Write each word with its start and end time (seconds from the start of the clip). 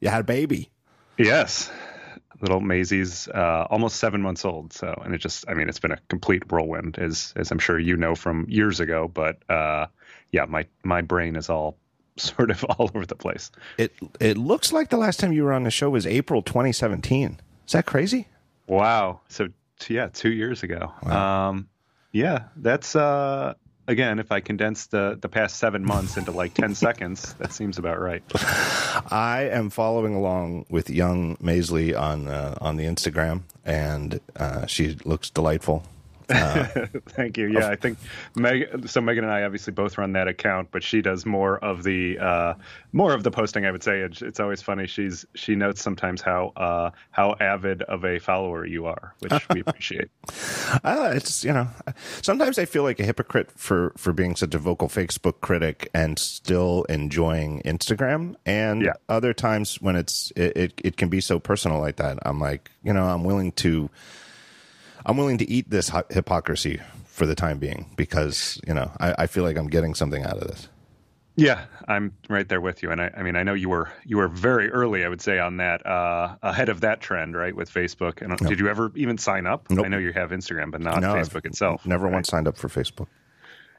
You 0.00 0.08
had 0.08 0.20
a 0.20 0.24
baby. 0.24 0.70
Yes, 1.18 1.70
little 2.40 2.60
Maisie's 2.60 3.28
uh, 3.28 3.66
almost 3.70 3.96
seven 3.96 4.20
months 4.20 4.44
old. 4.44 4.72
So, 4.72 5.00
and 5.04 5.14
it 5.14 5.18
just, 5.18 5.44
I 5.48 5.54
mean, 5.54 5.68
it's 5.68 5.78
been 5.78 5.92
a 5.92 5.98
complete 6.08 6.50
whirlwind, 6.50 6.98
as 6.98 7.32
as 7.36 7.50
I'm 7.50 7.58
sure 7.58 7.78
you 7.78 7.96
know 7.96 8.14
from 8.14 8.46
years 8.48 8.80
ago. 8.80 9.08
But 9.08 9.38
uh, 9.50 9.86
yeah, 10.32 10.44
my 10.44 10.66
my 10.82 11.02
brain 11.02 11.36
is 11.36 11.48
all 11.48 11.76
sort 12.16 12.50
of 12.50 12.64
all 12.64 12.90
over 12.94 13.06
the 13.06 13.14
place. 13.14 13.50
It 13.78 13.92
it 14.20 14.36
looks 14.36 14.72
like 14.72 14.90
the 14.90 14.96
last 14.96 15.20
time 15.20 15.32
you 15.32 15.44
were 15.44 15.52
on 15.52 15.64
the 15.64 15.70
show 15.70 15.90
was 15.90 16.06
April 16.06 16.42
2017. 16.42 17.40
Is 17.66 17.72
that 17.72 17.86
crazy? 17.86 18.28
Wow. 18.66 19.20
So 19.28 19.48
yeah, 19.88 20.08
two 20.12 20.32
years 20.32 20.62
ago. 20.62 20.92
Wow. 21.02 21.48
Um, 21.48 21.68
yeah, 22.12 22.44
that's 22.56 22.96
uh, 22.96 23.54
again, 23.86 24.18
if 24.18 24.32
I 24.32 24.40
condense 24.40 24.86
the 24.86 25.18
the 25.20 25.28
past 25.28 25.58
seven 25.58 25.84
months 25.84 26.16
into 26.16 26.30
like 26.30 26.54
ten 26.54 26.74
seconds, 26.86 27.34
that 27.34 27.52
seems 27.52 27.78
about 27.78 28.00
right. 28.00 28.22
I 29.10 29.48
am 29.50 29.70
following 29.70 30.14
along 30.14 30.66
with 30.68 30.90
young 30.90 31.36
Maisie 31.40 31.94
on 31.94 32.28
uh, 32.28 32.56
on 32.60 32.76
the 32.76 32.84
Instagram, 32.84 33.42
and 33.64 34.20
uh, 34.36 34.66
she 34.66 34.96
looks 35.04 35.30
delightful. 35.30 35.84
Uh, 36.28 36.64
Thank 37.08 37.36
you. 37.38 37.46
Yeah, 37.48 37.68
I 37.68 37.76
think 37.76 37.98
Meg. 38.34 38.88
So 38.88 39.00
Megan 39.00 39.24
and 39.24 39.32
I 39.32 39.42
obviously 39.42 39.72
both 39.72 39.98
run 39.98 40.12
that 40.12 40.28
account, 40.28 40.68
but 40.70 40.82
she 40.82 41.00
does 41.02 41.24
more 41.24 41.58
of 41.58 41.82
the 41.82 42.18
uh, 42.18 42.54
more 42.92 43.14
of 43.14 43.22
the 43.22 43.30
posting. 43.30 43.64
I 43.64 43.70
would 43.70 43.82
say 43.82 44.00
it's, 44.00 44.22
it's 44.22 44.40
always 44.40 44.62
funny. 44.62 44.86
She's 44.86 45.24
she 45.34 45.54
notes 45.54 45.82
sometimes 45.82 46.20
how 46.20 46.52
uh, 46.56 46.90
how 47.10 47.36
avid 47.40 47.82
of 47.82 48.04
a 48.04 48.18
follower 48.18 48.66
you 48.66 48.86
are, 48.86 49.14
which 49.20 49.48
we 49.50 49.60
appreciate. 49.60 50.08
Uh, 50.82 51.12
it's 51.14 51.44
you 51.44 51.52
know 51.52 51.68
sometimes 52.22 52.58
I 52.58 52.64
feel 52.64 52.82
like 52.82 52.98
a 52.98 53.04
hypocrite 53.04 53.50
for 53.52 53.92
for 53.96 54.12
being 54.12 54.34
such 54.34 54.54
a 54.54 54.58
vocal 54.58 54.88
Facebook 54.88 55.40
critic 55.40 55.88
and 55.94 56.18
still 56.18 56.84
enjoying 56.88 57.62
Instagram, 57.64 58.34
and 58.44 58.82
yeah. 58.82 58.92
other 59.08 59.32
times 59.32 59.80
when 59.80 59.96
it's 59.96 60.32
it, 60.34 60.56
it 60.56 60.80
it 60.82 60.96
can 60.96 61.08
be 61.08 61.20
so 61.20 61.38
personal 61.38 61.80
like 61.80 61.96
that. 61.96 62.18
I'm 62.22 62.40
like 62.40 62.70
you 62.82 62.92
know 62.92 63.04
I'm 63.06 63.24
willing 63.24 63.52
to 63.52 63.88
I'm 65.06 65.16
willing 65.16 65.38
to 65.38 65.48
eat 65.48 65.70
this 65.70 65.90
hypocrisy 66.10 66.80
for 67.06 67.24
the 67.26 67.34
time 67.34 67.58
being 67.58 67.90
because 67.96 68.60
you 68.66 68.74
know 68.74 68.90
I, 69.00 69.14
I, 69.20 69.26
feel 69.26 69.44
like 69.44 69.56
I'm 69.56 69.68
getting 69.68 69.94
something 69.94 70.22
out 70.24 70.36
of 70.36 70.48
this. 70.48 70.68
Yeah, 71.36 71.64
I'm 71.86 72.12
right 72.28 72.48
there 72.48 72.60
with 72.60 72.82
you, 72.82 72.90
and 72.90 73.00
I, 73.00 73.10
I 73.16 73.22
mean 73.22 73.36
I 73.36 73.42
know 73.42 73.54
you 73.54 73.68
were 73.68 73.90
you 74.04 74.18
were 74.18 74.28
very 74.28 74.70
early, 74.70 75.04
I 75.04 75.08
would 75.08 75.22
say, 75.22 75.38
on 75.38 75.58
that 75.58 75.86
uh, 75.86 76.36
ahead 76.42 76.68
of 76.68 76.80
that 76.80 77.00
trend, 77.00 77.36
right, 77.36 77.54
with 77.54 77.72
Facebook. 77.72 78.20
And 78.20 78.30
nope. 78.30 78.40
did 78.40 78.58
you 78.58 78.68
ever 78.68 78.90
even 78.96 79.16
sign 79.16 79.46
up? 79.46 79.70
Nope. 79.70 79.86
I 79.86 79.88
know 79.88 79.98
you 79.98 80.12
have 80.12 80.30
Instagram, 80.30 80.72
but 80.72 80.80
not 80.80 81.00
no, 81.00 81.14
Facebook 81.14 81.36
I've 81.38 81.46
itself. 81.46 81.86
Never 81.86 82.06
right? 82.06 82.12
once 82.12 82.28
signed 82.28 82.48
up 82.48 82.58
for 82.58 82.68
Facebook 82.68 83.06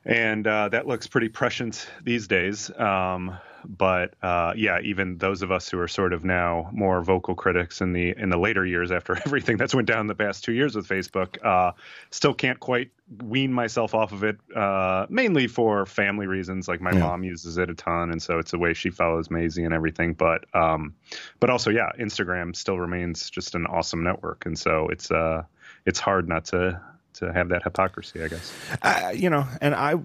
and 0.08 0.48
uh, 0.48 0.70
that 0.70 0.88
looks 0.88 1.06
pretty 1.06 1.28
prescient 1.28 1.88
these 2.02 2.28
days. 2.28 2.72
Um, 2.80 3.38
but 3.68 4.14
uh, 4.24 4.54
yeah, 4.56 4.80
even 4.82 5.18
those 5.18 5.42
of 5.42 5.52
us 5.52 5.70
who 5.70 5.80
are 5.80 5.88
sort 5.88 6.14
of 6.14 6.24
now 6.24 6.70
more 6.72 7.02
vocal 7.02 7.36
critics 7.36 7.82
in 7.82 7.92
the 7.92 8.16
in 8.18 8.30
the 8.30 8.38
later 8.38 8.66
years 8.66 8.92
after 8.92 9.16
everything 9.26 9.58
that's 9.58 9.76
went 9.76 9.88
down 9.88 10.08
the 10.08 10.16
past 10.16 10.44
two 10.44 10.54
years 10.54 10.76
with 10.76 10.88
Facebook, 10.88 11.44
uh, 11.46 11.74
still 12.10 12.34
can't 12.34 12.60
quite 12.60 12.92
wean 13.24 13.52
myself 13.52 13.94
off 13.94 14.12
of 14.12 14.24
it. 14.24 14.38
Uh, 14.56 15.06
mainly 15.10 15.48
for 15.48 15.86
family 15.86 16.28
reasons, 16.28 16.68
like 16.68 16.82
my 16.82 16.92
yeah. 16.92 17.00
mom 17.00 17.24
uses 17.24 17.58
it 17.58 17.70
a 17.70 17.74
ton, 17.74 18.12
and 18.12 18.22
so 18.22 18.40
it's 18.40 18.52
the 18.52 18.60
way 18.60 18.74
she 18.74 18.90
follows 18.90 19.30
Maisie 19.30 19.64
and 19.64 19.74
everything. 19.74 20.14
But 20.14 20.46
um, 20.56 20.96
but 21.40 21.50
also, 21.50 21.70
yeah, 21.70 21.90
Instagram 22.00 22.56
still 22.56 22.80
remains 22.80 23.30
just 23.30 23.56
an 23.56 23.66
awesome 23.66 24.04
network, 24.04 24.46
and 24.46 24.58
so 24.58 24.88
it's 24.88 25.12
uh 25.12 25.44
it's 25.86 26.00
hard 26.00 26.30
not 26.30 26.46
to 26.46 26.82
to 27.16 27.34
have 27.34 27.50
that 27.50 27.64
hypocrisy, 27.64 28.24
I 28.24 28.28
guess. 28.28 28.54
Uh, 28.82 29.12
you 29.14 29.30
know, 29.30 29.46
and 29.62 29.76
I. 29.76 29.96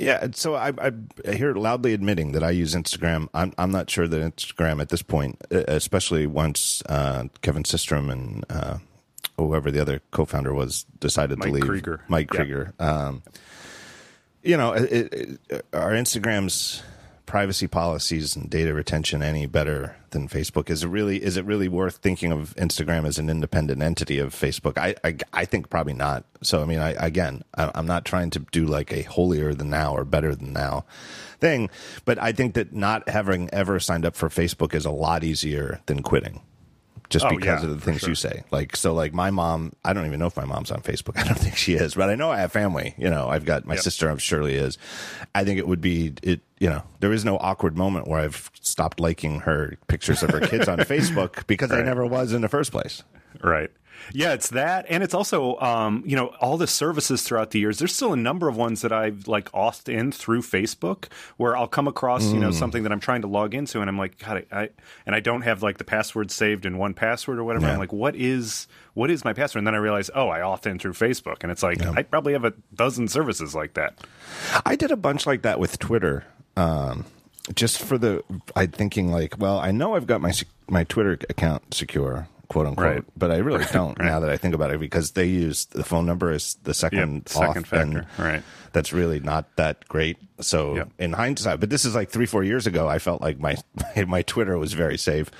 Yeah, 0.00 0.28
so 0.32 0.54
I, 0.54 0.72
I 0.78 1.32
hear 1.32 1.52
loudly 1.54 1.92
admitting 1.92 2.32
that 2.32 2.42
I 2.42 2.50
use 2.50 2.74
Instagram. 2.74 3.28
I'm 3.34 3.52
I'm 3.58 3.70
not 3.70 3.90
sure 3.90 4.08
that 4.08 4.36
Instagram 4.36 4.80
at 4.80 4.88
this 4.88 5.02
point, 5.02 5.38
especially 5.50 6.26
once 6.26 6.82
uh, 6.88 7.24
Kevin 7.42 7.64
Systrom 7.64 8.10
and 8.10 8.44
uh, 8.48 8.78
whoever 9.36 9.70
the 9.70 9.78
other 9.78 10.00
co-founder 10.10 10.54
was 10.54 10.86
decided 11.00 11.38
Mike 11.38 11.48
to 11.48 11.54
leave. 11.54 11.64
Krieger. 11.64 12.00
Mike 12.08 12.28
Krieger. 12.28 12.72
Um, 12.78 13.22
you 14.42 14.56
know, 14.56 14.72
it, 14.72 15.38
it, 15.50 15.66
our 15.74 15.92
Instagrams 15.92 16.80
privacy 17.30 17.68
policies 17.68 18.34
and 18.34 18.50
data 18.50 18.74
retention 18.74 19.22
any 19.22 19.46
better 19.46 19.94
than 20.10 20.26
Facebook? 20.26 20.68
Is 20.68 20.82
it 20.82 20.88
really 20.88 21.22
is 21.22 21.36
it 21.36 21.44
really 21.44 21.68
worth 21.68 21.98
thinking 21.98 22.32
of 22.32 22.56
Instagram 22.56 23.06
as 23.06 23.20
an 23.20 23.30
independent 23.30 23.80
entity 23.80 24.18
of 24.18 24.34
Facebook? 24.34 24.76
I 24.76 24.96
I, 25.04 25.16
I 25.32 25.44
think 25.44 25.70
probably 25.70 25.92
not. 25.92 26.24
So 26.42 26.60
I 26.60 26.64
mean, 26.64 26.80
I 26.80 26.90
again, 26.98 27.44
I, 27.56 27.70
I'm 27.76 27.86
not 27.86 28.04
trying 28.04 28.30
to 28.30 28.40
do 28.50 28.66
like 28.66 28.92
a 28.92 29.02
holier 29.02 29.54
than 29.54 29.70
now 29.70 29.94
or 29.94 30.04
better 30.04 30.34
than 30.34 30.52
now 30.52 30.84
thing, 31.38 31.70
but 32.04 32.20
I 32.20 32.32
think 32.32 32.54
that 32.54 32.74
not 32.74 33.08
having 33.08 33.48
ever 33.52 33.78
signed 33.78 34.04
up 34.04 34.16
for 34.16 34.28
Facebook 34.28 34.74
is 34.74 34.84
a 34.84 34.90
lot 34.90 35.22
easier 35.22 35.80
than 35.86 36.02
quitting 36.02 36.40
just 37.10 37.26
oh, 37.26 37.30
because 37.30 37.62
yeah, 37.62 37.68
of 37.68 37.74
the 37.74 37.84
things 37.84 38.00
sure. 38.00 38.08
you 38.10 38.14
say. 38.14 38.44
Like, 38.52 38.76
so 38.76 38.94
like 38.94 39.12
my 39.12 39.30
mom, 39.30 39.72
I 39.84 39.92
don't 39.92 40.06
even 40.06 40.20
know 40.20 40.26
if 40.26 40.36
my 40.36 40.44
mom's 40.44 40.70
on 40.70 40.80
Facebook. 40.80 41.16
I 41.18 41.24
don't 41.24 41.38
think 41.38 41.56
she 41.56 41.74
is, 41.74 41.94
but 41.94 42.08
I 42.08 42.14
know 42.14 42.30
I 42.30 42.38
have 42.38 42.52
family. 42.52 42.94
You 42.96 43.10
know, 43.10 43.28
I've 43.28 43.44
got 43.44 43.66
my 43.66 43.74
yep. 43.74 43.82
sister, 43.82 44.08
I'm 44.08 44.18
surely 44.18 44.54
is. 44.54 44.78
I 45.34 45.44
think 45.44 45.58
it 45.58 45.66
would 45.66 45.80
be, 45.80 46.14
it, 46.22 46.40
you 46.60 46.70
know, 46.70 46.82
there 47.00 47.12
is 47.12 47.24
no 47.24 47.36
awkward 47.38 47.76
moment 47.76 48.06
where 48.06 48.20
I've 48.20 48.50
stopped 48.60 49.00
liking 49.00 49.40
her 49.40 49.76
pictures 49.88 50.22
of 50.22 50.30
her 50.30 50.40
kids 50.40 50.68
on 50.68 50.78
Facebook 50.78 51.46
because 51.48 51.70
right. 51.70 51.80
I 51.80 51.82
never 51.82 52.06
was 52.06 52.32
in 52.32 52.42
the 52.42 52.48
first 52.48 52.70
place. 52.70 53.02
Right. 53.42 53.70
Yeah, 54.12 54.32
it's 54.32 54.48
that, 54.50 54.86
and 54.88 55.02
it's 55.02 55.14
also 55.14 55.58
um, 55.58 56.02
you 56.06 56.16
know 56.16 56.28
all 56.40 56.56
the 56.56 56.66
services 56.66 57.22
throughout 57.22 57.50
the 57.50 57.60
years. 57.60 57.78
There's 57.78 57.94
still 57.94 58.12
a 58.12 58.16
number 58.16 58.48
of 58.48 58.56
ones 58.56 58.82
that 58.82 58.92
I've 58.92 59.28
like 59.28 59.50
authed 59.52 59.92
in 59.92 60.12
through 60.12 60.42
Facebook, 60.42 61.06
where 61.36 61.56
I'll 61.56 61.68
come 61.68 61.86
across 61.86 62.24
mm. 62.24 62.34
you 62.34 62.40
know 62.40 62.50
mm. 62.50 62.54
something 62.54 62.82
that 62.82 62.92
I'm 62.92 63.00
trying 63.00 63.22
to 63.22 63.28
log 63.28 63.54
into, 63.54 63.80
and 63.80 63.88
I'm 63.88 63.98
like, 63.98 64.18
God, 64.18 64.44
I, 64.50 64.62
I 64.62 64.68
and 65.06 65.14
I 65.14 65.20
don't 65.20 65.42
have 65.42 65.62
like 65.62 65.78
the 65.78 65.84
password 65.84 66.30
saved 66.30 66.66
in 66.66 66.74
1Password 66.74 67.36
or 67.36 67.44
whatever. 67.44 67.66
Yeah. 67.66 67.74
I'm 67.74 67.78
like, 67.78 67.92
what 67.92 68.16
is 68.16 68.66
what 68.94 69.10
is 69.10 69.24
my 69.24 69.32
password? 69.32 69.60
And 69.60 69.66
then 69.66 69.74
I 69.74 69.78
realize, 69.78 70.10
oh, 70.14 70.28
I 70.28 70.40
auth 70.40 70.66
in 70.66 70.78
through 70.78 70.94
Facebook, 70.94 71.42
and 71.42 71.52
it's 71.52 71.62
like 71.62 71.80
yeah. 71.80 71.92
I 71.92 72.02
probably 72.02 72.32
have 72.32 72.44
a 72.44 72.54
dozen 72.74 73.08
services 73.08 73.54
like 73.54 73.74
that. 73.74 73.98
I 74.66 74.76
did 74.76 74.90
a 74.90 74.96
bunch 74.96 75.26
like 75.26 75.42
that 75.42 75.60
with 75.60 75.78
Twitter. 75.78 76.24
Um, 76.56 77.04
just 77.54 77.78
for 77.78 77.96
the, 77.96 78.22
I 78.54 78.66
thinking 78.66 79.10
like, 79.10 79.38
well, 79.38 79.58
I 79.58 79.70
know 79.70 79.94
I've 79.94 80.06
got 80.06 80.20
my 80.20 80.32
my 80.68 80.84
Twitter 80.84 81.18
account 81.28 81.74
secure 81.74 82.28
quote 82.50 82.66
unquote. 82.66 82.86
Right. 82.86 83.04
But 83.16 83.30
I 83.30 83.36
really 83.36 83.64
don't 83.72 83.98
right. 83.98 84.04
now 84.04 84.20
that 84.20 84.28
I 84.28 84.36
think 84.36 84.54
about 84.54 84.70
it 84.70 84.80
because 84.80 85.12
they 85.12 85.24
use 85.24 85.64
the 85.66 85.84
phone 85.84 86.04
number 86.04 86.30
as 86.30 86.54
the 86.64 86.74
second 86.74 87.14
yep, 87.14 87.28
second 87.28 87.66
factor. 87.66 88.06
right. 88.18 88.42
That's 88.72 88.92
really 88.92 89.20
not 89.20 89.56
that 89.56 89.88
great. 89.88 90.18
So 90.40 90.76
yep. 90.76 90.90
in 90.98 91.14
hindsight, 91.14 91.60
but 91.60 91.70
this 91.70 91.84
is 91.84 91.94
like 91.94 92.10
three 92.10 92.26
four 92.26 92.44
years 92.44 92.66
ago. 92.66 92.88
I 92.88 92.98
felt 92.98 93.22
like 93.22 93.38
my 93.38 93.56
my 94.06 94.22
Twitter 94.22 94.58
was 94.58 94.74
very 94.74 94.98
safe, 94.98 95.30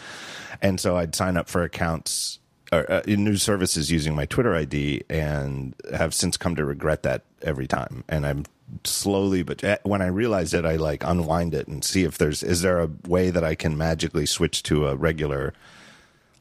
and 0.63 0.81
so 0.81 0.97
I'd 0.97 1.15
sign 1.15 1.37
up 1.37 1.49
for 1.49 1.63
accounts 1.63 2.39
or 2.73 2.91
uh, 2.91 3.03
new 3.07 3.37
services 3.37 3.91
using 3.91 4.15
my 4.15 4.27
Twitter 4.27 4.55
ID, 4.55 5.03
and 5.11 5.75
have 5.93 6.15
since 6.15 6.37
come 6.37 6.55
to 6.57 6.65
regret 6.65 7.03
that 7.03 7.25
every 7.43 7.67
time. 7.67 8.05
And 8.09 8.25
I'm 8.25 8.45
slowly 8.85 9.43
but 9.43 9.65
eh, 9.65 9.77
when 9.83 10.01
i 10.01 10.07
realize 10.07 10.55
it 10.55 10.65
i 10.65 10.77
like 10.77 11.03
unwind 11.03 11.55
it 11.55 11.67
and 11.67 11.85
see 11.85 12.05
if 12.05 12.17
there's 12.19 12.41
is 12.41 12.63
there 12.63 12.79
a 12.79 12.89
way 13.09 13.29
that 13.29 13.43
i 13.43 13.57
can 13.57 13.77
magically 13.77 14.25
switch 14.25 14.63
to 14.63 14.87
a 14.87 14.95
regular 14.95 15.53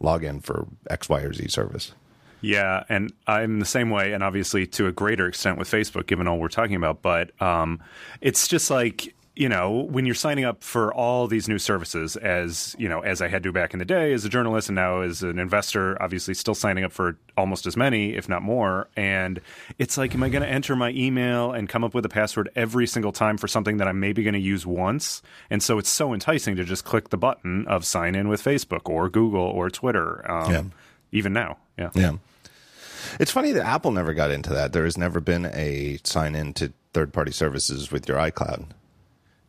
login 0.02 0.44
for 0.44 0.68
X, 0.90 1.10
Y, 1.10 1.22
or 1.22 1.34
Z 1.34 1.48
service. 1.48 1.94
Yeah, 2.42 2.84
and 2.88 3.12
I'm 3.28 3.60
the 3.60 3.66
same 3.66 3.90
way, 3.90 4.14
and 4.14 4.24
obviously 4.24 4.66
to 4.68 4.88
a 4.88 4.92
greater 4.92 5.28
extent 5.28 5.58
with 5.58 5.70
Facebook, 5.70 6.08
given 6.08 6.28
all 6.28 6.40
we're 6.40 6.48
talking 6.48 6.76
about. 6.76 7.02
But 7.02 7.40
um, 7.42 7.82
it's 8.22 8.48
just 8.48 8.72
like 8.72 9.14
you 9.40 9.48
know, 9.48 9.88
when 9.90 10.06
you're 10.06 10.16
signing 10.16 10.44
up 10.44 10.66
for 10.66 10.94
all 10.94 11.26
these 11.26 11.48
new 11.48 11.58
services, 11.58 12.18
as 12.18 12.76
you 12.78 12.90
know, 12.90 13.00
as 13.00 13.22
I 13.22 13.30
had 13.30 13.42
to 13.44 13.54
back 13.54 13.72
in 13.72 13.80
the 13.80 13.86
day 13.86 14.12
as 14.12 14.26
a 14.26 14.30
journalist, 14.30 14.68
and 14.68 14.76
now 14.76 15.00
as 15.00 15.24
an 15.24 15.40
investor, 15.40 16.00
obviously 16.04 16.34
still 16.34 16.54
signing 16.54 16.84
up 16.84 16.92
for 16.92 17.18
almost 17.38 17.66
as 17.66 17.78
many, 17.78 18.16
if 18.16 18.28
not 18.28 18.42
more. 18.42 18.90
And 18.98 19.40
it's 19.78 19.98
like, 19.98 20.14
am 20.14 20.24
I 20.24 20.30
going 20.30 20.44
to 20.44 20.50
enter 20.50 20.76
my 20.76 20.90
email 20.90 21.54
and 21.54 21.70
come 21.70 21.86
up 21.86 21.94
with 21.94 22.06
a 22.06 22.10
password 22.10 22.50
every 22.54 22.86
single 22.86 23.14
time 23.14 23.38
for 23.38 23.48
something 23.48 23.78
that 23.78 23.88
I'm 23.88 24.02
maybe 24.02 24.24
going 24.24 24.34
to 24.34 24.42
use 24.42 24.66
once? 24.66 25.22
And 25.50 25.64
so 25.64 25.78
it's 25.78 25.90
so 25.90 26.14
enticing 26.14 26.58
to 26.58 26.66
just 26.66 26.84
click 26.84 27.08
the 27.08 27.18
button 27.18 27.66
of 27.66 27.86
sign 27.86 28.16
in 28.16 28.28
with 28.28 28.44
Facebook 28.44 28.90
or 28.90 29.08
Google 29.08 29.40
or 29.40 29.70
Twitter. 29.70 30.30
Um, 30.30 30.52
yeah. 30.52 30.64
Even 31.14 31.32
now, 31.32 31.58
yeah, 31.78 31.92
yeah. 31.96 32.18
It's 33.22 33.32
funny 33.32 33.54
that 33.54 33.66
Apple 33.66 33.92
never 33.92 34.14
got 34.14 34.32
into 34.32 34.52
that. 34.52 34.74
There 34.74 34.84
has 34.84 34.98
never 34.98 35.22
been 35.22 35.46
a 35.46 35.98
sign 36.04 36.36
in 36.36 36.54
to 36.56 36.74
third 36.94 37.14
party 37.14 37.32
services 37.32 37.90
with 37.90 38.06
your 38.10 38.18
iCloud. 38.18 38.66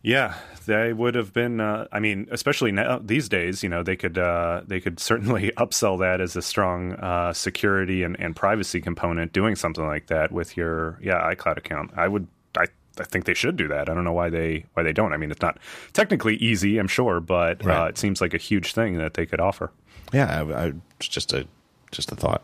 Yeah, 0.02 0.34
they 0.66 0.92
would 0.92 1.14
have 1.14 1.32
been. 1.32 1.60
Uh, 1.60 1.86
I 1.92 2.00
mean, 2.00 2.26
especially 2.30 2.72
now 2.72 2.98
these 3.02 3.28
days, 3.28 3.62
you 3.62 3.68
know, 3.68 3.82
they 3.82 3.96
could 3.96 4.16
uh, 4.16 4.62
they 4.66 4.80
could 4.80 4.98
certainly 4.98 5.52
upsell 5.58 5.98
that 5.98 6.20
as 6.20 6.36
a 6.36 6.42
strong 6.42 6.94
uh, 6.94 7.32
security 7.32 8.02
and, 8.02 8.18
and 8.18 8.34
privacy 8.34 8.80
component. 8.80 9.32
Doing 9.32 9.56
something 9.56 9.86
like 9.86 10.06
that 10.06 10.32
with 10.32 10.56
your 10.56 10.98
yeah 11.02 11.30
iCloud 11.34 11.58
account, 11.58 11.90
I 11.96 12.08
would. 12.08 12.26
I 12.56 12.66
I 12.98 13.04
think 13.04 13.26
they 13.26 13.34
should 13.34 13.56
do 13.56 13.68
that. 13.68 13.90
I 13.90 13.94
don't 13.94 14.04
know 14.04 14.12
why 14.12 14.30
they 14.30 14.64
why 14.72 14.82
they 14.82 14.92
don't. 14.92 15.12
I 15.12 15.18
mean, 15.18 15.30
it's 15.30 15.42
not 15.42 15.58
technically 15.92 16.36
easy, 16.36 16.78
I'm 16.78 16.88
sure, 16.88 17.20
but 17.20 17.64
uh, 17.64 17.68
right. 17.68 17.88
it 17.90 17.98
seems 17.98 18.22
like 18.22 18.32
a 18.32 18.38
huge 18.38 18.72
thing 18.72 18.96
that 18.98 19.14
they 19.14 19.26
could 19.26 19.40
offer. 19.40 19.70
Yeah, 20.12 20.44
I, 20.44 20.66
I, 20.66 20.72
just 20.98 21.32
a 21.34 21.46
just 21.90 22.10
a 22.10 22.16
thought 22.16 22.42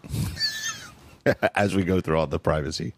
as 1.54 1.74
we 1.74 1.84
go 1.84 2.00
through 2.02 2.18
all 2.18 2.26
the 2.26 2.38
privacy. 2.38 2.94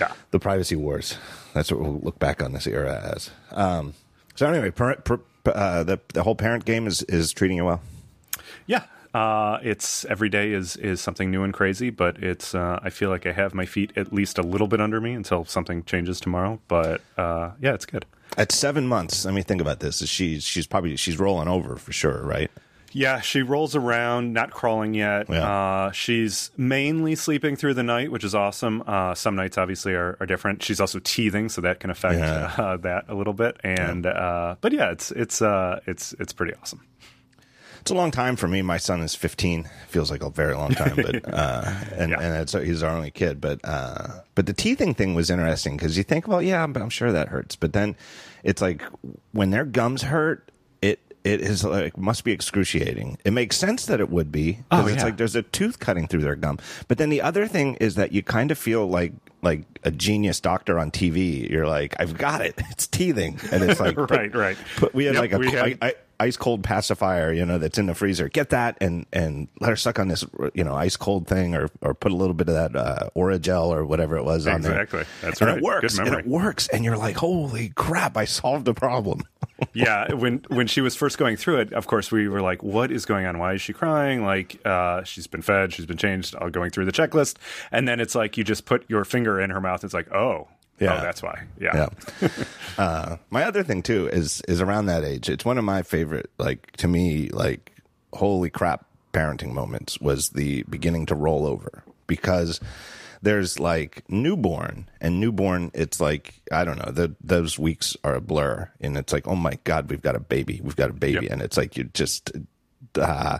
Yeah, 0.00 0.12
the 0.30 0.38
privacy 0.38 0.76
wars. 0.76 1.16
That's 1.54 1.70
what 1.70 1.80
we'll 1.80 2.00
look 2.00 2.18
back 2.18 2.42
on 2.42 2.52
this 2.52 2.66
era 2.66 3.12
as. 3.14 3.30
Um, 3.50 3.94
so 4.34 4.46
anyway, 4.48 4.70
per, 4.70 4.94
per, 4.96 5.20
uh, 5.46 5.82
the 5.84 6.00
the 6.12 6.22
whole 6.22 6.34
parent 6.34 6.64
game 6.64 6.86
is 6.86 7.02
is 7.04 7.32
treating 7.32 7.56
you 7.56 7.64
well. 7.64 7.80
Yeah, 8.66 8.84
uh, 9.14 9.58
it's 9.62 10.04
every 10.04 10.28
day 10.28 10.52
is 10.52 10.76
is 10.76 11.00
something 11.00 11.30
new 11.30 11.42
and 11.42 11.52
crazy, 11.52 11.90
but 11.90 12.22
it's 12.22 12.54
uh, 12.54 12.78
I 12.82 12.90
feel 12.90 13.10
like 13.10 13.26
I 13.26 13.32
have 13.32 13.54
my 13.54 13.66
feet 13.66 13.92
at 13.96 14.12
least 14.12 14.38
a 14.38 14.42
little 14.42 14.68
bit 14.68 14.80
under 14.80 15.00
me 15.00 15.12
until 15.12 15.44
something 15.44 15.82
changes 15.84 16.20
tomorrow. 16.20 16.60
But 16.68 17.00
uh, 17.16 17.52
yeah, 17.60 17.74
it's 17.74 17.86
good. 17.86 18.04
At 18.36 18.52
seven 18.52 18.86
months, 18.86 19.24
let 19.24 19.34
me 19.34 19.42
think 19.42 19.60
about 19.60 19.80
this. 19.80 20.06
She's 20.06 20.44
she's 20.44 20.66
probably 20.66 20.96
she's 20.96 21.18
rolling 21.18 21.48
over 21.48 21.76
for 21.76 21.92
sure, 21.92 22.22
right? 22.22 22.50
Yeah, 22.92 23.20
she 23.20 23.42
rolls 23.42 23.76
around, 23.76 24.32
not 24.32 24.50
crawling 24.50 24.94
yet. 24.94 25.28
Yeah. 25.28 25.48
Uh, 25.48 25.92
she's 25.92 26.50
mainly 26.56 27.14
sleeping 27.14 27.56
through 27.56 27.74
the 27.74 27.82
night, 27.82 28.10
which 28.10 28.24
is 28.24 28.34
awesome. 28.34 28.82
Uh, 28.86 29.14
some 29.14 29.36
nights 29.36 29.58
obviously 29.58 29.94
are, 29.94 30.16
are, 30.20 30.26
different. 30.26 30.62
She's 30.62 30.80
also 30.80 30.98
teething, 30.98 31.48
so 31.48 31.60
that 31.60 31.80
can 31.80 31.90
affect 31.90 32.18
yeah. 32.18 32.54
uh, 32.58 32.76
that 32.78 33.04
a 33.08 33.14
little 33.14 33.34
bit. 33.34 33.58
And 33.62 34.04
yeah. 34.04 34.10
Uh, 34.10 34.56
but 34.60 34.72
yeah, 34.72 34.90
it's 34.90 35.10
it's 35.10 35.42
uh, 35.42 35.80
it's 35.86 36.14
it's 36.18 36.32
pretty 36.32 36.54
awesome. 36.60 36.82
It's 37.80 37.90
a 37.90 37.94
long 37.94 38.10
time 38.10 38.36
for 38.36 38.48
me. 38.48 38.60
My 38.62 38.76
son 38.76 39.00
is 39.00 39.14
15. 39.14 39.68
Feels 39.86 40.10
like 40.10 40.22
a 40.22 40.30
very 40.30 40.54
long 40.54 40.72
time, 40.72 40.96
but 40.96 41.32
uh, 41.32 41.74
and 41.94 42.12
and 42.14 42.50
he's 42.50 42.82
our 42.82 42.94
only 42.94 43.10
kid. 43.10 43.40
But 43.40 43.60
but 43.62 44.46
the 44.46 44.54
teething 44.54 44.94
thing 44.94 45.14
was 45.14 45.30
interesting 45.30 45.76
because 45.76 45.96
you 45.96 46.04
think, 46.04 46.26
well, 46.26 46.42
yeah, 46.42 46.62
I'm, 46.62 46.74
I'm 46.76 46.90
sure 46.90 47.12
that 47.12 47.28
hurts, 47.28 47.54
but 47.54 47.72
then 47.72 47.96
it's 48.42 48.62
like 48.62 48.82
when 49.32 49.50
their 49.50 49.64
gums 49.64 50.02
hurt 50.02 50.50
it 51.28 51.40
is 51.42 51.62
like 51.62 51.96
must 51.98 52.24
be 52.24 52.32
excruciating. 52.32 53.18
It 53.24 53.32
makes 53.32 53.56
sense 53.56 53.86
that 53.86 54.00
it 54.00 54.10
would 54.10 54.32
be 54.32 54.52
because 54.70 54.84
oh, 54.84 54.88
it's 54.88 54.96
yeah. 54.98 55.04
like 55.04 55.16
there's 55.18 55.36
a 55.36 55.42
tooth 55.42 55.78
cutting 55.78 56.08
through 56.08 56.22
their 56.22 56.36
gum. 56.36 56.58
But 56.88 56.98
then 56.98 57.10
the 57.10 57.20
other 57.20 57.46
thing 57.46 57.74
is 57.76 57.94
that 57.96 58.12
you 58.12 58.22
kind 58.22 58.50
of 58.50 58.58
feel 58.58 58.88
like 58.88 59.12
like 59.42 59.64
a 59.84 59.90
genius 59.90 60.40
doctor 60.40 60.78
on 60.78 60.90
TV. 60.90 61.48
You're 61.48 61.66
like, 61.66 61.94
I've 62.00 62.16
got 62.16 62.40
it. 62.40 62.58
It's 62.70 62.86
teething, 62.86 63.40
and 63.50 63.64
it's 63.64 63.80
like 63.80 63.96
right, 64.10 64.32
right. 64.32 64.56
Put, 64.76 64.94
we 64.94 65.04
had 65.04 65.14
yep, 65.14 65.20
like 65.22 65.32
a. 65.32 65.50
Had... 65.50 65.78
I, 65.82 65.88
I, 65.88 65.94
ice 66.20 66.36
cold 66.36 66.62
pacifier, 66.64 67.32
you 67.32 67.44
know, 67.44 67.58
that's 67.58 67.78
in 67.78 67.86
the 67.86 67.94
freezer. 67.94 68.28
Get 68.28 68.50
that 68.50 68.76
and 68.80 69.06
and 69.12 69.48
let 69.60 69.70
her 69.70 69.76
suck 69.76 69.98
on 69.98 70.08
this, 70.08 70.24
you 70.54 70.64
know, 70.64 70.74
ice 70.74 70.96
cold 70.96 71.26
thing, 71.26 71.54
or 71.54 71.68
or 71.80 71.94
put 71.94 72.12
a 72.12 72.16
little 72.16 72.34
bit 72.34 72.48
of 72.48 72.54
that 72.54 72.76
uh, 72.76 73.10
Orajel 73.16 73.68
or 73.68 73.84
whatever 73.84 74.16
it 74.16 74.24
was 74.24 74.46
exactly. 74.46 74.70
on 74.70 74.74
there. 74.74 74.82
Exactly, 74.82 75.14
that's 75.22 75.40
and 75.40 75.48
right. 75.48 75.58
It 75.58 75.62
works, 75.62 75.98
and 75.98 76.08
it 76.08 76.26
works, 76.26 76.68
and 76.68 76.84
you're 76.84 76.96
like, 76.96 77.16
holy 77.16 77.70
crap, 77.70 78.16
I 78.16 78.24
solved 78.24 78.64
the 78.64 78.74
problem. 78.74 79.22
yeah, 79.72 80.12
when 80.12 80.44
when 80.48 80.66
she 80.66 80.80
was 80.80 80.96
first 80.96 81.18
going 81.18 81.36
through 81.36 81.58
it, 81.60 81.72
of 81.72 81.86
course, 81.86 82.10
we 82.10 82.28
were 82.28 82.42
like, 82.42 82.62
what 82.62 82.90
is 82.90 83.04
going 83.04 83.26
on? 83.26 83.38
Why 83.38 83.54
is 83.54 83.60
she 83.60 83.72
crying? 83.72 84.24
Like, 84.24 84.60
uh, 84.64 85.04
she's 85.04 85.26
been 85.26 85.42
fed, 85.42 85.72
she's 85.72 85.86
been 85.86 85.96
changed. 85.96 86.34
All 86.34 86.50
going 86.50 86.70
through 86.70 86.86
the 86.86 86.92
checklist, 86.92 87.36
and 87.70 87.86
then 87.86 88.00
it's 88.00 88.14
like 88.14 88.36
you 88.36 88.44
just 88.44 88.64
put 88.64 88.84
your 88.88 89.04
finger 89.04 89.40
in 89.40 89.50
her 89.50 89.60
mouth. 89.60 89.84
It's 89.84 89.94
like, 89.94 90.12
oh, 90.12 90.48
yeah, 90.80 90.98
oh, 90.98 91.02
that's 91.02 91.22
why. 91.22 91.44
Yeah. 91.60 91.88
yeah. 92.20 92.28
uh, 92.78 93.16
my 93.30 93.44
other 93.44 93.62
thing 93.62 93.82
too 93.82 94.08
is 94.08 94.42
is 94.48 94.60
around 94.60 94.86
that 94.86 95.04
age. 95.04 95.28
It's 95.28 95.44
one 95.44 95.58
of 95.58 95.64
my 95.64 95.82
favorite. 95.82 96.30
Like 96.38 96.72
to 96.78 96.88
me, 96.88 97.28
like 97.28 97.72
holy 98.12 98.50
crap, 98.50 98.86
parenting 99.12 99.52
moments 99.52 100.00
was 100.00 100.30
the 100.30 100.62
beginning 100.64 101.06
to 101.06 101.14
roll 101.14 101.46
over 101.46 101.82
because 102.06 102.60
there's 103.22 103.58
like 103.58 104.08
newborn 104.08 104.88
and 105.00 105.20
newborn 105.20 105.70
it's 105.74 106.00
like 106.00 106.34
i 106.52 106.64
don't 106.64 106.78
know 106.78 106.92
the, 106.92 107.14
those 107.20 107.58
weeks 107.58 107.96
are 108.04 108.14
a 108.14 108.20
blur 108.20 108.70
and 108.80 108.96
it's 108.96 109.12
like 109.12 109.26
oh 109.26 109.34
my 109.34 109.58
god 109.64 109.90
we've 109.90 110.02
got 110.02 110.14
a 110.14 110.20
baby 110.20 110.60
we've 110.62 110.76
got 110.76 110.90
a 110.90 110.94
baby 110.94 111.24
yep. 111.24 111.32
and 111.32 111.42
it's 111.42 111.56
like 111.56 111.76
you 111.76 111.84
just 111.94 112.30
uh, 112.94 113.38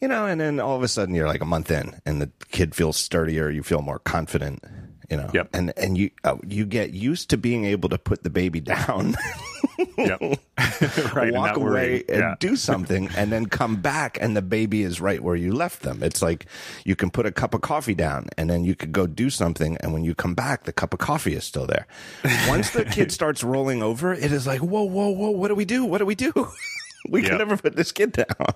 you 0.00 0.08
know 0.08 0.26
and 0.26 0.40
then 0.40 0.60
all 0.60 0.76
of 0.76 0.82
a 0.82 0.88
sudden 0.88 1.14
you're 1.14 1.28
like 1.28 1.42
a 1.42 1.46
month 1.46 1.70
in 1.70 2.00
and 2.06 2.22
the 2.22 2.30
kid 2.50 2.74
feels 2.74 2.96
sturdier 2.96 3.50
you 3.50 3.62
feel 3.62 3.82
more 3.82 3.98
confident 3.98 4.64
you 5.12 5.18
know 5.18 5.30
yep. 5.34 5.48
and 5.52 5.72
and 5.76 5.98
you 5.98 6.10
uh, 6.24 6.36
you 6.46 6.64
get 6.64 6.94
used 6.94 7.28
to 7.28 7.36
being 7.36 7.66
able 7.66 7.88
to 7.90 7.98
put 7.98 8.22
the 8.22 8.30
baby 8.30 8.60
down 8.60 9.14
yep. 9.98 10.20
right, 11.14 11.34
walk 11.34 11.54
and 11.54 11.68
away 11.68 12.02
and 12.08 12.18
yeah. 12.18 12.34
do 12.40 12.56
something 12.56 13.10
and 13.14 13.30
then 13.30 13.44
come 13.44 13.76
back 13.76 14.16
and 14.22 14.34
the 14.34 14.40
baby 14.40 14.82
is 14.82 15.02
right 15.02 15.22
where 15.22 15.36
you 15.36 15.52
left 15.52 15.82
them 15.82 16.02
it's 16.02 16.22
like 16.22 16.46
you 16.84 16.96
can 16.96 17.10
put 17.10 17.26
a 17.26 17.30
cup 17.30 17.52
of 17.52 17.60
coffee 17.60 17.94
down 17.94 18.26
and 18.38 18.48
then 18.48 18.64
you 18.64 18.74
could 18.74 18.90
go 18.90 19.06
do 19.06 19.28
something 19.28 19.76
and 19.80 19.92
when 19.92 20.02
you 20.02 20.14
come 20.14 20.34
back 20.34 20.64
the 20.64 20.72
cup 20.72 20.94
of 20.94 20.98
coffee 20.98 21.34
is 21.34 21.44
still 21.44 21.66
there 21.66 21.86
once 22.48 22.70
the 22.70 22.84
kid 22.86 23.12
starts 23.20 23.44
rolling 23.44 23.82
over 23.82 24.14
it 24.14 24.32
is 24.32 24.46
like 24.46 24.60
whoa 24.60 24.82
whoa 24.82 25.10
whoa 25.10 25.30
what 25.30 25.48
do 25.48 25.54
we 25.54 25.66
do 25.66 25.84
what 25.84 25.98
do 25.98 26.06
we 26.06 26.14
do 26.14 26.32
we 27.10 27.20
yep. 27.20 27.30
can 27.30 27.38
never 27.38 27.58
put 27.58 27.76
this 27.76 27.92
kid 27.92 28.12
down 28.12 28.54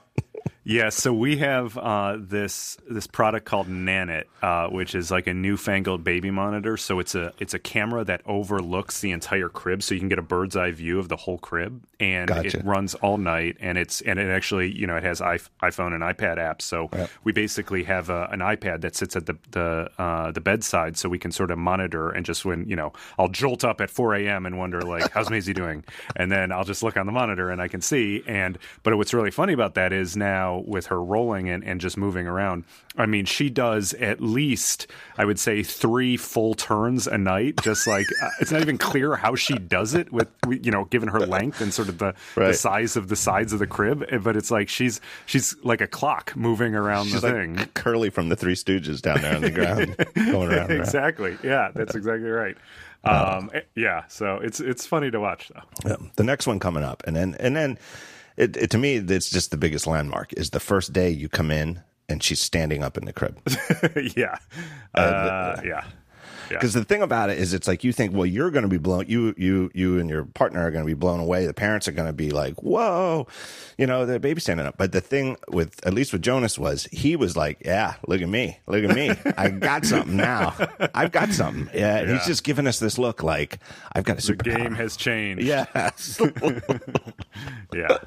yeah, 0.69 0.89
so 0.89 1.13
we 1.13 1.37
have 1.37 1.79
uh, 1.79 2.17
this 2.19 2.77
this 2.91 3.07
product 3.07 3.47
called 3.47 3.69
Nanit, 3.69 4.25
uh, 4.43 4.67
which 4.67 4.97
is 4.97 5.13
like 5.13 5.29
a 5.29 5.33
newfangled 5.33 6.03
baby 6.03 6.33
monitor. 6.33 6.77
So 6.77 6.99
it's 6.99 7.15
a 7.15 7.33
it's 7.39 7.55
a 7.55 7.61
camera 7.61 8.03
that 8.03 8.23
overlooks 8.27 9.01
the 9.01 9.13
entire 9.13 9.49
crib, 9.49 9.85
so 9.85 9.95
you 9.95 10.01
can 10.01 10.09
get 10.09 10.19
a 10.19 10.23
bird's 10.23 10.57
eye 10.57 10.73
view 10.73 10.99
of 10.99 11.09
the 11.09 11.15
whole 11.15 11.39
crib, 11.39 11.85
and 12.01 12.27
gotcha. 12.27 12.59
it 12.59 12.65
runs 12.65 12.97
all 12.97 13.17
night. 13.17 13.59
And 13.61 13.79
it's 13.79 14.01
and 14.01 14.19
it 14.19 14.29
actually 14.29 14.77
you 14.77 14.89
know 14.89 14.97
it 14.97 15.05
has 15.05 15.21
iPhone 15.21 15.95
and 15.95 16.03
iPad 16.03 16.39
apps. 16.39 16.63
So 16.63 16.89
yep. 16.93 17.11
we 17.23 17.31
basically 17.31 17.85
have 17.85 18.11
a, 18.11 18.25
an 18.33 18.41
iPad 18.41 18.81
that 18.81 18.97
sits 18.97 19.15
at 19.15 19.27
the 19.27 19.39
the 19.53 19.89
uh, 19.99 20.33
the 20.33 20.41
bedside, 20.41 20.97
so 20.97 21.09
we 21.09 21.21
can 21.21 21.31
sort 21.31 21.53
of 21.53 21.59
monitor 21.59 22.11
and 22.11 22.27
just 22.27 22.45
when 22.45 22.69
you 22.69 22.75
know 22.75 22.93
I'll 23.21 23.29
jolt 23.29 23.63
up 23.63 23.81
at 23.81 23.89
4 23.89 24.17
a.m. 24.17 24.47
and 24.47 24.59
wonder 24.59 24.83
like 24.83 25.13
how's 25.13 25.31
Maisie 25.31 25.55
doing, 25.55 25.85
and 26.17 26.33
then 26.33 26.51
I'll 26.51 26.65
just 26.65 26.83
look 26.83 26.97
on 26.97 27.07
the 27.07 27.13
monitor 27.13 27.51
and 27.51 27.63
I 27.63 27.69
can 27.69 27.81
see. 27.81 28.25
And 28.27 28.59
but 28.83 28.97
what's 28.97 29.15
really 29.15 29.31
funny 29.31 29.53
about 29.53 29.75
that 29.75 29.93
is 29.93 30.17
now 30.17 30.56
with 30.65 30.87
her 30.87 31.03
rolling 31.03 31.49
and, 31.49 31.65
and 31.65 31.81
just 31.81 31.97
moving 31.97 32.27
around. 32.27 32.65
I 32.97 33.07
mean, 33.07 33.27
she 33.27 33.51
does 33.51 33.93
at 33.95 34.21
least, 34.21 34.87
I 35.19 35.25
would 35.25 35.39
say, 35.39 35.63
three 35.63 36.17
full 36.17 36.55
turns 36.55 37.07
a 37.07 37.19
night. 37.19 37.61
Just 37.63 37.87
like 37.87 38.07
uh, 38.23 38.31
it's 38.41 38.51
not 38.51 38.63
even 38.63 38.79
clear 38.79 39.17
how 39.17 39.35
she 39.35 39.55
does 39.55 39.95
it 39.95 40.13
with, 40.13 40.29
you 40.49 40.71
know, 40.71 40.85
given 40.87 41.09
her 41.09 41.21
length 41.21 41.61
and 41.61 41.75
sort 41.75 41.89
of 41.89 41.99
the, 41.99 42.15
right. 42.37 42.49
the 42.49 42.55
size 42.55 42.97
of 42.97 43.09
the 43.09 43.17
sides 43.17 43.53
of 43.53 43.59
the 43.59 43.67
crib. 43.67 44.05
Eh, 44.09 44.19
but 44.19 44.37
it's 44.37 44.51
like 44.51 44.69
she's 44.69 45.01
she's 45.27 45.55
like 45.63 45.81
a 45.81 45.87
clock 45.87 46.35
moving 46.37 46.75
around 46.75 47.07
she's 47.07 47.21
the 47.21 47.29
like 47.29 47.37
thing. 47.37 47.69
Curly 47.75 48.11
from 48.11 48.29
the 48.29 48.37
Three 48.37 48.55
Stooges 48.55 49.03
down 49.03 49.21
there 49.21 49.35
on 49.35 49.43
the 49.43 49.51
ground, 49.51 49.97
going 50.15 50.53
around. 50.53 50.71
exactly. 50.71 51.37
Yeah, 51.43 51.71
that's 51.75 51.95
exactly 51.95 52.31
right. 52.31 52.57
Um, 53.05 53.51
uh, 53.55 53.61
yeah, 53.75 54.05
so 54.09 54.37
it's 54.37 54.59
it's 54.59 54.85
funny 54.85 55.11
to 55.11 55.21
watch 55.21 55.49
though. 55.55 55.91
Yeah. 55.91 55.97
The 56.17 56.25
next 56.25 56.47
one 56.47 56.59
coming 56.59 56.83
up, 56.83 57.03
and 57.07 57.15
then 57.15 57.37
and 57.39 57.55
then 57.55 57.79
it, 58.37 58.57
it, 58.57 58.71
to 58.71 58.79
me, 58.79 58.97
it's 58.97 59.31
just 59.31 59.51
the 59.51 59.57
biggest 59.57 59.87
landmark 59.87 60.33
is 60.35 60.51
the 60.51 60.61
first 60.61 60.93
day 60.93 61.11
you 61.11 61.29
come 61.29 61.51
in 61.51 61.81
and 62.09 62.23
she's 62.23 62.41
standing 62.41 62.83
up 62.85 62.97
in 62.97 63.05
the 63.05 63.13
crib. 63.13 63.39
yeah. 64.17 64.39
Uh, 64.95 65.57
the, 65.57 65.67
yeah. 65.67 65.85
Because 66.49 66.75
the 66.75 66.85
thing 66.85 67.03
about 67.03 67.31
it 67.31 67.39
is, 67.39 67.55
it's 67.55 67.69
like 67.69 67.85
you 67.85 67.93
think, 67.93 68.15
well, 68.15 68.27
you're 68.27 68.51
going 68.51 68.63
to 68.63 68.69
be 68.69 68.79
blown. 68.79 69.07
You, 69.09 69.35
you, 69.37 69.71
you, 69.75 69.99
and 69.99 70.09
your 70.09 70.25
partner 70.25 70.61
are 70.61 70.71
going 70.71 70.85
to 70.85 70.87
be 70.87 70.95
blown 70.95 71.21
away. 71.21 71.47
The 71.47 71.55
parents 71.55 71.89
are 71.89 71.93
going 71.93 72.09
to 72.09 72.13
be 72.13 72.31
like, 72.31 72.63
"Whoa," 72.63 73.27
you 73.79 73.87
know, 73.87 74.07
the 74.07 74.21
baby 74.21 74.41
standing 74.41 74.67
up. 74.67 74.77
But 74.79 74.93
the 74.93 75.01
thing 75.01 75.37
with, 75.49 75.85
at 75.87 75.95
least 75.95 76.13
with 76.13 76.23
Jonas, 76.23 76.59
was 76.59 76.85
he 76.93 77.17
was 77.17 77.37
like, 77.37 77.59
"Yeah, 77.65 77.95
look 78.07 78.21
at 78.21 78.29
me, 78.29 78.59
look 78.67 78.85
at 78.85 78.95
me. 78.95 79.11
I 79.37 79.51
got 79.51 79.85
something 79.85 80.17
now. 80.17 80.55
I've 80.95 81.13
got 81.13 81.31
something." 81.31 81.69
Yeah, 81.75 82.03
yeah. 82.03 82.13
he's 82.15 82.27
just 82.27 82.45
giving 82.45 82.67
us 82.67 82.79
this 82.79 82.99
look 82.99 83.23
like 83.23 83.59
I've 83.93 84.05
got 84.05 84.19
a 84.19 84.21
super. 84.21 84.45
Game 84.45 84.75
has 84.75 84.97
changed. 84.97 85.45
Yes. 85.45 86.21
yeah. 87.75 87.99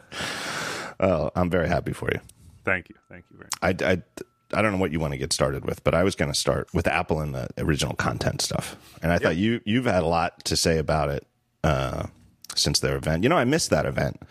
Oh, 1.00 1.32
I'm 1.36 1.50
very 1.50 1.68
happy 1.68 1.94
for 1.94 2.10
you. 2.12 2.20
Thank 2.66 2.90
you. 2.90 2.96
Thank 3.10 3.26
you 3.32 3.38
very 3.38 3.50
much. 3.74 3.84
I, 3.84 3.92
I 3.94 4.24
I 4.54 4.62
don't 4.62 4.72
know 4.72 4.78
what 4.78 4.92
you 4.92 5.00
want 5.00 5.14
to 5.14 5.18
get 5.18 5.32
started 5.34 5.66
with, 5.66 5.84
but 5.84 5.94
I 5.94 6.04
was 6.04 6.16
going 6.16 6.32
to 6.32 6.38
start 6.38 6.70
with 6.74 6.88
Apple 6.88 7.22
and 7.22 7.36
the 7.36 7.48
original 7.58 7.96
content 7.96 8.42
stuff. 8.42 8.76
And 9.02 9.12
I 9.12 9.16
yep. 9.16 9.22
thought 9.22 9.38
you 9.38 9.62
you've 9.66 9.86
had 9.86 10.04
a 10.04 10.08
lot 10.08 10.44
to 10.46 10.56
say 10.56 10.78
about 10.78 11.10
it 11.10 11.28
uh, 11.64 12.08
since 12.56 12.80
their 12.80 12.96
event. 12.96 13.24
You 13.24 13.30
know, 13.30 13.38
I 13.38 13.46
missed 13.46 13.70
that 13.70 13.86
event. 13.86 14.22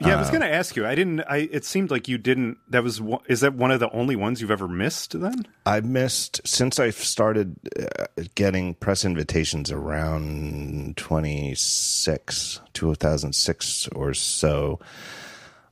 Yeah, 0.00 0.14
uh, 0.14 0.16
I 0.16 0.20
was 0.20 0.28
uh, 0.28 0.32
going 0.32 0.42
to 0.42 0.52
ask 0.52 0.76
you. 0.76 0.86
I 0.86 0.94
didn't. 0.94 1.20
I 1.20 1.48
it 1.50 1.64
seemed 1.64 1.90
like 1.90 2.08
you 2.08 2.18
didn't. 2.18 2.58
That 2.68 2.82
was. 2.82 3.02
Is 3.28 3.40
that 3.40 3.54
one 3.54 3.70
of 3.70 3.80
the 3.80 3.90
only 3.90 4.16
ones 4.16 4.40
you've 4.40 4.50
ever 4.50 4.68
missed? 4.68 5.18
Then 5.18 5.46
I 5.66 5.80
missed 5.80 6.40
since 6.46 6.78
I 6.78 6.90
started 6.90 7.56
uh, 7.78 8.06
getting 8.34 8.74
press 8.74 9.04
invitations 9.04 9.72
around 9.72 10.96
twenty 10.96 11.54
six, 11.54 12.60
two 12.72 12.94
thousand 12.94 13.34
six 13.34 13.88
or 13.88 14.14
so 14.14 14.78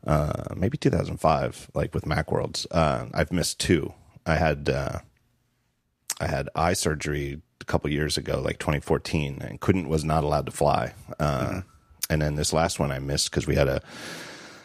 uh, 0.07 0.55
maybe 0.57 0.79
2005, 0.79 1.71
like 1.75 1.95
with 1.95 2.05
MacWorlds. 2.05 2.67
Uh, 2.71 3.07
I've 3.13 3.33
missed 3.33 3.59
two. 3.59 3.93
I 4.25 4.37
had 4.37 4.69
uh, 4.69 5.01
I 6.21 6.27
had 6.27 6.49
eye 6.55 6.73
surgery 6.73 7.41
a 7.61 7.65
couple 7.65 7.91
years 7.91 8.17
ago, 8.17 8.41
like 8.41 8.59
2014, 8.59 9.39
and 9.43 9.61
couldn't 9.61 9.89
was 9.89 10.05
not 10.05 10.25
allowed 10.25 10.47
to 10.47 10.53
fly. 10.53 10.95
Uh, 11.19 11.41
mm-hmm. 11.41 11.59
And 12.09 12.23
then 12.23 12.37
this 12.37 12.53
last 12.53 12.79
one 12.79 12.93
I 12.93 12.99
missed 13.01 13.31
because 13.31 13.47
we 13.47 13.57
had 13.57 13.69
a 13.69 13.83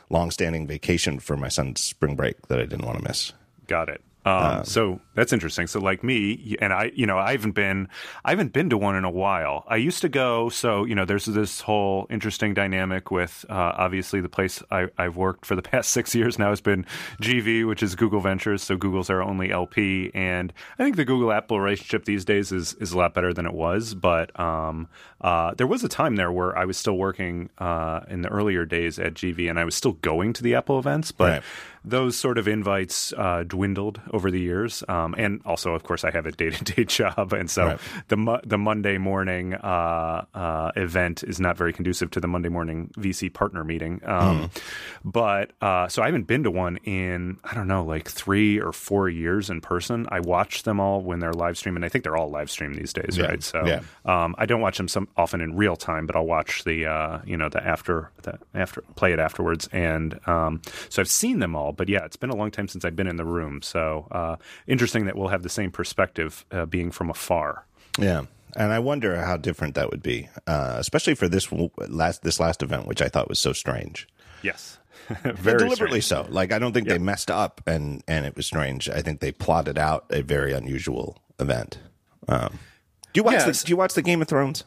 long-standing 0.10 0.68
vacation 0.68 1.20
for 1.20 1.36
my 1.36 1.48
son's 1.48 1.82
spring 1.82 2.16
break 2.16 2.48
that 2.48 2.60
I 2.60 2.66
didn't 2.66 2.86
want 2.86 3.00
to 3.00 3.04
miss. 3.04 3.34
Got 3.66 3.90
it. 3.90 4.02
Um, 4.25 4.34
um, 4.34 4.66
so 4.66 5.01
that's 5.16 5.34
interesting. 5.34 5.68
So 5.68 5.80
like 5.80 6.04
me, 6.04 6.56
and 6.62 6.72
I, 6.72 6.92
you 6.94 7.06
know, 7.06 7.18
I 7.18 7.32
haven't 7.32 7.54
been, 7.54 7.88
I 8.24 8.30
haven't 8.32 8.54
been 8.54 8.70
to 8.70 8.78
one 8.78 8.96
in 8.96 9.04
a 9.04 9.10
while. 9.10 9.63
I 9.68 9.78
used 9.78 10.01
to 10.01 10.10
go. 10.10 10.50
So 10.50 10.86
you 10.86 10.96
know, 10.96 11.06
there's 11.06 11.25
this 11.25 11.62
whole 11.62 12.08
interesting 12.10 12.54
dynamic 12.54 13.10
with 13.10 13.46
uh, 13.50 13.74
obviously 13.78 14.22
the 14.22 14.30
place 14.30 14.62
I, 14.70 14.88
have 14.98 15.18
worked 15.18 15.46
for 15.46 15.56
the 15.56 15.62
past 15.72 15.92
six 15.92 16.13
years 16.13 16.38
now 16.38 16.50
has 16.50 16.62
been 16.62 16.86
GV, 17.22 17.68
which 17.68 17.82
is 17.82 17.96
Google 17.96 18.20
Ventures. 18.20 18.62
So 18.62 18.78
Google's 18.78 19.10
our 19.10 19.22
only 19.22 19.51
LP, 19.51 20.12
and 20.13 20.54
I 20.78 20.84
think 20.84 20.98
the 20.98 21.06
Google 21.06 21.32
Apple 21.32 21.60
relationship 21.60 22.06
these 22.06 22.25
days 22.25 22.51
is 22.51 22.75
is 22.75 22.92
a 22.92 22.98
lot 22.98 23.13
better 23.13 23.34
than 23.34 23.46
it 23.46 23.54
was. 23.54 23.96
But 23.96 24.38
um, 24.40 24.88
uh, 25.22 25.56
there 25.56 25.68
was 25.68 25.84
a 25.84 25.90
time 25.90 26.16
there 26.16 26.32
where 26.32 26.56
I 26.58 26.66
was 26.66 26.78
still 26.78 26.98
working 26.98 27.50
uh, 27.58 28.01
in 28.08 28.22
the 28.22 28.30
earlier 28.30 28.66
days 28.66 29.00
at 29.00 29.16
GV, 29.16 29.50
and 29.50 29.60
I 29.60 29.66
was 29.66 29.74
still 29.74 29.94
going 29.94 30.34
to 30.34 30.44
the 30.44 30.54
Apple 30.56 30.78
events, 30.78 31.12
but. 31.12 31.30
Right 31.30 31.44
those 31.84 32.16
sort 32.16 32.38
of 32.38 32.48
invites 32.48 33.12
uh, 33.14 33.44
dwindled 33.44 34.00
over 34.12 34.30
the 34.30 34.40
years, 34.40 34.84
um, 34.88 35.16
and 35.18 35.42
also, 35.46 35.74
of 35.74 35.84
course, 35.84 36.04
I 36.04 36.12
have 36.12 36.26
a 36.26 36.32
day 36.32 36.52
to 36.52 36.64
day 36.64 36.84
job, 36.84 37.34
and 37.34 37.50
so 37.50 37.66
right. 37.66 37.80
the 38.08 38.42
the 38.46 38.58
Monday 38.58 38.98
morning 38.98 39.56
uh, 39.56 40.26
uh, 40.34 40.72
event 40.76 41.24
is 41.24 41.40
not 41.40 41.58
very 41.58 41.74
conducive 41.74 42.12
to 42.12 42.20
the 42.20 42.28
Monday 42.28 42.50
morning 42.50 42.92
VC 42.98 43.34
partner 43.34 43.64
meeting. 43.64 44.00
Um, 44.04 44.50
mm. 44.50 44.62
But 45.04 45.52
uh, 45.62 45.88
so 45.88 46.04
I 46.04 46.06
haven't 46.06 46.28
been 46.28 46.44
to 46.44 46.52
one 46.52 46.78
in 46.78 47.38
I 47.44 47.56
don't 47.56 47.68
know, 47.68 47.84
like 47.84 48.08
three 48.08 48.60
or 48.60 48.72
four 48.72 49.10
years 49.10 49.50
in 49.50 49.62
person. 49.62 50.08
I 50.12 50.20
watch 50.20 50.64
them 50.64 50.80
all 50.80 51.02
when 51.02 51.20
they're 51.20 51.34
live 51.34 51.58
streaming. 51.58 51.84
I 51.84 51.90
think 51.90 52.04
they're 52.04 52.18
all 52.18 52.30
live 52.30 52.52
streamed 52.52 52.76
these 52.76 52.94
days, 52.94 53.18
yeah. 53.18 53.26
right? 53.26 53.44
So 53.44 53.66
yeah. 53.66 53.82
um, 54.06 54.36
I 54.38 54.46
don't 54.46 54.62
watch 54.62 54.78
them 54.78 54.88
some 54.88 55.08
often 55.18 55.42
in 55.42 55.56
real 55.56 55.76
time, 55.76 56.06
but 56.06 56.16
I'll 56.16 56.26
watch 56.26 56.64
the 56.64 56.86
uh, 56.86 57.20
you 57.26 57.38
know 57.38 57.50
the 57.50 57.66
after 57.66 58.12
the 58.22 58.38
after 58.54 58.82
play 58.96 59.14
it 59.14 59.20
afterwards, 59.20 59.68
and 59.72 60.20
um, 60.28 60.62
so 60.90 61.02
I've 61.02 61.10
seen 61.10 61.40
them 61.40 61.56
all 61.56 61.71
but 61.72 61.90
yeah, 61.90 62.06
it's 62.06 62.18
been 62.18 62.30
a 62.30 62.36
long 62.36 62.51
time 62.51 62.68
since 62.68 62.86
I've 62.86 62.96
been 62.96 63.08
in 63.08 63.18
the 63.18 63.25
room. 63.25 63.62
So 63.62 64.08
uh, 64.12 64.36
interesting 64.68 65.06
that 65.06 65.16
we'll 65.16 65.30
have 65.30 65.44
the 65.44 65.50
same 65.50 65.72
perspective 65.72 66.46
uh, 66.51 66.66
being 66.66 66.92
from 66.92 67.10
afar. 67.10 67.66
Yeah. 67.98 68.25
And 68.56 68.74
I 68.74 68.80
wonder 68.80 69.16
how 69.24 69.38
different 69.38 69.75
that 69.75 69.90
would 69.90 70.04
be, 70.04 70.28
uh, 70.46 70.75
especially 70.78 71.16
for 71.16 71.30
this 71.30 71.50
last 71.78 72.22
this 72.24 72.40
last 72.40 72.62
event, 72.62 72.86
which 72.86 73.01
I 73.01 73.08
thought 73.08 73.30
was 73.30 73.40
so 73.40 73.54
strange. 73.54 74.10
Yes, 74.42 74.78
very 75.24 75.58
deliberately 75.58 76.01
strange. 76.01 76.28
so. 76.28 76.34
Like 76.34 76.51
I 76.51 76.60
don't 76.60 76.74
think 76.74 76.90
they 76.90 76.98
messed 76.98 77.32
up, 77.32 77.62
and 77.66 78.04
and 78.10 78.25
it 78.25 78.36
was 78.36 78.46
strange. 78.46 78.90
I 78.90 79.01
think 79.01 79.22
they 79.22 79.32
plotted 79.32 79.78
out 79.78 80.06
a 80.10 80.22
very 80.22 80.51
unusual 80.51 81.22
event. 81.40 81.80
Um, 82.28 82.60
do 83.13 83.20
you 83.20 83.24
watch 83.24 83.46
the 83.46 83.54
Do 83.54 83.70
you 83.70 83.78
watch 83.78 83.94
the 83.94 84.01
Game 84.01 84.22
of 84.22 84.28
Thrones? 84.28 84.66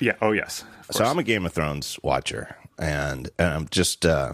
Yeah. 0.00 0.14
Oh 0.22 0.32
yes. 0.32 0.64
So 0.90 1.04
I'm 1.04 1.18
a 1.18 1.22
Game 1.22 1.44
of 1.44 1.52
Thrones 1.52 1.98
watcher, 2.02 2.56
and, 2.78 3.28
and 3.38 3.48
I'm 3.48 3.68
just. 3.70 4.06
Uh, 4.06 4.32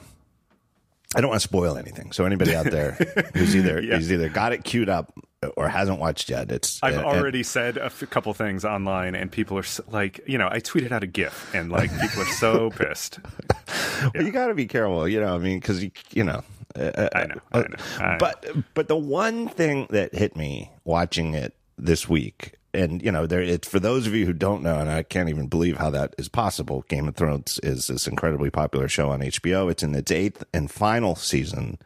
I 1.15 1.21
don't 1.21 1.31
want 1.31 1.41
to 1.41 1.49
spoil 1.49 1.77
anything. 1.77 2.13
So 2.13 2.25
anybody 2.25 2.55
out 2.55 2.67
there 2.67 2.93
who's 3.35 3.55
either 3.55 3.81
yeah. 3.83 3.97
who's 3.97 4.11
either 4.11 4.29
got 4.29 4.53
it 4.53 4.65
queued 4.65 4.89
up 4.89 5.13
or 5.57 5.69
hasn't 5.69 6.01
watched 6.01 6.31
yet, 6.31 6.51
it's. 6.51 6.81
I've 6.83 6.99
uh, 6.99 7.05
already 7.05 7.39
and, 7.39 7.47
said 7.47 7.77
a 7.77 7.87
f- 7.87 8.09
couple 8.11 8.33
things 8.35 8.65
online, 8.65 9.15
and 9.15 9.31
people 9.31 9.59
are 9.59 9.65
like, 9.91 10.21
you 10.27 10.39
know, 10.39 10.49
I 10.51 10.61
tweeted 10.61 10.93
out 10.93 11.03
a 11.03 11.07
GIF, 11.07 11.55
and 11.55 11.71
like 11.71 11.91
people 12.01 12.23
are 12.23 12.27
so 12.27 12.71
pissed. 12.77 13.21
Yeah. 13.69 14.11
Well, 14.15 14.25
you 14.25 14.33
got 14.33 14.49
to 14.49 14.55
be 14.55 14.67
careful, 14.67 15.07
you 15.07 15.21
know. 15.21 15.35
I 15.35 15.39
mean, 15.39 15.61
because 15.61 15.83
you, 15.83 15.91
you 16.13 16.25
know. 16.25 16.43
Uh, 16.75 17.09
I 17.15 17.27
know, 17.27 17.41
I 17.53 17.59
know, 17.61 17.67
I 17.99 18.03
know. 18.03 18.17
But 18.19 18.47
but 18.75 18.89
the 18.89 18.97
one 18.97 19.49
thing 19.49 19.87
that 19.91 20.15
hit 20.15 20.37
me 20.37 20.71
watching 20.85 21.33
it 21.33 21.55
this 21.79 22.07
week 22.07 22.55
and 22.77 23.03
you 23.03 23.11
know, 23.11 23.27
there. 23.27 23.43
It's 23.43 23.69
for 23.69 23.81
those 23.81 24.07
of 24.07 24.15
you 24.15 24.27
who 24.27 24.33
don't 24.33 24.63
know, 24.63 24.79
and 24.79 24.91
I 24.91 25.03
can't 25.03 25.29
even 25.29 25.49
believe 25.49 25.77
how 25.77 25.91
that 25.91 26.15
is 26.19 26.29
possible. 26.29 26.85
Game 26.89 27.09
of 27.09 27.17
Thrones 27.17 27.59
is 27.63 27.87
this 27.89 28.07
incredibly 28.07 28.51
popular 28.51 28.89
show 28.89 29.11
on 29.11 29.21
HBO. 29.21 29.71
It's 29.71 29.83
in 29.83 29.95
its 29.95 30.13
eighth 30.13 30.45
and 30.53 30.71
final 30.71 31.17
season. 31.17 31.79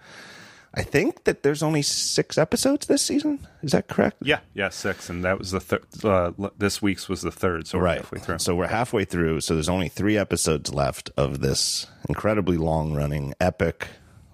I 0.73 0.83
think 0.83 1.25
that 1.25 1.43
there's 1.43 1.65
only 1.65 1.83
six 1.83 2.39
episodes 2.39 2.87
this 2.87 3.03
season. 3.03 3.45
Is 3.63 3.73
that 3.73 3.89
correct? 3.89 4.19
Yeah, 4.23 4.39
yeah, 4.55 4.69
six, 4.69 5.11
and 5.11 5.25
that 5.25 5.39
was 5.39 5.51
the 5.51 5.59
third. 5.59 5.85
Uh, 6.05 6.31
this 6.59 6.81
week's 6.81 7.09
was 7.09 7.23
the 7.23 7.33
third, 7.33 7.67
so 7.67 7.79
we're 7.79 7.85
right. 7.85 7.99
halfway 7.99 8.21
through. 8.21 8.39
So 8.39 8.55
we're 8.55 8.69
halfway 8.69 9.05
through. 9.05 9.41
So 9.41 9.55
there's 9.55 9.69
only 9.69 9.89
three 9.89 10.17
episodes 10.17 10.73
left 10.73 11.11
of 11.17 11.41
this 11.41 11.87
incredibly 12.09 12.57
long 12.57 12.95
running 12.95 13.35
epic 13.41 13.89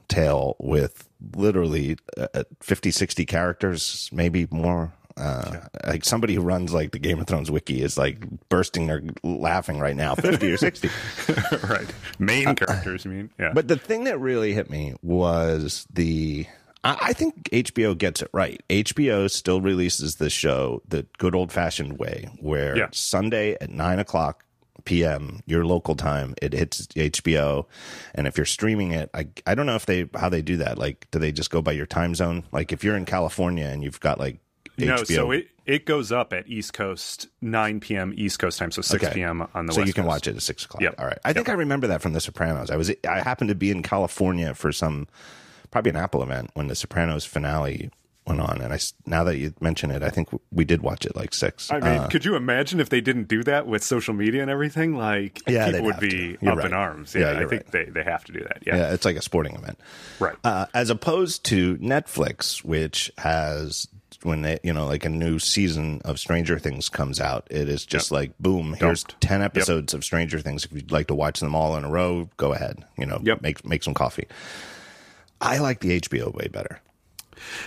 tale 0.08 0.56
with 0.58 1.08
literally 1.34 1.96
uh, 2.16 2.44
50, 2.60 2.90
60 2.90 3.24
characters, 3.24 4.10
maybe 4.12 4.46
more. 4.50 4.92
Uh, 5.16 5.60
like 5.86 6.04
somebody 6.04 6.34
who 6.34 6.42
runs 6.42 6.74
like 6.74 6.92
the 6.92 6.98
Game 6.98 7.18
of 7.18 7.26
Thrones 7.26 7.50
wiki 7.50 7.80
is 7.82 7.96
like 7.96 8.18
bursting 8.48 8.90
or 8.90 9.02
laughing 9.22 9.78
right 9.78 9.96
now, 9.96 10.14
fifty 10.14 10.52
or 10.52 10.56
sixty. 10.56 10.90
right, 11.68 11.86
main 12.18 12.48
uh, 12.48 12.54
characters. 12.54 13.04
You 13.04 13.10
mean? 13.10 13.30
Yeah. 13.38 13.52
But 13.54 13.68
the 13.68 13.76
thing 13.76 14.04
that 14.04 14.20
really 14.20 14.52
hit 14.52 14.70
me 14.70 14.94
was 15.02 15.86
the. 15.92 16.46
I, 16.84 17.14
think 17.14 17.50
HBO 17.50 17.98
gets 17.98 18.22
it 18.22 18.30
right. 18.32 18.62
HBO 18.70 19.28
still 19.28 19.60
releases 19.60 20.16
the 20.16 20.30
show 20.30 20.82
the 20.86 21.04
good 21.18 21.34
old 21.34 21.50
fashioned 21.50 21.98
way, 21.98 22.28
where 22.38 22.76
yeah. 22.76 22.86
Sunday 22.92 23.56
at 23.60 23.70
nine 23.70 23.98
o'clock 23.98 24.44
p.m. 24.84 25.40
your 25.46 25.66
local 25.66 25.94
time. 25.94 26.34
It 26.40 26.52
hits 26.52 26.86
HBO, 26.86 27.66
and 28.14 28.26
if 28.26 28.38
you're 28.38 28.46
streaming 28.46 28.92
it, 28.92 29.10
I 29.12 29.26
I 29.46 29.54
don't 29.54 29.66
know 29.66 29.74
if 29.74 29.84
they 29.84 30.08
how 30.14 30.30
they 30.30 30.42
do 30.42 30.56
that. 30.58 30.78
Like, 30.78 31.08
do 31.10 31.18
they 31.18 31.32
just 31.32 31.50
go 31.50 31.60
by 31.60 31.72
your 31.72 31.86
time 31.86 32.14
zone? 32.14 32.44
Like, 32.52 32.72
if 32.72 32.82
you're 32.82 32.96
in 32.96 33.04
California 33.04 33.66
and 33.66 33.82
you've 33.82 34.00
got 34.00 34.18
like 34.18 34.38
no, 34.78 35.04
so 35.04 35.30
it, 35.30 35.48
it 35.64 35.84
goes 35.86 36.12
up 36.12 36.32
at 36.32 36.48
East 36.48 36.72
Coast, 36.72 37.28
9 37.40 37.80
p.m. 37.80 38.14
East 38.16 38.38
Coast 38.38 38.58
time, 38.58 38.70
so 38.70 38.82
6 38.82 39.02
okay. 39.02 39.14
p.m. 39.14 39.42
on 39.54 39.66
the 39.66 39.70
West. 39.70 39.74
so 39.74 39.80
West 39.80 39.88
you 39.88 39.94
can 39.94 40.04
Coast. 40.04 40.08
watch 40.08 40.26
it 40.28 40.36
at 40.36 40.42
6 40.42 40.64
o'clock. 40.64 40.82
Yep. 40.82 40.94
All 40.98 41.06
right. 41.06 41.18
I 41.24 41.32
think. 41.32 41.48
I 41.48 41.52
remember 41.52 41.86
that 41.88 42.02
from 42.02 42.12
The 42.12 42.20
Sopranos. 42.20 42.70
I 42.70 42.76
was 42.76 42.92
I 43.08 43.20
happened 43.20 43.48
to 43.48 43.54
be 43.54 43.70
in 43.70 43.82
California 43.82 44.54
for 44.54 44.72
some, 44.72 45.08
probably 45.70 45.90
an 45.90 45.96
Apple 45.96 46.22
event 46.22 46.50
when 46.54 46.68
The 46.68 46.74
Sopranos 46.74 47.24
finale 47.24 47.90
went 48.26 48.40
on. 48.40 48.60
And 48.60 48.72
I, 48.72 48.78
now 49.06 49.24
that 49.24 49.38
you 49.38 49.54
mention 49.60 49.90
it, 49.90 50.02
I 50.02 50.10
think 50.10 50.28
we 50.50 50.64
did 50.64 50.82
watch 50.82 51.06
it 51.06 51.14
like 51.14 51.32
6. 51.32 51.70
I 51.70 51.74
mean, 51.74 51.84
uh, 51.84 52.08
could 52.08 52.24
you 52.24 52.34
imagine 52.34 52.80
if 52.80 52.88
they 52.88 53.00
didn't 53.00 53.28
do 53.28 53.42
that 53.44 53.66
with 53.66 53.82
social 53.82 54.14
media 54.14 54.42
and 54.42 54.50
everything? 54.50 54.96
Like, 54.96 55.42
yeah, 55.46 55.70
people 55.70 55.86
would 55.86 56.00
be 56.00 56.36
up 56.46 56.58
right. 56.58 56.66
in 56.66 56.72
arms. 56.72 57.14
Yeah, 57.14 57.32
yeah 57.32 57.38
I 57.38 57.46
think 57.46 57.50
right. 57.50 57.70
they, 57.72 57.84
they 57.84 58.02
have 58.02 58.24
to 58.24 58.32
do 58.32 58.40
that. 58.40 58.62
Yeah. 58.66 58.76
yeah 58.76 58.92
it's 58.92 59.04
like 59.04 59.16
a 59.16 59.22
sporting 59.22 59.54
event. 59.54 59.78
Right. 60.18 60.36
Uh, 60.44 60.66
as 60.74 60.90
opposed 60.90 61.44
to 61.44 61.76
Netflix, 61.78 62.64
which 62.64 63.12
has 63.18 63.88
when 64.22 64.42
they, 64.42 64.58
you 64.62 64.72
know, 64.72 64.86
like 64.86 65.04
a 65.04 65.08
new 65.08 65.38
season 65.38 66.00
of 66.04 66.18
Stranger 66.18 66.58
Things 66.58 66.88
comes 66.88 67.20
out, 67.20 67.46
it 67.50 67.68
is 67.68 67.84
just 67.84 68.10
yep. 68.10 68.18
like 68.18 68.38
boom. 68.38 68.76
Here's 68.78 69.04
Dumped. 69.04 69.20
ten 69.20 69.42
episodes 69.42 69.92
yep. 69.92 69.98
of 69.98 70.04
Stranger 70.04 70.40
Things. 70.40 70.64
If 70.64 70.72
you'd 70.72 70.92
like 70.92 71.08
to 71.08 71.14
watch 71.14 71.40
them 71.40 71.54
all 71.54 71.76
in 71.76 71.84
a 71.84 71.90
row, 71.90 72.28
go 72.36 72.52
ahead. 72.52 72.84
You 72.98 73.06
know, 73.06 73.20
yep. 73.22 73.42
make 73.42 73.64
make 73.66 73.82
some 73.82 73.94
coffee. 73.94 74.26
I 75.40 75.58
like 75.58 75.80
the 75.80 76.00
HBO 76.00 76.32
way 76.32 76.48
better. 76.48 76.80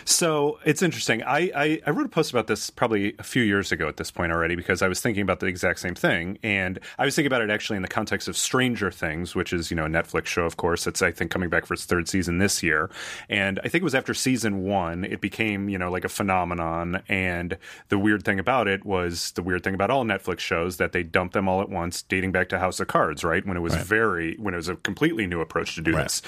So 0.06 0.60
it's 0.66 0.82
interesting. 0.82 1.24
I, 1.24 1.52
I, 1.56 1.82
I, 1.86 1.90
wrote 1.92 2.06
a 2.06 2.10
post 2.10 2.32
about 2.32 2.48
this 2.48 2.70
probably 2.70 3.16
a 3.20 3.24
few 3.24 3.44
years 3.44 3.72
ago 3.72 3.88
at 3.88 3.98
this 3.98 4.12
point 4.12 4.32
already 4.32 4.56
because 4.56 4.82
I 4.82 4.88
was 4.88 5.02
thinking 5.02 5.22
about 5.22 5.40
the 5.40 5.48
exact 5.48 5.80
same 5.80 5.96
thing. 5.96 6.38
And 6.44 6.80
I 6.98 7.06
was 7.06 7.16
thinking 7.16 7.28
about 7.28 7.42
it 7.42 7.50
actually 7.50 7.78
in 7.78 7.82
the 7.82 7.88
context 7.88 8.28
of 8.28 8.38
Stranger 8.38 8.92
Things, 8.92 9.36
which 9.36 9.54
is, 9.54 9.70
you 9.72 9.78
know, 9.78 9.86
a 9.86 9.90
Netflix 9.90 10.28
show, 10.28 10.44
of 10.44 10.58
course. 10.58 10.88
It's, 10.88 11.02
I 11.02 11.12
think, 11.12 11.32
coming 11.32 11.50
back 11.50 11.66
for 11.66 11.74
its 11.74 11.86
third 11.86 12.08
season 12.08 12.38
this 12.38 12.64
year. 12.64 12.90
And 13.30 13.60
I 13.60 13.70
think 13.70 13.82
it 13.82 13.84
was 13.84 13.96
after 13.96 14.14
season 14.14 14.64
one, 14.64 15.06
it 15.06 15.22
became, 15.22 15.70
you 15.70 15.78
know, 15.78 15.90
like 15.90 16.06
a 16.06 16.10
phenomenon. 16.10 17.02
And 17.08 17.58
the 17.90 18.00
weird 18.00 18.24
thing 18.24 18.40
about 18.40 18.68
it 18.68 18.86
was 18.86 19.32
the 19.32 19.44
weird 19.44 19.64
thing 19.64 19.76
about 19.76 19.92
all 19.92 20.04
Netflix 20.04 20.40
shows 20.40 20.78
that 20.78 20.92
they 20.92 21.04
dump 21.04 21.34
them 21.34 21.48
all 21.48 21.62
at 21.62 21.70
once, 21.70 22.02
dating 22.04 22.32
back 22.32 22.50
to 22.50 22.60
House 22.60 22.80
of 22.80 22.88
Cards, 22.88 23.24
right? 23.24 23.46
When 23.46 23.58
it 23.58 23.62
was 23.62 23.76
right. 23.76 23.86
very, 23.86 24.36
when 24.38 24.54
it 24.54 24.58
was 24.58 24.70
a 24.70 24.76
completely 24.76 25.28
new 25.28 25.42
approach 25.42 25.76
to 25.76 25.82
do 25.82 25.94
right. 25.94 26.04
this. 26.04 26.22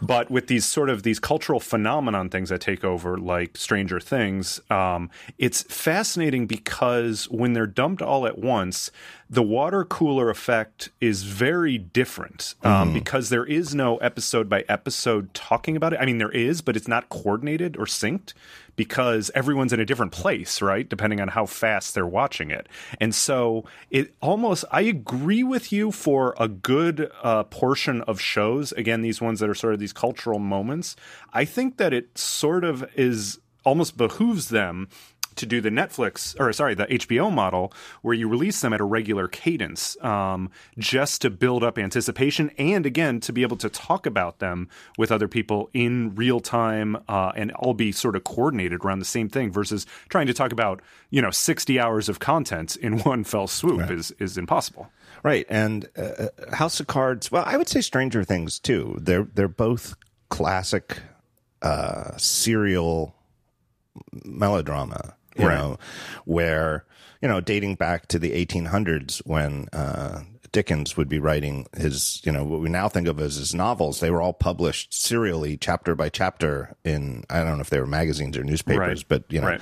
But 0.00 0.30
with 0.30 0.46
these 0.46 0.64
sort 0.64 0.90
of 0.90 1.02
these 1.02 1.18
cultural 1.18 1.60
phenomenon 1.60 2.28
things 2.28 2.48
that 2.48 2.60
take 2.60 2.84
over, 2.84 2.93
like 2.96 3.56
Stranger 3.56 4.00
Things, 4.00 4.60
um, 4.70 5.10
it's 5.38 5.62
fascinating 5.62 6.46
because 6.46 7.28
when 7.30 7.52
they're 7.52 7.66
dumped 7.66 8.02
all 8.02 8.26
at 8.26 8.38
once, 8.38 8.90
the 9.28 9.42
water 9.42 9.84
cooler 9.84 10.30
effect 10.30 10.90
is 11.00 11.22
very 11.24 11.78
different 11.78 12.54
um, 12.62 12.88
mm-hmm. 12.88 12.94
because 12.94 13.28
there 13.30 13.44
is 13.44 13.74
no 13.74 13.96
episode 13.98 14.48
by 14.48 14.64
episode 14.68 15.32
talking 15.34 15.76
about 15.76 15.92
it. 15.92 15.98
I 16.00 16.06
mean, 16.06 16.18
there 16.18 16.30
is, 16.30 16.60
but 16.60 16.76
it's 16.76 16.88
not 16.88 17.08
coordinated 17.08 17.76
or 17.76 17.86
synced 17.86 18.32
because 18.76 19.30
everyone's 19.34 19.72
in 19.72 19.80
a 19.80 19.84
different 19.84 20.12
place, 20.12 20.60
right? 20.62 20.88
Depending 20.88 21.20
on 21.20 21.28
how 21.28 21.46
fast 21.46 21.94
they're 21.94 22.06
watching 22.06 22.50
it. 22.50 22.68
And 23.00 23.14
so 23.14 23.64
it 23.90 24.14
almost, 24.20 24.64
I 24.70 24.82
agree 24.82 25.42
with 25.42 25.72
you 25.72 25.90
for 25.90 26.34
a 26.38 26.48
good 26.48 27.10
uh, 27.22 27.44
portion 27.44 28.02
of 28.02 28.20
shows. 28.20 28.72
Again, 28.72 29.02
these 29.02 29.20
ones 29.20 29.40
that 29.40 29.48
are 29.48 29.54
sort 29.54 29.74
of 29.74 29.80
these 29.80 29.92
cultural 29.92 30.38
moments. 30.38 30.96
I 31.32 31.44
think 31.44 31.76
that 31.76 31.92
it 31.92 32.16
sort 32.18 32.64
of 32.64 32.84
is 32.96 33.38
almost 33.64 33.96
behooves 33.96 34.50
them 34.50 34.88
to 35.36 35.46
do 35.46 35.60
the 35.60 35.70
Netflix 35.70 36.38
or 36.38 36.52
sorry 36.52 36.74
the 36.74 36.86
HBO 36.86 37.32
model 37.32 37.72
where 38.02 38.14
you 38.14 38.28
release 38.28 38.60
them 38.60 38.72
at 38.72 38.80
a 38.80 38.84
regular 38.84 39.28
cadence, 39.28 39.96
um, 40.02 40.50
just 40.78 41.22
to 41.22 41.30
build 41.30 41.64
up 41.64 41.78
anticipation 41.78 42.50
and 42.58 42.86
again 42.86 43.20
to 43.20 43.32
be 43.32 43.42
able 43.42 43.56
to 43.56 43.68
talk 43.68 44.06
about 44.06 44.38
them 44.38 44.68
with 44.98 45.10
other 45.10 45.28
people 45.28 45.70
in 45.72 46.14
real 46.14 46.40
time 46.40 46.96
uh, 47.08 47.32
and 47.36 47.52
all 47.52 47.74
be 47.74 47.92
sort 47.92 48.16
of 48.16 48.24
coordinated 48.24 48.84
around 48.84 48.98
the 48.98 49.04
same 49.04 49.28
thing 49.28 49.50
versus 49.50 49.86
trying 50.08 50.26
to 50.26 50.34
talk 50.34 50.52
about 50.52 50.80
you 51.10 51.22
know 51.22 51.30
sixty 51.30 51.78
hours 51.78 52.08
of 52.08 52.18
content 52.18 52.76
in 52.76 52.98
one 53.00 53.24
fell 53.24 53.46
swoop 53.46 53.80
right. 53.80 53.90
is 53.90 54.10
is 54.18 54.38
impossible. 54.38 54.90
Right, 55.22 55.46
and 55.48 55.88
uh, 55.96 56.02
uh, 56.02 56.54
House 56.54 56.80
of 56.80 56.86
Cards. 56.86 57.32
Well, 57.32 57.44
I 57.46 57.56
would 57.56 57.68
say 57.68 57.80
Stranger 57.80 58.24
Things 58.24 58.58
too. 58.58 58.98
They're 59.00 59.26
they're 59.34 59.48
both 59.48 59.96
classic 60.28 60.98
uh, 61.62 62.16
serial 62.18 63.14
melodrama, 64.24 65.14
you 65.36 65.46
Right. 65.46 65.56
know, 65.58 65.78
where 66.24 66.84
you 67.22 67.28
know, 67.28 67.40
dating 67.40 67.76
back 67.76 68.06
to 68.08 68.18
the 68.18 68.32
1800s 68.44 69.18
when 69.24 69.66
uh, 69.72 70.20
Dickens 70.52 70.94
would 70.98 71.08
be 71.08 71.18
writing 71.18 71.66
his, 71.74 72.20
you 72.22 72.30
know, 72.30 72.44
what 72.44 72.60
we 72.60 72.68
now 72.68 72.86
think 72.86 73.08
of 73.08 73.18
as 73.18 73.36
his 73.36 73.54
novels. 73.54 74.00
They 74.00 74.10
were 74.10 74.20
all 74.20 74.34
published 74.34 74.92
serially, 74.92 75.56
chapter 75.56 75.94
by 75.94 76.10
chapter, 76.10 76.76
in 76.84 77.24
I 77.30 77.42
don't 77.42 77.54
know 77.56 77.62
if 77.62 77.70
they 77.70 77.80
were 77.80 77.86
magazines 77.86 78.36
or 78.36 78.44
newspapers, 78.44 78.98
Right. 79.00 79.04
but 79.08 79.24
you 79.30 79.40
know, 79.40 79.46
Right. 79.48 79.60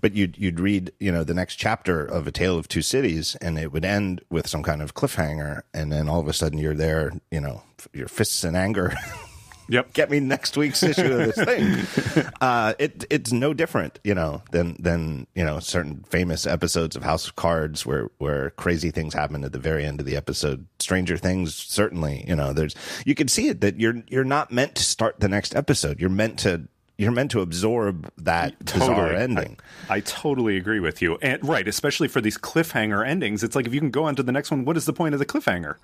but 0.00 0.14
you'd 0.14 0.36
you'd 0.36 0.58
read, 0.58 0.90
you 0.98 1.12
know, 1.12 1.22
the 1.22 1.34
next 1.34 1.54
chapter 1.54 2.04
of 2.04 2.26
A 2.26 2.32
Tale 2.32 2.58
of 2.58 2.66
Two 2.66 2.82
Cities, 2.82 3.36
and 3.40 3.58
it 3.60 3.70
would 3.72 3.84
end 3.84 4.20
with 4.28 4.48
some 4.48 4.64
kind 4.64 4.82
of 4.82 4.94
cliffhanger, 4.94 5.60
and 5.72 5.92
then 5.92 6.08
all 6.08 6.18
of 6.20 6.26
a 6.26 6.32
sudden 6.32 6.58
you're 6.58 6.74
there, 6.74 7.12
you 7.30 7.40
know, 7.40 7.62
your 7.92 8.08
fists 8.08 8.42
in 8.42 8.56
anger. 8.56 8.92
Yep. 9.68 9.92
get 9.92 10.10
me 10.10 10.20
next 10.20 10.56
week's 10.56 10.82
issue 10.82 11.12
of 11.12 11.34
this 11.34 11.44
thing. 11.44 12.24
Uh, 12.40 12.74
it 12.78 13.04
it's 13.10 13.32
no 13.32 13.54
different, 13.54 13.98
you 14.04 14.14
know, 14.14 14.42
than 14.50 14.76
than 14.78 15.26
you 15.34 15.44
know 15.44 15.60
certain 15.60 16.04
famous 16.08 16.46
episodes 16.46 16.94
of 16.94 17.02
House 17.02 17.26
of 17.26 17.36
Cards 17.36 17.86
where 17.86 18.10
where 18.18 18.50
crazy 18.50 18.90
things 18.90 19.14
happen 19.14 19.44
at 19.44 19.52
the 19.52 19.58
very 19.58 19.84
end 19.84 19.98
of 20.00 20.06
the 20.06 20.16
episode. 20.16 20.66
Stranger 20.78 21.16
Things, 21.16 21.54
certainly, 21.54 22.24
you 22.28 22.36
know, 22.36 22.52
there's 22.52 22.74
you 23.06 23.14
can 23.14 23.28
see 23.28 23.48
it 23.48 23.60
that 23.62 23.80
you're 23.80 24.02
you're 24.08 24.24
not 24.24 24.52
meant 24.52 24.74
to 24.76 24.82
start 24.82 25.20
the 25.20 25.28
next 25.28 25.54
episode. 25.56 26.00
You're 26.00 26.10
meant 26.10 26.38
to 26.40 26.68
you're 26.96 27.12
meant 27.12 27.30
to 27.32 27.40
absorb 27.40 28.10
that 28.18 28.58
bizarre 28.64 29.12
ending. 29.12 29.58
I, 29.88 29.96
I 29.96 30.00
totally 30.00 30.56
agree 30.56 30.80
with 30.80 31.02
you. 31.02 31.18
And 31.22 31.46
right, 31.46 31.66
especially 31.66 32.08
for 32.08 32.20
these 32.20 32.38
cliffhanger 32.38 33.06
endings. 33.06 33.42
It's 33.42 33.56
like 33.56 33.66
if 33.66 33.74
you 33.74 33.80
can 33.80 33.90
go 33.90 34.04
on 34.04 34.14
to 34.16 34.22
the 34.22 34.32
next 34.32 34.50
one, 34.50 34.64
what 34.64 34.76
is 34.76 34.84
the 34.84 34.92
point 34.92 35.14
of 35.14 35.18
the 35.18 35.26
cliffhanger? 35.26 35.76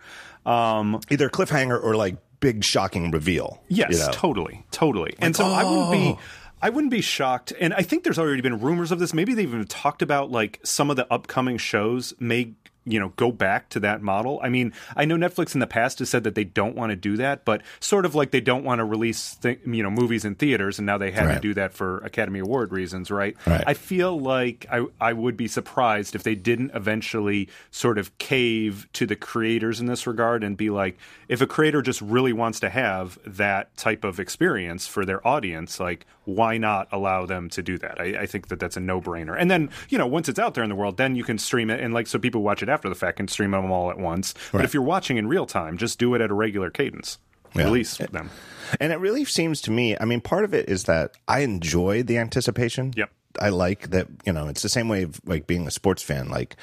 Um, 0.47 1.01
Either 1.11 1.29
cliffhanger 1.29 1.83
or 1.83 1.97
like 1.97 2.17
big 2.41 2.65
shocking 2.65 3.11
reveal. 3.11 3.63
yes, 3.69 3.93
you 3.93 3.99
know? 3.99 4.11
totally, 4.13 4.65
totally. 4.71 5.15
and 5.19 5.37
so 5.37 5.45
I 5.47 5.65
wouldn't 5.65 5.93
be 5.93 6.17
oh. 6.17 6.19
I 6.63 6.69
wouldn't 6.71 6.91
be 6.91 7.01
shocked. 7.01 7.53
And 7.59 7.73
I 7.73 7.83
think 7.83 8.05
there's 8.05 8.19
already 8.19 8.43
been 8.43 8.61
rumors 8.61 8.93
of 8.93 8.99
this. 8.99 9.15
Maybe 9.15 9.33
they've 9.35 9.49
even 9.49 9.65
talked 9.67 10.03
about 10.03 10.31
like 10.31 10.61
some 10.63 10.91
of 10.91 10.97
the 10.97 11.11
upcoming 11.11 11.57
shows 11.57 12.13
may 12.21 12.53
you 12.85 12.99
know 12.99 13.09
go 13.17 13.31
back 13.31 13.69
to 13.71 13.81
that 13.81 14.03
model. 14.03 14.41
I 14.43 14.49
mean, 14.49 14.73
I 14.97 15.05
know 15.05 15.17
Netflix 15.17 15.55
in 15.55 15.61
the 15.61 15.67
past 15.67 15.99
has 15.99 16.11
said 16.11 16.25
that 16.25 16.35
they 16.35 16.45
don't 16.45 16.77
want 16.77 16.91
to 16.91 16.97
do 16.97 17.17
that, 17.19 17.45
but 17.45 17.63
sort 17.81 18.05
of 18.05 18.15
like 18.15 18.31
they 18.31 18.41
don't 18.41 18.65
want 18.65 18.79
to 18.79 18.85
release 18.85 19.37
th- 19.37 19.61
you 19.67 19.83
know 19.83 19.91
movies 19.91 20.25
in 20.25 20.35
theaters, 20.35 20.79
and 20.79 20.87
now 20.87 20.99
they 20.99 21.11
had 21.11 21.35
to 21.35 21.41
do 21.41 21.55
that 21.55 21.73
for 21.73 21.99
Academy 21.99 22.41
Award 22.41 22.73
reasons, 22.73 23.11
right? 23.11 23.37
Right. 23.47 23.65
I 23.67 23.75
feel 23.75 24.19
like 24.19 24.67
I 24.71 24.87
I 25.01 25.13
would 25.13 25.37
be 25.37 25.49
surprised 25.49 26.15
if 26.15 26.23
they 26.23 26.35
didn't 26.35 26.73
eventually 26.75 27.49
sort 27.71 27.99
of 27.99 28.17
cave 28.19 28.89
to 28.95 29.07
the 29.07 29.17
creators 29.17 29.81
in 29.81 29.87
this 29.87 30.07
regard 30.07 30.43
and 30.43 30.57
be 30.57 30.71
like, 30.71 30.99
if 31.29 31.41
a 31.41 31.47
creator 31.47 31.83
just 31.83 32.01
really 32.01 32.33
wants 32.33 32.61
to 32.61 32.71
have 32.71 33.19
that 33.27 33.77
type 33.77 34.05
of 34.05 34.19
experience 34.19 34.87
for 34.87 35.05
their 35.05 35.27
audience, 35.27 35.79
like 35.79 36.07
why 36.35 36.59
not 36.59 36.89
allow 36.93 37.27
them 37.27 37.49
to 37.51 37.63
do 37.63 37.79
that? 37.79 38.01
I, 38.01 38.23
I 38.23 38.27
think 38.27 38.49
that 38.49 38.61
that's 38.61 38.77
a 38.77 38.81
no 38.81 39.01
brainer. 39.01 39.37
And 39.39 39.51
then 39.51 39.71
you 39.89 39.99
know 39.99 40.07
once 40.07 40.29
it's 40.29 40.39
out 40.39 40.55
there 40.55 40.65
in 40.65 40.71
the 40.71 40.77
world, 40.77 40.97
then 40.97 41.17
you 41.17 41.25
can 41.25 41.39
stream 41.39 41.71
it 41.71 41.81
and 41.81 41.93
like 41.95 42.07
so 42.07 42.19
people 42.19 42.43
watch 42.43 42.63
it 42.63 42.69
after 42.69 42.89
the 42.89 42.95
fact 42.95 43.21
and 43.21 43.29
stream 43.29 43.51
them 43.53 43.71
all 43.71 43.91
at 43.91 43.99
once. 43.99 44.35
But 44.53 44.65
if 44.65 44.75
you're 44.75 44.83
watching 44.83 45.17
in 45.17 45.27
real 45.27 45.47
time, 45.47 45.77
just 45.77 45.99
do 45.99 46.15
it 46.15 46.21
at 46.21 46.31
a 46.31 46.35
regular 46.35 46.71
cadence. 46.71 47.19
Yeah. 47.55 47.65
Release 47.65 47.99
them. 47.99 48.31
And 48.79 48.93
it 48.93 48.97
really 48.97 49.25
seems 49.25 49.61
to 49.63 49.71
me, 49.71 49.97
I 49.99 50.05
mean, 50.05 50.21
part 50.21 50.45
of 50.45 50.55
it 50.55 50.69
is 50.69 50.85
that 50.85 51.13
I 51.27 51.41
enjoy 51.41 52.03
the 52.03 52.19
anticipation. 52.19 52.93
Yep. 52.97 53.11
I 53.41 53.49
like 53.49 53.91
that, 53.91 54.09
you 54.25 54.33
know, 54.33 54.49
it's 54.49 54.63
the 54.63 54.69
same 54.69 54.89
way 54.89 55.03
of 55.03 55.21
like 55.25 55.47
being 55.47 55.67
a 55.67 55.71
sports 55.71 56.03
fan. 56.03 56.29
Like, 56.29 56.57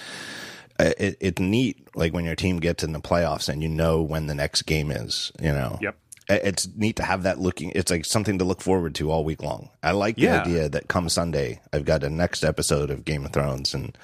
uh, 0.79 0.91
it, 0.97 1.17
it's 1.19 1.41
neat, 1.41 1.88
like 1.95 2.13
when 2.13 2.24
your 2.24 2.36
team 2.36 2.59
gets 2.59 2.83
in 2.83 2.93
the 2.93 3.01
playoffs 3.01 3.50
and 3.50 3.62
you 3.63 3.69
know 3.69 4.01
when 4.01 4.27
the 4.27 4.36
next 4.36 4.62
game 4.63 4.91
is, 4.91 5.31
you 5.41 5.51
know. 5.51 5.79
Yep. 5.81 5.97
Uh, 6.29 6.39
It's 6.43 6.67
neat 6.75 6.96
to 6.98 7.03
have 7.03 7.24
that 7.24 7.39
looking. 7.39 7.72
It's 7.75 7.91
like 7.91 8.05
something 8.05 8.38
to 8.39 8.46
look 8.46 8.62
forward 8.62 8.96
to 8.96 9.12
all 9.12 9.24
week 9.24 9.41
long. 9.41 9.69
I 9.84 9.91
like 9.91 10.17
the 10.17 10.24
idea 10.41 10.69
that 10.69 10.88
come 10.88 11.10
Sunday, 11.10 11.62
I've 11.74 11.86
got 11.86 12.03
a 12.03 12.10
next 12.10 12.43
episode 12.43 12.89
of 12.89 13.05
Game 13.05 13.25
of 13.25 13.31
Thrones, 13.34 13.74
and 13.74 13.98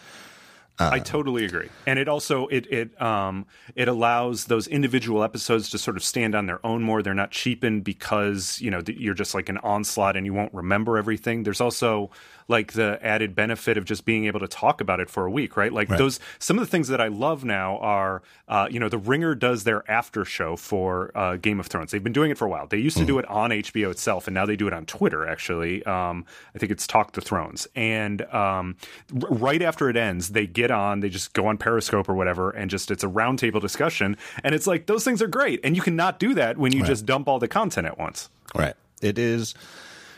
I 0.80 1.00
totally 1.00 1.46
agree, 1.46 1.70
and 1.86 2.00
it 2.00 2.08
also 2.08 2.48
it 2.48 2.66
it 2.72 3.00
um 3.00 3.46
it 3.76 3.88
allows 3.88 4.46
those 4.46 4.68
individual 4.68 5.24
episodes 5.24 5.70
to 5.70 5.78
sort 5.78 5.98
of 5.98 6.04
stand 6.04 6.34
on 6.34 6.48
their 6.48 6.66
own 6.66 6.82
more. 6.82 7.04
They're 7.04 7.14
not 7.14 7.30
cheapened 7.30 7.84
because 7.84 8.60
you 8.60 8.72
know 8.72 8.82
you're 8.88 9.14
just 9.14 9.36
like 9.36 9.50
an 9.50 9.60
onslaught 9.60 10.18
and 10.18 10.26
you 10.26 10.34
won't 10.34 10.54
remember 10.54 10.98
everything. 10.98 11.44
There's 11.44 11.62
also 11.62 12.10
like 12.48 12.74
the 12.74 13.00
added 13.02 13.36
benefit 13.36 13.78
of 13.78 13.86
just 13.86 14.06
being 14.06 14.26
able 14.26 14.40
to 14.40 14.48
talk 14.48 14.82
about 14.82 15.00
it 15.00 15.10
for 15.10 15.26
a 15.26 15.32
week, 15.32 15.58
right? 15.58 15.72
Like 15.72 15.90
those 15.90 16.20
some 16.40 16.58
of 16.58 16.62
the 16.66 16.70
things 16.70 16.88
that 16.88 17.02
I 17.02 17.08
love 17.08 17.44
now 17.46 17.78
are 17.80 18.22
uh, 18.48 18.68
you 18.70 18.80
know 18.80 18.90
the 18.90 18.98
Ringer 18.98 19.36
does 19.36 19.64
their 19.64 19.90
after 19.90 20.26
show 20.26 20.56
for 20.56 21.12
uh, 21.16 21.38
Game 21.38 21.60
of 21.60 21.68
Thrones. 21.68 21.92
They've 21.92 22.04
been 22.04 22.14
doing 22.14 22.32
it 22.32 22.38
for 22.38 22.46
a 22.46 22.50
while. 22.50 22.68
They 22.68 22.78
used 22.78 22.98
to 22.98 23.06
do 23.06 23.20
it 23.20 23.26
on 23.26 23.52
HBO 23.52 23.92
itself, 23.92 24.28
and 24.28 24.34
now 24.34 24.46
they 24.46 24.56
do 24.56 24.68
it 24.68 24.74
on 24.74 24.86
Twitter. 24.86 25.28
Actually, 25.28 25.84
um, 25.86 26.26
I 26.56 26.60
think 26.60 26.72
it's 26.72 26.88
Talk 26.88 27.14
the 27.14 27.22
Thrones, 27.22 27.68
and 27.76 28.22
um, 28.34 28.76
r- 29.22 29.30
right 29.30 29.62
after 29.62 29.90
it 29.90 29.98
ends, 29.98 30.30
they 30.30 30.48
get 30.48 30.72
on. 30.72 31.00
They 31.00 31.10
just 31.10 31.34
go 31.34 31.48
on 31.48 31.58
Periscope 31.58 32.10
or 32.10 32.14
whatever, 32.16 32.52
and 32.52 32.70
just 32.70 32.92
it's 32.92 33.04
a 33.04 33.08
roundtable 33.08 33.62
discussion. 33.62 34.18
And 34.44 34.54
it's 34.54 34.68
like 34.68 34.86
those 34.86 35.04
things 35.04 35.22
are 35.22 35.28
great, 35.28 35.60
and 35.64 35.76
you 35.76 35.82
cannot 35.82 36.20
do 36.20 36.34
that 36.36 36.58
when 36.58 36.72
you 36.72 36.84
just 36.84 37.06
dump 37.06 37.28
all 37.28 37.40
the 37.40 37.48
content 37.48 37.88
at 37.88 37.98
once. 37.98 38.30
Right. 38.56 38.76
It 39.02 39.18
is, 39.18 39.54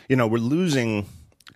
you 0.08 0.16
know, 0.16 0.26
we're 0.26 0.38
losing 0.38 1.06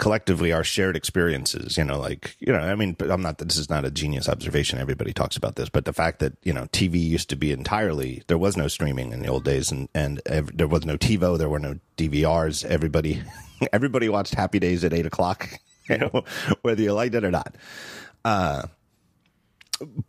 collectively 0.01 0.51
our 0.51 0.65
shared 0.65 0.97
experiences, 0.97 1.77
you 1.77 1.85
know, 1.85 2.01
like, 2.01 2.35
you 2.41 2.53
know, 2.53 2.59
I 2.59 2.75
mean, 2.75 2.97
I'm 3.01 3.23
not, 3.23 3.39
this 3.39 3.57
is 3.57 3.71
not 3.71 3.85
a 3.85 3.91
genius 3.91 4.29
observation. 4.29 4.81
Everybody 4.81 5.13
talks 5.13 5.37
about 5.37 5.55
this, 5.55 5.69
but 5.69 5.85
the 5.85 5.93
fact 5.93 6.19
that, 6.19 6.33
you 6.43 6.53
know, 6.53 6.65
TV 6.73 7.01
used 7.01 7.31
to 7.31 7.37
be 7.37 7.53
entirely, 7.53 8.23
there 8.27 8.39
was 8.39 8.57
no 8.57 8.67
streaming 8.67 9.13
in 9.13 9.23
the 9.23 9.29
old 9.29 9.45
days 9.45 9.71
and, 9.71 9.89
and 9.95 10.21
ev- 10.27 10.57
there 10.57 10.67
was 10.67 10.85
no 10.85 10.97
TiVo, 10.97 11.39
there 11.39 11.49
were 11.49 11.61
no 11.61 11.79
DVRs. 11.97 12.65
Everybody, 12.65 13.23
everybody 13.73 14.09
watched 14.09 14.35
Happy 14.35 14.59
Days 14.59 14.83
at 14.83 14.93
eight 14.93 15.07
o'clock, 15.07 15.49
you 15.89 15.99
know, 15.99 16.25
whether 16.63 16.83
you 16.83 16.93
liked 16.93 17.15
it 17.15 17.25
or 17.25 17.31
not 17.31 17.55
uh, 18.25 18.63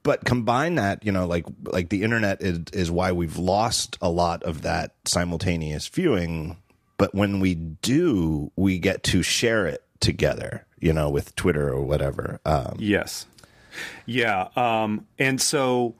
but 0.04 0.26
combine 0.26 0.76
that, 0.76 1.06
you 1.06 1.12
know, 1.12 1.26
like 1.28 1.46
like 1.64 1.90
the 1.90 2.04
internet 2.04 2.42
is 2.42 2.60
is 2.74 2.92
why 2.92 3.12
we've 3.12 3.38
lost 3.38 3.98
a 4.02 4.10
lot 4.10 4.44
of 4.44 4.64
that 4.64 4.96
simultaneous 5.06 5.88
viewing. 5.88 6.58
But 7.02 7.16
when 7.16 7.40
we 7.40 7.56
do, 7.56 8.52
we 8.56 8.78
get 8.78 9.02
to 9.06 9.24
share 9.24 9.66
it 9.66 9.84
together, 10.02 10.68
you 10.80 10.94
know, 10.94 11.10
with 11.10 11.36
Twitter 11.36 11.68
or 11.68 11.82
whatever. 11.82 12.40
Um, 12.46 12.76
Yes. 12.78 13.26
Yeah. 14.06 14.50
Um, 14.56 15.08
and 15.18 15.42
so 15.42 15.96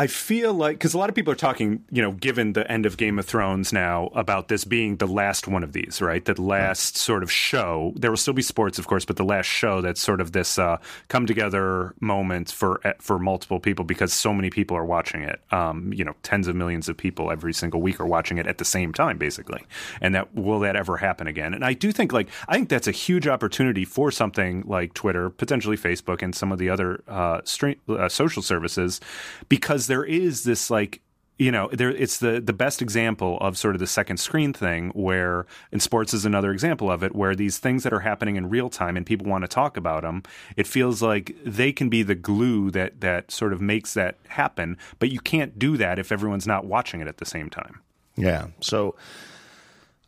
I 0.00 0.06
feel 0.06 0.54
like, 0.54 0.76
because 0.78 0.94
a 0.94 0.98
lot 0.98 1.08
of 1.08 1.16
people 1.16 1.32
are 1.32 1.36
talking, 1.36 1.82
you 1.90 2.00
know, 2.00 2.12
given 2.12 2.52
the 2.52 2.70
end 2.70 2.86
of 2.86 2.96
Game 2.96 3.18
of 3.18 3.26
Thrones 3.26 3.72
now, 3.72 4.06
about 4.14 4.46
this 4.46 4.64
being 4.64 4.96
the 4.98 5.08
last 5.08 5.48
one 5.48 5.64
of 5.64 5.72
these, 5.72 6.00
right? 6.00 6.24
The 6.24 6.40
last 6.40 6.96
sort 6.96 7.24
of 7.24 7.32
show. 7.32 7.92
There 7.96 8.08
will 8.08 8.16
still 8.16 8.32
be 8.32 8.42
sports, 8.42 8.78
of 8.78 8.86
course, 8.86 9.04
but 9.04 9.16
the 9.16 9.24
last 9.24 9.46
show 9.46 9.80
that's 9.80 10.00
sort 10.00 10.20
of 10.20 10.30
this 10.30 10.56
uh, 10.56 10.76
come 11.08 11.26
together 11.26 11.94
moment 11.98 12.52
for 12.52 12.80
eh, 12.86 12.92
for 13.00 13.18
multiple 13.18 13.58
people 13.58 13.84
because 13.84 14.12
so 14.12 14.32
many 14.32 14.50
people 14.50 14.76
are 14.76 14.84
watching 14.84 15.22
it. 15.22 15.40
Um, 15.50 15.92
you 15.92 16.04
know, 16.04 16.14
tens 16.22 16.46
of 16.46 16.54
millions 16.54 16.88
of 16.88 16.96
people 16.96 17.32
every 17.32 17.52
single 17.52 17.82
week 17.82 17.98
are 17.98 18.06
watching 18.06 18.38
it 18.38 18.46
at 18.46 18.58
the 18.58 18.64
same 18.64 18.92
time, 18.92 19.18
basically. 19.18 19.64
And 20.00 20.14
that 20.14 20.32
will 20.32 20.60
that 20.60 20.76
ever 20.76 20.98
happen 20.98 21.26
again? 21.26 21.54
And 21.54 21.64
I 21.64 21.72
do 21.72 21.90
think, 21.90 22.12
like, 22.12 22.28
I 22.46 22.54
think 22.54 22.68
that's 22.68 22.86
a 22.86 22.92
huge 22.92 23.26
opportunity 23.26 23.84
for 23.84 24.12
something 24.12 24.62
like 24.64 24.94
Twitter, 24.94 25.28
potentially 25.28 25.76
Facebook, 25.76 26.22
and 26.22 26.36
some 26.36 26.52
of 26.52 26.60
the 26.60 26.70
other 26.70 27.02
uh, 27.08 27.40
stream, 27.42 27.80
uh, 27.88 28.08
social 28.08 28.42
services, 28.42 29.00
because 29.48 29.87
there 29.88 30.04
is 30.04 30.44
this 30.44 30.70
like 30.70 31.00
you 31.38 31.52
know 31.52 31.68
there 31.72 31.90
it's 31.90 32.18
the 32.18 32.40
the 32.40 32.52
best 32.52 32.80
example 32.80 33.36
of 33.40 33.58
sort 33.58 33.74
of 33.74 33.80
the 33.80 33.86
second 33.86 34.18
screen 34.18 34.52
thing 34.52 34.90
where 34.90 35.46
and 35.72 35.82
sports 35.82 36.14
is 36.14 36.24
another 36.24 36.52
example 36.52 36.90
of 36.90 37.02
it 37.02 37.14
where 37.14 37.34
these 37.34 37.58
things 37.58 37.82
that 37.82 37.92
are 37.92 38.00
happening 38.00 38.36
in 38.36 38.48
real 38.48 38.70
time 38.70 38.96
and 38.96 39.04
people 39.06 39.26
want 39.26 39.42
to 39.42 39.48
talk 39.48 39.76
about 39.76 40.02
them 40.02 40.22
it 40.56 40.66
feels 40.66 41.02
like 41.02 41.36
they 41.44 41.72
can 41.72 41.88
be 41.88 42.02
the 42.02 42.14
glue 42.14 42.70
that 42.70 43.00
that 43.00 43.30
sort 43.30 43.52
of 43.52 43.60
makes 43.60 43.94
that 43.94 44.16
happen 44.28 44.76
but 44.98 45.10
you 45.10 45.20
can't 45.20 45.58
do 45.58 45.76
that 45.76 45.98
if 45.98 46.10
everyone's 46.10 46.46
not 46.46 46.64
watching 46.64 47.00
it 47.00 47.08
at 47.08 47.18
the 47.18 47.26
same 47.26 47.50
time 47.50 47.80
yeah. 48.18 48.48
So, 48.60 48.96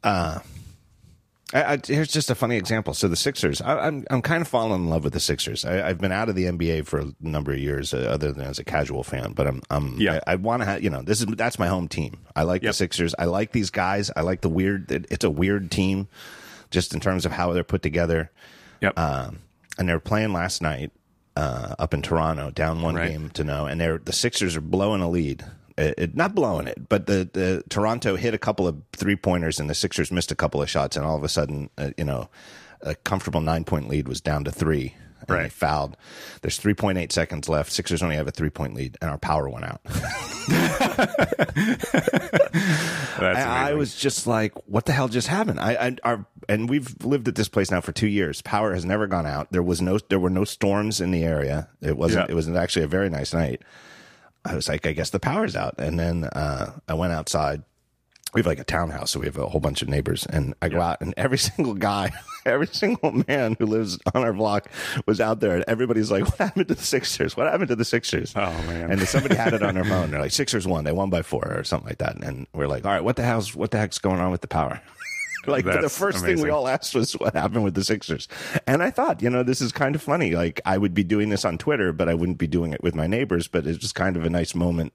uh, 0.02 0.40
I, 1.52 1.72
I, 1.74 1.78
here's 1.84 2.08
just 2.12 2.30
a 2.30 2.34
funny 2.34 2.56
example. 2.56 2.94
So 2.94 3.08
the 3.08 3.16
Sixers, 3.16 3.60
I, 3.60 3.78
I'm 3.86 4.04
I'm 4.10 4.22
kind 4.22 4.40
of 4.40 4.46
falling 4.48 4.82
in 4.84 4.88
love 4.88 5.02
with 5.04 5.12
the 5.12 5.20
Sixers. 5.20 5.64
I, 5.64 5.88
I've 5.88 5.98
been 5.98 6.12
out 6.12 6.28
of 6.28 6.34
the 6.36 6.44
NBA 6.44 6.86
for 6.86 7.00
a 7.00 7.06
number 7.20 7.52
of 7.52 7.58
years, 7.58 7.92
uh, 7.92 7.98
other 7.98 8.30
than 8.32 8.44
as 8.46 8.58
a 8.60 8.64
casual 8.64 9.02
fan. 9.02 9.32
But 9.32 9.46
I'm 9.48 9.62
I'm 9.70 10.00
Yeah. 10.00 10.20
I, 10.26 10.32
I 10.32 10.36
want 10.36 10.62
to 10.62 10.66
have 10.66 10.82
you 10.82 10.90
know 10.90 11.02
this 11.02 11.20
is 11.20 11.26
that's 11.26 11.58
my 11.58 11.66
home 11.66 11.88
team. 11.88 12.18
I 12.36 12.44
like 12.44 12.62
the 12.62 12.72
Sixers. 12.72 13.14
I 13.18 13.24
like 13.24 13.52
these 13.52 13.70
guys. 13.70 14.10
I 14.14 14.20
like 14.20 14.42
the 14.42 14.48
weird. 14.48 14.90
It, 14.92 15.06
it's 15.10 15.24
a 15.24 15.30
weird 15.30 15.70
team, 15.72 16.06
just 16.70 16.94
in 16.94 17.00
terms 17.00 17.26
of 17.26 17.32
how 17.32 17.52
they're 17.52 17.64
put 17.64 17.82
together. 17.82 18.30
yep 18.80 18.96
Um, 18.98 19.40
and 19.78 19.88
they 19.88 19.92
were 19.92 20.00
playing 20.00 20.32
last 20.32 20.62
night 20.62 20.92
uh, 21.36 21.74
up 21.78 21.94
in 21.94 22.02
Toronto, 22.02 22.50
down 22.50 22.82
one 22.82 22.94
Right. 22.94 23.10
game 23.10 23.28
to 23.30 23.42
no, 23.44 23.66
and 23.66 23.80
they're 23.80 23.98
the 23.98 24.12
Sixers 24.12 24.56
are 24.56 24.60
blowing 24.60 25.00
a 25.02 25.08
lead. 25.10 25.44
It, 25.80 26.14
not 26.16 26.34
blowing 26.34 26.66
it, 26.66 26.88
but 26.88 27.06
the, 27.06 27.28
the 27.32 27.62
Toronto 27.68 28.16
hit 28.16 28.34
a 28.34 28.38
couple 28.38 28.66
of 28.68 28.76
three 28.92 29.16
pointers, 29.16 29.58
and 29.60 29.68
the 29.70 29.74
Sixers 29.74 30.10
missed 30.12 30.30
a 30.30 30.36
couple 30.36 30.60
of 30.62 30.68
shots, 30.70 30.96
and 30.96 31.04
all 31.06 31.16
of 31.16 31.24
a 31.24 31.28
sudden, 31.28 31.70
uh, 31.78 31.90
you 31.96 32.04
know, 32.04 32.28
a 32.82 32.94
comfortable 32.94 33.40
nine 33.40 33.64
point 33.64 33.88
lead 33.88 34.08
was 34.08 34.20
down 34.20 34.44
to 34.44 34.50
three. 34.50 34.94
And 35.20 35.28
They 35.28 35.34
Right. 35.34 35.52
fouled. 35.52 35.96
There's 36.40 36.58
3.8 36.58 37.12
seconds 37.12 37.46
left. 37.48 37.70
Sixers 37.72 38.02
only 38.02 38.16
have 38.16 38.26
a 38.26 38.30
three 38.30 38.48
point 38.50 38.74
lead, 38.74 38.96
and 39.02 39.10
our 39.10 39.18
power 39.18 39.48
went 39.50 39.64
out. 39.66 39.80
I 43.20 43.74
was 43.76 43.94
just 43.94 44.26
like, 44.26 44.52
"What 44.66 44.86
the 44.86 44.92
hell 44.92 45.08
just 45.08 45.28
happened?" 45.28 45.60
I, 45.60 45.72
I 45.74 45.96
our 46.04 46.26
and 46.48 46.68
we've 46.68 46.94
lived 47.04 47.28
at 47.28 47.34
this 47.36 47.48
place 47.48 47.70
now 47.70 47.80
for 47.80 47.92
two 47.92 48.08
years. 48.08 48.42
Power 48.42 48.72
has 48.74 48.84
never 48.84 49.06
gone 49.06 49.26
out. 49.26 49.52
There 49.52 49.62
was 49.62 49.80
no, 49.80 49.98
there 50.08 50.18
were 50.18 50.30
no 50.30 50.44
storms 50.44 51.00
in 51.00 51.10
the 51.10 51.22
area. 51.22 51.68
It 51.80 51.96
wasn't. 51.96 52.28
Yeah. 52.28 52.32
It 52.32 52.34
was 52.34 52.48
actually 52.48 52.84
a 52.84 52.88
very 52.88 53.08
nice 53.10 53.32
night. 53.32 53.62
I 54.44 54.54
was 54.54 54.68
like, 54.68 54.86
I 54.86 54.92
guess 54.92 55.10
the 55.10 55.20
power's 55.20 55.56
out, 55.56 55.74
and 55.78 55.98
then 55.98 56.24
uh, 56.24 56.72
I 56.88 56.94
went 56.94 57.12
outside 57.12 57.62
we 58.32 58.40
have 58.40 58.46
like 58.46 58.60
a 58.60 58.64
townhouse, 58.64 59.10
so 59.10 59.20
we 59.20 59.26
have 59.26 59.38
a 59.38 59.46
whole 59.46 59.60
bunch 59.60 59.82
of 59.82 59.88
neighbors. 59.88 60.26
And 60.26 60.54
I 60.62 60.68
go 60.68 60.80
out, 60.80 61.00
and 61.00 61.14
every 61.16 61.38
single 61.38 61.74
guy, 61.74 62.12
every 62.46 62.68
single 62.68 63.12
man 63.26 63.56
who 63.58 63.66
lives 63.66 63.98
on 64.14 64.22
our 64.22 64.32
block 64.32 64.70
was 65.06 65.20
out 65.20 65.40
there. 65.40 65.56
And 65.56 65.64
everybody's 65.66 66.10
like, 66.10 66.24
"What 66.24 66.38
happened 66.38 66.68
to 66.68 66.74
the 66.74 66.82
Sixers? 66.82 67.36
What 67.36 67.46
happened 67.48 67.68
to 67.68 67.76
the 67.76 67.84
Sixers?" 67.84 68.32
Oh 68.36 68.52
man! 68.66 68.92
And 68.92 69.00
somebody 69.08 69.34
had 69.34 69.54
it 69.54 69.62
on 69.62 69.74
their 69.74 69.84
phone. 69.92 70.10
They're 70.10 70.20
like, 70.20 70.32
"Sixers 70.32 70.66
won. 70.66 70.84
They 70.84 70.92
won 70.92 71.10
by 71.10 71.22
four 71.22 71.52
or 71.56 71.64
something 71.64 71.88
like 71.88 71.98
that." 71.98 72.22
And 72.22 72.46
we're 72.54 72.68
like, 72.68 72.84
"All 72.84 72.92
right, 72.92 73.04
what 73.04 73.16
the 73.16 73.22
hell's 73.22 73.54
what 73.54 73.70
the 73.70 73.78
heck's 73.78 73.98
going 73.98 74.20
on 74.20 74.30
with 74.30 74.42
the 74.42 74.48
power?" 74.48 74.80
like 75.46 75.64
the 75.64 75.88
first 75.88 76.18
amazing. 76.18 76.36
thing 76.36 76.44
we 76.44 76.50
all 76.50 76.68
asked 76.68 76.94
was 76.94 77.12
what 77.14 77.34
happened 77.34 77.64
with 77.64 77.74
the 77.74 77.84
Sixers. 77.84 78.28
And 78.66 78.82
I 78.82 78.90
thought, 78.90 79.22
you 79.22 79.30
know, 79.30 79.42
this 79.42 79.60
is 79.60 79.72
kind 79.72 79.94
of 79.94 80.02
funny. 80.02 80.32
Like 80.32 80.60
I 80.64 80.78
would 80.78 80.94
be 80.94 81.04
doing 81.04 81.30
this 81.30 81.44
on 81.44 81.58
Twitter, 81.58 81.92
but 81.92 82.08
I 82.08 82.14
wouldn't 82.14 82.38
be 82.38 82.46
doing 82.46 82.72
it 82.72 82.82
with 82.82 82.94
my 82.94 83.06
neighbors. 83.06 83.48
But 83.48 83.66
it's 83.66 83.78
just 83.78 83.94
kind 83.94 84.16
of 84.16 84.24
a 84.24 84.30
nice 84.30 84.54
moment, 84.54 84.92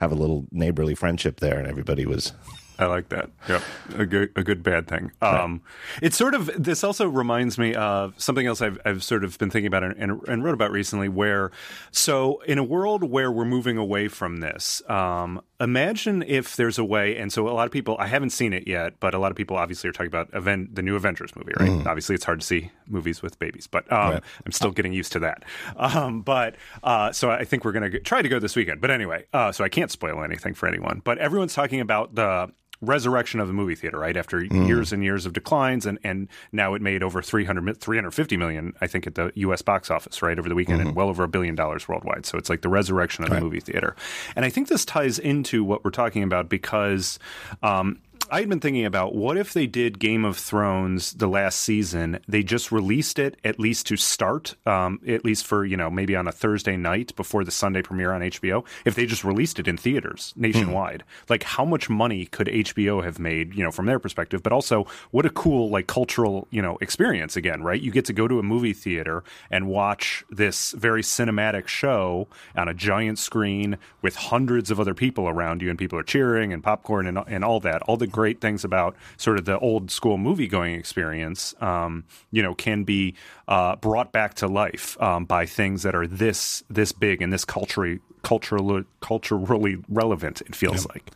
have 0.00 0.12
a 0.12 0.16
little 0.16 0.46
neighborly 0.50 0.94
friendship 0.94 1.40
there, 1.40 1.58
and 1.58 1.66
everybody 1.66 2.06
was 2.06 2.32
I 2.78 2.86
like 2.86 3.08
that. 3.08 3.30
Yep, 3.48 3.62
a 3.96 4.06
good, 4.06 4.32
a 4.36 4.42
good 4.42 4.62
bad 4.62 4.86
thing. 4.86 5.10
Um, 5.22 5.62
It's 6.02 6.16
sort 6.16 6.34
of 6.34 6.50
this 6.62 6.84
also 6.84 7.08
reminds 7.08 7.58
me 7.58 7.74
of 7.74 8.14
something 8.20 8.46
else 8.46 8.60
I've, 8.60 8.78
I've 8.84 9.02
sort 9.02 9.24
of 9.24 9.38
been 9.38 9.50
thinking 9.50 9.66
about 9.66 9.82
and, 9.82 10.20
and, 10.28 10.44
wrote 10.44 10.54
about 10.54 10.70
recently. 10.70 11.08
Where 11.08 11.52
so 11.90 12.40
in 12.46 12.58
a 12.58 12.64
world 12.64 13.02
where 13.02 13.32
we're 13.32 13.46
moving 13.46 13.78
away 13.78 14.08
from 14.08 14.38
this, 14.38 14.82
um, 14.90 15.40
imagine 15.60 16.22
if 16.22 16.56
there's 16.56 16.78
a 16.78 16.84
way. 16.84 17.16
And 17.16 17.32
so 17.32 17.48
a 17.48 17.50
lot 17.50 17.66
of 17.66 17.72
people, 17.72 17.96
I 17.98 18.06
haven't 18.06 18.30
seen 18.30 18.52
it 18.52 18.66
yet, 18.66 19.00
but 19.00 19.14
a 19.14 19.18
lot 19.18 19.30
of 19.30 19.36
people 19.36 19.56
obviously 19.56 19.88
are 19.88 19.92
talking 19.92 20.08
about 20.08 20.28
event, 20.32 20.74
the 20.74 20.82
new 20.82 20.96
Avengers 20.96 21.34
movie. 21.36 21.52
Right? 21.58 21.70
Mm. 21.70 21.86
Obviously, 21.86 22.14
it's 22.14 22.24
hard 22.24 22.40
to 22.40 22.46
see 22.46 22.70
movies 22.86 23.22
with 23.22 23.38
babies, 23.38 23.66
but 23.66 23.90
um, 23.92 24.14
right. 24.14 24.22
I'm 24.44 24.52
still 24.52 24.70
getting 24.70 24.92
used 24.92 25.12
to 25.12 25.18
that. 25.20 25.44
Um, 25.76 26.22
but 26.22 26.56
uh, 26.82 27.12
so 27.12 27.30
I 27.30 27.44
think 27.44 27.64
we're 27.64 27.72
going 27.72 27.90
to 27.90 28.00
try 28.00 28.22
to 28.22 28.28
go 28.28 28.38
this 28.38 28.56
weekend. 28.56 28.80
But 28.80 28.90
anyway, 28.90 29.24
uh, 29.32 29.52
so 29.52 29.64
I 29.64 29.68
can't 29.68 29.90
spoil 29.90 30.22
anything 30.22 30.54
for 30.54 30.68
anyone. 30.68 31.00
But 31.04 31.18
everyone's 31.18 31.54
talking 31.54 31.80
about 31.80 32.14
the 32.14 32.50
resurrection 32.80 33.40
of 33.40 33.48
the 33.48 33.54
movie 33.54 33.74
theater, 33.74 33.98
right? 33.98 34.16
After 34.16 34.40
mm. 34.40 34.66
years 34.66 34.92
and 34.92 35.02
years 35.02 35.26
of 35.26 35.32
declines, 35.32 35.86
and, 35.86 35.98
and 36.04 36.28
now 36.52 36.74
it 36.74 36.82
made 36.82 37.02
over 37.02 37.22
300, 37.22 37.80
350 37.80 38.36
million, 38.36 38.74
I 38.80 38.86
think, 38.86 39.06
at 39.06 39.14
the 39.14 39.32
U.S. 39.34 39.62
box 39.62 39.90
office, 39.90 40.22
right, 40.22 40.38
over 40.38 40.48
the 40.48 40.54
weekend, 40.54 40.80
mm-hmm. 40.80 40.88
and 40.88 40.96
well 40.96 41.08
over 41.08 41.24
a 41.24 41.28
billion 41.28 41.54
dollars 41.54 41.88
worldwide. 41.88 42.26
So 42.26 42.38
it's 42.38 42.50
like 42.50 42.62
the 42.62 42.68
resurrection 42.68 43.24
of 43.24 43.30
right. 43.30 43.38
the 43.38 43.44
movie 43.44 43.60
theater. 43.60 43.96
And 44.34 44.44
I 44.44 44.50
think 44.50 44.68
this 44.68 44.84
ties 44.84 45.18
into 45.18 45.64
what 45.64 45.84
we're 45.84 45.90
talking 45.90 46.22
about 46.22 46.48
because 46.48 47.18
um, 47.62 48.00
I 48.28 48.40
had 48.40 48.48
been 48.48 48.58
thinking 48.58 48.84
about 48.84 49.14
what 49.14 49.36
if 49.36 49.52
they 49.52 49.68
did 49.68 50.00
Game 50.00 50.24
of 50.24 50.36
Thrones 50.36 51.12
the 51.12 51.28
last 51.28 51.60
season? 51.60 52.18
They 52.26 52.42
just 52.42 52.72
released 52.72 53.20
it 53.20 53.38
at 53.44 53.60
least 53.60 53.86
to 53.86 53.96
start, 53.96 54.56
um, 54.66 55.00
at 55.06 55.24
least 55.24 55.46
for 55.46 55.64
you 55.64 55.76
know 55.76 55.90
maybe 55.90 56.16
on 56.16 56.26
a 56.26 56.32
Thursday 56.32 56.76
night 56.76 57.14
before 57.14 57.44
the 57.44 57.52
Sunday 57.52 57.82
premiere 57.82 58.12
on 58.12 58.22
HBO. 58.22 58.66
If 58.84 58.96
they 58.96 59.06
just 59.06 59.22
released 59.22 59.60
it 59.60 59.68
in 59.68 59.76
theaters 59.76 60.34
nationwide, 60.36 61.02
hmm. 61.02 61.24
like 61.28 61.44
how 61.44 61.64
much 61.64 61.88
money 61.88 62.26
could 62.26 62.48
HBO 62.48 63.04
have 63.04 63.20
made? 63.20 63.54
You 63.54 63.62
know, 63.62 63.70
from 63.70 63.86
their 63.86 64.00
perspective, 64.00 64.42
but 64.42 64.52
also 64.52 64.86
what 65.12 65.24
a 65.24 65.30
cool 65.30 65.70
like 65.70 65.86
cultural 65.86 66.48
you 66.50 66.62
know 66.62 66.78
experience 66.80 67.36
again, 67.36 67.62
right? 67.62 67.80
You 67.80 67.92
get 67.92 68.06
to 68.06 68.12
go 68.12 68.26
to 68.26 68.40
a 68.40 68.42
movie 68.42 68.72
theater 68.72 69.22
and 69.50 69.68
watch 69.68 70.24
this 70.30 70.72
very 70.72 71.02
cinematic 71.02 71.68
show 71.68 72.26
on 72.56 72.66
a 72.66 72.74
giant 72.74 73.20
screen 73.20 73.78
with 74.02 74.16
hundreds 74.16 74.72
of 74.72 74.80
other 74.80 74.94
people 74.94 75.28
around 75.28 75.62
you, 75.62 75.70
and 75.70 75.78
people 75.78 75.96
are 75.96 76.02
cheering 76.02 76.52
and 76.52 76.64
popcorn 76.64 77.06
and 77.06 77.18
and 77.28 77.44
all 77.44 77.60
that, 77.60 77.82
all 77.82 77.96
the 77.96 78.15
great 78.16 78.40
things 78.40 78.64
about 78.64 78.96
sort 79.18 79.38
of 79.38 79.44
the 79.44 79.58
old 79.58 79.90
school 79.90 80.16
movie 80.16 80.48
going 80.48 80.74
experience, 80.74 81.54
um, 81.60 82.02
you 82.32 82.42
know, 82.42 82.54
can 82.54 82.82
be 82.82 83.14
uh, 83.46 83.76
brought 83.76 84.10
back 84.10 84.32
to 84.32 84.48
life 84.48 85.00
um, 85.02 85.26
by 85.26 85.44
things 85.44 85.82
that 85.82 85.94
are 85.94 86.06
this 86.06 86.64
this 86.70 86.92
big 86.92 87.20
and 87.20 87.30
this 87.30 87.44
culturally 87.44 88.00
culturally 88.22 88.84
culturally 89.00 89.76
relevant. 89.88 90.40
It 90.40 90.56
feels 90.56 90.86
yeah. 90.86 90.92
like 90.94 91.12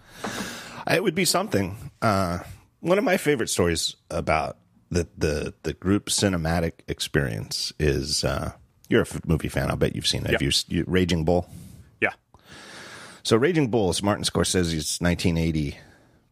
it 0.94 1.02
would 1.02 1.14
be 1.14 1.24
something. 1.24 1.90
Uh, 2.02 2.40
one 2.80 2.98
of 2.98 3.04
my 3.04 3.16
favorite 3.16 3.48
stories 3.48 3.96
about 4.10 4.58
the 4.90 5.08
the 5.16 5.54
the 5.62 5.72
group 5.72 6.06
cinematic 6.10 6.72
experience 6.86 7.72
is. 7.78 8.22
Uh, 8.22 8.52
you're 8.90 9.02
a 9.02 9.06
movie 9.24 9.48
fan. 9.48 9.70
I'll 9.70 9.76
bet 9.76 9.94
you've 9.94 10.06
seen 10.06 10.24
it. 10.24 10.32
Have 10.32 10.42
you, 10.42 10.50
you, 10.66 10.84
Raging 10.88 11.24
Bull? 11.24 11.48
Yeah. 12.00 12.10
So 13.22 13.36
Raging 13.36 13.70
Bull 13.70 13.88
is 13.90 14.02
Martin 14.02 14.24
Scorsese's 14.24 14.98
1980 15.00 15.78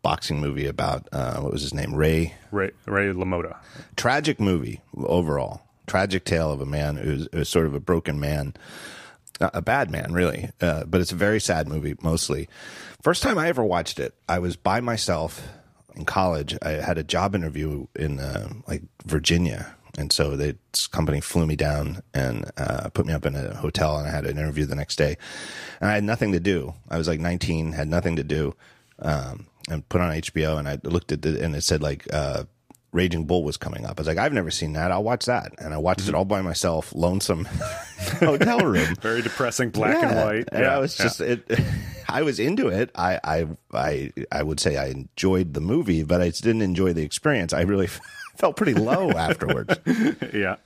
boxing 0.02 0.40
movie 0.40 0.66
about 0.66 1.08
uh, 1.12 1.40
what 1.40 1.52
was 1.52 1.62
his 1.62 1.74
name 1.74 1.94
Ray 1.94 2.34
Ray 2.50 2.70
Ray 2.86 3.12
LaMotta. 3.12 3.56
Tragic 3.96 4.40
movie 4.40 4.80
overall. 4.96 5.62
Tragic 5.86 6.24
tale 6.24 6.52
of 6.52 6.60
a 6.60 6.66
man 6.66 6.96
who's, 6.96 7.28
who's 7.32 7.48
sort 7.48 7.66
of 7.66 7.74
a 7.74 7.80
broken 7.80 8.20
man, 8.20 8.54
a 9.40 9.62
bad 9.62 9.90
man 9.90 10.12
really, 10.12 10.50
uh, 10.60 10.84
but 10.84 11.00
it's 11.00 11.12
a 11.12 11.16
very 11.16 11.40
sad 11.40 11.66
movie 11.66 11.94
mostly. 12.02 12.48
First 13.02 13.22
time 13.22 13.38
I 13.38 13.48
ever 13.48 13.64
watched 13.64 13.98
it, 13.98 14.14
I 14.28 14.38
was 14.38 14.56
by 14.56 14.80
myself 14.80 15.48
in 15.94 16.04
college. 16.04 16.56
I 16.62 16.70
had 16.70 16.98
a 16.98 17.04
job 17.04 17.34
interview 17.34 17.86
in 17.94 18.20
uh, 18.20 18.48
like 18.66 18.82
Virginia. 19.04 19.74
And 19.96 20.12
so 20.12 20.36
the 20.36 20.56
company 20.92 21.20
flew 21.20 21.44
me 21.44 21.56
down 21.56 22.02
and 22.14 22.48
uh, 22.56 22.88
put 22.90 23.04
me 23.04 23.12
up 23.12 23.26
in 23.26 23.34
a 23.34 23.56
hotel, 23.56 23.98
and 23.98 24.06
I 24.06 24.10
had 24.10 24.26
an 24.26 24.38
interview 24.38 24.64
the 24.64 24.76
next 24.76 24.94
day. 24.94 25.16
And 25.80 25.90
I 25.90 25.94
had 25.94 26.04
nothing 26.04 26.32
to 26.32 26.40
do. 26.40 26.74
I 26.88 26.98
was 26.98 27.08
like 27.08 27.18
19, 27.18 27.72
had 27.72 27.88
nothing 27.88 28.14
to 28.14 28.22
do. 28.22 28.54
Um, 29.00 29.46
and 29.70 29.88
put 29.88 30.00
on 30.00 30.12
HBO, 30.12 30.58
and 30.58 30.68
I 30.68 30.78
looked 30.82 31.12
at 31.12 31.24
it, 31.24 31.40
and 31.40 31.54
it 31.54 31.62
said 31.62 31.82
like 31.82 32.06
uh, 32.12 32.44
Raging 32.92 33.24
Bull 33.24 33.44
was 33.44 33.56
coming 33.56 33.84
up. 33.84 33.98
I 33.98 34.00
was 34.00 34.06
like, 34.06 34.18
I've 34.18 34.32
never 34.32 34.50
seen 34.50 34.72
that. 34.72 34.90
I'll 34.90 35.04
watch 35.04 35.26
that, 35.26 35.52
and 35.58 35.74
I 35.74 35.78
watched 35.78 36.02
mm-hmm. 36.02 36.10
it 36.10 36.14
all 36.14 36.24
by 36.24 36.40
myself, 36.40 36.92
lonesome 36.94 37.44
hotel 38.18 38.60
room. 38.60 38.94
Very 39.00 39.22
depressing, 39.22 39.70
black 39.70 39.94
yeah. 39.94 40.08
and 40.08 40.16
white. 40.16 40.48
And 40.52 40.64
yeah. 40.64 40.76
I 40.76 40.78
was 40.78 40.96
just 40.96 41.20
yeah. 41.20 41.36
it. 41.48 41.60
I 42.08 42.22
was 42.22 42.40
into 42.40 42.68
it. 42.68 42.90
I, 42.94 43.20
I 43.22 43.46
I 43.74 44.12
I 44.32 44.42
would 44.42 44.58
say 44.58 44.76
I 44.76 44.86
enjoyed 44.86 45.54
the 45.54 45.60
movie, 45.60 46.02
but 46.02 46.22
I 46.22 46.30
didn't 46.30 46.62
enjoy 46.62 46.94
the 46.94 47.02
experience. 47.02 47.52
I 47.52 47.62
really 47.62 47.88
felt 48.36 48.56
pretty 48.56 48.74
low 48.74 49.10
afterwards. 49.10 49.78
yeah, 50.32 50.56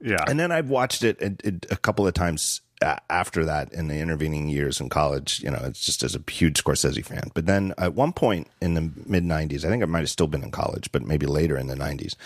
yeah. 0.00 0.24
And 0.28 0.38
then 0.38 0.52
I've 0.52 0.70
watched 0.70 1.02
it 1.02 1.20
a, 1.20 1.74
a 1.74 1.76
couple 1.76 2.06
of 2.06 2.14
times 2.14 2.60
after 2.82 3.44
that 3.44 3.72
in 3.72 3.88
the 3.88 3.98
intervening 3.98 4.48
years 4.48 4.80
in 4.80 4.88
college, 4.88 5.40
you 5.40 5.50
know, 5.50 5.60
it's 5.64 5.84
just 5.84 6.02
as 6.02 6.14
a 6.14 6.30
huge 6.30 6.62
Scorsese 6.62 7.04
fan. 7.04 7.30
But 7.34 7.46
then 7.46 7.74
at 7.76 7.94
one 7.94 8.12
point 8.12 8.48
in 8.60 8.74
the 8.74 8.90
mid 9.06 9.24
90s, 9.24 9.64
I 9.64 9.68
think 9.68 9.82
I 9.82 9.86
might 9.86 10.00
have 10.00 10.10
still 10.10 10.26
been 10.26 10.42
in 10.42 10.50
college, 10.50 10.90
but 10.92 11.02
maybe 11.02 11.26
later 11.26 11.56
in 11.56 11.66
the 11.66 11.74
90s, 11.74 12.16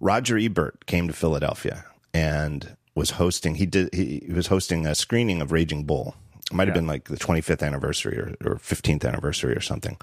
Roger 0.00 0.38
Ebert 0.38 0.86
came 0.86 1.06
to 1.08 1.12
Philadelphia 1.12 1.84
and 2.14 2.76
was 2.94 3.10
hosting, 3.10 3.56
he 3.56 3.66
did, 3.66 3.92
he, 3.94 4.26
was 4.32 4.46
hosting 4.46 4.86
a 4.86 4.94
screening 4.94 5.40
of 5.42 5.52
Raging 5.52 5.84
Bull. 5.84 6.14
It 6.50 6.54
might 6.54 6.68
have 6.68 6.76
yeah. 6.76 6.80
been 6.80 6.88
like 6.88 7.04
the 7.04 7.16
25th 7.16 7.62
anniversary 7.62 8.18
or, 8.18 8.34
or 8.44 8.56
15th 8.56 9.06
anniversary 9.06 9.54
or 9.54 9.60
something. 9.60 9.96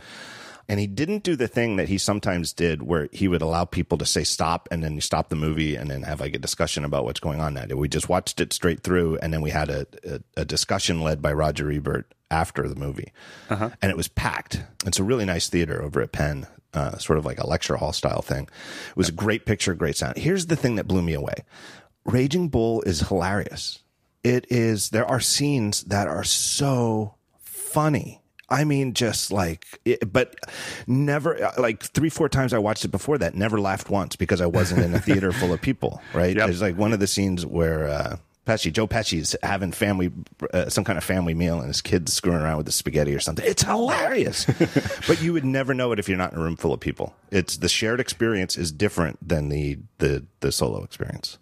And 0.70 0.80
he 0.80 0.86
didn't 0.86 1.24
do 1.24 1.36
the 1.36 1.48
thing 1.48 1.78
that 1.78 1.90
he 1.90 1.98
sometimes 1.98 2.54
did 2.54 2.84
where 2.84 3.10
he 3.12 3.28
would 3.28 3.42
allow 3.42 3.66
people 3.66 3.98
to 3.98 4.06
say 4.06 4.24
stop 4.24 4.70
and 4.70 4.84
then 4.84 4.94
you 4.94 5.02
stop 5.02 5.30
the 5.30 5.36
movie 5.36 5.76
and 5.76 5.90
then 5.90 6.04
have 6.04 6.20
like 6.20 6.36
a 6.36 6.40
discussion 6.40 6.86
about 6.86 7.06
what's 7.06 7.20
going 7.20 7.42
on. 7.42 7.56
That 7.56 7.76
we 7.76 7.90
just 7.90 8.08
watched 8.08 8.40
it 8.40 8.54
straight 8.54 8.82
through 8.82 9.18
and 9.18 9.34
then 9.34 9.42
we 9.42 9.50
had 9.50 9.72
a, 9.72 9.88
a, 10.04 10.42
a 10.42 10.46
discussion 10.46 11.02
led 11.02 11.24
by 11.24 11.34
Roger 11.34 11.72
Ebert 11.72 12.14
after 12.30 12.70
the 12.70 12.76
movie. 12.76 13.12
Uh-huh. 13.50 13.72
And 13.82 13.90
it 13.90 13.98
was 13.98 14.08
packed. 14.08 14.62
It's 14.86 15.00
a 15.00 15.04
really 15.04 15.26
nice 15.26 15.50
theater 15.50 15.82
over 15.82 16.02
at 16.02 16.12
Penn, 16.12 16.46
uh, 16.76 17.00
sort 17.00 17.18
of 17.18 17.26
like 17.26 17.40
a 17.40 17.48
lecture 17.48 17.78
hall 17.78 17.92
style 17.92 18.22
thing. 18.22 18.44
It 18.44 18.96
was 18.96 19.10
a 19.10 19.14
great 19.14 19.48
picture, 19.48 19.74
great 19.74 19.98
sound. 19.98 20.18
Here's 20.18 20.46
the 20.46 20.56
thing 20.56 20.76
that 20.76 20.88
blew 20.88 21.02
me 21.02 21.14
away 21.14 21.46
Raging 22.06 22.48
Bull 22.48 22.84
is 22.84 23.08
hilarious. 23.08 23.82
It 24.24 24.46
is, 24.52 24.92
there 24.92 25.06
are 25.06 25.20
scenes 25.20 25.84
that 25.86 26.08
are 26.08 26.24
so 26.24 27.16
funny 27.40 28.22
I 28.50 28.64
mean, 28.64 28.94
just 28.94 29.32
like, 29.32 29.66
it, 29.86 30.12
but 30.12 30.36
never, 30.88 31.52
like 31.58 31.84
three, 31.84 32.10
four 32.10 32.30
times 32.30 32.54
I 32.54 32.58
watched 32.58 32.86
it 32.86 32.90
before 32.90 33.18
that, 33.20 33.36
never 33.36 33.60
laughed 33.60 33.90
once 33.90 34.16
because 34.16 34.42
I 34.42 34.48
wasn't 34.48 34.84
in 34.84 34.94
a 34.94 35.00
theater 35.00 35.32
full 35.32 35.54
of 35.54 35.62
people, 35.62 36.02
right? 36.14 36.36
Yep. 36.36 36.46
There's 36.46 36.62
like 36.62 36.78
one 36.78 36.94
of 36.94 37.00
the 37.00 37.08
scenes 37.08 37.46
where, 37.46 37.88
uh, 37.88 38.18
Pesci, 38.46 38.74
Joe 38.74 38.88
Pesci's 38.88 39.36
having 39.44 39.72
family, 39.72 40.12
uh, 40.56 40.70
some 40.70 40.84
kind 40.84 40.98
of 40.98 41.04
family 41.04 41.36
meal, 41.36 41.60
and 41.60 41.68
his 41.68 41.82
kids 41.82 42.12
screwing 42.14 42.42
around 42.42 42.58
with 42.58 42.66
the 42.66 42.72
spaghetti 42.72 43.14
or 43.14 43.20
something. 43.20 43.46
It's 43.46 43.62
hilarious, 43.62 44.46
but 45.08 45.22
you 45.22 45.34
would 45.34 45.46
never 45.46 45.76
know 45.76 45.92
it 45.92 46.00
if 46.00 46.10
you're 46.10 46.18
not 46.18 46.34
in 46.34 46.40
a 46.40 46.42
room 46.42 46.56
full 46.56 46.74
of 46.74 46.80
people. 46.80 47.14
It's 47.30 47.58
the 47.58 47.70
shared 47.70 48.00
experience 48.00 48.58
is 48.58 48.72
different 48.72 49.20
than 49.28 49.50
the 49.50 49.78
the 50.00 50.26
the 50.40 50.52
solo 50.52 50.84
experience. 50.84 51.38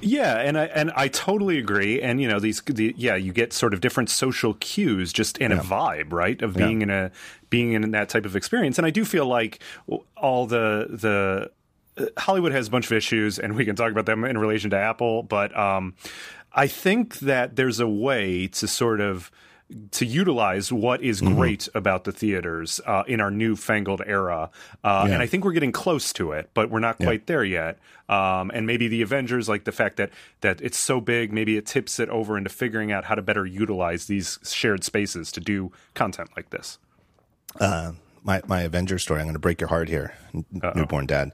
Yeah, 0.00 0.36
and 0.38 0.58
I 0.58 0.64
and 0.66 0.90
I 0.94 1.08
totally 1.08 1.58
agree. 1.58 2.00
And 2.00 2.20
you 2.20 2.28
know, 2.28 2.38
these 2.38 2.60
the, 2.62 2.94
yeah, 2.96 3.16
you 3.16 3.32
get 3.32 3.52
sort 3.52 3.74
of 3.74 3.80
different 3.80 4.10
social 4.10 4.54
cues 4.54 5.12
just 5.12 5.38
in 5.38 5.50
yeah. 5.50 5.58
a 5.58 5.62
vibe, 5.62 6.12
right? 6.12 6.40
Of 6.40 6.54
being 6.54 6.80
yeah. 6.80 6.84
in 6.84 6.90
a 6.90 7.10
being 7.50 7.72
in 7.72 7.90
that 7.90 8.08
type 8.08 8.24
of 8.24 8.36
experience. 8.36 8.78
And 8.78 8.86
I 8.86 8.90
do 8.90 9.04
feel 9.04 9.26
like 9.26 9.60
all 10.16 10.46
the 10.46 10.86
the 10.90 11.50
uh, 11.96 12.06
Hollywood 12.20 12.52
has 12.52 12.68
a 12.68 12.70
bunch 12.70 12.86
of 12.86 12.92
issues, 12.92 13.38
and 13.38 13.56
we 13.56 13.64
can 13.64 13.76
talk 13.76 13.90
about 13.90 14.06
them 14.06 14.24
in 14.24 14.38
relation 14.38 14.70
to 14.70 14.76
Apple. 14.76 15.22
But 15.22 15.56
um, 15.56 15.94
I 16.52 16.66
think 16.66 17.18
that 17.20 17.56
there's 17.56 17.80
a 17.80 17.88
way 17.88 18.48
to 18.48 18.68
sort 18.68 19.00
of 19.00 19.30
to 19.90 20.06
utilize 20.06 20.72
what 20.72 21.02
is 21.02 21.20
mm-hmm. 21.20 21.36
great 21.36 21.68
about 21.74 22.04
the 22.04 22.12
theaters 22.12 22.80
uh, 22.86 23.02
in 23.06 23.20
our 23.20 23.30
newfangled 23.30 24.02
era. 24.06 24.50
Uh, 24.82 25.04
yeah. 25.06 25.14
And 25.14 25.22
I 25.22 25.26
think 25.26 25.44
we're 25.44 25.52
getting 25.52 25.72
close 25.72 26.12
to 26.14 26.32
it, 26.32 26.50
but 26.54 26.70
we're 26.70 26.80
not 26.80 26.96
quite 26.96 27.20
yeah. 27.20 27.26
there 27.26 27.44
yet. 27.44 27.78
Um, 28.08 28.50
and 28.54 28.66
maybe 28.66 28.88
the 28.88 29.02
Avengers, 29.02 29.48
like 29.48 29.64
the 29.64 29.72
fact 29.72 29.98
that 29.98 30.10
that 30.40 30.60
it's 30.62 30.78
so 30.78 31.00
big, 31.00 31.32
maybe 31.32 31.58
it 31.58 31.66
tips 31.66 32.00
it 32.00 32.08
over 32.08 32.38
into 32.38 32.50
figuring 32.50 32.90
out 32.90 33.04
how 33.04 33.14
to 33.14 33.22
better 33.22 33.44
utilize 33.44 34.06
these 34.06 34.38
shared 34.42 34.84
spaces 34.84 35.30
to 35.32 35.40
do 35.40 35.70
content 35.94 36.30
like 36.34 36.48
this. 36.50 36.78
Uh, 37.60 37.92
my 38.22 38.40
my 38.46 38.62
Avengers 38.62 39.02
story. 39.02 39.20
I'm 39.20 39.26
going 39.26 39.34
to 39.34 39.38
break 39.40 39.60
your 39.60 39.68
heart 39.68 39.88
here, 39.88 40.14
newborn 40.74 41.06
dad. 41.06 41.32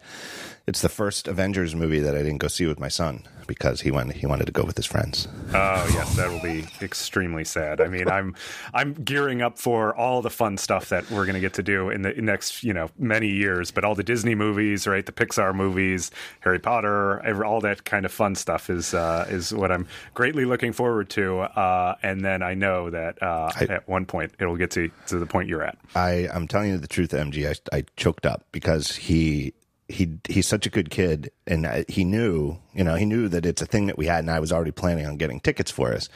It's 0.66 0.81
the 0.81 0.88
first 0.88 1.29
Avengers 1.29 1.74
movie 1.74 2.00
that 2.00 2.14
I 2.14 2.18
didn't 2.18 2.38
go 2.38 2.48
see 2.48 2.64
with 2.64 2.81
my 2.81 2.88
son 2.88 3.24
because 3.46 3.83
he 3.83 3.90
went 3.90 4.14
he 4.14 4.24
wanted 4.27 4.46
to 4.46 4.53
go 4.53 4.64
with 4.64 4.77
his 4.77 4.87
friends. 4.87 5.29
Oh 5.50 5.90
yes, 5.92 6.16
that 6.16 6.31
will 6.31 6.40
be 6.40 6.64
extremely 6.81 7.44
sad. 7.44 7.83
I 7.83 7.88
mean, 7.88 8.09
I'm 8.09 8.35
I'm 8.72 8.94
gearing 8.94 9.42
up 9.42 9.59
for 9.59 9.94
all 9.94 10.22
the 10.22 10.31
fun 10.31 10.57
stuff 10.57 10.88
that 10.88 11.11
we're 11.11 11.27
going 11.27 11.35
to 11.35 11.40
get 11.40 11.53
to 11.55 11.62
do 11.62 11.90
in 11.90 12.00
the 12.00 12.12
next 12.14 12.62
you 12.62 12.72
know 12.72 12.88
many 12.98 13.29
years. 13.29 13.70
But 13.70 13.85
all 13.85 13.94
the 13.94 14.03
Disney 14.03 14.35
movies, 14.35 14.87
right, 14.87 15.05
the 15.05 15.12
Pixar 15.12 15.55
movies, 15.55 16.11
Harry 16.40 16.59
Potter, 16.59 17.44
all 17.44 17.61
that 17.61 17.85
kind 17.85 18.07
of 18.07 18.12
fun 18.12 18.35
stuff 18.35 18.70
is 18.70 18.94
uh, 18.94 19.27
is 19.29 19.53
what 19.53 19.70
I'm 19.70 19.87
greatly 20.14 20.46
looking 20.46 20.72
forward 20.72 21.11
to. 21.11 21.40
Uh, 21.40 21.96
and 22.03 22.24
then 22.24 22.42
I 22.42 22.55
know 22.55 22.88
that 22.88 23.22
uh, 23.22 23.50
I, 23.55 23.64
at 23.64 23.88
one 23.88 24.07
point 24.07 24.33
it'll 24.40 24.57
get 24.57 24.70
to 24.72 24.90
to 25.09 25.18
the 25.18 25.27
point 25.27 25.48
you're 25.48 25.62
at. 25.62 25.77
I 25.94 26.29
I'm 26.33 26.48
telling 26.48 26.70
you 26.70 26.79
the 26.79 26.88
truth, 26.88 27.11
MG. 27.11 27.46
I, 27.46 27.77
I 27.77 27.85
choked 27.96 28.24
up 28.24 28.46
because 28.50 28.96
he 28.96 29.53
he 29.88 30.18
he's 30.28 30.46
such 30.46 30.66
a 30.66 30.70
good 30.70 30.88
kid, 30.88 31.30
and 31.46 31.84
he 31.88 32.04
knew, 32.04 32.58
you 32.72 32.82
know, 32.84 32.94
he 32.94 33.04
knew 33.04 33.28
that 33.28 33.44
it's 33.44 33.60
a 33.60 33.66
thing 33.66 33.86
that 33.86 33.98
we 33.98 34.06
had, 34.06 34.20
and 34.20 34.30
I 34.30 34.40
was 34.40 34.50
already 34.50 34.70
planning 34.70 35.04
on 35.04 35.18
getting 35.18 35.40
tickets 35.40 35.70
for 35.70 35.92
us. 35.92 36.08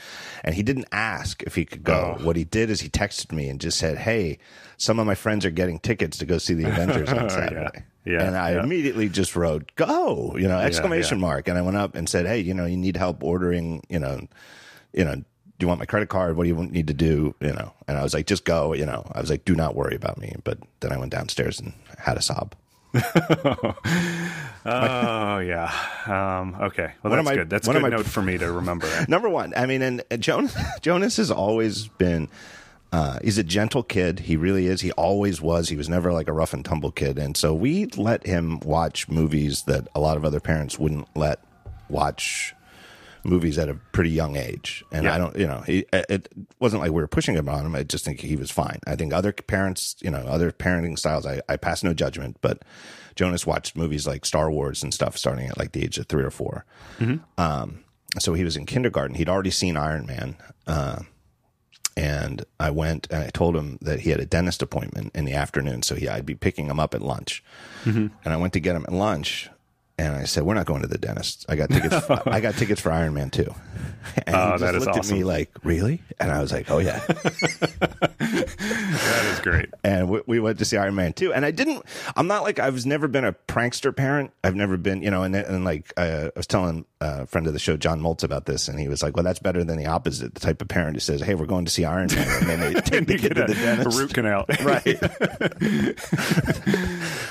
And 0.42 0.54
he 0.54 0.62
didn't 0.62 0.86
ask 0.90 1.42
if 1.42 1.54
he 1.54 1.66
could 1.66 1.84
go. 1.84 2.16
Oh. 2.18 2.24
What 2.24 2.36
he 2.36 2.44
did 2.44 2.70
is 2.70 2.80
he 2.80 2.88
texted 2.88 3.30
me 3.32 3.48
and 3.48 3.60
just 3.60 3.78
said, 3.78 3.98
"Hey, 3.98 4.38
some 4.78 4.98
of 4.98 5.06
my 5.06 5.14
friends 5.14 5.44
are 5.44 5.50
getting 5.50 5.78
tickets 5.78 6.16
to 6.18 6.26
go 6.26 6.38
see 6.38 6.54
the 6.54 6.68
Avengers 6.68 7.10
on 7.10 7.28
Saturday." 7.30 7.84
yeah. 8.06 8.12
yeah. 8.12 8.22
and 8.22 8.36
I 8.38 8.52
yeah. 8.52 8.62
immediately 8.62 9.10
just 9.10 9.36
wrote, 9.36 9.70
"Go!" 9.76 10.34
You 10.38 10.48
know, 10.48 10.58
exclamation 10.58 11.18
yeah, 11.18 11.26
mark. 11.26 11.48
And 11.48 11.58
I 11.58 11.62
went 11.62 11.76
up 11.76 11.94
and 11.94 12.08
said, 12.08 12.26
"Hey, 12.26 12.40
you 12.40 12.54
know, 12.54 12.64
you 12.64 12.78
need 12.78 12.96
help 12.96 13.22
ordering, 13.22 13.82
you 13.88 13.98
know, 13.98 14.26
you 14.92 15.04
know." 15.04 15.22
Do 15.58 15.64
you 15.64 15.68
want 15.68 15.80
my 15.80 15.86
credit 15.86 16.08
card? 16.08 16.36
What 16.36 16.44
do 16.44 16.50
you 16.50 16.54
need 16.54 16.86
to 16.86 16.94
do? 16.94 17.34
You 17.40 17.52
know, 17.52 17.72
and 17.88 17.98
I 17.98 18.04
was 18.04 18.14
like, 18.14 18.26
just 18.26 18.44
go. 18.44 18.74
You 18.74 18.86
know, 18.86 19.04
I 19.10 19.20
was 19.20 19.28
like, 19.28 19.44
do 19.44 19.56
not 19.56 19.74
worry 19.74 19.96
about 19.96 20.16
me. 20.16 20.36
But 20.44 20.58
then 20.78 20.92
I 20.92 20.98
went 20.98 21.10
downstairs 21.10 21.58
and 21.58 21.72
had 21.98 22.16
a 22.16 22.22
sob. 22.22 22.54
Oh 24.64 25.38
yeah. 25.44 25.72
Um, 26.06 26.56
okay. 26.60 26.92
Well, 27.02 27.12
that's 27.12 27.24
my, 27.24 27.34
good. 27.34 27.50
That's 27.50 27.68
a 27.68 27.72
good 27.72 27.82
my, 27.82 27.88
note 27.88 28.06
for 28.06 28.22
me 28.22 28.38
to 28.38 28.50
remember. 28.50 28.88
number 29.08 29.28
one. 29.28 29.52
I 29.56 29.66
mean, 29.66 29.82
and 29.82 30.02
Jonas 30.18 30.56
Jonas 30.80 31.16
has 31.16 31.30
always 31.30 31.88
been. 31.88 32.28
Uh, 32.90 33.18
he's 33.22 33.36
a 33.36 33.44
gentle 33.44 33.82
kid. 33.82 34.20
He 34.20 34.36
really 34.36 34.66
is. 34.66 34.80
He 34.80 34.92
always 34.92 35.42
was. 35.42 35.68
He 35.68 35.76
was 35.76 35.90
never 35.90 36.10
like 36.10 36.26
a 36.26 36.32
rough 36.32 36.54
and 36.54 36.64
tumble 36.64 36.90
kid. 36.90 37.18
And 37.18 37.36
so 37.36 37.52
we 37.52 37.84
let 37.84 38.26
him 38.26 38.60
watch 38.60 39.10
movies 39.10 39.64
that 39.64 39.88
a 39.94 40.00
lot 40.00 40.16
of 40.16 40.24
other 40.24 40.40
parents 40.40 40.78
wouldn't 40.78 41.06
let 41.14 41.44
watch 41.90 42.54
movies 43.24 43.58
at 43.58 43.68
a 43.68 43.74
pretty 43.92 44.10
young 44.10 44.36
age. 44.36 44.84
And 44.92 45.04
yeah. 45.04 45.14
I 45.14 45.18
don't, 45.18 45.36
you 45.36 45.46
know, 45.46 45.60
he, 45.66 45.84
it 45.92 46.32
wasn't 46.58 46.82
like 46.82 46.90
we 46.90 47.00
were 47.00 47.08
pushing 47.08 47.34
him 47.34 47.48
on 47.48 47.66
him. 47.66 47.74
I 47.74 47.82
just 47.82 48.04
think 48.04 48.20
he 48.20 48.36
was 48.36 48.50
fine. 48.50 48.80
I 48.86 48.96
think 48.96 49.12
other 49.12 49.32
parents, 49.32 49.96
you 50.00 50.10
know, 50.10 50.18
other 50.18 50.52
parenting 50.52 50.98
styles, 50.98 51.26
I, 51.26 51.40
I 51.48 51.56
pass 51.56 51.82
no 51.82 51.94
judgment, 51.94 52.38
but 52.40 52.62
Jonas 53.14 53.46
watched 53.46 53.76
movies 53.76 54.06
like 54.06 54.24
Star 54.24 54.50
Wars 54.50 54.82
and 54.82 54.94
stuff 54.94 55.16
starting 55.16 55.48
at 55.48 55.58
like 55.58 55.72
the 55.72 55.82
age 55.82 55.98
of 55.98 56.06
three 56.06 56.24
or 56.24 56.30
4 56.30 56.64
mm-hmm. 56.98 57.16
Um, 57.40 57.84
so 58.18 58.32
he 58.34 58.44
was 58.44 58.56
in 58.56 58.64
kindergarten. 58.64 59.16
He'd 59.16 59.28
already 59.28 59.50
seen 59.50 59.76
Iron 59.76 60.06
Man. 60.06 60.36
Uh, 60.66 61.00
and 61.98 62.44
I 62.60 62.70
went 62.70 63.08
and 63.10 63.24
I 63.24 63.30
told 63.30 63.56
him 63.56 63.78
that 63.82 64.00
he 64.00 64.10
had 64.10 64.20
a 64.20 64.26
dentist 64.26 64.62
appointment 64.62 65.10
in 65.16 65.24
the 65.24 65.32
afternoon, 65.32 65.82
so 65.82 65.96
he, 65.96 66.08
I'd 66.08 66.24
be 66.24 66.36
picking 66.36 66.66
him 66.66 66.78
up 66.78 66.94
at 66.94 67.02
lunch. 67.02 67.42
Mm-hmm. 67.84 68.06
And 68.24 68.34
I 68.34 68.36
went 68.36 68.52
to 68.52 68.60
get 68.60 68.76
him 68.76 68.84
at 68.86 68.92
lunch, 68.92 69.50
and 69.98 70.14
I 70.14 70.24
said, 70.24 70.44
"We're 70.44 70.54
not 70.54 70.66
going 70.66 70.82
to 70.82 70.88
the 70.88 70.98
dentist. 70.98 71.44
I 71.48 71.56
got 71.56 71.70
tickets. 71.70 72.06
For, 72.06 72.22
I 72.26 72.40
got 72.40 72.54
tickets 72.54 72.80
for 72.80 72.92
Iron 72.92 73.14
Man 73.14 73.30
2. 73.30 73.52
And 74.26 74.36
oh, 74.36 74.52
he 74.52 74.58
just 74.58 74.86
looked 74.86 74.98
awesome. 74.98 75.16
at 75.16 75.18
me 75.18 75.24
like, 75.24 75.50
"Really?" 75.64 76.02
And 76.20 76.30
I 76.30 76.40
was 76.40 76.52
like, 76.52 76.70
"Oh 76.70 76.78
yeah." 76.78 76.98
that 78.18 79.30
is 79.32 79.40
great. 79.40 79.70
And 79.82 80.08
we, 80.08 80.20
we, 80.26 80.40
went 80.40 80.58
to 80.60 80.64
see 80.64 80.76
Iron 80.76 80.94
Man 80.94 81.12
2. 81.12 81.32
And 81.32 81.44
I 81.44 81.50
didn't. 81.50 81.84
I'm 82.16 82.28
not 82.28 82.44
like 82.44 82.58
I've 82.58 82.86
never 82.86 83.08
been 83.08 83.24
a 83.24 83.32
prankster 83.32 83.94
parent. 83.94 84.32
I've 84.44 84.54
never 84.54 84.76
been, 84.76 85.02
you 85.02 85.10
know. 85.10 85.24
And 85.24 85.34
and 85.34 85.64
like 85.64 85.92
uh, 85.96 86.30
I 86.34 86.38
was 86.38 86.46
telling 86.46 86.84
a 87.00 87.26
friend 87.26 87.46
of 87.46 87.52
the 87.52 87.58
show, 87.58 87.76
John 87.76 88.00
Moltz, 88.00 88.24
about 88.24 88.46
this, 88.46 88.68
and 88.68 88.78
he 88.78 88.88
was 88.88 89.02
like, 89.02 89.16
"Well, 89.16 89.24
that's 89.24 89.38
better 89.38 89.64
than 89.64 89.78
the 89.78 89.86
opposite. 89.86 90.34
The 90.34 90.40
type 90.40 90.60
of 90.60 90.68
parent 90.68 90.96
who 90.96 91.00
says, 91.00 91.20
"Hey, 91.20 91.34
we're 91.34 91.46
going 91.46 91.64
to 91.64 91.70
see 91.70 91.84
Iron 91.84 92.08
Man," 92.12 92.28
and 92.28 92.48
then 92.48 92.60
they 92.60 92.74
take 92.80 93.06
the 93.06 93.18
kid 93.18 93.34
to 93.36 93.44
the 93.44 93.54
dentist. 93.54 93.96
A 93.96 94.00
root 94.00 94.14
canal, 94.14 94.44
right? 94.62 94.84
that 95.00 95.96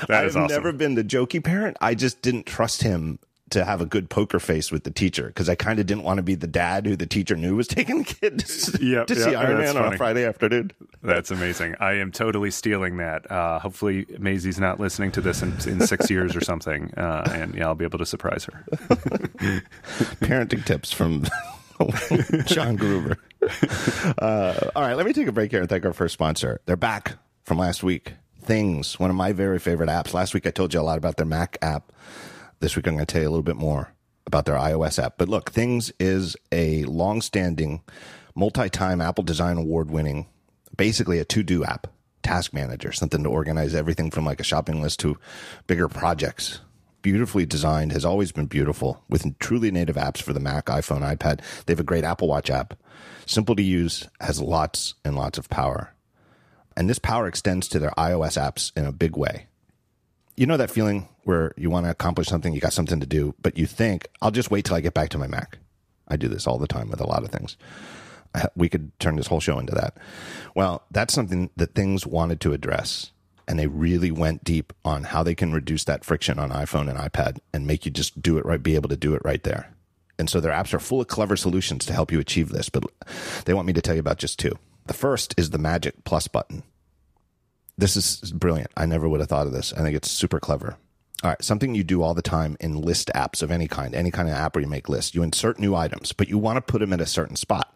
I've 0.10 0.36
awesome. 0.36 0.48
never 0.48 0.72
been 0.72 0.96
the 0.96 1.04
jokey 1.04 1.44
parent. 1.44 1.78
I 1.82 1.96
just 1.96 2.22
didn't 2.22 2.46
trust 2.46 2.84
him 2.84 3.20
to 3.50 3.64
have 3.64 3.80
a 3.82 3.86
good 3.86 4.10
poker 4.10 4.40
face 4.40 4.72
with 4.72 4.84
the 4.84 4.92
teacher 4.92 5.28
because 5.28 5.48
I 5.48 5.56
kind 5.56 5.80
of 5.80 5.86
didn't 5.86 6.04
want 6.04 6.18
to 6.18 6.24
be 6.24 6.36
the 6.36 6.48
dad 6.48 6.86
who 6.86 6.96
the 6.96 7.06
teacher 7.06 7.36
knew 7.36 7.56
was 7.56 7.68
taking 7.68 8.00
the 8.00 8.04
kid 8.04 8.40
to, 8.40 8.86
yep, 8.86 9.08
to 9.08 9.16
yep, 9.16 9.24
see 9.24 9.36
Iron 9.36 9.58
Man 9.58 9.74
funny. 9.74 9.86
on 9.88 9.94
a 9.94 9.98
Friday 9.98 10.26
afternoon. 10.26 10.72
That's 11.02 11.32
amazing. 11.32 11.76
I 11.80 11.94
am 11.94 12.12
totally 12.12 12.52
stealing 12.52 12.98
that. 12.98 13.30
Uh, 13.32 13.60
hopefully, 13.60 14.06
Maisie's 14.20 14.60
not 14.60 14.80
listening 14.80 15.12
to 15.14 15.22
this 15.22 15.42
in, 15.42 15.54
in 15.68 15.86
six 15.88 16.10
years 16.10 16.36
or 16.36 16.42
something, 16.42 16.94
uh, 16.98 17.30
and 17.34 17.56
yeah, 17.56 17.68
I'll 17.68 17.76
be 17.76 17.86
able 17.86 18.00
to 18.00 18.06
surprise 18.06 18.46
her. 18.46 18.66
Parenting 20.20 20.66
tips 20.66 20.92
from 20.92 21.26
John 22.46 22.76
Gruber. 22.76 23.18
Uh, 24.18 24.70
all 24.76 24.82
right, 24.82 24.96
let 24.96 25.06
me 25.06 25.14
take 25.14 25.28
a 25.28 25.32
break 25.32 25.52
here 25.52 25.62
and 25.62 25.70
thank 25.70 25.86
our 25.86 25.94
first 25.94 26.14
sponsor. 26.14 26.60
They're 26.66 26.76
back 26.76 27.18
from 27.44 27.58
last 27.60 27.84
week. 27.84 28.14
Things, 28.42 29.00
one 29.00 29.10
of 29.10 29.16
my 29.16 29.32
very 29.34 29.60
favorite 29.60 29.90
apps. 29.90 30.14
Last 30.14 30.34
week 30.34 30.48
I 30.48 30.52
told 30.52 30.74
you 30.74 30.80
a 30.80 30.82
lot 30.82 30.98
about 30.98 31.18
their 31.18 31.26
Mac 31.26 31.58
app. 31.62 31.92
This 32.60 32.76
week 32.76 32.88
I'm 32.88 32.96
going 32.96 33.06
to 33.06 33.12
tell 33.12 33.22
you 33.22 33.28
a 33.28 33.30
little 33.30 33.43
bit 33.43 33.56
more 33.56 33.93
about 34.26 34.46
their 34.46 34.56
iOS 34.56 35.02
app. 35.02 35.20
But 35.20 35.30
look, 35.30 35.52
Things 35.52 35.91
is 36.00 36.36
a 36.52 36.84
long-standing, 36.86 37.84
multi-time 38.34 39.00
Apple 39.00 39.24
Design 39.24 39.58
Award-winning, 39.58 40.26
basically 40.76 41.20
a 41.20 41.26
to-do 41.26 41.63
app, 41.63 41.86
task 42.24 42.54
manager, 42.54 42.91
something 42.91 43.22
to 43.22 43.30
organize 43.30 43.76
everything 43.76 44.10
from 44.10 44.26
like 44.26 44.39
a 44.39 44.43
shopping 44.43 44.82
list 44.82 45.00
to 45.02 45.20
bigger 45.67 45.88
projects. 45.88 46.62
Beautifully 47.04 47.46
designed, 47.46 47.91
has 47.91 48.04
always 48.04 48.32
been 48.32 48.48
beautiful 48.48 49.04
with 49.08 49.38
truly 49.38 49.70
native 49.70 49.96
apps 49.96 50.20
for 50.20 50.34
the 50.34 50.39
Mac, 50.39 50.65
iPhone, 50.65 51.02
iPad. 51.02 51.41
They 51.65 51.74
have 51.74 51.80
a 51.80 51.84
great 51.84 52.04
Apple 52.04 52.28
Watch 52.28 52.50
app. 52.50 52.74
Simple 53.28 53.56
to 53.56 53.62
use, 53.62 54.10
has 54.20 54.41
lots 54.41 54.96
and 55.06 55.15
lots 55.15 55.38
of 55.38 55.48
power. 55.50 55.93
And 56.76 56.89
this 56.89 57.00
power 57.00 57.28
extends 57.28 57.67
to 57.70 57.80
their 57.80 57.93
iOS 57.98 58.36
apps 58.36 58.72
in 58.76 58.86
a 58.86 58.91
big 58.91 59.15
way 59.15 59.47
you 60.38 60.45
know 60.45 60.58
that 60.58 60.71
feeling 60.71 61.10
where 61.23 61.52
you 61.58 61.69
want 61.69 61.86
to 61.86 61.89
accomplish 61.89 62.28
something, 62.28 62.54
you 62.54 62.62
got 62.62 62.71
something 62.71 63.00
to 63.00 63.06
do, 63.06 63.36
but 63.41 63.58
you 63.58 63.65
think, 63.65 64.08
I'll 64.21 64.32
just 64.32 64.52
wait 64.52 64.63
till 64.63 64.76
I 64.76 64.82
get 64.82 64.93
back 64.93 65.10
to 65.10 65.17
my 65.17 65.28
Mac. 65.28 65.58
I 66.08 66.15
do 66.15 66.30
this 66.30 66.47
all 66.47 66.58
the 66.58 66.67
time 66.67 66.89
with 66.89 67.02
a 67.02 67.08
lot 67.08 67.23
of 67.23 67.32
things. 67.32 67.58
We 68.56 68.69
could 68.69 68.97
turn 69.00 69.15
this 69.15 69.28
whole 69.28 69.39
show 69.39 69.58
into 69.58 69.73
that. 69.73 69.97
Well, 70.56 70.84
that's 70.91 71.13
something 71.13 71.50
that 71.58 71.73
things 71.73 72.06
wanted 72.06 72.39
to 72.41 72.54
address. 72.54 73.12
And 73.47 73.58
they 73.58 73.67
really 73.67 74.12
went 74.12 74.43
deep 74.43 74.73
on 74.86 75.06
how 75.06 75.23
they 75.23 75.34
can 75.34 75.54
reduce 75.54 75.86
that 75.86 76.06
friction 76.06 76.38
on 76.38 76.52
iPhone 76.52 76.89
and 76.89 77.00
iPad 77.00 77.39
and 77.54 77.65
make 77.65 77.86
you 77.86 77.91
just 77.91 78.21
do 78.21 78.38
it 78.38 78.45
right, 78.45 78.62
be 78.62 78.76
able 78.76 78.89
to 78.89 78.97
do 78.97 79.15
it 79.15 79.21
right 79.26 79.41
there. 79.43 79.73
And 80.19 80.30
so 80.30 80.39
their 80.39 80.52
apps 80.52 80.73
are 80.73 80.80
full 80.80 81.02
of 81.02 81.08
clever 81.08 81.36
solutions 81.36 81.86
to 81.86 81.93
help 81.93 82.12
you 82.12 82.19
achieve 82.19 82.50
this, 82.50 82.69
but 82.69 82.84
they 83.45 83.54
want 83.54 83.67
me 83.67 83.73
to 83.73 83.82
tell 83.82 83.95
you 83.95 84.02
about 84.02 84.17
just 84.17 84.38
two. 84.38 84.58
The 84.86 84.93
first 84.93 85.34
is 85.38 85.50
the 85.50 85.58
magic 85.58 86.04
plus 86.04 86.28
button. 86.28 86.63
This 87.78 87.96
is 87.96 88.32
brilliant. 88.32 88.72
I 88.76 88.86
never 88.86 89.08
would 89.08 89.20
have 89.20 89.30
thought 89.30 89.48
of 89.48 89.54
this. 89.54 89.72
I 89.74 89.82
think 89.82 89.96
it's 89.96 90.10
super 90.10 90.40
clever. 90.40 90.78
All 91.24 91.32
right, 91.32 91.44
something 91.44 91.74
you 91.74 91.84
do 91.84 92.04
all 92.04 92.13
the 92.13 92.22
time 92.22 92.58
in 92.60 92.80
list 92.80 93.10
apps 93.16 93.42
of 93.42 93.52
any 93.52 93.68
kind, 93.68 93.96
any 93.96 94.12
kind 94.12 94.30
of 94.30 94.36
app 94.36 94.56
where 94.56 94.62
you 94.62 94.70
make 94.70 94.90
lists. 94.90 95.16
You 95.16 95.24
insert 95.24 95.60
new 95.60 95.76
items, 95.76 96.12
but 96.12 96.30
you 96.30 96.38
want 96.38 96.58
to 96.58 96.62
put 96.62 96.80
them 96.80 96.94
at 96.94 97.02
a 97.02 97.08
certain 97.08 97.36
spot. 97.36 97.74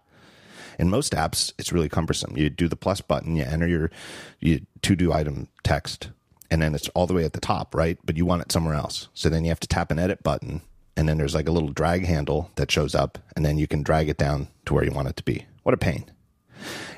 In 0.80 0.90
most 0.90 1.14
apps, 1.14 1.54
it's 1.58 1.72
really 1.72 1.90
cumbersome. 1.90 2.38
You 2.38 2.50
do 2.50 2.68
the 2.68 2.76
plus 2.76 3.02
button, 3.02 3.36
you 3.36 3.44
enter 3.44 3.68
your 3.68 3.92
you 4.40 4.62
to 4.84 4.96
do 4.96 5.12
item 5.12 5.48
text, 5.64 6.10
and 6.50 6.62
then 6.62 6.76
it's 6.76 6.88
all 6.90 7.08
the 7.08 7.14
way 7.14 7.24
at 7.24 7.34
the 7.34 7.40
top, 7.40 7.76
right? 7.76 7.98
But 8.04 8.18
you 8.18 8.26
want 8.26 8.42
it 8.42 8.52
somewhere 8.52 8.76
else. 8.76 9.08
So 9.14 9.30
then 9.30 9.44
you 9.44 9.50
have 9.50 9.60
to 9.62 9.68
tap 9.68 9.92
an 9.92 10.00
edit 10.00 10.24
button, 10.24 10.62
and 10.96 11.10
then 11.10 11.18
there's 11.18 11.36
like 11.36 11.48
a 11.48 11.52
little 11.52 11.70
drag 11.70 12.06
handle 12.06 12.52
that 12.56 12.72
shows 12.72 12.96
up, 12.96 13.18
and 13.36 13.46
then 13.46 13.58
you 13.58 13.68
can 13.68 13.84
drag 13.84 14.10
it 14.10 14.18
down 14.18 14.48
to 14.66 14.74
where 14.74 14.84
you 14.84 14.92
want 14.92 15.10
it 15.10 15.18
to 15.18 15.24
be. 15.24 15.46
What 15.64 15.74
a 15.74 15.78
pain. 15.78 16.06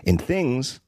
In 0.03 0.17
things, 0.17 0.81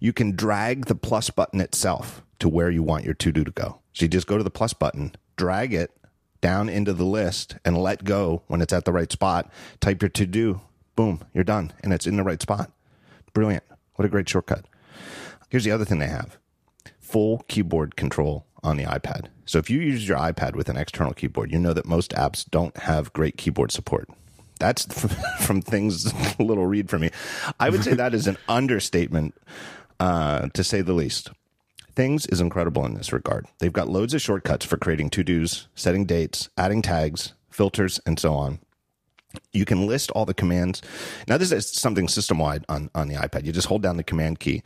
you 0.00 0.12
can 0.12 0.34
drag 0.34 0.86
the 0.86 0.94
plus 0.94 1.30
button 1.30 1.60
itself 1.60 2.22
to 2.40 2.48
where 2.48 2.70
you 2.70 2.82
want 2.82 3.04
your 3.04 3.14
to 3.14 3.30
do 3.30 3.44
to 3.44 3.50
go. 3.50 3.80
So 3.92 4.06
you 4.06 4.08
just 4.08 4.26
go 4.26 4.38
to 4.38 4.44
the 4.44 4.50
plus 4.50 4.72
button, 4.72 5.14
drag 5.36 5.72
it 5.72 5.92
down 6.40 6.68
into 6.68 6.92
the 6.92 7.04
list, 7.04 7.56
and 7.64 7.76
let 7.76 8.02
go 8.02 8.42
when 8.46 8.62
it's 8.62 8.72
at 8.72 8.86
the 8.86 8.92
right 8.92 9.12
spot. 9.12 9.50
Type 9.80 10.02
your 10.02 10.08
to 10.08 10.26
do, 10.26 10.62
boom, 10.96 11.22
you're 11.34 11.44
done, 11.44 11.72
and 11.82 11.92
it's 11.92 12.06
in 12.06 12.16
the 12.16 12.24
right 12.24 12.40
spot. 12.40 12.72
Brilliant. 13.34 13.64
What 13.94 14.06
a 14.06 14.08
great 14.08 14.28
shortcut. 14.28 14.64
Here's 15.50 15.64
the 15.64 15.70
other 15.70 15.84
thing 15.84 15.98
they 15.98 16.06
have 16.06 16.38
full 16.98 17.44
keyboard 17.48 17.96
control 17.96 18.46
on 18.62 18.76
the 18.76 18.84
iPad. 18.84 19.26
So 19.44 19.58
if 19.58 19.68
you 19.68 19.80
use 19.80 20.06
your 20.06 20.16
iPad 20.16 20.54
with 20.54 20.68
an 20.68 20.76
external 20.76 21.12
keyboard, 21.12 21.50
you 21.50 21.58
know 21.58 21.72
that 21.72 21.84
most 21.84 22.12
apps 22.12 22.48
don't 22.48 22.76
have 22.78 23.12
great 23.12 23.36
keyboard 23.36 23.72
support. 23.72 24.08
That's 24.60 24.84
from 25.40 25.60
things 25.60 26.06
a 26.38 26.42
little 26.42 26.66
read 26.66 26.88
for 26.88 26.98
me. 26.98 27.10
I 27.58 27.70
would 27.70 27.82
say 27.82 27.94
that 27.94 28.14
is 28.14 28.28
an 28.28 28.38
understatement, 28.48 29.34
uh, 30.00 30.48
to 30.48 30.64
say 30.64 30.80
the 30.80 30.94
least. 30.94 31.30
Things 31.94 32.26
is 32.26 32.40
incredible 32.40 32.86
in 32.86 32.94
this 32.94 33.12
regard. 33.12 33.46
They've 33.58 33.72
got 33.72 33.88
loads 33.88 34.14
of 34.14 34.22
shortcuts 34.22 34.64
for 34.64 34.76
creating 34.76 35.10
to 35.10 35.22
dos, 35.22 35.68
setting 35.74 36.06
dates, 36.06 36.48
adding 36.56 36.82
tags, 36.82 37.34
filters, 37.50 38.00
and 38.06 38.18
so 38.18 38.34
on. 38.34 38.60
You 39.52 39.64
can 39.64 39.86
list 39.86 40.10
all 40.12 40.24
the 40.24 40.34
commands. 40.34 40.82
Now, 41.28 41.36
this 41.36 41.52
is 41.52 41.68
something 41.68 42.08
system 42.08 42.38
wide 42.38 42.64
on, 42.68 42.90
on 42.94 43.08
the 43.08 43.14
iPad. 43.14 43.44
You 43.44 43.52
just 43.52 43.68
hold 43.68 43.82
down 43.82 43.96
the 43.96 44.02
command 44.02 44.40
key 44.40 44.62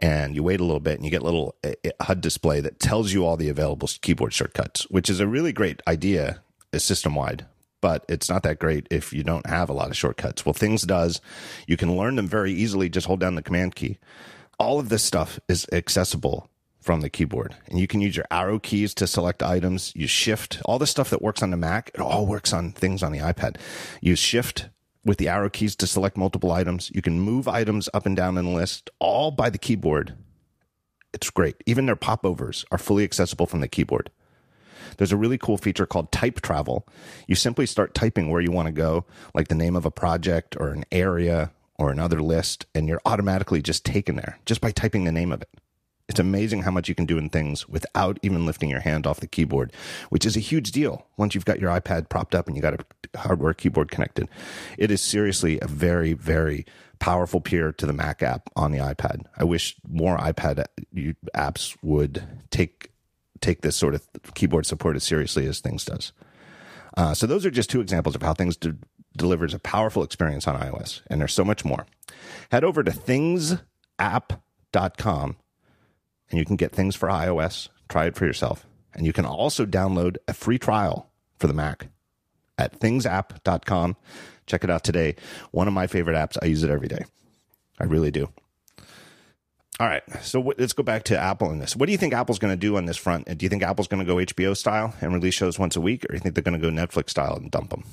and 0.00 0.34
you 0.34 0.42
wait 0.42 0.60
a 0.60 0.64
little 0.64 0.80
bit 0.80 0.96
and 0.96 1.04
you 1.04 1.10
get 1.10 1.22
a 1.22 1.24
little 1.24 1.54
eh, 1.62 1.74
eh, 1.84 1.90
HUD 2.00 2.20
display 2.20 2.60
that 2.60 2.80
tells 2.80 3.12
you 3.12 3.24
all 3.24 3.36
the 3.36 3.50
available 3.50 3.88
keyboard 4.00 4.32
shortcuts, 4.32 4.88
which 4.90 5.10
is 5.10 5.20
a 5.20 5.26
really 5.26 5.52
great 5.52 5.82
idea 5.86 6.42
eh, 6.72 6.78
system 6.78 7.14
wide. 7.14 7.46
But 7.80 8.04
it's 8.08 8.28
not 8.28 8.42
that 8.42 8.58
great 8.58 8.86
if 8.90 9.12
you 9.12 9.22
don't 9.22 9.46
have 9.46 9.70
a 9.70 9.72
lot 9.72 9.88
of 9.88 9.96
shortcuts. 9.96 10.44
Well, 10.44 10.52
Things 10.52 10.82
does. 10.82 11.20
You 11.66 11.76
can 11.76 11.96
learn 11.96 12.16
them 12.16 12.26
very 12.28 12.52
easily. 12.52 12.88
Just 12.88 13.06
hold 13.06 13.20
down 13.20 13.36
the 13.36 13.42
command 13.42 13.74
key. 13.74 13.98
All 14.60 14.78
of 14.78 14.90
this 14.90 15.02
stuff 15.02 15.40
is 15.48 15.66
accessible 15.72 16.50
from 16.82 17.00
the 17.00 17.08
keyboard. 17.08 17.56
And 17.68 17.80
you 17.80 17.86
can 17.86 18.02
use 18.02 18.14
your 18.14 18.26
arrow 18.30 18.58
keys 18.58 18.92
to 18.96 19.06
select 19.06 19.42
items. 19.42 19.90
you 19.96 20.06
shift. 20.06 20.60
All 20.66 20.78
the 20.78 20.86
stuff 20.86 21.08
that 21.08 21.22
works 21.22 21.42
on 21.42 21.50
the 21.50 21.56
Mac, 21.56 21.90
it 21.94 22.00
all 22.00 22.26
works 22.26 22.52
on 22.52 22.72
things 22.72 23.02
on 23.02 23.10
the 23.10 23.20
iPad. 23.20 23.56
Use 24.02 24.18
shift 24.18 24.68
with 25.02 25.16
the 25.16 25.28
arrow 25.28 25.48
keys 25.48 25.74
to 25.76 25.86
select 25.86 26.18
multiple 26.18 26.52
items. 26.52 26.90
You 26.94 27.00
can 27.00 27.20
move 27.20 27.48
items 27.48 27.88
up 27.94 28.04
and 28.04 28.14
down 28.14 28.36
in 28.36 28.44
the 28.44 28.50
list 28.50 28.90
all 28.98 29.30
by 29.30 29.48
the 29.48 29.56
keyboard. 29.56 30.12
It's 31.14 31.30
great. 31.30 31.56
Even 31.64 31.86
their 31.86 31.96
popovers 31.96 32.66
are 32.70 32.76
fully 32.76 33.04
accessible 33.04 33.46
from 33.46 33.60
the 33.60 33.68
keyboard. 33.68 34.10
There's 34.98 35.12
a 35.12 35.16
really 35.16 35.38
cool 35.38 35.56
feature 35.56 35.86
called 35.86 36.12
type 36.12 36.42
travel. 36.42 36.86
You 37.26 37.34
simply 37.34 37.64
start 37.64 37.94
typing 37.94 38.28
where 38.28 38.42
you 38.42 38.50
want 38.50 38.66
to 38.66 38.72
go, 38.72 39.06
like 39.34 39.48
the 39.48 39.54
name 39.54 39.74
of 39.74 39.86
a 39.86 39.90
project 39.90 40.54
or 40.60 40.68
an 40.68 40.84
area 40.92 41.50
or 41.80 41.90
another 41.90 42.20
list, 42.20 42.66
and 42.74 42.86
you're 42.86 43.00
automatically 43.06 43.62
just 43.62 43.84
taken 43.86 44.14
there 44.14 44.38
just 44.44 44.60
by 44.60 44.70
typing 44.70 45.04
the 45.04 45.12
name 45.12 45.32
of 45.32 45.40
it. 45.40 45.48
It's 46.10 46.20
amazing 46.20 46.62
how 46.62 46.72
much 46.72 46.88
you 46.88 46.94
can 46.94 47.06
do 47.06 47.16
in 47.16 47.30
things 47.30 47.68
without 47.68 48.18
even 48.22 48.44
lifting 48.44 48.68
your 48.68 48.80
hand 48.80 49.06
off 49.06 49.20
the 49.20 49.26
keyboard, 49.26 49.72
which 50.10 50.26
is 50.26 50.36
a 50.36 50.40
huge 50.40 50.72
deal 50.72 51.06
once 51.16 51.34
you've 51.34 51.44
got 51.44 51.60
your 51.60 51.70
iPad 51.70 52.08
propped 52.08 52.34
up 52.34 52.48
and 52.48 52.56
you 52.56 52.60
got 52.60 52.74
a 52.74 53.18
hardware 53.18 53.54
keyboard 53.54 53.90
connected. 53.90 54.28
It 54.76 54.90
is 54.90 55.00
seriously 55.00 55.58
a 55.62 55.66
very, 55.66 56.12
very 56.12 56.66
powerful 56.98 57.40
peer 57.40 57.72
to 57.72 57.86
the 57.86 57.92
Mac 57.92 58.22
app 58.22 58.50
on 58.56 58.72
the 58.72 58.78
iPad. 58.78 59.24
I 59.38 59.44
wish 59.44 59.76
more 59.88 60.18
iPad 60.18 60.64
apps 61.34 61.76
would 61.82 62.22
take 62.50 62.90
take 63.40 63.62
this 63.62 63.76
sort 63.76 63.94
of 63.94 64.06
keyboard 64.34 64.66
support 64.66 64.96
as 64.96 65.04
seriously 65.04 65.46
as 65.46 65.60
Things 65.60 65.86
does. 65.86 66.12
Uh, 66.96 67.14
so 67.14 67.26
those 67.26 67.46
are 67.46 67.50
just 67.50 67.70
two 67.70 67.80
examples 67.80 68.14
of 68.14 68.20
how 68.20 68.34
Things 68.34 68.56
de- 68.56 68.76
delivers 69.16 69.54
a 69.54 69.58
powerful 69.58 70.02
experience 70.02 70.46
on 70.46 70.60
iOS, 70.60 71.00
and 71.08 71.20
there's 71.20 71.34
so 71.34 71.44
much 71.44 71.64
more. 71.64 71.86
Head 72.50 72.64
over 72.64 72.82
to 72.82 72.90
thingsapp.com 72.90 75.36
and 76.30 76.38
you 76.38 76.44
can 76.44 76.56
get 76.56 76.72
things 76.72 76.96
for 76.96 77.08
iOS. 77.08 77.68
Try 77.88 78.06
it 78.06 78.16
for 78.16 78.24
yourself. 78.24 78.66
And 78.94 79.06
you 79.06 79.12
can 79.12 79.24
also 79.24 79.66
download 79.66 80.16
a 80.28 80.32
free 80.32 80.58
trial 80.58 81.10
for 81.38 81.46
the 81.46 81.54
Mac 81.54 81.88
at 82.58 82.78
thingsapp.com. 82.78 83.96
Check 84.46 84.64
it 84.64 84.70
out 84.70 84.84
today. 84.84 85.16
One 85.50 85.68
of 85.68 85.74
my 85.74 85.86
favorite 85.86 86.16
apps. 86.16 86.36
I 86.42 86.46
use 86.46 86.62
it 86.62 86.70
every 86.70 86.88
day. 86.88 87.04
I 87.78 87.84
really 87.84 88.10
do. 88.10 88.28
All 89.78 89.86
right, 89.86 90.02
so 90.20 90.40
w- 90.40 90.54
let's 90.58 90.74
go 90.74 90.82
back 90.82 91.04
to 91.04 91.18
Apple 91.18 91.50
in 91.50 91.58
this. 91.58 91.74
What 91.74 91.86
do 91.86 91.92
you 91.92 91.96
think 91.96 92.12
Apple's 92.12 92.38
going 92.38 92.52
to 92.52 92.60
do 92.60 92.76
on 92.76 92.84
this 92.84 92.98
front? 92.98 93.26
Do 93.38 93.46
you 93.46 93.48
think 93.48 93.62
Apple's 93.62 93.88
going 93.88 94.04
to 94.04 94.06
go 94.06 94.16
HBO 94.16 94.54
style 94.54 94.94
and 95.00 95.14
release 95.14 95.32
shows 95.32 95.58
once 95.58 95.74
a 95.74 95.80
week, 95.80 96.04
or 96.04 96.08
do 96.08 96.14
you 96.14 96.20
think 96.20 96.34
they're 96.34 96.44
going 96.44 96.60
to 96.60 96.60
go 96.60 96.70
Netflix 96.70 97.10
style 97.10 97.36
and 97.36 97.50
dump 97.50 97.70
them? 97.70 97.84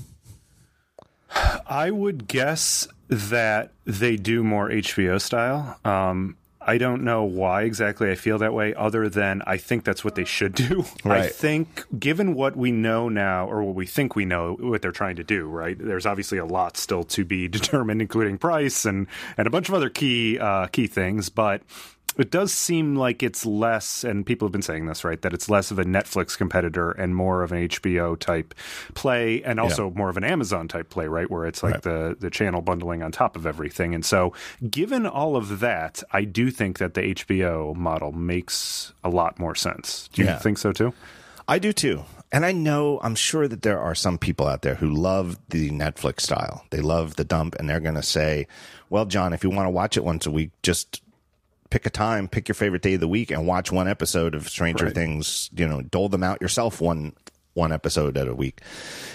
I 1.31 1.91
would 1.91 2.27
guess 2.27 2.87
that 3.09 3.71
they 3.85 4.15
do 4.15 4.43
more 4.43 4.69
HBO 4.69 5.21
style. 5.21 5.79
Um, 5.85 6.37
I 6.67 6.77
don't 6.77 7.03
know 7.03 7.23
why 7.23 7.61
exactly 7.61 8.11
I 8.11 8.15
feel 8.15 8.39
that 8.39 8.53
way, 8.53 8.73
other 8.73 9.07
than 9.07 9.41
I 9.47 9.55
think 9.55 9.85
that's 9.85 10.03
what 10.03 10.15
they 10.15 10.25
should 10.25 10.53
do. 10.53 10.83
Right. 11.05 11.21
I 11.21 11.27
think, 11.29 11.85
given 11.97 12.33
what 12.33 12.57
we 12.57 12.71
know 12.71 13.07
now, 13.07 13.47
or 13.47 13.63
what 13.63 13.75
we 13.75 13.85
think 13.85 14.17
we 14.17 14.25
know, 14.25 14.57
what 14.59 14.81
they're 14.81 14.91
trying 14.91 15.15
to 15.15 15.23
do, 15.23 15.47
right? 15.47 15.77
There's 15.79 16.05
obviously 16.05 16.37
a 16.37 16.45
lot 16.45 16.75
still 16.75 17.05
to 17.05 17.23
be 17.23 17.47
determined, 17.59 18.01
including 18.01 18.37
price 18.37 18.83
and 18.83 19.07
and 19.37 19.47
a 19.47 19.49
bunch 19.49 19.69
of 19.69 19.75
other 19.75 19.89
key 19.89 20.37
uh, 20.37 20.67
key 20.67 20.87
things. 20.87 21.29
But 21.29 21.61
it 22.17 22.31
does 22.31 22.53
seem 22.53 22.95
like 22.95 23.23
it's 23.23 23.45
less, 23.45 24.03
and 24.03 24.25
people 24.25 24.47
have 24.47 24.51
been 24.51 24.61
saying 24.61 24.85
this, 24.85 25.03
right? 25.03 25.21
That 25.21 25.33
it's 25.33 25.49
less 25.49 25.71
of 25.71 25.79
a 25.79 25.85
Netflix 25.85 26.37
competitor 26.37 26.91
and 26.91 27.15
more 27.15 27.43
of 27.43 27.51
an 27.51 27.67
HBO 27.67 28.17
type 28.19 28.53
play, 28.93 29.43
and 29.43 29.59
also 29.59 29.87
yeah. 29.87 29.97
more 29.97 30.09
of 30.09 30.17
an 30.17 30.23
Amazon 30.23 30.67
type 30.67 30.89
play, 30.89 31.07
right? 31.07 31.29
Where 31.29 31.45
it's 31.45 31.63
like 31.63 31.75
right. 31.75 31.83
the 31.83 32.17
the 32.19 32.29
channel 32.29 32.61
bundling 32.61 33.03
on 33.03 33.11
top 33.11 33.35
of 33.35 33.45
everything. 33.45 33.93
And 33.93 34.05
so, 34.05 34.33
given 34.69 35.05
all 35.05 35.35
of 35.35 35.59
that, 35.59 36.03
I 36.11 36.23
do 36.23 36.51
think 36.51 36.79
that 36.79 36.93
the 36.93 37.01
HBO 37.01 37.75
model 37.75 38.11
makes 38.11 38.93
a 39.03 39.09
lot 39.09 39.39
more 39.39 39.55
sense. 39.55 40.09
Do 40.13 40.21
you 40.21 40.27
yeah. 40.27 40.39
think 40.39 40.57
so 40.57 40.71
too? 40.71 40.93
I 41.47 41.59
do 41.59 41.71
too. 41.71 42.03
And 42.31 42.45
I 42.45 42.51
know, 42.51 42.99
I'm 43.01 43.15
sure 43.15 43.47
that 43.47 43.61
there 43.61 43.79
are 43.79 43.95
some 43.95 44.17
people 44.17 44.47
out 44.47 44.61
there 44.61 44.75
who 44.75 44.89
love 44.89 45.39
the 45.49 45.69
Netflix 45.69 46.21
style. 46.21 46.65
They 46.71 46.81
love 46.81 47.15
the 47.15 47.23
dump, 47.23 47.55
and 47.55 47.69
they're 47.69 47.79
going 47.79 47.95
to 47.95 48.03
say, 48.03 48.47
well, 48.89 49.05
John, 49.05 49.31
if 49.31 49.45
you 49.45 49.49
want 49.49 49.67
to 49.67 49.71
watch 49.71 49.95
it 49.95 50.03
once 50.03 50.25
a 50.25 50.31
week, 50.31 50.51
just 50.61 51.01
pick 51.69 51.85
a 51.85 51.89
time, 51.89 52.27
pick 52.27 52.47
your 52.47 52.55
favorite 52.55 52.81
day 52.81 52.95
of 52.95 52.99
the 52.99 53.07
week, 53.07 53.31
and 53.31 53.47
watch 53.47 53.71
one 53.71 53.87
episode 53.87 54.35
of 54.35 54.49
Stranger 54.49 54.85
right. 54.85 54.95
Things. 54.95 55.49
You 55.55 55.67
know, 55.67 55.81
dole 55.81 56.09
them 56.09 56.23
out 56.23 56.41
yourself 56.41 56.81
one 56.81 57.13
one 57.57 57.71
episode 57.71 58.17
at 58.17 58.27
a 58.27 58.35
week. 58.35 58.61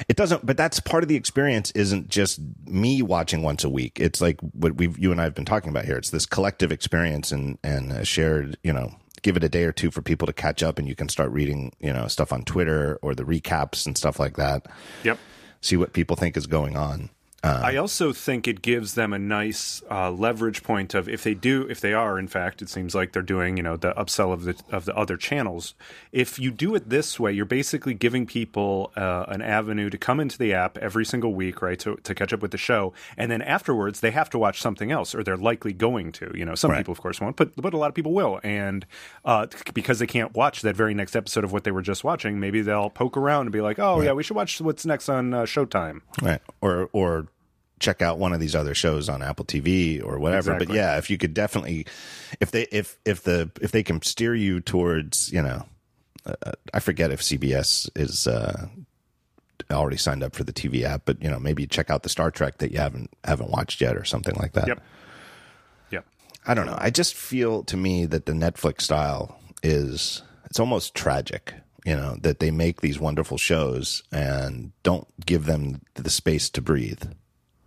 It 0.09 0.17
doesn't, 0.17 0.45
but 0.45 0.57
that's 0.57 0.81
part 0.81 1.05
of 1.05 1.09
the 1.09 1.17
experience. 1.17 1.71
Isn't 1.71 2.09
just 2.09 2.41
me 2.67 3.01
watching 3.01 3.43
once 3.43 3.65
a 3.65 3.71
week. 3.71 3.99
It's 4.01 4.21
like 4.21 4.41
what 4.41 4.77
we 4.77 4.89
you 4.99 5.13
and 5.13 5.21
I 5.21 5.25
have 5.25 5.35
been 5.35 5.45
talking 5.45 5.71
about 5.71 5.85
here. 5.85 5.97
It's 5.97 6.11
this 6.11 6.27
collective 6.27 6.73
experience 6.73 7.33
and 7.33 7.57
and 7.63 8.07
shared. 8.07 8.59
You 8.63 8.73
know, 8.73 8.95
give 9.23 9.37
it 9.37 9.45
a 9.45 9.49
day 9.49 9.65
or 9.65 9.73
two 9.73 9.91
for 9.91 10.03
people 10.03 10.27
to 10.27 10.33
catch 10.33 10.63
up, 10.63 10.79
and 10.79 10.89
you 10.89 10.95
can 10.95 11.09
start 11.09 11.31
reading 11.31 11.73
you 11.81 11.93
know 11.93 12.09
stuff 12.09 12.33
on 12.33 12.43
Twitter 12.45 12.99
or 13.01 13.15
the 13.15 13.25
recaps 13.25 13.87
and 13.87 13.97
stuff 13.97 14.19
like 14.19 14.37
that. 14.37 14.67
Yep. 15.05 15.19
See 15.61 15.77
what 15.77 15.93
people 15.93 16.17
think 16.17 16.37
is 16.37 16.49
going 16.49 16.77
on. 16.77 17.09
Uh, 17.45 17.61
I 17.65 17.77
also 17.77 18.13
think 18.13 18.47
it 18.47 18.63
gives 18.63 18.95
them 18.95 19.13
a 19.13 19.19
nice 19.19 19.83
uh, 19.91 20.13
leverage 20.13 20.63
point 20.63 20.95
of 20.95 21.09
if 21.09 21.25
they 21.25 21.35
do, 21.35 21.67
if 21.69 21.81
they 21.81 21.93
are, 21.93 22.17
in 22.17 22.29
fact, 22.29 22.63
it 22.63 22.69
seems 22.69 22.95
like 22.95 23.13
they're 23.13 23.21
doing, 23.21 23.57
you 23.57 23.65
know, 23.65 23.77
the 23.77 23.93
upsell 23.95 24.33
of 24.33 24.45
the 24.45 24.55
of 24.71 24.85
the 24.85 24.97
other 24.97 25.17
channels. 25.17 25.75
If 26.13 26.39
you 26.39 26.53
do 26.53 26.77
it 26.77 26.89
this 26.89 27.19
way, 27.19 27.33
you're 27.33 27.45
basically 27.45 27.95
giving 27.95 28.27
people 28.27 28.93
uh, 28.97 29.25
an 29.27 29.43
avenue 29.43 29.91
to 29.91 29.99
come 29.99 30.21
into 30.21 30.39
the 30.39 30.55
app 30.55 30.79
every 30.79 31.05
single 31.05 31.35
week, 31.35 31.63
right, 31.63 31.81
to 31.81 31.97
to 31.97 32.15
catch 32.15 32.33
up 32.33 32.43
with 32.43 32.53
the 32.53 32.59
show, 32.59 32.93
and 33.17 33.29
then 33.29 33.43
afterwards 33.43 33.99
they 33.99 34.13
have 34.13 34.31
to 34.31 34.39
watch 34.39 34.61
something 34.61 34.93
else, 34.93 35.13
or 35.13 35.25
they're 35.25 35.37
likely 35.37 35.73
going 35.73 36.13
to. 36.13 36.31
You 36.37 36.45
know, 36.45 36.55
some 36.55 36.71
right. 36.71 36.79
people, 36.79 36.93
of 36.93 37.01
course, 37.01 37.21
won't, 37.21 37.35
but 37.35 37.57
but 37.57 37.75
a 37.75 37.77
lot 37.77 37.89
of 37.89 37.95
people 37.95 38.13
will, 38.13 38.39
and 38.45 38.87
uh, 39.25 39.49
because 39.75 39.99
they 39.99 40.07
can't 40.07 40.33
watch 40.35 40.63
that 40.63 40.77
very 40.77 40.95
next 40.95 41.17
episode 41.17 41.43
of 41.43 41.53
what 41.53 41.65
they 41.65 41.73
were 41.73 41.83
just 41.83 42.05
watching, 42.05 42.39
maybe 42.39 42.61
they'll 42.61 42.91
poke 42.91 43.17
around 43.17 43.47
and 43.47 43.53
be 43.53 43.61
like, 43.61 43.81
oh 43.81 43.97
right. 43.97 44.05
yeah, 44.05 44.13
we 44.13 44.23
should 44.23 44.37
watch 44.37 44.61
what's 44.61 44.87
next 44.87 45.09
on 45.09 45.35
uh, 45.35 45.43
Showtime, 45.43 46.03
right, 46.23 46.41
or 46.61 46.89
or 46.93 47.27
check 47.83 48.01
out 48.01 48.19
one 48.19 48.33
of 48.33 48.41
these 48.41 48.55
other 48.55 48.75
shows 48.75 49.09
on 49.09 49.23
Apple 49.23 49.45
TV 49.45 50.03
or 50.03 50.19
whatever. 50.19 50.53
Exactly. 50.53 50.67
But 50.67 50.77
yeah, 50.77 50.99
if 50.99 51.11
you 51.11 51.19
could 51.19 51.35
definitely, 51.35 51.87
if 52.41 52.51
they 52.51 52.63
if 52.73 52.99
if 53.05 53.23
the 53.25 53.51
if 53.61 53.73
they 53.73 53.83
can 53.83 54.01
steer 54.03 54.35
you 54.35 54.61
towards, 54.61 55.31
you 55.33 55.43
know, 55.43 55.67
uh, 56.25 56.53
I 56.73 56.81
forget 56.81 57.11
if 57.11 57.21
CBS 57.21 57.91
is 57.97 58.27
uh, 58.27 58.69
already 59.71 59.97
signed 59.97 60.23
up 60.23 60.35
for 60.35 60.45
the 60.45 60.53
TV 60.53 60.85
app, 60.85 61.03
but 61.05 61.23
you 61.23 61.31
know, 61.31 61.39
maybe 61.39 61.67
check 61.67 61.91
out 61.91 62.05
the 62.05 62.09
Star 62.09 62.31
Trek 62.31 62.59
that 62.59 62.73
you 62.73 62.79
haven't 62.79 63.11
haven't 63.25 63.51
watched 63.51 63.81
yet 63.81 63.97
or 63.97 64.05
something 64.05 64.37
like 64.37 64.53
that. 64.53 64.69
Yep. 64.69 64.83
Yep. 65.91 66.07
I 66.47 66.55
don't 66.55 66.67
know. 66.67 66.79
I 66.79 66.91
just 66.91 67.15
feel 67.15 67.65
to 67.65 67.77
me 67.77 68.07
that 68.07 68.27
the 68.27 68.33
Netflix 68.33 68.83
style 68.83 69.39
is 69.63 70.23
it's 70.47 70.61
almost 70.61 70.95
tragic 70.95 71.55
you 71.85 71.97
know 71.97 72.17
that 72.21 72.39
they 72.39 72.51
make 72.51 72.81
these 72.81 72.99
wonderful 72.99 73.39
shows 73.39 74.03
and 74.13 74.73
don't 74.83 75.09
give 75.25 75.47
them 75.47 75.81
the 75.95 76.11
space 76.11 76.49
to 76.51 76.61
breathe 76.61 77.03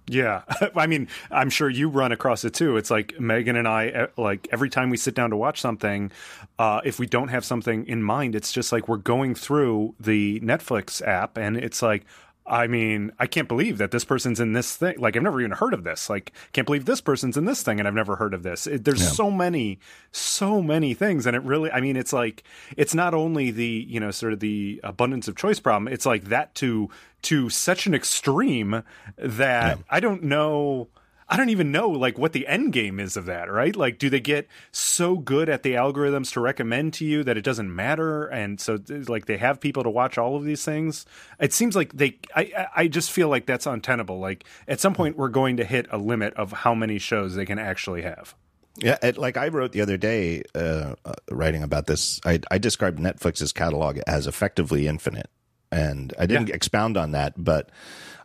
yeah. 0.08 0.44
I 0.76 0.88
mean, 0.88 1.08
I'm 1.32 1.50
sure 1.50 1.70
you 1.70 1.90
run 1.90 2.12
across 2.12 2.46
it 2.46 2.54
too. 2.54 2.78
It's 2.78 2.92
like 2.92 3.20
Megan 3.20 3.56
and 3.56 3.68
I, 3.68 4.08
like 4.18 4.48
every 4.52 4.70
time 4.70 4.90
we 4.90 4.98
sit 4.98 5.16
down 5.16 5.32
to 5.32 5.38
watch 5.38 5.60
something, 5.62 6.12
uh, 6.60 6.82
if 6.84 7.00
we 7.00 7.06
don't 7.08 7.30
have 7.30 7.44
something 7.44 7.88
in 7.88 8.04
mind, 8.04 8.36
it's 8.36 8.52
just 8.52 8.72
like 8.72 8.88
we're 8.88 8.98
going 8.98 9.36
through 9.36 9.96
the 10.00 10.40
Netflix 10.42 11.06
app 11.06 11.38
and 11.38 11.58
it's 11.58 11.82
like, 11.82 12.06
I 12.48 12.68
mean, 12.68 13.12
I 13.18 13.26
can't 13.26 13.48
believe 13.48 13.80
that 13.80 13.90
this 13.90 14.06
person's 14.06 14.40
in 14.40 14.54
this 14.54 14.76
thing. 14.76 15.00
Like, 15.00 15.16
I've 15.16 15.24
never 15.24 15.40
even 15.40 15.54
heard 15.54 15.74
of 15.74 15.84
this. 15.84 16.10
Like, 16.12 16.32
can't 16.54 16.68
believe 16.68 16.86
this 16.86 17.02
person's 17.02 17.38
in 17.38 17.46
this 17.46 17.64
thing, 17.64 17.80
and 17.80 17.88
I've 17.88 17.96
never 17.96 18.18
heard 18.18 18.36
of 18.36 18.44
this. 18.44 18.68
It, 18.68 18.84
there's 18.86 19.02
yeah. 19.02 19.10
so 19.10 19.32
many, 19.32 19.80
so 20.12 20.62
many 20.62 20.94
things, 20.94 21.26
and 21.26 21.36
it 21.36 21.42
really, 21.42 21.72
I 21.72 21.82
mean, 21.82 21.96
it's 21.98 22.14
like 22.14 22.44
it's 22.78 22.94
not 22.94 23.16
only 23.16 23.50
the 23.50 23.86
you 23.88 24.00
know 24.00 24.12
sort 24.12 24.34
of 24.34 24.40
the 24.42 24.80
abundance 24.84 25.28
of 25.28 25.36
choice 25.36 25.60
problem. 25.60 25.92
It's 25.92 26.06
like 26.06 26.26
that 26.26 26.54
to 26.56 26.90
to 27.24 27.50
such 27.50 27.88
an 27.88 27.96
extreme 27.96 28.84
that 29.18 29.78
yeah. 29.78 29.84
I 29.90 30.00
don't 30.00 30.24
know. 30.24 30.90
I 31.28 31.38
don't 31.38 31.50
even 31.50 31.72
know 31.72 31.90
like 31.90 32.18
what 32.18 32.34
the 32.34 32.46
end 32.46 32.72
game 32.72 33.00
is 33.00 33.18
of 33.18 33.26
that, 33.26 33.52
right? 33.52 33.76
Like, 33.76 33.98
do 33.98 34.10
they 34.10 34.20
get 34.20 34.48
so 34.72 35.18
good 35.18 35.50
at 35.50 35.64
the 35.64 35.74
algorithms 35.74 36.32
to 36.34 36.40
recommend 36.40 36.94
to 36.96 37.06
you 37.06 37.24
that 37.24 37.36
it 37.36 37.44
doesn't 37.44 37.74
matter, 37.74 38.28
and 38.28 38.62
so 38.62 38.78
like 39.08 39.26
they 39.26 39.38
have 39.38 39.60
people 39.60 39.84
to 39.84 39.90
watch 39.90 40.18
all 40.18 40.36
of 40.36 40.44
these 40.44 40.64
things? 40.64 41.06
It 41.40 41.52
seems 41.52 41.76
like 41.76 41.94
they. 41.94 42.20
I 42.36 42.68
I 42.76 42.88
just 42.88 43.12
feel 43.12 43.28
like 43.28 43.48
that's 43.48 43.66
untenable. 43.66 44.20
Like 44.20 44.46
at 44.68 44.80
some 44.80 44.94
point, 44.94 45.18
we're 45.18 45.30
going 45.30 45.58
to 45.58 45.66
hit 45.66 45.88
a 45.90 45.98
limit 45.98 46.34
of 46.36 46.52
how 46.52 46.76
many 46.76 47.00
shows 47.00 47.36
they 47.36 47.46
can 47.46 47.58
actually 47.58 48.04
have. 48.04 48.36
Yeah, 48.78 48.98
it, 49.02 49.18
like 49.18 49.38
I 49.38 49.48
wrote 49.48 49.72
the 49.72 49.82
other 49.82 49.98
day, 49.98 50.44
uh, 50.54 50.96
uh, 51.06 51.14
writing 51.32 51.64
about 51.64 51.88
this, 51.88 52.20
I, 52.26 52.42
I 52.52 52.58
described 52.58 53.00
Netflix's 53.00 53.54
catalog 53.54 54.00
as 54.06 54.28
effectively 54.28 54.88
infinite, 54.88 55.30
and 55.72 56.14
I 56.20 56.26
didn't 56.26 56.50
yeah. 56.50 56.56
expound 56.56 56.98
on 56.98 57.12
that, 57.12 57.34
but 57.38 57.70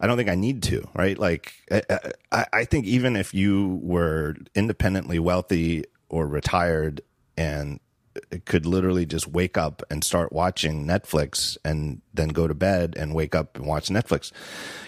I 0.00 0.06
don't 0.06 0.16
think 0.16 0.30
I 0.30 0.34
need 0.34 0.62
to, 0.64 0.88
right? 0.94 1.18
Like, 1.18 1.52
I, 2.32 2.46
I 2.52 2.64
think 2.64 2.86
even 2.86 3.16
if 3.16 3.34
you 3.34 3.80
were 3.82 4.36
independently 4.54 5.18
wealthy 5.18 5.84
or 6.08 6.26
retired 6.26 7.02
and 7.36 7.80
could 8.44 8.66
literally 8.66 9.06
just 9.06 9.28
wake 9.28 9.56
up 9.56 9.82
and 9.90 10.02
start 10.02 10.32
watching 10.32 10.86
Netflix 10.86 11.56
and 11.64 12.00
then 12.12 12.28
go 12.28 12.48
to 12.48 12.54
bed 12.54 12.94
and 12.98 13.14
wake 13.14 13.34
up 13.34 13.56
and 13.56 13.66
watch 13.66 13.88
Netflix. 13.88 14.32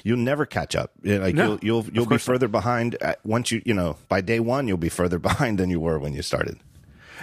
You'll 0.03 0.19
never 0.19 0.45
catch 0.45 0.75
up. 0.75 0.93
Like 1.05 1.35
no, 1.35 1.59
you'll 1.63 1.85
you'll 1.85 1.95
you'll 1.95 2.07
be 2.07 2.19
further 2.19 2.49
not. 2.49 2.53
behind 2.53 2.97
uh, 3.01 3.15
once 3.25 3.53
you 3.53 3.63
you 3.65 3.75
know 3.75 3.97
by 4.09 4.21
day 4.21 4.41
one 4.41 4.67
you'll 4.67 4.77
be 4.77 4.89
further 4.89 5.19
behind 5.31 5.59
than 5.59 5.71
you 5.71 5.81
were 5.81 5.99
when 5.99 6.13
you 6.13 6.23
started. 6.23 6.59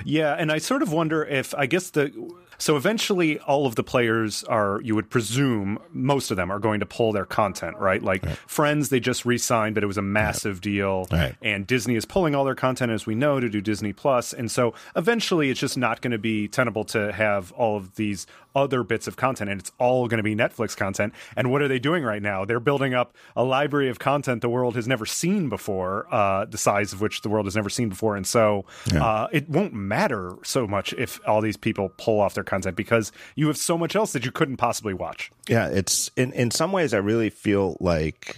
Yeah, 0.06 0.34
and 0.34 0.52
I 0.52 0.60
sort 0.60 0.82
of 0.82 0.94
wonder 0.94 1.26
if 1.26 1.54
I 1.56 1.66
guess 1.66 1.90
the 1.90 2.14
so 2.60 2.76
eventually, 2.76 3.40
all 3.40 3.66
of 3.66 3.76
the 3.76 3.84
players 3.84 4.44
are, 4.44 4.82
you 4.82 4.94
would 4.94 5.10
presume, 5.10 5.80
most 5.94 6.30
of 6.30 6.38
them 6.38 6.52
are 6.52 6.60
going 6.60 6.82
to 6.82 6.86
pull 6.86 7.14
their 7.14 7.26
content, 7.26 7.78
right? 7.78 8.04
Like 8.04 8.24
right. 8.26 8.38
Friends, 8.48 8.90
they 8.90 9.00
just 9.00 9.26
re 9.26 9.38
signed, 9.38 9.76
but 9.76 9.84
it 9.84 9.88
was 9.88 9.98
a 9.98 10.02
massive 10.02 10.58
right. 10.58 10.62
deal. 10.62 11.08
Right. 11.10 11.36
And 11.42 11.66
Disney 11.66 11.96
is 11.96 12.04
pulling 12.06 12.36
all 12.36 12.44
their 12.44 12.56
content, 12.56 12.92
as 12.92 13.06
we 13.06 13.16
know, 13.16 13.40
to 13.40 13.50
do 13.50 13.62
Disney 13.62 13.94
Plus. 13.94 14.34
And 14.34 14.52
so 14.52 14.74
eventually, 14.96 15.50
it's 15.50 15.60
just 15.60 15.78
not 15.78 16.02
going 16.02 16.12
to 16.12 16.18
be 16.18 16.50
tenable 16.50 16.84
to 16.86 17.14
have 17.14 17.54
all 17.54 17.78
of 17.78 17.96
these 17.96 18.28
other 18.64 18.84
bits 18.84 19.08
of 19.08 19.16
content, 19.16 19.50
and 19.50 19.60
it's 19.60 19.72
all 19.78 20.08
going 20.08 20.18
to 20.18 20.24
be 20.24 20.36
Netflix 20.36 20.76
content. 20.76 21.14
And 21.36 21.52
what 21.52 21.62
are 21.62 21.68
they 21.68 21.80
doing 21.80 22.04
right 22.04 22.22
now? 22.22 22.46
They're 22.46 22.60
building 22.60 22.94
up 22.94 23.16
a 23.36 23.44
library 23.44 23.90
of 23.90 24.00
content 24.00 24.42
the 24.42 24.50
world 24.50 24.76
has 24.76 24.88
never 24.88 25.06
seen 25.06 25.50
before, 25.50 26.08
uh, 26.14 26.46
the 26.46 26.58
size 26.58 26.94
of 26.94 27.02
which 27.02 27.22
the 27.22 27.30
world 27.30 27.46
has 27.46 27.56
never 27.56 27.70
seen 27.70 27.90
before. 27.90 28.16
And 28.16 28.28
so 28.28 28.66
yeah. 28.92 29.04
uh, 29.04 29.28
it 29.32 29.50
won't 29.50 29.74
matter 29.74 30.36
so 30.44 30.68
much 30.68 30.94
if 30.94 31.20
all 31.28 31.42
these 31.42 31.58
people 31.58 31.90
pull 31.98 32.20
off 32.20 32.34
their 32.34 32.44
content 32.44 32.76
because 32.76 33.12
you 33.36 33.48
have 33.48 33.58
so 33.58 33.78
much 33.78 33.96
else 33.96 34.14
that 34.14 34.26
you 34.26 34.32
couldn't 34.32 34.58
possibly 34.58 34.94
watch. 34.94 35.32
Yeah, 35.48 35.68
it's 35.68 36.12
in 36.16 36.34
in 36.34 36.52
some 36.52 36.72
ways 36.72 36.94
I 36.94 36.98
really 36.98 37.30
feel 37.30 37.78
like 37.80 38.36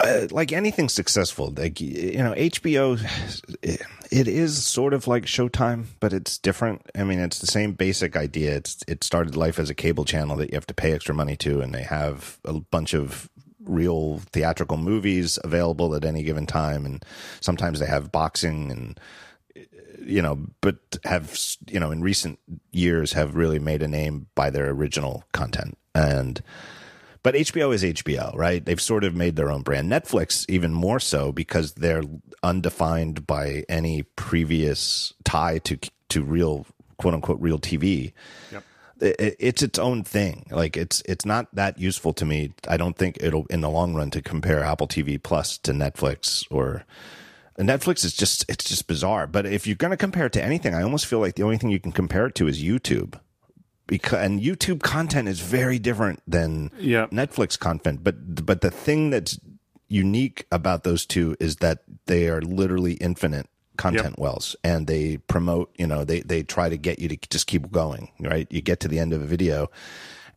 uh, 0.00 0.26
like 0.30 0.52
anything 0.52 0.88
successful, 0.88 1.52
like 1.56 1.80
you 1.80 2.18
know, 2.18 2.32
HBO, 2.34 3.00
it, 3.62 3.82
it 4.10 4.28
is 4.28 4.64
sort 4.64 4.94
of 4.94 5.08
like 5.08 5.24
Showtime, 5.24 5.86
but 6.00 6.12
it's 6.12 6.38
different. 6.38 6.82
I 6.94 7.04
mean, 7.04 7.18
it's 7.18 7.40
the 7.40 7.46
same 7.46 7.72
basic 7.72 8.16
idea. 8.16 8.54
It's 8.56 8.78
it 8.86 9.02
started 9.02 9.36
life 9.36 9.58
as 9.58 9.70
a 9.70 9.74
cable 9.74 10.04
channel 10.04 10.36
that 10.36 10.50
you 10.50 10.54
have 10.54 10.66
to 10.68 10.74
pay 10.74 10.92
extra 10.92 11.14
money 11.14 11.36
to, 11.38 11.60
and 11.60 11.74
they 11.74 11.82
have 11.82 12.38
a 12.44 12.54
bunch 12.54 12.94
of 12.94 13.28
real 13.64 14.18
theatrical 14.32 14.76
movies 14.76 15.38
available 15.42 15.94
at 15.94 16.04
any 16.04 16.22
given 16.22 16.46
time, 16.46 16.86
and 16.86 17.04
sometimes 17.40 17.80
they 17.80 17.86
have 17.86 18.12
boxing 18.12 18.70
and 18.70 19.00
you 20.00 20.22
know, 20.22 20.38
but 20.60 20.76
have 21.04 21.36
you 21.66 21.80
know 21.80 21.90
in 21.90 22.02
recent 22.02 22.38
years 22.70 23.12
have 23.14 23.34
really 23.34 23.58
made 23.58 23.82
a 23.82 23.88
name 23.88 24.28
by 24.34 24.48
their 24.48 24.70
original 24.70 25.24
content 25.32 25.76
and 25.94 26.40
but 27.28 27.34
HBO 27.34 27.74
is 27.74 27.82
HBO, 27.82 28.34
right? 28.34 28.64
They've 28.64 28.80
sort 28.80 29.04
of 29.04 29.14
made 29.14 29.36
their 29.36 29.50
own 29.50 29.60
brand. 29.60 29.92
Netflix, 29.92 30.46
even 30.48 30.72
more 30.72 30.98
so, 30.98 31.30
because 31.30 31.72
they're 31.72 32.02
undefined 32.42 33.26
by 33.26 33.66
any 33.68 34.04
previous 34.16 35.12
tie 35.24 35.58
to 35.58 35.78
to 36.08 36.24
real 36.24 36.64
quote 36.96 37.12
unquote 37.12 37.38
real 37.38 37.58
TV. 37.58 38.14
Yep. 38.50 38.64
it's 39.02 39.62
its 39.62 39.78
own 39.78 40.04
thing. 40.04 40.46
Like 40.50 40.78
it's 40.78 41.02
it's 41.04 41.26
not 41.26 41.54
that 41.54 41.78
useful 41.78 42.14
to 42.14 42.24
me. 42.24 42.54
I 42.66 42.78
don't 42.78 42.96
think 42.96 43.18
it'll 43.20 43.44
in 43.50 43.60
the 43.60 43.68
long 43.68 43.94
run 43.94 44.10
to 44.12 44.22
compare 44.22 44.64
Apple 44.64 44.88
TV 44.88 45.22
Plus 45.22 45.58
to 45.58 45.72
Netflix 45.72 46.46
or 46.50 46.86
Netflix 47.58 48.06
is 48.06 48.14
just 48.14 48.46
it's 48.48 48.64
just 48.64 48.86
bizarre. 48.86 49.26
But 49.26 49.44
if 49.44 49.66
you're 49.66 49.76
going 49.76 49.90
to 49.90 49.98
compare 49.98 50.24
it 50.24 50.32
to 50.32 50.42
anything, 50.42 50.74
I 50.74 50.80
almost 50.80 51.04
feel 51.04 51.18
like 51.18 51.34
the 51.34 51.42
only 51.42 51.58
thing 51.58 51.68
you 51.68 51.78
can 51.78 51.92
compare 51.92 52.24
it 52.24 52.34
to 52.36 52.48
is 52.48 52.62
YouTube 52.62 53.20
because 53.88 54.24
and 54.24 54.40
YouTube 54.40 54.82
content 54.82 55.26
is 55.26 55.40
very 55.40 55.80
different 55.80 56.22
than. 56.28 56.70
Netflix 57.06 57.58
content. 57.58 58.04
But 58.04 58.46
but 58.46 58.60
the 58.60 58.70
thing 58.70 59.10
that's 59.10 59.40
unique 59.88 60.46
about 60.52 60.84
those 60.84 61.04
two 61.04 61.36
is 61.40 61.56
that 61.56 61.80
they 62.06 62.28
are 62.28 62.40
literally 62.40 62.92
infinite 62.94 63.48
content 63.76 64.10
yep. 64.10 64.18
wells 64.18 64.56
and 64.62 64.86
they 64.86 65.16
promote 65.16 65.72
you 65.78 65.86
know 65.86 66.04
they 66.04 66.20
they 66.20 66.42
try 66.42 66.68
to 66.68 66.76
get 66.76 66.98
you 66.98 67.08
to 67.08 67.16
just 67.30 67.46
keep 67.46 67.70
going 67.70 68.10
right 68.20 68.48
you 68.50 68.60
get 68.60 68.80
to 68.80 68.88
the 68.88 68.98
end 68.98 69.12
of 69.12 69.22
a 69.22 69.24
video 69.24 69.70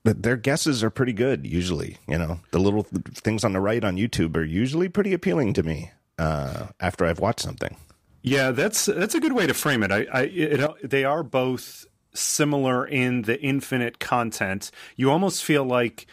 but 0.04 0.22
their 0.22 0.38
guesses 0.38 0.84
are 0.84 0.91
pretty 0.91 1.12
good 1.12 1.45
usually 1.45 1.97
you 2.08 2.18
know 2.18 2.39
the 2.52 2.60
little 2.60 2.84
things 3.16 3.43
on 3.43 3.52
the 3.52 3.60
right 3.60 3.84
on 3.84 3.97
youtube 3.97 4.38
are 4.38 4.43
usually 4.43 4.88
pretty 4.88 5.12
appealing 5.12 5.54
to 5.54 5.64
me 5.64 5.91
uh, 6.20 6.68
after 6.80 7.04
i've 7.04 7.20
watched 7.20 7.39
something 7.39 7.76
yeah 8.22 8.52
that's 8.52 8.86
that's 8.86 9.16
a 9.16 9.20
good 9.20 9.34
way 9.34 9.47
to 9.47 9.56
frame 9.56 9.82
it 9.82 9.91
i, 9.91 10.06
I 10.14 10.22
it, 10.22 10.89
they 10.89 11.04
are 11.04 11.24
both 11.24 11.88
similar 12.14 12.86
in 12.86 13.24
the 13.24 13.39
infinite 13.41 13.99
content, 13.99 14.72
you 14.95 15.09
almost 15.12 15.43
feel 15.43 15.64
like 15.64 16.07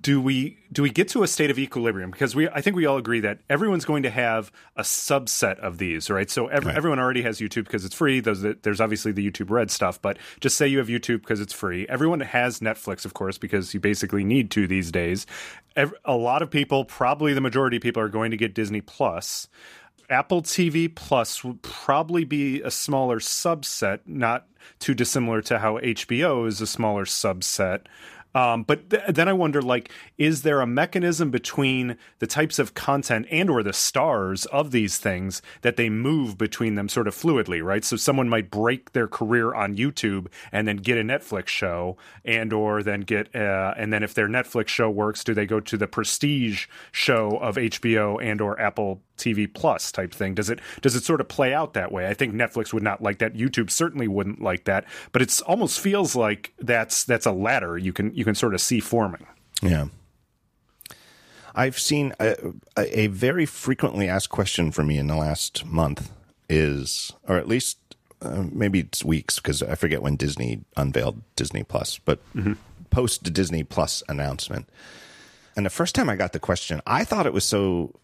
do 0.00 0.20
we 0.20 0.58
do 0.72 0.82
we 0.82 0.90
get 0.90 1.08
to 1.08 1.22
a 1.22 1.28
state 1.28 1.50
of 1.50 1.58
equilibrium? 1.58 2.10
Because 2.10 2.34
we 2.34 2.48
I 2.48 2.60
think 2.60 2.76
we 2.76 2.86
all 2.86 2.96
agree 2.96 3.20
that 3.20 3.40
everyone's 3.50 3.84
going 3.84 4.02
to 4.04 4.10
have 4.10 4.50
a 4.76 4.82
subset 4.82 5.58
of 5.58 5.78
these 5.78 6.08
right? 6.08 6.30
So 6.30 6.46
every, 6.46 6.68
right. 6.68 6.76
everyone 6.76 6.98
already 6.98 7.22
has 7.22 7.40
YouTube 7.40 7.64
because 7.64 7.84
it's 7.84 7.94
free. 7.94 8.20
There's 8.20 8.40
there's 8.40 8.80
obviously 8.80 9.12
the 9.12 9.28
YouTube 9.28 9.50
Red 9.50 9.70
stuff 9.70 10.00
but 10.00 10.18
just 10.40 10.56
say 10.56 10.66
you 10.66 10.78
have 10.78 10.88
YouTube 10.88 11.20
because 11.20 11.40
it's 11.40 11.52
free. 11.52 11.86
Everyone 11.88 12.20
has 12.20 12.60
Netflix 12.60 13.04
of 13.04 13.14
course 13.14 13.36
because 13.38 13.74
you 13.74 13.80
basically 13.80 14.24
need 14.24 14.50
to 14.52 14.66
these 14.66 14.90
days. 14.90 15.26
A 16.04 16.16
lot 16.16 16.42
of 16.42 16.50
people 16.50 16.84
probably 16.84 17.34
the 17.34 17.40
majority 17.40 17.76
of 17.76 17.82
people 17.82 18.02
are 18.02 18.08
going 18.08 18.30
to 18.30 18.36
get 18.36 18.54
Disney 18.54 18.80
Plus 18.80 19.48
Apple 20.12 20.42
TV 20.42 20.94
Plus 20.94 21.42
would 21.42 21.62
probably 21.62 22.24
be 22.24 22.60
a 22.60 22.70
smaller 22.70 23.18
subset, 23.18 24.00
not 24.04 24.46
too 24.78 24.92
dissimilar 24.92 25.40
to 25.42 25.58
how 25.58 25.78
HBO 25.78 26.46
is 26.46 26.60
a 26.60 26.66
smaller 26.66 27.06
subset. 27.06 27.86
Um, 28.34 28.62
but 28.62 28.90
th- 28.90 29.02
then 29.08 29.28
I 29.28 29.32
wonder, 29.32 29.60
like, 29.60 29.90
is 30.16 30.42
there 30.42 30.60
a 30.60 30.66
mechanism 30.66 31.30
between 31.30 31.96
the 32.18 32.26
types 32.26 32.58
of 32.58 32.74
content 32.74 33.26
and 33.30 33.50
or 33.50 33.62
the 33.62 33.72
stars 33.72 34.46
of 34.46 34.70
these 34.70 34.96
things 34.98 35.42
that 35.62 35.76
they 35.76 35.90
move 35.90 36.38
between 36.38 36.74
them 36.74 36.88
sort 36.88 37.08
of 37.08 37.14
fluidly, 37.14 37.62
right? 37.62 37.84
So 37.84 37.96
someone 37.96 38.28
might 38.28 38.50
break 38.50 38.92
their 38.92 39.08
career 39.08 39.54
on 39.54 39.76
YouTube 39.76 40.28
and 40.50 40.66
then 40.66 40.76
get 40.76 40.96
a 40.98 41.02
Netflix 41.02 41.48
show, 41.48 41.96
and 42.24 42.52
or 42.52 42.82
then 42.82 43.02
get, 43.02 43.34
uh, 43.34 43.74
and 43.76 43.92
then 43.92 44.02
if 44.02 44.14
their 44.14 44.28
Netflix 44.28 44.68
show 44.68 44.88
works, 44.88 45.24
do 45.24 45.34
they 45.34 45.46
go 45.46 45.60
to 45.60 45.76
the 45.76 45.86
prestige 45.86 46.66
show 46.90 47.38
of 47.38 47.56
HBO 47.56 48.22
and 48.22 48.40
or 48.40 48.58
Apple 48.58 49.02
TV 49.22 49.52
Plus 49.52 49.92
type 49.92 50.12
thing? 50.12 50.34
Does 50.34 50.50
it 50.50 50.60
does 50.80 50.96
it 50.96 51.04
sort 51.04 51.20
of 51.20 51.28
play 51.28 51.54
out 51.54 51.74
that 51.74 51.92
way? 51.92 52.08
I 52.08 52.14
think 52.14 52.34
Netflix 52.34 52.72
would 52.72 52.82
not 52.82 53.02
like 53.02 53.18
that. 53.18 53.34
YouTube 53.34 53.70
certainly 53.70 54.08
wouldn't 54.08 54.42
like 54.42 54.64
that. 54.64 54.84
But 55.12 55.22
it 55.22 55.40
almost 55.46 55.80
feels 55.80 56.14
like 56.16 56.52
that's 56.58 57.04
that's 57.04 57.26
a 57.26 57.32
ladder 57.32 57.78
you 57.78 57.92
can 57.92 58.14
you 58.14 58.24
can 58.24 58.34
sort 58.34 58.54
of 58.54 58.60
see 58.60 58.80
forming. 58.80 59.26
Yeah. 59.62 59.86
I've 61.54 61.78
seen 61.78 62.14
a, 62.18 62.36
a 62.78 63.08
very 63.08 63.46
frequently 63.46 64.08
asked 64.08 64.30
question 64.30 64.72
for 64.72 64.82
me 64.82 64.98
in 64.98 65.06
the 65.06 65.16
last 65.16 65.66
month 65.66 66.10
is, 66.48 67.12
or 67.28 67.36
at 67.36 67.46
least 67.46 67.78
uh, 68.22 68.44
maybe 68.50 68.80
it's 68.80 69.04
weeks 69.04 69.36
because 69.36 69.62
I 69.62 69.74
forget 69.74 70.02
when 70.02 70.16
Disney 70.16 70.60
unveiled 70.76 71.22
Disney 71.36 71.62
Plus, 71.62 71.98
but 71.98 72.20
mm-hmm. 72.34 72.54
post 72.90 73.32
Disney 73.32 73.64
Plus 73.64 74.02
announcement. 74.08 74.68
And 75.56 75.66
the 75.66 75.70
first 75.70 75.94
time 75.94 76.08
I 76.08 76.16
got 76.16 76.32
the 76.32 76.40
question, 76.40 76.80
I 76.86 77.04
thought 77.04 77.26
it 77.26 77.32
was 77.32 77.44
so 77.44 77.94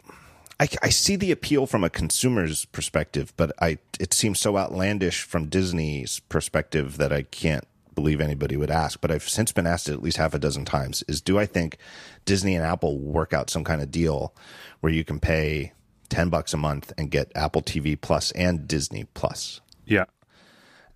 I, 0.59 0.67
I, 0.83 0.89
see 0.89 1.15
the 1.15 1.31
appeal 1.31 1.65
from 1.65 1.83
a 1.83 1.89
consumer's 1.89 2.65
perspective, 2.65 3.33
but 3.37 3.51
I 3.61 3.77
it 3.99 4.13
seems 4.13 4.39
so 4.39 4.57
outlandish 4.57 5.23
from 5.23 5.47
Disney's 5.47 6.19
perspective 6.19 6.97
that 6.97 7.13
I 7.13 7.23
can't 7.23 7.65
believe 7.95 8.19
anybody 8.19 8.57
would 8.57 8.69
ask. 8.69 8.99
But 8.99 9.11
I've 9.11 9.27
since 9.27 9.51
been 9.53 9.67
asked 9.67 9.87
it 9.87 9.93
at 9.93 10.03
least 10.03 10.17
half 10.17 10.33
a 10.33 10.39
dozen 10.39 10.65
times: 10.65 11.03
is 11.07 11.21
do 11.21 11.39
I 11.39 11.45
think 11.45 11.77
Disney 12.25 12.55
and 12.55 12.65
Apple 12.65 12.99
work 12.99 13.33
out 13.33 13.49
some 13.49 13.63
kind 13.63 13.81
of 13.81 13.89
deal 13.89 14.33
where 14.81 14.91
you 14.91 15.05
can 15.05 15.19
pay 15.19 15.71
ten 16.09 16.29
bucks 16.29 16.53
a 16.53 16.57
month 16.57 16.91
and 16.97 17.09
get 17.09 17.31
Apple 17.35 17.61
TV 17.61 17.99
Plus 17.99 18.31
and 18.31 18.67
Disney 18.67 19.05
Plus? 19.13 19.61
Yeah. 19.85 20.05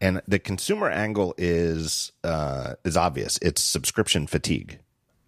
And 0.01 0.21
the 0.27 0.39
consumer 0.39 0.89
angle 0.89 1.33
is 1.37 2.11
uh, 2.25 2.73
is 2.83 2.97
obvious. 2.97 3.39
It's 3.41 3.61
subscription 3.61 4.27
fatigue, 4.27 4.79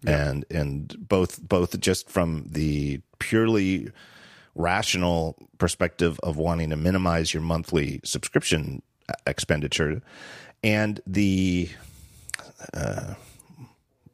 yeah. 0.02 0.28
and 0.28 0.44
and 0.50 1.08
both 1.08 1.40
both 1.40 1.80
just 1.80 2.10
from 2.10 2.44
the 2.50 3.00
purely 3.18 3.90
rational 4.56 5.36
perspective 5.58 6.18
of 6.22 6.36
wanting 6.36 6.70
to 6.70 6.76
minimize 6.76 7.32
your 7.32 7.42
monthly 7.42 8.00
subscription 8.02 8.82
expenditure 9.26 10.02
and 10.64 11.00
the 11.06 11.68
uh, 12.74 13.14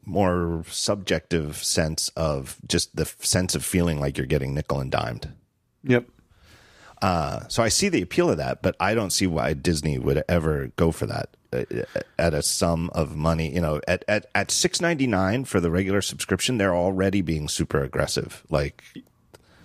more 0.04 0.64
subjective 0.68 1.56
sense 1.56 2.10
of 2.16 2.56
just 2.66 2.94
the 2.94 3.06
sense 3.20 3.54
of 3.54 3.64
feeling 3.64 4.00
like 4.00 4.18
you're 4.18 4.26
getting 4.26 4.52
nickel 4.52 4.80
and 4.80 4.90
dimed. 4.90 5.32
Yep. 5.84 6.08
Uh, 7.00 7.40
so 7.48 7.62
I 7.62 7.68
see 7.68 7.88
the 7.88 8.02
appeal 8.02 8.30
of 8.30 8.36
that, 8.36 8.62
but 8.62 8.76
I 8.78 8.94
don't 8.94 9.10
see 9.10 9.26
why 9.26 9.54
Disney 9.54 9.98
would 9.98 10.22
ever 10.28 10.70
go 10.76 10.92
for 10.92 11.06
that 11.06 11.36
uh, 11.52 11.64
at 12.18 12.32
a 12.32 12.42
sum 12.42 12.90
of 12.94 13.16
money. 13.16 13.52
You 13.52 13.60
know, 13.60 13.80
at 13.88 14.04
at 14.06 14.26
at 14.34 14.50
six 14.50 14.80
ninety 14.80 15.08
nine 15.08 15.44
for 15.44 15.58
the 15.58 15.70
regular 15.70 16.00
subscription, 16.00 16.58
they're 16.58 16.74
already 16.74 17.20
being 17.20 17.48
super 17.48 17.82
aggressive. 17.82 18.44
Like, 18.50 18.84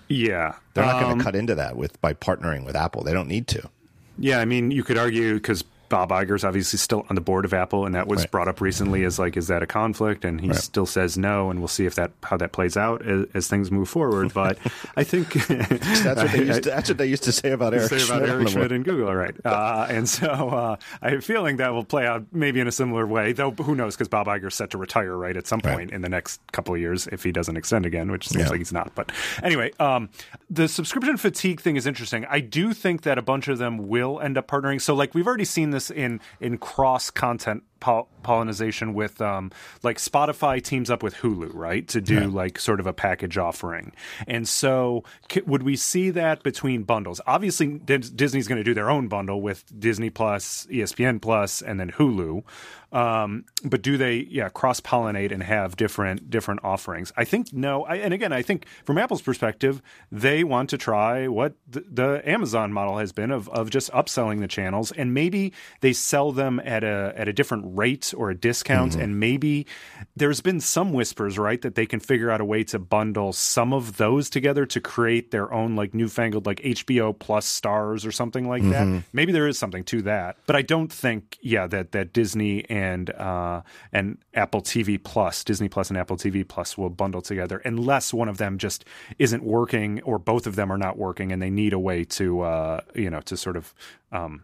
yeah, 0.08 0.56
they're 0.74 0.86
not 0.86 0.96
um, 0.96 1.04
going 1.04 1.18
to 1.18 1.24
cut 1.24 1.36
into 1.36 1.56
that 1.56 1.76
with 1.76 2.00
by 2.02 2.14
partnering 2.14 2.66
with 2.66 2.76
Apple. 2.76 3.04
They 3.04 3.14
don't 3.14 3.28
need 3.28 3.48
to. 3.48 3.70
Yeah, 4.18 4.40
I 4.40 4.46
mean, 4.46 4.72
you 4.72 4.84
could 4.84 4.98
argue 4.98 5.36
because 5.36 5.64
Bob 5.90 6.10
Iger's 6.10 6.44
obviously 6.44 6.78
still 6.78 7.06
on 7.10 7.16
the 7.16 7.22
board 7.22 7.46
of 7.46 7.54
Apple, 7.54 7.86
and 7.86 7.96
that 7.96 8.08
was 8.08 8.22
right. 8.22 8.32
brought 8.32 8.48
up 8.48 8.62
recently 8.62 9.04
as 9.04 9.20
like, 9.20 9.38
is 9.38 9.48
that 9.48 9.64
a 9.64 9.68
conflict? 9.68 10.26
And 10.26 10.42
he 10.42 10.50
right. 10.50 10.58
still 10.58 10.86
says 10.86 11.18
no, 11.18 11.50
and 11.50 11.60
we'll 11.60 11.68
see 11.68 11.86
if 11.86 11.96
that 11.96 12.12
how 12.24 12.38
that 12.38 12.52
plays 12.52 12.78
out 12.78 13.06
as, 13.06 13.26
as 13.34 13.48
things 13.48 13.72
move 13.72 13.90
forward. 13.90 14.34
But 14.34 14.58
I 14.96 15.04
think 15.04 15.34
that's 15.48 16.22
what 16.22 16.32
they 16.32 16.44
used 16.46 16.64
to, 16.64 16.70
that's 16.70 16.90
what 16.90 16.98
they 16.98 17.06
used 17.06 17.24
to 17.24 17.32
say 17.32 17.52
about 17.52 17.74
Eric 17.74 17.90
say 17.90 18.00
Schmidt, 18.00 18.30
Eric 18.30 18.50
Schmidt 18.50 18.72
and 18.72 18.86
Google, 18.86 19.14
right? 19.14 19.36
Uh, 19.46 19.88
and 19.90 20.08
so 20.08 20.28
uh, 20.28 20.76
I 21.02 21.10
have 21.10 21.20
a 21.20 21.22
feeling 21.22 21.58
that 21.58 21.74
will 21.74 21.86
play 21.86 22.06
out 22.06 22.26
maybe 22.32 22.60
in 22.60 22.68
a 22.68 22.72
similar 22.72 23.06
way, 23.06 23.34
though. 23.34 23.52
Who 23.52 23.76
knows? 23.76 23.96
Because 23.96 24.08
Bob 24.08 24.28
Iger's 24.28 24.56
set 24.56 24.72
to 24.72 24.78
retire 24.78 25.16
right 25.16 25.36
at 25.38 25.48
some 25.48 25.62
point 25.62 25.78
right. 25.78 25.92
in 25.92 26.02
the 26.02 26.10
next 26.10 26.42
couple 26.52 26.74
of 26.74 26.80
years 26.80 27.08
if 27.08 27.24
he 27.24 27.32
doesn't 27.32 27.58
extend 27.58 27.86
again, 27.86 28.12
which 28.12 28.28
seems 28.28 28.46
yeah. 28.46 28.50
like 28.50 28.60
he's 28.60 28.74
not. 28.74 28.94
But 28.96 29.12
anyway, 29.44 29.72
um, 29.80 30.10
the 30.50 30.68
subscription 30.68 31.18
fatigue 31.18 31.62
thing 31.62 31.76
is 31.76 31.86
interesting. 31.86 32.26
I 32.30 32.40
do 32.40 32.74
think 32.74 33.04
that 33.04 33.18
a 33.18 33.22
bunch 33.22 33.48
of 33.48 33.58
them 33.58 33.88
will 33.88 34.20
end 34.20 34.38
up 34.38 34.48
partnering. 34.48 34.82
So 34.82 34.94
like 34.94 35.14
we've 35.14 35.28
already 35.28 35.46
seen 35.46 35.72
this 35.72 35.77
in 35.92 36.20
in 36.40 36.58
cross 36.58 37.10
content 37.10 37.64
pollination 37.80 38.94
with 38.94 39.22
um, 39.22 39.52
like 39.84 39.98
Spotify 39.98 40.62
teams 40.62 40.90
up 40.90 41.04
with 41.04 41.16
Hulu, 41.16 41.52
right, 41.54 41.88
to 41.90 42.02
do 42.02 42.22
yeah. 42.22 42.28
like 42.28 42.60
sort 42.60 42.80
of 42.80 42.88
a 42.88 42.94
package 42.94 43.38
offering. 43.38 43.94
And 44.28 44.48
so, 44.48 45.04
c- 45.32 45.42
would 45.46 45.64
we 45.64 45.76
see 45.76 46.10
that 46.12 46.44
between 46.44 46.84
bundles? 46.84 47.22
Obviously, 47.28 47.78
D- 47.80 47.98
Disney's 47.98 48.48
going 48.48 48.58
to 48.58 48.64
do 48.64 48.74
their 48.74 48.90
own 48.90 49.08
bundle 49.08 49.42
with 49.42 49.64
Disney 49.80 50.10
Plus, 50.10 50.66
ESPN 50.70 51.22
Plus, 51.22 51.62
and 51.62 51.80
then 51.80 51.92
Hulu. 51.92 52.44
Um, 52.92 53.44
but 53.66 53.82
do 53.82 53.98
they, 53.98 54.28
yeah, 54.30 54.48
cross 54.48 54.80
pollinate 54.80 55.34
and 55.34 55.44
have 55.44 55.76
different 55.76 56.30
different 56.30 56.62
offerings? 56.64 57.12
I 57.18 57.26
think 57.26 57.52
no. 57.52 57.84
I, 57.84 57.96
and 57.96 58.14
again, 58.14 58.32
I 58.32 58.42
think 58.42 58.66
from 58.86 58.98
Apple's 58.98 59.22
perspective, 59.22 59.82
they 60.10 60.46
want 60.46 60.70
to 60.70 60.78
try 60.78 61.28
what 61.28 61.56
the, 61.68 61.82
the 61.82 62.30
Amazon 62.30 62.72
model 62.72 62.98
has 62.98 63.12
been 63.12 63.32
of 63.32 63.50
of 63.50 63.70
just 63.70 63.92
upselling 63.92 64.40
the 64.40 64.48
channels, 64.48 64.94
and 64.94 65.14
maybe 65.14 65.52
they 65.82 65.92
sell 65.92 66.32
them 66.32 66.62
at 66.64 66.86
a 66.86 67.14
at 67.18 67.28
a 67.28 67.34
different 67.34 67.66
rate 67.78 68.14
or 68.16 68.30
a 68.30 68.36
discount, 68.36 68.94
mm-hmm. 68.94 69.02
and 69.02 69.20
maybe 69.20 69.68
there's 70.16 70.40
been 70.40 70.62
some 70.62 70.94
whispers, 70.94 71.38
right, 71.38 71.62
that 71.64 71.76
they 71.76 71.86
can 71.86 72.00
figure 72.00 72.32
out 72.32 72.40
a 72.40 72.46
way 72.46 72.64
to 72.66 72.80
bundle 72.80 73.34
some 73.34 73.74
of 73.74 73.98
those 73.98 74.30
together 74.30 74.66
to 74.66 74.80
create 74.80 75.32
their 75.32 75.52
own 75.52 75.76
like 75.76 75.94
newfangled 75.94 76.46
like 76.46 76.60
HBO 76.62 77.18
Plus 77.18 77.46
stars 77.46 78.06
or 78.06 78.14
something 78.14 78.48
like 78.48 78.62
mm-hmm. 78.62 78.96
that. 78.96 79.04
Maybe 79.12 79.34
there 79.34 79.48
is 79.48 79.60
something 79.60 79.84
to 79.86 80.04
that, 80.04 80.38
but 80.46 80.56
I 80.56 80.62
don't 80.62 80.92
think, 80.92 81.38
yeah, 81.42 81.68
that 81.68 81.92
that 81.92 82.14
Disney 82.14 82.64
and 82.70 82.77
uh, 83.12 83.62
and 83.92 84.18
Apple 84.34 84.62
TV 84.62 85.02
Plus, 85.02 85.44
Disney 85.44 85.70
Plus 85.70 85.90
and 85.90 85.98
Apple 85.98 86.18
TV 86.18 86.48
Plus 86.48 86.78
will 86.78 86.90
bundle 86.90 87.22
together 87.22 87.58
unless 87.66 88.14
one 88.14 88.30
of 88.30 88.38
them 88.38 88.58
just 88.58 88.86
isn't 89.20 89.44
working 89.44 90.02
or 90.04 90.18
both 90.18 90.48
of 90.48 90.56
them 90.56 90.72
are 90.72 90.78
not 90.78 90.98
working 90.98 91.32
and 91.32 91.42
they 91.42 91.50
need 91.50 91.74
a 91.74 91.80
way 91.80 92.04
to 92.04 92.42
uh, 92.42 92.82
you 92.96 93.10
know 93.10 93.22
to 93.22 93.38
sort 93.38 93.58
of 93.58 93.74
um, 94.12 94.44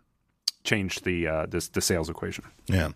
change 0.64 1.02
the 1.02 1.28
uh, 1.28 1.46
this 1.46 1.68
the 1.70 1.82
sales 1.82 2.10
equation. 2.10 2.46
Yeah. 2.68 2.90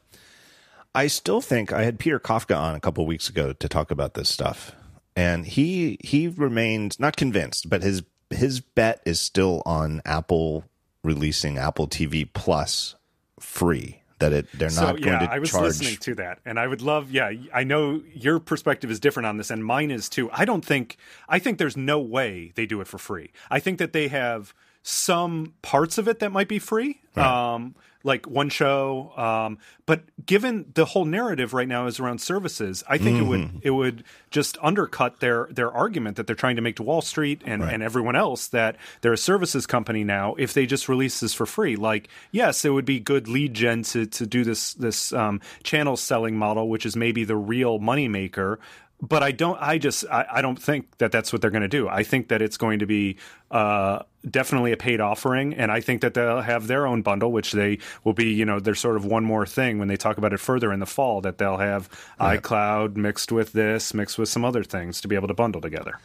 I 0.95 1.07
still 1.07 1.41
think 1.41 1.71
I 1.71 1.83
had 1.83 1.99
Peter 1.99 2.19
Kafka 2.19 2.57
on 2.57 2.73
a 2.73 2.79
couple 2.79 3.05
weeks 3.05 3.29
ago 3.29 3.53
to 3.53 3.69
talk 3.69 3.91
about 3.91 4.15
this 4.15 4.29
stuff, 4.29 4.71
and 5.15 5.45
he 5.45 5.97
he 6.03 6.27
remains 6.27 6.99
not 6.99 7.15
convinced, 7.15 7.69
but 7.69 7.83
his 7.83 8.03
his 8.29 8.61
bet 8.61 9.01
is 9.05 9.21
still 9.21 9.61
on 9.65 10.01
Apple 10.05 10.63
releasing 11.03 11.57
Apple 11.57 11.87
TV 11.87 12.27
Plus 12.33 12.95
free 13.39 14.01
that 14.19 14.33
it 14.33 14.47
they're 14.53 14.69
so, 14.69 14.81
not 14.81 15.01
going 15.01 15.13
yeah, 15.13 15.27
to 15.27 15.31
I 15.31 15.39
was 15.39 15.51
charge. 15.51 15.63
listening 15.63 15.97
to 15.97 16.15
that, 16.15 16.39
and 16.45 16.59
I 16.59 16.67
would 16.67 16.81
love. 16.81 17.11
Yeah, 17.11 17.31
I 17.53 17.63
know 17.63 18.01
your 18.13 18.39
perspective 18.39 18.89
is 18.89 18.99
different 18.99 19.27
on 19.27 19.37
this, 19.37 19.49
and 19.49 19.63
mine 19.63 19.91
is 19.91 20.09
too. 20.09 20.29
I 20.31 20.45
don't 20.45 20.65
think. 20.65 20.97
I 21.29 21.39
think 21.39 21.57
there's 21.57 21.77
no 21.77 21.99
way 21.99 22.51
they 22.55 22.65
do 22.65 22.81
it 22.81 22.87
for 22.87 22.97
free. 22.97 23.31
I 23.49 23.59
think 23.59 23.79
that 23.79 23.93
they 23.93 24.07
have 24.07 24.53
some 24.81 25.53
parts 25.61 25.97
of 25.97 26.07
it 26.07 26.19
that 26.19 26.31
might 26.31 26.47
be 26.47 26.59
free. 26.59 27.01
Right. 27.15 27.53
Um, 27.55 27.75
like 28.07 28.25
one 28.25 28.49
show. 28.49 29.11
Um, 29.17 29.59
but 29.85 30.03
given 30.25 30.71
the 30.73 30.85
whole 30.85 31.05
narrative 31.05 31.53
right 31.53 31.67
now 31.67 31.85
is 31.85 31.99
around 31.99 32.19
services, 32.19 32.83
I 32.87 32.97
think 32.97 33.17
mm-hmm. 33.17 33.25
it 33.25 33.29
would 33.29 33.41
mm-hmm. 33.41 33.57
it 33.61 33.69
would 33.71 34.03
just 34.31 34.57
undercut 34.61 35.19
their 35.19 35.47
their 35.51 35.71
argument 35.71 36.17
that 36.17 36.25
they're 36.25 36.35
trying 36.35 36.55
to 36.55 36.61
make 36.61 36.77
to 36.77 36.83
Wall 36.83 37.01
Street 37.01 37.41
and, 37.45 37.61
right. 37.61 37.73
and 37.73 37.83
everyone 37.83 38.15
else 38.15 38.47
that 38.47 38.77
they're 39.01 39.13
a 39.13 39.17
services 39.17 39.67
company 39.67 40.03
now 40.03 40.35
if 40.35 40.53
they 40.53 40.65
just 40.65 40.89
release 40.89 41.19
this 41.19 41.33
for 41.33 41.45
free. 41.45 41.75
Like, 41.75 42.07
yes, 42.31 42.65
it 42.65 42.69
would 42.69 42.85
be 42.85 42.99
good 42.99 43.27
lead 43.27 43.53
gen 43.53 43.83
to 43.83 44.05
to 44.07 44.25
do 44.25 44.43
this 44.43 44.73
this 44.73 45.13
um, 45.13 45.41
channel 45.63 45.97
selling 45.97 46.37
model, 46.37 46.69
which 46.69 46.85
is 46.85 46.95
maybe 46.95 47.25
the 47.25 47.35
real 47.35 47.79
moneymaker 47.79 48.57
but 49.01 49.21
I 49.21 49.31
don't. 49.31 49.61
I 49.61 49.77
just. 49.77 50.05
I, 50.09 50.25
I, 50.33 50.41
don't 50.41 50.61
think 50.61 50.97
that 50.97 51.11
that's 51.11 51.31
what 51.31 51.41
they're 51.41 51.51
going 51.51 51.61
to 51.61 51.67
do. 51.67 51.87
I 51.87 52.03
think 52.03 52.29
that 52.29 52.41
it's 52.41 52.57
going 52.57 52.79
to 52.79 52.87
be 52.87 53.17
uh, 53.51 54.03
definitely 54.29 54.71
a 54.71 54.77
paid 54.77 54.99
offering, 54.99 55.53
and 55.53 55.71
I 55.71 55.81
think 55.81 56.01
that 56.01 56.15
they'll 56.15 56.41
have 56.41 56.67
their 56.67 56.87
own 56.87 57.03
bundle, 57.03 57.31
which 57.31 57.51
they 57.51 57.77
will 58.03 58.13
be. 58.13 58.33
You 58.33 58.45
know, 58.45 58.59
there's 58.59 58.79
sort 58.79 58.95
of 58.95 59.05
one 59.05 59.23
more 59.23 59.45
thing 59.45 59.77
when 59.77 59.87
they 59.87 59.97
talk 59.97 60.17
about 60.17 60.33
it 60.33 60.39
further 60.39 60.73
in 60.73 60.79
the 60.79 60.87
fall 60.87 61.21
that 61.21 61.37
they'll 61.37 61.57
have 61.57 61.89
right. 62.19 62.41
iCloud 62.41 62.95
mixed 62.95 63.31
with 63.31 63.53
this, 63.53 63.93
mixed 63.93 64.17
with 64.17 64.29
some 64.29 64.43
other 64.43 64.63
things 64.63 64.99
to 65.01 65.07
be 65.07 65.15
able 65.15 65.27
to 65.27 65.35
bundle 65.35 65.61
together. 65.61 65.99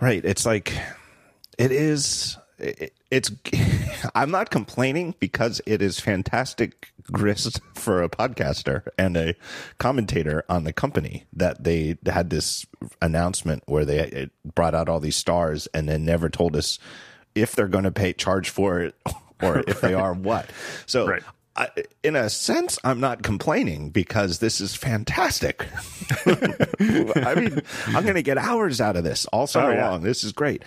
Right. 0.00 0.24
It's 0.24 0.46
like 0.46 0.74
it 1.58 1.72
is 1.72 2.38
it's 3.10 3.30
I'm 4.14 4.30
not 4.30 4.50
complaining 4.50 5.14
because 5.18 5.60
it 5.66 5.82
is 5.82 6.00
fantastic 6.00 6.92
grist 7.10 7.60
for 7.74 8.02
a 8.02 8.08
podcaster 8.08 8.86
and 8.98 9.16
a 9.16 9.34
commentator 9.78 10.44
on 10.48 10.64
the 10.64 10.72
company 10.72 11.24
that 11.32 11.64
they 11.64 11.96
had 12.06 12.30
this 12.30 12.66
announcement 13.02 13.62
where 13.66 13.84
they 13.84 14.30
brought 14.54 14.74
out 14.74 14.88
all 14.88 15.00
these 15.00 15.16
stars 15.16 15.66
and 15.74 15.88
then 15.88 16.04
never 16.04 16.28
told 16.28 16.56
us 16.56 16.78
if 17.34 17.54
they're 17.54 17.68
going 17.68 17.84
to 17.84 17.92
pay 17.92 18.12
charge 18.12 18.50
for 18.50 18.80
it 18.80 18.94
or 19.42 19.62
if 19.66 19.80
they 19.80 19.94
are 19.94 20.12
what. 20.12 20.50
So 20.86 21.06
right. 21.06 21.22
I, 21.56 21.68
in 22.04 22.14
a 22.14 22.30
sense, 22.30 22.78
I'm 22.84 23.00
not 23.00 23.22
complaining 23.22 23.90
because 23.90 24.38
this 24.38 24.60
is 24.60 24.76
fantastic. 24.76 25.66
I 26.24 27.34
mean, 27.36 27.60
I'm 27.88 28.04
going 28.04 28.14
to 28.14 28.22
get 28.22 28.38
hours 28.38 28.80
out 28.80 28.96
of 28.96 29.04
this 29.04 29.26
all 29.26 29.46
summer 29.46 29.72
oh, 29.72 29.74
yeah. 29.74 29.90
long. 29.90 30.02
This 30.02 30.22
is 30.22 30.32
great. 30.32 30.62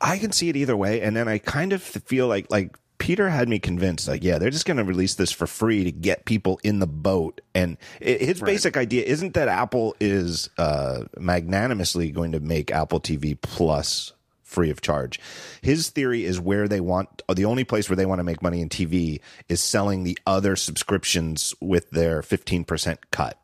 I 0.00 0.18
can 0.18 0.32
see 0.32 0.48
it 0.48 0.56
either 0.56 0.76
way, 0.76 1.00
and 1.02 1.14
then 1.16 1.28
I 1.28 1.38
kind 1.38 1.72
of 1.72 1.82
feel 1.82 2.26
like 2.26 2.50
like 2.50 2.76
Peter 3.00 3.30
had 3.30 3.48
me 3.48 3.58
convinced, 3.58 4.06
like, 4.06 4.22
yeah, 4.22 4.36
they're 4.38 4.50
just 4.50 4.66
going 4.66 4.76
to 4.76 4.84
release 4.84 5.14
this 5.14 5.32
for 5.32 5.46
free 5.46 5.84
to 5.84 5.90
get 5.90 6.26
people 6.26 6.60
in 6.62 6.80
the 6.80 6.86
boat. 6.86 7.40
And 7.54 7.78
his 7.98 8.42
right. 8.42 8.46
basic 8.46 8.76
idea 8.76 9.02
isn't 9.04 9.32
that 9.34 9.48
Apple 9.48 9.96
is 10.00 10.50
uh, 10.58 11.04
magnanimously 11.18 12.10
going 12.12 12.32
to 12.32 12.40
make 12.40 12.70
Apple 12.70 13.00
TV 13.00 13.40
Plus 13.40 14.12
free 14.42 14.68
of 14.68 14.82
charge. 14.82 15.18
His 15.62 15.88
theory 15.88 16.24
is 16.24 16.38
where 16.38 16.68
they 16.68 16.80
want 16.80 17.22
the 17.34 17.46
only 17.46 17.64
place 17.64 17.88
where 17.88 17.96
they 17.96 18.04
want 18.04 18.18
to 18.18 18.24
make 18.24 18.42
money 18.42 18.60
in 18.60 18.68
TV 18.68 19.20
is 19.48 19.62
selling 19.62 20.04
the 20.04 20.18
other 20.26 20.54
subscriptions 20.54 21.54
with 21.60 21.90
their 21.90 22.20
15% 22.20 22.98
cut 23.10 23.39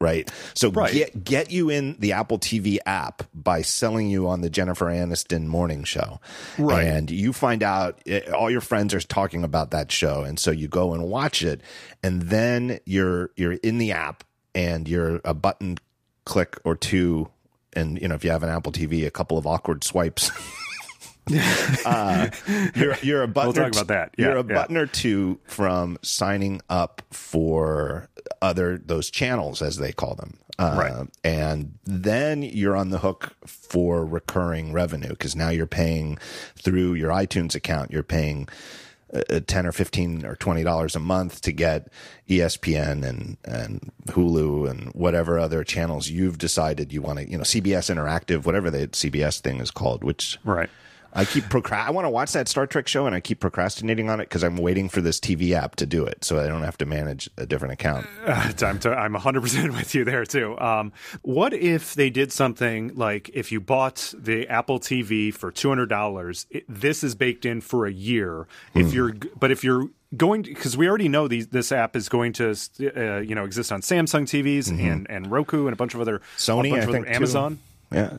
right? 0.00 0.30
So 0.54 0.70
right. 0.70 0.92
get 0.92 1.24
get 1.24 1.50
you 1.50 1.70
in 1.70 1.96
the 1.98 2.12
Apple 2.12 2.38
TV 2.38 2.78
app 2.86 3.24
by 3.34 3.62
selling 3.62 4.08
you 4.08 4.28
on 4.28 4.40
the 4.40 4.50
Jennifer 4.50 4.86
Aniston 4.86 5.46
morning 5.46 5.84
show, 5.84 6.20
right? 6.58 6.86
And 6.86 7.10
you 7.10 7.32
find 7.32 7.62
out 7.62 7.98
it, 8.04 8.28
eh, 8.28 8.30
all 8.30 8.50
your 8.50 8.60
friends 8.60 8.94
are 8.94 9.00
talking 9.00 9.44
about 9.44 9.70
that 9.72 9.90
show, 9.90 10.22
and 10.22 10.38
so 10.38 10.50
you 10.50 10.68
go 10.68 10.94
and 10.94 11.04
watch 11.04 11.42
it, 11.42 11.60
and 12.02 12.22
then 12.22 12.78
you're 12.84 13.30
you're 13.36 13.52
in 13.52 13.78
the 13.78 13.92
app 13.92 14.24
and 14.54 14.88
you're 14.88 15.20
a 15.24 15.34
button 15.34 15.78
click 16.24 16.58
or 16.64 16.76
two, 16.76 17.28
and 17.72 18.00
you 18.00 18.08
know 18.08 18.14
if 18.14 18.24
you 18.24 18.30
have 18.30 18.42
an 18.42 18.50
Apple 18.50 18.72
TV, 18.72 19.06
a 19.06 19.10
couple 19.10 19.38
of 19.38 19.46
awkward 19.46 19.82
swipes. 19.84 20.30
uh, 21.84 22.30
you're 22.74 22.96
you're 23.02 23.22
a 23.22 23.28
button. 23.28 23.52
We'll 23.52 23.70
talk 23.70 23.72
about 23.72 23.88
that. 23.88 24.14
Yeah, 24.16 24.26
you're 24.26 24.36
a 24.38 24.46
yeah. 24.46 24.54
button 24.54 24.76
or 24.76 24.86
two 24.86 25.40
from 25.44 25.98
signing 26.02 26.60
up 26.70 27.02
for 27.10 28.08
other 28.42 28.78
those 28.78 29.10
channels 29.10 29.62
as 29.62 29.76
they 29.78 29.92
call 29.92 30.14
them, 30.14 30.38
uh, 30.58 30.76
right? 30.78 31.08
And 31.24 31.78
then 31.84 32.42
you're 32.42 32.76
on 32.76 32.90
the 32.90 32.98
hook 32.98 33.36
for 33.46 34.04
recurring 34.04 34.72
revenue 34.72 35.10
because 35.10 35.36
now 35.36 35.50
you're 35.50 35.66
paying 35.66 36.18
through 36.56 36.94
your 36.94 37.10
iTunes 37.10 37.54
account. 37.54 37.90
You're 37.90 38.02
paying 38.02 38.48
uh, 39.12 39.40
ten 39.46 39.66
or 39.66 39.72
fifteen 39.72 40.24
or 40.24 40.36
twenty 40.36 40.62
dollars 40.62 40.94
a 40.94 41.00
month 41.00 41.40
to 41.42 41.52
get 41.52 41.92
ESPN 42.28 43.04
and 43.04 43.36
and 43.44 43.92
Hulu 44.08 44.68
and 44.68 44.88
whatever 44.94 45.38
other 45.38 45.64
channels 45.64 46.08
you've 46.08 46.38
decided 46.38 46.92
you 46.92 47.02
want 47.02 47.18
to, 47.18 47.30
you 47.30 47.36
know, 47.36 47.44
CBS 47.44 47.94
Interactive, 47.94 48.44
whatever 48.44 48.70
the 48.70 48.88
CBS 48.88 49.40
thing 49.40 49.60
is 49.60 49.70
called, 49.70 50.04
which 50.04 50.38
right 50.44 50.70
I 51.18 51.24
keep 51.24 51.44
procrast. 51.46 51.84
I 51.84 51.90
want 51.90 52.04
to 52.04 52.10
watch 52.10 52.30
that 52.32 52.46
Star 52.46 52.64
Trek 52.64 52.86
show, 52.86 53.06
and 53.06 53.14
I 53.14 53.18
keep 53.18 53.40
procrastinating 53.40 54.08
on 54.08 54.20
it 54.20 54.28
because 54.28 54.44
I'm 54.44 54.56
waiting 54.56 54.88
for 54.88 55.00
this 55.00 55.18
TV 55.18 55.50
app 55.50 55.74
to 55.76 55.86
do 55.86 56.04
it, 56.04 56.24
so 56.24 56.38
I 56.38 56.46
don't 56.46 56.62
have 56.62 56.78
to 56.78 56.86
manage 56.86 57.28
a 57.36 57.44
different 57.44 57.72
account. 57.72 58.06
Uh, 58.24 58.52
I'm, 58.62 58.78
to, 58.78 58.90
I'm 58.90 59.14
100% 59.14 59.70
with 59.76 59.96
you 59.96 60.04
there 60.04 60.24
too. 60.24 60.56
Um, 60.60 60.92
what 61.22 61.52
if 61.52 61.96
they 61.96 62.08
did 62.08 62.30
something 62.30 62.94
like 62.94 63.30
if 63.34 63.50
you 63.50 63.60
bought 63.60 64.14
the 64.16 64.46
Apple 64.46 64.78
TV 64.78 65.34
for 65.34 65.50
$200, 65.50 66.46
it, 66.50 66.64
this 66.68 67.02
is 67.02 67.16
baked 67.16 67.44
in 67.44 67.62
for 67.62 67.84
a 67.84 67.92
year. 67.92 68.46
If 68.74 68.86
mm. 68.86 68.92
you're, 68.92 69.14
but 69.40 69.50
if 69.50 69.64
you're 69.64 69.88
going 70.16 70.42
because 70.42 70.76
we 70.76 70.88
already 70.88 71.08
know 71.08 71.26
these, 71.26 71.48
this 71.48 71.72
app 71.72 71.96
is 71.96 72.08
going 72.08 72.32
to 72.34 72.54
uh, 72.96 73.16
you 73.16 73.34
know 73.34 73.44
exist 73.44 73.72
on 73.72 73.80
Samsung 73.80 74.22
TVs 74.22 74.70
mm-hmm. 74.70 74.86
and 74.86 75.10
and 75.10 75.30
Roku 75.32 75.66
and 75.66 75.72
a 75.72 75.76
bunch 75.76 75.94
of 75.94 76.00
other 76.00 76.22
Sony, 76.36 76.80
I 76.80 76.86
think 76.86 77.08
Amazon. 77.08 77.58
Too. 77.90 77.96
Yeah, 77.96 78.18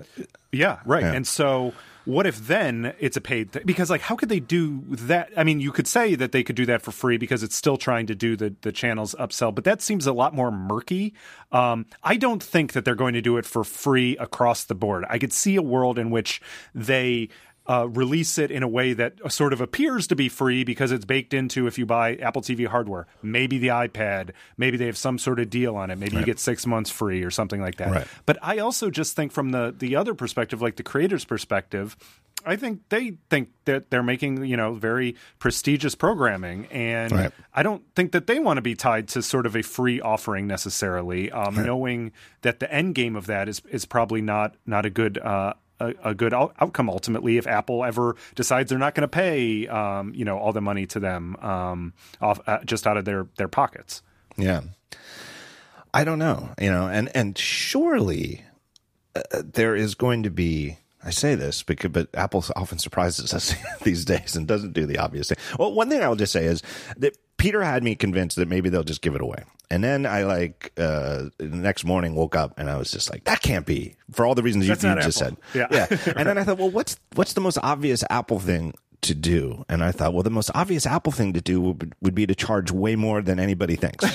yeah, 0.52 0.80
right. 0.86 1.04
Yeah. 1.04 1.14
And 1.14 1.26
so 1.26 1.74
what 2.06 2.26
if 2.26 2.48
then 2.48 2.94
it's 3.00 3.18
a 3.18 3.22
paid 3.22 3.54
th- 3.54 3.66
because 3.66 3.90
like 3.90 4.02
how 4.02 4.16
could 4.16 4.30
they 4.30 4.40
do 4.40 4.84
that? 4.90 5.32
I 5.36 5.44
mean 5.44 5.60
you 5.60 5.72
could 5.72 5.88
say 5.88 6.16
that 6.16 6.32
they 6.32 6.44
could 6.44 6.56
do 6.56 6.66
that 6.66 6.82
for 6.82 6.92
free 6.92 7.18
because 7.18 7.44
it's 7.44 7.56
still 7.56 7.78
trying 7.78 8.08
to 8.08 8.16
do 8.16 8.36
the 8.36 8.56
the 8.62 8.72
channels 8.72 9.16
upsell 9.20 9.54
but 9.54 9.64
that 9.64 9.82
seems 9.82 10.08
a 10.08 10.14
lot 10.14 10.34
more 10.34 10.52
murky. 10.52 11.14
Um, 11.52 11.88
i 12.04 12.16
don't 12.16 12.44
think 12.44 12.74
that 12.74 12.86
they're 12.86 12.96
going 12.96 13.16
to 13.16 13.22
do 13.22 13.38
it 13.38 13.46
for 13.46 13.64
free 13.64 14.16
across 14.18 14.64
the 14.64 14.76
board. 14.76 15.06
I 15.10 15.18
could 15.18 15.34
see 15.34 15.56
a 15.56 15.62
world 15.62 15.98
in 15.98 16.12
which 16.12 16.42
they 16.76 17.30
uh, 17.70 17.88
release 17.88 18.40
it 18.40 18.50
in 18.50 18.64
a 18.64 18.68
way 18.68 18.94
that 18.94 19.14
sort 19.32 19.54
of 19.54 19.62
appears 19.62 20.08
to 20.08 20.16
be 20.16 20.28
free 20.28 20.64
because 20.64 20.92
it's 20.92 21.06
baked 21.06 21.36
into 21.36 21.68
if 21.68 21.78
you 21.78 21.86
buy 21.86 22.16
Apple 22.16 22.42
TV 22.42 22.66
hardware, 22.66 23.06
maybe 23.22 23.60
the 23.60 23.68
iPad, 23.68 24.32
maybe 24.58 24.76
they 24.76 24.88
have 24.88 24.98
some 24.98 25.20
sort 25.20 25.40
of 25.40 25.52
deal 25.52 25.76
on 25.76 25.92
it, 25.92 26.00
maybe 26.00 26.16
right. 26.16 26.22
you 26.22 26.26
get 26.26 26.40
six 26.40 26.66
months 26.66 26.90
free 26.90 27.24
or 27.24 27.30
something 27.30 27.62
like 27.62 27.76
that. 27.76 27.92
Right. 27.92 28.08
But 28.26 28.40
I 28.42 28.58
also 28.58 28.90
just 28.90 29.16
think 29.16 29.32
from 29.32 29.52
the 29.52 29.74
the 29.78 29.96
other 29.96 30.16
perspective, 30.16 30.64
like 30.64 30.78
the 30.78 30.84
creator's 30.84 31.26
perspective, 31.26 31.96
I 32.44 32.56
think 32.56 32.82
they 32.90 33.18
think 33.30 33.50
that 33.66 33.92
they're 33.92 34.02
making 34.02 34.44
you 34.46 34.58
know 34.58 34.74
very 34.74 35.16
prestigious 35.38 35.94
programming, 35.94 36.66
and 36.72 37.12
right. 37.12 37.32
I 37.54 37.62
don't 37.62 37.84
think 37.96 38.14
that 38.14 38.26
they 38.26 38.40
want 38.40 38.58
to 38.58 38.64
be 38.64 38.74
tied 38.74 39.10
to 39.10 39.22
sort 39.22 39.46
of 39.46 39.56
a 39.56 39.62
free 39.62 40.02
offering 40.02 40.48
necessarily. 40.48 41.32
Um, 41.32 41.56
right. 41.56 41.68
Knowing 41.68 42.14
that 42.42 42.60
the 42.60 42.74
end 42.74 42.96
game 42.96 43.16
of 43.16 43.28
that 43.28 43.48
is 43.48 43.62
is 43.70 43.86
probably 43.86 44.24
not 44.24 44.56
not 44.66 44.88
a 44.88 44.90
good 44.90 45.20
uh, 45.20 45.54
a, 45.80 45.94
a 46.04 46.14
good 46.14 46.34
out- 46.34 46.56
outcome 46.60 46.90
ultimately 46.90 47.38
if 47.38 47.48
Apple 47.48 47.84
ever 47.84 48.16
decides 48.36 48.70
they're 48.70 48.80
not 48.80 48.96
going 48.96 49.04
to 49.04 49.08
pay 49.08 49.68
um, 49.68 50.14
you 50.14 50.26
know 50.26 50.38
all 50.38 50.54
the 50.54 50.62
money 50.62 50.86
to 50.88 51.00
them 51.00 51.36
um, 51.38 51.94
off 52.22 52.40
uh, 52.48 52.60
just 52.66 52.86
out 52.88 52.98
of 52.98 53.06
their 53.06 53.28
their 53.38 53.48
pockets. 53.48 54.02
Yeah, 54.38 54.62
I 55.94 56.04
don't 56.04 56.20
know, 56.20 56.50
you 56.60 56.72
know, 56.72 56.88
and 56.88 57.10
and 57.16 57.38
surely 57.38 58.44
uh, 59.16 59.22
there 59.44 59.76
is 59.76 59.96
going 59.96 60.24
to 60.24 60.30
be. 60.30 60.78
I 61.04 61.12
say 61.12 61.36
this 61.36 61.64
because, 61.64 61.92
but 61.92 62.10
Apple 62.14 62.44
often 62.56 62.80
surprises 62.80 63.34
us 63.34 63.56
these 63.84 64.06
days 64.06 64.36
and 64.36 64.48
doesn't 64.48 64.74
do 64.74 64.86
the 64.86 64.98
obvious 64.98 65.30
thing. 65.30 65.38
Well, 65.58 65.74
one 65.74 65.90
thing 65.90 66.04
I'll 66.04 66.16
just 66.16 66.34
say 66.34 66.46
is 66.46 66.62
that 66.98 67.18
Peter 67.38 67.64
had 67.64 67.84
me 67.84 67.96
convinced 67.96 68.36
that 68.36 68.48
maybe 68.48 68.70
they'll 68.70 68.84
just 68.84 69.02
give 69.02 69.16
it 69.16 69.22
away. 69.22 69.44
And 69.72 69.84
then 69.84 70.06
I 70.06 70.24
like 70.24 70.74
uh, 70.78 71.26
the 71.38 71.48
next 71.48 71.86
morning 71.86 72.16
woke 72.16 72.36
up 72.36 72.58
and 72.58 72.70
I 72.70 72.78
was 72.78 72.92
just 72.92 73.10
like, 73.10 73.26
that 73.26 73.42
can't 73.42 73.66
be 73.66 73.96
for 74.12 74.26
all 74.26 74.36
the 74.36 74.42
reasons 74.44 74.68
you, 74.68 74.74
you 74.74 74.96
just 75.02 75.18
said. 75.18 75.38
Yeah. 75.54 75.68
yeah. 75.72 75.88
And 76.18 76.28
then 76.28 76.38
I 76.38 76.44
thought, 76.44 76.58
well, 76.58 76.72
what's 76.72 76.98
what's 77.16 77.34
the 77.34 77.42
most 77.42 77.60
obvious 77.62 78.04
Apple 78.10 78.40
thing 78.40 78.74
to 79.02 79.14
do? 79.14 79.64
And 79.70 79.84
I 79.84 79.92
thought, 79.92 80.14
well, 80.14 80.24
the 80.24 80.32
most 80.32 80.50
obvious 80.56 80.88
Apple 80.88 81.12
thing 81.12 81.34
to 81.34 81.42
do 81.42 81.62
would, 81.62 81.94
would 82.02 82.16
be 82.16 82.26
to 82.26 82.34
charge 82.34 82.72
way 82.72 82.96
more 82.96 83.22
than 83.22 83.40
anybody 83.40 83.76
thinks. 83.76 84.06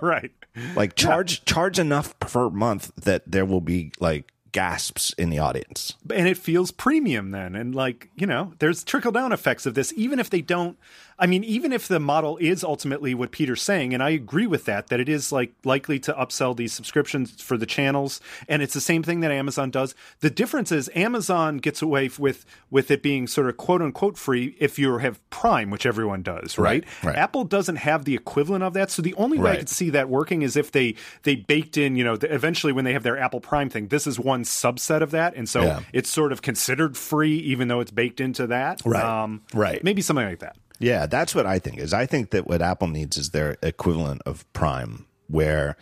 right. 0.00 0.30
Like 0.76 0.94
charge 0.94 1.40
yeah. 1.40 1.52
charge 1.52 1.78
enough 1.80 2.18
per 2.20 2.48
month 2.48 2.92
that 2.96 3.24
there 3.26 3.44
will 3.44 3.60
be 3.60 3.90
like 3.98 4.32
gasps 4.52 5.12
in 5.18 5.30
the 5.30 5.38
audience. 5.38 5.94
And 6.14 6.28
it 6.28 6.38
feels 6.38 6.70
premium 6.70 7.30
then. 7.30 7.54
And 7.54 7.74
like, 7.74 8.10
you 8.14 8.26
know, 8.26 8.52
there's 8.58 8.84
trickle 8.84 9.12
down 9.12 9.32
effects 9.32 9.66
of 9.66 9.74
this, 9.74 9.92
even 9.96 10.18
if 10.18 10.30
they 10.30 10.40
don't 10.40 10.78
I 11.18 11.26
mean, 11.26 11.42
even 11.44 11.72
if 11.72 11.88
the 11.88 11.98
model 11.98 12.36
is 12.38 12.62
ultimately 12.62 13.12
what 13.12 13.32
Peter's 13.32 13.62
saying, 13.62 13.92
and 13.92 14.02
I 14.02 14.10
agree 14.10 14.46
with 14.46 14.66
that, 14.66 14.86
that 14.86 15.00
it 15.00 15.08
is 15.08 15.32
like 15.32 15.52
likely 15.64 15.98
to 16.00 16.12
upsell 16.12 16.56
these 16.56 16.72
subscriptions 16.72 17.42
for 17.42 17.56
the 17.56 17.66
channels, 17.66 18.20
and 18.48 18.62
it's 18.62 18.74
the 18.74 18.80
same 18.80 19.02
thing 19.02 19.20
that 19.20 19.32
Amazon 19.32 19.70
does. 19.70 19.96
The 20.20 20.30
difference 20.30 20.70
is 20.70 20.88
Amazon 20.94 21.58
gets 21.58 21.82
away 21.82 22.10
with 22.18 22.46
with 22.70 22.90
it 22.90 23.02
being 23.02 23.26
sort 23.26 23.48
of 23.48 23.56
quote 23.56 23.82
unquote 23.82 24.16
free 24.16 24.56
if 24.60 24.78
you 24.78 24.98
have 24.98 25.18
Prime, 25.30 25.70
which 25.70 25.86
everyone 25.86 26.22
does, 26.22 26.56
right? 26.56 26.84
right, 27.02 27.04
right. 27.04 27.16
Apple 27.16 27.44
doesn't 27.44 27.76
have 27.76 28.04
the 28.04 28.14
equivalent 28.14 28.62
of 28.62 28.74
that, 28.74 28.90
so 28.90 29.02
the 29.02 29.14
only 29.14 29.38
way 29.38 29.44
right. 29.44 29.54
I 29.54 29.58
could 29.58 29.68
see 29.68 29.90
that 29.90 30.08
working 30.08 30.42
is 30.42 30.56
if 30.56 30.70
they 30.70 30.94
they 31.24 31.34
baked 31.34 31.76
in, 31.76 31.96
you 31.96 32.04
know, 32.04 32.16
the, 32.16 32.32
eventually 32.32 32.72
when 32.72 32.84
they 32.84 32.92
have 32.92 33.02
their 33.02 33.18
Apple 33.18 33.40
Prime 33.40 33.70
thing, 33.70 33.88
this 33.88 34.06
is 34.06 34.20
one 34.20 34.44
subset 34.44 35.00
of 35.00 35.10
that, 35.10 35.34
and 35.34 35.48
so 35.48 35.62
yeah. 35.62 35.80
it's 35.92 36.10
sort 36.10 36.30
of 36.30 36.42
considered 36.42 36.96
free 36.96 37.38
even 37.38 37.66
though 37.66 37.80
it's 37.80 37.90
baked 37.90 38.20
into 38.20 38.46
that. 38.46 38.82
Right, 38.84 39.04
um, 39.04 39.42
right, 39.52 39.82
maybe 39.82 40.00
something 40.00 40.24
like 40.24 40.38
that. 40.38 40.56
Yeah, 40.78 41.06
that's 41.06 41.34
what 41.34 41.46
I 41.46 41.58
think 41.58 41.78
is. 41.78 41.92
I 41.92 42.06
think 42.06 42.30
that 42.30 42.46
what 42.46 42.62
Apple 42.62 42.88
needs 42.88 43.16
is 43.16 43.30
their 43.30 43.56
equivalent 43.62 44.22
of 44.26 44.50
Prime, 44.52 45.06
where 45.26 45.76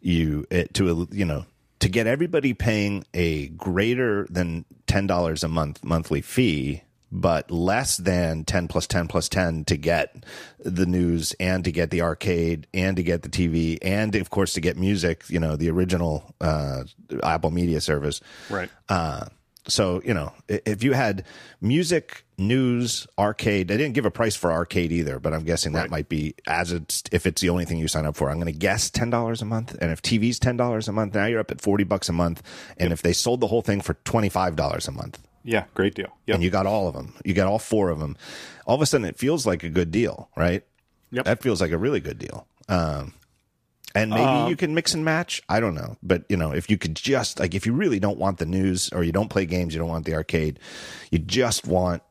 you 0.00 0.46
it, 0.50 0.74
to 0.74 1.08
you 1.10 1.24
know 1.24 1.46
to 1.80 1.88
get 1.88 2.06
everybody 2.06 2.54
paying 2.54 3.04
a 3.12 3.48
greater 3.48 4.26
than 4.30 4.64
ten 4.86 5.06
dollars 5.06 5.44
a 5.44 5.48
month 5.48 5.84
monthly 5.84 6.22
fee, 6.22 6.82
but 7.12 7.50
less 7.50 7.98
than 7.98 8.44
ten 8.44 8.68
plus 8.68 8.86
ten 8.86 9.08
plus 9.08 9.28
ten 9.28 9.64
to 9.66 9.76
get 9.76 10.24
the 10.60 10.86
news 10.86 11.34
and 11.38 11.64
to 11.64 11.72
get 11.72 11.90
the 11.90 12.00
arcade 12.00 12.66
and 12.72 12.96
to 12.96 13.02
get 13.02 13.22
the 13.22 13.28
TV 13.28 13.78
and 13.82 14.14
of 14.14 14.30
course 14.30 14.54
to 14.54 14.60
get 14.60 14.78
music. 14.78 15.24
You 15.28 15.40
know 15.40 15.56
the 15.56 15.68
original 15.68 16.34
uh, 16.40 16.84
Apple 17.22 17.50
Media 17.50 17.82
Service, 17.82 18.20
right? 18.48 18.70
Uh, 18.88 19.26
so 19.66 20.02
you 20.04 20.14
know, 20.14 20.32
if 20.48 20.82
you 20.82 20.92
had 20.92 21.24
music, 21.60 22.24
news, 22.38 23.06
arcade, 23.18 23.68
they 23.68 23.76
didn't 23.76 23.94
give 23.94 24.04
a 24.04 24.10
price 24.10 24.36
for 24.36 24.52
arcade 24.52 24.92
either, 24.92 25.18
but 25.18 25.32
I'm 25.32 25.44
guessing 25.44 25.72
that 25.72 25.90
might 25.90 26.08
be 26.08 26.34
as 26.46 26.72
it's 26.72 27.02
if 27.12 27.26
it's 27.26 27.40
the 27.40 27.48
only 27.48 27.64
thing 27.64 27.78
you 27.78 27.88
sign 27.88 28.06
up 28.06 28.16
for. 28.16 28.30
I'm 28.30 28.36
going 28.36 28.52
to 28.52 28.58
guess 28.58 28.90
ten 28.90 29.10
dollars 29.10 29.42
a 29.42 29.44
month, 29.44 29.76
and 29.80 29.90
if 29.90 30.02
TV's 30.02 30.38
ten 30.38 30.56
dollars 30.56 30.88
a 30.88 30.92
month, 30.92 31.14
now 31.14 31.26
you're 31.26 31.40
up 31.40 31.50
at 31.50 31.60
forty 31.60 31.84
bucks 31.84 32.08
a 32.08 32.12
month. 32.12 32.42
And 32.76 32.90
yep. 32.90 32.92
if 32.92 33.02
they 33.02 33.12
sold 33.12 33.40
the 33.40 33.46
whole 33.46 33.62
thing 33.62 33.80
for 33.80 33.94
twenty 34.04 34.28
five 34.28 34.56
dollars 34.56 34.88
a 34.88 34.92
month, 34.92 35.18
yeah, 35.44 35.64
great 35.74 35.94
deal. 35.94 36.16
Yep. 36.26 36.34
And 36.34 36.44
you 36.44 36.50
got 36.50 36.66
all 36.66 36.88
of 36.88 36.94
them, 36.94 37.14
you 37.24 37.34
got 37.34 37.46
all 37.46 37.58
four 37.58 37.90
of 37.90 37.98
them. 37.98 38.16
All 38.66 38.74
of 38.74 38.82
a 38.82 38.86
sudden, 38.86 39.06
it 39.06 39.18
feels 39.18 39.46
like 39.46 39.62
a 39.62 39.68
good 39.68 39.90
deal, 39.90 40.30
right? 40.36 40.64
Yep. 41.10 41.24
That 41.26 41.42
feels 41.42 41.60
like 41.60 41.70
a 41.70 41.78
really 41.78 42.00
good 42.00 42.18
deal. 42.18 42.46
Um, 42.68 43.14
and 43.94 44.10
maybe 44.10 44.22
um, 44.22 44.50
you 44.50 44.56
can 44.56 44.74
mix 44.74 44.92
and 44.94 45.04
match. 45.04 45.42
I 45.48 45.60
don't 45.60 45.74
know, 45.74 45.96
but 46.02 46.24
you 46.28 46.36
know, 46.36 46.52
if 46.52 46.68
you 46.68 46.76
could 46.76 46.96
just 46.96 47.38
like, 47.38 47.54
if 47.54 47.66
you 47.66 47.72
really 47.72 48.00
don't 48.00 48.18
want 48.18 48.38
the 48.38 48.46
news 48.46 48.90
or 48.92 49.04
you 49.04 49.12
don't 49.12 49.28
play 49.28 49.46
games, 49.46 49.74
you 49.74 49.78
don't 49.78 49.88
want 49.88 50.04
the 50.04 50.14
arcade, 50.14 50.58
you 51.10 51.18
just 51.18 51.66
want 51.66 52.02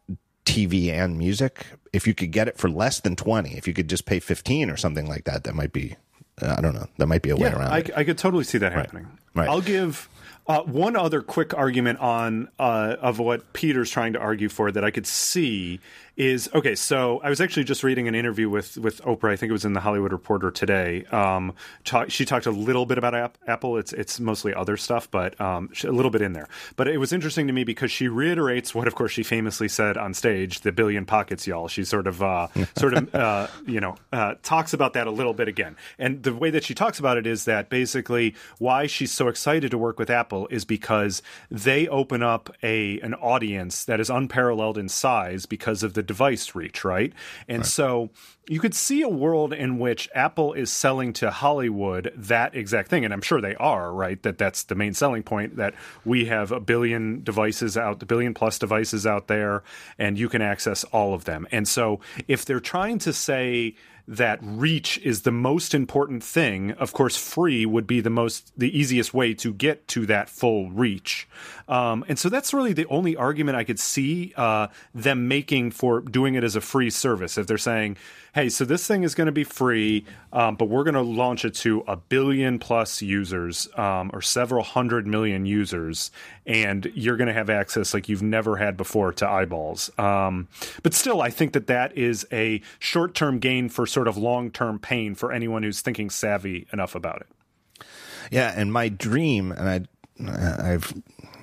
TV 0.45 0.89
and 0.89 1.17
music. 1.17 1.65
If 1.91 2.07
you 2.07 2.13
could 2.13 2.31
get 2.31 2.47
it 2.47 2.57
for 2.57 2.69
less 2.69 3.01
than 3.01 3.15
twenty, 3.15 3.57
if 3.57 3.67
you 3.67 3.73
could 3.73 3.89
just 3.89 4.05
pay 4.05 4.19
fifteen 4.19 4.69
or 4.69 4.77
something 4.77 5.07
like 5.07 5.25
that, 5.25 5.43
that 5.43 5.55
might 5.55 5.73
be. 5.73 5.95
Uh, 6.41 6.55
I 6.57 6.61
don't 6.61 6.73
know. 6.73 6.88
That 6.97 7.05
might 7.05 7.21
be 7.21 7.29
a 7.29 7.36
way 7.36 7.49
yeah, 7.49 7.59
around. 7.59 7.71
I, 7.71 7.84
I, 7.95 8.03
could 8.03 8.17
totally 8.17 8.43
see 8.43 8.57
that 8.57 8.73
happening. 8.73 9.07
Right. 9.36 9.47
I'll 9.47 9.61
give 9.61 10.09
uh, 10.47 10.61
one 10.63 10.95
other 10.95 11.21
quick 11.21 11.53
argument 11.53 11.99
on 11.99 12.49
uh, 12.57 12.95
of 12.99 13.19
what 13.19 13.53
Peter's 13.53 13.91
trying 13.91 14.13
to 14.13 14.19
argue 14.19 14.49
for 14.49 14.71
that 14.71 14.84
I 14.84 14.89
could 14.89 15.05
see 15.05 15.79
is 16.16 16.47
okay. 16.53 16.76
So 16.76 17.20
I 17.24 17.30
was 17.30 17.41
actually 17.41 17.64
just 17.64 17.84
reading 17.84 18.07
an 18.07 18.14
interview 18.14 18.47
with 18.47 18.78
with 18.78 19.01
Oprah. 19.01 19.32
I 19.32 19.36
think 19.36 19.49
it 19.49 19.53
was 19.53 19.66
in 19.66 19.74
the 19.74 19.80
Hollywood 19.80 20.11
Reporter 20.11 20.51
today. 20.51 21.05
Um, 21.05 21.53
talk, 21.86 22.11
she 22.11 22.24
talked 22.24 22.45
a 22.45 22.51
little 22.51 22.86
bit 22.86 22.99
about 22.99 23.16
App, 23.16 23.38
Apple. 23.47 23.78
It's 23.78 23.93
it's 23.93 24.20
mostly 24.20 24.53
other 24.53 24.78
stuff, 24.78 25.09
but 25.09 25.39
um, 25.41 25.72
a 25.84 25.91
little 25.91 26.11
bit 26.11 26.22
in 26.22 26.34
there. 26.34 26.47
But 26.76 26.88
it 26.88 26.99
was 26.99 27.14
interesting 27.14 27.47
to 27.47 27.53
me 27.53 27.64
because 27.64 27.91
she 27.91 28.07
reiterates 28.07 28.76
what, 28.76 28.88
of 28.88 28.93
course, 28.93 29.11
she 29.11 29.24
famously 29.24 29.68
said 29.68 29.97
on 29.97 30.14
stage: 30.14 30.59
"The 30.59 30.72
billion 30.72 31.05
pockets, 31.05 31.47
y'all." 31.47 31.68
She 31.68 31.84
sort 31.84 32.05
of 32.05 32.22
uh, 32.22 32.47
sort 32.78 32.93
of 32.93 33.16
uh, 33.16 33.47
you 33.66 33.80
know 33.80 33.95
uh, 34.11 34.36
talks 34.43 34.74
about 34.74 34.93
that 34.93 35.07
a 35.07 35.11
little 35.11 35.34
bit 35.34 35.47
again. 35.47 35.76
And 35.97 36.22
the 36.22 36.36
way 36.36 36.51
that 36.51 36.64
she 36.64 36.76
talks 36.76 36.99
about 36.99 37.18
it 37.18 37.26
is 37.26 37.45
that 37.45 37.70
basically 37.70 38.36
why 38.59 38.86
she's 38.86 39.11
so 39.11 39.30
excited 39.30 39.72
to 39.72 39.80
work 39.80 39.97
with 39.97 40.11
Apple 40.11 40.47
is 40.51 40.64
because 40.64 41.24
they 41.49 41.88
open 41.88 42.22
up 42.22 42.55
a 42.61 42.99
an 42.99 43.16
audience 43.16 43.86
that 43.86 43.99
is 43.99 44.11
unparalleled 44.11 44.78
in 44.78 44.88
size 44.89 45.47
because 45.47 45.82
of 45.82 45.95
the 45.95 46.02
device 46.03 46.55
reach, 46.55 46.83
right? 46.83 47.13
And 47.47 47.59
right. 47.59 47.65
so 47.65 48.09
you 48.47 48.59
could 48.59 48.75
see 48.75 49.01
a 49.01 49.09
world 49.09 49.53
in 49.53 49.79
which 49.79 50.09
Apple 50.13 50.53
is 50.53 50.71
selling 50.71 51.13
to 51.13 51.31
Hollywood 51.31 52.11
that 52.15 52.55
exact 52.55 52.89
thing, 52.89 53.05
and 53.05 53.13
I'm 53.13 53.21
sure 53.21 53.39
they 53.39 53.55
are, 53.55 53.93
right? 53.93 54.21
That 54.23 54.37
that's 54.37 54.63
the 54.63 54.75
main 54.75 54.93
selling 54.93 55.23
point 55.23 55.55
that 55.55 55.73
we 56.03 56.25
have 56.25 56.51
a 56.51 56.59
billion 56.59 57.23
devices 57.23 57.77
out, 57.77 57.99
the 57.99 58.05
billion 58.05 58.33
plus 58.33 58.59
devices 58.59 59.07
out 59.07 59.27
there, 59.27 59.63
and 59.97 60.17
you 60.17 60.27
can 60.27 60.41
access 60.41 60.83
all 60.85 61.13
of 61.13 61.25
them. 61.25 61.47
And 61.51 61.67
so 61.67 62.01
if 62.27 62.43
they're 62.43 62.59
trying 62.59 62.99
to 62.99 63.13
say 63.13 63.75
that 64.07 64.39
reach 64.41 64.97
is 64.99 65.21
the 65.21 65.31
most 65.31 65.73
important 65.73 66.23
thing, 66.23 66.71
of 66.73 66.91
course, 66.91 67.15
free 67.15 67.65
would 67.65 67.87
be 67.87 68.01
the 68.01 68.09
most 68.09 68.51
the 68.57 68.77
easiest 68.77 69.13
way 69.13 69.33
to 69.35 69.53
get 69.53 69.87
to 69.89 70.05
that 70.05 70.29
full 70.29 70.69
reach. 70.71 71.27
Um, 71.69 72.03
and 72.09 72.19
so 72.19 72.27
that's 72.27 72.53
really 72.53 72.73
the 72.73 72.85
only 72.87 73.15
argument 73.15 73.57
I 73.57 73.63
could 73.63 73.79
see 73.79 74.33
uh, 74.35 74.67
them 74.93 75.29
making 75.29 75.71
for 75.71 76.01
doing 76.01 76.35
it 76.35 76.43
as 76.43 76.57
a 76.57 76.61
free 76.61 76.89
service. 76.89 77.37
If 77.37 77.47
they're 77.47 77.57
saying, 77.57 77.95
"Hey, 78.35 78.49
so 78.49 78.65
this 78.65 78.85
thing 78.85 79.03
is 79.03 79.15
going 79.15 79.27
to 79.27 79.31
be 79.31 79.45
free, 79.45 80.05
um, 80.33 80.55
but 80.55 80.65
we're 80.65 80.83
going 80.83 80.95
to 80.95 81.01
launch 81.01 81.45
it 81.45 81.53
to 81.55 81.85
a 81.87 81.95
billion 81.95 82.59
plus 82.59 83.01
users 83.01 83.69
um, 83.77 84.11
or 84.13 84.21
several 84.21 84.63
hundred 84.63 85.07
million 85.07 85.45
users, 85.45 86.11
and 86.45 86.91
you're 86.93 87.15
going 87.15 87.27
to 87.27 87.33
have 87.33 87.49
access 87.49 87.93
like 87.93 88.09
you've 88.09 88.21
never 88.21 88.57
had 88.57 88.75
before 88.75 89.13
to 89.13 89.29
eyeballs." 89.29 89.89
Um, 89.97 90.49
but 90.81 90.93
still, 90.93 91.21
I 91.21 91.29
think 91.29 91.53
that 91.53 91.67
that 91.67 91.97
is 91.97 92.27
a 92.33 92.61
short 92.79 93.15
term 93.15 93.39
gain 93.39 93.69
for 93.69 93.87
sort 93.93 94.07
of 94.07 94.17
long 94.17 94.51
term 94.51 94.79
pain 94.79 95.15
for 95.15 95.31
anyone 95.31 95.63
who's 95.63 95.81
thinking 95.81 96.09
savvy 96.09 96.67
enough 96.73 96.95
about 96.95 97.21
it. 97.21 97.85
Yeah, 98.31 98.53
and 98.55 98.73
my 98.73 98.89
dream, 98.89 99.51
and 99.51 99.69
I, 99.69 100.73
I've 100.73 100.93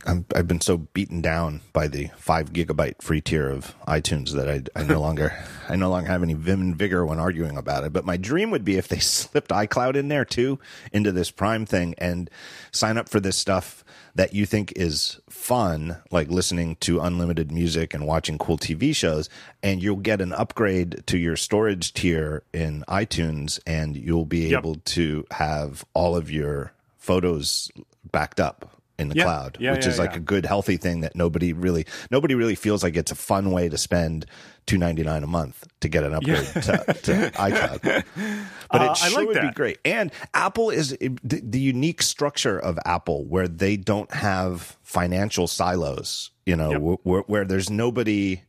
i 0.07 0.14
have 0.34 0.48
been 0.48 0.62
so 0.62 0.78
beaten 0.78 1.20
down 1.20 1.61
by 1.74 1.86
the 1.86 2.09
five 2.16 2.55
gigabyte 2.55 3.03
free 3.03 3.20
tier 3.20 3.51
of 3.51 3.74
iTunes 3.86 4.32
that 4.32 4.48
I, 4.48 4.80
I 4.80 4.84
no 4.84 4.98
longer 5.07 5.36
I 5.68 5.76
no 5.76 5.90
longer 5.90 6.09
have 6.09 6.22
any 6.22 6.32
vim 6.32 6.61
and 6.61 6.76
vigor 6.76 7.05
when 7.05 7.18
arguing 7.18 7.57
about 7.57 7.84
it. 7.84 7.92
But 7.92 8.07
my 8.07 8.16
dream 8.16 8.51
would 8.51 8.64
be 8.64 8.76
if 8.76 8.88
they 8.88 8.98
slipped 9.01 9.51
iCloud 9.51 9.96
in 9.96 10.09
there 10.09 10.24
too 10.24 10.59
into 10.92 11.12
this 11.12 11.30
Prime 11.30 11.66
thing 11.66 11.94
and 11.98 12.30
sign 12.72 12.96
up 12.96 13.09
for 13.09 13.20
this 13.20 13.36
stuff 13.36 13.84
that 14.14 14.34
you 14.34 14.46
think 14.46 14.72
is 14.76 15.20
fun, 15.28 15.98
like 16.11 16.28
listening 16.28 16.76
to 16.80 17.00
unlimited 17.00 17.52
music 17.52 17.94
and 17.94 18.06
watching 18.06 18.38
cool 18.38 18.58
TV 18.58 18.94
shows, 18.94 19.28
and 19.62 19.82
you'll 19.82 19.96
get 19.96 20.20
an 20.20 20.32
upgrade 20.32 21.02
to 21.06 21.18
your 21.18 21.36
storage 21.36 21.92
tier 21.92 22.42
in 22.52 22.84
iTunes, 22.88 23.61
and 23.66 23.96
you'll 23.96 24.26
be 24.26 24.48
yep. 24.48 24.61
able 24.61 24.76
to 24.76 25.24
have 25.30 25.84
all 25.94 26.16
of 26.16 26.30
your 26.30 26.72
photos 26.98 27.70
backed 28.11 28.40
up 28.40 28.80
in 29.01 29.09
the 29.09 29.16
yeah. 29.16 29.24
cloud, 29.24 29.57
yeah, 29.59 29.72
which 29.72 29.84
yeah, 29.84 29.90
is 29.90 29.98
like 29.98 30.14
a 30.14 30.20
good, 30.20 30.46
healthy 30.46 30.76
thing 30.76 31.01
that 31.01 31.16
nobody 31.16 31.53
really 31.53 31.86
nobody 32.11 32.34
really 32.34 32.55
feels 32.55 32.82
like 32.82 32.96
it's 32.96 33.11
a 33.11 33.16
fun 33.16 33.51
way 33.51 33.68
to 33.68 33.78
spend 33.78 34.26
two 34.66 34.78
ninety 34.78 35.03
nine 35.03 35.22
a 35.22 35.26
month 35.26 35.66
to 35.80 35.88
get 35.88 36.05
an 36.05 36.14
upgrade 36.14 36.46
to, 36.46 36.61
to, 37.03 37.30
iCloud. 37.34 38.05
But 38.70 38.80
uh, 38.80 38.90
it 38.92 38.96
sure 38.96 39.18
like 39.18 39.26
would 39.28 39.36
that. 39.36 39.42
be 39.42 39.55
great. 39.55 39.78
And 39.84 40.12
Apple 40.34 40.70
is 40.70 40.90
the, 41.01 41.40
the 41.42 41.59
unique 41.59 42.03
structure 42.03 42.59
of 42.59 42.78
Apple 42.84 43.24
where 43.24 43.48
they 43.48 43.76
don't 43.76 44.12
have 44.12 44.76
financial 44.82 45.46
silos. 45.46 46.30
You 46.46 46.57
know, 46.57 46.70
yep. 46.90 47.01
where, 47.03 47.20
where 47.22 47.44
there's 47.44 47.70
nobody 47.70 48.42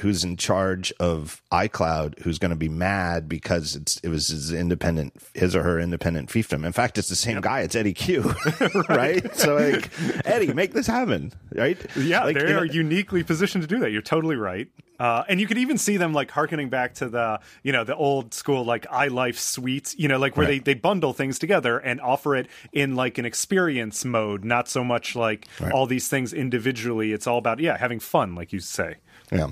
who's 0.00 0.22
in 0.22 0.36
charge 0.36 0.92
of 1.00 1.42
iCloud 1.52 2.20
who's 2.20 2.38
going 2.38 2.50
to 2.50 2.56
be 2.56 2.68
mad 2.68 3.28
because 3.28 3.74
it's 3.74 3.96
it 3.98 4.08
was 4.08 4.28
his 4.28 4.52
independent 4.52 5.12
his 5.34 5.56
or 5.56 5.62
her 5.62 5.80
independent 5.80 6.28
fiefdom. 6.28 6.64
In 6.64 6.72
fact, 6.72 6.98
it's 6.98 7.08
the 7.08 7.16
same 7.16 7.34
yep. 7.34 7.42
guy. 7.42 7.60
It's 7.60 7.74
Eddy 7.74 7.94
right? 8.18 8.88
right? 8.88 9.36
So 9.36 9.56
like, 9.56 9.90
Eddy, 10.24 10.52
make 10.52 10.72
this 10.72 10.86
happen, 10.86 11.32
right? 11.52 11.78
Yeah, 11.96 12.24
like, 12.24 12.36
they 12.36 12.52
are 12.52 12.64
know, 12.66 12.72
uniquely 12.72 13.24
positioned 13.24 13.62
to 13.62 13.68
do 13.68 13.80
that. 13.80 13.90
You're 13.90 14.02
totally 14.02 14.36
right. 14.36 14.68
Uh, 15.00 15.24
and 15.30 15.40
you 15.40 15.46
could 15.46 15.56
even 15.56 15.78
see 15.78 15.96
them 15.96 16.12
like 16.12 16.30
harkening 16.30 16.68
back 16.68 16.92
to 16.92 17.08
the 17.08 17.40
you 17.62 17.72
know 17.72 17.84
the 17.84 17.96
old 17.96 18.34
school 18.34 18.64
like 18.64 18.86
iLife 18.88 19.36
suites, 19.36 19.96
you 19.98 20.06
know, 20.06 20.18
like 20.18 20.36
where 20.36 20.46
right. 20.46 20.64
they, 20.64 20.74
they 20.74 20.78
bundle 20.78 21.12
things 21.12 21.38
together 21.38 21.78
and 21.78 22.00
offer 22.02 22.36
it 22.36 22.46
in 22.72 22.94
like 22.94 23.16
an 23.16 23.24
experience 23.24 24.04
mode, 24.04 24.44
not 24.44 24.68
so 24.68 24.84
much 24.84 25.16
like 25.16 25.48
right. 25.58 25.72
all 25.72 25.86
these 25.86 26.08
things 26.08 26.32
individually. 26.32 27.12
It's 27.12 27.26
all 27.26 27.38
about 27.38 27.58
yeah 27.58 27.78
having 27.78 27.98
fun, 27.98 28.34
like 28.34 28.52
you 28.52 28.60
say. 28.60 28.96
Yeah. 29.30 29.50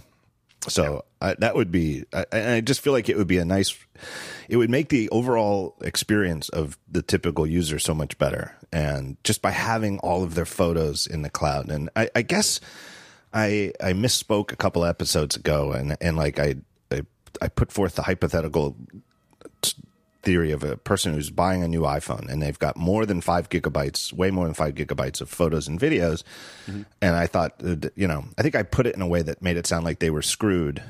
So 0.68 1.04
yeah. 1.22 1.28
I, 1.28 1.34
that 1.38 1.54
would 1.54 1.70
be, 1.70 2.04
I, 2.12 2.24
I 2.32 2.60
just 2.60 2.80
feel 2.80 2.92
like 2.92 3.08
it 3.08 3.16
would 3.16 3.26
be 3.26 3.38
a 3.38 3.44
nice, 3.44 3.76
it 4.48 4.56
would 4.56 4.70
make 4.70 4.88
the 4.88 5.08
overall 5.10 5.76
experience 5.80 6.48
of 6.48 6.78
the 6.90 7.02
typical 7.02 7.46
user 7.46 7.78
so 7.78 7.94
much 7.94 8.18
better. 8.18 8.56
And 8.72 9.16
just 9.24 9.40
by 9.40 9.52
having 9.52 9.98
all 10.00 10.22
of 10.22 10.34
their 10.34 10.44
photos 10.44 11.06
in 11.06 11.22
the 11.22 11.30
cloud. 11.30 11.70
And 11.70 11.90
I, 11.94 12.10
I 12.14 12.22
guess 12.22 12.60
I, 13.32 13.72
I 13.80 13.92
misspoke 13.92 14.52
a 14.52 14.56
couple 14.56 14.84
episodes 14.84 15.36
ago 15.36 15.72
and, 15.72 15.96
and 16.00 16.16
like 16.16 16.38
I, 16.38 16.56
I, 16.90 17.02
I 17.40 17.48
put 17.48 17.70
forth 17.70 17.94
the 17.94 18.02
hypothetical 18.02 18.76
theory 20.22 20.50
of 20.50 20.64
a 20.64 20.76
person 20.76 21.14
who's 21.14 21.30
buying 21.30 21.62
a 21.62 21.68
new 21.68 21.82
iPhone 21.82 22.28
and 22.28 22.42
they've 22.42 22.58
got 22.58 22.76
more 22.76 23.06
than 23.06 23.20
five 23.20 23.48
gigabytes, 23.48 24.12
way 24.12 24.30
more 24.30 24.44
than 24.46 24.54
five 24.54 24.74
gigabytes 24.74 25.20
of 25.20 25.30
photos 25.30 25.68
and 25.68 25.78
videos. 25.78 26.22
Mm-hmm. 26.66 26.82
And 27.00 27.16
I 27.16 27.26
thought, 27.26 27.54
uh, 27.64 27.76
you 27.94 28.08
know, 28.08 28.24
I 28.36 28.42
think 28.42 28.56
I 28.56 28.62
put 28.62 28.86
it 28.86 28.94
in 28.94 29.02
a 29.02 29.06
way 29.06 29.22
that 29.22 29.42
made 29.42 29.56
it 29.56 29.66
sound 29.66 29.84
like 29.84 30.00
they 30.00 30.10
were 30.10 30.22
screwed. 30.22 30.82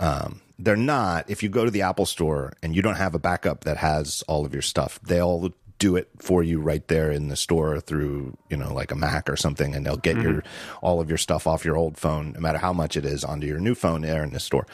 Um, 0.00 0.40
they're 0.58 0.76
not. 0.76 1.30
If 1.30 1.42
you 1.42 1.48
go 1.48 1.64
to 1.64 1.70
the 1.70 1.82
Apple 1.82 2.06
store 2.06 2.52
and 2.62 2.74
you 2.74 2.82
don't 2.82 2.96
have 2.96 3.14
a 3.14 3.18
backup 3.18 3.64
that 3.64 3.76
has 3.76 4.22
all 4.28 4.44
of 4.44 4.52
your 4.52 4.62
stuff, 4.62 5.00
they'll 5.02 5.52
do 5.84 5.96
it 5.96 6.08
for 6.18 6.42
you 6.42 6.62
right 6.62 6.88
there 6.88 7.10
in 7.10 7.28
the 7.28 7.36
store 7.36 7.78
through 7.78 8.34
you 8.48 8.56
know 8.56 8.72
like 8.72 8.90
a 8.90 8.94
Mac 8.94 9.28
or 9.28 9.36
something, 9.36 9.74
and 9.74 9.84
they'll 9.84 9.98
get 9.98 10.16
mm-hmm. 10.16 10.30
your 10.30 10.42
all 10.80 10.98
of 10.98 11.10
your 11.10 11.18
stuff 11.18 11.46
off 11.46 11.62
your 11.62 11.76
old 11.76 11.98
phone, 11.98 12.32
no 12.32 12.40
matter 12.40 12.56
how 12.56 12.72
much 12.72 12.96
it 12.96 13.04
is, 13.04 13.22
onto 13.22 13.46
your 13.46 13.58
new 13.58 13.74
phone 13.74 14.00
there 14.00 14.24
in 14.24 14.32
the 14.32 14.40
store. 14.40 14.66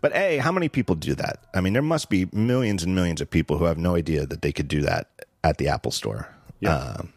But 0.00 0.16
a, 0.16 0.38
how 0.38 0.52
many 0.52 0.70
people 0.70 0.94
do 0.94 1.14
that? 1.16 1.40
I 1.54 1.60
mean, 1.60 1.74
there 1.74 1.82
must 1.82 2.08
be 2.08 2.26
millions 2.32 2.82
and 2.82 2.94
millions 2.94 3.20
of 3.20 3.28
people 3.28 3.58
who 3.58 3.66
have 3.66 3.76
no 3.76 3.96
idea 3.96 4.24
that 4.24 4.40
they 4.40 4.50
could 4.50 4.66
do 4.66 4.80
that 4.80 5.10
at 5.44 5.58
the 5.58 5.68
Apple 5.68 5.92
Store. 5.92 6.34
Yeah. 6.60 6.74
Um, 6.74 7.12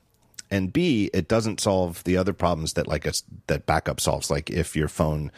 and 0.52 0.74
B, 0.74 1.10
it 1.14 1.30
doesn't 1.30 1.62
solve 1.62 2.04
the 2.04 2.18
other 2.18 2.34
problems 2.34 2.74
that 2.74 2.88
like 2.88 3.06
a, 3.06 3.14
that 3.48 3.66
backup 3.66 4.02
solves. 4.02 4.30
Like 4.30 4.50
if 4.50 4.76
your 4.76 4.90
phone 4.90 5.32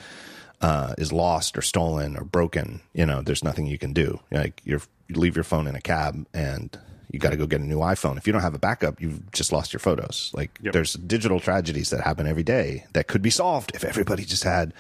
uh, 0.59 0.95
is 0.97 1.13
lost 1.13 1.55
or 1.55 1.61
stolen 1.61 2.17
or 2.17 2.23
broken, 2.23 2.81
you 2.93 3.05
know, 3.05 3.21
there's 3.21 3.43
nothing 3.43 3.67
you 3.67 3.77
can 3.77 3.93
do. 3.93 4.21
Like 4.31 4.59
you 4.63 4.81
leave 5.09 5.35
your 5.35 5.43
phone 5.43 5.67
in 5.67 5.75
a 5.75 5.81
cab 5.81 6.25
and 6.33 6.79
you 7.11 7.19
got 7.19 7.31
to 7.31 7.37
go 7.37 7.45
get 7.45 7.59
a 7.59 7.65
new 7.65 7.79
iPhone. 7.79 8.17
If 8.17 8.25
you 8.25 8.33
don't 8.33 8.41
have 8.41 8.55
a 8.55 8.59
backup, 8.59 9.01
you've 9.01 9.31
just 9.31 9.51
lost 9.51 9.73
your 9.73 9.81
photos. 9.81 10.31
Like 10.33 10.57
yep. 10.61 10.73
there's 10.73 10.93
digital 10.93 11.39
tragedies 11.39 11.89
that 11.89 12.01
happen 12.01 12.25
every 12.25 12.43
day 12.43 12.85
that 12.93 13.07
could 13.07 13.21
be 13.21 13.29
solved 13.29 13.71
if 13.75 13.83
everybody 13.83 14.23
just 14.23 14.43
had 14.43 14.73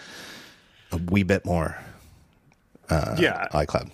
a 0.91 0.97
wee 0.97 1.23
bit 1.23 1.45
more. 1.45 1.77
Uh, 2.89 3.15
yeah, 3.19 3.47
iCloud. 3.51 3.89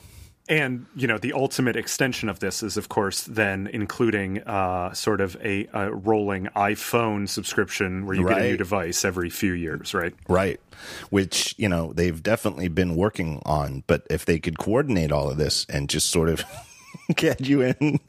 And 0.50 0.86
you 0.96 1.08
know 1.08 1.18
the 1.18 1.34
ultimate 1.34 1.76
extension 1.76 2.30
of 2.30 2.40
this 2.40 2.64
is, 2.64 2.78
of 2.78 2.88
course, 2.88 3.24
then 3.24 3.68
including 3.68 4.42
uh, 4.44 4.94
sort 4.94 5.20
of 5.20 5.36
a, 5.44 5.68
a, 5.74 5.92
rolling 5.92 6.46
iPhone 6.56 7.28
subscription 7.28 8.06
where 8.06 8.16
you 8.16 8.24
right. 8.24 8.38
get 8.38 8.46
a 8.46 8.50
new 8.52 8.58
device 8.58 9.04
every 9.04 9.30
few 9.30 9.52
years, 9.52 9.94
right? 9.94 10.14
Right. 10.30 10.62
Which 11.10 11.54
you 11.58 11.68
know 11.68 11.92
they've 11.92 12.24
definitely 12.24 12.70
been 12.70 12.96
working 12.96 13.42
on, 13.46 13.84
but 13.88 14.08
if 14.10 14.24
they 14.24 14.40
could 14.40 14.58
coordinate 14.58 15.12
all 15.12 15.30
of 15.30 15.38
this 15.38 15.66
and 15.68 15.90
just 15.90 16.10
sort 16.10 16.30
of 16.30 16.46
get 17.16 17.42
you 17.42 17.62
in 17.62 18.00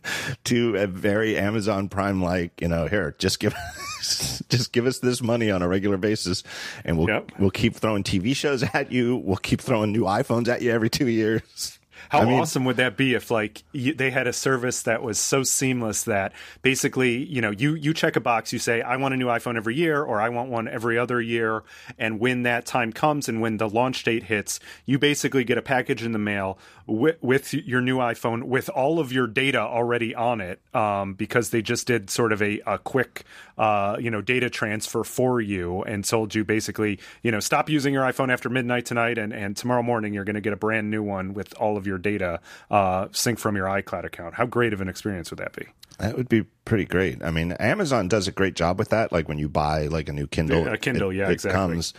to 0.44 0.76
a 0.76 0.86
very 0.86 1.38
Amazon 1.38 1.88
Prime 1.88 2.22
like, 2.22 2.60
you 2.60 2.68
know, 2.68 2.86
here, 2.86 3.14
just 3.18 3.40
give 3.40 3.54
just 4.00 4.72
give 4.72 4.86
us 4.86 4.98
this 4.98 5.22
money 5.22 5.50
on 5.50 5.62
a 5.62 5.68
regular 5.68 5.96
basis 5.96 6.42
and 6.84 6.98
we'll 6.98 7.08
yep. 7.08 7.30
we'll 7.38 7.50
keep 7.50 7.74
throwing 7.74 8.02
TV 8.02 8.34
shows 8.34 8.62
at 8.62 8.90
you. 8.90 9.16
We'll 9.16 9.36
keep 9.36 9.60
throwing 9.60 9.92
new 9.92 10.02
iPhones 10.02 10.48
at 10.48 10.62
you 10.62 10.72
every 10.72 10.90
2 10.90 11.06
years. 11.06 11.78
How 12.08 12.20
I 12.20 12.24
mean, 12.24 12.40
awesome 12.40 12.64
would 12.64 12.76
that 12.76 12.96
be 12.96 13.14
if 13.14 13.30
like 13.30 13.62
you, 13.72 13.94
they 13.94 14.10
had 14.10 14.26
a 14.26 14.32
service 14.32 14.82
that 14.82 15.02
was 15.02 15.18
so 15.18 15.42
seamless 15.42 16.04
that 16.04 16.32
basically, 16.62 17.24
you 17.24 17.40
know, 17.40 17.50
you 17.50 17.74
you 17.74 17.94
check 17.94 18.16
a 18.16 18.20
box, 18.20 18.52
you 18.52 18.58
say 18.58 18.82
I 18.82 18.96
want 18.96 19.14
a 19.14 19.16
new 19.16 19.26
iPhone 19.26 19.56
every 19.56 19.76
year 19.76 20.02
or 20.02 20.20
I 20.20 20.28
want 20.28 20.50
one 20.50 20.68
every 20.68 20.98
other 20.98 21.20
year, 21.20 21.62
and 21.98 22.20
when 22.20 22.42
that 22.44 22.66
time 22.66 22.92
comes 22.92 23.28
and 23.28 23.40
when 23.40 23.56
the 23.56 23.68
launch 23.68 24.04
date 24.04 24.24
hits, 24.24 24.60
you 24.86 24.98
basically 24.98 25.44
get 25.44 25.58
a 25.58 25.62
package 25.62 26.02
in 26.02 26.12
the 26.12 26.18
mail 26.18 26.58
with, 26.88 27.22
with 27.22 27.52
your 27.52 27.80
new 27.80 27.98
iPhone 27.98 28.44
with 28.44 28.68
all 28.70 28.98
of 28.98 29.12
your 29.12 29.26
data 29.26 29.60
already 29.60 30.14
on 30.14 30.40
it 30.40 30.60
um, 30.74 31.14
because 31.14 31.50
they 31.50 31.60
just 31.60 31.86
did 31.86 32.08
sort 32.08 32.32
of 32.32 32.40
a, 32.40 32.60
a 32.66 32.78
quick, 32.78 33.24
uh, 33.58 33.96
you 34.00 34.10
know, 34.10 34.22
data 34.22 34.48
transfer 34.48 35.04
for 35.04 35.40
you 35.40 35.82
and 35.82 36.04
told 36.04 36.34
you 36.34 36.44
basically, 36.44 36.98
you 37.22 37.30
know, 37.30 37.40
stop 37.40 37.68
using 37.68 37.92
your 37.92 38.04
iPhone 38.04 38.32
after 38.32 38.48
midnight 38.48 38.86
tonight 38.86 39.18
and, 39.18 39.34
and 39.34 39.56
tomorrow 39.56 39.82
morning 39.82 40.14
you're 40.14 40.24
going 40.24 40.34
to 40.34 40.40
get 40.40 40.54
a 40.54 40.56
brand 40.56 40.90
new 40.90 41.02
one 41.02 41.34
with 41.34 41.54
all 41.58 41.76
of 41.76 41.86
your 41.88 41.98
data 41.98 42.40
uh, 42.70 43.08
sync 43.12 43.38
from 43.38 43.56
your 43.56 43.66
iCloud 43.66 44.04
account. 44.04 44.34
How 44.34 44.46
great 44.46 44.72
of 44.72 44.80
an 44.80 44.88
experience 44.88 45.30
would 45.30 45.40
that 45.40 45.54
be? 45.54 45.66
That 45.98 46.16
would 46.16 46.28
be 46.28 46.42
pretty 46.64 46.84
great. 46.84 47.22
I 47.24 47.30
mean, 47.30 47.52
Amazon 47.52 48.06
does 48.06 48.28
a 48.28 48.32
great 48.32 48.54
job 48.54 48.78
with 48.78 48.90
that. 48.90 49.10
Like 49.10 49.28
when 49.28 49.38
you 49.38 49.48
buy 49.48 49.88
like 49.88 50.08
a 50.08 50.12
new 50.12 50.28
Kindle, 50.28 50.68
a 50.68 50.78
Kindle, 50.78 51.10
it, 51.10 51.16
yeah, 51.16 51.28
it 51.28 51.32
exactly. 51.32 51.58
comes. 51.58 51.94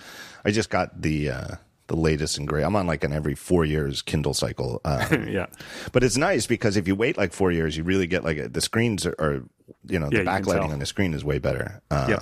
I 0.45 0.51
just 0.51 0.69
got 0.69 1.01
the. 1.01 1.31
Uh, 1.31 1.55
the 1.89 1.95
latest 1.95 2.37
and 2.37 2.47
great. 2.47 2.63
I'm 2.63 2.75
on 2.75 2.85
like 2.85 3.03
an 3.03 3.11
every 3.11 3.33
four 3.33 3.65
years 3.65 4.03
Kindle 4.03 4.35
cycle. 4.35 4.79
Um, 4.85 5.27
yeah, 5.27 5.47
but 5.91 6.03
it's 6.03 6.17
nice 6.17 6.47
because 6.47 6.77
if 6.77 6.87
you 6.87 6.95
wait 6.95 7.17
like 7.17 7.33
four 7.33 7.51
years, 7.51 7.75
you 7.75 7.83
really 7.83 8.05
get 8.05 8.23
like 8.23 8.37
a, 8.37 8.47
the 8.47 8.61
screens 8.61 9.05
are, 9.05 9.15
are, 9.19 9.43
you 9.87 9.99
know, 9.99 10.07
the 10.09 10.17
yeah, 10.17 10.39
backlighting 10.39 10.71
on 10.71 10.77
the 10.79 10.85
screen 10.85 11.15
is 11.15 11.25
way 11.25 11.39
better. 11.39 11.81
Um, 11.91 12.09
yeah. 12.11 12.19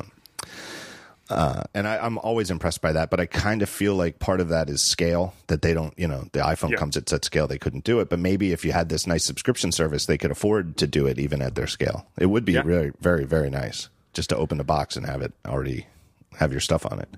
Uh, 1.29 1.63
and 1.73 1.87
I, 1.87 2.05
am 2.05 2.17
always 2.17 2.49
impressed 2.49 2.81
by 2.81 2.93
that, 2.93 3.09
but 3.09 3.19
I 3.19 3.25
kind 3.25 3.61
of 3.61 3.69
feel 3.69 3.95
like 3.95 4.19
part 4.19 4.39
of 4.39 4.49
that 4.49 4.69
is 4.69 4.81
scale 4.81 5.33
that 5.47 5.61
they 5.61 5.73
don't, 5.73 5.93
you 5.97 6.07
know, 6.07 6.27
the 6.31 6.39
iPhone 6.39 6.71
yeah. 6.71 6.77
comes 6.77 6.95
at 6.95 7.09
such 7.09 7.25
scale 7.25 7.47
they 7.47 7.57
couldn't 7.57 7.83
do 7.83 7.99
it. 7.99 8.09
But 8.09 8.19
maybe 8.19 8.53
if 8.53 8.63
you 8.63 8.71
had 8.71 8.89
this 8.89 9.05
nice 9.05 9.25
subscription 9.25 9.71
service, 9.71 10.05
they 10.05 10.17
could 10.17 10.31
afford 10.31 10.77
to 10.77 10.87
do 10.87 11.05
it 11.05 11.19
even 11.19 11.41
at 11.41 11.55
their 11.55 11.67
scale. 11.67 12.07
It 12.17 12.27
would 12.27 12.45
be 12.45 12.53
yeah. 12.53 12.61
really, 12.63 12.91
very, 13.01 13.25
very 13.25 13.49
nice 13.49 13.89
just 14.13 14.29
to 14.29 14.37
open 14.37 14.57
the 14.57 14.63
box 14.63 14.95
and 14.95 15.05
have 15.05 15.21
it 15.21 15.33
already 15.45 15.85
have 16.37 16.51
your 16.51 16.61
stuff 16.61 16.85
on 16.85 16.99
it. 16.99 17.09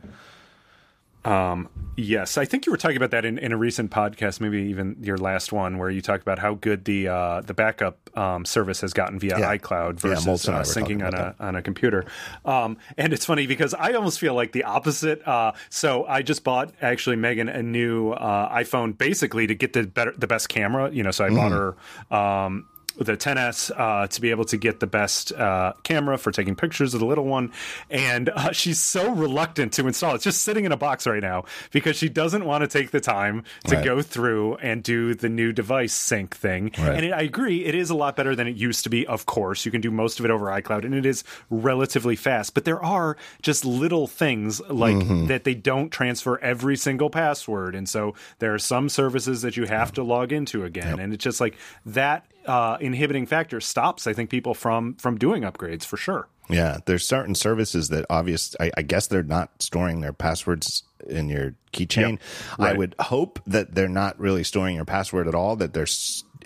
Um, 1.26 1.67
yes, 1.97 2.38
I 2.38 2.45
think 2.45 2.65
you 2.65 2.72
were 2.72 2.78
talking 2.78 2.97
about 2.97 3.11
that 3.11 3.26
in, 3.26 3.38
in 3.38 3.51
a 3.51 3.57
recent 3.57 3.91
podcast, 3.91 4.39
maybe 4.39 4.63
even 4.63 4.95
your 5.01 5.17
last 5.17 5.51
one, 5.51 5.78
where 5.78 5.89
you 5.89 6.01
talked 6.01 6.22
about 6.22 6.39
how 6.39 6.53
good 6.55 6.86
the 6.86 7.09
uh, 7.09 7.41
the 7.41 7.53
backup 7.53 7.97
um, 8.17 8.45
service 8.45 8.82
has 8.82 8.93
gotten 8.93 9.20
via 9.20 9.38
yeah. 9.38 9.57
iCloud 9.57 9.99
versus 9.99 10.47
yeah, 10.47 10.59
uh, 10.59 10.63
syncing 10.63 11.05
on 11.05 11.13
a 11.13 11.36
on 11.39 11.55
a 11.55 11.61
computer. 11.61 12.05
Um, 12.45 12.78
and 12.97 13.11
it's 13.11 13.26
funny 13.26 13.47
because 13.47 13.74
I 13.74 13.93
almost 13.93 14.20
feel 14.20 14.34
like 14.34 14.53
the 14.53 14.63
opposite. 14.63 15.28
Uh, 15.28 15.51
so 15.70 16.05
I 16.05 16.22
just 16.22 16.43
bought 16.43 16.74
actually 16.82 17.17
Megan 17.17 17.49
a 17.49 17.61
new 17.61 18.11
uh, 18.11 18.55
iPhone, 18.55 18.97
basically 18.97 19.47
to 19.47 19.55
get 19.55 19.74
the 19.74 19.84
better 19.84 20.13
the 20.17 20.28
best 20.28 20.49
camera. 20.49 20.89
You 20.91 21.03
know, 21.03 21.11
so 21.11 21.26
I 21.26 21.30
mm. 21.30 21.36
bought 21.36 21.51
her 21.51 22.17
um, 22.17 22.65
the 23.06 23.18
10s 23.18 23.72
uh, 23.76 24.08
to 24.08 24.22
be 24.22 24.32
able 24.32 24.45
to 24.45 24.58
get 24.58 24.80
the 24.80 24.88
best 24.88 25.32
uh, 25.32 25.74
camera 25.84 26.18
for 26.18 26.32
taking 26.32 26.56
pictures 26.56 26.93
of 26.93 27.00
the 27.00 27.06
little 27.06 27.26
one, 27.26 27.52
and 27.89 28.30
uh, 28.30 28.52
she's 28.54 28.80
so 28.80 29.12
reluctant 29.12 29.74
to 29.74 29.88
install. 29.88 30.16
It's 30.16 30.24
just 30.24 30.43
sitting 30.43 30.66
in 30.66 30.72
a 30.72 30.78
box 30.78 31.08
right 31.08 31.22
now 31.22 31.45
because 31.72 31.95
she 31.95 32.10
doesn't 32.10 32.45
want 32.45 32.64
to 32.64 32.68
take 32.68 32.91
the 32.91 33.00
time 33.00 33.43
to 33.68 33.76
right. 33.76 33.86
go 33.86 34.02
through 34.02 34.56
and 34.56 34.84
do 34.84 35.14
the 35.14 35.30
new 35.30 35.52
device 35.52 35.93
sync 35.93 36.36
thing. 36.36 36.72
Right. 36.78 36.95
And 36.95 37.06
it, 37.06 37.12
I 37.12 37.22
agree, 37.22 37.66
it 37.66 37.76
is 37.76 37.89
a 37.89 37.95
lot 37.95 38.16
better 38.16 38.36
than 38.36 38.47
it 38.47 38.56
used 38.56 38.84
to 38.84 38.89
be. 38.89 39.06
Of 39.08 39.26
course, 39.26 39.66
you 39.66 39.72
can 39.72 39.82
do 39.82 39.91
most 39.91 40.20
of 40.20 40.26
it 40.26 40.32
over 40.32 40.47
iCloud, 40.47 40.86
and 40.86 40.93
it 40.93 41.06
is 41.06 41.24
relatively 41.50 42.16
fast. 42.16 42.54
But 42.54 42.66
there 42.66 42.84
are 42.84 43.18
just 43.41 43.66
little 43.66 44.08
things 44.08 44.60
like 44.70 44.95
mm-hmm. 44.95 45.28
that 45.28 45.43
they 45.43 45.54
don't 45.54 45.89
transfer 45.89 46.38
every 46.39 46.76
single 46.76 47.10
password, 47.10 47.76
and 47.76 47.88
so 47.88 48.16
there 48.39 48.54
are 48.54 48.60
some 48.60 48.89
services 48.89 49.41
that 49.41 49.58
you 49.58 49.66
have 49.66 49.93
to 49.93 50.04
log 50.04 50.32
into 50.32 50.64
again, 50.64 50.97
yep. 50.97 51.00
and 51.00 51.14
it's 51.14 51.24
just 51.24 51.41
like 51.41 51.56
that 51.86 52.26
uh, 52.50 52.78
inhibiting 52.82 53.28
factor 53.28 53.62
stops, 53.62 54.08
I 54.08 54.14
think, 54.14 54.32
people 54.32 54.56
from 54.56 54.95
from 54.95 55.18
doing 55.18 55.43
upgrades 55.43 55.86
for 55.86 55.97
sure. 55.97 56.28
Yeah, 56.50 56.80
there's 56.86 57.06
certain 57.06 57.36
services 57.36 57.89
that 57.89 58.06
obvious. 58.10 58.56
I, 58.60 58.72
I 58.76 58.82
guess 58.82 59.06
they're 59.06 59.22
not 59.22 59.62
storing 59.62 60.02
their 60.02 60.14
passwords 60.14 60.84
in 61.08 61.30
your 61.30 61.54
keychain. 61.72 62.12
Yep. 62.12 62.20
Right. 62.58 62.76
I 62.76 62.78
would 62.78 62.95
hope 63.00 63.39
that 63.45 63.76
they're 63.76 63.88
not 63.88 64.20
really 64.20 64.43
storing 64.43 64.76
your 64.76 64.86
password 64.86 65.28
at 65.28 65.36
all. 65.36 65.56
That 65.58 65.74
they're 65.74 65.86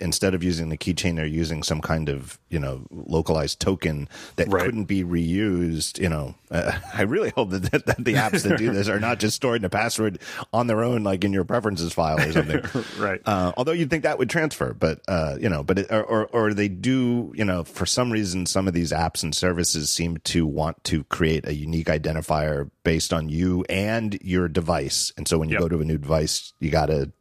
instead 0.00 0.34
of 0.34 0.42
using 0.42 0.68
the 0.68 0.76
keychain, 0.76 1.16
they're 1.16 1.26
using 1.26 1.62
some 1.62 1.80
kind 1.80 2.08
of 2.08 2.38
you 2.48 2.58
know 2.58 2.86
localized 2.90 3.60
token 3.60 4.08
that 4.36 4.48
right. 4.48 4.64
couldn't 4.64 4.84
be 4.84 5.04
reused. 5.04 5.98
You 5.98 6.08
know, 6.08 6.34
uh, 6.50 6.72
I 6.94 7.02
really 7.02 7.30
hope 7.30 7.50
that, 7.50 7.70
that, 7.70 7.86
that, 7.86 8.04
the 8.04 8.14
apps 8.14 8.42
that 8.42 8.58
do 8.58 8.72
this 8.72 8.88
are 8.88 9.00
not 9.00 9.18
just 9.18 9.36
storing 9.36 9.64
a 9.64 9.68
password 9.68 10.18
on 10.52 10.66
their 10.66 10.82
own, 10.82 11.04
like 11.04 11.24
in 11.24 11.32
your 11.32 11.44
preferences 11.44 11.92
file 11.92 12.20
or 12.20 12.32
something. 12.32 12.62
right. 12.98 13.20
Uh, 13.24 13.52
although 13.56 13.72
you'd 13.72 13.90
think 13.90 14.02
that 14.02 14.18
would 14.18 14.30
transfer, 14.30 14.74
but 14.74 15.00
uh, 15.08 15.36
you 15.40 15.48
know, 15.48 15.62
but 15.62 15.80
it, 15.80 15.92
or 15.92 16.26
or 16.26 16.54
they 16.54 16.68
do. 16.68 17.32
You 17.34 17.44
know, 17.44 17.64
for 17.64 17.86
some 17.86 18.10
reason, 18.10 18.46
some 18.46 18.68
of 18.68 18.74
these 18.74 18.92
apps 18.92 19.22
and 19.22 19.34
services 19.34 19.90
seem 19.90 20.18
to 20.18 20.46
want 20.46 20.82
to 20.84 21.04
create 21.04 21.46
a 21.46 21.54
unique 21.54 21.86
identifier 21.86 22.70
based 22.82 23.12
on 23.12 23.28
you 23.28 23.64
and 23.68 24.18
your 24.22 24.48
device, 24.48 25.12
and 25.16 25.26
so 25.28 25.38
when 25.38 25.48
you 25.48 25.54
yep. 25.54 25.62
go 25.62 25.68
to 25.68 25.80
a 25.80 25.84
new 25.84 25.98
device, 25.98 26.52
you 26.60 26.70
got 26.70 26.86
to 26.86 27.12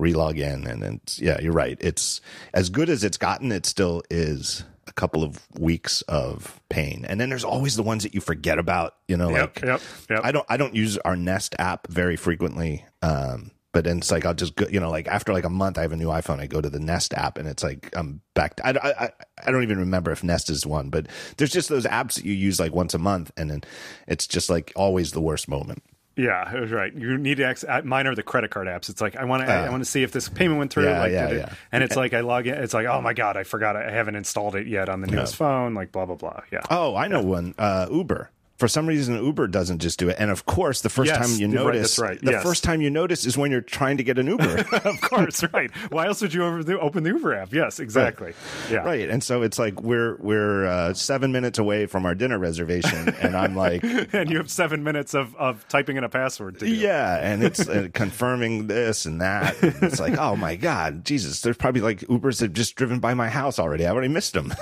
relog 0.00 0.38
in 0.38 0.66
and 0.66 0.82
then 0.82 1.00
yeah 1.18 1.38
you're 1.40 1.52
right 1.52 1.78
it's 1.80 2.20
as 2.54 2.70
good 2.70 2.88
as 2.88 3.04
it's 3.04 3.16
gotten 3.16 3.52
it 3.52 3.66
still 3.66 4.02
is 4.10 4.64
a 4.86 4.92
couple 4.92 5.22
of 5.22 5.46
weeks 5.58 6.02
of 6.02 6.60
pain 6.68 7.04
and 7.08 7.20
then 7.20 7.28
there's 7.28 7.44
always 7.44 7.76
the 7.76 7.82
ones 7.82 8.02
that 8.02 8.14
you 8.14 8.20
forget 8.20 8.58
about 8.58 8.96
you 9.06 9.16
know 9.16 9.30
yep, 9.30 9.56
like 9.56 9.64
yep, 9.64 9.80
yep. 10.08 10.20
i 10.24 10.32
don't 10.32 10.46
i 10.48 10.56
don't 10.56 10.74
use 10.74 10.98
our 10.98 11.16
nest 11.16 11.54
app 11.58 11.86
very 11.88 12.16
frequently 12.16 12.84
um 13.02 13.50
but 13.72 13.84
then 13.84 13.98
it's 13.98 14.10
like 14.10 14.26
I'll 14.26 14.34
just 14.34 14.56
go, 14.56 14.66
you 14.68 14.80
know, 14.80 14.90
like 14.90 15.06
after 15.06 15.32
like 15.32 15.44
a 15.44 15.50
month, 15.50 15.78
I 15.78 15.82
have 15.82 15.92
a 15.92 15.96
new 15.96 16.08
iPhone. 16.08 16.40
I 16.40 16.46
go 16.46 16.60
to 16.60 16.68
the 16.68 16.80
Nest 16.80 17.14
app, 17.14 17.38
and 17.38 17.46
it's 17.46 17.62
like 17.62 17.90
I'm 17.94 18.20
back. 18.34 18.56
To, 18.56 18.66
I, 18.66 19.04
I 19.04 19.10
I 19.44 19.50
don't 19.50 19.62
even 19.62 19.78
remember 19.78 20.10
if 20.10 20.24
Nest 20.24 20.50
is 20.50 20.66
one, 20.66 20.90
but 20.90 21.06
there's 21.36 21.52
just 21.52 21.68
those 21.68 21.86
apps 21.86 22.14
that 22.14 22.24
you 22.24 22.32
use 22.32 22.58
like 22.58 22.74
once 22.74 22.94
a 22.94 22.98
month, 22.98 23.30
and 23.36 23.48
then 23.48 23.62
it's 24.08 24.26
just 24.26 24.50
like 24.50 24.72
always 24.74 25.12
the 25.12 25.20
worst 25.20 25.48
moment. 25.48 25.84
Yeah, 26.20 26.54
it 26.54 26.60
was 26.60 26.70
right. 26.70 26.92
You 26.92 27.16
need 27.16 27.38
to 27.38 27.44
access, 27.44 27.84
mine 27.84 28.06
are 28.06 28.14
the 28.14 28.22
credit 28.22 28.50
card 28.50 28.66
apps. 28.66 28.90
It's 28.90 29.00
like 29.00 29.16
I 29.16 29.24
want 29.24 29.46
to 29.46 29.52
uh, 29.52 29.66
I 29.66 29.70
want 29.70 29.82
to 29.82 29.90
see 29.90 30.02
if 30.02 30.12
this 30.12 30.28
payment 30.28 30.58
went 30.58 30.72
through. 30.72 30.84
Yeah, 30.84 31.00
like, 31.00 31.12
yeah, 31.12 31.30
yeah. 31.30 31.54
And 31.72 31.82
it's 31.82 31.96
like 31.96 32.12
I 32.12 32.20
log 32.20 32.46
in. 32.46 32.54
It's 32.54 32.74
like 32.74 32.86
oh 32.86 33.00
my 33.00 33.14
god, 33.14 33.36
I 33.36 33.44
forgot 33.44 33.76
I 33.76 33.90
haven't 33.90 34.16
installed 34.16 34.54
it 34.54 34.66
yet 34.66 34.88
on 34.88 35.00
the 35.00 35.06
newest 35.06 35.36
phone. 35.36 35.74
Like 35.74 35.92
blah 35.92 36.06
blah 36.06 36.16
blah. 36.16 36.40
Yeah. 36.52 36.60
Oh, 36.70 36.94
I 36.94 37.08
know 37.08 37.20
yeah. 37.20 37.26
one. 37.26 37.54
Uh, 37.58 37.86
Uber 37.90 38.30
for 38.60 38.68
some 38.68 38.86
reason 38.86 39.14
Uber 39.24 39.48
doesn't 39.48 39.78
just 39.78 39.98
do 39.98 40.10
it. 40.10 40.16
And 40.18 40.30
of 40.30 40.44
course, 40.44 40.82
the 40.82 40.90
first 40.90 41.08
yes, 41.08 41.18
time 41.18 41.40
you 41.40 41.48
notice, 41.48 41.98
right, 41.98 42.10
right. 42.10 42.20
the 42.20 42.32
yes. 42.32 42.42
first 42.42 42.62
time 42.62 42.82
you 42.82 42.90
notice 42.90 43.24
is 43.24 43.38
when 43.38 43.50
you're 43.50 43.62
trying 43.62 43.96
to 43.96 44.04
get 44.04 44.18
an 44.18 44.26
Uber. 44.26 44.66
of 44.84 45.00
course, 45.00 45.42
right. 45.54 45.74
Why 45.88 46.06
else 46.06 46.20
would 46.20 46.34
you 46.34 46.44
open 46.44 47.02
the 47.02 47.08
Uber 47.08 47.34
app? 47.34 47.54
Yes, 47.54 47.80
exactly. 47.80 48.26
Right. 48.26 48.70
Yeah, 48.70 48.78
right. 48.84 49.08
And 49.08 49.24
so 49.24 49.40
it's 49.40 49.58
like 49.58 49.80
we're 49.80 50.16
we're 50.16 50.66
uh, 50.66 50.92
seven 50.92 51.32
minutes 51.32 51.58
away 51.58 51.86
from 51.86 52.04
our 52.04 52.14
dinner 52.14 52.38
reservation, 52.38 53.14
and 53.22 53.34
I'm 53.34 53.56
like, 53.56 53.82
and 54.12 54.30
you 54.30 54.36
have 54.36 54.50
seven 54.50 54.84
minutes 54.84 55.14
of 55.14 55.34
of 55.36 55.66
typing 55.68 55.96
in 55.96 56.04
a 56.04 56.10
password. 56.10 56.58
To. 56.58 56.68
Yeah, 56.68 57.16
and 57.16 57.42
it's 57.42 57.66
uh, 57.66 57.88
confirming 57.94 58.66
this 58.66 59.06
and 59.06 59.22
that. 59.22 59.56
It's 59.62 59.98
like, 59.98 60.18
oh 60.18 60.36
my 60.36 60.56
god, 60.56 61.06
Jesus! 61.06 61.40
There's 61.40 61.56
probably 61.56 61.80
like 61.80 62.00
Ubers 62.00 62.40
that 62.40 62.46
have 62.46 62.52
just 62.52 62.74
driven 62.74 63.00
by 63.00 63.14
my 63.14 63.30
house 63.30 63.58
already. 63.58 63.86
I 63.86 63.90
already 63.90 64.08
missed 64.08 64.34
them. 64.34 64.54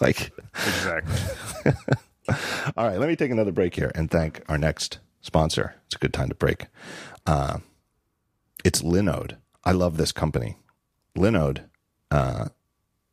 like 0.00 0.32
exactly. 0.52 1.72
All 2.76 2.86
right, 2.86 2.98
let 2.98 3.08
me 3.08 3.16
take 3.16 3.30
another 3.30 3.52
break 3.52 3.74
here 3.74 3.90
and 3.94 4.10
thank 4.10 4.42
our 4.48 4.58
next 4.58 4.98
sponsor. 5.20 5.74
It's 5.86 5.96
a 5.96 5.98
good 5.98 6.12
time 6.12 6.28
to 6.28 6.34
break. 6.34 6.66
Uh, 7.26 7.58
it's 8.64 8.82
Linode. 8.82 9.36
I 9.64 9.72
love 9.72 9.96
this 9.96 10.12
company. 10.12 10.56
Linode 11.16 11.64
uh, 12.10 12.46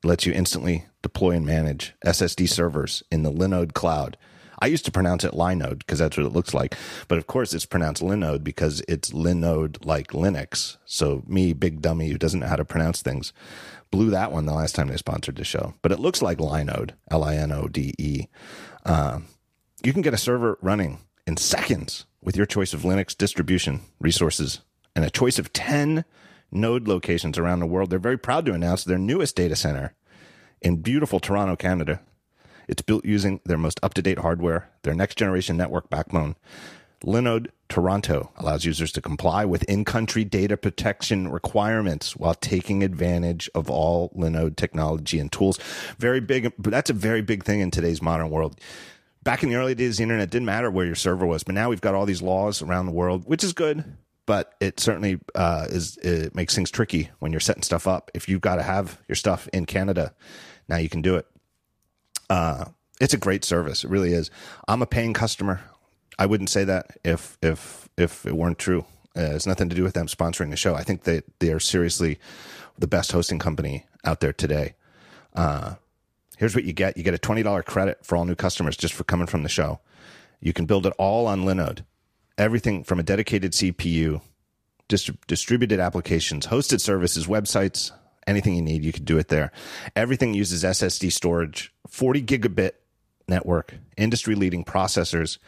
lets 0.03 0.25
you 0.25 0.33
instantly 0.33 0.85
deploy 1.01 1.31
and 1.31 1.45
manage 1.45 1.93
SSD 2.05 2.49
servers 2.49 3.03
in 3.11 3.23
the 3.23 3.31
Linode 3.31 3.73
cloud. 3.73 4.17
I 4.59 4.67
used 4.67 4.85
to 4.85 4.91
pronounce 4.91 5.23
it 5.23 5.33
Linode 5.33 5.79
because 5.79 5.99
that's 5.99 6.17
what 6.17 6.25
it 6.25 6.33
looks 6.33 6.53
like. 6.53 6.75
But 7.07 7.19
of 7.19 7.27
course, 7.27 7.53
it's 7.53 7.65
pronounced 7.65 8.01
Linode 8.01 8.43
because 8.43 8.81
it's 8.87 9.11
Linode 9.11 9.85
like 9.85 10.09
Linux. 10.09 10.77
So, 10.85 11.23
me, 11.27 11.53
big 11.53 11.81
dummy 11.81 12.09
who 12.09 12.17
doesn't 12.17 12.39
know 12.39 12.47
how 12.47 12.55
to 12.55 12.65
pronounce 12.65 13.01
things, 13.01 13.33
blew 13.91 14.09
that 14.09 14.31
one 14.31 14.45
the 14.45 14.53
last 14.53 14.73
time 14.73 14.87
they 14.87 14.97
sponsored 14.97 15.35
the 15.35 15.43
show. 15.43 15.75
But 15.81 15.91
it 15.91 15.99
looks 15.99 16.21
like 16.21 16.39
Linode, 16.39 16.91
L 17.11 17.23
I 17.23 17.35
N 17.35 17.51
O 17.51 17.67
D 17.67 17.93
E. 17.99 18.27
Uh, 18.87 19.19
you 19.83 19.91
can 19.91 20.01
get 20.01 20.13
a 20.13 20.17
server 20.17 20.57
running 20.61 20.99
in 21.27 21.35
seconds 21.35 22.05
with 22.21 22.37
your 22.37 22.45
choice 22.45 22.73
of 22.73 22.81
Linux 22.81 23.15
distribution 23.15 23.81
resources 23.99 24.61
and 24.95 25.03
a 25.03 25.09
choice 25.09 25.37
of 25.37 25.51
10 25.51 26.05
node 26.51 26.87
locations 26.87 27.37
around 27.37 27.59
the 27.59 27.65
world. 27.65 27.89
They're 27.89 27.99
very 27.99 28.17
proud 28.17 28.45
to 28.45 28.53
announce 28.53 28.85
their 28.85 28.97
newest 28.97 29.35
data 29.35 29.57
center 29.57 29.93
in 30.61 30.77
beautiful 30.77 31.19
Toronto, 31.19 31.57
Canada. 31.57 31.99
It's 32.69 32.81
built 32.81 33.05
using 33.05 33.41
their 33.45 33.57
most 33.57 33.79
up 33.83 33.93
to 33.95 34.01
date 34.01 34.19
hardware, 34.19 34.69
their 34.83 34.95
next 34.95 35.17
generation 35.17 35.57
network 35.57 35.89
backbone. 35.89 36.35
Linode 37.03 37.47
Toronto 37.69 38.31
allows 38.37 38.65
users 38.65 38.91
to 38.93 39.01
comply 39.01 39.45
with 39.45 39.63
in 39.63 39.85
country 39.85 40.23
data 40.23 40.57
protection 40.57 41.27
requirements 41.27 42.15
while 42.15 42.33
taking 42.33 42.83
advantage 42.83 43.49
of 43.53 43.69
all 43.69 44.09
Linode 44.09 44.55
technology 44.55 45.19
and 45.19 45.31
tools. 45.31 45.59
Very 45.99 46.19
big, 46.19 46.51
that's 46.57 46.89
a 46.89 46.93
very 46.93 47.21
big 47.21 47.43
thing 47.43 47.59
in 47.59 47.71
today's 47.71 48.01
modern 48.01 48.29
world. 48.29 48.59
Back 49.23 49.43
in 49.43 49.49
the 49.49 49.55
early 49.55 49.75
days, 49.75 49.97
the 49.97 50.03
internet 50.03 50.29
didn't 50.29 50.45
matter 50.45 50.71
where 50.71 50.85
your 50.85 50.95
server 50.95 51.25
was, 51.25 51.43
but 51.43 51.53
now 51.53 51.69
we've 51.69 51.81
got 51.81 51.93
all 51.93 52.05
these 52.05 52.21
laws 52.21 52.61
around 52.61 52.85
the 52.85 52.93
world, 52.93 53.25
which 53.25 53.43
is 53.43 53.53
good. 53.53 53.83
But 54.25 54.53
it 54.59 54.79
certainly 54.79 55.19
uh, 55.35 55.67
is. 55.69 55.97
It 55.97 56.35
makes 56.35 56.53
things 56.53 56.69
tricky 56.69 57.09
when 57.19 57.31
you're 57.31 57.39
setting 57.39 57.63
stuff 57.63 57.87
up. 57.87 58.11
If 58.13 58.27
you've 58.27 58.41
got 58.41 58.57
to 58.57 58.63
have 58.63 59.01
your 59.07 59.15
stuff 59.15 59.47
in 59.53 59.65
Canada, 59.65 60.13
now 60.67 60.77
you 60.77 60.89
can 60.89 61.01
do 61.01 61.15
it. 61.15 61.25
Uh, 62.29 62.65
it's 62.99 63.13
a 63.13 63.17
great 63.17 63.45
service. 63.45 63.85
It 63.85 63.89
really 63.89 64.11
is. 64.11 64.29
I'm 64.67 64.81
a 64.81 64.85
paying 64.85 65.13
customer. 65.13 65.61
I 66.19 66.25
wouldn't 66.25 66.49
say 66.49 66.63
that 66.63 66.97
if 67.03 67.37
if 67.41 67.89
if 67.97 68.25
it 68.25 68.35
weren't 68.35 68.59
true. 68.59 68.85
Uh, 69.15 69.33
it's 69.33 69.47
nothing 69.47 69.67
to 69.69 69.75
do 69.75 69.83
with 69.83 69.93
them 69.93 70.07
sponsoring 70.07 70.51
the 70.51 70.57
show. 70.57 70.75
I 70.75 70.83
think 70.83 71.03
they 71.03 71.21
they 71.39 71.51
are 71.51 71.59
seriously 71.59 72.19
the 72.77 72.87
best 72.87 73.11
hosting 73.11 73.39
company 73.39 73.85
out 74.03 74.19
there 74.19 74.33
today. 74.33 74.75
Uh, 75.33 75.75
here's 76.37 76.55
what 76.55 76.63
you 76.63 76.73
get: 76.73 76.97
you 76.97 77.03
get 77.03 77.13
a 77.13 77.19
twenty 77.19 77.43
dollar 77.43 77.63
credit 77.63 78.05
for 78.05 78.15
all 78.15 78.25
new 78.25 78.35
customers 78.35 78.77
just 78.77 78.93
for 78.93 79.03
coming 79.03 79.27
from 79.27 79.43
the 79.43 79.49
show. 79.49 79.79
You 80.39 80.53
can 80.53 80.65
build 80.65 80.85
it 80.85 80.93
all 80.97 81.27
on 81.27 81.45
Linode. 81.45 81.83
Everything 82.37 82.83
from 82.83 82.99
a 82.99 83.03
dedicated 83.03 83.53
CPU, 83.53 84.21
dist- 84.87 85.25
distributed 85.25 85.79
applications, 85.79 86.45
hosted 86.47 86.79
services, 86.79 87.25
websites, 87.25 87.91
anything 88.27 88.55
you 88.55 88.61
need, 88.61 88.83
you 88.83 88.91
can 88.91 89.03
do 89.03 89.17
it 89.17 89.29
there. 89.29 89.51
Everything 89.95 90.35
uses 90.35 90.63
SSD 90.63 91.11
storage, 91.11 91.73
40 91.87 92.21
gigabit 92.21 92.73
network, 93.27 93.73
industry 93.97 94.35
leading 94.35 94.63
processors 94.63 95.39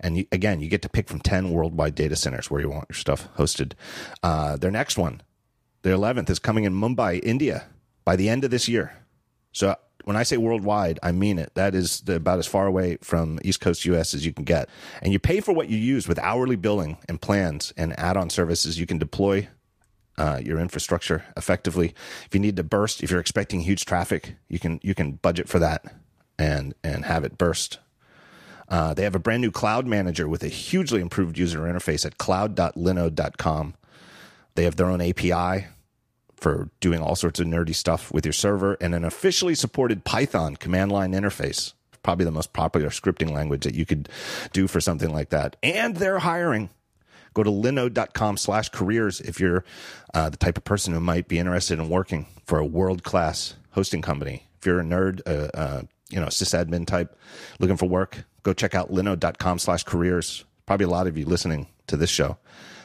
and 0.00 0.18
you, 0.18 0.26
again, 0.32 0.60
you 0.60 0.68
get 0.68 0.82
to 0.82 0.88
pick 0.88 1.08
from 1.08 1.20
10 1.20 1.50
worldwide 1.50 1.94
data 1.94 2.16
centers 2.16 2.50
where 2.50 2.60
you 2.60 2.70
want 2.70 2.86
your 2.88 2.96
stuff 2.96 3.28
hosted. 3.36 3.72
Uh, 4.22 4.56
their 4.56 4.70
next 4.70 4.98
one, 4.98 5.22
their 5.82 5.96
11th, 5.96 6.30
is 6.30 6.38
coming 6.38 6.64
in 6.64 6.74
Mumbai, 6.74 7.20
India 7.22 7.66
by 8.04 8.16
the 8.16 8.28
end 8.28 8.44
of 8.44 8.50
this 8.50 8.68
year. 8.68 8.92
So 9.52 9.76
when 10.04 10.16
I 10.16 10.22
say 10.22 10.36
worldwide, 10.36 10.98
I 11.02 11.12
mean 11.12 11.38
it. 11.38 11.52
That 11.54 11.74
is 11.74 12.00
the, 12.02 12.16
about 12.16 12.38
as 12.38 12.46
far 12.46 12.66
away 12.66 12.98
from 13.02 13.40
East 13.42 13.60
Coast 13.60 13.84
US 13.86 14.14
as 14.14 14.24
you 14.24 14.32
can 14.32 14.44
get. 14.44 14.68
And 15.02 15.12
you 15.12 15.18
pay 15.18 15.40
for 15.40 15.52
what 15.52 15.68
you 15.68 15.76
use 15.76 16.06
with 16.06 16.18
hourly 16.20 16.56
billing 16.56 16.98
and 17.08 17.20
plans 17.20 17.72
and 17.76 17.98
add 17.98 18.16
on 18.16 18.30
services. 18.30 18.78
You 18.78 18.86
can 18.86 18.98
deploy 18.98 19.48
uh, 20.18 20.40
your 20.42 20.60
infrastructure 20.60 21.24
effectively. 21.36 21.94
If 22.26 22.34
you 22.34 22.40
need 22.40 22.56
to 22.56 22.62
burst, 22.62 23.02
if 23.02 23.10
you're 23.10 23.20
expecting 23.20 23.60
huge 23.60 23.84
traffic, 23.84 24.36
you 24.48 24.58
can 24.58 24.80
you 24.82 24.94
can 24.94 25.12
budget 25.12 25.48
for 25.48 25.58
that 25.58 25.84
and 26.38 26.74
and 26.84 27.04
have 27.04 27.24
it 27.24 27.36
burst 27.36 27.78
Uh, 28.68 28.94
they 28.94 29.04
have 29.04 29.14
a 29.14 29.20
brand 29.20 29.42
new 29.42 29.50
cloud 29.50 29.86
manager 29.86 30.28
with 30.28 30.42
a 30.42 30.48
hugely 30.48 31.00
improved 31.00 31.38
user 31.38 31.60
interface 31.60 32.04
at 32.04 32.18
cloud.linode.com. 32.18 33.74
They 34.54 34.64
have 34.64 34.76
their 34.76 34.88
own 34.88 35.00
API 35.00 35.66
for 36.36 36.70
doing 36.80 37.00
all 37.00 37.16
sorts 37.16 37.40
of 37.40 37.46
nerdy 37.46 37.74
stuff 37.74 38.12
with 38.12 38.26
your 38.26 38.32
server 38.32 38.76
and 38.80 38.94
an 38.94 39.04
officially 39.04 39.54
supported 39.54 40.04
Python 40.04 40.56
command 40.56 40.92
line 40.92 41.12
interface. 41.12 41.72
Probably 42.02 42.24
the 42.24 42.30
most 42.30 42.52
popular 42.52 42.90
scripting 42.90 43.32
language 43.32 43.64
that 43.64 43.74
you 43.74 43.84
could 43.84 44.08
do 44.52 44.68
for 44.68 44.80
something 44.80 45.12
like 45.12 45.30
that. 45.30 45.56
And 45.62 45.96
they're 45.96 46.20
hiring. 46.20 46.70
Go 47.34 47.42
to 47.42 47.50
linode.com 47.50 48.36
slash 48.36 48.68
careers 48.68 49.20
if 49.20 49.40
you're 49.40 49.64
uh, 50.14 50.30
the 50.30 50.36
type 50.36 50.56
of 50.56 50.64
person 50.64 50.94
who 50.94 51.00
might 51.00 51.28
be 51.28 51.38
interested 51.38 51.78
in 51.78 51.88
working 51.88 52.26
for 52.46 52.58
a 52.58 52.64
world 52.64 53.02
class 53.02 53.54
hosting 53.72 54.02
company. 54.02 54.46
If 54.58 54.66
you're 54.66 54.80
a 54.80 54.84
nerd, 54.84 55.20
uh, 55.26 55.50
uh, 55.52 55.82
you 56.08 56.20
know, 56.20 56.26
sysadmin 56.26 56.86
type 56.86 57.18
looking 57.58 57.76
for 57.76 57.86
work, 57.86 58.24
go 58.46 58.52
check 58.52 58.76
out 58.76 58.92
linode.com 58.92 59.58
slash 59.58 59.82
careers. 59.82 60.44
Probably 60.66 60.84
a 60.84 60.88
lot 60.88 61.08
of 61.08 61.18
you 61.18 61.26
listening 61.26 61.66
to 61.88 61.96
this 61.96 62.10
show. 62.10 62.38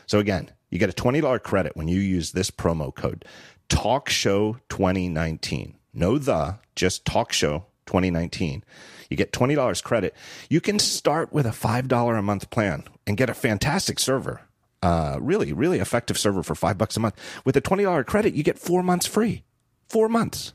So 0.08 0.18
again, 0.18 0.50
you 0.72 0.80
get 0.80 0.90
a 0.90 0.94
$20 0.94 1.44
credit 1.44 1.78
when 1.78 1.88
you 1.88 2.00
use 2.00 2.32
this 2.32 2.50
promo 2.50 2.94
code 2.94 3.26
talkshow 3.70 4.60
2019. 4.70 5.76
No 5.94 6.18
the, 6.18 6.58
just 6.76 7.06
talkshow 7.06 7.66
2019. 7.86 8.64
You 9.10 9.18
get 9.18 9.32
$20 9.32 9.84
credit. 9.84 10.16
You 10.50 10.62
can 10.62 10.80
start 10.80 11.32
with 11.32 11.46
a 11.46 11.52
$5 11.52 12.18
a 12.18 12.22
month 12.24 12.50
plan 12.50 12.84
and 13.06 13.16
get 13.16 13.30
a 13.30 13.34
fantastic 13.36 14.00
server. 14.00 14.42
Uh, 14.82 15.18
really, 15.22 15.54
really 15.54 15.78
effective 15.78 16.18
server 16.18 16.42
for 16.42 16.56
five 16.56 16.78
bucks 16.78 16.98
a 16.98 17.00
month. 17.00 17.16
With 17.46 17.56
a 17.56 17.62
$20 17.62 18.06
credit, 18.08 18.34
you 18.34 18.44
get 18.44 18.58
four 18.58 18.82
months 18.82 19.06
free. 19.06 19.44
Four 19.88 20.10
months. 20.10 20.54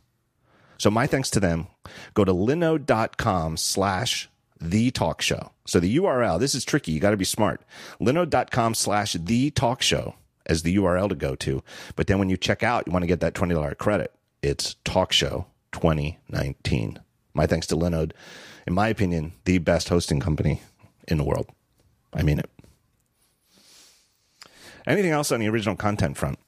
So 0.79 0.91
my 0.91 1.07
thanks 1.07 1.31
to 1.31 1.41
them. 1.41 1.69
Go 2.15 2.25
to 2.25 2.33
linode.com 2.33 3.57
slash 3.57 4.29
the 4.61 4.91
talk 4.91 5.23
show. 5.23 5.53
So 5.67 5.81
the 5.81 5.97
URL, 5.97 6.39
this 6.39 6.55
is 6.55 6.65
tricky. 6.65 6.93
You 6.93 7.01
got 7.01 7.11
to 7.11 7.17
be 7.17 7.25
smart. 7.25 7.63
Linode.com 8.01 8.75
slash 8.75 9.15
the 9.15 9.51
talk 9.51 9.83
show 9.83 10.15
as 10.47 10.63
the 10.63 10.77
URL 10.77 11.09
to 11.09 11.15
go 11.15 11.35
to. 11.37 11.63
But 11.97 12.07
then 12.07 12.19
when 12.19 12.29
you 12.29 12.37
check 12.37 12.63
out, 12.63 12.85
you 12.87 12.93
want 12.93 13.03
to 13.03 13.09
get 13.09 13.21
that 13.21 13.35
$20 13.35 13.79
credit. 13.79 14.13
It's 14.43 14.77
talk 14.85 15.13
show 15.13 15.47
2019. 15.73 17.01
My 17.35 17.47
thanks 17.47 17.67
to 17.69 17.77
Linode. 17.77 18.13
In 18.67 18.75
my 18.75 18.89
opinion, 18.89 19.33
the 19.45 19.59
best 19.59 19.89
hosting 19.89 20.21
company 20.21 20.63
in 21.07 21.19
the 21.19 21.25
world. 21.25 21.49
I 22.13 22.23
mean 22.23 22.39
it. 22.39 22.51
Anything 24.87 25.11
else 25.11 25.33
on 25.33 25.41
the 25.41 25.49
original 25.49 25.77
content 25.77 26.17
front? 26.17 26.39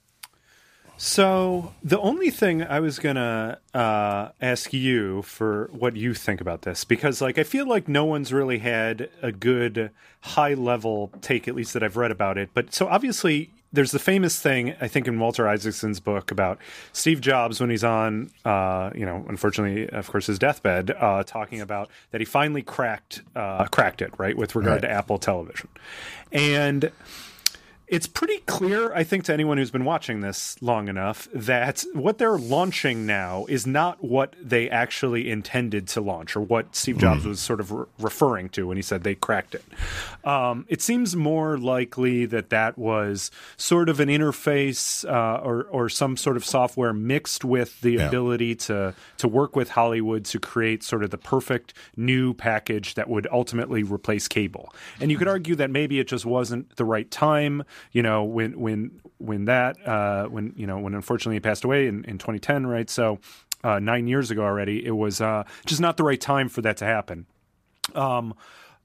So 1.01 1.75
the 1.81 1.99
only 2.01 2.29
thing 2.31 2.61
I 2.65 2.81
was 2.81 2.99
gonna 2.99 3.61
uh, 3.73 4.31
ask 4.41 4.73
you 4.73 5.23
for 5.23 5.71
what 5.73 5.95
you 5.95 6.13
think 6.13 6.41
about 6.41 6.63
this, 6.63 6.85
because 6.85 7.21
like 7.21 7.39
I 7.39 7.45
feel 7.45 7.69
like 7.69 7.87
no 7.87 8.05
one's 8.05 8.33
really 8.33 8.59
had 8.59 9.09
a 9.23 9.31
good 9.31 9.93
high 10.21 10.55
level 10.55 11.13
take, 11.23 11.47
at 11.47 11.55
least 11.55 11.73
that 11.75 11.85
I've 11.85 11.97
read 11.97 12.11
about 12.11 12.37
it. 12.37 12.51
But 12.53 12.75
so 12.75 12.89
obviously 12.89 13.51
there's 13.73 13.93
the 13.93 14.01
famous 14.01 14.41
thing 14.41 14.75
I 14.81 14.89
think 14.89 15.07
in 15.07 15.21
Walter 15.21 15.47
Isaacson's 15.47 16.01
book 16.01 16.33
about 16.33 16.59
Steve 16.93 17.21
Jobs 17.21 17.61
when 17.61 17.71
he's 17.71 17.85
on, 17.85 18.33
uh, 18.45 18.91
you 18.93 19.07
know, 19.07 19.25
unfortunately, 19.29 19.89
of 19.91 20.11
course, 20.11 20.27
his 20.27 20.39
deathbed, 20.39 20.91
uh, 20.91 21.23
talking 21.23 21.61
about 21.61 21.91
that 22.11 22.21
he 22.21 22.25
finally 22.25 22.63
cracked 22.63 23.23
uh, 23.37 23.67
cracked 23.67 24.03
it 24.03 24.13
right 24.19 24.37
with 24.37 24.57
regard 24.57 24.83
right. 24.83 24.89
to 24.89 24.91
Apple 24.91 25.19
Television, 25.19 25.69
and 26.33 26.91
it's 27.89 28.07
pretty 28.07 28.39
clear, 28.41 28.93
I 28.93 29.03
think, 29.03 29.25
to 29.25 29.33
anyone 29.33 29.57
who's 29.57 29.71
been 29.71 29.85
watching 29.85 30.21
this 30.21 30.61
long 30.61 30.89
enough 30.89 31.29
that 31.33 31.85
what 31.95 32.19
they're 32.19 32.39
launching 32.39 33.07
now 33.07 33.47
is 33.49 33.67
not 33.67 34.05
what 34.05 34.35
they 34.41 34.69
actually 34.69 35.31
intended 35.31 35.89
to 35.89 36.01
launch 36.01 36.37
or 36.37 36.41
what 36.41 36.77
Steve 36.77 36.99
Jobs 36.99 37.25
mm. 37.25 37.29
was 37.29 37.41
sort 37.41 37.61
of 37.61 37.73
re- 37.73 37.87
referring 37.99 38.51
to 38.51 38.67
when 38.67 38.77
he 38.77 38.83
said 38.83 39.05
they 39.05 39.15
cracked 39.15 39.55
it. 39.55 39.65
Um, 40.25 40.67
it 40.69 40.83
seems 40.83 41.17
more 41.17 41.57
likely 41.57 42.27
that 42.27 42.51
that 42.51 42.77
was 42.77 43.31
sort 43.57 43.89
of 43.89 44.01
an 44.01 44.09
interface 44.09 45.09
uh, 45.09 45.41
or, 45.43 45.65
or 45.65 45.89
some 45.89 46.17
sort 46.17 46.37
of 46.37 46.45
software 46.45 46.93
mixed 46.93 47.45
with 47.45 47.81
the 47.81 47.93
yeah. 47.93 48.09
ability 48.09 48.55
to, 48.57 48.95
to 49.17 49.29
work 49.29 49.57
with 49.57 49.71
Hollywood 49.71 50.27
to 50.27 50.39
create 50.39 50.83
sort 50.83 51.03
of 51.03 51.11
the 51.11 51.19
perfect 51.19 51.73
new 51.97 52.35
package 52.35 52.95
that 52.95 53.09
would 53.09 53.27
ultimately 53.33 53.83
replace 53.83 54.29
cable. 54.29 54.75
And 55.01 55.11
you 55.11 55.17
could 55.17 55.29
argue 55.29 55.55
that 55.55 55.71
maybe 55.71 55.99
it 55.99 56.09
just 56.09 56.27
wasn't 56.27 56.77
the 56.77 56.85
right 56.85 57.11
time 57.11 57.63
you 57.93 58.03
know, 58.03 58.25
when 58.25 58.59
when 58.59 59.01
when 59.19 59.45
that 59.47 59.77
uh, 59.87 60.27
when 60.27 60.53
you 60.57 60.67
know 60.67 60.79
when 60.79 60.95
unfortunately 60.95 61.37
he 61.37 61.41
passed 61.41 61.65
away 61.65 61.87
in, 61.87 62.05
in 62.05 62.19
2010, 62.19 62.67
right? 62.67 62.89
So 62.89 63.19
uh, 63.65 63.79
nine 63.79 64.07
years 64.07 64.31
ago 64.31 64.43
already, 64.43 64.85
it 64.85 64.97
was 64.97 65.21
uh, 65.21 65.45
just 65.67 65.81
not 65.81 65.97
the 65.97 66.05
right 66.05 66.21
time 66.21 66.49
for 66.49 66.63
that 66.63 66.77
to 66.79 66.85
happen. 66.85 67.27
Um, 67.95 68.35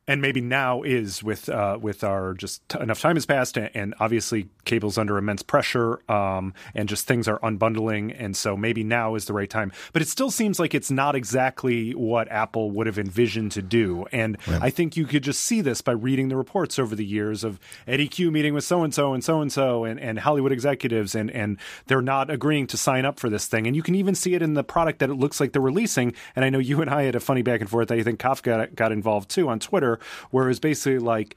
and 0.07 0.21
maybe 0.21 0.41
now 0.41 0.83
is 0.83 1.23
with 1.23 1.47
uh, 1.47 1.77
with 1.81 2.03
our 2.03 2.33
just 2.33 2.67
t- 2.67 2.79
enough 2.79 2.99
time 2.99 3.15
has 3.15 3.25
passed, 3.25 3.57
and, 3.57 3.69
and, 3.73 3.95
obviously 3.99 4.49
cable's 4.65 4.97
under 4.97 5.17
immense 5.17 5.41
pressure, 5.41 5.99
um, 6.11 6.53
and 6.75 6.89
just 6.89 7.07
things 7.07 7.27
are 7.27 7.39
unbundling, 7.39 8.13
and 8.17 8.35
so 8.35 8.57
maybe 8.57 8.83
now 8.83 9.15
is 9.15 9.25
the 9.25 9.33
right 9.33 9.49
time. 9.49 9.71
But 9.93 10.01
it 10.01 10.07
still 10.07 10.31
seems 10.31 10.59
like 10.59 10.73
it's 10.73 10.91
not 10.91 11.15
exactly 11.15 11.91
what 11.91 12.29
Apple 12.31 12.71
would 12.71 12.87
have 12.87 12.99
envisioned 12.99 13.51
to 13.53 13.61
do, 13.61 14.05
and 14.11 14.37
I 14.47 14.69
think 14.69 14.97
you 14.97 15.05
could 15.05 15.23
just 15.23 15.41
see 15.41 15.61
this 15.61 15.81
by 15.81 15.93
reading 15.93 16.27
the 16.27 16.35
reports 16.35 16.77
over 16.79 16.95
the 16.95 17.05
years 17.05 17.43
of 17.43 17.59
Eddy 17.87 18.07
Cue 18.07 18.31
meeting 18.31 18.53
with 18.53 18.63
so 18.65 18.83
and 18.83 18.93
so 18.93 19.13
and 19.13 19.23
so 19.23 19.41
and 19.41 19.51
so 19.51 19.85
and 19.85 20.19
Hollywood 20.19 20.51
executives, 20.51 21.15
and 21.15 21.31
and 21.31 21.57
they're 21.87 22.01
not 22.01 22.29
agreeing 22.29 22.67
to 22.67 22.77
sign 22.77 23.05
up 23.05 23.19
for 23.19 23.29
this 23.29 23.47
thing, 23.47 23.67
and 23.67 23.75
you 23.75 23.83
can 23.83 23.95
even 23.95 24.15
see 24.15 24.33
it 24.33 24.41
in 24.41 24.53
the 24.53 24.63
product 24.63 24.99
that 24.99 25.09
it 25.09 25.15
looks 25.15 25.39
like 25.39 25.53
they're 25.53 25.61
releasing. 25.61 26.13
And 26.35 26.43
I 26.43 26.49
know 26.49 26.59
you 26.59 26.81
and 26.81 26.89
I 26.89 27.03
had 27.03 27.15
a 27.15 27.21
funny 27.21 27.41
back 27.41 27.61
and 27.61 27.69
forth. 27.69 27.87
That 27.87 27.99
I 27.99 28.03
think 28.03 28.19
Kafka 28.19 28.43
got, 28.43 28.75
got 28.75 28.91
involved 28.91 29.29
too 29.29 29.47
on 29.47 29.59
Twitter 29.59 29.92
where, 30.31 30.45
it 30.45 30.49
was 30.49 30.59
basically 30.59 30.99
like, 30.99 31.35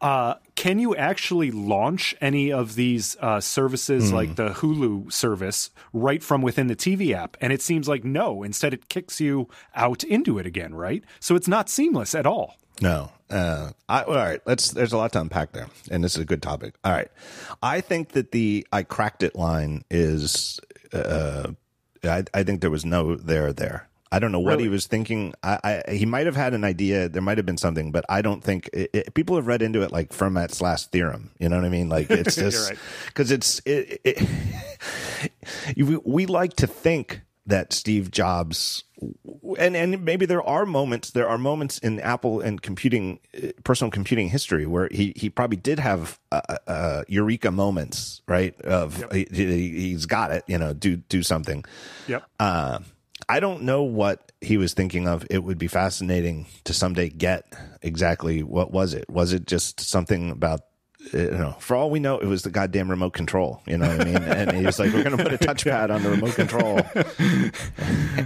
uh, 0.00 0.34
can 0.56 0.80
you 0.80 0.96
actually 0.96 1.52
launch 1.52 2.14
any 2.20 2.52
of 2.52 2.74
these 2.74 3.16
uh, 3.20 3.40
services 3.40 4.10
mm. 4.10 4.14
like 4.14 4.34
the 4.34 4.50
Hulu 4.50 5.12
service 5.12 5.70
right 5.92 6.22
from 6.22 6.42
within 6.42 6.66
the 6.66 6.76
TV 6.76 7.14
app? 7.14 7.36
And 7.40 7.52
it 7.52 7.62
seems 7.62 7.88
like 7.88 8.02
no. 8.02 8.42
Instead, 8.42 8.74
it 8.74 8.88
kicks 8.88 9.20
you 9.20 9.48
out 9.76 10.02
into 10.02 10.38
it 10.38 10.46
again, 10.46 10.74
right? 10.74 11.04
So 11.20 11.36
it's 11.36 11.48
not 11.48 11.68
seamless 11.68 12.14
at 12.14 12.26
all. 12.26 12.56
No. 12.80 13.12
Uh, 13.30 13.70
I, 13.88 14.02
all 14.02 14.14
right. 14.14 14.40
Let's. 14.44 14.72
There's 14.72 14.92
a 14.92 14.96
lot 14.96 15.12
to 15.12 15.20
unpack 15.20 15.52
there, 15.52 15.68
and 15.90 16.02
this 16.04 16.16
is 16.16 16.22
a 16.22 16.26
good 16.26 16.42
topic. 16.42 16.74
All 16.84 16.92
right. 16.92 17.08
I 17.62 17.80
think 17.80 18.10
that 18.10 18.32
the 18.32 18.66
"I 18.72 18.82
cracked 18.82 19.22
it" 19.22 19.36
line 19.36 19.84
is. 19.90 20.60
Uh, 20.92 21.52
I, 22.04 22.24
I 22.34 22.42
think 22.42 22.60
there 22.60 22.70
was 22.70 22.84
no 22.84 23.16
there 23.16 23.52
there. 23.52 23.88
I 24.12 24.18
don't 24.18 24.30
know 24.30 24.40
what 24.40 24.52
really? 24.52 24.64
he 24.64 24.68
was 24.68 24.86
thinking. 24.86 25.32
I, 25.42 25.82
I, 25.88 25.92
he 25.92 26.04
might 26.04 26.26
have 26.26 26.36
had 26.36 26.52
an 26.52 26.64
idea. 26.64 27.08
There 27.08 27.22
might 27.22 27.38
have 27.38 27.46
been 27.46 27.56
something, 27.56 27.90
but 27.90 28.04
I 28.10 28.20
don't 28.20 28.44
think 28.44 28.68
it, 28.72 28.90
it, 28.92 29.14
people 29.14 29.36
have 29.36 29.46
read 29.46 29.62
into 29.62 29.80
it 29.80 29.90
like 29.90 30.10
Fermat's 30.10 30.60
last 30.60 30.92
theorem. 30.92 31.30
You 31.38 31.48
know 31.48 31.56
what 31.56 31.64
I 31.64 31.70
mean? 31.70 31.88
Like 31.88 32.10
it's 32.10 32.36
just 32.36 32.72
because 33.06 33.30
right. 33.30 33.36
it's 33.38 33.62
it, 33.64 34.28
we, 35.76 35.96
we 36.04 36.26
like 36.26 36.54
to 36.56 36.66
think 36.66 37.22
that 37.46 37.72
Steve 37.72 38.10
Jobs 38.10 38.84
and 39.58 39.76
and 39.76 40.04
maybe 40.04 40.26
there 40.26 40.42
are 40.42 40.64
moments 40.64 41.10
there 41.10 41.28
are 41.28 41.38
moments 41.38 41.78
in 41.78 41.98
Apple 41.98 42.40
and 42.40 42.62
computing 42.62 43.18
personal 43.64 43.90
computing 43.90 44.28
history 44.28 44.66
where 44.66 44.88
he 44.92 45.12
he 45.16 45.28
probably 45.28 45.56
did 45.56 45.80
have 45.80 46.20
uh, 46.30 46.40
uh, 46.66 47.02
eureka 47.08 47.50
moments 47.50 48.22
right 48.28 48.60
of 48.60 49.00
yep. 49.00 49.12
he, 49.32 49.92
has 49.92 50.06
got 50.06 50.30
it 50.30 50.44
you 50.46 50.58
know 50.58 50.72
do 50.72 50.96
do 50.96 51.22
something 51.22 51.64
yep 52.06 52.24
uh, 52.38 52.78
I 53.28 53.40
don't 53.40 53.62
know 53.62 53.82
what 53.82 54.32
he 54.40 54.56
was 54.56 54.74
thinking 54.74 55.08
of. 55.08 55.26
It 55.30 55.44
would 55.44 55.58
be 55.58 55.68
fascinating 55.68 56.46
to 56.64 56.72
someday 56.72 57.08
get 57.08 57.46
exactly 57.80 58.42
what 58.42 58.72
was 58.72 58.94
it. 58.94 59.08
Was 59.08 59.32
it 59.32 59.46
just 59.46 59.80
something 59.80 60.30
about 60.30 60.60
you 61.12 61.30
know, 61.30 61.56
for 61.58 61.76
all 61.76 61.90
we 61.90 61.98
know, 61.98 62.18
it 62.18 62.26
was 62.26 62.42
the 62.42 62.50
goddamn 62.50 62.88
remote 62.88 63.12
control. 63.12 63.60
You 63.66 63.76
know 63.78 63.88
what 63.88 64.00
I 64.00 64.04
mean? 64.04 64.16
And 64.16 64.52
he 64.52 64.64
was 64.64 64.78
like, 64.78 64.92
"We're 64.92 65.02
going 65.02 65.16
to 65.16 65.22
put 65.22 65.32
a 65.32 65.38
touchpad 65.38 65.92
on 65.92 66.02
the 66.02 66.10
remote 66.10 66.34
control, 66.34 66.78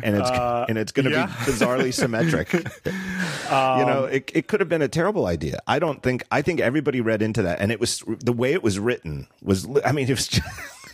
and 0.02 0.16
it's 0.16 0.30
uh, 0.30 0.66
and 0.68 0.76
it's 0.76 0.92
going 0.92 1.06
to 1.06 1.10
yeah. 1.10 1.26
be 1.26 1.32
bizarrely 1.52 1.92
symmetric." 1.92 2.54
Um, 3.50 3.80
you 3.80 3.86
know, 3.86 4.04
it 4.04 4.30
it 4.34 4.48
could 4.48 4.60
have 4.60 4.68
been 4.68 4.82
a 4.82 4.88
terrible 4.88 5.26
idea. 5.26 5.60
I 5.66 5.78
don't 5.78 6.02
think. 6.02 6.24
I 6.30 6.42
think 6.42 6.60
everybody 6.60 7.00
read 7.00 7.22
into 7.22 7.42
that, 7.42 7.60
and 7.60 7.72
it 7.72 7.80
was 7.80 8.04
the 8.20 8.32
way 8.32 8.52
it 8.52 8.62
was 8.62 8.78
written 8.78 9.28
was. 9.42 9.66
I 9.84 9.92
mean, 9.92 10.08
it 10.08 10.12
was. 10.12 10.28
Just, 10.28 10.46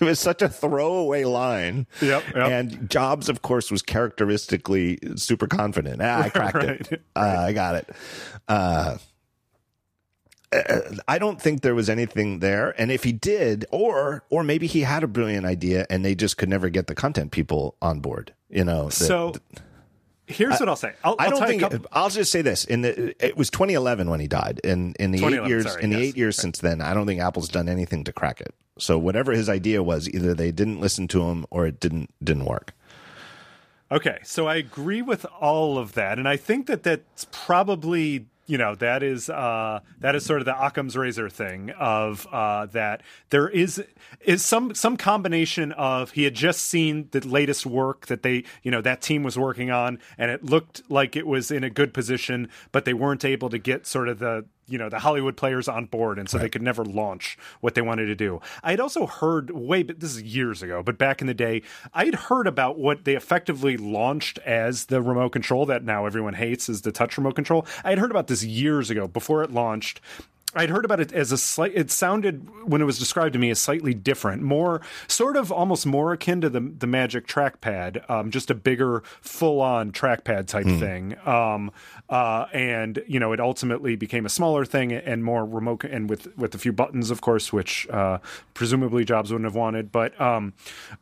it 0.03 0.09
was 0.09 0.20
such 0.20 0.42
a 0.42 0.48
throwaway 0.48 1.24
line. 1.24 1.86
Yep, 2.00 2.24
yep. 2.34 2.50
And 2.50 2.90
Jobs, 2.90 3.28
of 3.28 3.42
course, 3.42 3.70
was 3.70 3.82
characteristically 3.82 4.98
super 5.16 5.46
confident. 5.46 6.00
Ah, 6.03 6.22
I 6.22 6.28
cracked 6.30 6.55
right, 6.55 6.92
it. 6.92 7.03
Uh, 7.14 7.36
I 7.48 7.53
got 7.53 7.76
it. 7.76 7.90
Uh, 8.48 8.98
I 11.09 11.18
don't 11.18 11.40
think 11.40 11.62
there 11.62 11.74
was 11.74 11.88
anything 11.88 12.40
there, 12.40 12.74
and 12.78 12.92
if 12.92 13.05
he 13.05 13.12
did, 13.12 13.64
or 13.70 14.24
or 14.28 14.42
maybe 14.42 14.66
he 14.66 14.80
had 14.80 15.03
a 15.03 15.07
brilliant 15.07 15.46
idea 15.46 15.86
and 15.88 16.05
they 16.05 16.14
just 16.14 16.36
could 16.36 16.48
never 16.48 16.68
get 16.68 16.88
the 16.88 16.94
content 16.94 17.32
people 17.32 17.76
on 17.80 18.00
board. 18.00 18.34
You 18.50 18.64
know, 18.64 18.88
so. 18.88 19.32
Here's 20.26 20.61
what 20.61 20.68
I'll 20.68 20.76
say. 20.76 20.92
I'll, 21.05 21.16
I 21.18 21.28
do 21.28 21.40
not 21.40 21.48
think. 21.48 21.86
I'll 21.92 22.09
just 22.09 22.30
say 22.30 22.42
this: 22.42 22.64
in 22.64 22.82
the, 22.82 23.14
it 23.24 23.36
was 23.36 23.50
2011 23.50 24.09
when 24.09 24.20
he 24.20 24.28
died. 24.28 24.61
In 24.62 24.94
in 24.98 25.11
the 25.11 25.22
eight 25.24 25.46
years, 25.48 25.64
sorry, 25.64 25.82
in 25.82 25.90
the 25.90 25.98
yes. 25.98 26.09
eight 26.09 26.16
years 26.16 26.36
since 26.36 26.61
then, 26.61 26.80
I 26.80 26.94
don't 26.94 27.07
think 27.07 27.20
Apple's 27.20 27.48
done 27.48 27.68
anything 27.68 28.05
to 28.05 28.12
crack 28.12 28.40
it. 28.40 28.55
So 28.82 28.98
whatever 28.98 29.32
his 29.32 29.48
idea 29.48 29.82
was, 29.82 30.08
either 30.08 30.34
they 30.34 30.50
didn't 30.50 30.80
listen 30.80 31.06
to 31.08 31.22
him 31.22 31.46
or 31.50 31.66
it 31.66 31.78
didn't 31.78 32.10
didn't 32.22 32.46
work. 32.46 32.72
Okay, 33.92 34.18
so 34.24 34.48
I 34.48 34.56
agree 34.56 35.02
with 35.02 35.24
all 35.40 35.78
of 35.78 35.92
that, 35.92 36.18
and 36.18 36.26
I 36.26 36.36
think 36.36 36.66
that 36.66 36.82
that's 36.82 37.26
probably 37.30 38.26
you 38.46 38.58
know 38.58 38.74
that 38.74 39.02
is 39.04 39.30
uh, 39.30 39.80
that 40.00 40.16
is 40.16 40.24
sort 40.24 40.40
of 40.40 40.46
the 40.46 40.60
Occam's 40.60 40.96
razor 40.96 41.28
thing 41.28 41.70
of 41.78 42.26
uh, 42.32 42.66
that 42.66 43.02
there 43.30 43.48
is 43.48 43.84
is 44.20 44.44
some 44.44 44.74
some 44.74 44.96
combination 44.96 45.70
of 45.72 46.10
he 46.12 46.24
had 46.24 46.34
just 46.34 46.62
seen 46.62 47.08
the 47.12 47.20
latest 47.20 47.64
work 47.64 48.06
that 48.06 48.22
they 48.24 48.42
you 48.64 48.70
know 48.72 48.80
that 48.80 49.00
team 49.00 49.22
was 49.22 49.38
working 49.38 49.70
on 49.70 50.00
and 50.18 50.30
it 50.30 50.44
looked 50.44 50.82
like 50.90 51.14
it 51.14 51.26
was 51.26 51.52
in 51.52 51.62
a 51.62 51.70
good 51.70 51.94
position, 51.94 52.48
but 52.72 52.84
they 52.84 52.94
weren't 52.94 53.24
able 53.24 53.48
to 53.48 53.58
get 53.58 53.86
sort 53.86 54.08
of 54.08 54.18
the 54.18 54.44
you 54.72 54.78
know 54.78 54.88
the 54.88 54.98
Hollywood 54.98 55.36
players 55.36 55.68
on 55.68 55.84
board, 55.84 56.18
and 56.18 56.28
so 56.28 56.38
right. 56.38 56.44
they 56.44 56.48
could 56.48 56.62
never 56.62 56.82
launch 56.82 57.36
what 57.60 57.74
they 57.74 57.82
wanted 57.82 58.06
to 58.06 58.14
do. 58.14 58.40
I 58.62 58.70
had 58.70 58.80
also 58.80 59.06
heard 59.06 59.50
way, 59.50 59.82
but 59.82 60.00
this 60.00 60.16
is 60.16 60.22
years 60.22 60.62
ago, 60.62 60.82
but 60.82 60.96
back 60.96 61.20
in 61.20 61.26
the 61.26 61.34
day, 61.34 61.60
I 61.92 62.06
had 62.06 62.14
heard 62.14 62.46
about 62.46 62.78
what 62.78 63.04
they 63.04 63.14
effectively 63.14 63.76
launched 63.76 64.38
as 64.38 64.86
the 64.86 65.02
remote 65.02 65.30
control 65.30 65.66
that 65.66 65.84
now 65.84 66.06
everyone 66.06 66.34
hates 66.34 66.70
is 66.70 66.80
the 66.80 66.90
touch 66.90 67.18
remote 67.18 67.34
control. 67.34 67.66
I 67.84 67.90
had 67.90 67.98
heard 67.98 68.10
about 68.10 68.28
this 68.28 68.42
years 68.42 68.88
ago 68.88 69.06
before 69.06 69.42
it 69.42 69.52
launched, 69.52 70.00
I'd 70.54 70.70
heard 70.70 70.84
about 70.84 71.00
it 71.00 71.12
as 71.12 71.32
a 71.32 71.38
slight. 71.38 71.72
It 71.74 71.90
sounded 71.90 72.68
when 72.68 72.82
it 72.82 72.84
was 72.84 72.98
described 72.98 73.32
to 73.32 73.38
me 73.38 73.50
as 73.50 73.58
slightly 73.58 73.94
different, 73.94 74.42
more 74.42 74.82
sort 75.06 75.36
of 75.36 75.50
almost 75.50 75.86
more 75.86 76.12
akin 76.12 76.40
to 76.42 76.50
the 76.50 76.60
the 76.60 76.86
Magic 76.86 77.26
Trackpad, 77.26 78.08
um, 78.10 78.30
just 78.30 78.50
a 78.50 78.54
bigger, 78.54 79.02
full 79.22 79.60
on 79.60 79.92
trackpad 79.92 80.46
type 80.46 80.66
mm. 80.66 80.78
thing. 80.78 81.16
Um, 81.26 81.72
uh, 82.12 82.46
and 82.52 83.02
you 83.06 83.18
know, 83.18 83.32
it 83.32 83.40
ultimately 83.40 83.96
became 83.96 84.26
a 84.26 84.28
smaller 84.28 84.66
thing 84.66 84.92
and 84.92 85.24
more 85.24 85.46
remote, 85.46 85.82
and 85.84 86.10
with 86.10 86.28
with 86.36 86.54
a 86.54 86.58
few 86.58 86.70
buttons, 86.70 87.10
of 87.10 87.22
course, 87.22 87.54
which 87.54 87.88
uh, 87.88 88.18
presumably 88.52 89.02
Jobs 89.02 89.32
wouldn't 89.32 89.46
have 89.46 89.54
wanted. 89.54 89.90
But 89.90 90.20
um, 90.20 90.52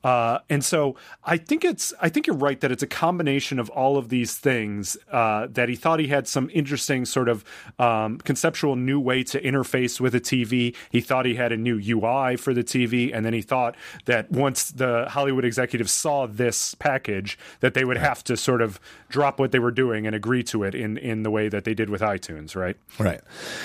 uh, 0.04 0.38
and 0.48 0.64
so 0.64 0.94
I 1.24 1.36
think 1.36 1.64
it's 1.64 1.92
I 2.00 2.11
think 2.11 2.28
you're 2.28 2.36
right 2.36 2.61
that 2.61 2.70
it's 2.70 2.84
a 2.84 2.86
combination 2.86 3.58
of 3.58 3.68
all 3.70 3.96
of 3.96 4.08
these 4.08 4.36
things 4.36 4.96
uh, 5.11 5.48
that 5.50 5.68
he 5.68 5.74
thought 5.74 5.98
he 5.98 6.06
had 6.06 6.28
some 6.28 6.48
interesting 6.54 7.04
sort 7.04 7.28
of 7.28 7.44
um, 7.80 8.18
conceptual 8.18 8.76
new 8.76 9.00
way 9.00 9.24
to 9.24 9.42
interface 9.42 9.98
with 9.98 10.14
a 10.14 10.20
TV. 10.20 10.76
He 10.90 11.00
thought 11.00 11.26
he 11.26 11.34
had 11.34 11.50
a 11.50 11.56
new 11.56 11.80
UI 11.84 12.36
for 12.36 12.54
the 12.54 12.62
TV, 12.62 13.11
and 13.12 13.26
then 13.26 13.32
he 13.32 13.42
thought 13.42 13.74
that 14.04 14.30
once 14.30 14.70
the 14.70 15.06
Hollywood 15.08 15.44
executives 15.44 15.90
saw 15.90 16.28
this 16.28 16.76
package, 16.76 17.36
that 17.58 17.74
they 17.74 17.84
would 17.84 17.96
have 17.96 18.22
to 18.22 18.36
sort 18.36 18.62
of 18.62 18.78
drop 19.08 19.40
what 19.40 19.50
they 19.50 19.58
were 19.58 19.72
doing 19.72 20.06
and 20.06 20.14
agree 20.14 20.44
to 20.44 20.62
it 20.62 20.76
in 20.76 20.99
in 21.01 21.22
the 21.22 21.30
way 21.30 21.48
that 21.48 21.64
they 21.64 21.74
did 21.74 21.90
with 21.90 22.01
iTunes, 22.01 22.55
right? 22.55 22.76
Right. 22.98 23.20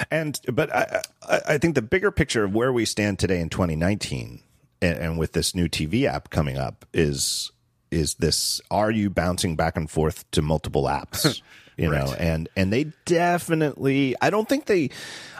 And 0.09 0.39
but 0.51 0.73
I 0.73 1.01
I 1.27 1.57
think 1.57 1.75
the 1.75 1.81
bigger 1.81 2.11
picture 2.11 2.43
of 2.43 2.53
where 2.53 2.73
we 2.73 2.85
stand 2.85 3.19
today 3.19 3.39
in 3.39 3.49
2019, 3.49 4.41
and, 4.81 4.97
and 4.97 5.17
with 5.17 5.33
this 5.33 5.53
new 5.53 5.67
TV 5.67 6.05
app 6.05 6.29
coming 6.29 6.57
up, 6.57 6.85
is 6.93 7.51
is 7.91 8.15
this 8.15 8.61
are 8.71 8.91
you 8.91 9.09
bouncing 9.09 9.55
back 9.55 9.77
and 9.77 9.89
forth 9.89 10.29
to 10.31 10.41
multiple 10.41 10.83
apps 10.83 11.41
you 11.77 11.91
right. 11.91 12.05
know 12.05 12.13
and 12.13 12.49
and 12.55 12.71
they 12.71 12.85
definitely 13.05 14.15
i 14.21 14.29
don't 14.29 14.49
think 14.49 14.65
they 14.65 14.89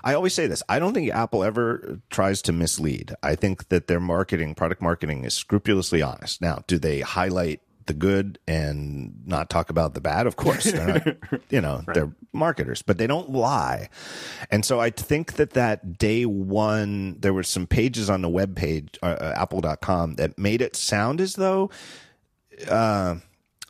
i 0.04 0.14
always 0.14 0.34
say 0.34 0.48
this 0.48 0.62
i 0.70 0.80
don't 0.80 0.93
think 0.93 1.12
apple 1.12 1.43
ever 1.43 2.00
tries 2.10 2.41
to 2.41 2.52
mislead 2.52 3.14
i 3.24 3.36
think 3.36 3.68
that 3.70 3.88
their 3.88 4.00
marketing 4.00 4.56
product 4.56 4.82
marketing 4.82 5.24
is 5.24 5.34
scrupulously 5.34 6.02
honest 6.02 6.41
now 6.41 6.60
do 6.68 6.78
they 6.78 7.02
highlight 7.02 7.62
the 7.88 7.94
good 7.94 8.40
and 8.48 9.14
not 9.26 9.50
talk 9.50 9.70
about 9.70 9.94
the 9.94 10.02
bad 10.02 10.28
of 10.28 10.36
course 10.36 10.64
they're 10.66 10.88
not, 10.88 11.42
you 11.50 11.62
know 11.62 11.84
right. 11.88 11.94
they're 11.94 12.12
marketers 12.34 12.82
but 12.82 12.98
they 12.98 13.08
don't 13.08 13.30
lie 13.30 13.90
and 14.52 14.66
so 14.66 14.80
i 14.80 14.90
think 14.90 15.34
that 15.34 15.52
that 15.52 15.98
day 15.98 16.26
one 16.26 17.18
there 17.20 17.34
were 17.34 17.44
some 17.44 17.68
pages 17.68 18.10
on 18.10 18.22
the 18.22 18.30
web 18.30 18.56
page 18.56 18.98
uh, 19.04 19.06
uh 19.06 19.34
apple.com 19.38 20.16
that 20.16 20.38
made 20.38 20.62
it 20.62 20.76
sound 20.76 21.22
as 21.22 21.36
though 21.36 21.70
uh, 22.70 23.16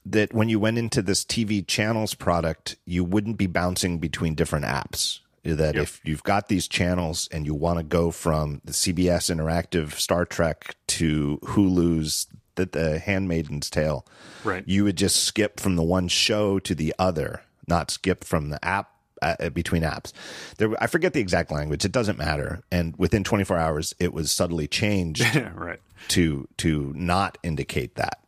that 0.06 0.34
when 0.34 0.50
you 0.50 0.60
went 0.60 0.78
into 0.78 1.02
this 1.02 1.26
TV 1.26 1.66
channels 1.66 2.14
product, 2.14 2.78
you 2.86 3.04
wouldn't 3.04 3.38
be 3.38 3.48
bouncing 3.48 3.98
between 3.98 4.36
different 4.36 4.66
apps. 4.66 5.20
That 5.44 5.76
yep. 5.76 5.84
if 5.84 6.02
you've 6.04 6.24
got 6.24 6.48
these 6.48 6.68
channels 6.68 7.30
and 7.32 7.46
you 7.46 7.54
want 7.54 7.78
to 7.78 7.84
go 7.84 8.10
from 8.10 8.62
the 8.66 8.72
CBS 8.72 9.34
Interactive 9.34 9.94
Star 9.94 10.26
Trek 10.26 10.76
to 10.88 11.40
Hulu's 11.44 12.26
the, 12.56 12.66
the 12.66 13.00
Handmaiden's 13.00 13.70
Tale, 13.70 14.06
right. 14.44 14.64
you 14.68 14.84
would 14.84 14.98
just 14.98 15.24
skip 15.24 15.60
from 15.60 15.76
the 15.76 15.84
one 15.84 16.08
show 16.08 16.60
to 16.60 16.76
the 16.76 16.94
other, 17.00 17.42
not 17.68 17.92
skip 17.92 18.24
from 18.24 18.50
the 18.50 18.64
app 18.64 18.92
uh, 19.22 19.36
uh 19.40 19.50
between 19.50 19.84
apps. 19.84 20.12
There, 20.58 20.72
I 20.82 20.88
forget 20.88 21.14
the 21.14 21.22
exact 21.22 21.52
language. 21.52 21.86
It 21.86 21.92
doesn't 21.92 22.18
matter. 22.18 22.64
And 22.72 22.96
within 22.98 23.24
24 23.24 23.58
hours, 23.58 23.96
it 24.00 24.14
was 24.14 24.32
subtly 24.32 24.68
changed 24.68 25.24
right. 25.56 25.80
to 26.10 26.48
to 26.58 26.94
not 26.96 27.38
indicate 27.44 27.96
that 27.96 28.20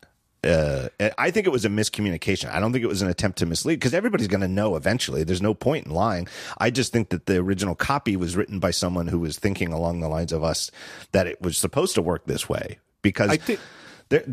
uh, 0.43 0.89
I 1.17 1.31
think 1.31 1.47
it 1.47 1.51
was 1.51 1.65
a 1.65 1.69
miscommunication. 1.69 2.51
I 2.51 2.59
don't 2.59 2.71
think 2.71 2.83
it 2.83 2.87
was 2.87 3.01
an 3.01 3.09
attempt 3.09 3.39
to 3.39 3.45
mislead 3.45 3.75
because 3.75 3.93
everybody's 3.93 4.27
going 4.27 4.41
to 4.41 4.47
know 4.47 4.75
eventually. 4.75 5.23
There's 5.23 5.41
no 5.41 5.53
point 5.53 5.87
in 5.87 5.93
lying. 5.93 6.27
I 6.57 6.69
just 6.69 6.91
think 6.91 7.09
that 7.09 7.25
the 7.25 7.37
original 7.37 7.75
copy 7.75 8.15
was 8.15 8.35
written 8.35 8.59
by 8.59 8.71
someone 8.71 9.07
who 9.07 9.19
was 9.19 9.37
thinking 9.37 9.73
along 9.73 9.99
the 9.99 10.07
lines 10.07 10.31
of 10.31 10.43
us 10.43 10.71
that 11.11 11.27
it 11.27 11.41
was 11.41 11.57
supposed 11.57 11.95
to 11.95 12.01
work 12.01 12.25
this 12.25 12.47
way 12.47 12.79
because 13.01 13.29
I 13.29 13.37
think, 13.37 13.59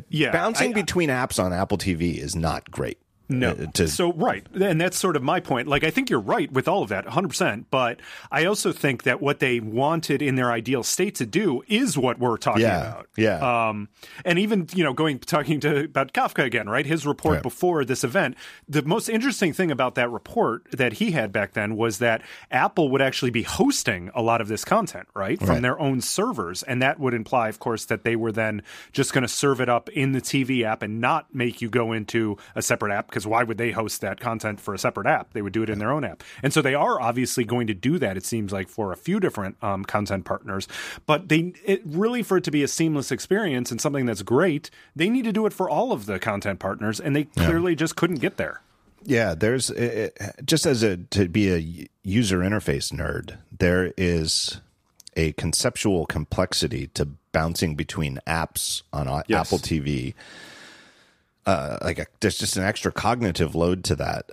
yeah, 0.08 0.30
bouncing 0.30 0.70
I, 0.70 0.74
between 0.74 1.08
apps 1.08 1.42
on 1.42 1.52
Apple 1.52 1.78
TV 1.78 2.16
is 2.16 2.36
not 2.36 2.70
great. 2.70 2.98
No. 3.28 3.52
Uh, 3.52 3.66
to, 3.72 3.88
so, 3.88 4.12
right. 4.12 4.46
And 4.54 4.80
that's 4.80 4.98
sort 4.98 5.16
of 5.16 5.22
my 5.22 5.40
point. 5.40 5.66
Like, 5.66 5.84
I 5.84 5.90
think 5.90 6.10
you're 6.10 6.20
right 6.20 6.50
with 6.52 6.68
all 6.68 6.82
of 6.82 6.90
that, 6.90 7.06
100%. 7.06 7.64
But 7.70 8.00
I 8.30 8.44
also 8.44 8.72
think 8.72 9.04
that 9.04 9.22
what 9.22 9.38
they 9.38 9.60
wanted 9.60 10.20
in 10.20 10.34
their 10.34 10.52
ideal 10.52 10.82
state 10.82 11.14
to 11.16 11.26
do 11.26 11.62
is 11.66 11.96
what 11.96 12.18
we're 12.18 12.36
talking 12.36 12.62
yeah, 12.62 12.88
about. 12.88 13.08
Yeah. 13.16 13.68
Um, 13.68 13.88
and 14.24 14.38
even, 14.38 14.68
you 14.74 14.84
know, 14.84 14.92
going, 14.92 15.18
talking 15.18 15.60
to 15.60 15.84
about 15.84 16.12
Kafka 16.12 16.44
again, 16.44 16.68
right? 16.68 16.84
His 16.84 17.06
report 17.06 17.34
right. 17.34 17.42
before 17.42 17.84
this 17.84 18.04
event, 18.04 18.36
the 18.68 18.82
most 18.82 19.08
interesting 19.08 19.52
thing 19.52 19.70
about 19.70 19.94
that 19.94 20.10
report 20.10 20.70
that 20.72 20.94
he 20.94 21.12
had 21.12 21.32
back 21.32 21.54
then 21.54 21.76
was 21.76 21.98
that 21.98 22.22
Apple 22.50 22.90
would 22.90 23.02
actually 23.02 23.30
be 23.30 23.42
hosting 23.42 24.10
a 24.14 24.20
lot 24.20 24.40
of 24.40 24.48
this 24.48 24.64
content, 24.64 25.08
right? 25.14 25.38
From 25.38 25.48
right. 25.48 25.62
their 25.62 25.80
own 25.80 26.00
servers. 26.00 26.62
And 26.62 26.82
that 26.82 27.00
would 27.00 27.14
imply, 27.14 27.48
of 27.48 27.58
course, 27.58 27.86
that 27.86 28.04
they 28.04 28.16
were 28.16 28.32
then 28.32 28.62
just 28.92 29.12
going 29.12 29.22
to 29.22 29.28
serve 29.28 29.60
it 29.60 29.68
up 29.68 29.88
in 29.90 30.12
the 30.12 30.20
TV 30.20 30.62
app 30.62 30.82
and 30.82 31.00
not 31.00 31.34
make 31.34 31.62
you 31.62 31.70
go 31.70 31.92
into 31.92 32.36
a 32.54 32.62
separate 32.62 32.92
app 32.92 33.13
because 33.14 33.28
why 33.28 33.44
would 33.44 33.58
they 33.58 33.70
host 33.70 34.00
that 34.00 34.18
content 34.18 34.60
for 34.60 34.74
a 34.74 34.78
separate 34.78 35.06
app? 35.06 35.34
They 35.34 35.40
would 35.40 35.52
do 35.52 35.62
it 35.62 35.70
in 35.70 35.78
their 35.78 35.92
own 35.92 36.02
app. 36.02 36.24
And 36.42 36.52
so 36.52 36.60
they 36.60 36.74
are 36.74 37.00
obviously 37.00 37.44
going 37.44 37.68
to 37.68 37.74
do 37.74 37.96
that, 38.00 38.16
it 38.16 38.26
seems 38.26 38.52
like, 38.52 38.68
for 38.68 38.90
a 38.90 38.96
few 38.96 39.20
different 39.20 39.56
um, 39.62 39.84
content 39.84 40.24
partners. 40.24 40.66
But 41.06 41.28
they 41.28 41.52
it 41.64 41.82
really, 41.84 42.24
for 42.24 42.38
it 42.38 42.44
to 42.44 42.50
be 42.50 42.64
a 42.64 42.68
seamless 42.68 43.12
experience 43.12 43.70
and 43.70 43.80
something 43.80 44.04
that's 44.04 44.22
great, 44.22 44.68
they 44.96 45.08
need 45.08 45.22
to 45.26 45.32
do 45.32 45.46
it 45.46 45.52
for 45.52 45.70
all 45.70 45.92
of 45.92 46.06
the 46.06 46.18
content 46.18 46.58
partners. 46.58 46.98
And 46.98 47.14
they 47.14 47.24
clearly 47.24 47.72
yeah. 47.72 47.76
just 47.76 47.94
couldn't 47.94 48.18
get 48.18 48.36
there. 48.36 48.62
Yeah, 49.04 49.36
there's 49.36 49.70
it, 49.70 50.18
just 50.44 50.66
as 50.66 50.82
a 50.82 50.96
to 50.96 51.28
be 51.28 51.52
a 51.52 51.88
user 52.02 52.38
interface 52.38 52.92
nerd, 52.92 53.38
there 53.56 53.92
is 53.96 54.60
a 55.14 55.34
conceptual 55.34 56.04
complexity 56.04 56.88
to 56.88 57.06
bouncing 57.30 57.76
between 57.76 58.18
apps 58.26 58.82
on 58.92 59.06
yes. 59.28 59.46
Apple 59.46 59.58
TV 59.58 60.14
uh, 61.46 61.78
like 61.82 61.98
a, 61.98 62.06
there's 62.20 62.38
just 62.38 62.56
an 62.56 62.64
extra 62.64 62.92
cognitive 62.92 63.54
load 63.54 63.84
to 63.84 63.96
that, 63.96 64.30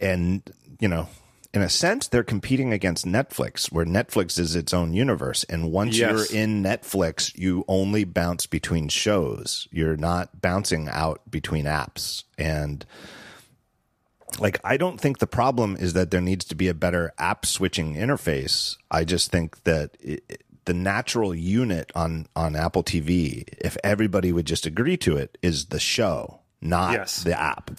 and 0.00 0.42
you 0.80 0.88
know, 0.88 1.08
in 1.54 1.60
a 1.60 1.68
sense, 1.68 2.08
they're 2.08 2.24
competing 2.24 2.72
against 2.72 3.04
Netflix, 3.04 3.70
where 3.70 3.84
Netflix 3.84 4.38
is 4.38 4.56
its 4.56 4.72
own 4.72 4.94
universe. 4.94 5.44
And 5.44 5.70
once 5.70 5.98
yes. 5.98 6.10
you're 6.10 6.42
in 6.42 6.62
Netflix, 6.62 7.36
you 7.36 7.64
only 7.68 8.04
bounce 8.04 8.46
between 8.46 8.88
shows. 8.88 9.68
You're 9.70 9.98
not 9.98 10.40
bouncing 10.40 10.88
out 10.88 11.30
between 11.30 11.66
apps. 11.66 12.24
And 12.38 12.86
like, 14.38 14.60
I 14.64 14.78
don't 14.78 14.98
think 14.98 15.18
the 15.18 15.26
problem 15.26 15.76
is 15.78 15.92
that 15.92 16.10
there 16.10 16.22
needs 16.22 16.46
to 16.46 16.54
be 16.54 16.68
a 16.68 16.74
better 16.74 17.12
app 17.18 17.44
switching 17.44 17.96
interface. 17.96 18.78
I 18.90 19.04
just 19.04 19.30
think 19.30 19.62
that 19.64 19.96
it, 20.00 20.42
the 20.64 20.74
natural 20.74 21.34
unit 21.34 21.92
on, 21.94 22.28
on 22.34 22.56
Apple 22.56 22.82
TV, 22.82 23.44
if 23.58 23.76
everybody 23.84 24.32
would 24.32 24.46
just 24.46 24.64
agree 24.64 24.96
to 24.98 25.18
it, 25.18 25.36
is 25.42 25.66
the 25.66 25.80
show 25.80 26.41
not 26.62 26.92
yes. 26.92 27.22
the 27.22 27.38
app. 27.38 27.70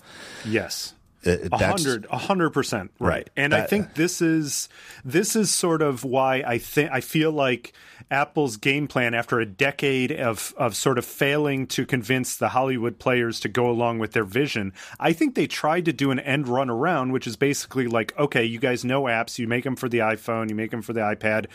Yes. 0.45 0.93
Uh, 1.25 1.31
uh, 1.31 1.49
a 1.53 1.57
hundred, 1.57 2.05
a 2.11 2.17
hundred 2.17 2.49
percent, 2.49 2.91
right. 2.99 3.29
And 3.37 3.53
that, 3.53 3.61
I 3.61 3.65
think 3.65 3.95
this 3.95 4.21
is 4.21 4.67
this 5.05 5.37
is 5.37 5.51
sort 5.51 5.81
of 5.81 6.03
why 6.03 6.43
I 6.45 6.57
think 6.57 6.91
I 6.91 6.99
feel 6.99 7.31
like 7.31 7.71
Apple's 8.11 8.57
game 8.57 8.87
plan, 8.87 9.13
after 9.13 9.39
a 9.39 9.45
decade 9.45 10.11
of 10.11 10.53
of 10.57 10.75
sort 10.75 10.97
of 10.97 11.05
failing 11.05 11.65
to 11.67 11.85
convince 11.85 12.35
the 12.35 12.49
Hollywood 12.49 12.99
players 12.99 13.39
to 13.41 13.47
go 13.47 13.69
along 13.69 13.99
with 13.99 14.11
their 14.11 14.25
vision, 14.25 14.73
I 14.99 15.13
think 15.13 15.35
they 15.35 15.47
tried 15.47 15.85
to 15.85 15.93
do 15.93 16.11
an 16.11 16.19
end 16.19 16.49
run 16.49 16.69
around, 16.69 17.13
which 17.13 17.25
is 17.25 17.37
basically 17.37 17.87
like, 17.87 18.17
okay, 18.19 18.43
you 18.43 18.59
guys 18.59 18.83
know 18.83 19.03
apps, 19.03 19.39
you 19.39 19.47
make 19.47 19.63
them 19.63 19.77
for 19.77 19.87
the 19.87 19.99
iPhone, 19.99 20.49
you 20.49 20.55
make 20.55 20.71
them 20.71 20.81
for 20.81 20.91
the 20.91 20.99
iPad 21.01 21.45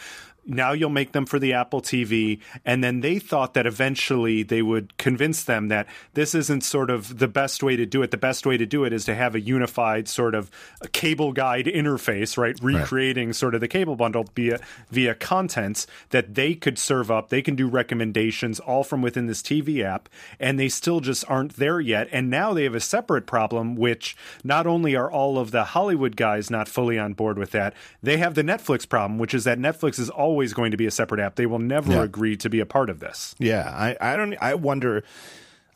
now 0.48 0.72
you'll 0.72 0.90
make 0.90 1.12
them 1.12 1.26
for 1.26 1.38
the 1.38 1.52
Apple 1.52 1.82
TV. 1.82 2.40
And 2.64 2.82
then 2.82 3.00
they 3.00 3.18
thought 3.18 3.54
that 3.54 3.66
eventually 3.66 4.42
they 4.42 4.62
would 4.62 4.96
convince 4.96 5.44
them 5.44 5.68
that 5.68 5.86
this 6.14 6.34
isn't 6.34 6.64
sort 6.64 6.90
of 6.90 7.18
the 7.18 7.28
best 7.28 7.62
way 7.62 7.76
to 7.76 7.86
do 7.86 8.02
it. 8.02 8.10
The 8.10 8.16
best 8.16 8.46
way 8.46 8.56
to 8.56 8.66
do 8.66 8.84
it 8.84 8.92
is 8.92 9.04
to 9.04 9.14
have 9.14 9.34
a 9.34 9.40
unified 9.40 10.08
sort 10.08 10.34
of 10.34 10.50
cable 10.92 11.32
guide 11.32 11.66
interface, 11.66 12.36
right? 12.36 12.58
Recreating 12.62 13.28
right. 13.28 13.34
sort 13.34 13.54
of 13.54 13.60
the 13.60 13.68
cable 13.68 13.96
bundle 13.96 14.24
via 14.34 14.58
via 14.90 15.14
contents 15.14 15.86
that 16.10 16.34
they 16.34 16.54
could 16.54 16.78
serve 16.78 17.10
up. 17.10 17.28
They 17.28 17.42
can 17.42 17.54
do 17.54 17.68
recommendations 17.68 18.58
all 18.58 18.84
from 18.84 19.02
within 19.02 19.26
this 19.26 19.42
TV 19.42 19.82
app, 19.84 20.08
and 20.40 20.58
they 20.58 20.68
still 20.68 21.00
just 21.00 21.24
aren't 21.28 21.56
there 21.56 21.80
yet. 21.80 22.08
And 22.10 22.30
now 22.30 22.54
they 22.54 22.64
have 22.64 22.74
a 22.74 22.80
separate 22.80 23.26
problem, 23.26 23.76
which 23.76 24.16
not 24.42 24.66
only 24.66 24.96
are 24.96 25.10
all 25.10 25.38
of 25.38 25.50
the 25.50 25.64
Hollywood 25.64 26.16
guys 26.16 26.50
not 26.50 26.68
fully 26.68 26.98
on 26.98 27.12
board 27.12 27.38
with 27.38 27.50
that, 27.50 27.74
they 28.02 28.16
have 28.16 28.34
the 28.34 28.42
Netflix 28.42 28.88
problem, 28.88 29.18
which 29.18 29.34
is 29.34 29.44
that 29.44 29.58
Netflix 29.58 29.98
is 29.98 30.08
always 30.08 30.37
always 30.38 30.54
going 30.54 30.70
to 30.70 30.76
be 30.76 30.86
a 30.86 30.90
separate 30.92 31.20
app. 31.20 31.34
They 31.34 31.46
will 31.46 31.58
never 31.58 31.94
yeah. 31.94 32.02
agree 32.04 32.36
to 32.36 32.48
be 32.48 32.60
a 32.60 32.66
part 32.66 32.90
of 32.90 33.00
this. 33.00 33.34
Yeah, 33.40 33.68
I, 33.68 33.96
I 34.00 34.16
don't. 34.16 34.36
I 34.40 34.54
wonder. 34.54 35.02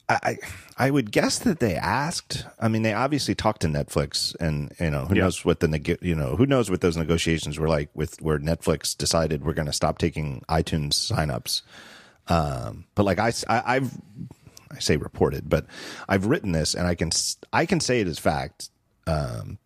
I 0.08 0.38
I 0.78 0.90
would 0.90 1.10
guess 1.10 1.40
that 1.40 1.58
they 1.58 1.74
asked. 1.74 2.46
I 2.60 2.68
mean, 2.68 2.82
they 2.82 2.92
obviously 2.92 3.34
talked 3.34 3.62
to 3.62 3.66
Netflix, 3.66 4.36
and 4.38 4.72
you 4.78 4.90
know 4.90 5.06
who 5.06 5.16
yeah. 5.16 5.22
knows 5.22 5.44
what 5.44 5.58
the 5.58 5.98
you 6.00 6.14
know 6.14 6.36
who 6.36 6.46
knows 6.46 6.70
what 6.70 6.80
those 6.80 6.96
negotiations 6.96 7.58
were 7.58 7.68
like 7.68 7.88
with 7.94 8.22
where 8.22 8.38
Netflix 8.38 8.96
decided 8.96 9.44
we're 9.44 9.52
going 9.52 9.66
to 9.66 9.72
stop 9.72 9.98
taking 9.98 10.42
iTunes 10.48 11.10
signups. 11.10 11.62
Um, 12.28 12.84
but 12.94 13.04
like 13.04 13.18
I, 13.18 13.32
I 13.48 13.76
I've 13.76 13.90
I 14.70 14.78
say 14.78 14.96
reported, 14.96 15.48
but 15.48 15.66
I've 16.08 16.26
written 16.26 16.52
this, 16.52 16.74
and 16.74 16.86
I 16.86 16.94
can 16.94 17.10
I 17.52 17.66
can 17.66 17.80
say 17.80 18.00
it 18.00 18.06
as 18.06 18.20
fact. 18.20 18.70
Um, 19.08 19.58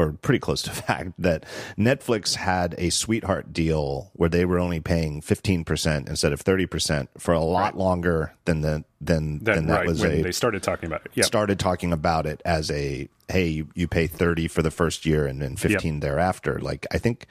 or 0.00 0.12
pretty 0.12 0.38
close 0.38 0.62
to 0.62 0.70
fact 0.86 1.12
that 1.18 1.44
Netflix 1.78 2.36
had 2.36 2.74
a 2.78 2.90
sweetheart 2.90 3.52
deal 3.52 4.10
where 4.14 4.28
they 4.28 4.44
were 4.44 4.58
only 4.58 4.80
paying 4.80 5.20
15% 5.20 6.08
instead 6.08 6.32
of 6.32 6.42
30% 6.42 7.08
for 7.18 7.34
a 7.34 7.40
lot 7.40 7.74
right. 7.74 7.76
longer 7.76 8.34
than 8.44 8.62
the 8.62 8.84
than 9.00 9.38
that, 9.40 9.54
than 9.54 9.66
that 9.66 9.78
right, 9.78 9.86
was 9.86 10.00
when 10.02 10.12
a 10.12 10.22
they 10.22 10.32
started 10.32 10.62
talking 10.62 10.86
about 10.86 11.02
it. 11.06 11.12
Yep. 11.14 11.26
Started 11.26 11.58
talking 11.58 11.92
about 11.92 12.26
it 12.26 12.42
as 12.44 12.70
a 12.70 13.08
hey, 13.28 13.46
you, 13.46 13.68
you 13.74 13.86
pay 13.86 14.06
30 14.06 14.48
for 14.48 14.60
the 14.62 14.70
first 14.70 15.06
year 15.06 15.26
and 15.26 15.40
then 15.40 15.56
15 15.56 15.94
yep. 15.94 16.02
thereafter. 16.02 16.58
Like 16.58 16.86
I 16.90 16.98
think 16.98 17.26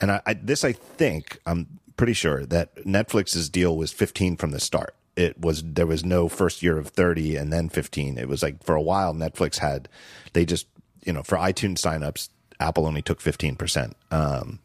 and 0.00 0.10
I, 0.10 0.22
I 0.26 0.34
this 0.34 0.64
I 0.64 0.72
think 0.72 1.38
I'm 1.46 1.78
pretty 1.96 2.14
sure 2.14 2.44
that 2.46 2.74
Netflix's 2.84 3.48
deal 3.48 3.76
was 3.76 3.92
15 3.92 4.36
from 4.36 4.50
the 4.50 4.60
start 4.60 4.94
it 5.16 5.40
was 5.40 5.62
there 5.64 5.86
was 5.86 6.04
no 6.04 6.28
first 6.28 6.62
year 6.62 6.78
of 6.78 6.88
30 6.88 7.36
and 7.36 7.52
then 7.52 7.68
15 7.68 8.18
it 8.18 8.28
was 8.28 8.42
like 8.42 8.62
for 8.64 8.74
a 8.74 8.82
while 8.82 9.14
netflix 9.14 9.58
had 9.58 9.88
they 10.32 10.44
just 10.44 10.66
you 11.04 11.12
know, 11.12 11.22
for 11.22 11.36
iTunes 11.36 11.78
signups, 11.78 12.28
Apple 12.60 12.86
only 12.86 13.02
took 13.02 13.20
15%. 13.20 13.92
Um, 14.10 14.60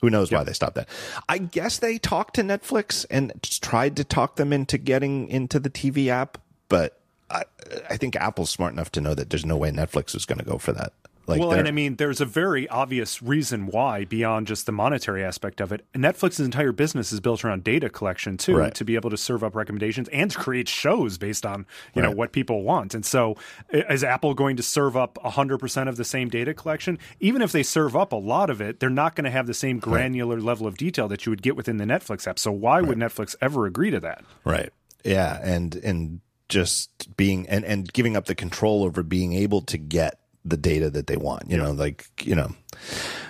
who 0.00 0.10
knows 0.10 0.30
yep. 0.30 0.40
why 0.40 0.44
they 0.44 0.52
stopped 0.52 0.74
that? 0.74 0.88
I 1.28 1.38
guess 1.38 1.78
they 1.78 1.98
talked 1.98 2.34
to 2.34 2.42
Netflix 2.42 3.06
and 3.10 3.32
tried 3.42 3.96
to 3.96 4.04
talk 4.04 4.36
them 4.36 4.52
into 4.52 4.76
getting 4.76 5.28
into 5.28 5.58
the 5.58 5.70
TV 5.70 6.08
app, 6.08 6.38
but 6.68 7.00
I, 7.30 7.44
I 7.88 7.96
think 7.96 8.16
Apple's 8.16 8.50
smart 8.50 8.72
enough 8.72 8.92
to 8.92 9.00
know 9.00 9.14
that 9.14 9.30
there's 9.30 9.46
no 9.46 9.56
way 9.56 9.70
Netflix 9.70 10.14
is 10.14 10.26
going 10.26 10.38
to 10.38 10.44
go 10.44 10.58
for 10.58 10.72
that. 10.72 10.92
Like 11.26 11.40
well, 11.40 11.52
and 11.52 11.66
I 11.66 11.70
mean, 11.70 11.96
there's 11.96 12.20
a 12.20 12.26
very 12.26 12.68
obvious 12.68 13.22
reason 13.22 13.66
why, 13.66 14.04
beyond 14.04 14.46
just 14.46 14.66
the 14.66 14.72
monetary 14.72 15.24
aspect 15.24 15.60
of 15.60 15.72
it. 15.72 15.84
Netflix's 15.94 16.40
entire 16.40 16.72
business 16.72 17.12
is 17.12 17.20
built 17.20 17.44
around 17.44 17.64
data 17.64 17.88
collection 17.88 18.36
too, 18.36 18.56
right. 18.56 18.74
to 18.74 18.84
be 18.84 18.94
able 18.94 19.10
to 19.10 19.16
serve 19.16 19.42
up 19.42 19.54
recommendations 19.54 20.08
and 20.08 20.30
to 20.30 20.38
create 20.38 20.68
shows 20.68 21.16
based 21.16 21.46
on 21.46 21.66
you 21.94 22.02
right. 22.02 22.10
know 22.10 22.14
what 22.14 22.32
people 22.32 22.62
want. 22.62 22.94
And 22.94 23.06
so, 23.06 23.36
is 23.70 24.04
Apple 24.04 24.34
going 24.34 24.56
to 24.56 24.62
serve 24.62 24.96
up 24.96 25.18
100 25.22 25.58
percent 25.58 25.88
of 25.88 25.96
the 25.96 26.04
same 26.04 26.28
data 26.28 26.52
collection? 26.52 26.98
Even 27.20 27.40
if 27.40 27.52
they 27.52 27.62
serve 27.62 27.96
up 27.96 28.12
a 28.12 28.16
lot 28.16 28.50
of 28.50 28.60
it, 28.60 28.80
they're 28.80 28.90
not 28.90 29.14
going 29.14 29.24
to 29.24 29.30
have 29.30 29.46
the 29.46 29.54
same 29.54 29.78
granular 29.78 30.36
right. 30.36 30.44
level 30.44 30.66
of 30.66 30.76
detail 30.76 31.08
that 31.08 31.24
you 31.24 31.30
would 31.30 31.42
get 31.42 31.56
within 31.56 31.78
the 31.78 31.84
Netflix 31.84 32.26
app. 32.26 32.38
So, 32.38 32.52
why 32.52 32.80
would 32.80 32.98
Netflix 32.98 33.34
ever 33.40 33.66
agree 33.66 33.90
to 33.90 34.00
that? 34.00 34.24
Right. 34.44 34.70
Yeah, 35.04 35.38
and 35.42 35.74
and 35.76 36.20
just 36.48 37.16
being 37.16 37.48
and 37.48 37.64
and 37.64 37.92
giving 37.92 38.16
up 38.16 38.26
the 38.26 38.34
control 38.34 38.84
over 38.84 39.02
being 39.02 39.32
able 39.32 39.62
to 39.62 39.78
get 39.78 40.20
the 40.44 40.56
data 40.56 40.90
that 40.90 41.06
they 41.06 41.16
want. 41.16 41.50
You 41.50 41.56
yeah. 41.56 41.64
know, 41.64 41.72
like 41.72 42.06
you 42.22 42.34
know, 42.34 42.54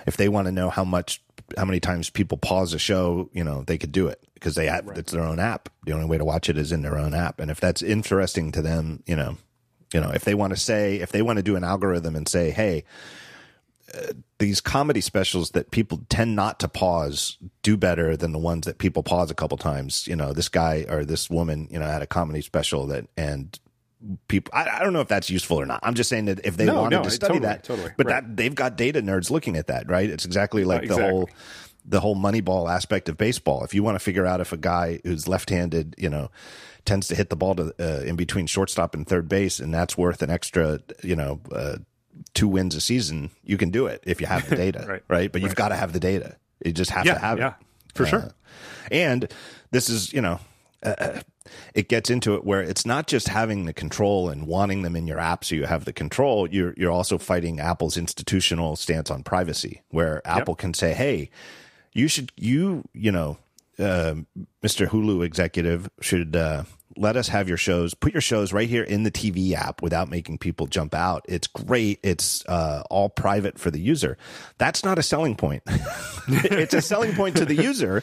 if 0.05 0.17
they 0.17 0.29
want 0.29 0.47
to 0.47 0.51
know 0.51 0.69
how 0.69 0.83
much, 0.83 1.21
how 1.57 1.65
many 1.65 1.79
times 1.79 2.09
people 2.09 2.37
pause 2.37 2.73
a 2.73 2.79
show, 2.79 3.29
you 3.33 3.43
know, 3.43 3.63
they 3.65 3.77
could 3.77 3.91
do 3.91 4.07
it 4.07 4.21
because 4.33 4.55
they 4.55 4.67
have 4.67 4.85
right. 4.85 4.97
it's 4.97 5.11
their 5.11 5.23
own 5.23 5.39
app. 5.39 5.69
The 5.85 5.93
only 5.93 6.05
way 6.05 6.17
to 6.17 6.25
watch 6.25 6.49
it 6.49 6.57
is 6.57 6.71
in 6.71 6.81
their 6.81 6.97
own 6.97 7.13
app, 7.13 7.39
and 7.39 7.49
if 7.49 7.59
that's 7.59 7.81
interesting 7.81 8.51
to 8.51 8.61
them, 8.61 9.03
you 9.05 9.15
know, 9.15 9.37
you 9.93 10.01
know, 10.01 10.11
if 10.11 10.25
they 10.25 10.35
want 10.35 10.53
to 10.53 10.59
say, 10.59 10.97
if 10.97 11.11
they 11.11 11.21
want 11.21 11.37
to 11.37 11.43
do 11.43 11.55
an 11.55 11.63
algorithm 11.63 12.15
and 12.15 12.27
say, 12.27 12.51
hey. 12.51 12.83
Uh, 13.93 14.13
these 14.39 14.59
comedy 14.59 14.99
specials 14.99 15.51
that 15.51 15.69
people 15.71 16.01
tend 16.09 16.35
not 16.35 16.59
to 16.59 16.67
pause 16.67 17.37
do 17.61 17.77
better 17.77 18.17
than 18.17 18.31
the 18.31 18.39
ones 18.39 18.65
that 18.65 18.79
people 18.79 19.03
pause 19.03 19.29
a 19.29 19.35
couple 19.35 19.57
times. 19.57 20.07
You 20.07 20.15
know, 20.15 20.33
this 20.33 20.49
guy 20.49 20.85
or 20.89 21.05
this 21.05 21.29
woman, 21.29 21.67
you 21.69 21.79
know, 21.79 21.85
had 21.85 22.01
a 22.01 22.07
comedy 22.07 22.41
special 22.41 22.87
that 22.87 23.05
and 23.15 23.57
people 24.27 24.51
I, 24.55 24.69
I, 24.69 24.83
don't 24.83 24.93
know 24.93 25.01
if 25.01 25.07
that's 25.07 25.29
useful 25.29 25.59
or 25.59 25.65
not. 25.65 25.79
I'm 25.83 25.93
just 25.93 26.09
saying 26.09 26.25
that 26.25 26.45
if 26.45 26.57
they 26.57 26.65
no, 26.65 26.81
wanted 26.81 26.97
no, 26.97 27.03
to 27.03 27.11
study 27.11 27.33
totally, 27.35 27.47
that 27.47 27.63
totally, 27.63 27.91
but 27.97 28.07
right. 28.07 28.23
that 28.23 28.37
they've 28.37 28.53
got 28.53 28.75
data 28.75 29.01
nerds 29.01 29.29
looking 29.29 29.55
at 29.55 29.67
that 29.67 29.89
right? 29.89 30.09
It's 30.09 30.25
exactly 30.25 30.63
like 30.63 30.83
exactly. 30.83 31.05
the 31.05 31.11
whole 31.11 31.29
the 31.87 31.99
whole 31.99 32.15
moneyball 32.15 32.71
aspect 32.71 33.09
of 33.09 33.17
baseball. 33.17 33.63
If 33.63 33.73
you 33.73 33.83
want 33.83 33.95
to 33.95 33.99
figure 33.99 34.25
out 34.25 34.41
if 34.41 34.51
a 34.51 34.57
guy 34.57 34.99
who's 35.03 35.27
left-handed 35.27 35.95
you 35.97 36.09
know 36.09 36.29
tends 36.85 37.07
to 37.07 37.15
hit 37.15 37.29
the 37.29 37.35
ball 37.35 37.55
to 37.55 37.73
uh, 37.79 38.03
in 38.03 38.15
between 38.15 38.47
shortstop 38.47 38.93
and 38.93 39.07
third 39.07 39.27
base 39.27 39.59
and 39.59 39.73
that's 39.73 39.97
worth 39.97 40.21
an 40.21 40.29
extra 40.29 40.79
you 41.03 41.15
know 41.15 41.41
uh, 41.51 41.77
two 42.33 42.47
wins 42.47 42.75
a 42.75 42.81
season 42.81 43.31
you 43.43 43.57
can 43.57 43.69
do 43.69 43.87
it 43.87 44.03
if 44.05 44.21
you 44.21 44.27
have 44.27 44.49
the 44.49 44.55
data 44.65 44.85
right. 44.87 45.03
right? 45.07 45.31
But 45.31 45.41
you've 45.41 45.55
got 45.55 45.69
to 45.69 45.75
have 45.75 45.93
the 45.93 45.99
data. 45.99 46.37
You 46.63 46.71
just 46.71 46.91
have 46.91 47.05
yeah, 47.05 47.13
to 47.15 47.19
have 47.19 47.39
yeah, 47.39 47.47
it 47.49 47.53
for 47.93 48.03
uh, 48.03 48.09
sure 48.09 48.31
and 48.91 49.31
this 49.71 49.89
is 49.89 50.13
you 50.13 50.21
know 50.21 50.39
uh, 50.83 51.19
it 51.73 51.89
gets 51.89 52.09
into 52.09 52.35
it 52.35 52.43
where 52.43 52.61
it's 52.61 52.85
not 52.85 53.07
just 53.07 53.27
having 53.27 53.65
the 53.65 53.73
control 53.73 54.29
and 54.29 54.47
wanting 54.47 54.81
them 54.81 54.95
in 54.95 55.07
your 55.07 55.19
app 55.19 55.43
so 55.43 55.55
you 55.55 55.65
have 55.65 55.85
the 55.85 55.93
control. 55.93 56.49
You're 56.49 56.73
you're 56.77 56.91
also 56.91 57.17
fighting 57.17 57.59
Apple's 57.59 57.97
institutional 57.97 58.75
stance 58.75 59.09
on 59.09 59.23
privacy, 59.23 59.81
where 59.89 60.21
Apple 60.25 60.53
yep. 60.53 60.59
can 60.59 60.73
say, 60.73 60.93
"Hey, 60.93 61.29
you 61.93 62.07
should 62.07 62.31
you 62.35 62.83
you 62.93 63.11
know, 63.11 63.37
uh, 63.79 64.15
Mr. 64.63 64.87
Hulu 64.87 65.25
executive 65.25 65.89
should." 66.01 66.35
Uh, 66.35 66.63
let 66.97 67.17
us 67.17 67.27
have 67.27 67.49
your 67.49 67.57
shows. 67.57 67.93
Put 67.93 68.13
your 68.13 68.21
shows 68.21 68.53
right 68.53 68.69
here 68.69 68.83
in 68.83 69.03
the 69.03 69.11
TV 69.11 69.53
app 69.53 69.81
without 69.81 70.09
making 70.09 70.37
people 70.37 70.65
jump 70.65 70.93
out. 70.93 71.25
It's 71.27 71.47
great. 71.47 71.99
It's 72.03 72.45
uh, 72.45 72.83
all 72.89 73.09
private 73.09 73.59
for 73.59 73.69
the 73.69 73.79
user. 73.79 74.17
That's 74.57 74.85
not 74.85 74.97
a 74.97 75.03
selling 75.03 75.35
point. 75.35 75.63
it's 76.27 76.73
a 76.73 76.81
selling 76.81 77.13
point 77.13 77.35
to 77.37 77.45
the 77.45 77.55
user 77.55 78.01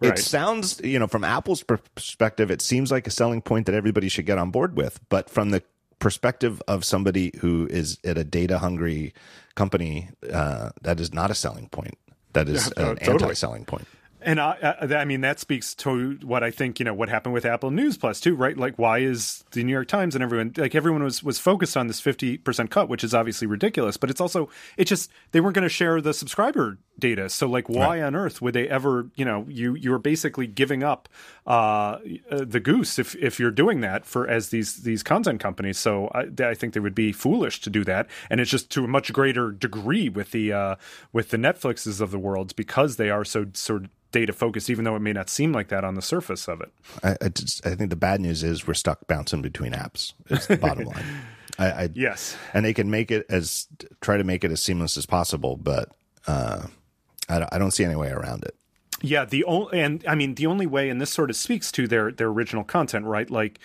Right. 0.00 0.12
It 0.12 0.18
sounds, 0.18 0.80
you 0.82 0.98
know, 0.98 1.06
from 1.06 1.24
Apple's 1.24 1.62
perspective, 1.62 2.50
it 2.50 2.62
seems 2.62 2.90
like 2.90 3.06
a 3.06 3.10
selling 3.10 3.42
point 3.42 3.66
that 3.66 3.74
everybody 3.74 4.08
should 4.08 4.26
get 4.26 4.38
on 4.38 4.50
board 4.50 4.76
with. 4.76 5.00
But 5.08 5.30
from 5.30 5.50
the 5.50 5.62
perspective 5.98 6.60
of 6.66 6.84
somebody 6.84 7.32
who 7.40 7.66
is 7.70 7.98
at 8.04 8.18
a 8.18 8.24
data 8.24 8.58
hungry 8.58 9.14
company, 9.54 10.10
uh, 10.32 10.70
that 10.82 11.00
is 11.00 11.14
not 11.14 11.30
a 11.30 11.34
selling 11.34 11.68
point. 11.68 11.96
That 12.32 12.48
is 12.48 12.72
yeah, 12.76 12.90
an 12.90 12.96
totally. 12.96 13.22
anti 13.24 13.34
selling 13.34 13.64
point. 13.64 13.86
And 14.24 14.40
I, 14.40 14.76
I, 14.80 14.94
I, 14.94 15.04
mean, 15.04 15.22
that 15.22 15.40
speaks 15.40 15.74
to 15.76 16.18
what 16.22 16.42
I 16.44 16.50
think, 16.50 16.78
you 16.78 16.84
know, 16.84 16.94
what 16.94 17.08
happened 17.08 17.34
with 17.34 17.44
Apple 17.44 17.70
News 17.70 17.96
Plus 17.96 18.20
too, 18.20 18.34
right? 18.34 18.56
Like, 18.56 18.78
why 18.78 18.98
is 18.98 19.44
the 19.50 19.64
New 19.64 19.72
York 19.72 19.88
Times 19.88 20.14
and 20.14 20.22
everyone, 20.22 20.52
like 20.56 20.74
everyone 20.74 21.02
was, 21.02 21.22
was 21.22 21.38
focused 21.38 21.76
on 21.76 21.88
this 21.88 22.00
50% 22.00 22.70
cut, 22.70 22.88
which 22.88 23.02
is 23.02 23.14
obviously 23.14 23.46
ridiculous, 23.46 23.96
but 23.96 24.10
it's 24.10 24.20
also, 24.20 24.48
it 24.76 24.84
just, 24.84 25.10
they 25.32 25.40
weren't 25.40 25.54
going 25.54 25.64
to 25.64 25.68
share 25.68 26.00
the 26.00 26.14
subscriber 26.14 26.78
data. 26.98 27.28
So 27.28 27.46
like, 27.46 27.68
why 27.68 28.00
right. 28.00 28.02
on 28.02 28.14
earth 28.14 28.40
would 28.42 28.54
they 28.54 28.68
ever, 28.68 29.08
you 29.16 29.24
know, 29.24 29.46
you, 29.48 29.74
you're 29.74 29.98
basically 29.98 30.46
giving 30.46 30.82
up, 30.82 31.08
uh, 31.46 31.98
the 32.30 32.60
goose 32.60 32.98
if, 32.98 33.14
if 33.16 33.40
you're 33.40 33.50
doing 33.50 33.80
that 33.80 34.04
for, 34.04 34.28
as 34.28 34.50
these, 34.50 34.82
these 34.82 35.02
content 35.02 35.40
companies. 35.40 35.78
So 35.78 36.08
I, 36.14 36.28
I 36.42 36.54
think 36.54 36.74
they 36.74 36.80
would 36.80 36.94
be 36.94 37.12
foolish 37.12 37.60
to 37.62 37.70
do 37.70 37.84
that. 37.84 38.08
And 38.30 38.40
it's 38.40 38.50
just 38.50 38.70
to 38.70 38.84
a 38.84 38.88
much 38.88 39.12
greater 39.12 39.50
degree 39.50 40.08
with 40.08 40.30
the, 40.30 40.52
uh, 40.52 40.76
with 41.12 41.30
the 41.30 41.36
Netflixes 41.36 42.00
of 42.00 42.10
the 42.10 42.18
world 42.18 42.54
because 42.56 42.96
they 42.96 43.10
are 43.10 43.24
so, 43.24 43.46
sort 43.54 43.84
of 43.84 43.90
data 44.12 44.32
focused, 44.32 44.70
even 44.70 44.84
though 44.84 44.94
it 44.94 45.00
may 45.00 45.12
not 45.12 45.28
seem 45.28 45.52
like 45.52 45.68
that 45.68 45.84
on 45.84 45.94
the 45.94 46.02
surface 46.02 46.46
of 46.46 46.60
it. 46.60 46.70
I, 47.02 47.16
I, 47.20 47.28
just, 47.30 47.66
I 47.66 47.74
think 47.74 47.90
the 47.90 47.96
bad 47.96 48.20
news 48.20 48.42
is 48.42 48.66
we're 48.66 48.74
stuck 48.74 49.06
bouncing 49.08 49.42
between 49.42 49.72
apps. 49.72 50.12
Is 50.28 50.46
the 50.46 50.58
bottom 50.58 50.84
line. 50.84 51.04
I, 51.58 51.66
I, 51.66 51.88
yes, 51.94 52.36
and 52.54 52.64
they 52.64 52.72
can 52.72 52.90
make 52.90 53.10
it 53.10 53.26
as 53.28 53.66
try 54.00 54.16
to 54.16 54.24
make 54.24 54.42
it 54.44 54.50
as 54.50 54.62
seamless 54.62 54.96
as 54.96 55.04
possible, 55.04 55.56
but 55.56 55.90
uh, 56.26 56.66
I, 57.28 57.46
I 57.52 57.58
don't 57.58 57.70
see 57.70 57.84
any 57.84 57.96
way 57.96 58.10
around 58.10 58.44
it. 58.44 58.54
Yeah, 59.00 59.24
the 59.24 59.44
only 59.44 59.80
and 59.80 60.04
I 60.06 60.14
mean 60.14 60.34
the 60.34 60.46
only 60.46 60.66
way, 60.66 60.88
and 60.88 61.00
this 61.00 61.10
sort 61.10 61.30
of 61.30 61.36
speaks 61.36 61.72
to 61.72 61.88
their 61.88 62.12
their 62.12 62.28
original 62.28 62.64
content, 62.64 63.06
right? 63.06 63.28
Like. 63.30 63.58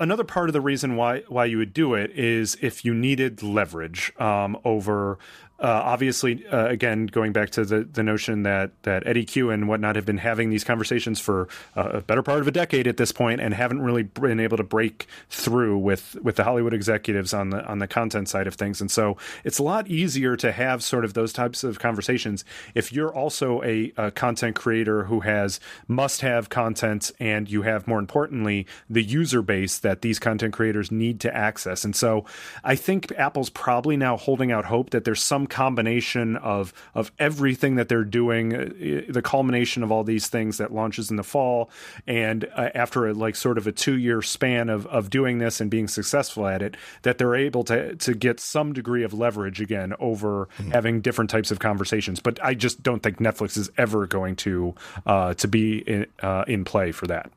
Another 0.00 0.24
part 0.24 0.48
of 0.48 0.52
the 0.52 0.60
reason 0.60 0.96
why 0.96 1.20
why 1.28 1.44
you 1.44 1.56
would 1.58 1.72
do 1.72 1.94
it 1.94 2.10
is 2.10 2.58
if 2.60 2.84
you 2.84 2.92
needed 2.92 3.44
leverage 3.44 4.12
um, 4.18 4.58
over 4.64 5.20
uh, 5.64 5.80
obviously, 5.82 6.46
uh, 6.48 6.66
again, 6.66 7.06
going 7.06 7.32
back 7.32 7.48
to 7.48 7.64
the, 7.64 7.84
the 7.84 8.02
notion 8.02 8.42
that, 8.42 8.70
that 8.82 9.06
Eddy 9.06 9.24
Cue 9.24 9.48
and 9.48 9.66
whatnot 9.66 9.96
have 9.96 10.04
been 10.04 10.18
having 10.18 10.50
these 10.50 10.62
conversations 10.62 11.18
for 11.18 11.48
uh, 11.74 11.88
a 11.94 12.00
better 12.02 12.22
part 12.22 12.40
of 12.40 12.46
a 12.46 12.50
decade 12.50 12.86
at 12.86 12.98
this 12.98 13.12
point, 13.12 13.40
and 13.40 13.54
haven't 13.54 13.80
really 13.80 14.02
been 14.02 14.40
able 14.40 14.58
to 14.58 14.62
break 14.62 15.06
through 15.30 15.78
with, 15.78 16.16
with 16.22 16.36
the 16.36 16.44
Hollywood 16.44 16.74
executives 16.74 17.32
on 17.32 17.48
the 17.48 17.64
on 17.64 17.78
the 17.78 17.86
content 17.86 18.28
side 18.28 18.46
of 18.46 18.56
things. 18.56 18.82
And 18.82 18.90
so, 18.90 19.16
it's 19.42 19.58
a 19.58 19.62
lot 19.62 19.88
easier 19.88 20.36
to 20.36 20.52
have 20.52 20.84
sort 20.84 21.02
of 21.02 21.14
those 21.14 21.32
types 21.32 21.64
of 21.64 21.78
conversations 21.78 22.44
if 22.74 22.92
you're 22.92 23.14
also 23.14 23.62
a, 23.62 23.90
a 23.96 24.10
content 24.10 24.56
creator 24.56 25.04
who 25.04 25.20
has 25.20 25.60
must 25.88 26.20
have 26.20 26.50
content, 26.50 27.10
and 27.18 27.50
you 27.50 27.62
have 27.62 27.88
more 27.88 27.98
importantly 27.98 28.66
the 28.90 29.02
user 29.02 29.40
base 29.40 29.78
that 29.78 30.02
these 30.02 30.18
content 30.18 30.52
creators 30.52 30.92
need 30.92 31.20
to 31.20 31.34
access. 31.34 31.86
And 31.86 31.96
so, 31.96 32.26
I 32.62 32.76
think 32.76 33.12
Apple's 33.12 33.48
probably 33.48 33.96
now 33.96 34.18
holding 34.18 34.52
out 34.52 34.66
hope 34.66 34.90
that 34.90 35.04
there's 35.04 35.22
some 35.22 35.46
combination 35.54 36.36
of 36.36 36.74
of 36.94 37.12
everything 37.20 37.76
that 37.76 37.88
they're 37.88 38.02
doing, 38.02 38.54
uh, 38.54 39.02
the 39.08 39.22
culmination 39.22 39.84
of 39.84 39.92
all 39.92 40.02
these 40.02 40.26
things 40.26 40.58
that 40.58 40.72
launches 40.72 41.10
in 41.10 41.16
the 41.16 41.22
fall, 41.22 41.70
and 42.08 42.44
uh, 42.56 42.70
after 42.74 43.06
a, 43.06 43.14
like 43.14 43.36
sort 43.36 43.56
of 43.56 43.66
a 43.68 43.72
two 43.72 43.96
year 43.96 44.20
span 44.20 44.68
of 44.68 44.84
of 44.88 45.10
doing 45.10 45.38
this 45.38 45.60
and 45.60 45.70
being 45.70 45.86
successful 45.86 46.48
at 46.48 46.60
it, 46.60 46.76
that 47.02 47.18
they're 47.18 47.36
able 47.36 47.62
to 47.62 47.94
to 47.94 48.14
get 48.14 48.40
some 48.40 48.72
degree 48.72 49.04
of 49.04 49.14
leverage 49.14 49.60
again 49.60 49.94
over 50.00 50.48
mm-hmm. 50.58 50.72
having 50.72 51.00
different 51.00 51.30
types 51.30 51.52
of 51.52 51.60
conversations. 51.60 52.18
But 52.18 52.42
I 52.42 52.54
just 52.54 52.82
don't 52.82 53.02
think 53.02 53.18
Netflix 53.18 53.56
is 53.56 53.70
ever 53.78 54.08
going 54.08 54.34
to 54.36 54.74
uh, 55.06 55.34
to 55.34 55.46
be 55.46 55.78
in, 55.78 56.06
uh, 56.20 56.44
in 56.48 56.64
play 56.64 56.90
for 56.90 57.06
that. 57.06 57.30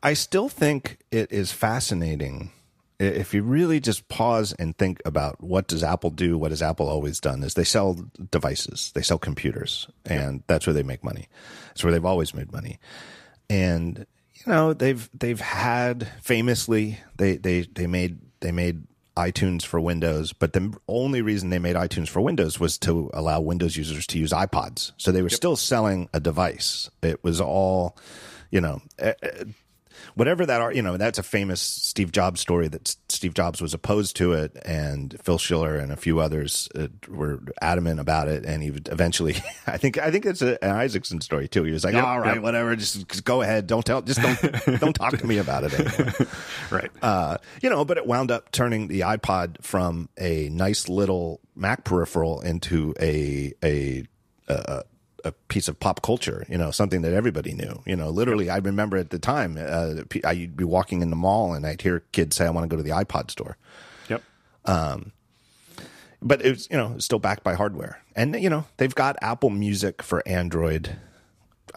I 0.00 0.14
still 0.14 0.48
think 0.48 0.98
it 1.10 1.32
is 1.32 1.50
fascinating 1.50 2.52
if 3.02 3.34
you 3.34 3.42
really 3.42 3.80
just 3.80 4.08
pause 4.08 4.52
and 4.58 4.76
think 4.76 5.02
about 5.04 5.42
what 5.42 5.66
does 5.66 5.82
Apple 5.82 6.10
do, 6.10 6.38
what 6.38 6.52
has 6.52 6.62
Apple 6.62 6.88
always 6.88 7.20
done 7.20 7.42
is 7.42 7.54
they 7.54 7.64
sell 7.64 7.98
devices, 8.30 8.92
they 8.94 9.02
sell 9.02 9.18
computers, 9.18 9.88
and 10.04 10.36
yep. 10.36 10.42
that's 10.46 10.66
where 10.66 10.74
they 10.74 10.82
make 10.82 11.02
money. 11.02 11.28
That's 11.68 11.84
where 11.84 11.92
they've 11.92 12.04
always 12.04 12.34
made 12.34 12.52
money. 12.52 12.78
And 13.50 14.06
you 14.34 14.52
know, 14.52 14.72
they've 14.72 15.08
they've 15.12 15.40
had 15.40 16.08
famously 16.22 17.00
they 17.16 17.36
they 17.36 17.62
they 17.62 17.86
made 17.86 18.18
they 18.40 18.52
made 18.52 18.86
iTunes 19.16 19.64
for 19.64 19.80
Windows, 19.80 20.32
but 20.32 20.52
the 20.52 20.74
only 20.88 21.20
reason 21.20 21.50
they 21.50 21.58
made 21.58 21.76
iTunes 21.76 22.08
for 22.08 22.20
Windows 22.20 22.58
was 22.58 22.78
to 22.78 23.10
allow 23.12 23.40
Windows 23.40 23.76
users 23.76 24.06
to 24.06 24.18
use 24.18 24.32
iPods. 24.32 24.92
So 24.96 25.12
they 25.12 25.22
were 25.22 25.28
yep. 25.28 25.36
still 25.36 25.56
selling 25.56 26.08
a 26.14 26.20
device. 26.20 26.88
It 27.02 27.22
was 27.22 27.40
all, 27.40 27.96
you 28.50 28.60
know, 28.60 28.80
whatever 30.14 30.46
that 30.46 30.60
are, 30.60 30.72
you 30.72 30.82
know, 30.82 30.96
that's 30.96 31.18
a 31.18 31.22
famous 31.22 31.60
Steve 31.60 32.12
Jobs 32.12 32.40
story 32.40 32.68
that 32.68 32.96
Steve 33.08 33.34
Jobs 33.34 33.60
was 33.60 33.74
opposed 33.74 34.16
to 34.16 34.32
it, 34.32 34.56
and 34.64 35.16
Phil 35.22 35.38
Schiller 35.38 35.76
and 35.76 35.92
a 35.92 35.96
few 35.96 36.20
others 36.20 36.68
uh, 36.74 36.88
were 37.08 37.40
adamant 37.60 38.00
about 38.00 38.28
it, 38.28 38.44
and 38.44 38.62
he 38.62 38.68
eventually, 38.68 39.36
I 39.66 39.76
think, 39.76 39.98
I 39.98 40.10
think 40.10 40.26
it's 40.26 40.42
a, 40.42 40.62
an 40.64 40.70
Isaacson 40.70 41.20
story 41.20 41.48
too. 41.48 41.64
He 41.64 41.72
was 41.72 41.84
like, 41.84 41.94
yep, 41.94 42.04
"All 42.04 42.20
right, 42.20 42.34
yep. 42.34 42.42
whatever, 42.42 42.74
just, 42.76 43.08
just, 43.08 43.24
go 43.24 43.42
ahead, 43.42 43.66
don't 43.66 43.84
tell, 43.84 44.02
just 44.02 44.20
don't, 44.20 44.80
don't 44.80 44.94
talk 44.94 45.16
to 45.18 45.26
me 45.26 45.38
about 45.38 45.64
it 45.64 45.74
anymore." 45.74 46.14
right. 46.70 46.90
Uh, 47.00 47.38
you 47.62 47.70
know, 47.70 47.84
but 47.84 47.96
it 47.96 48.06
wound 48.06 48.30
up 48.30 48.50
turning 48.52 48.88
the 48.88 49.00
iPod 49.00 49.62
from 49.62 50.08
a 50.18 50.48
nice 50.50 50.88
little 50.88 51.40
Mac 51.54 51.84
peripheral 51.84 52.40
into 52.40 52.94
a 53.00 53.52
a, 53.62 54.04
a 54.48 54.82
a 55.24 55.32
piece 55.48 55.68
of 55.68 55.78
pop 55.78 56.02
culture, 56.02 56.44
you 56.48 56.58
know, 56.58 56.70
something 56.70 57.02
that 57.02 57.12
everybody 57.12 57.52
knew. 57.52 57.82
You 57.86 57.96
know, 57.96 58.10
literally, 58.10 58.50
I 58.50 58.58
remember 58.58 58.96
at 58.96 59.10
the 59.10 59.18
time, 59.18 59.56
uh, 59.58 60.02
I'd 60.24 60.56
be 60.56 60.64
walking 60.64 61.02
in 61.02 61.10
the 61.10 61.16
mall 61.16 61.54
and 61.54 61.66
I'd 61.66 61.82
hear 61.82 62.00
kids 62.12 62.36
say, 62.36 62.46
"I 62.46 62.50
want 62.50 62.64
to 62.64 62.68
go 62.68 62.76
to 62.76 62.82
the 62.82 62.94
iPod 62.94 63.30
store." 63.30 63.56
Yep. 64.08 64.22
Um, 64.64 65.12
but 66.20 66.44
it's 66.44 66.68
you 66.70 66.76
know 66.76 66.98
still 66.98 67.18
backed 67.18 67.42
by 67.42 67.54
hardware, 67.54 68.00
and 68.14 68.40
you 68.40 68.50
know 68.50 68.64
they've 68.76 68.94
got 68.94 69.16
Apple 69.20 69.50
Music 69.50 70.02
for 70.02 70.26
Android. 70.26 70.96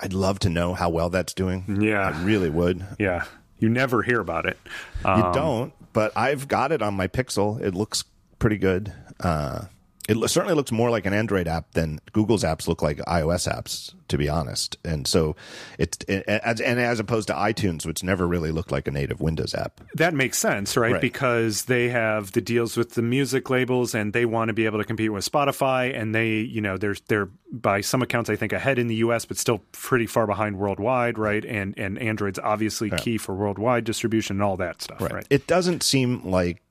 I'd 0.01 0.13
love 0.13 0.39
to 0.39 0.49
know 0.49 0.73
how 0.73 0.89
well 0.89 1.09
that's 1.09 1.33
doing. 1.33 1.79
Yeah, 1.81 2.09
I 2.09 2.23
really 2.23 2.49
would. 2.49 2.85
Yeah, 2.99 3.25
you 3.59 3.69
never 3.69 4.01
hear 4.01 4.19
about 4.19 4.45
it. 4.45 4.57
Um, 5.03 5.19
you 5.19 5.33
don't, 5.33 5.73
but 5.93 6.11
I've 6.15 6.47
got 6.47 6.71
it 6.71 6.81
on 6.81 6.93
my 6.93 7.07
Pixel. 7.07 7.61
It 7.61 7.73
looks 7.73 8.03
pretty 8.39 8.57
good. 8.57 8.93
Uh, 9.19 9.65
it 10.07 10.29
certainly 10.29 10.53
looks 10.53 10.71
more 10.71 10.89
like 10.89 11.05
an 11.05 11.13
Android 11.13 11.47
app 11.47 11.71
than 11.71 11.99
Google's 12.11 12.43
apps 12.43 12.67
look 12.67 12.81
like 12.81 12.97
iOS 12.99 13.51
apps, 13.51 13.93
to 14.07 14.17
be 14.17 14.29
honest. 14.29 14.77
And 14.85 15.07
so 15.07 15.35
it's 15.79 15.97
as 16.07 16.61
and 16.61 16.79
as 16.79 16.99
opposed 16.99 17.27
to 17.29 17.33
iTunes, 17.33 17.85
which 17.85 18.03
never 18.03 18.27
really 18.27 18.51
looked 18.51 18.71
like 18.71 18.87
a 18.87 18.91
native 18.91 19.19
Windows 19.19 19.55
app. 19.55 19.81
That 19.95 20.13
makes 20.13 20.37
sense, 20.37 20.77
right? 20.77 20.93
right? 20.93 21.01
Because 21.01 21.65
they 21.65 21.89
have 21.89 22.33
the 22.33 22.41
deals 22.41 22.77
with 22.77 22.93
the 22.93 23.01
music 23.01 23.49
labels, 23.49 23.95
and 23.95 24.13
they 24.13 24.25
want 24.25 24.49
to 24.49 24.53
be 24.53 24.65
able 24.65 24.77
to 24.77 24.85
compete 24.85 25.11
with 25.11 25.29
Spotify, 25.29 25.99
and 25.99 26.13
they, 26.13 26.35
you 26.37 26.61
know, 26.61 26.77
they're 26.77 26.95
they're 27.07 27.29
by 27.51 27.81
some 27.81 28.01
accounts, 28.01 28.29
I 28.29 28.35
think 28.35 28.53
ahead 28.53 28.77
in 28.77 28.87
the 28.87 28.95
U.S., 28.95 29.25
but 29.25 29.37
still 29.37 29.59
pretty 29.71 30.07
far 30.07 30.27
behind 30.27 30.57
worldwide, 30.57 31.17
right? 31.17 31.43
And 31.43 31.73
and 31.77 31.97
Android's 31.97 32.39
obviously 32.39 32.89
yeah. 32.89 32.97
key 32.97 33.17
for 33.17 33.33
worldwide 33.33 33.85
distribution 33.85 34.35
and 34.35 34.43
all 34.43 34.57
that 34.57 34.83
stuff, 34.83 35.01
right? 35.01 35.13
right? 35.13 35.27
It 35.31 35.47
doesn't 35.47 35.81
seem 35.81 36.23
like 36.29 36.61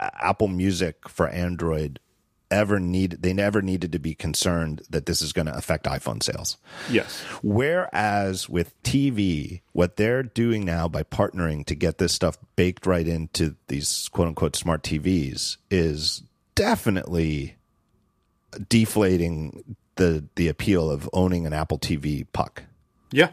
Apple 0.00 0.48
Music 0.48 1.08
for 1.08 1.28
Android 1.28 2.00
ever 2.52 2.78
need 2.78 3.22
they 3.22 3.32
never 3.32 3.62
needed 3.62 3.90
to 3.92 3.98
be 3.98 4.14
concerned 4.14 4.82
that 4.90 5.06
this 5.06 5.22
is 5.22 5.32
going 5.32 5.46
to 5.46 5.56
affect 5.56 5.86
iPhone 5.86 6.22
sales. 6.22 6.58
Yes. 6.90 7.20
Whereas 7.42 8.48
with 8.48 8.80
TV, 8.82 9.62
what 9.72 9.96
they're 9.96 10.22
doing 10.22 10.64
now 10.64 10.86
by 10.86 11.02
partnering 11.02 11.64
to 11.66 11.74
get 11.74 11.98
this 11.98 12.12
stuff 12.12 12.36
baked 12.54 12.86
right 12.86 13.08
into 13.08 13.56
these 13.68 14.08
quote 14.12 14.28
unquote 14.28 14.54
smart 14.54 14.82
TVs 14.82 15.56
is 15.70 16.22
definitely 16.54 17.56
deflating 18.68 19.76
the 19.96 20.24
the 20.36 20.48
appeal 20.48 20.90
of 20.90 21.08
owning 21.12 21.46
an 21.46 21.52
Apple 21.52 21.78
TV 21.78 22.26
puck. 22.32 22.64
Yeah. 23.10 23.30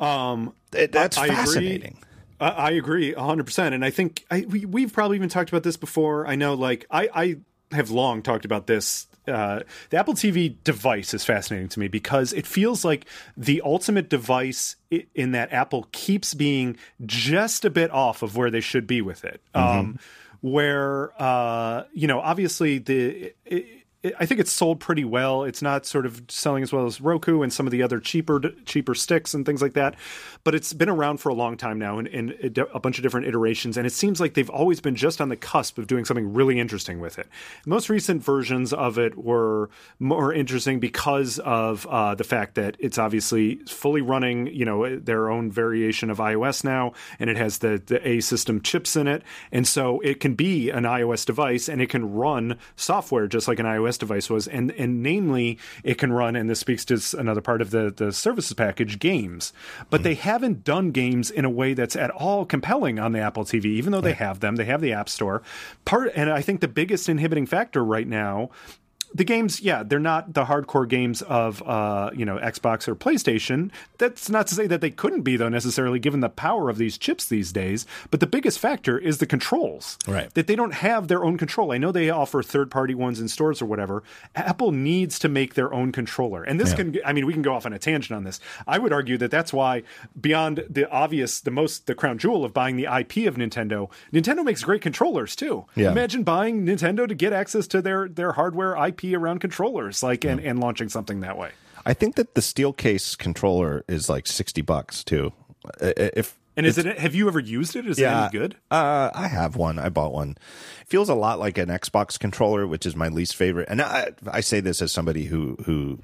Um, 0.00 0.54
that's 0.70 1.18
I, 1.18 1.24
I 1.24 1.28
fascinating. 1.28 1.98
Agree. 1.98 2.08
I 2.40 2.70
agree 2.72 3.14
100%. 3.14 3.72
And 3.72 3.84
I 3.84 3.90
think 3.90 4.24
I, 4.28 4.40
we, 4.48 4.64
we've 4.64 4.92
probably 4.92 5.16
even 5.16 5.28
talked 5.28 5.50
about 5.50 5.62
this 5.62 5.76
before. 5.76 6.26
I 6.26 6.34
know, 6.34 6.54
like, 6.54 6.86
I, 6.90 7.08
I 7.14 7.36
have 7.72 7.90
long 7.90 8.22
talked 8.22 8.44
about 8.44 8.66
this. 8.66 9.06
Uh, 9.26 9.60
the 9.90 9.96
Apple 9.96 10.14
TV 10.14 10.56
device 10.64 11.14
is 11.14 11.24
fascinating 11.24 11.68
to 11.68 11.80
me 11.80 11.88
because 11.88 12.32
it 12.32 12.46
feels 12.46 12.84
like 12.84 13.06
the 13.36 13.62
ultimate 13.64 14.08
device 14.08 14.76
in 15.14 15.32
that 15.32 15.52
Apple 15.52 15.88
keeps 15.92 16.34
being 16.34 16.76
just 17.06 17.64
a 17.64 17.70
bit 17.70 17.90
off 17.92 18.22
of 18.22 18.36
where 18.36 18.50
they 18.50 18.60
should 18.60 18.86
be 18.86 19.00
with 19.00 19.24
it. 19.24 19.40
Mm-hmm. 19.54 19.78
Um, 19.78 19.98
where 20.40 21.12
uh, 21.22 21.84
you 21.92 22.06
know, 22.06 22.20
obviously 22.20 22.78
the. 22.78 23.32
It, 23.46 23.81
I 24.18 24.26
think 24.26 24.40
it's 24.40 24.50
sold 24.50 24.80
pretty 24.80 25.04
well. 25.04 25.44
It's 25.44 25.62
not 25.62 25.86
sort 25.86 26.06
of 26.06 26.22
selling 26.28 26.64
as 26.64 26.72
well 26.72 26.86
as 26.86 27.00
Roku 27.00 27.42
and 27.42 27.52
some 27.52 27.66
of 27.68 27.70
the 27.70 27.82
other 27.84 28.00
cheaper 28.00 28.40
cheaper 28.66 28.94
sticks 28.96 29.32
and 29.32 29.46
things 29.46 29.62
like 29.62 29.74
that, 29.74 29.94
but 30.42 30.56
it's 30.56 30.72
been 30.72 30.88
around 30.88 31.18
for 31.18 31.28
a 31.28 31.34
long 31.34 31.56
time 31.56 31.78
now 31.78 32.00
in, 32.00 32.08
and 32.08 32.58
a 32.74 32.80
bunch 32.80 32.98
of 32.98 33.02
different 33.04 33.26
iterations. 33.26 33.76
And 33.76 33.86
it 33.86 33.92
seems 33.92 34.20
like 34.20 34.34
they've 34.34 34.50
always 34.50 34.80
been 34.80 34.96
just 34.96 35.20
on 35.20 35.28
the 35.28 35.36
cusp 35.36 35.78
of 35.78 35.86
doing 35.86 36.04
something 36.04 36.32
really 36.34 36.58
interesting 36.58 36.98
with 36.98 37.16
it. 37.18 37.28
Most 37.64 37.88
recent 37.88 38.24
versions 38.24 38.72
of 38.72 38.98
it 38.98 39.16
were 39.16 39.70
more 40.00 40.32
interesting 40.32 40.80
because 40.80 41.38
of 41.38 41.86
uh, 41.86 42.16
the 42.16 42.24
fact 42.24 42.56
that 42.56 42.76
it's 42.80 42.98
obviously 42.98 43.56
fully 43.66 44.00
running, 44.00 44.48
you 44.48 44.64
know, 44.64 44.98
their 44.98 45.30
own 45.30 45.50
variation 45.50 46.10
of 46.10 46.18
iOS 46.18 46.64
now, 46.64 46.92
and 47.20 47.30
it 47.30 47.36
has 47.36 47.58
the 47.58 47.80
the 47.86 48.06
A 48.06 48.20
series 48.20 48.42
chips 48.64 48.96
in 48.96 49.06
it, 49.06 49.22
and 49.52 49.66
so 49.66 50.00
it 50.00 50.18
can 50.18 50.34
be 50.34 50.70
an 50.70 50.84
iOS 50.84 51.24
device 51.24 51.68
and 51.68 51.80
it 51.80 51.88
can 51.88 52.12
run 52.12 52.58
software 52.76 53.26
just 53.26 53.46
like 53.46 53.58
an 53.58 53.66
iOS 53.66 53.91
iOS 53.92 53.98
device 53.98 54.30
was, 54.30 54.48
and 54.48 54.70
and 54.72 55.02
namely, 55.02 55.58
it 55.84 55.98
can 55.98 56.12
run, 56.12 56.36
and 56.36 56.48
this 56.48 56.60
speaks 56.60 56.84
to 56.86 57.00
another 57.18 57.40
part 57.40 57.60
of 57.60 57.70
the 57.70 57.92
the 57.94 58.12
services 58.12 58.54
package, 58.54 58.98
games. 58.98 59.52
But 59.90 60.00
mm 60.00 60.02
they 60.02 60.14
haven't 60.14 60.64
done 60.64 60.90
games 60.90 61.30
in 61.30 61.44
a 61.44 61.50
way 61.50 61.74
that's 61.74 61.94
at 61.94 62.10
all 62.10 62.44
compelling 62.44 62.98
on 62.98 63.12
the 63.12 63.20
Apple 63.20 63.44
TV, 63.44 63.66
even 63.66 63.92
though 63.92 64.00
they 64.00 64.14
have 64.14 64.40
them. 64.40 64.56
They 64.56 64.64
have 64.64 64.80
the 64.80 64.92
App 64.92 65.08
Store. 65.08 65.42
Part, 65.84 66.10
and 66.16 66.28
I 66.28 66.42
think 66.42 66.60
the 66.60 66.66
biggest 66.66 67.08
inhibiting 67.08 67.46
factor 67.46 67.84
right 67.84 68.08
now 68.08 68.50
the 69.14 69.24
games, 69.24 69.60
yeah, 69.60 69.82
they're 69.82 69.98
not 69.98 70.34
the 70.34 70.44
hardcore 70.44 70.88
games 70.88 71.22
of 71.22 71.62
uh, 71.62 72.10
you 72.14 72.24
know 72.24 72.38
Xbox 72.38 72.88
or 72.88 72.94
PlayStation. 72.94 73.70
That's 73.98 74.30
not 74.30 74.46
to 74.48 74.54
say 74.54 74.66
that 74.66 74.80
they 74.80 74.90
couldn't 74.90 75.22
be 75.22 75.36
though 75.36 75.48
necessarily, 75.48 75.98
given 75.98 76.20
the 76.20 76.28
power 76.28 76.68
of 76.68 76.78
these 76.78 76.98
chips 76.98 77.26
these 77.26 77.52
days. 77.52 77.86
But 78.10 78.20
the 78.20 78.26
biggest 78.26 78.58
factor 78.58 78.98
is 78.98 79.18
the 79.18 79.26
controls, 79.26 79.98
right? 80.06 80.32
That 80.34 80.46
they 80.46 80.56
don't 80.56 80.74
have 80.74 81.08
their 81.08 81.24
own 81.24 81.38
control. 81.38 81.72
I 81.72 81.78
know 81.78 81.92
they 81.92 82.10
offer 82.10 82.42
third 82.42 82.70
party 82.70 82.94
ones 82.94 83.20
in 83.20 83.28
stores 83.28 83.60
or 83.60 83.66
whatever. 83.66 84.02
Apple 84.34 84.72
needs 84.72 85.18
to 85.20 85.28
make 85.28 85.54
their 85.54 85.72
own 85.72 85.92
controller, 85.92 86.42
and 86.42 86.60
this 86.60 86.70
yeah. 86.70 86.76
can. 86.76 86.98
I 87.04 87.12
mean, 87.12 87.26
we 87.26 87.32
can 87.32 87.42
go 87.42 87.54
off 87.54 87.66
on 87.66 87.72
a 87.72 87.78
tangent 87.78 88.16
on 88.16 88.24
this. 88.24 88.40
I 88.66 88.78
would 88.78 88.92
argue 88.92 89.18
that 89.18 89.30
that's 89.30 89.52
why 89.52 89.82
beyond 90.18 90.64
the 90.68 90.90
obvious, 90.90 91.40
the 91.40 91.50
most 91.50 91.86
the 91.86 91.94
crown 91.94 92.18
jewel 92.18 92.44
of 92.44 92.52
buying 92.54 92.76
the 92.76 92.84
IP 92.84 93.28
of 93.28 93.36
Nintendo, 93.36 93.90
Nintendo 94.12 94.44
makes 94.44 94.62
great 94.62 94.82
controllers 94.82 95.36
too. 95.36 95.66
Yeah. 95.74 95.92
Imagine 95.92 96.22
buying 96.22 96.64
Nintendo 96.64 97.06
to 97.06 97.14
get 97.14 97.32
access 97.32 97.66
to 97.68 97.82
their 97.82 98.08
their 98.08 98.32
hardware 98.32 98.74
IP 98.86 99.01
around 99.04 99.40
controllers, 99.40 100.02
like 100.02 100.24
and, 100.24 100.40
and 100.40 100.60
launching 100.60 100.88
something 100.88 101.20
that 101.20 101.36
way. 101.36 101.50
I 101.84 101.94
think 101.94 102.14
that 102.14 102.34
the 102.34 102.40
Steelcase 102.40 103.18
controller 103.18 103.84
is 103.88 104.08
like 104.08 104.26
sixty 104.26 104.62
bucks 104.62 105.02
too. 105.04 105.32
If 105.80 106.38
And 106.56 106.66
is 106.66 106.78
it? 106.78 106.98
Have 106.98 107.14
you 107.14 107.28
ever 107.28 107.40
used 107.40 107.76
it? 107.76 107.86
Is 107.86 107.98
yeah, 107.98 108.24
it 108.24 108.24
any 108.24 108.38
good? 108.38 108.56
Uh, 108.70 109.10
I 109.14 109.26
have 109.28 109.56
one. 109.56 109.78
I 109.78 109.88
bought 109.88 110.12
one. 110.12 110.36
It 110.82 110.88
feels 110.88 111.08
a 111.08 111.14
lot 111.14 111.38
like 111.38 111.58
an 111.58 111.68
Xbox 111.68 112.18
controller, 112.18 112.66
which 112.66 112.84
is 112.84 112.94
my 112.94 113.08
least 113.08 113.34
favorite. 113.34 113.68
And 113.70 113.80
I, 113.80 114.12
I 114.30 114.40
say 114.40 114.60
this 114.60 114.82
as 114.82 114.92
somebody 114.92 115.24
who 115.24 115.56
who 115.64 116.00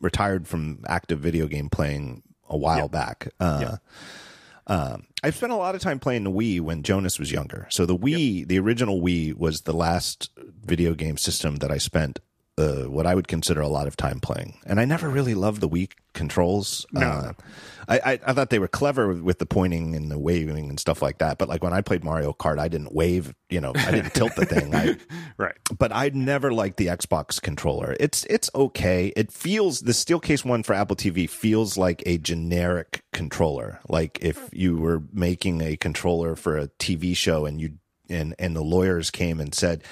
retired 0.00 0.48
from 0.48 0.84
active 0.88 1.20
video 1.20 1.46
game 1.46 1.68
playing 1.68 2.22
a 2.48 2.56
while 2.56 2.82
yep. 2.82 2.90
back. 2.90 3.28
Uh, 3.38 3.58
yep. 3.60 3.78
Um, 4.68 5.06
I've 5.22 5.34
spent 5.34 5.52
a 5.52 5.56
lot 5.56 5.74
of 5.74 5.80
time 5.80 5.98
playing 5.98 6.24
the 6.24 6.30
Wii 6.30 6.60
when 6.60 6.82
Jonas 6.82 7.18
was 7.18 7.32
younger. 7.32 7.66
So 7.70 7.86
the 7.86 7.96
Wii, 7.96 8.40
yep. 8.40 8.48
the 8.48 8.58
original 8.58 9.00
Wii, 9.00 9.34
was 9.34 9.62
the 9.62 9.72
last 9.72 10.30
video 10.64 10.94
game 10.94 11.16
system 11.16 11.56
that 11.56 11.70
I 11.70 11.78
spent 11.78 12.20
uh, 12.58 12.84
what 12.84 13.06
I 13.06 13.14
would 13.14 13.28
consider 13.28 13.60
a 13.60 13.68
lot 13.68 13.86
of 13.86 13.96
time 13.96 14.18
playing. 14.20 14.58
And 14.66 14.80
I 14.80 14.84
never 14.84 15.08
really 15.08 15.34
loved 15.34 15.60
the 15.60 15.68
Wii 15.68 15.92
controls. 16.12 16.84
No. 16.92 17.06
Uh, 17.06 17.32
I, 17.86 17.98
I, 17.98 18.20
I, 18.26 18.32
thought 18.32 18.50
they 18.50 18.58
were 18.58 18.68
clever 18.68 19.14
with 19.14 19.38
the 19.38 19.46
pointing 19.46 19.94
and 19.94 20.10
the 20.10 20.18
waving 20.18 20.68
and 20.68 20.80
stuff 20.80 21.00
like 21.00 21.18
that. 21.18 21.38
But 21.38 21.48
like 21.48 21.62
when 21.62 21.72
I 21.72 21.80
played 21.80 22.02
Mario 22.02 22.32
Kart, 22.32 22.58
I 22.58 22.66
didn't 22.66 22.92
wave, 22.92 23.34
you 23.48 23.60
know, 23.60 23.72
I 23.74 23.92
didn't 23.92 24.14
tilt 24.14 24.34
the 24.34 24.44
thing. 24.44 24.74
I, 24.74 24.96
right. 25.38 25.54
But 25.78 25.92
I 25.94 26.10
never 26.12 26.52
liked 26.52 26.76
the 26.76 26.88
Xbox 26.88 27.40
controller. 27.40 27.96
It's 28.00 28.24
it's 28.28 28.50
okay. 28.54 29.12
It 29.16 29.32
feels 29.32 29.80
the 29.80 29.92
Steelcase 29.92 30.44
one 30.44 30.64
for 30.64 30.74
Apple 30.74 30.96
TV 30.96 31.30
feels 31.30 31.78
like 31.78 32.02
a 32.04 32.18
generic 32.18 33.04
controller. 33.12 33.80
Like 33.88 34.18
if 34.20 34.50
you 34.52 34.76
were 34.76 35.04
making 35.12 35.62
a 35.62 35.76
controller 35.76 36.34
for 36.34 36.58
a 36.58 36.68
TV 36.68 37.16
show 37.16 37.46
and 37.46 37.60
you 37.60 37.78
and 38.08 38.34
and 38.38 38.54
the 38.54 38.62
lawyers 38.62 39.10
came 39.10 39.40
and 39.40 39.54
said, 39.54 39.82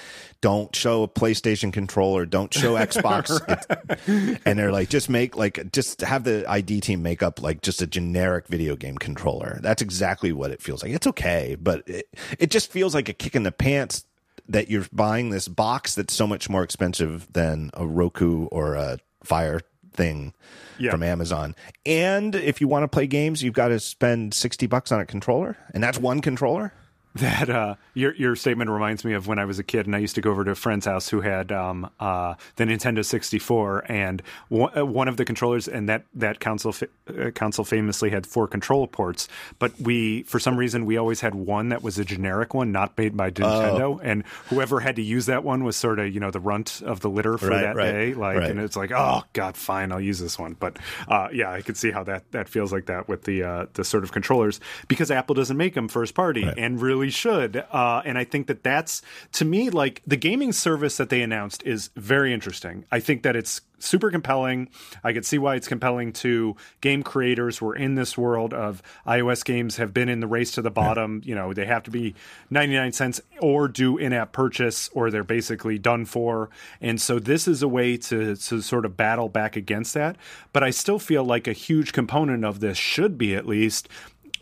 "Don't 0.41 0.75
show 0.75 1.03
a 1.03 1.07
PlayStation 1.07 1.71
controller, 1.71 2.25
don't 2.25 2.53
show 2.53 2.73
Xbox," 2.75 3.29
right. 3.47 4.39
and 4.45 4.59
they're 4.59 4.71
like, 4.71 4.89
"Just 4.89 5.09
make 5.09 5.35
like 5.35 5.71
just 5.71 6.01
have 6.01 6.23
the 6.23 6.45
ID 6.49 6.81
team 6.81 7.01
make 7.01 7.23
up 7.23 7.41
like 7.41 7.61
just 7.61 7.81
a 7.81 7.87
generic 7.87 8.47
video 8.47 8.75
game 8.75 8.97
controller." 8.97 9.59
That's 9.61 9.81
exactly 9.81 10.31
what 10.31 10.51
it 10.51 10.61
feels 10.61 10.83
like. 10.83 10.91
It's 10.91 11.07
okay, 11.07 11.55
but 11.59 11.87
it 11.87 12.07
it 12.39 12.51
just 12.51 12.71
feels 12.71 12.93
like 12.93 13.09
a 13.09 13.13
kick 13.13 13.35
in 13.35 13.43
the 13.43 13.51
pants 13.51 14.05
that 14.49 14.69
you're 14.69 14.85
buying 14.93 15.29
this 15.29 15.47
box 15.47 15.95
that's 15.95 16.13
so 16.13 16.25
much 16.25 16.49
more 16.49 16.63
expensive 16.63 17.31
than 17.33 17.69
a 17.73 17.85
Roku 17.85 18.45
or 18.45 18.75
a 18.75 18.99
Fire 19.23 19.59
thing 19.93 20.33
yeah. 20.77 20.91
from 20.91 21.03
Amazon. 21.03 21.55
And 21.85 22.33
if 22.35 22.61
you 22.61 22.67
want 22.67 22.83
to 22.83 22.87
play 22.87 23.07
games, 23.07 23.43
you've 23.43 23.53
got 23.53 23.69
to 23.69 23.79
spend 23.79 24.33
60 24.33 24.67
bucks 24.67 24.91
on 24.91 25.01
a 25.01 25.05
controller, 25.05 25.57
and 25.73 25.83
that's 25.83 25.99
one 25.99 26.21
controller 26.21 26.71
that 27.17 27.49
uh, 27.49 27.75
your 27.93 28.15
your 28.15 28.35
statement 28.35 28.69
reminds 28.69 29.03
me 29.03 29.13
of 29.13 29.27
when 29.27 29.39
I 29.39 29.45
was 29.45 29.59
a 29.59 29.63
kid 29.63 29.85
and 29.85 29.95
I 29.95 29.99
used 29.99 30.15
to 30.15 30.21
go 30.21 30.31
over 30.31 30.43
to 30.43 30.51
a 30.51 30.55
friend's 30.55 30.85
house 30.85 31.09
who 31.09 31.21
had 31.21 31.51
um, 31.51 31.89
uh, 31.99 32.35
the 32.55 32.65
Nintendo 32.65 33.03
64 33.03 33.85
and 33.91 34.21
w- 34.49 34.69
uh, 34.75 34.85
one 34.85 35.07
of 35.07 35.17
the 35.17 35.25
controllers 35.25 35.67
and 35.67 35.89
that 35.89 36.05
that 36.15 36.39
console 36.39 36.71
fa- 36.71 36.87
uh, 37.07 37.31
console 37.31 37.65
famously 37.65 38.09
had 38.09 38.25
four 38.25 38.47
control 38.47 38.87
ports. 38.87 39.27
But 39.59 39.79
we 39.79 40.23
for 40.23 40.39
some 40.39 40.57
reason 40.57 40.85
we 40.85 40.97
always 40.97 41.21
had 41.21 41.35
one 41.35 41.69
that 41.69 41.83
was 41.83 41.97
a 41.99 42.05
generic 42.05 42.53
one 42.53 42.71
not 42.71 42.97
made 42.97 43.15
by 43.15 43.31
Nintendo. 43.31 43.81
Oh. 43.81 43.99
and 44.03 44.25
whoever 44.49 44.79
had 44.79 44.95
to 44.97 45.03
use 45.03 45.27
that 45.27 45.43
one 45.43 45.63
was 45.63 45.75
sort 45.75 45.99
of 45.99 46.13
you 46.13 46.19
know 46.19 46.31
the 46.31 46.39
runt 46.39 46.81
of 46.83 47.01
the 47.01 47.09
litter 47.09 47.37
for 47.37 47.49
right, 47.49 47.61
that 47.61 47.75
right, 47.75 47.91
day. 47.91 48.13
Like 48.13 48.37
right. 48.37 48.51
and 48.51 48.59
it's 48.59 48.75
like 48.75 48.91
oh 48.91 49.23
god 49.33 49.57
fine 49.57 49.91
I'll 49.91 50.01
use 50.01 50.19
this 50.19 50.37
one. 50.37 50.55
But 50.59 50.77
uh, 51.07 51.29
yeah 51.31 51.51
I 51.51 51.61
could 51.61 51.77
see 51.77 51.91
how 51.91 52.03
that 52.03 52.31
that 52.31 52.49
feels 52.49 52.71
like 52.71 52.87
that 52.87 53.07
with 53.07 53.23
the 53.23 53.43
uh, 53.43 53.65
the 53.73 53.83
sort 53.83 54.03
of 54.03 54.11
controllers 54.11 54.59
because 54.87 55.11
Apple 55.11 55.35
doesn't 55.35 55.57
make 55.57 55.73
them 55.73 55.87
first 55.87 56.13
party. 56.13 56.47
And 56.57 56.81
really 56.81 57.06
should. 57.09 57.63
Uh, 57.71 58.01
and 58.05 58.17
I 58.17 58.23
think 58.23 58.47
that 58.47 58.63
that's, 58.63 59.01
to 59.33 59.45
me, 59.45 59.69
like 59.69 60.01
the 60.05 60.17
gaming 60.17 60.51
service 60.51 60.97
that 60.97 61.09
they 61.09 61.21
announced 61.21 61.63
is 61.63 61.89
very 61.95 62.33
interesting. 62.33 62.85
I 62.91 62.99
think 62.99 63.23
that 63.23 63.35
it's 63.35 63.61
super 63.79 64.09
compelling. 64.09 64.69
I 65.03 65.13
could 65.13 65.25
see 65.25 65.37
why 65.37 65.55
it's 65.55 65.67
compelling 65.67 66.13
to 66.13 66.55
game 66.81 67.03
creators 67.03 67.57
who 67.57 67.67
are 67.69 67.75
in 67.75 67.95
this 67.95 68.17
world 68.17 68.53
of 68.53 68.81
iOS 69.05 69.45
games 69.45 69.77
have 69.77 69.93
been 69.93 70.09
in 70.09 70.19
the 70.19 70.27
race 70.27 70.51
to 70.53 70.61
the 70.61 70.71
bottom. 70.71 71.21
Yeah. 71.23 71.29
You 71.29 71.35
know, 71.35 71.53
they 71.53 71.65
have 71.65 71.83
to 71.83 71.91
be 71.91 72.15
99 72.49 72.91
cents 72.93 73.21
or 73.39 73.67
do 73.67 73.97
in 73.97 74.13
app 74.13 74.31
purchase 74.31 74.89
or 74.93 75.11
they're 75.11 75.23
basically 75.23 75.77
done 75.77 76.05
for. 76.05 76.49
And 76.81 76.99
so 76.99 77.19
this 77.19 77.47
is 77.47 77.61
a 77.61 77.67
way 77.67 77.97
to, 77.97 78.35
to 78.35 78.61
sort 78.61 78.85
of 78.85 78.97
battle 78.97 79.29
back 79.29 79.55
against 79.55 79.93
that. 79.93 80.15
But 80.53 80.63
I 80.63 80.71
still 80.71 80.99
feel 80.99 81.23
like 81.23 81.47
a 81.47 81.53
huge 81.53 81.93
component 81.93 82.43
of 82.43 82.59
this 82.59 82.77
should 82.77 83.17
be 83.17 83.35
at 83.35 83.47
least 83.47 83.87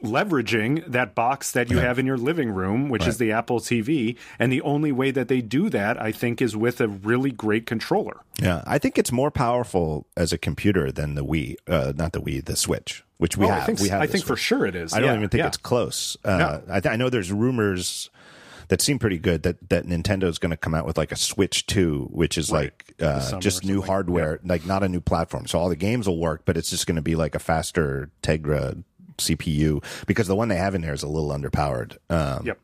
leveraging 0.06 0.86
that 0.88 1.16
box 1.16 1.52
that 1.52 1.70
you 1.70 1.80
have 1.80 2.00
in 2.00 2.06
your 2.06 2.18
living 2.18 2.50
room, 2.50 2.90
which 2.90 3.02
right. 3.02 3.10
is 3.10 3.18
the 3.18 3.32
Apple 3.32 3.60
TV. 3.60 4.18
And 4.40 4.52
the 4.52 4.62
only 4.62 4.92
way 4.92 5.12
that 5.12 5.28
they 5.28 5.42
do 5.42 5.70
that, 5.70 6.02
I 6.02 6.12
think, 6.12 6.42
is 6.42 6.56
with 6.56 6.82
a 6.82 6.88
really 6.88 7.32
great 7.32 7.66
controller. 7.66 8.22
Yeah, 8.42 8.64
I 8.66 8.78
think 8.78 8.98
it's 8.98 9.12
more 9.12 9.32
powerful 9.32 10.08
as 10.18 10.34
a 10.34 10.38
computer 10.38 10.92
than 10.92 11.16
the 11.16 11.26
Wii, 11.26 11.56
uh, 11.68 11.94
not 11.96 12.14
the 12.14 12.22
Wii, 12.22 12.44
the 12.44 12.56
Switch, 12.56 13.04
which 13.18 13.38
we 13.38 13.46
oh, 13.46 13.50
have. 13.50 13.64
I 13.64 13.66
think, 13.66 13.80
we 13.80 13.90
have 13.90 14.02
I 14.02 14.08
think 14.08 14.26
for 14.26 14.36
sure 14.36 14.66
it 14.66 14.76
is. 14.76 14.94
I 14.94 15.00
don't 15.00 15.16
even 15.16 15.30
think 15.30 15.40
yeah. 15.40 15.48
it's 15.48 15.58
close. 15.58 16.18
Uh, 16.24 16.60
I, 16.70 16.80
th- 16.80 16.92
I 16.92 16.96
know 16.96 17.10
there's 17.10 17.32
rumors 17.32 18.10
that 18.68 18.82
seem 18.82 19.00
pretty 19.00 19.18
good 19.18 19.44
that 19.44 19.70
that 19.70 19.86
Nintendo's 19.86 20.38
going 20.38 20.52
to 20.52 20.58
come 20.58 20.74
out 20.74 20.86
with 20.86 20.98
like 20.98 21.12
a 21.12 21.16
Switch 21.16 21.66
2 21.68 22.10
which 22.12 22.38
is 22.38 22.52
right. 22.52 22.74
like 22.74 22.96
uh, 23.02 23.40
just 23.40 23.64
new 23.64 23.82
hardware 23.82 24.40
yeah. 24.44 24.50
like 24.50 24.66
not 24.66 24.84
a 24.84 24.90
new 24.90 25.02
platform 25.02 25.48
so 25.48 25.60
all 25.60 25.70
the 25.70 25.76
games 25.76 26.08
will 26.08 26.20
work 26.20 26.44
but 26.46 26.58
it's 26.58 26.70
just 26.70 26.88
going 26.88 26.96
to 26.96 27.02
be 27.02 27.16
like 27.16 27.36
a 27.36 27.40
faster 27.40 28.10
Tegra 28.24 28.84
CPU 29.18 29.84
because 30.06 30.28
the 30.28 30.36
one 30.36 30.48
they 30.48 30.58
have 30.58 30.76
in 30.76 30.82
there 30.82 30.94
is 30.94 31.04
a 31.04 31.08
little 31.08 31.30
underpowered. 31.30 31.98
Um, 32.10 32.46
yep. 32.46 32.60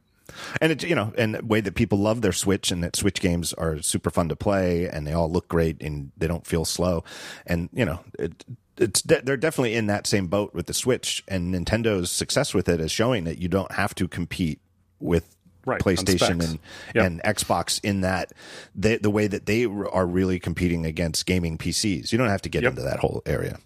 And 0.62 0.72
it's 0.72 0.84
you 0.84 0.96
know, 0.96 1.14
and 1.18 1.36
the 1.36 1.46
way 1.46 1.62
that 1.62 1.76
people 1.76 1.98
love 1.98 2.22
their 2.22 2.32
Switch 2.32 2.72
and 2.72 2.84
that 2.84 2.96
Switch 2.96 3.20
games 3.20 3.54
are 3.54 3.82
super 3.82 4.10
fun 4.10 4.30
to 4.30 4.36
play 4.36 4.88
and 4.88 5.06
they 5.06 5.14
all 5.14 5.32
look 5.32 5.48
great 5.48 5.82
and 5.82 6.12
they 6.18 6.28
don't 6.28 6.48
feel 6.48 6.66
slow. 6.66 7.04
And 7.46 7.70
you 7.74 7.86
know, 7.86 8.00
it, 8.18 8.46
it's 8.78 9.02
de- 9.02 9.22
they're 9.22 9.38
definitely 9.38 9.76
in 9.76 9.88
that 9.88 10.08
same 10.08 10.28
boat 10.28 10.54
with 10.54 10.68
the 10.68 10.74
Switch 10.74 11.24
and 11.28 11.54
Nintendo's 11.54 12.12
success 12.12 12.54
with 12.54 12.70
it 12.70 12.80
is 12.80 12.92
showing 12.92 13.26
that 13.26 13.40
you 13.40 13.48
don't 13.48 13.72
have 13.74 13.94
to 13.96 14.08
compete 14.08 14.60
with 15.00 15.36
right, 15.66 15.82
PlayStation 15.82 16.44
and 16.44 16.60
yep. 16.96 17.06
and 17.06 17.22
Xbox 17.24 17.80
in 17.84 18.02
that 18.02 18.32
the 18.76 18.98
the 18.98 19.10
way 19.10 19.28
that 19.28 19.46
they 19.46 19.66
are 19.66 20.06
really 20.06 20.40
competing 20.40 20.86
against 20.86 21.26
gaming 21.26 21.58
PCs. 21.58 22.12
You 22.12 22.18
don't 22.18 22.30
have 22.30 22.42
to 22.44 22.50
get 22.50 22.64
yep. 22.64 22.72
into 22.72 22.84
that 22.84 23.00
whole 23.00 23.22
area. 23.26 23.60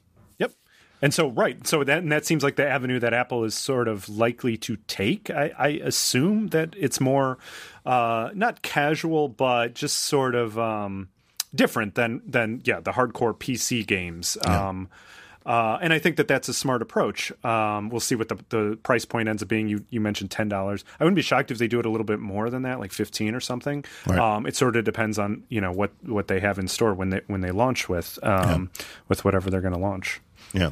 And 1.02 1.14
so, 1.14 1.30
right. 1.30 1.66
So 1.68 1.84
that, 1.84 2.00
and 2.00 2.12
that 2.12 2.26
seems 2.26 2.44
like 2.44 2.56
the 2.56 2.68
avenue 2.68 3.00
that 3.00 3.14
Apple 3.14 3.44
is 3.44 3.54
sort 3.56 3.88
of 3.88 4.10
likely 4.10 4.58
to 4.58 4.78
take. 4.88 5.30
I, 5.30 5.52
I 5.58 5.68
assume 5.68 6.48
that 6.48 6.74
it's 6.78 7.00
more, 7.00 7.38
uh, 7.86 8.30
not 8.34 8.62
casual, 8.62 9.28
but 9.28 9.74
just 9.74 9.98
sort 9.98 10.36
of, 10.36 10.58
um, 10.58 11.10
different 11.54 11.96
than, 11.96 12.22
than, 12.26 12.62
yeah, 12.64 12.80
the 12.80 12.92
hardcore 12.92 13.38
PC 13.38 13.86
games. 13.86 14.38
Yeah. 14.44 14.70
Um, 14.70 14.90
uh, 15.46 15.78
and 15.80 15.94
I 15.94 16.00
think 16.00 16.16
that 16.16 16.28
that's 16.28 16.50
a 16.50 16.54
smart 16.54 16.82
approach. 16.82 17.32
Um, 17.46 17.90
we'll 17.90 18.00
see 18.00 18.16
what 18.16 18.30
the, 18.30 18.38
the 18.50 18.80
price 18.82 19.06
point 19.06 19.30
ends 19.30 19.44
up 19.44 19.50
being. 19.50 19.68
You 19.68 19.86
you 19.92 20.02
mentioned 20.02 20.32
ten 20.32 20.50
dollars. 20.50 20.84
I 21.00 21.04
wouldn't 21.04 21.16
be 21.16 21.22
shocked 21.22 21.52
if 21.52 21.60
they 21.60 21.68
do 21.68 21.80
it 21.80 21.86
a 21.86 21.90
little 21.90 22.06
bit 22.06 22.20
more 22.20 22.50
than 22.50 22.64
that, 22.64 22.80
like 22.80 22.92
fifteen 22.92 23.36
or 23.36 23.40
something. 23.40 23.86
Right. 24.08 24.18
Um, 24.18 24.48
it 24.48 24.56
sort 24.56 24.76
of 24.76 24.86
depends 24.86 25.20
on 25.20 25.44
you 25.50 25.62
know 25.62 25.72
what 25.72 25.92
what 26.04 26.28
they 26.30 26.40
have 26.40 26.58
in 26.58 26.68
store 26.68 26.96
when 26.96 27.12
they 27.12 27.22
when 27.28 27.42
they 27.42 27.52
launch 27.52 27.88
with 27.88 28.18
um, 28.24 28.72
yeah. 28.76 28.86
with 29.08 29.24
whatever 29.24 29.52
they're 29.52 29.62
going 29.62 29.76
to 29.76 29.80
launch. 29.80 30.20
Yeah. 30.56 30.72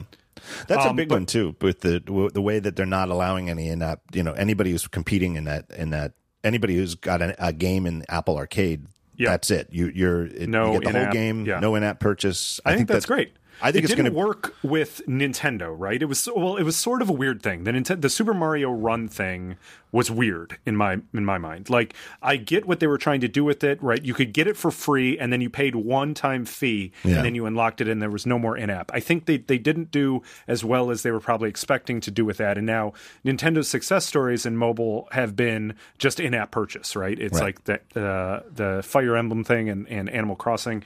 That's 0.68 0.86
um, 0.86 0.92
a 0.92 0.94
big 0.94 1.10
but, 1.10 1.16
one 1.16 1.26
too, 1.26 1.56
with 1.62 1.82
the 1.82 2.02
the 2.34 2.42
way 2.42 2.60
that 2.60 2.76
they're 2.76 2.86
not 2.86 3.10
allowing 3.10 3.50
any 3.50 3.70
in 3.70 3.80
that 3.80 4.02
you 4.14 4.24
know 4.24 4.34
anybody 4.34 4.72
who's 4.72 4.88
competing 4.88 5.36
in 5.36 5.46
that 5.46 5.70
in 5.72 5.92
that 5.92 6.14
anybody 6.44 6.76
who's 6.76 6.96
got 6.96 7.22
a, 7.22 7.36
a 7.46 7.54
game 7.54 7.86
in 7.86 8.04
Apple 8.10 8.38
Arcade. 8.38 8.88
Yep. 9.16 9.30
That's 9.30 9.52
it. 9.52 9.68
You 9.72 9.92
you're 9.94 10.26
it, 10.26 10.50
no 10.50 10.74
you 10.74 10.82
get 10.82 10.92
the 10.94 11.04
whole 11.04 11.14
game, 11.14 11.46
yeah. 11.46 11.60
no 11.60 11.76
in-app 11.76 12.00
purchase. 12.00 12.60
I, 12.66 12.72
I 12.72 12.74
think, 12.74 12.80
think, 12.80 12.88
that's, 12.90 12.96
that's 12.96 13.06
great. 13.06 13.34
I 13.64 13.72
think 13.72 13.86
it 13.86 13.92
it's 13.92 13.96
going 13.96 14.12
to 14.12 14.18
work 14.18 14.56
with 14.62 15.02
Nintendo, 15.08 15.74
right? 15.76 16.02
It 16.02 16.06
was 16.06 16.28
well, 16.36 16.58
it 16.58 16.64
was 16.64 16.76
sort 16.76 17.02
of 17.02 17.10
a 17.10 17.14
weird 17.14 17.42
thing. 17.42 17.64
The 17.64 17.72
Nintendo, 17.72 18.02
the 18.02 18.10
Super 18.10 18.34
Mario 18.34 18.72
Run 18.72 19.08
thing 19.08 19.56
was 19.94 20.12
weird 20.12 20.58
in 20.66 20.76
my 20.76 21.00
in 21.14 21.24
my 21.24 21.38
mind. 21.38 21.70
Like 21.70 21.94
I 22.22 22.36
get 22.36 22.66
what 22.66 22.82
they 22.82 22.88
were 22.88 22.98
trying 22.98 23.22
to 23.22 23.30
do 23.30 23.46
with 23.46 23.64
it, 23.64 23.82
right? 23.82 24.04
You 24.04 24.14
could 24.14 24.34
get 24.34 24.48
it 24.48 24.58
for 24.58 24.70
free, 24.70 25.18
and 25.18 25.32
then 25.32 25.40
you 25.40 25.50
paid 25.50 25.76
one 25.76 26.14
time 26.14 26.44
fee, 26.44 26.92
yeah. 27.06 27.16
and 27.16 27.26
then 27.26 27.36
you 27.36 27.46
unlocked 27.46 27.80
it, 27.80 27.88
and 27.88 28.02
there 28.02 28.10
was 28.10 28.26
no 28.26 28.38
more 28.38 28.58
in 28.58 28.70
app. 28.70 28.92
I 28.94 29.00
think 29.00 29.28
they 29.28 29.38
they 29.38 29.58
didn't 29.58 29.92
do 29.92 30.24
as 30.48 30.66
well 30.66 30.92
as 30.92 31.04
they 31.04 31.12
were 31.12 31.22
probably 31.22 31.48
expecting 31.48 32.02
to 32.02 32.12
do 32.12 32.26
with 32.26 32.38
that. 32.38 32.58
And 32.58 32.68
now 32.68 32.92
Nintendo's 33.24 33.70
success 33.70 34.06
stories 34.06 34.46
in 34.46 34.58
mobile 34.58 35.08
have 35.12 35.38
been 35.38 35.76
just 36.00 36.20
in 36.20 36.34
app 36.34 36.52
purchase, 36.52 36.98
right? 36.98 37.18
It's 37.18 37.40
right. 37.40 37.56
like 37.56 37.64
the 37.94 38.02
uh, 38.04 38.42
the 38.52 38.84
Fire 38.84 39.16
Emblem 39.16 39.46
thing 39.46 39.70
and, 39.70 39.88
and 39.88 40.10
Animal 40.10 40.36
Crossing. 40.36 40.84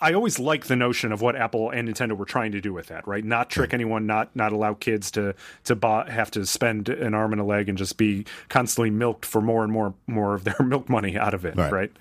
I 0.00 0.14
always 0.14 0.38
like 0.38 0.66
the 0.66 0.76
notion 0.76 1.12
of 1.12 1.20
what 1.20 1.36
Apple 1.36 1.70
and 1.70 1.88
Nintendo 1.88 2.16
were 2.16 2.24
trying 2.24 2.52
to 2.52 2.60
do 2.60 2.72
with 2.72 2.86
that, 2.86 3.06
right? 3.06 3.24
Not 3.24 3.50
trick 3.50 3.74
anyone, 3.74 4.06
not 4.06 4.34
not 4.34 4.52
allow 4.52 4.74
kids 4.74 5.10
to 5.12 5.34
to 5.64 5.74
buy, 5.74 6.10
have 6.10 6.30
to 6.32 6.46
spend 6.46 6.88
an 6.88 7.12
arm 7.14 7.32
and 7.32 7.40
a 7.40 7.44
leg 7.44 7.68
and 7.68 7.76
just 7.76 7.98
be 7.98 8.24
constantly 8.48 8.90
milked 8.90 9.26
for 9.26 9.42
more 9.42 9.62
and 9.62 9.72
more 9.72 9.94
more 10.06 10.34
of 10.34 10.44
their 10.44 10.56
milk 10.64 10.88
money 10.88 11.18
out 11.18 11.34
of 11.34 11.44
it, 11.44 11.56
right? 11.56 11.72
right? 11.72 11.92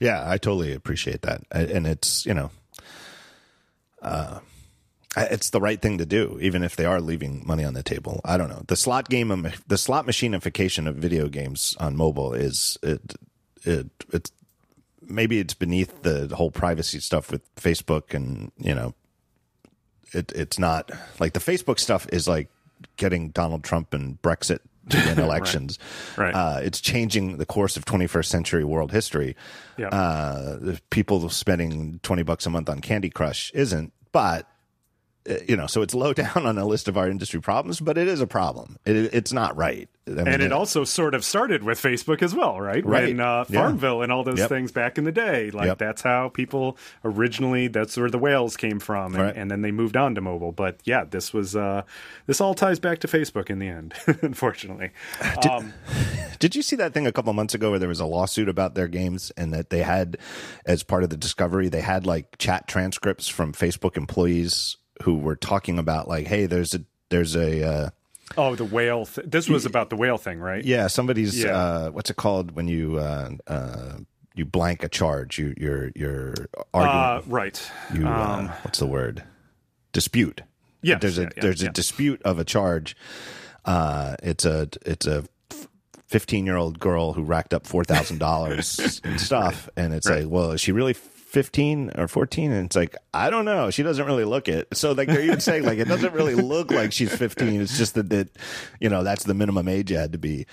Yeah, 0.00 0.22
I 0.24 0.38
totally 0.38 0.72
appreciate 0.72 1.22
that, 1.22 1.42
and 1.50 1.86
it's 1.86 2.24
you 2.24 2.34
know, 2.34 2.50
uh, 4.00 4.38
it's 5.16 5.50
the 5.50 5.60
right 5.60 5.80
thing 5.80 5.98
to 5.98 6.06
do, 6.06 6.38
even 6.40 6.62
if 6.62 6.76
they 6.76 6.84
are 6.84 7.00
leaving 7.00 7.42
money 7.44 7.64
on 7.64 7.74
the 7.74 7.82
table. 7.82 8.20
I 8.24 8.36
don't 8.36 8.48
know 8.48 8.62
the 8.68 8.76
slot 8.76 9.08
game, 9.08 9.52
the 9.66 9.78
slot 9.78 10.06
machinification 10.06 10.86
of 10.86 10.94
video 10.94 11.28
games 11.28 11.76
on 11.80 11.96
mobile 11.96 12.32
is 12.32 12.78
it 12.82 13.14
it 13.64 13.88
it's 14.12 14.30
maybe 15.08 15.38
it's 15.38 15.54
beneath 15.54 16.02
the 16.02 16.28
whole 16.34 16.50
privacy 16.50 17.00
stuff 17.00 17.30
with 17.30 17.54
Facebook 17.56 18.14
and 18.14 18.52
you 18.58 18.74
know 18.74 18.94
it 20.12 20.32
it's 20.34 20.58
not 20.58 20.90
like 21.18 21.32
the 21.32 21.40
Facebook 21.40 21.78
stuff 21.78 22.06
is 22.12 22.28
like 22.28 22.48
getting 22.96 23.30
Donald 23.30 23.64
Trump 23.64 23.92
and 23.92 24.20
Brexit 24.22 24.60
to 24.90 24.96
win 25.06 25.18
elections. 25.18 25.78
right. 26.16 26.34
Uh, 26.34 26.60
it's 26.62 26.80
changing 26.80 27.36
the 27.38 27.46
course 27.46 27.76
of 27.76 27.84
21st 27.84 28.24
century 28.26 28.64
world 28.64 28.92
history. 28.92 29.36
Yeah. 29.76 29.88
Uh, 29.88 30.76
people 30.90 31.28
spending 31.28 32.00
20 32.02 32.22
bucks 32.22 32.46
a 32.46 32.50
month 32.50 32.68
on 32.68 32.80
Candy 32.80 33.10
Crush 33.10 33.50
isn't, 33.52 33.92
but 34.12 34.46
you 35.46 35.56
know, 35.56 35.66
so 35.66 35.82
it's 35.82 35.94
low 35.94 36.12
down 36.14 36.46
on 36.46 36.58
a 36.58 36.64
list 36.64 36.88
of 36.88 36.96
our 36.96 37.08
industry 37.08 37.40
problems, 37.40 37.80
but 37.80 37.98
it 37.98 38.08
is 38.08 38.20
a 38.20 38.26
problem. 38.26 38.78
It, 38.84 38.96
it's 39.14 39.32
not 39.32 39.56
right. 39.56 39.88
I 40.06 40.10
mean, 40.10 40.28
and 40.28 40.42
it, 40.42 40.52
also 40.52 40.84
sort 40.84 41.14
of 41.14 41.24
started 41.24 41.62
with 41.62 41.80
Facebook 41.80 42.22
as 42.22 42.34
well, 42.34 42.60
right? 42.60 42.84
Right. 42.84 43.08
When 43.08 43.20
uh, 43.20 43.44
Farmville 43.44 43.98
yeah. 43.98 44.04
and 44.04 44.12
all 44.12 44.24
those 44.24 44.38
yep. 44.38 44.48
things 44.48 44.72
back 44.72 44.96
in 44.96 45.04
the 45.04 45.12
day, 45.12 45.50
like 45.50 45.66
yep. 45.66 45.78
that's 45.78 46.00
how 46.00 46.30
people 46.30 46.78
originally. 47.04 47.68
That's 47.68 47.96
where 47.96 48.08
the 48.08 48.18
whales 48.18 48.56
came 48.56 48.80
from, 48.80 49.14
and, 49.14 49.22
right. 49.22 49.36
and 49.36 49.50
then 49.50 49.60
they 49.60 49.70
moved 49.70 49.96
on 49.96 50.14
to 50.14 50.20
mobile. 50.20 50.52
But 50.52 50.80
yeah, 50.84 51.04
this 51.04 51.34
was 51.34 51.54
uh, 51.54 51.82
this 52.26 52.40
all 52.40 52.54
ties 52.54 52.78
back 52.78 53.00
to 53.00 53.06
Facebook 53.06 53.50
in 53.50 53.58
the 53.58 53.68
end, 53.68 53.94
unfortunately. 54.22 54.90
Did, 55.42 55.50
um, 55.50 55.74
did 56.38 56.56
you 56.56 56.62
see 56.62 56.76
that 56.76 56.94
thing 56.94 57.06
a 57.06 57.12
couple 57.12 57.32
months 57.34 57.54
ago 57.54 57.70
where 57.70 57.78
there 57.78 57.88
was 57.88 58.00
a 58.00 58.06
lawsuit 58.06 58.48
about 58.48 58.74
their 58.74 58.88
games 58.88 59.30
and 59.36 59.52
that 59.52 59.70
they 59.70 59.82
had, 59.82 60.16
as 60.64 60.82
part 60.82 61.04
of 61.04 61.10
the 61.10 61.16
discovery, 61.16 61.68
they 61.68 61.80
had 61.82 62.06
like 62.06 62.38
chat 62.38 62.66
transcripts 62.66 63.28
from 63.28 63.52
Facebook 63.52 63.96
employees 63.96 64.78
who 65.02 65.16
were 65.18 65.36
talking 65.36 65.78
about 65.78 66.08
like, 66.08 66.26
hey, 66.26 66.46
there's 66.46 66.74
a 66.74 66.80
there's 67.10 67.34
a 67.36 67.64
uh, 67.64 67.90
Oh, 68.36 68.54
the 68.54 68.64
whale. 68.64 69.06
Th- 69.06 69.26
this 69.26 69.48
was 69.48 69.64
about 69.64 69.88
the 69.90 69.96
whale 69.96 70.18
thing, 70.18 70.38
right? 70.38 70.62
Yeah, 70.64 70.86
somebody's. 70.88 71.42
Yeah. 71.42 71.56
Uh, 71.56 71.90
what's 71.90 72.10
it 72.10 72.16
called 72.16 72.50
when 72.52 72.68
you 72.68 72.98
uh, 72.98 73.30
uh, 73.46 73.92
you 74.34 74.44
blank 74.44 74.84
a 74.84 74.88
charge? 74.88 75.38
You 75.38 75.54
you're 75.56 75.90
you're 75.96 76.34
arguing. 76.74 76.96
Uh, 77.04 77.22
right. 77.26 77.70
You 77.94 78.06
Um, 78.06 78.48
what's 78.62 78.78
the 78.80 78.86
word? 78.86 79.24
Dispute. 79.92 80.42
Yes, 80.82 81.00
There's 81.00 81.18
a 81.18 81.22
yeah, 81.22 81.28
yeah, 81.36 81.42
there's 81.42 81.62
yeah. 81.62 81.70
a 81.70 81.72
dispute 81.72 82.22
of 82.22 82.38
a 82.38 82.44
charge. 82.44 82.96
Uh, 83.64 84.16
it's 84.22 84.44
a 84.44 84.68
it's 84.84 85.06
a. 85.06 85.24
15 86.08 86.46
year 86.46 86.56
old 86.56 86.78
girl 86.80 87.12
who 87.12 87.22
racked 87.22 87.52
up 87.52 87.64
$4,000 87.64 89.04
in 89.04 89.18
stuff. 89.18 89.68
And 89.76 89.92
it's 89.92 90.08
Right. 90.08 90.22
like, 90.22 90.30
well, 90.32 90.52
is 90.52 90.60
she 90.62 90.72
really 90.72 90.94
15 91.28 91.92
or 91.96 92.08
14? 92.08 92.52
And 92.52 92.66
it's 92.66 92.76
like, 92.76 92.96
I 93.12 93.30
don't 93.30 93.44
know. 93.44 93.70
She 93.70 93.82
doesn't 93.82 94.04
really 94.04 94.24
look 94.24 94.48
it. 94.48 94.68
So, 94.72 94.92
like, 94.92 95.08
they're 95.08 95.22
even 95.22 95.40
saying, 95.40 95.64
like, 95.64 95.78
it 95.78 95.86
doesn't 95.86 96.14
really 96.14 96.34
look 96.34 96.70
like 96.70 96.92
she's 96.92 97.14
15. 97.14 97.60
It's 97.60 97.76
just 97.76 97.94
that, 97.94 98.08
that, 98.10 98.30
you 98.80 98.88
know, 98.88 99.02
that's 99.02 99.24
the 99.24 99.34
minimum 99.34 99.68
age 99.68 99.90
you 99.90 99.98
had 99.98 100.12
to 100.12 100.18
be. 100.18 100.46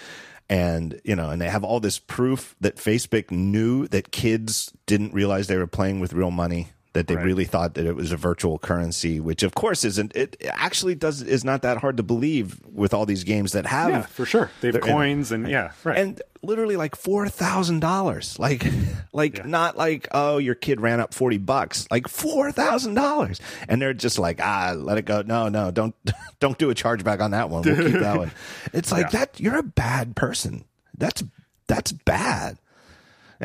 And, 0.50 1.00
you 1.04 1.16
know, 1.16 1.30
and 1.30 1.42
they 1.42 1.50
have 1.50 1.64
all 1.64 1.80
this 1.80 1.98
proof 1.98 2.56
that 2.62 2.76
Facebook 2.76 3.32
knew 3.32 3.88
that 3.88 4.12
kids 4.12 4.72
didn't 4.86 5.14
realize 5.14 5.48
they 5.48 5.58
were 5.58 5.66
playing 5.66 6.00
with 6.00 6.14
real 6.14 6.30
money. 6.30 6.68
That 6.96 7.08
they 7.08 7.16
Right. 7.16 7.26
really 7.26 7.44
thought 7.46 7.74
that 7.76 7.86
it 7.86 7.94
was 7.96 8.12
a 8.14 8.18
virtual 8.18 8.58
currency, 8.58 9.20
which 9.20 9.44
of 9.44 9.54
course 9.54 9.84
isn't. 9.84 10.16
It 10.16 10.38
actually 10.50 10.96
does 10.96 11.22
is 11.22 11.44
not 11.44 11.62
that 11.64 11.78
hard 11.78 11.98
to 11.98 12.04
believe 12.04 12.58
with 12.72 12.94
all 12.94 13.06
these 13.06 13.24
games 13.26 13.52
that 13.52 13.66
have 13.66 13.90
Yeah, 13.90 14.02
for 14.04 14.26
sure. 14.26 14.50
They 14.62 14.72
have 14.72 14.80
coins 14.80 15.32
and 15.34 15.46
yeah, 15.50 15.72
right. 15.84 15.98
and 15.98 16.22
literally 16.42 16.78
like 16.78 16.96
four 16.96 17.28
thousand 17.28 17.82
dollars. 17.82 18.40
Like, 18.40 18.66
like 19.14 19.38
Yeah. 19.40 19.46
not 19.46 19.76
like 19.78 20.08
oh 20.14 20.38
your 20.38 20.56
kid 20.56 20.80
ran 20.80 21.02
up 21.02 21.14
forty 21.14 21.38
bucks. 21.38 21.86
Like 21.92 22.08
four 22.08 22.54
thousand 22.54 22.94
dollars, 22.94 23.42
and 23.68 23.82
they're 23.82 23.94
just 23.94 24.18
like 24.18 24.40
ah 24.42 24.74
let 24.78 24.98
it 24.98 25.04
go. 25.06 25.22
No, 25.22 25.50
no, 25.50 25.72
don't 25.72 25.94
don't 26.40 26.58
do 26.58 26.70
a 26.70 26.74
chargeback 26.76 27.20
on 27.20 27.32
that 27.32 27.50
one. 27.50 27.64
We'll 27.64 27.76
keep 27.92 28.00
that 28.00 28.18
one. 28.24 28.32
It's 28.72 28.92
like 28.94 29.12
Yeah. 29.12 29.20
that. 29.20 29.40
You're 29.42 29.58
a 29.58 29.64
bad 29.64 30.16
person. 30.16 30.64
That's 30.98 31.24
that's 31.68 31.92
bad. 31.92 32.58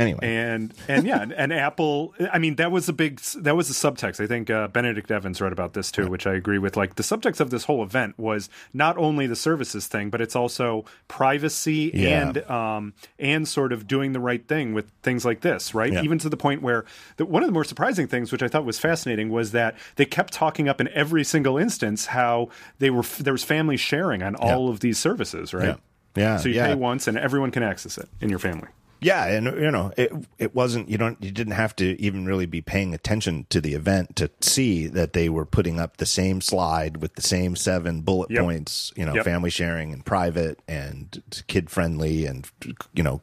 Anyway, 0.01 0.21
and 0.23 0.73
and 0.89 1.07
yeah, 1.07 1.21
and, 1.37 1.53
Apple. 1.53 2.15
I 2.33 2.39
mean, 2.39 2.57
that 2.57 2.73
was 2.73 2.89
a 2.89 2.93
big 2.93 3.21
that 3.37 3.55
was 3.55 3.69
a 3.69 3.75
subtext. 3.75 4.19
I 4.19 4.27
think 4.27 4.49
uh, 4.49 4.69
Benedict 4.69 5.11
Evans 5.11 5.41
wrote 5.41 5.53
about 5.53 5.75
this 5.75 5.93
too, 5.93 6.09
which 6.09 6.27
I 6.27 6.33
agree 6.35 6.59
with. 6.59 6.77
Like 6.77 6.95
the 6.95 7.03
subtext 7.03 7.39
of 7.41 7.51
this 7.51 7.65
whole 7.65 7.83
event 7.83 8.19
was 8.19 8.49
not 8.73 8.97
only 8.97 9.27
the 9.27 9.37
services 9.37 9.87
thing, 9.87 10.09
but 10.09 10.21
it's 10.23 10.35
also 10.35 10.87
privacy 11.09 11.91
Yeah. 11.93 12.29
and 12.29 12.51
um 12.51 12.95
and 13.19 13.47
sort 13.47 13.73
of 13.73 13.87
doing 13.87 14.13
the 14.13 14.21
right 14.21 14.47
thing 14.49 14.73
with 14.73 14.91
things 15.03 15.25
like 15.25 15.43
this, 15.43 15.75
right? 15.75 15.93
Yeah. 15.93 16.03
Even 16.03 16.19
to 16.21 16.29
the 16.31 16.37
point 16.37 16.63
where 16.63 16.85
the, 17.19 17.27
one 17.27 17.43
of 17.43 17.47
the 17.49 17.53
more 17.53 17.65
surprising 17.65 18.07
things, 18.09 18.33
which 18.33 18.43
I 18.43 18.49
thought 18.49 18.65
was 18.65 18.79
fascinating, 18.79 19.29
was 19.29 19.53
that 19.53 19.77
they 19.97 20.07
kept 20.07 20.33
talking 20.33 20.67
up 20.69 20.81
in 20.81 20.89
every 20.89 21.25
single 21.25 21.59
instance 21.59 22.07
how 22.07 22.49
they 22.79 22.89
were 22.89 23.03
there 23.19 23.35
was 23.35 23.45
family 23.45 23.77
sharing 23.77 24.23
on 24.23 24.35
all 24.37 24.71
of 24.71 24.81
these 24.81 24.99
services, 24.99 25.53
right? 25.53 25.77
yeah, 26.17 26.23
yeah, 26.23 26.37
So 26.39 26.49
you 26.49 26.55
yeah. 26.55 26.69
pay 26.69 26.75
once, 26.75 27.07
and 27.07 27.19
everyone 27.19 27.51
can 27.51 27.63
access 27.63 27.99
it 27.99 28.09
in 28.21 28.31
your 28.31 28.39
family. 28.39 28.69
Yeah, 29.01 29.25
and 29.27 29.47
you 29.47 29.71
know, 29.71 29.93
it 29.97 30.13
it 30.39 30.55
wasn't 30.55 30.89
you 30.91 30.99
don't 30.99 31.23
you 31.23 31.31
didn't 31.31 31.55
have 31.55 31.75
to 31.77 32.01
even 32.01 32.27
really 32.27 32.47
be 32.47 32.61
paying 32.61 32.93
attention 32.95 33.47
to 33.51 33.61
the 33.61 33.75
event 33.75 34.17
to 34.17 34.31
see 34.41 34.87
that 34.89 35.15
they 35.15 35.29
were 35.29 35.47
putting 35.47 35.81
up 35.81 35.97
the 35.97 36.07
same 36.07 36.41
slide 36.41 36.99
with 36.99 37.15
the 37.15 37.23
same 37.23 37.57
seven 37.57 38.03
bullet 38.03 38.31
Yep. 38.31 38.43
points, 38.43 38.93
you 38.97 39.07
know, 39.07 39.15
Yep. 39.15 39.25
family 39.25 39.51
sharing 39.51 39.93
and 39.93 40.05
private 40.05 40.59
and 40.69 41.23
kid 41.47 41.71
friendly 41.71 42.27
and 42.27 42.49
you 42.95 43.03
know 43.03 43.23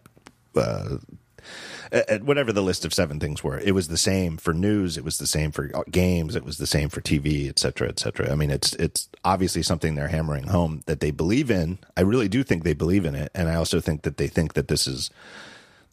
uh 0.56 0.98
uh, 1.94 2.18
whatever 2.24 2.52
the 2.52 2.62
list 2.62 2.84
of 2.84 2.94
seven 2.94 3.22
things 3.22 3.42
were, 3.42 3.58
it 3.60 3.72
was 3.72 3.88
the 3.88 3.96
same 3.98 4.36
for 4.36 4.54
news. 4.54 4.98
It 4.98 5.06
was 5.06 5.18
the 5.18 5.28
same 5.28 5.52
for 5.54 5.72
games. 5.90 6.36
It 6.36 6.44
was 6.44 6.58
the 6.58 6.68
same 6.68 6.90
for 6.90 7.00
TV, 7.00 7.48
et 7.48 7.58
cetera, 7.58 7.88
et 7.88 8.00
cetera. 8.00 8.30
I 8.30 8.36
mean, 8.36 8.52
it's 8.52 8.74
it's 8.74 9.08
obviously 9.24 9.64
something 9.64 9.96
they're 9.96 10.10
hammering 10.10 10.48
home 10.48 10.82
that 10.88 11.00
they 11.00 11.12
believe 11.12 11.50
in. 11.50 11.78
I 11.96 12.02
really 12.02 12.28
do 12.28 12.44
think 12.44 12.66
they 12.66 12.74
believe 12.74 13.06
in 13.06 13.16
it, 13.16 13.32
and 13.34 13.48
I 13.48 13.56
also 13.56 13.80
think 13.80 14.02
that 14.02 14.18
they 14.18 14.28
think 14.28 14.56
that 14.56 14.68
this 14.68 14.88
is 14.88 15.10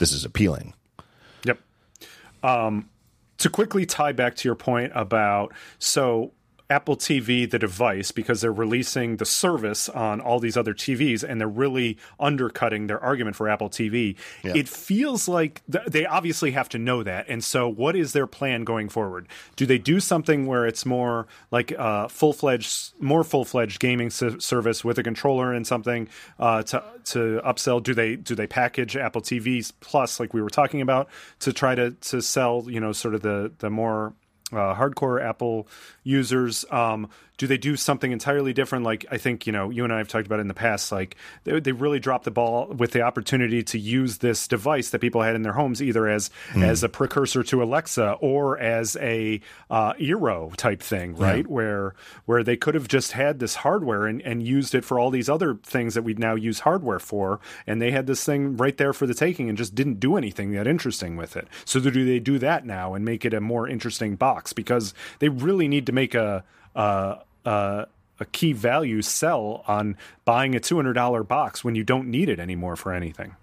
this 0.05 0.13
is 0.13 0.27
appealing. 0.27 0.75
Yep. 1.45 1.61
Um, 2.43 2.91
to 3.39 3.49
quickly 3.49 3.87
tie 3.87 4.13
back 4.13 4.37
to 4.37 4.47
your 4.47 4.55
point 4.55 4.93
about 4.95 5.55
so 5.79 6.33
Apple 6.71 6.97
TV, 6.97 7.49
the 7.49 7.59
device, 7.59 8.11
because 8.11 8.41
they're 8.41 8.53
releasing 8.53 9.19
the 9.19 9.27
service 9.27 9.89
on 9.89 10.21
all 10.21 10.41
these 10.41 10.57
other 10.57 10.73
TVs 10.73 11.23
and 11.23 11.41
they're 11.41 11.47
really 11.47 11.99
undercutting 12.19 12.87
their 12.87 12.99
argument 13.03 13.37
for 13.37 13.49
Apple 13.49 13.69
TV. 13.69 14.17
Yeah. 14.43 14.53
It 14.55 14.69
feels 14.69 15.29
like 15.29 15.63
th- 15.71 15.85
they 15.87 16.07
obviously 16.07 16.53
have 16.53 16.69
to 16.71 16.79
know 16.79 17.03
that. 17.03 17.27
And 17.29 17.45
so, 17.45 17.69
what 17.69 17.95
is 17.97 18.13
their 18.13 18.27
plan 18.27 18.65
going 18.65 18.89
forward? 18.89 19.29
Do 19.57 19.67
they 19.67 19.79
do 19.79 20.01
something 20.01 20.47
where 20.47 20.67
it's 20.67 20.87
more 20.87 21.27
like 21.51 21.71
a 21.73 22.09
full 22.09 22.33
fledged, 22.33 22.95
more 22.99 23.25
full 23.25 23.45
fledged 23.45 23.79
gaming 23.79 24.07
s- 24.07 24.23
service 24.39 24.83
with 24.85 24.99
a 24.99 25.03
controller 25.03 25.53
and 25.53 25.67
something 25.67 26.09
uh, 26.39 26.63
to 26.65 26.83
to 27.05 27.41
upsell? 27.45 27.83
Do 27.83 27.93
they 27.95 28.17
do 28.17 28.35
they 28.35 28.47
package 28.47 28.97
Apple 28.97 29.21
TVs 29.21 29.73
Plus 29.81 30.19
like 30.19 30.33
we 30.33 30.41
were 30.41 30.51
talking 30.51 30.81
about 30.81 31.09
to 31.41 31.53
try 31.53 31.75
to 31.75 31.91
to 31.91 32.23
sell 32.23 32.65
you 32.69 32.81
know 32.81 32.93
sort 32.93 33.15
of 33.15 33.23
the 33.23 33.53
the 33.59 33.71
more 33.71 34.09
uh, 34.09 34.11
hardcore 34.51 35.23
Apple 35.23 35.67
users. 36.03 36.65
Um, 36.71 37.09
do 37.37 37.47
they 37.47 37.59
do 37.59 37.77
something 37.77 38.13
entirely 38.13 38.53
different? 38.53 38.85
Like 38.85 39.07
I 39.11 39.19
think 39.19 39.47
you 39.47 39.53
know 39.53 39.71
you 39.71 39.85
and 39.85 39.93
I 39.93 39.99
have 39.99 40.09
talked 40.09 40.27
about 40.27 40.39
it 40.39 40.43
in 40.43 40.49
the 40.49 40.55
past. 40.55 40.93
Like 40.93 41.17
they, 41.45 41.59
they 41.61 41.73
really 41.73 41.99
dropped 41.99 42.25
the 42.25 42.31
ball 42.31 42.69
with 42.69 42.93
the 42.93 43.03
opportunity 43.03 43.63
to 43.65 43.79
use 43.79 44.19
this 44.19 44.47
device 44.47 44.91
that 44.91 45.01
people 45.01 45.23
had 45.23 45.35
in 45.35 45.43
their 45.43 45.53
homes 45.53 45.83
either 45.83 46.09
as 46.09 46.31
as 46.55 46.85
a 46.85 46.89
precursor 46.89 47.43
to 47.43 47.63
Alexa 47.63 48.13
or 48.21 48.59
as 48.59 48.97
a 49.01 49.41
uh, 49.71 49.95
Eero 49.95 50.55
type 50.57 50.81
thing, 50.81 51.17
right? 51.17 51.47
Where 51.47 51.95
where 52.27 52.45
they 52.45 52.57
could 52.57 52.75
have 52.75 52.89
just 52.89 53.13
had 53.13 53.41
this 53.41 53.57
hardware 53.57 54.07
and, 54.07 54.23
and 54.23 54.47
used 54.47 54.75
it 54.75 54.85
for 54.85 54.99
all 54.99 55.11
these 55.11 55.29
other 55.29 55.57
things 55.63 55.95
that 55.95 56.03
we 56.03 56.15
now 56.15 56.35
use 56.35 56.61
hardware 56.61 57.01
for, 57.01 57.41
and 57.67 57.83
they 57.83 57.91
had 57.91 58.07
this 58.07 58.25
thing 58.25 58.57
right 58.57 58.77
there 58.77 58.93
for 58.93 59.07
the 59.07 59.15
taking 59.15 59.49
and 59.49 59.59
just 59.59 59.75
didn't 59.75 59.99
do 59.99 60.17
anything 60.17 60.53
that 60.53 60.67
interesting 60.67 61.17
with 61.17 61.37
it. 61.37 61.49
So 61.65 61.81
do 61.81 61.91
they 61.91 62.21
do 62.21 62.39
that 62.39 62.65
now 62.65 62.95
and 62.95 63.05
make 63.05 63.25
it 63.25 63.35
a 63.35 63.41
more 63.41 63.69
interesting 63.69 64.17
box 64.17 64.53
because 64.53 64.95
they 65.19 65.29
really 65.29 65.69
need 65.69 65.87
to 65.87 65.93
make 65.93 66.15
a 66.15 66.45
a, 66.75 67.19
a, 67.45 67.87
a 68.21 68.25
key 68.33 68.53
value 68.53 69.03
sell 69.03 69.65
on 69.67 69.97
buying 70.25 70.55
a 70.55 70.61
two 70.61 70.77
hundred 70.77 70.95
dollar 70.95 71.23
box 71.23 71.65
when 71.65 71.75
you 71.75 71.85
don't 71.85 72.09
need 72.09 72.29
it 72.29 72.39
anymore 72.39 72.77
for 72.77 72.93
anything. 72.93 73.37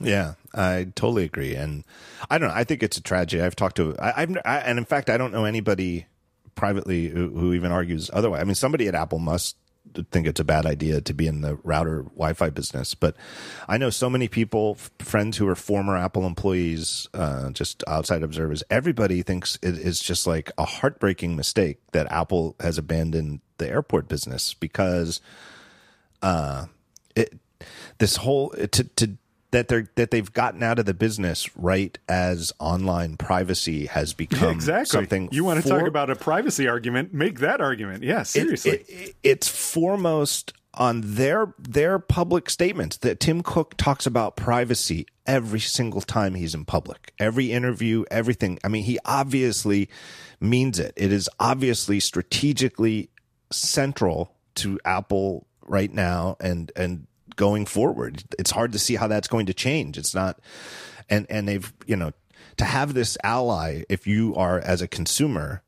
Yeah, 0.00 0.34
I 0.54 0.88
totally 0.94 1.24
agree, 1.24 1.54
and 1.54 1.84
I 2.28 2.36
don't 2.38 2.48
know. 2.48 2.54
I 2.54 2.64
think 2.64 2.82
it's 2.82 2.98
a 2.98 3.02
tragedy. 3.02 3.42
I've 3.42 3.56
talked 3.56 3.76
to, 3.76 3.96
I, 3.98 4.26
I, 4.44 4.58
and 4.58 4.78
in 4.78 4.84
fact, 4.84 5.08
I 5.08 5.16
don't 5.16 5.32
know 5.32 5.46
anybody 5.46 6.06
privately 6.54 7.08
who, 7.08 7.30
who 7.30 7.54
even 7.54 7.72
argues 7.72 8.10
otherwise. 8.12 8.42
I 8.42 8.44
mean, 8.44 8.54
somebody 8.54 8.88
at 8.88 8.94
Apple 8.94 9.18
must 9.18 9.56
think 10.10 10.26
it's 10.26 10.40
a 10.40 10.44
bad 10.44 10.66
idea 10.66 11.00
to 11.00 11.14
be 11.14 11.26
in 11.26 11.40
the 11.40 11.56
router 11.56 12.02
Wi-Fi 12.02 12.50
business, 12.50 12.94
but 12.94 13.16
I 13.68 13.78
know 13.78 13.90
so 13.90 14.10
many 14.10 14.28
people, 14.28 14.76
friends 14.98 15.36
who 15.36 15.48
are 15.48 15.54
former 15.54 15.96
Apple 15.96 16.26
employees, 16.26 17.08
uh, 17.14 17.50
just 17.50 17.82
outside 17.86 18.22
observers. 18.22 18.62
Everybody 18.70 19.22
thinks 19.22 19.58
it 19.62 19.78
is 19.78 20.00
just 20.00 20.26
like 20.26 20.50
a 20.58 20.64
heartbreaking 20.64 21.36
mistake 21.36 21.78
that 21.92 22.10
Apple 22.10 22.56
has 22.60 22.78
abandoned 22.78 23.40
the 23.58 23.66
AirPort 23.66 24.08
business 24.08 24.54
because 24.54 25.20
uh, 26.22 26.66
it 27.14 27.38
this 27.98 28.16
whole 28.16 28.50
to 28.50 28.84
to 28.84 29.16
that 29.52 29.68
they're 29.68 29.88
that 29.96 30.10
they've 30.10 30.32
gotten 30.32 30.62
out 30.62 30.78
of 30.78 30.84
the 30.86 30.94
business 30.94 31.54
right 31.56 31.98
as 32.08 32.52
online 32.58 33.16
privacy 33.16 33.86
has 33.86 34.12
become 34.24 34.50
exactly. 34.50 34.86
something 34.86 35.28
you 35.32 35.44
want 35.44 35.56
to 35.62 35.62
for- 35.62 35.78
talk 35.78 35.88
about 35.88 36.10
a 36.10 36.16
privacy 36.16 36.68
argument? 36.68 37.12
Make 37.14 37.40
that 37.40 37.60
argument. 37.60 38.02
Yeah, 38.02 38.20
it- 38.22 38.26
seriously. 38.26 38.70
it- 38.72 38.86
it- 38.88 39.16
it's 39.22 39.48
foremost 39.48 40.52
on 40.74 41.00
their 41.02 41.54
their 41.58 41.98
public 41.98 42.50
statements 42.50 42.98
that 42.98 43.18
Tim 43.18 43.42
Cook 43.42 43.76
talks 43.78 44.04
about 44.06 44.36
privacy 44.36 45.06
every 45.24 45.60
single 45.60 46.02
time 46.02 46.34
he's 46.34 46.54
in 46.54 46.64
public. 46.66 47.12
Every 47.18 47.50
interview, 47.50 48.04
everything. 48.10 48.58
I 48.62 48.68
mean, 48.68 48.84
he 48.84 48.98
obviously 49.06 49.88
means 50.38 50.78
it. 50.78 50.92
It 50.96 51.12
is 51.12 51.30
obviously 51.40 51.98
strategically 51.98 53.08
central 53.50 54.34
to 54.56 54.78
Apple 54.84 55.46
right 55.66 55.92
now 55.92 56.36
and 56.40 56.70
and 56.76 57.06
going 57.36 57.66
forward. 57.66 58.24
It's 58.38 58.50
hard 58.50 58.72
to 58.72 58.78
see 58.78 58.96
how 58.96 59.06
that's 59.06 59.28
going 59.28 59.46
to 59.46 59.54
change. 59.54 59.98
It's 59.98 60.14
not 60.14 60.40
and 61.08 61.26
and 61.30 61.46
they've, 61.46 61.72
you 61.86 61.96
know, 61.96 62.12
to 62.56 62.64
have 62.64 62.94
this 62.94 63.16
ally 63.22 63.82
if 63.88 64.06
you 64.06 64.34
are 64.34 64.58
as 64.58 64.82
a 64.82 64.88
consumer 64.88 65.62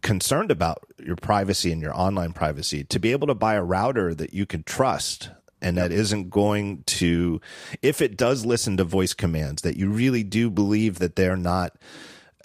concerned 0.00 0.50
about 0.50 0.84
your 0.98 1.16
privacy 1.16 1.70
and 1.70 1.82
your 1.82 1.94
online 1.94 2.32
privacy 2.32 2.82
to 2.84 2.98
be 2.98 3.12
able 3.12 3.26
to 3.26 3.34
buy 3.34 3.54
a 3.54 3.62
router 3.62 4.14
that 4.14 4.32
you 4.32 4.46
can 4.46 4.62
trust 4.62 5.30
and 5.60 5.76
that 5.76 5.92
isn't 5.92 6.30
going 6.30 6.82
to 6.84 7.40
if 7.82 8.00
it 8.00 8.16
does 8.16 8.46
listen 8.46 8.78
to 8.78 8.84
voice 8.84 9.12
commands 9.12 9.60
that 9.62 9.76
you 9.76 9.90
really 9.90 10.22
do 10.22 10.48
believe 10.48 10.98
that 10.98 11.14
they're 11.14 11.36
not 11.36 11.76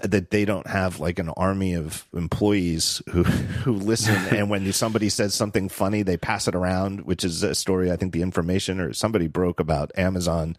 that 0.03 0.31
they 0.31 0.45
don't 0.45 0.67
have 0.67 0.99
like 0.99 1.19
an 1.19 1.29
army 1.29 1.73
of 1.73 2.05
employees 2.13 3.01
who 3.09 3.23
who 3.63 3.73
listen. 3.73 4.15
And 4.37 4.49
when 4.49 4.71
somebody 4.73 5.09
says 5.09 5.33
something 5.33 5.69
funny 5.69 6.03
they 6.03 6.17
pass 6.17 6.47
it 6.47 6.55
around 6.55 7.01
which 7.01 7.23
is 7.23 7.43
a 7.43 7.55
story 7.55 7.91
i 7.91 7.95
think 7.95 8.13
the 8.13 8.21
information 8.21 8.79
or 8.79 8.93
somebody 8.93 9.27
broke 9.27 9.59
about 9.59 9.91
amazon 9.97 10.55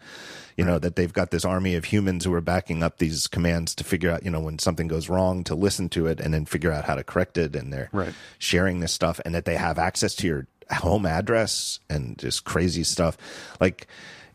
you 0.59 0.65
know 0.65 0.79
that 0.81 0.97
they've 0.97 1.13
got 1.13 1.31
this 1.31 1.45
army 1.45 1.77
of 1.77 1.85
humans 1.85 2.25
who 2.25 2.35
are 2.35 2.41
backing 2.41 2.83
up 2.83 2.99
these 2.99 3.29
commands 3.29 3.75
to 3.77 3.85
figure 3.85 4.11
out 4.11 4.25
you 4.25 4.31
know 4.31 4.41
when 4.41 4.59
something 4.59 4.89
goes 4.89 5.09
wrong 5.09 5.45
to 5.45 5.55
listen 5.55 5.89
to 5.91 6.07
it 6.07 6.21
and 6.21 6.35
then 6.35 6.45
figure 6.45 6.73
out 6.73 6.85
how 6.85 6.97
to 6.97 7.05
correct 7.05 7.39
it. 7.39 7.55
And 7.55 7.73
they're 7.73 7.89
right. 7.93 8.13
sharing 8.39 8.81
this 8.81 8.93
stuff 8.93 9.21
and 9.25 9.35
that 9.35 9.45
they 9.45 9.55
have 9.55 9.79
access 9.79 10.15
to 10.17 10.27
your 10.27 10.47
home 10.71 11.07
address 11.07 11.79
and 11.89 12.19
just 12.19 12.45
crazy 12.45 12.83
stuff. 12.83 13.17
Like 13.61 13.87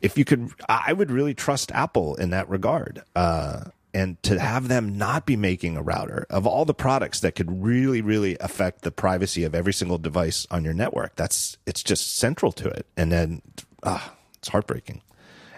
if 0.02 0.18
you 0.18 0.26
could 0.26 0.52
i 0.68 0.92
would 0.92 1.12
really 1.12 1.34
trust 1.34 1.72
apple 1.74 2.16
in 2.16 2.32
that 2.32 2.50
regard. 2.50 3.04
Uh, 3.16 3.66
and 3.94 4.22
to 4.24 4.40
have 4.40 4.68
them 4.68 4.98
not 4.98 5.26
be 5.26 5.36
making 5.36 5.78
a 5.78 5.82
router 5.82 6.26
of 6.30 6.48
all 6.48 6.65
the 6.65 6.74
products 6.74 7.20
that 7.20 7.36
could 7.36 7.64
really 7.64 8.02
really 8.02 8.38
affect 8.40 8.82
the 8.82 8.91
privacy 8.91 9.44
of 9.44 9.53
every 9.53 9.74
single 9.74 9.98
device 9.98 10.48
on 10.49 10.64
your 10.64 10.74
network 10.74 11.15
that's 11.15 11.57
it's 11.65 11.84
just 11.84 12.15
central 12.18 12.52
to 12.52 12.68
it. 12.68 12.86
And 12.98 13.11
then 13.11 13.41
uh, 13.84 14.07
it's 14.38 14.49
heartbreaking. 14.49 15.02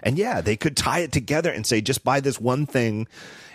And 0.02 0.18
yeah 0.18 0.40
they 0.40 0.56
could 0.56 0.76
tie 0.76 1.00
it 1.00 1.12
together 1.12 1.50
and 1.50 1.66
say 1.66 1.80
just 1.80 2.04
buy 2.04 2.20
this 2.20 2.40
one 2.40 2.66
thing. 2.66 3.08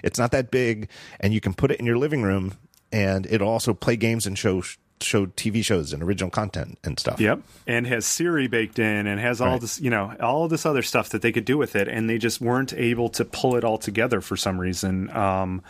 It's 0.03 0.19
not 0.19 0.31
that 0.31 0.51
big 0.51 0.89
and 1.19 1.33
you 1.33 1.41
can 1.41 1.53
put 1.53 1.71
it 1.71 1.79
in 1.79 1.85
your 1.85 1.97
living 1.97 2.23
room 2.23 2.53
and 2.91 3.25
it'll 3.27 3.49
also 3.49 3.73
play 3.73 3.95
games 3.95 4.25
and 4.25 4.37
show 4.37 4.63
show 5.03 5.25
TV 5.27 5.63
shows 5.63 5.93
and 5.93 6.03
original 6.03 6.29
content 6.29 6.77
and 6.83 6.99
stuff. 6.99 7.19
Yep, 7.19 7.41
and 7.67 7.87
has 7.87 8.05
Siri 8.05 8.47
baked 8.47 8.79
in 8.79 9.07
and 9.07 9.19
has 9.19 9.41
all 9.41 9.53
right. 9.53 9.61
this, 9.61 9.79
you 9.79 9.89
know, 9.89 10.15
all 10.19 10.47
this 10.47 10.65
other 10.65 10.81
stuff 10.81 11.09
that 11.09 11.21
they 11.21 11.31
could 11.31 11.45
do 11.45 11.57
with 11.57 11.75
it, 11.75 11.87
and 11.87 12.09
they 12.09 12.17
just 12.17 12.41
weren't 12.41 12.73
able 12.73 13.09
to 13.09 13.25
pull 13.25 13.55
it 13.55 13.63
all 13.63 13.77
together 13.77 14.21
for 14.21 14.37
some 14.37 14.59
reason. 14.59 15.09
Um, 15.15 15.61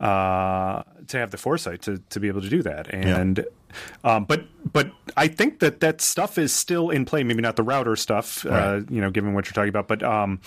uh, 0.00 0.82
to 1.06 1.18
have 1.18 1.30
the 1.30 1.36
foresight 1.36 1.82
to 1.82 1.98
to 2.10 2.20
be 2.20 2.28
able 2.28 2.42
to 2.42 2.48
do 2.48 2.62
that, 2.62 2.92
and. 2.92 3.44
Um, 4.02 4.24
but 4.24 4.44
but 4.72 4.90
I 5.16 5.28
think 5.28 5.60
that 5.60 5.80
that 5.80 6.00
stuff 6.00 6.38
is 6.38 6.52
still 6.52 6.90
in 6.90 7.04
play. 7.04 7.22
Maybe 7.22 7.42
not 7.42 7.56
the 7.56 7.62
router 7.62 7.96
stuff, 7.96 8.44
uh, 8.46 8.48
right. 8.48 8.62
uh, 8.62 8.80
you 8.88 9.00
know, 9.00 9.10
given 9.10 9.34
what 9.34 9.46
you're 9.46 9.52
talking 9.52 9.68
about, 9.68 9.88
but 9.88 10.02
um, 10.02 10.40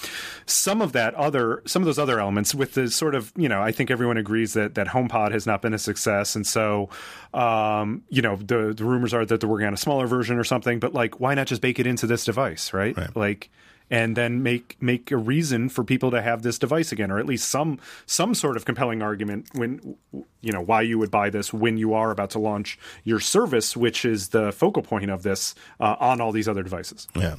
some 0.45 0.81
of 0.81 0.93
that 0.93 1.13
other, 1.15 1.61
some 1.65 1.81
of 1.81 1.85
those 1.85 1.99
other 1.99 2.19
elements 2.19 2.55
with 2.55 2.73
the 2.73 2.89
sort 2.89 3.15
of, 3.15 3.31
you 3.35 3.47
know, 3.47 3.61
I 3.61 3.71
think 3.71 3.91
everyone 3.91 4.17
agrees 4.17 4.53
that 4.53 4.75
that 4.75 4.87
HomePod 4.87 5.31
has 5.31 5.45
not 5.45 5.61
been 5.61 5.73
a 5.73 5.79
success, 5.79 6.35
and 6.35 6.45
so, 6.45 6.89
um, 7.33 8.03
you 8.09 8.21
know, 8.21 8.35
the 8.37 8.73
the 8.75 8.83
rumors 8.83 9.13
are 9.13 9.25
that 9.25 9.39
they're 9.39 9.49
working 9.49 9.67
on 9.67 9.73
a 9.73 9.77
smaller 9.77 10.07
version 10.07 10.37
or 10.37 10.43
something. 10.43 10.79
But 10.79 10.93
like, 10.93 11.19
why 11.19 11.33
not 11.35 11.47
just 11.47 11.61
bake 11.61 11.79
it 11.79 11.87
into 11.87 12.07
this 12.07 12.25
device, 12.25 12.73
right? 12.73 12.97
right. 12.97 13.15
Like 13.15 13.49
and 13.89 14.15
then 14.15 14.43
make 14.43 14.77
make 14.81 15.11
a 15.11 15.17
reason 15.17 15.69
for 15.69 15.83
people 15.83 16.11
to 16.11 16.21
have 16.21 16.41
this 16.41 16.59
device 16.59 16.91
again, 16.91 17.11
or 17.11 17.19
at 17.19 17.25
least 17.25 17.49
some 17.49 17.79
some 18.05 18.33
sort 18.33 18.57
of 18.57 18.65
compelling 18.65 19.01
argument 19.01 19.47
when 19.53 19.95
you 20.41 20.51
know 20.51 20.61
why 20.61 20.81
you 20.81 20.97
would 20.97 21.11
buy 21.11 21.29
this 21.29 21.53
when 21.53 21.77
you 21.77 21.93
are 21.93 22.11
about 22.11 22.29
to 22.31 22.39
launch 22.39 22.77
your 23.03 23.19
service, 23.19 23.77
which 23.77 24.05
is 24.05 24.29
the 24.29 24.51
focal 24.51 24.83
point 24.83 25.09
of 25.09 25.23
this 25.23 25.55
uh, 25.79 25.95
on 25.99 26.21
all 26.21 26.31
these 26.31 26.47
other 26.47 26.63
devices. 26.63 27.07
Yeah. 27.15 27.35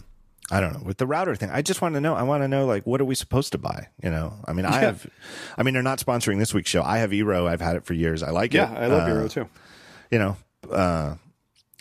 I 0.50 0.60
don't 0.60 0.72
know 0.72 0.82
with 0.82 0.96
the 0.96 1.06
router 1.06 1.36
thing. 1.36 1.50
I 1.50 1.60
just 1.60 1.82
want 1.82 1.94
to 1.94 2.00
know. 2.00 2.14
I 2.14 2.22
want 2.22 2.42
to 2.42 2.48
know 2.48 2.64
like 2.64 2.86
what 2.86 3.02
are 3.02 3.04
we 3.04 3.14
supposed 3.14 3.52
to 3.52 3.58
buy? 3.58 3.88
You 4.02 4.10
know, 4.10 4.32
I 4.46 4.54
mean, 4.54 4.64
I 4.64 4.80
yeah. 4.80 4.80
have. 4.80 5.06
I 5.58 5.62
mean, 5.62 5.74
they're 5.74 5.82
not 5.82 5.98
sponsoring 5.98 6.38
this 6.38 6.54
week's 6.54 6.70
show. 6.70 6.82
I 6.82 6.98
have 6.98 7.10
Eero. 7.10 7.46
I've 7.46 7.60
had 7.60 7.76
it 7.76 7.84
for 7.84 7.92
years. 7.92 8.22
I 8.22 8.30
like 8.30 8.54
yeah, 8.54 8.70
it. 8.70 8.72
Yeah, 8.72 8.80
I 8.80 8.86
love 8.86 9.02
uh, 9.02 9.10
Eero 9.10 9.30
too. 9.30 9.48
You 10.10 10.18
know, 10.18 10.36
uh, 10.72 11.16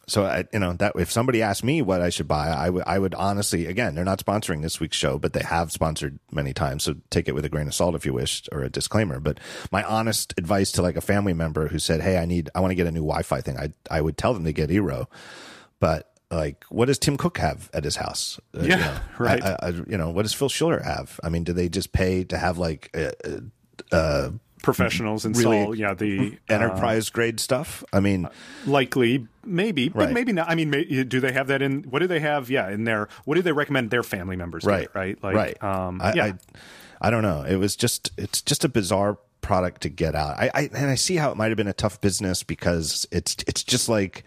so 0.08 0.24
I, 0.26 0.46
you 0.54 0.60
know 0.60 0.74
that 0.74 0.94
if 0.96 1.12
somebody 1.12 1.42
asked 1.42 1.66
me 1.66 1.82
what 1.82 2.02
I 2.02 2.10
should 2.10 2.28
buy, 2.28 2.48
I 2.48 2.70
would 2.70 2.84
I 2.88 2.98
would 2.98 3.14
honestly 3.14 3.66
again 3.66 3.94
they're 3.94 4.06
not 4.06 4.24
sponsoring 4.24 4.62
this 4.62 4.80
week's 4.80 4.96
show, 4.96 5.20
but 5.20 5.34
they 5.34 5.44
have 5.44 5.72
sponsored 5.72 6.20
many 6.32 6.54
times. 6.54 6.84
So 6.84 6.96
take 7.10 7.28
it 7.28 7.36
with 7.36 7.44
a 7.44 7.50
grain 7.50 7.68
of 7.68 7.74
salt 7.74 7.94
if 7.94 8.06
you 8.06 8.14
wish, 8.14 8.44
or 8.52 8.64
a 8.64 8.70
disclaimer. 8.70 9.20
But 9.20 9.40
my 9.70 9.84
honest 9.84 10.34
advice 10.38 10.72
to 10.74 10.82
like 10.82 10.96
a 10.96 11.02
family 11.02 11.34
member 11.34 11.68
who 11.68 11.78
said, 11.78 12.02
"Hey, 12.02 12.18
I 12.18 12.26
need 12.26 12.50
I 12.56 12.62
want 12.62 12.72
to 12.72 12.76
get 12.76 12.88
a 12.88 12.92
new 12.92 13.02
Wi-Fi 13.02 13.42
thing," 13.42 13.58
I 13.58 13.74
I 13.92 14.00
would 14.00 14.18
tell 14.18 14.34
them 14.34 14.46
to 14.46 14.54
get 14.54 14.70
Eero. 14.70 15.08
But 15.80 16.10
like, 16.32 16.64
what 16.70 16.86
does 16.86 17.00
Tim 17.00 17.18
Cook 17.18 17.38
have 17.38 17.70
at 17.74 17.84
his 17.84 17.98
house? 17.98 18.40
Uh, 18.56 18.62
yeah, 18.62 18.64
you 18.64 18.78
know, 18.78 19.00
right. 19.20 19.44
I, 19.44 19.58
I, 19.62 19.70
you 19.70 19.98
know, 19.98 20.10
what 20.10 20.24
does 20.24 20.34
Phil 20.34 20.50
Schiller 20.50 20.80
have? 20.80 21.20
I 21.24 21.30
mean, 21.30 21.44
do 21.44 21.54
they 21.54 21.70
just 21.70 21.92
pay 21.92 22.24
to 22.26 22.38
have 22.38 22.58
like 22.58 22.90
a, 22.94 23.12
a, 23.92 24.34
professionals 24.64 25.26
install 25.26 25.52
really 25.52 25.80
yeah 25.80 25.94
the 25.94 26.38
uh, 26.50 26.54
enterprise 26.54 27.10
uh, 27.10 27.14
grade 27.14 27.40
stuff? 27.40 27.84
I 27.94 28.00
mean 28.00 28.28
likely 28.66 29.28
maybe 29.46 29.90
but 29.90 30.06
right. 30.06 30.14
maybe 30.14 30.34
not. 30.34 30.50
I 30.50 30.56
mean 30.56 30.70
may, 30.70 30.84
do 31.04 31.20
they 31.20 31.32
have 31.32 31.48
that 31.48 31.62
in 31.62 31.84
what 31.84 32.00
do 32.00 32.08
they 32.08 32.20
have 32.20 32.50
yeah 32.50 32.70
in 32.70 32.84
their 32.84 33.08
what 33.26 33.36
do 33.36 33.42
they 33.42 33.52
recommend 33.52 33.92
their 33.92 34.04
family 34.04 34.36
members 34.36 34.64
right. 34.64 34.92
do, 34.94 35.00
right? 35.00 35.24
Like 35.24 35.36
right. 35.36 35.64
um 35.64 36.02
I, 36.02 36.14
yeah. 36.14 36.26
I, 36.26 36.34
I, 37.00 37.10
don't 37.10 37.24
know. 37.24 37.44
It 37.44 37.58
was 37.58 37.76
just 37.76 38.12
it's 38.18 38.42
just 38.42 38.64
a 38.64 38.70
bizarre 38.70 39.18
product 39.42 39.82
to 39.82 39.90
get 39.90 40.16
out. 40.16 40.38
I, 40.38 40.50
I 40.54 40.70
and 40.74 40.90
i 40.90 40.96
see 40.96 41.16
how 41.16 41.32
it 41.32 41.38
might 41.38 41.50
have 41.50 41.58
been 41.58 41.68
a 41.68 41.74
tough 41.74 42.02
business 42.02 42.44
because 42.44 43.06
it's 43.12 43.38
it's 43.48 43.64
just 43.64 43.88
like 43.88 44.24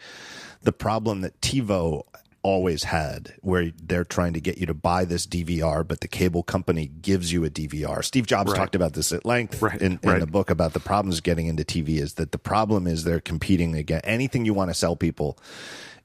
the 0.63 0.73
problem 0.73 1.23
that 1.23 1.41
TiVo 1.41 2.05
always 2.43 2.85
had 2.85 3.35
where 3.41 3.71
they're 3.83 4.05
trying 4.05 4.33
to 4.33 4.41
get 4.41 4.59
you 4.59 4.67
to 4.67 4.75
buy 4.75 5.05
this 5.05 5.27
DVR, 5.27 5.87
but 5.87 6.01
the 6.01 6.09
cable 6.09 6.43
company 6.43 6.87
gives 6.87 7.33
you 7.33 7.45
a 7.45 7.51
DVR. 7.51 8.05
Steve 8.05 8.27
Jobs 8.27 8.53
right. 8.53 8.59
talked 8.59 8.75
about 8.75 8.95
this 8.95 9.13
at 9.13 9.25
length 9.25 9.61
right. 9.61 9.81
in, 9.81 9.99
in 10.03 10.11
right. 10.11 10.21
the 10.21 10.27
book 10.27 10.51
about 10.51 10.73
the 10.73 10.81
problems 10.81 11.21
getting 11.21 11.47
into 11.47 11.65
TV 11.65 11.99
is 11.99 12.15
that 12.15 12.33
the 12.33 12.39
problem 12.39 12.87
is 12.87 13.05
they're 13.05 13.21
competing 13.21 13.75
against 13.75 14.07
anything 14.07 14.45
you 14.45 14.55
want 14.55 14.71
to 14.71 14.75
sell 14.75 14.97
people 14.97 15.39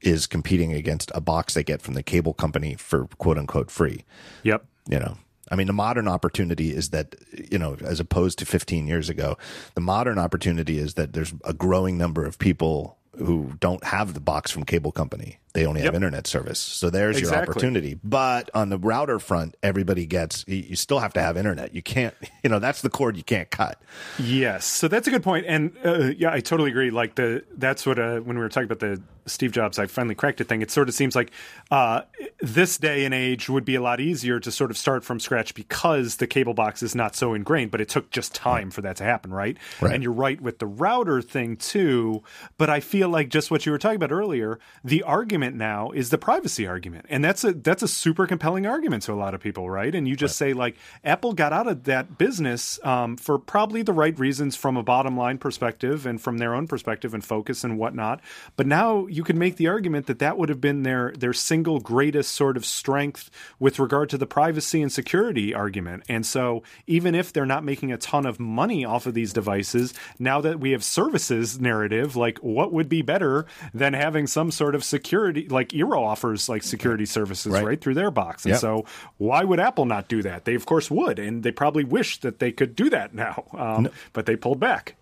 is 0.02 0.28
competing 0.28 0.74
against 0.74 1.12
a 1.16 1.22
box 1.22 1.54
they 1.54 1.64
get 1.64 1.82
from 1.82 1.94
the 1.94 2.04
cable 2.04 2.34
company 2.34 2.76
for 2.76 3.08
quote 3.18 3.38
unquote 3.38 3.72
free. 3.72 4.04
Yep. 4.44 4.66
You 4.88 5.00
know, 5.00 5.18
I 5.52 5.56
mean, 5.56 5.68
the 5.68 5.74
modern 5.74 6.08
opportunity 6.08 6.74
is 6.74 6.90
that, 6.90 7.16
you 7.52 7.58
know, 7.58 7.78
as 7.84 8.00
opposed 8.00 8.40
to 8.40 8.46
15 8.46 8.88
years 8.88 9.10
ago, 9.10 9.38
the 9.76 9.82
modern 9.82 10.18
opportunity 10.18 10.80
is 10.80 10.96
that 10.96 11.14
there's 11.14 11.34
a 11.44 11.54
growing 11.54 11.98
number 11.98 12.26
of 12.26 12.40
people 12.40 12.98
who 13.18 13.54
don't 13.60 13.84
have 13.84 14.14
the 14.14 14.20
box 14.20 14.52
from 14.52 14.64
cable 14.64 14.92
company. 14.92 15.40
They 15.54 15.66
only 15.66 15.82
have 15.82 15.94
yep. 15.94 15.96
internet 15.96 16.28
service. 16.28 16.60
So 16.60 16.90
there's 16.90 17.18
exactly. 17.18 17.38
your 17.38 17.50
opportunity. 17.50 18.00
But 18.04 18.50
on 18.54 18.70
the 18.70 18.78
router 18.78 19.20
front, 19.20 19.56
everybody 19.64 20.06
gets, 20.06 20.44
you 20.48 20.76
still 20.76 21.00
have 21.00 21.14
to 21.14 21.22
have 21.22 21.38
internet. 21.38 21.74
You 21.74 21.82
can't, 21.82 22.14
you 22.44 22.50
know, 22.50 22.60
that's 22.60 22.82
the 22.82 22.90
cord 22.90 23.16
you 23.16 23.24
can't 23.24 23.50
cut. 23.50 23.82
Yes. 24.20 24.66
So 24.66 24.88
that's 24.88 25.08
a 25.08 25.12
good 25.12 25.24
point. 25.24 25.46
And 25.48 25.72
uh, 25.84 26.12
yeah, 26.18 26.32
I 26.32 26.42
totally 26.42 26.70
agree. 26.70 26.92
Like 26.92 27.16
the, 27.16 27.44
that's 27.56 27.86
what, 27.86 28.00
uh, 28.00 28.20
when 28.20 28.38
we 28.38 28.44
were 28.44 28.50
talking 28.50 28.70
about 28.70 28.80
the 28.80 29.02
Steve 29.26 29.52
Jobs, 29.52 29.80
I 29.80 29.88
finally 29.88 30.16
cracked 30.16 30.42
it 30.42 30.48
thing, 30.48 30.62
it 30.62 30.72
sort 30.72 30.90
of 30.90 30.96
seems 30.96 31.16
like 31.16 31.32
uh, 31.72 32.02
this 32.40 32.78
day 32.78 33.06
and 33.06 33.14
age 33.14 33.50
would 33.50 33.66
be 33.66 33.76
a 33.76 33.82
lot 33.82 34.00
easier 34.00 34.40
to 34.40 34.52
sort 34.52 34.72
of 34.72 34.78
start 34.78 35.04
from 35.04 35.20
scratch 35.20 35.54
because 35.56 36.18
the 36.18 36.28
cable 36.28 36.54
box 36.54 36.84
is 36.84 36.96
not 36.96 37.16
so 37.16 37.34
ingrained, 37.34 37.72
but 37.72 37.82
it 37.82 37.90
took 37.90 38.12
just 38.12 38.36
time 38.36 38.70
for 38.72 38.82
that 38.82 38.98
to 38.98 39.04
happen, 39.04 39.34
right? 39.34 39.58
right? 39.82 39.94
And 39.94 40.04
you're 40.04 40.12
right 40.12 40.40
with 40.40 40.60
the 40.60 40.68
router 40.68 41.22
thing 41.22 41.58
too. 41.58 42.24
But 42.58 42.70
I 42.70 42.80
feel 42.80 43.10
like 43.10 43.30
just 43.30 43.50
what 43.50 43.66
you 43.66 43.72
were 43.72 43.78
talking 43.78 43.96
about 43.96 44.12
earlier, 44.12 44.60
the 44.84 45.04
argument 45.04 45.56
now 45.56 45.92
is 45.92 46.10
the 46.10 46.18
privacy 46.18 46.68
argument. 46.68 47.06
And 47.10 47.24
that's 47.24 47.44
a 47.44 47.54
that's 47.54 47.84
a 47.84 47.88
super 47.88 48.28
compelling 48.28 48.66
argument 48.68 49.04
to 49.04 49.14
a 49.14 49.16
lot 49.16 49.34
of 49.34 49.42
people, 49.42 49.70
right? 49.70 49.94
And 49.94 50.08
you 50.08 50.16
just 50.16 50.40
right. 50.40 50.50
say 50.50 50.54
like 50.54 50.78
Apple 51.04 51.34
got 51.34 51.54
out 51.54 51.68
of 51.68 51.86
that 51.86 52.18
business 52.18 52.80
um, 52.84 53.18
for 53.18 53.40
probably 53.40 53.82
the 53.82 53.94
right 53.94 54.18
reasons 54.20 54.56
from 54.56 54.78
a 54.78 54.84
bottom 54.84 55.18
line 55.18 55.38
perspective 55.38 56.06
and 56.06 56.22
from 56.22 56.38
their 56.38 56.54
own 56.54 56.68
perspective 56.68 57.14
and 57.14 57.24
focus 57.24 57.64
and 57.64 57.78
whatnot. 57.78 58.22
But 58.56 58.68
now 58.68 59.08
you 59.16 59.24
could 59.24 59.38
make 59.38 59.56
the 59.56 59.68
argument 59.68 60.08
that 60.08 60.20
that 60.20 60.38
would 60.38 60.50
have 60.50 60.60
been 60.60 60.84
their 60.84 61.14
their 61.18 61.32
single 61.32 61.80
greatest 61.80 62.34
sort 62.34 62.58
of 62.58 62.66
strength 62.66 63.32
with 63.60 63.80
regard 63.80 64.10
to 64.10 64.18
the 64.18 64.28
privacy 64.28 64.82
and 64.82 64.92
security 64.92 65.54
argument. 65.54 66.04
And 66.10 66.26
so 66.26 66.64
even 66.86 67.16
if 67.16 67.32
they're 67.32 67.46
not 67.46 67.64
making 67.64 67.94
a 67.94 67.98
ton 67.98 68.26
of 68.26 68.40
money 68.40 68.84
off 68.84 69.06
of 69.06 69.14
these 69.14 69.32
devices, 69.32 69.94
now 70.20 70.42
that 70.42 70.60
we 70.60 70.72
have 70.72 70.84
services 70.84 71.60
narrative, 71.60 72.18
like 72.18 72.40
what 72.40 72.74
would 72.74 72.90
be 72.90 73.02
better 73.02 73.46
than 73.74 73.94
having 73.94 74.28
some 74.28 74.52
sort 74.52 74.76
of 74.76 74.84
security 74.84 75.48
like 75.48 75.70
Eero 75.70 76.02
offers 76.02 76.50
like 76.50 76.64
security 76.64 77.06
services 77.06 77.54
right, 77.54 77.64
right 77.64 77.82
through 77.82 77.94
their 77.94 78.12
box. 78.12 78.44
And 78.44 78.54
yep. 78.54 78.60
so 78.62 78.86
why 79.18 79.44
would 79.46 79.62
Apple 79.62 79.86
not 79.86 80.10
do 80.10 80.22
that? 80.24 80.44
They 80.44 80.56
of 80.56 80.66
course 80.66 80.92
would, 80.92 81.20
and 81.20 81.42
they 81.42 81.52
probably 81.52 81.86
wish 81.86 82.20
that 82.20 82.40
they 82.40 82.52
could 82.52 82.76
do 82.76 82.90
that 82.90 83.14
now. 83.14 83.46
Um, 83.54 83.84
no. 83.84 83.90
but 84.12 84.26
they 84.26 84.36
pulled 84.36 84.60
back. 84.60 84.96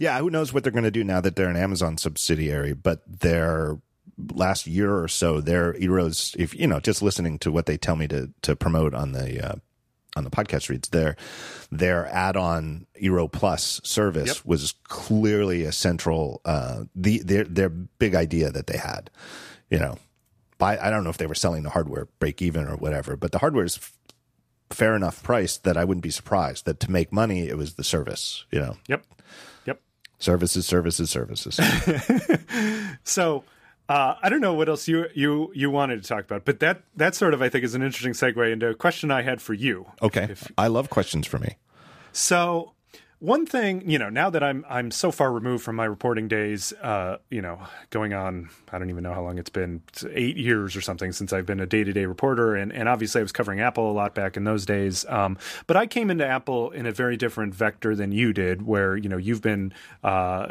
Yeah, 0.00 0.18
who 0.18 0.30
knows 0.30 0.52
what 0.52 0.62
they're 0.62 0.72
going 0.72 0.84
to 0.84 0.90
do 0.90 1.04
now 1.04 1.20
that 1.20 1.36
they're 1.36 1.48
an 1.48 1.56
Amazon 1.56 1.98
subsidiary, 1.98 2.72
but 2.72 3.02
their 3.06 3.78
last 4.34 4.66
year 4.66 4.96
or 4.96 5.08
so, 5.08 5.40
their 5.40 5.74
Eero's, 5.74 6.34
if 6.38 6.54
you 6.54 6.66
know, 6.66 6.80
just 6.80 7.02
listening 7.02 7.38
to 7.40 7.50
what 7.52 7.66
they 7.66 7.76
tell 7.76 7.96
me 7.96 8.08
to 8.08 8.30
to 8.42 8.56
promote 8.56 8.94
on 8.94 9.12
the 9.12 9.52
uh, 9.52 9.54
on 10.16 10.24
the 10.24 10.30
podcast 10.30 10.68
reads, 10.68 10.88
their 10.90 11.16
their 11.70 12.06
add-on 12.06 12.86
Eero 13.00 13.30
Plus 13.30 13.80
service 13.84 14.28
yep. 14.28 14.44
was 14.44 14.74
clearly 14.84 15.64
a 15.64 15.72
central 15.72 16.40
uh, 16.44 16.84
the 16.94 17.18
their 17.18 17.44
their 17.44 17.68
big 17.68 18.14
idea 18.14 18.50
that 18.50 18.66
they 18.66 18.78
had, 18.78 19.10
you 19.70 19.78
know, 19.78 19.96
buy. 20.58 20.78
I 20.78 20.90
don't 20.90 21.04
know 21.04 21.10
if 21.10 21.18
they 21.18 21.26
were 21.26 21.34
selling 21.34 21.62
the 21.62 21.70
hardware 21.70 22.08
break 22.18 22.42
even 22.42 22.66
or 22.66 22.76
whatever, 22.76 23.16
but 23.16 23.32
the 23.32 23.38
hardware 23.38 23.64
is 23.64 23.76
f- 23.76 23.96
fair 24.70 24.94
enough 24.94 25.22
price 25.22 25.56
that 25.58 25.76
I 25.76 25.84
wouldn't 25.84 26.04
be 26.04 26.10
surprised 26.10 26.66
that 26.66 26.80
to 26.80 26.90
make 26.90 27.12
money 27.12 27.48
it 27.48 27.56
was 27.56 27.74
the 27.74 27.84
service. 27.84 28.44
You 28.50 28.60
know. 28.60 28.76
Yep. 28.88 29.04
Services, 30.22 30.66
services, 30.66 31.10
services. 31.10 31.58
so. 33.04 33.44
Uh, 33.88 34.14
I 34.22 34.28
don't 34.28 34.40
know 34.40 34.54
what 34.54 34.68
else 34.68 34.86
you 34.86 35.06
you 35.12 35.50
you 35.54 35.68
wanted 35.68 36.00
to 36.02 36.08
talk 36.08 36.24
about, 36.24 36.44
but 36.44 36.60
that 36.60 36.82
that 36.96 37.16
sort 37.16 37.34
of 37.34 37.42
I 37.42 37.48
think 37.48 37.64
is 37.64 37.74
an 37.74 37.82
interesting 37.82 38.12
segue 38.12 38.50
into 38.50 38.68
a 38.68 38.74
question 38.74 39.10
I 39.10 39.22
had 39.22 39.42
for 39.42 39.54
you. 39.54 39.86
Okay, 40.00 40.28
if, 40.30 40.50
I 40.56 40.68
love 40.68 40.88
questions 40.88 41.26
for 41.26 41.40
me. 41.40 41.56
So 42.12 42.72
one 43.22 43.46
thing, 43.46 43.88
you 43.88 44.00
know, 44.00 44.08
now 44.08 44.30
that 44.30 44.42
I'm 44.42 44.66
I'm 44.68 44.90
so 44.90 45.12
far 45.12 45.32
removed 45.32 45.62
from 45.62 45.76
my 45.76 45.84
reporting 45.84 46.26
days, 46.26 46.72
uh, 46.82 47.18
you 47.30 47.40
know, 47.40 47.60
going 47.90 48.12
on, 48.12 48.50
I 48.72 48.78
don't 48.80 48.90
even 48.90 49.04
know 49.04 49.14
how 49.14 49.22
long 49.22 49.38
it's 49.38 49.48
been, 49.48 49.80
it's 49.90 50.04
eight 50.10 50.36
years 50.36 50.74
or 50.74 50.80
something 50.80 51.12
since 51.12 51.32
I've 51.32 51.46
been 51.46 51.60
a 51.60 51.66
day 51.66 51.84
to 51.84 51.92
day 51.92 52.04
reporter, 52.06 52.56
and 52.56 52.72
and 52.72 52.88
obviously 52.88 53.20
I 53.20 53.22
was 53.22 53.30
covering 53.30 53.60
Apple 53.60 53.88
a 53.88 53.94
lot 53.94 54.16
back 54.16 54.36
in 54.36 54.42
those 54.42 54.66
days. 54.66 55.06
Um, 55.08 55.38
but 55.68 55.76
I 55.76 55.86
came 55.86 56.10
into 56.10 56.26
Apple 56.26 56.72
in 56.72 56.84
a 56.84 56.90
very 56.90 57.16
different 57.16 57.54
vector 57.54 57.94
than 57.94 58.10
you 58.10 58.32
did, 58.32 58.66
where 58.66 58.96
you 58.96 59.08
know 59.08 59.18
you've 59.18 59.40
been 59.40 59.72
uh, 60.02 60.48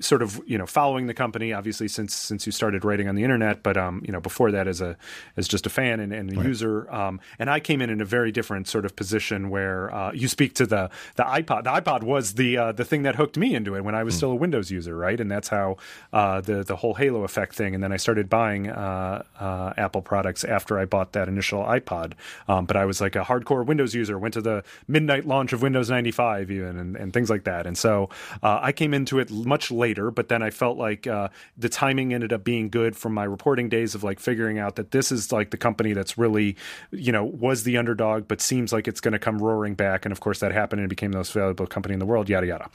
sort 0.00 0.22
of 0.22 0.40
you 0.46 0.56
know 0.56 0.64
following 0.64 1.08
the 1.08 1.14
company 1.14 1.52
obviously 1.52 1.86
since 1.86 2.14
since 2.14 2.46
you 2.46 2.52
started 2.52 2.82
writing 2.82 3.08
on 3.10 3.14
the 3.14 3.24
internet, 3.24 3.62
but 3.62 3.76
um, 3.76 4.00
you 4.06 4.12
know 4.12 4.22
before 4.22 4.50
that 4.52 4.66
as 4.66 4.80
a 4.80 4.96
as 5.36 5.46
just 5.46 5.66
a 5.66 5.70
fan 5.70 6.00
and, 6.00 6.14
and 6.14 6.32
a 6.32 6.36
right. 6.36 6.46
user, 6.46 6.90
um, 6.90 7.20
and 7.38 7.50
I 7.50 7.60
came 7.60 7.82
in 7.82 7.90
in 7.90 8.00
a 8.00 8.06
very 8.06 8.32
different 8.32 8.68
sort 8.68 8.86
of 8.86 8.96
position 8.96 9.50
where 9.50 9.94
uh, 9.94 10.12
you 10.12 10.28
speak 10.28 10.54
to 10.54 10.66
the 10.66 10.88
the 11.16 11.22
iPod, 11.22 11.64
the 11.64 11.70
iPod 11.70 12.05
was 12.06 12.34
the 12.34 12.56
uh, 12.56 12.72
the 12.72 12.84
thing 12.84 13.02
that 13.02 13.16
hooked 13.16 13.36
me 13.36 13.54
into 13.54 13.74
it 13.74 13.84
when 13.84 13.94
I 13.94 14.04
was 14.04 14.14
mm. 14.14 14.18
still 14.18 14.30
a 14.30 14.34
Windows 14.34 14.70
user, 14.70 14.96
right? 14.96 15.20
And 15.20 15.30
that's 15.30 15.48
how 15.48 15.76
uh, 16.12 16.40
the 16.40 16.62
the 16.62 16.76
whole 16.76 16.94
Halo 16.94 17.24
effect 17.24 17.54
thing. 17.54 17.74
And 17.74 17.82
then 17.82 17.92
I 17.92 17.96
started 17.96 18.30
buying 18.30 18.70
uh, 18.70 19.24
uh 19.38 19.74
Apple 19.76 20.02
products 20.02 20.44
after 20.44 20.78
I 20.78 20.84
bought 20.84 21.12
that 21.12 21.28
initial 21.28 21.64
iPod. 21.64 22.12
Um, 22.48 22.64
but 22.66 22.76
I 22.76 22.84
was 22.84 23.00
like 23.00 23.16
a 23.16 23.24
hardcore 23.24 23.66
Windows 23.66 23.94
user. 23.94 24.18
Went 24.18 24.34
to 24.34 24.40
the 24.40 24.64
midnight 24.86 25.26
launch 25.26 25.52
of 25.52 25.62
Windows 25.62 25.90
95 25.90 26.50
even 26.50 26.78
and, 26.78 26.96
and 26.96 27.12
things 27.12 27.28
like 27.28 27.44
that. 27.44 27.66
And 27.66 27.76
so 27.76 28.08
uh, 28.42 28.60
I 28.62 28.72
came 28.72 28.94
into 28.94 29.18
it 29.18 29.30
much 29.30 29.70
later. 29.70 30.10
But 30.10 30.28
then 30.28 30.42
I 30.42 30.50
felt 30.50 30.78
like 30.78 31.06
uh, 31.06 31.28
the 31.56 31.68
timing 31.68 32.14
ended 32.14 32.32
up 32.32 32.44
being 32.44 32.70
good 32.70 32.96
from 32.96 33.12
my 33.12 33.24
reporting 33.24 33.68
days 33.68 33.94
of 33.94 34.04
like 34.04 34.20
figuring 34.20 34.58
out 34.58 34.76
that 34.76 34.92
this 34.92 35.10
is 35.10 35.32
like 35.32 35.50
the 35.50 35.56
company 35.56 35.92
that's 35.92 36.16
really 36.16 36.56
you 36.92 37.12
know 37.12 37.24
was 37.24 37.64
the 37.64 37.76
underdog, 37.76 38.28
but 38.28 38.40
seems 38.40 38.72
like 38.72 38.86
it's 38.86 39.00
going 39.00 39.12
to 39.12 39.18
come 39.18 39.38
roaring 39.38 39.74
back. 39.74 40.04
And 40.04 40.12
of 40.12 40.20
course 40.20 40.38
that 40.40 40.52
happened 40.52 40.80
and 40.80 40.88
became 40.88 41.10
the 41.10 41.18
most 41.18 41.32
valuable 41.32 41.66
company 41.66 41.95
in 41.96 41.98
the 41.98 42.06
world 42.06 42.28
yada 42.28 42.46
yada. 42.46 42.70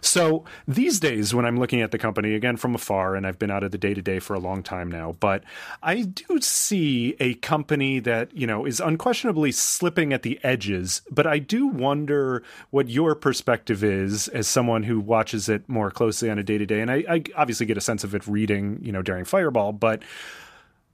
So 0.00 0.44
these 0.66 0.98
days, 0.98 1.32
when 1.32 1.46
I'm 1.46 1.58
looking 1.58 1.80
at 1.80 1.92
the 1.92 1.98
company 1.98 2.34
again 2.34 2.56
from 2.56 2.74
afar, 2.74 3.14
and 3.14 3.26
I've 3.26 3.38
been 3.38 3.50
out 3.50 3.62
of 3.62 3.70
the 3.70 3.78
day 3.78 3.94
to 3.94 4.02
day 4.02 4.18
for 4.18 4.34
a 4.34 4.40
long 4.40 4.62
time 4.62 4.90
now, 4.90 5.14
but 5.20 5.44
I 5.82 6.02
do 6.02 6.40
see 6.40 7.14
a 7.20 7.34
company 7.34 8.00
that 8.00 8.36
you 8.36 8.46
know 8.46 8.66
is 8.66 8.80
unquestionably 8.80 9.52
slipping 9.52 10.12
at 10.12 10.22
the 10.22 10.40
edges. 10.42 11.02
But 11.10 11.26
I 11.26 11.38
do 11.38 11.68
wonder 11.68 12.42
what 12.70 12.88
your 12.88 13.14
perspective 13.14 13.84
is 13.84 14.28
as 14.28 14.48
someone 14.48 14.82
who 14.82 14.98
watches 14.98 15.48
it 15.48 15.68
more 15.68 15.90
closely 15.90 16.28
on 16.30 16.38
a 16.38 16.42
day 16.42 16.58
to 16.58 16.66
day, 16.66 16.80
and 16.80 16.90
I, 16.90 17.04
I 17.08 17.22
obviously 17.36 17.66
get 17.66 17.78
a 17.78 17.80
sense 17.80 18.02
of 18.02 18.14
it 18.14 18.26
reading, 18.26 18.80
you 18.82 18.92
know, 18.92 19.02
Daring 19.02 19.24
Fireball, 19.24 19.72
but 19.72 20.02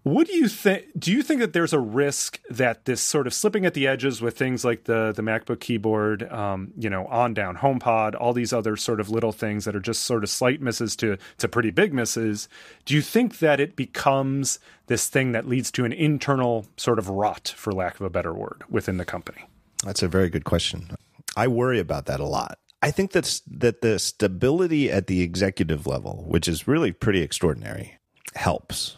what 0.03 0.27
do 0.27 0.35
you 0.35 0.49
think? 0.49 0.87
Do 0.99 1.13
you 1.13 1.23
think 1.23 1.41
that 1.41 1.53
there's 1.53 1.75
a 1.75 1.79
risk 1.79 2.41
that 2.49 2.87
this 2.87 3.03
sort 3.03 3.27
of 3.27 3.35
slipping 3.35 3.67
at 3.67 3.75
the 3.75 3.87
edges 3.87 4.23
with 4.23 4.37
things 4.37 4.65
like 4.65 4.85
the 4.85 5.13
the 5.15 5.23
MacBook 5.23 5.61
keyboard, 5.61 6.23
um, 6.33 6.73
you 6.79 6.89
know, 6.89 7.07
on 7.07 7.35
down 7.35 7.59
HomePod, 7.59 8.15
all 8.19 8.33
these 8.33 8.53
other 8.53 8.77
sort 8.77 8.99
of 9.01 9.11
little 9.11 9.33
things 9.33 9.67
that 9.67 9.77
are 9.77 9.81
just 9.81 10.03
sort 10.03 10.25
of 10.25 10.31
slight 10.31 10.63
misses 10.63 10.97
to 10.97 11.19
to 11.39 11.49
pretty 11.49 11.71
big 11.71 11.93
misses? 11.93 12.49
Do 12.87 12.95
you 12.95 13.03
think 13.03 13.41
that 13.41 13.61
it 13.61 13.77
becomes 13.77 14.59
this 14.87 15.09
thing 15.09 15.33
that 15.33 15.47
leads 15.47 15.71
to 15.73 15.85
an 15.85 15.93
internal 15.93 16.67
sort 16.79 16.99
of 16.99 17.11
rot, 17.11 17.53
for 17.57 17.73
lack 17.73 17.97
of 17.97 18.07
a 18.07 18.11
better 18.11 18.33
word, 18.33 18.63
within 18.71 18.97
the 18.97 19.05
company? 19.05 19.45
That's 19.85 20.03
a 20.03 20.09
very 20.09 20.31
good 20.31 20.45
question. 20.45 20.97
I 21.37 21.47
worry 21.47 21.79
about 21.79 22.07
that 22.07 22.21
a 22.21 22.27
lot. 22.27 22.59
I 22.83 22.91
think 22.91 23.13
that's 23.13 23.41
that 23.41 23.83
the 23.83 23.99
stability 23.99 24.91
at 24.91 25.09
the 25.09 25.21
executive 25.21 25.87
level, 25.87 26.25
which 26.27 26.49
is 26.49 26.67
really 26.67 26.93
pretty 26.93 27.21
extraordinary, 27.21 27.99
helps 28.35 28.97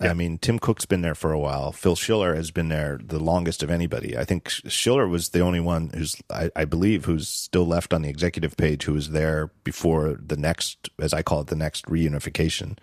I 0.00 0.14
mean, 0.14 0.38
Tim 0.38 0.58
Cook's 0.58 0.86
been 0.86 1.02
there 1.02 1.14
for 1.14 1.32
a 1.32 1.38
while. 1.38 1.72
Phil 1.72 1.96
Schiller 1.96 2.34
has 2.34 2.50
been 2.50 2.68
there 2.68 3.00
the 3.02 3.18
longest 3.18 3.62
of 3.62 3.70
anybody. 3.70 4.16
I 4.16 4.24
think 4.24 4.48
Schiller 4.48 5.08
was 5.08 5.30
the 5.30 5.40
only 5.40 5.60
one 5.60 5.90
who's, 5.94 6.16
I, 6.30 6.50
I, 6.54 6.64
believe, 6.66 7.04
who's 7.04 7.26
still 7.26 7.66
left 7.66 7.92
on 7.92 8.02
the 8.02 8.08
executive 8.08 8.56
page 8.56 8.84
who 8.84 8.92
was 8.92 9.10
there 9.10 9.50
before 9.64 10.18
the 10.24 10.36
next, 10.36 10.88
as 11.00 11.12
I 11.12 11.22
call 11.22 11.40
it, 11.40 11.48
the 11.48 11.56
next 11.56 11.86
reunification. 11.86 12.78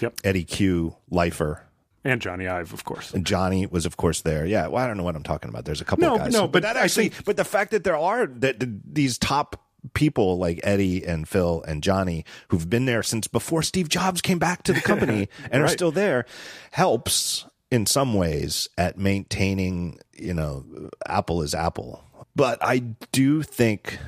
Yep. 0.00 0.20
Eddy 0.24 0.44
Cue, 0.44 0.96
Lifer. 1.10 1.64
And 2.02 2.20
Jony 2.20 2.50
Ive, 2.50 2.72
of 2.72 2.84
course. 2.84 3.12
And 3.12 3.24
Jony 3.26 3.70
was, 3.70 3.84
of 3.84 3.96
course, 3.96 4.22
there. 4.22 4.46
Yeah. 4.46 4.66
Well, 4.68 4.82
I 4.82 4.86
don't 4.86 4.96
know 4.96 5.04
what 5.04 5.16
I'm 5.16 5.22
talking 5.22 5.50
about. 5.50 5.66
There's 5.66 5.80
a 5.80 5.84
couple 5.84 6.06
no, 6.06 6.14
of 6.14 6.20
guys. 6.20 6.32
No, 6.32 6.42
but, 6.42 6.52
but 6.52 6.62
that 6.62 6.76
actually, 6.76 7.10
think, 7.10 7.24
but 7.24 7.36
the 7.36 7.44
fact 7.44 7.70
that 7.72 7.84
there 7.84 7.96
are 7.96 8.26
that 8.26 8.56
these 8.94 9.16
top 9.18 9.60
people 9.92 10.38
like 10.38 10.60
Eddy 10.62 11.04
and 11.04 11.28
Phil 11.28 11.62
and 11.66 11.82
Jony 11.82 12.24
who've 12.48 12.68
been 12.68 12.86
there 12.86 13.02
since 13.02 13.26
before 13.26 13.62
Steve 13.62 13.88
Jobs 13.88 14.20
came 14.20 14.38
back 14.38 14.62
to 14.64 14.72
the 14.72 14.80
company 14.82 15.28
and 15.50 15.62
right. 15.62 15.70
are 15.70 15.72
still 15.72 15.92
there 15.92 16.24
helps 16.70 17.44
in 17.70 17.86
some 17.86 18.14
ways 18.14 18.68
at 18.78 18.96
maintaining, 18.96 19.98
you 20.12 20.32
know, 20.32 20.64
Apple 21.06 21.42
is 21.42 21.54
Apple. 21.54 22.04
But 22.36 22.58
I 22.62 22.78
do 22.78 23.42
think 23.42 23.98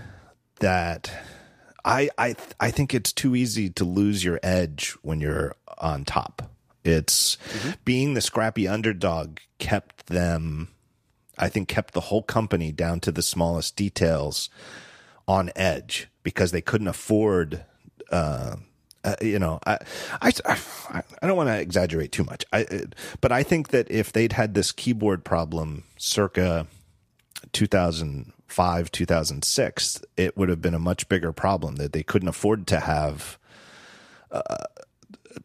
that 0.60 1.10
I 1.84 2.08
I 2.16 2.36
I 2.58 2.70
think 2.70 2.94
it's 2.94 3.12
too 3.12 3.34
easy 3.34 3.70
to 3.70 3.84
lose 3.84 4.24
your 4.24 4.40
edge 4.42 4.96
when 5.02 5.20
you're 5.20 5.54
on 5.78 6.04
top. 6.04 6.50
It's 6.84 7.36
mm-hmm. 7.36 7.70
being 7.84 8.14
the 8.14 8.20
scrappy 8.20 8.68
underdog 8.68 9.38
kept 9.58 10.06
them 10.06 10.68
I 11.38 11.48
think 11.48 11.68
kept 11.68 11.92
the 11.92 12.02
whole 12.02 12.22
company 12.22 12.72
down 12.72 13.00
to 13.00 13.12
the 13.12 13.22
smallest 13.22 13.76
details 13.76 14.48
on 15.28 15.50
edge 15.56 16.08
because 16.22 16.52
they 16.52 16.60
couldn't 16.60 16.88
afford. 16.88 17.64
Uh, 18.10 18.56
uh, 19.04 19.14
you 19.20 19.38
know, 19.38 19.60
I, 19.64 19.78
I, 20.20 20.32
I 21.22 21.26
don't 21.26 21.36
want 21.36 21.48
to 21.48 21.60
exaggerate 21.60 22.10
too 22.10 22.24
much. 22.24 22.44
I, 22.52 22.66
but 23.20 23.30
I 23.30 23.44
think 23.44 23.68
that 23.68 23.88
if 23.88 24.12
they'd 24.12 24.32
had 24.32 24.54
this 24.54 24.72
keyboard 24.72 25.24
problem 25.24 25.84
circa 25.96 26.66
2005, 27.52 28.90
2006, 28.90 30.02
it 30.16 30.36
would 30.36 30.48
have 30.48 30.60
been 30.60 30.74
a 30.74 30.80
much 30.80 31.08
bigger 31.08 31.32
problem 31.32 31.76
that 31.76 31.92
they 31.92 32.02
couldn't 32.02 32.28
afford 32.28 32.66
to 32.66 32.80
have 32.80 33.38
uh, 34.32 34.64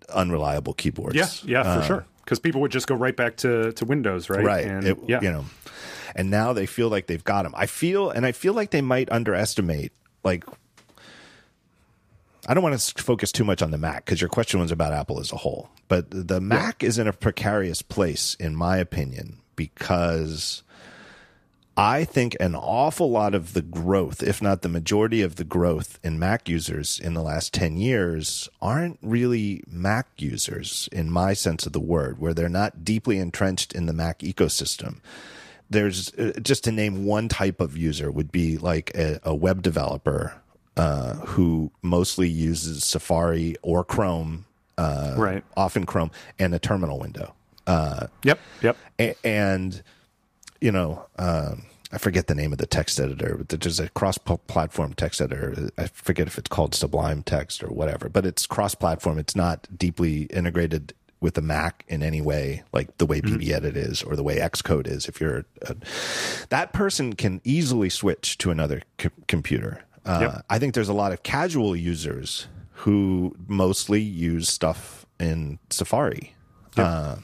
unreliable 0.09 0.73
keyboards. 0.73 1.15
Yeah, 1.15 1.27
yeah, 1.45 1.63
for 1.63 1.81
uh, 1.81 1.83
sure. 1.83 2.05
Because 2.23 2.39
people 2.39 2.61
would 2.61 2.71
just 2.71 2.87
go 2.87 2.95
right 2.95 3.15
back 3.15 3.37
to, 3.37 3.71
to 3.73 3.85
Windows, 3.85 4.29
right? 4.29 4.43
Right. 4.43 4.65
And, 4.65 4.85
it, 4.85 4.97
yeah. 5.07 5.21
You 5.21 5.31
know, 5.31 5.45
and 6.15 6.29
now 6.29 6.53
they 6.53 6.65
feel 6.65 6.89
like 6.89 7.07
they've 7.07 7.23
got 7.23 7.43
them. 7.43 7.53
I 7.55 7.65
feel, 7.65 8.09
and 8.09 8.25
I 8.25 8.31
feel 8.31 8.53
like 8.53 8.71
they 8.71 8.81
might 8.81 9.11
underestimate, 9.11 9.91
like, 10.23 10.43
I 12.47 12.53
don't 12.53 12.63
want 12.63 12.79
to 12.79 13.03
focus 13.03 13.31
too 13.31 13.43
much 13.43 13.61
on 13.61 13.71
the 13.71 13.77
Mac 13.77 14.05
because 14.05 14.19
your 14.19 14.29
question 14.29 14.59
was 14.59 14.71
about 14.71 14.93
Apple 14.93 15.19
as 15.19 15.31
a 15.31 15.37
whole, 15.37 15.69
but 15.87 16.07
the 16.09 16.41
Mac 16.41 16.81
yeah. 16.81 16.89
is 16.89 16.97
in 16.97 17.07
a 17.07 17.13
precarious 17.13 17.81
place, 17.81 18.35
in 18.39 18.55
my 18.55 18.77
opinion, 18.77 19.37
because 19.55 20.63
I 21.81 22.03
think 22.03 22.37
an 22.39 22.53
awful 22.53 23.09
lot 23.09 23.33
of 23.33 23.53
the 23.53 23.63
growth, 23.63 24.21
if 24.21 24.39
not 24.39 24.61
the 24.61 24.69
majority 24.69 25.23
of 25.23 25.37
the 25.37 25.43
growth 25.43 25.97
in 26.03 26.19
Mac 26.19 26.47
users 26.47 26.99
in 26.99 27.15
the 27.15 27.23
last 27.23 27.55
10 27.55 27.77
years, 27.77 28.47
aren't 28.61 28.99
really 29.01 29.63
Mac 29.67 30.07
users 30.17 30.87
in 30.91 31.09
my 31.09 31.33
sense 31.33 31.65
of 31.65 31.73
the 31.73 31.79
word, 31.79 32.19
where 32.19 32.35
they're 32.35 32.49
not 32.49 32.85
deeply 32.85 33.17
entrenched 33.17 33.73
in 33.73 33.87
the 33.87 33.93
Mac 33.93 34.19
ecosystem 34.19 34.97
there's 35.71 36.13
uh, 36.15 36.33
just 36.41 36.65
to 36.65 36.71
name 36.71 37.05
one 37.05 37.29
type 37.29 37.61
of 37.61 37.77
user 37.77 38.11
would 38.11 38.31
be 38.31 38.57
like 38.57 38.91
a, 38.93 39.19
a 39.23 39.33
web 39.33 39.61
developer 39.61 40.35
uh, 40.77 41.13
who 41.15 41.71
mostly 41.81 42.27
uses 42.27 42.83
Safari 42.83 43.55
or 43.61 43.83
Chrome, 43.83 44.45
uh, 44.77 45.15
right? 45.17 45.43
Often 45.57 45.85
Chrome 45.85 46.11
and 46.37 46.53
a 46.53 46.59
terminal 46.59 46.99
window. 46.99 47.33
Uh, 47.65 48.07
yep, 48.23 48.39
yep. 48.61 48.77
A- 48.99 49.15
and 49.25 49.81
you 50.59 50.71
know, 50.71 51.05
um, 51.17 51.63
I 51.91 51.97
forget 51.97 52.27
the 52.27 52.35
name 52.35 52.51
of 52.51 52.57
the 52.57 52.65
text 52.65 52.99
editor, 52.99 53.35
but 53.37 53.49
there's 53.49 53.79
a 53.79 53.89
cross-platform 53.89 54.93
text 54.93 55.21
editor. 55.21 55.69
I 55.77 55.87
forget 55.87 56.27
if 56.27 56.37
it's 56.37 56.47
called 56.47 56.73
Sublime 56.73 57.21
Text 57.23 57.63
or 57.63 57.67
whatever, 57.67 58.07
but 58.07 58.25
it's 58.25 58.45
cross-platform. 58.45 59.19
It's 59.19 59.35
not 59.35 59.67
deeply 59.77 60.23
integrated 60.23 60.93
with 61.19 61.35
the 61.35 61.41
Mac 61.41 61.85
in 61.87 62.01
any 62.01 62.21
way, 62.21 62.63
like 62.73 62.97
the 62.97 63.05
way 63.05 63.21
mm-hmm. 63.21 63.53
Edit 63.53 63.77
is 63.77 64.01
or 64.01 64.15
the 64.15 64.23
way 64.23 64.37
Xcode 64.37 64.87
is. 64.87 65.07
If 65.07 65.21
you're 65.21 65.45
a, 65.61 65.75
that 66.49 66.73
person, 66.73 67.13
can 67.13 67.41
easily 67.43 67.89
switch 67.89 68.37
to 68.39 68.51
another 68.51 68.81
co- 68.97 69.09
computer. 69.27 69.83
Uh, 70.03 70.19
yep. 70.21 70.45
I 70.49 70.57
think 70.57 70.73
there's 70.73 70.89
a 70.89 70.93
lot 70.93 71.11
of 71.11 71.21
casual 71.21 71.75
users 71.75 72.47
who 72.71 73.35
mostly 73.47 74.01
use 74.01 74.49
stuff 74.49 75.05
in 75.19 75.59
Safari. 75.69 76.33
Yep. 76.75 76.87
Uh, 76.87 77.15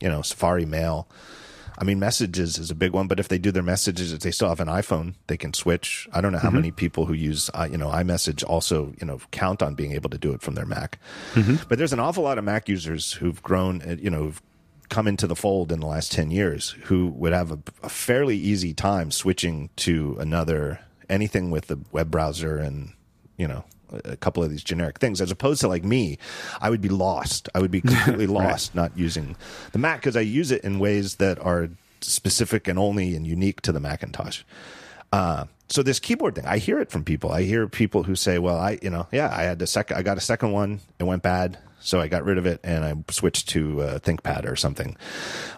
you 0.00 0.08
know, 0.08 0.22
Safari 0.22 0.64
Mail. 0.64 1.06
I 1.82 1.84
mean, 1.84 1.98
messages 1.98 2.58
is 2.58 2.70
a 2.70 2.76
big 2.76 2.92
one, 2.92 3.08
but 3.08 3.18
if 3.18 3.26
they 3.26 3.38
do 3.38 3.50
their 3.50 3.60
messages, 3.60 4.12
if 4.12 4.20
they 4.20 4.30
still 4.30 4.48
have 4.48 4.60
an 4.60 4.68
iPhone, 4.68 5.14
they 5.26 5.36
can 5.36 5.52
switch. 5.52 6.08
I 6.12 6.20
don't 6.20 6.30
know 6.30 6.38
how 6.38 6.46
mm-hmm. 6.46 6.58
many 6.58 6.70
people 6.70 7.06
who 7.06 7.12
use, 7.12 7.50
uh, 7.54 7.66
you 7.68 7.76
know, 7.76 7.88
iMessage 7.88 8.44
also, 8.48 8.94
you 9.00 9.04
know, 9.04 9.18
count 9.32 9.64
on 9.64 9.74
being 9.74 9.90
able 9.90 10.08
to 10.10 10.16
do 10.16 10.32
it 10.32 10.42
from 10.42 10.54
their 10.54 10.64
Mac. 10.64 11.00
Mm-hmm. 11.34 11.56
But 11.68 11.78
there's 11.78 11.92
an 11.92 11.98
awful 11.98 12.22
lot 12.22 12.38
of 12.38 12.44
Mac 12.44 12.68
users 12.68 13.14
who've 13.14 13.42
grown, 13.42 13.82
uh, 13.82 13.96
you 13.98 14.10
know, 14.10 14.32
come 14.90 15.08
into 15.08 15.26
the 15.26 15.34
fold 15.34 15.72
in 15.72 15.80
the 15.80 15.86
last 15.88 16.12
10 16.12 16.30
years 16.30 16.70
who 16.84 17.08
would 17.08 17.32
have 17.32 17.50
a, 17.50 17.58
a 17.82 17.88
fairly 17.88 18.36
easy 18.36 18.72
time 18.72 19.10
switching 19.10 19.68
to 19.74 20.16
another 20.20 20.78
anything 21.10 21.50
with 21.50 21.66
the 21.66 21.80
web 21.90 22.12
browser 22.12 22.58
and 22.58 22.92
you 23.36 23.48
know 23.48 23.64
a 24.04 24.16
couple 24.16 24.42
of 24.42 24.50
these 24.50 24.62
generic 24.62 24.98
things. 24.98 25.20
As 25.20 25.30
opposed 25.30 25.60
to 25.60 25.68
like 25.68 25.84
me 25.84 26.18
i 26.60 26.70
would 26.70 26.80
be 26.80 26.88
lost. 26.88 27.48
I 27.54 27.60
would 27.60 27.70
be 27.70 27.80
completely 27.80 28.26
lost 28.40 28.70
right. 28.70 28.82
not 28.82 28.98
using 28.98 29.36
the 29.72 29.78
mac 29.78 30.00
because 30.00 30.16
i 30.16 30.20
use 30.20 30.50
it 30.50 30.62
in 30.64 30.78
ways 30.78 31.16
that 31.16 31.38
are 31.40 31.68
specific 32.00 32.68
and 32.68 32.78
only 32.78 33.14
and 33.14 33.26
unique 33.26 33.60
to 33.62 33.72
the 33.72 33.80
macintosh. 33.80 34.42
Uh, 35.12 35.44
so 35.68 35.82
this 35.82 35.98
keyboard 35.98 36.34
thing 36.34 36.46
i 36.46 36.58
hear 36.58 36.78
it 36.80 36.90
from 36.90 37.04
people. 37.04 37.30
I 37.32 37.42
hear 37.42 37.68
people 37.68 38.02
who 38.02 38.14
say 38.16 38.38
well 38.38 38.58
i 38.58 38.78
you 38.82 38.90
know 38.90 39.06
yeah 39.12 39.30
i 39.34 39.42
had 39.42 39.58
the 39.58 39.66
second 39.66 39.96
i 39.96 40.02
got 40.02 40.18
a 40.18 40.22
second 40.22 40.52
one. 40.52 40.80
It 40.98 41.04
went 41.04 41.22
bad 41.22 41.58
so 41.80 42.00
i 42.00 42.08
got 42.08 42.24
rid 42.24 42.38
of 42.38 42.46
it 42.46 42.60
and 42.62 42.84
i 42.84 42.94
switched 43.10 43.48
to 43.50 43.82
uh, 43.82 43.98
thinkpad 43.98 44.46
or 44.46 44.56
something. 44.56 44.96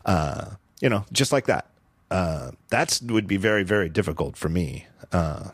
Uh, 0.05 0.51
you 0.81 0.89
know 0.89 1.05
just 1.13 1.33
like 1.33 1.47
that. 1.47 1.67
Uh, 2.11 2.53
that 2.69 3.01
would 3.05 3.27
be 3.27 3.37
very 3.37 3.63
very 3.65 3.89
difficult 3.89 4.37
for 4.37 4.49
me. 4.49 4.87
Uh, 5.13 5.51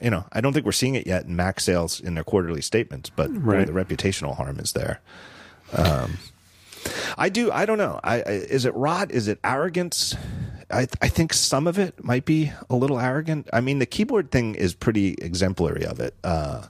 you 0.00 0.10
know, 0.10 0.24
I 0.32 0.40
don't 0.40 0.52
think 0.52 0.64
we're 0.64 0.72
seeing 0.72 0.94
it 0.94 1.06
yet 1.06 1.24
in 1.24 1.36
Mac 1.36 1.60
sales 1.60 2.00
in 2.00 2.14
their 2.14 2.24
quarterly 2.24 2.62
statements, 2.62 3.10
but 3.10 3.30
right. 3.30 3.66
boy, 3.66 3.72
the 3.72 3.84
reputational 3.84 4.36
harm 4.36 4.58
is 4.58 4.72
there. 4.72 5.00
Um, 5.72 6.18
I 7.18 7.28
do. 7.28 7.50
I 7.52 7.66
don't 7.66 7.78
know. 7.78 8.00
I, 8.02 8.16
I, 8.16 8.30
is 8.30 8.64
it 8.64 8.74
rot? 8.74 9.10
Is 9.10 9.28
it 9.28 9.38
arrogance? 9.44 10.16
I, 10.70 10.86
I 11.02 11.08
think 11.08 11.32
some 11.32 11.66
of 11.66 11.78
it 11.78 12.02
might 12.02 12.24
be 12.24 12.52
a 12.68 12.76
little 12.76 13.00
arrogant. 13.00 13.48
I 13.52 13.60
mean, 13.60 13.78
the 13.78 13.86
keyboard 13.86 14.30
thing 14.30 14.54
is 14.54 14.74
pretty 14.74 15.14
exemplary 15.14 15.84
of 15.84 16.00
it. 16.00 16.14
Uh, 16.22 16.66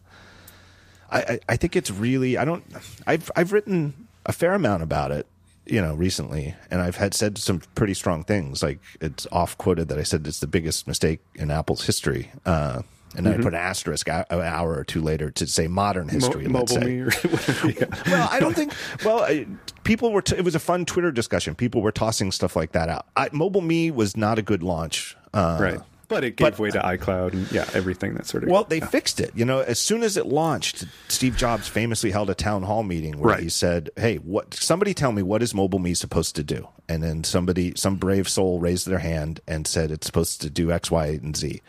I, 1.12 1.40
I 1.48 1.56
think 1.56 1.76
it's 1.76 1.90
really. 1.90 2.38
I 2.38 2.44
don't. 2.44 2.64
I've 3.06 3.30
I've 3.36 3.52
written 3.52 4.08
a 4.26 4.32
fair 4.32 4.54
amount 4.54 4.82
about 4.82 5.10
it, 5.10 5.26
you 5.66 5.80
know, 5.80 5.94
recently, 5.94 6.54
and 6.70 6.80
I've 6.80 6.96
had 6.96 7.14
said 7.14 7.38
some 7.38 7.60
pretty 7.74 7.94
strong 7.94 8.24
things. 8.24 8.62
Like 8.62 8.78
it's 9.00 9.26
off 9.32 9.58
quoted 9.58 9.88
that 9.88 9.98
I 9.98 10.04
said 10.04 10.26
it's 10.26 10.40
the 10.40 10.46
biggest 10.46 10.86
mistake 10.86 11.20
in 11.34 11.50
Apple's 11.50 11.84
history. 11.84 12.30
Uh, 12.46 12.82
and 13.16 13.26
then 13.26 13.32
mm-hmm. 13.32 13.42
I 13.42 13.44
put 13.44 13.54
an 13.54 13.60
asterisk 13.60 14.08
an 14.08 14.24
hour 14.30 14.74
or 14.74 14.84
two 14.84 15.02
later 15.02 15.30
to 15.32 15.46
say 15.46 15.66
modern 15.66 16.08
history. 16.08 16.46
Mo- 16.46 16.60
let's 16.60 16.72
say. 16.72 16.98
yeah. 16.98 17.86
well, 18.06 18.28
I 18.30 18.38
don't 18.38 18.54
think. 18.54 18.72
Well, 19.04 19.20
I, 19.20 19.46
people 19.82 20.12
were. 20.12 20.22
T- 20.22 20.36
it 20.36 20.44
was 20.44 20.54
a 20.54 20.60
fun 20.60 20.84
Twitter 20.84 21.10
discussion. 21.10 21.54
People 21.56 21.82
were 21.82 21.92
tossing 21.92 22.30
stuff 22.30 22.54
like 22.54 22.72
that 22.72 22.88
out. 22.88 23.06
I, 23.16 23.28
MobileMe 23.30 23.92
was 23.92 24.16
not 24.16 24.38
a 24.38 24.42
good 24.42 24.62
launch. 24.62 25.16
Uh, 25.34 25.58
right. 25.60 25.80
But 26.06 26.24
it 26.24 26.34
gave 26.34 26.52
but, 26.52 26.58
way 26.58 26.70
to 26.72 26.80
iCloud 26.80 27.34
and 27.34 27.52
yeah, 27.52 27.68
everything 27.72 28.14
that 28.14 28.26
sort 28.26 28.42
of. 28.42 28.50
Well, 28.50 28.64
they 28.64 28.78
yeah. 28.78 28.86
fixed 28.86 29.20
it. 29.20 29.30
You 29.34 29.44
know, 29.44 29.60
as 29.60 29.78
soon 29.78 30.02
as 30.02 30.16
it 30.16 30.26
launched, 30.26 30.84
Steve 31.06 31.36
Jobs 31.36 31.68
famously 31.68 32.10
held 32.10 32.30
a 32.30 32.34
town 32.34 32.64
hall 32.64 32.82
meeting 32.82 33.18
where 33.18 33.34
right. 33.34 33.42
he 33.42 33.48
said, 33.48 33.90
"Hey, 33.96 34.16
what? 34.16 34.54
Somebody 34.54 34.92
tell 34.92 35.12
me 35.12 35.22
what 35.22 35.42
is 35.42 35.52
MobileMe 35.52 35.96
supposed 35.96 36.36
to 36.36 36.42
do?" 36.42 36.68
And 36.88 37.02
then 37.02 37.22
somebody, 37.22 37.72
some 37.76 37.96
brave 37.96 38.28
soul, 38.28 38.58
raised 38.58 38.88
their 38.88 38.98
hand 38.98 39.40
and 39.46 39.66
said 39.66 39.92
it's 39.92 40.06
supposed 40.06 40.40
to 40.42 40.50
do 40.50 40.72
X, 40.72 40.90
Y, 40.90 41.06
and 41.06 41.36
Z. 41.36 41.60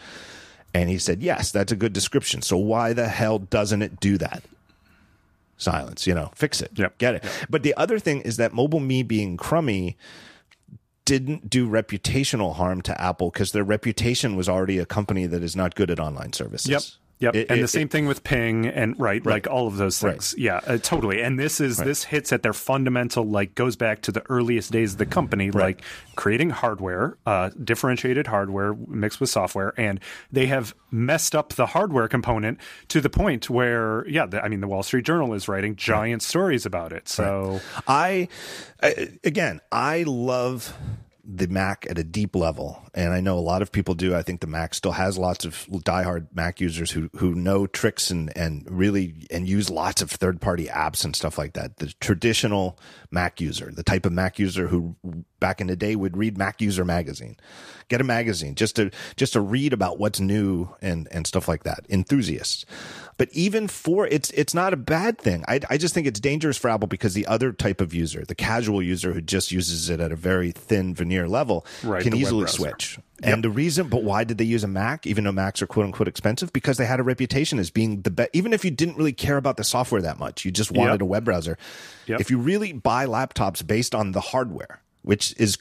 And 0.73 0.89
he 0.89 0.98
said, 0.98 1.22
Yes, 1.22 1.52
that's 1.52 1.72
a 1.72 1.76
good 1.76 1.93
description. 1.93 2.41
So 2.41 2.57
why 2.57 2.93
the 2.93 3.07
hell 3.07 3.39
doesn't 3.39 3.81
it 3.81 3.99
do 3.99 4.18
that? 4.18 4.43
Silence, 5.57 6.07
you 6.07 6.15
know, 6.15 6.31
fix 6.35 6.61
it. 6.61 6.72
Yep. 6.76 6.98
Get 6.98 7.15
it. 7.15 7.23
Yep. 7.23 7.34
But 7.49 7.64
the 7.64 7.76
other 7.76 7.99
thing 7.99 8.22
is 8.22 8.38
that 8.38 8.52
MobileMe 8.52 9.07
being 9.07 9.38
crummy 9.38 9.95
didn't 11.06 11.49
do 11.49 11.68
reputational 11.68 12.56
harm 12.56 12.81
to 12.81 12.99
Apple 12.99 13.30
because 13.30 13.52
their 13.52 13.64
reputation 13.64 14.35
was 14.35 14.48
already 14.48 14.77
a 14.77 14.85
company 14.85 15.26
that 15.26 15.43
is 15.43 15.56
not 15.56 15.76
good 15.76 15.91
at 15.91 15.99
online 15.99 16.34
services. 16.34 16.69
Yep. 16.69 16.81
Yep, 17.22 17.35
it, 17.35 17.52
and 17.52 17.60
it, 17.60 17.61
the 17.61 17.68
same 17.68 17.85
it, 17.85 17.91
thing 17.91 18.07
with 18.07 18.23
Ping 18.23 18.65
and 18.68 18.99
right, 18.99 19.23
right, 19.23 19.34
like 19.34 19.48
all 19.48 19.68
of 19.68 19.77
those 19.77 19.99
things. 19.99 20.34
Right. 20.35 20.43
Yeah, 20.43 20.60
uh, 20.65 20.77
totally. 20.80 21.22
And 21.22 21.39
this 21.39 21.61
is 21.61 21.77
right. 21.77 21.85
this 21.85 22.03
hits 22.03 22.34
at 22.34 22.41
their 22.41 22.52
fundamental, 22.52 23.23
like 23.23 23.53
goes 23.53 23.76
back 23.76 24.02
to 24.03 24.11
the 24.11 24.23
earliest 24.27 24.72
days 24.72 24.93
of 24.93 24.98
the 24.98 25.06
company, 25.06 25.52
like 25.52 25.81
creating 26.15 26.49
hardware, 26.49 27.18
uh, 27.27 27.52
differentiated 27.64 28.26
hardware 28.26 28.73
mixed 28.73 29.19
with 29.19 29.30
software, 29.30 29.73
and 29.77 29.99
they 30.31 30.48
have 30.48 30.73
messed 30.89 31.35
up 31.35 31.53
the 31.53 31.68
hardware 31.68 32.07
component 32.07 32.60
to 32.88 32.99
the 32.99 33.10
point 33.10 33.49
where, 33.49 34.07
yeah, 34.07 34.26
the, 34.26 34.43
I 34.43 34.48
mean, 34.48 34.60
the 34.60 34.68
Wall 34.68 34.81
Street 34.81 35.06
Journal 35.06 35.34
is 35.35 35.48
writing 35.48 35.76
giant 35.76 36.23
stories 36.23 36.65
about 36.65 36.91
it. 36.91 37.07
So 37.07 37.61
I, 37.88 38.27
I 38.81 39.10
again, 39.23 39.61
I 39.72 40.03
love 40.07 40.76
the 41.23 41.48
Mac 41.48 41.85
at 41.89 41.98
a 41.98 42.03
deep 42.03 42.35
level, 42.35 42.81
and 42.93 43.14
I 43.14 43.22
know 43.22 43.38
a 43.38 43.39
lot 43.39 43.61
of 43.61 43.72
people 43.72 43.93
do. 43.93 44.15
I 44.15 44.22
think 44.22 44.41
the 44.41 44.48
Mac 44.48 44.73
still 44.73 44.93
has 44.93 45.18
lots 45.18 45.45
of 45.45 45.68
diehard 45.69 46.27
Mac 46.34 46.60
users 46.60 46.91
who 46.91 47.10
who 47.18 47.35
know 47.35 47.68
tricks 47.68 48.10
and 48.10 48.35
and 48.35 48.65
really 48.69 49.27
and 49.30 49.48
use 49.48 49.69
lots 49.69 50.02
of 50.02 50.10
third 50.10 50.41
party 50.41 50.68
apps 50.68 51.06
and 51.06 51.15
stuff 51.15 51.38
like 51.38 51.53
that. 51.53 51.77
The 51.77 51.93
traditional 51.99 52.80
Mac 53.11 53.39
user, 53.39 53.72
the 53.72 53.84
type 53.84 54.06
of 54.06 54.14
Mac 54.14 54.39
user 54.39 54.68
who 54.68 54.95
back 55.41 55.59
in 55.59 55.68
the 55.68 55.76
day 55.76 55.97
would 55.97 56.15
read 56.15 56.38
Mac 56.38 56.61
User 56.61 56.85
magazine, 56.85 57.35
get 57.89 57.99
a 57.99 58.05
magazine 58.05 58.55
just 58.55 58.77
to 58.77 58.91
just 59.18 59.34
to 59.34 59.41
read 59.41 59.73
about 59.73 59.99
what's 59.99 60.22
new 60.22 60.69
and 60.81 61.09
and 61.11 61.27
stuff 61.27 61.49
like 61.49 61.63
that. 61.63 61.85
Enthusiasts. 61.89 62.65
But 63.18 63.27
even 63.34 63.68
for 63.68 64.07
it's 64.07 64.31
it's 64.31 64.53
not 64.53 64.72
a 64.72 64.77
bad 64.77 65.18
thing. 65.18 65.43
I 65.49 65.59
I 65.69 65.77
just 65.77 65.93
think 65.93 66.07
it's 66.07 66.19
dangerous 66.19 66.57
for 66.57 66.69
Apple 66.69 66.88
because 66.88 67.13
the 67.13 67.27
other 67.27 67.51
type 67.51 67.81
of 67.81 67.93
user, 67.93 68.23
the 68.26 68.35
casual 68.35 68.81
user 68.81 69.11
who 69.11 69.22
just 69.22 69.51
uses 69.51 69.89
it 69.89 69.99
at 69.99 70.13
a 70.13 70.15
very 70.15 70.51
thin 70.51 70.95
veneer 70.95 71.27
level, 71.27 71.65
right, 71.84 72.01
can 72.01 72.15
easily 72.15 72.47
switch. 72.47 72.97
Yep. 73.23 73.34
And 73.34 73.43
the 73.43 73.51
reason, 73.51 73.88
but 73.88 74.03
why 74.03 74.23
did 74.23 74.39
they 74.39 74.43
use 74.45 74.63
a 74.63 74.68
Mac, 74.68 75.05
even 75.05 75.26
though 75.26 75.31
Macs 75.31 75.61
are 75.61 75.68
quote 75.68 75.85
unquote 75.85 76.07
expensive? 76.07 76.51
Because 76.51 76.77
they 76.77 76.88
had 76.88 76.99
a 76.99 77.03
reputation 77.03 77.59
as 77.59 77.69
being 77.69 78.01
the 78.01 78.09
best. 78.09 78.31
Even 78.34 78.53
if 78.53 78.65
you 78.65 78.72
didn't 78.72 78.97
really 78.97 79.13
care 79.13 79.38
about 79.38 79.57
the 79.57 79.63
software 79.63 80.01
that 80.01 80.18
much, 80.18 80.43
you 80.43 80.49
just 80.49 80.72
wanted 80.72 80.93
yep. 80.93 81.01
a 81.01 81.05
web 81.05 81.26
browser. 81.26 81.57
Yep. 82.07 82.22
If 82.22 82.31
you 82.31 82.39
really 82.39 82.73
buy 82.73 83.05
laptops 83.05 83.65
based 83.65 83.93
on 83.93 84.13
the 84.13 84.22
hardware, 84.22 84.81
which 85.01 85.33
is 85.37 85.57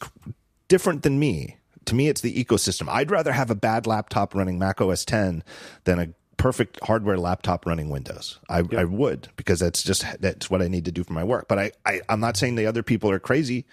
different 0.69 1.03
than 1.03 1.19
me, 1.19 1.57
to 1.87 1.95
me, 1.95 2.09
it's 2.09 2.21
the 2.21 2.45
ecosystem. 2.45 2.89
I'd 2.89 3.11
rather 3.11 3.33
have 3.33 3.51
a 3.51 3.55
bad 3.55 3.87
laptop 3.87 4.35
running 4.35 4.59
Mac 4.59 4.81
OS 4.81 5.05
10 5.05 5.43
than 5.85 5.99
a 5.99 6.09
perfect 6.37 6.79
hardware 6.83 7.19
laptop 7.19 7.67
running 7.67 7.91
Windows. 7.91 8.39
I, 8.49 8.61
yep. 8.61 8.75
I 8.75 8.85
would 8.85 9.29
because 9.37 9.61
that's 9.61 9.83
just 9.83 10.05
that's 10.21 10.49
what 10.49 10.63
I 10.63 10.69
need 10.69 10.87
to 10.87 10.93
do 10.93 11.05
for 11.05 11.13
my 11.13 11.25
work. 11.25 11.49
But 11.49 11.59
I, 11.59 11.73
I 11.85 12.01
am 12.09 12.21
not 12.21 12.37
saying 12.37 12.55
the 12.55 12.67
other 12.67 12.83
people 12.83 13.11
are 13.11 13.19
crazy. 13.19 13.67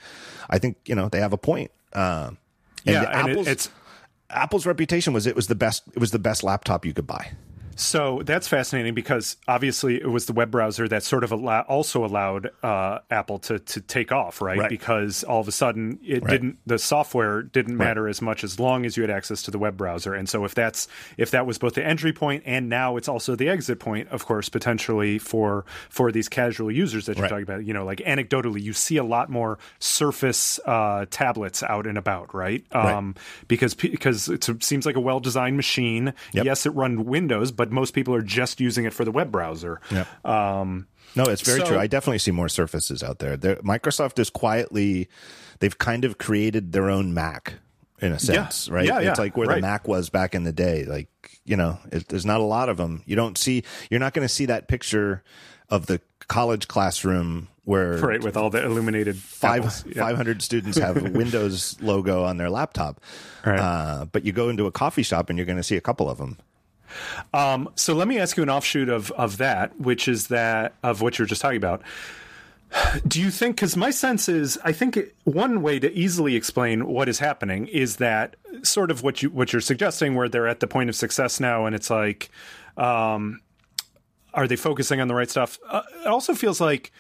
I 0.50 0.60
think 0.60 0.78
you 0.86 0.96
know 0.96 1.10
they 1.10 1.20
have 1.20 1.34
a 1.34 1.38
point. 1.38 1.72
Uh, 1.94 2.32
and 2.86 2.94
yeah, 2.94 3.04
Apple's, 3.04 3.38
and 3.38 3.48
it, 3.48 3.52
it's 3.52 3.70
Apple's 4.30 4.66
reputation 4.66 5.14
was 5.14 5.28
it 5.28 5.36
was 5.36 5.48
the 5.48 5.56
best. 5.56 5.84
It 5.94 6.00
was 6.00 6.12
the 6.12 6.20
best 6.20 6.44
laptop 6.44 6.86
you 6.86 6.94
could 6.94 7.08
buy. 7.08 7.32
So 7.80 8.22
that's 8.26 8.48
fascinating 8.48 8.94
because 8.94 9.38
obviously 9.48 9.96
it 9.96 10.10
was 10.10 10.26
the 10.26 10.34
web 10.34 10.52
browser 10.52 10.88
that 10.88 11.04
sort 11.04 11.24
of 11.24 11.32
allow, 11.32 11.62
also 11.62 12.04
allowed 12.04 12.50
uh, 12.64 13.00
Apple 13.10 13.40
to 13.40 13.60
to 13.60 13.82
take 13.82 14.12
off, 14.12 14.42
right? 14.42 14.58
right? 14.58 14.70
Because 14.70 15.24
all 15.24 15.40
of 15.40 15.48
a 15.48 15.52
sudden 15.52 16.00
it 16.04 16.24
right. 16.24 16.32
didn't 16.32 16.58
the 16.66 16.80
software 16.80 17.42
didn't 17.42 17.78
right. 17.78 17.86
matter 17.86 18.08
as 18.08 18.22
much 18.22 18.44
as 18.44 18.60
long 18.60 18.86
as 18.86 18.98
you 18.98 19.04
had 19.04 19.10
access 19.10 19.42
to 19.44 19.52
the 19.52 19.60
web 19.60 19.78
browser. 19.78 20.14
And 20.14 20.28
so 20.28 20.44
if 20.46 20.56
that's 20.56 20.88
if 21.18 21.32
that 21.32 21.46
was 21.46 21.58
both 21.58 21.76
the 21.76 21.86
entry 21.86 22.14
point 22.14 22.44
and 22.46 22.68
now 22.70 22.98
it's 22.98 23.08
also 23.08 23.36
the 23.36 23.50
exit 23.50 23.80
point, 23.80 24.10
of 24.10 24.26
course, 24.26 24.50
potentially 24.50 25.20
for 25.20 25.66
for 25.90 26.12
these 26.12 26.28
casual 26.28 26.72
users 26.72 27.06
that 27.06 27.18
you're 27.18 27.28
talking 27.28 27.44
about, 27.44 27.66
you 27.66 27.74
know, 27.74 27.86
like 27.86 28.00
anecdotally, 28.00 28.62
you 28.62 28.74
see 28.74 28.98
a 28.98 29.04
lot 29.04 29.30
more 29.30 29.60
Surface 29.80 30.60
uh, 30.66 31.06
tablets 31.10 31.64
out 31.64 31.88
and 31.88 31.98
about, 31.98 32.34
right? 32.34 32.66
Um, 32.72 33.16
because 33.48 33.74
because 33.74 34.28
it 34.28 34.44
seems 34.64 34.86
like 34.86 34.96
a 34.96 35.00
well 35.00 35.20
designed 35.20 35.56
machine. 35.56 36.14
Yep. 36.34 36.46
Yes, 36.46 36.66
it 36.66 36.72
run 36.72 37.06
Windows, 37.06 37.52
but 37.52 37.67
but 37.68 37.74
most 37.74 37.94
people 37.94 38.16
are 38.16 38.22
just 38.22 38.62
using 38.62 38.86
it 38.86 38.94
for 38.94 39.04
the 39.04 39.12
web 39.12 39.30
browser. 39.30 39.82
Yep. 39.92 40.26
Um, 40.26 40.88
no, 41.16 41.24
it's 41.24 41.42
very 41.42 41.60
so, 41.60 41.66
true. 41.68 41.78
I 41.78 41.88
definitely 41.88 42.20
see 42.20 42.32
more 42.32 42.48
surfaces 42.48 43.04
out 43.04 43.20
there. 43.20 43.36
They're, 43.36 43.58
Microsoft 43.58 44.20
is 44.20 44.30
quietly, 44.30 45.10
they've 45.60 45.78
kind 45.78 46.06
of 46.06 46.18
created 46.18 46.72
their 46.72 46.90
own 46.90 47.14
Mac 47.14 47.56
in 48.00 48.14
a 48.14 48.20
sense, 48.20 48.68
yeah. 48.68 48.74
right? 48.74 48.86
Yeah, 48.86 48.98
it's 49.00 49.06
yeah. 49.06 49.24
like 49.24 49.36
where 49.36 49.48
right. 49.48 49.56
the 49.56 49.62
Mac 49.62 49.88
was 49.88 50.10
back 50.10 50.34
in 50.34 50.44
the 50.44 50.54
day. 50.54 50.86
Like, 50.86 51.10
you 51.44 51.58
know, 51.58 51.78
it, 51.92 52.08
there's 52.08 52.26
not 52.26 52.40
a 52.40 52.46
lot 52.46 52.70
of 52.70 52.78
them. 52.78 53.04
You 53.06 53.18
don't 53.18 53.38
see, 53.38 53.64
you're 53.90 54.00
not 54.00 54.14
going 54.14 54.26
to 54.28 54.34
see 54.34 54.46
that 54.46 54.68
picture 54.70 55.24
of 55.70 55.88
the 55.88 56.00
college 56.28 56.68
classroom 56.68 57.50
where 57.66 57.98
right 57.98 58.24
with 58.24 58.38
all 58.38 58.50
the 58.50 58.64
illuminated 58.64 59.18
five 59.18 59.84
yeah. 59.88 60.02
500 60.02 60.42
students 60.42 60.78
have 60.78 60.96
a 60.96 61.10
Windows 61.18 61.76
logo 61.82 62.24
on 62.24 62.38
their 62.38 62.50
laptop. 62.50 63.02
Right. 63.46 63.60
Uh, 63.60 64.06
but 64.06 64.24
you 64.24 64.32
go 64.32 64.48
into 64.48 64.68
a 64.68 64.72
coffee 64.72 65.04
shop 65.04 65.30
and 65.30 65.38
you're 65.38 65.46
going 65.46 65.58
to 65.58 65.64
see 65.64 65.76
a 65.76 65.82
couple 65.82 66.10
of 66.10 66.18
them. 66.18 66.38
Um, 67.34 67.70
so 67.76 67.94
let 67.94 68.08
me 68.08 68.20
ask 68.20 68.38
you 68.38 68.44
an 68.44 68.50
offshoot 68.50 68.90
of 68.90 69.12
of 69.12 69.38
that, 69.38 69.80
which 69.80 70.08
is 70.08 70.28
that 70.28 70.74
of 70.84 71.02
what 71.02 71.18
you're 71.18 71.28
just 71.28 71.42
talking 71.42 71.58
about. 71.58 71.82
Do 73.08 73.22
you 73.22 73.32
think? 73.32 73.56
Because 73.56 73.78
my 73.78 73.92
sense 73.92 74.30
is, 74.30 74.60
I 74.64 74.72
think 74.72 75.00
one 75.24 75.62
way 75.62 75.80
to 75.80 75.92
easily 75.94 76.36
explain 76.36 76.88
what 76.88 77.10
is 77.10 77.20
happening 77.20 77.68
is 77.68 77.98
that 77.98 78.36
sort 78.64 78.92
of 78.92 79.04
what 79.04 79.22
you 79.22 79.30
what 79.30 79.54
you're 79.54 79.62
suggesting, 79.62 80.16
where 80.16 80.30
they're 80.30 80.48
at 80.48 80.60
the 80.60 80.68
point 80.68 80.90
of 80.90 80.96
success 80.96 81.40
now, 81.40 81.66
and 81.66 81.76
it's 81.76 81.90
like, 81.90 82.30
um, 82.78 83.42
are 84.34 84.48
they 84.48 84.56
focusing 84.56 85.02
on 85.02 85.08
the 85.08 85.16
right 85.16 85.30
stuff? 85.30 85.60
Uh, 85.70 85.84
it 86.02 86.08
also 86.08 86.34
feels 86.34 86.62
like 86.62 86.92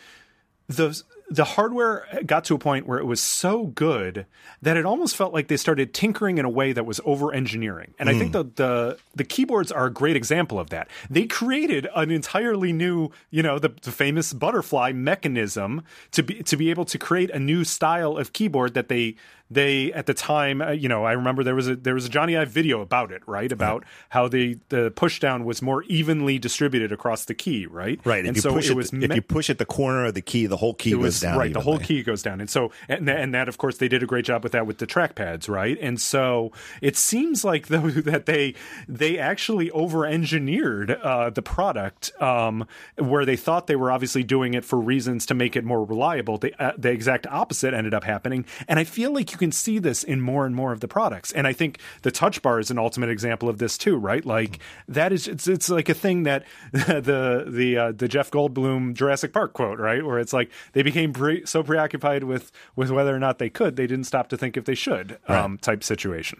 the 0.67 1.01
the 1.29 1.43
hardware 1.43 2.07
got 2.25 2.45
to 2.45 2.55
a 2.55 2.57
point 2.57 2.87
where 2.87 2.99
it 2.99 3.05
was 3.05 3.21
so 3.21 3.65
good 3.67 4.25
that 4.61 4.77
it 4.77 4.85
almost 4.85 5.15
felt 5.15 5.33
like 5.33 5.49
they 5.49 5.57
started 5.57 5.93
tinkering 5.93 6.37
in 6.37 6.45
a 6.45 6.49
way 6.49 6.71
that 6.71 6.85
was 6.85 7.01
over 7.03 7.33
engineering. 7.33 7.93
And 7.99 8.07
mm. 8.07 8.15
I 8.15 8.17
think 8.17 8.29
hmm. 8.29 8.37
the, 8.37 8.43
the 8.55 8.97
the 9.15 9.23
keyboards 9.23 9.71
are 9.71 9.87
a 9.87 9.93
great 9.93 10.15
example 10.15 10.59
of 10.59 10.69
that. 10.69 10.87
They 11.09 11.25
created 11.25 11.87
an 11.95 12.11
entirely 12.11 12.71
new, 12.71 13.09
you 13.29 13.43
know, 13.43 13.59
the, 13.59 13.73
the 13.81 13.91
famous 13.91 14.31
butterfly 14.31 14.93
mechanism 14.93 15.83
to 16.11 16.23
be 16.23 16.43
to 16.43 16.55
be 16.55 16.69
able 16.69 16.85
to 16.85 16.97
create 16.97 17.29
a 17.31 17.39
new 17.39 17.63
style 17.63 18.17
of 18.17 18.31
keyboard 18.31 18.73
that 18.75 18.87
they 18.87 19.15
they 19.49 19.93
at 19.93 20.05
the 20.05 20.13
time, 20.13 20.61
uh, 20.61 20.71
you 20.71 20.89
know, 20.89 21.05
I 21.05 21.13
remember 21.13 21.43
there 21.43 21.55
was 21.55 21.67
a 21.67 21.75
there 21.75 21.93
was 21.93 22.05
a 22.05 22.09
Jony 22.09 22.37
Ive 22.37 22.49
video 22.49 22.81
about 22.81 23.11
it, 23.11 23.21
right? 23.25 23.51
About 23.51 23.81
right. 23.81 23.91
how 24.09 24.27
the 24.27 24.59
the 24.69 24.91
push 24.95 25.19
down 25.19 25.45
was 25.45 25.61
more 25.61 25.83
evenly 25.83 26.37
distributed 26.37 26.91
across 26.91 27.25
the 27.25 27.33
key, 27.33 27.65
right? 27.65 27.99
Right. 28.03 28.25
And 28.25 28.35
if 28.35 28.43
so 28.43 28.57
it 28.57 28.71
was 28.73 28.91
me- 28.91 29.05
if 29.05 29.15
you 29.15 29.21
push 29.21 29.49
at 29.49 29.57
the 29.57 29.65
corner 29.65 30.05
of 30.05 30.15
the 30.15 30.21
key, 30.21 30.47
the 30.47 30.57
whole 30.57 30.73
key 30.73 30.91
goes 30.91 31.01
was, 31.01 31.19
down. 31.21 31.37
Right. 31.37 31.49
Evenly. 31.49 31.53
The 31.53 31.63
whole 31.63 31.79
key 31.79 32.03
goes 32.03 32.21
down, 32.21 32.41
and 32.41 32.49
so 32.49 32.71
and, 32.89 33.09
and 33.09 33.33
that 33.33 33.47
of 33.47 33.57
course 33.57 33.77
they 33.77 33.87
did 33.87 34.03
a 34.03 34.05
great 34.05 34.25
job 34.25 34.43
with 34.43 34.51
that 34.51 34.67
with 34.67 34.79
the 34.79 34.87
trackpads, 34.87 35.47
right? 35.47 35.77
And 35.81 35.99
so 36.01 36.51
it 36.81 36.97
seems 36.97 37.45
like 37.45 37.67
though 37.67 37.89
that 37.89 38.25
they 38.25 38.53
they 38.87 39.17
actually 39.17 39.71
over 39.71 40.05
engineered 40.05 40.91
uh, 40.91 41.29
the 41.29 41.41
product 41.41 42.11
um, 42.21 42.67
where 42.97 43.25
they 43.25 43.37
thought 43.37 43.67
they 43.67 43.75
were 43.75 43.91
obviously 43.91 44.23
doing 44.23 44.53
it 44.53 44.65
for 44.65 44.79
reasons 44.79 45.25
to 45.27 45.33
make 45.33 45.55
it 45.55 45.63
more 45.63 45.85
reliable. 45.85 46.37
The 46.37 46.53
uh, 46.61 46.73
the 46.77 46.89
exact 46.89 47.27
opposite 47.27 47.73
ended 47.73 47.93
up 47.93 48.03
happening, 48.03 48.45
and 48.67 48.77
I 48.77 48.83
feel 48.83 49.13
like 49.13 49.36
you 49.37 49.45
can 49.47 49.51
see 49.51 49.77
this 49.77 50.03
in 50.03 50.19
more 50.19 50.47
and 50.47 50.55
more 50.55 50.71
of 50.71 50.79
the 50.79 50.87
products. 50.87 51.31
And 51.31 51.45
I 51.45 51.53
think 51.53 51.79
the 52.01 52.09
touch 52.09 52.41
bar 52.41 52.59
is 52.59 52.71
an 52.71 52.79
ultimate 52.79 53.09
example 53.09 53.49
of 53.49 53.59
this 53.59 53.77
too, 53.77 53.95
right? 53.95 54.25
Like 54.25 54.57
that 54.87 55.13
is 55.13 55.27
it's 55.27 55.47
it's 55.47 55.69
like 55.69 55.89
a 55.89 55.93
thing 55.93 56.23
that 56.23 56.43
the 56.71 57.45
the 57.47 57.77
uh, 57.77 57.91
the 57.91 58.07
Jeff 58.07 58.31
Goldblum 58.31 58.95
Jurassic 58.95 59.31
Park 59.31 59.53
quote, 59.53 59.77
right? 59.77 60.03
Where 60.03 60.17
it's 60.17 60.33
like 60.33 60.49
they 60.73 60.81
became 60.81 61.13
pre- 61.13 61.45
so 61.45 61.61
preoccupied 61.61 62.23
with 62.23 62.51
with 62.75 62.89
whether 62.89 63.15
or 63.15 63.19
not 63.19 63.37
they 63.37 63.51
could, 63.51 63.75
they 63.75 63.85
didn't 63.85 64.05
stop 64.05 64.27
to 64.29 64.37
think 64.37 64.57
if 64.57 64.65
they 64.65 64.75
should, 64.75 65.19
right. 65.29 65.37
um, 65.39 65.59
type 65.59 65.83
situation. 65.83 66.39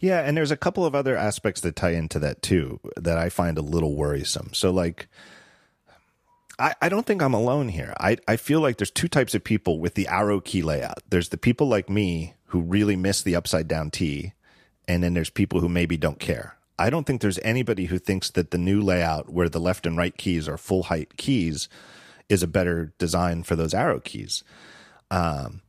Yeah, 0.00 0.20
and 0.20 0.36
there's 0.36 0.52
a 0.52 0.56
couple 0.56 0.86
of 0.86 0.94
other 0.94 1.16
aspects 1.16 1.60
that 1.62 1.74
tie 1.74 1.90
into 1.90 2.20
that 2.20 2.42
too 2.42 2.78
that 2.96 3.18
I 3.18 3.28
find 3.28 3.58
a 3.58 3.62
little 3.62 3.96
worrisome. 3.96 4.50
So 4.52 4.70
like 4.70 5.08
I, 6.58 6.74
I 6.80 6.88
don't 6.88 7.06
think 7.06 7.22
I'm 7.22 7.34
alone 7.34 7.68
here. 7.68 7.94
I, 8.00 8.16
I 8.26 8.36
feel 8.36 8.60
like 8.60 8.78
there's 8.78 8.90
two 8.90 9.08
types 9.08 9.34
of 9.34 9.44
people 9.44 9.78
with 9.78 9.94
the 9.94 10.08
arrow 10.08 10.40
key 10.40 10.62
layout. 10.62 11.02
There's 11.08 11.28
the 11.28 11.36
people 11.36 11.68
like 11.68 11.90
me 11.90 12.35
who 12.46 12.60
really 12.60 12.96
miss 12.96 13.22
the 13.22 13.36
upside 13.36 13.68
down 13.68 13.90
T, 13.90 14.32
and 14.86 15.02
then 15.02 15.14
there's 15.14 15.30
people 15.30 15.60
who 15.60 15.68
maybe 15.68 15.96
don't 15.96 16.18
care. 16.18 16.56
I 16.78 16.90
don't 16.90 17.06
think 17.06 17.20
there's 17.20 17.38
anybody 17.42 17.86
who 17.86 17.98
thinks 17.98 18.30
that 18.30 18.50
the 18.50 18.58
new 18.58 18.80
layout 18.80 19.30
where 19.30 19.48
the 19.48 19.60
left 19.60 19.86
and 19.86 19.96
right 19.96 20.16
keys 20.16 20.48
are 20.48 20.58
full 20.58 20.84
height 20.84 21.16
keys 21.16 21.68
is 22.28 22.42
a 22.42 22.48
better 22.48 22.92
design 22.98 23.42
for 23.42 23.56
those 23.56 23.72
arrow 23.72 24.00
keys. 24.00 24.44
Um, 25.10 25.62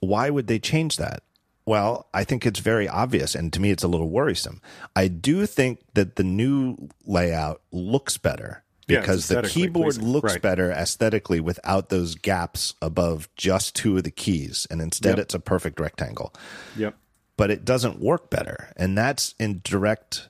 why 0.00 0.30
would 0.30 0.46
they 0.46 0.58
change 0.58 0.96
that? 0.98 1.22
Well, 1.64 2.08
I 2.12 2.24
think 2.24 2.44
it's 2.44 2.60
very 2.60 2.88
obvious, 2.88 3.34
and 3.34 3.52
to 3.52 3.60
me, 3.60 3.70
it's 3.70 3.84
a 3.84 3.88
little 3.88 4.10
worrisome. 4.10 4.60
I 4.96 5.08
do 5.08 5.46
think 5.46 5.80
that 5.94 6.16
the 6.16 6.24
new 6.24 6.88
layout 7.06 7.62
looks 7.70 8.18
better 8.18 8.64
because 9.00 9.30
yeah, 9.30 9.40
the 9.40 9.48
keyboard 9.48 9.94
pleasing. 9.94 10.08
looks 10.08 10.32
right. 10.32 10.42
better 10.42 10.70
aesthetically 10.70 11.40
without 11.40 11.88
those 11.88 12.14
gaps 12.14 12.74
above 12.82 13.28
just 13.36 13.74
two 13.74 13.96
of 13.96 14.04
the 14.04 14.10
keys 14.10 14.66
and 14.70 14.80
instead 14.80 15.16
yep. 15.16 15.18
it's 15.18 15.34
a 15.34 15.40
perfect 15.40 15.80
rectangle 15.80 16.32
yep 16.76 16.96
but 17.36 17.50
it 17.50 17.64
doesn't 17.64 18.00
work 18.00 18.30
better 18.30 18.72
and 18.76 18.96
that's 18.96 19.34
in 19.38 19.60
direct 19.64 20.28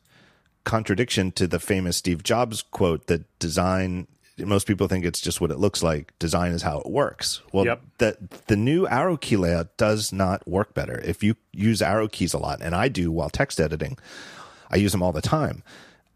contradiction 0.65 1.33
to 1.33 1.47
the 1.47 1.59
famous 1.59 1.97
steve 1.97 2.23
jobs 2.23 2.63
quote 2.63 3.07
that 3.07 3.39
design 3.39 4.07
most 4.39 4.67
people 4.67 4.89
think 4.89 5.05
it's 5.05 5.21
just 5.21 5.41
what 5.41 5.51
it 5.51 5.59
looks 5.59 5.83
like 5.83 6.17
design 6.19 6.53
is 6.53 6.63
how 6.63 6.79
it 6.79 6.87
works 6.87 7.43
well 7.53 7.65
yep. 7.65 7.83
the, 7.99 8.17
the 8.47 8.57
new 8.57 8.87
arrow 8.87 9.17
key 9.17 9.37
layout 9.37 9.77
does 9.77 10.13
not 10.13 10.47
work 10.49 10.75
better 10.75 11.01
if 11.01 11.23
you 11.23 11.35
use 11.53 11.83
arrow 11.83 12.09
keys 12.09 12.33
a 12.33 12.39
lot 12.39 12.61
and 12.63 12.75
i 12.75 12.89
do 12.89 13.11
while 13.11 13.31
text 13.31 13.61
editing 13.61 13.99
i 14.71 14.77
use 14.77 14.93
them 14.93 15.03
all 15.03 15.13
the 15.13 15.21
time 15.21 15.63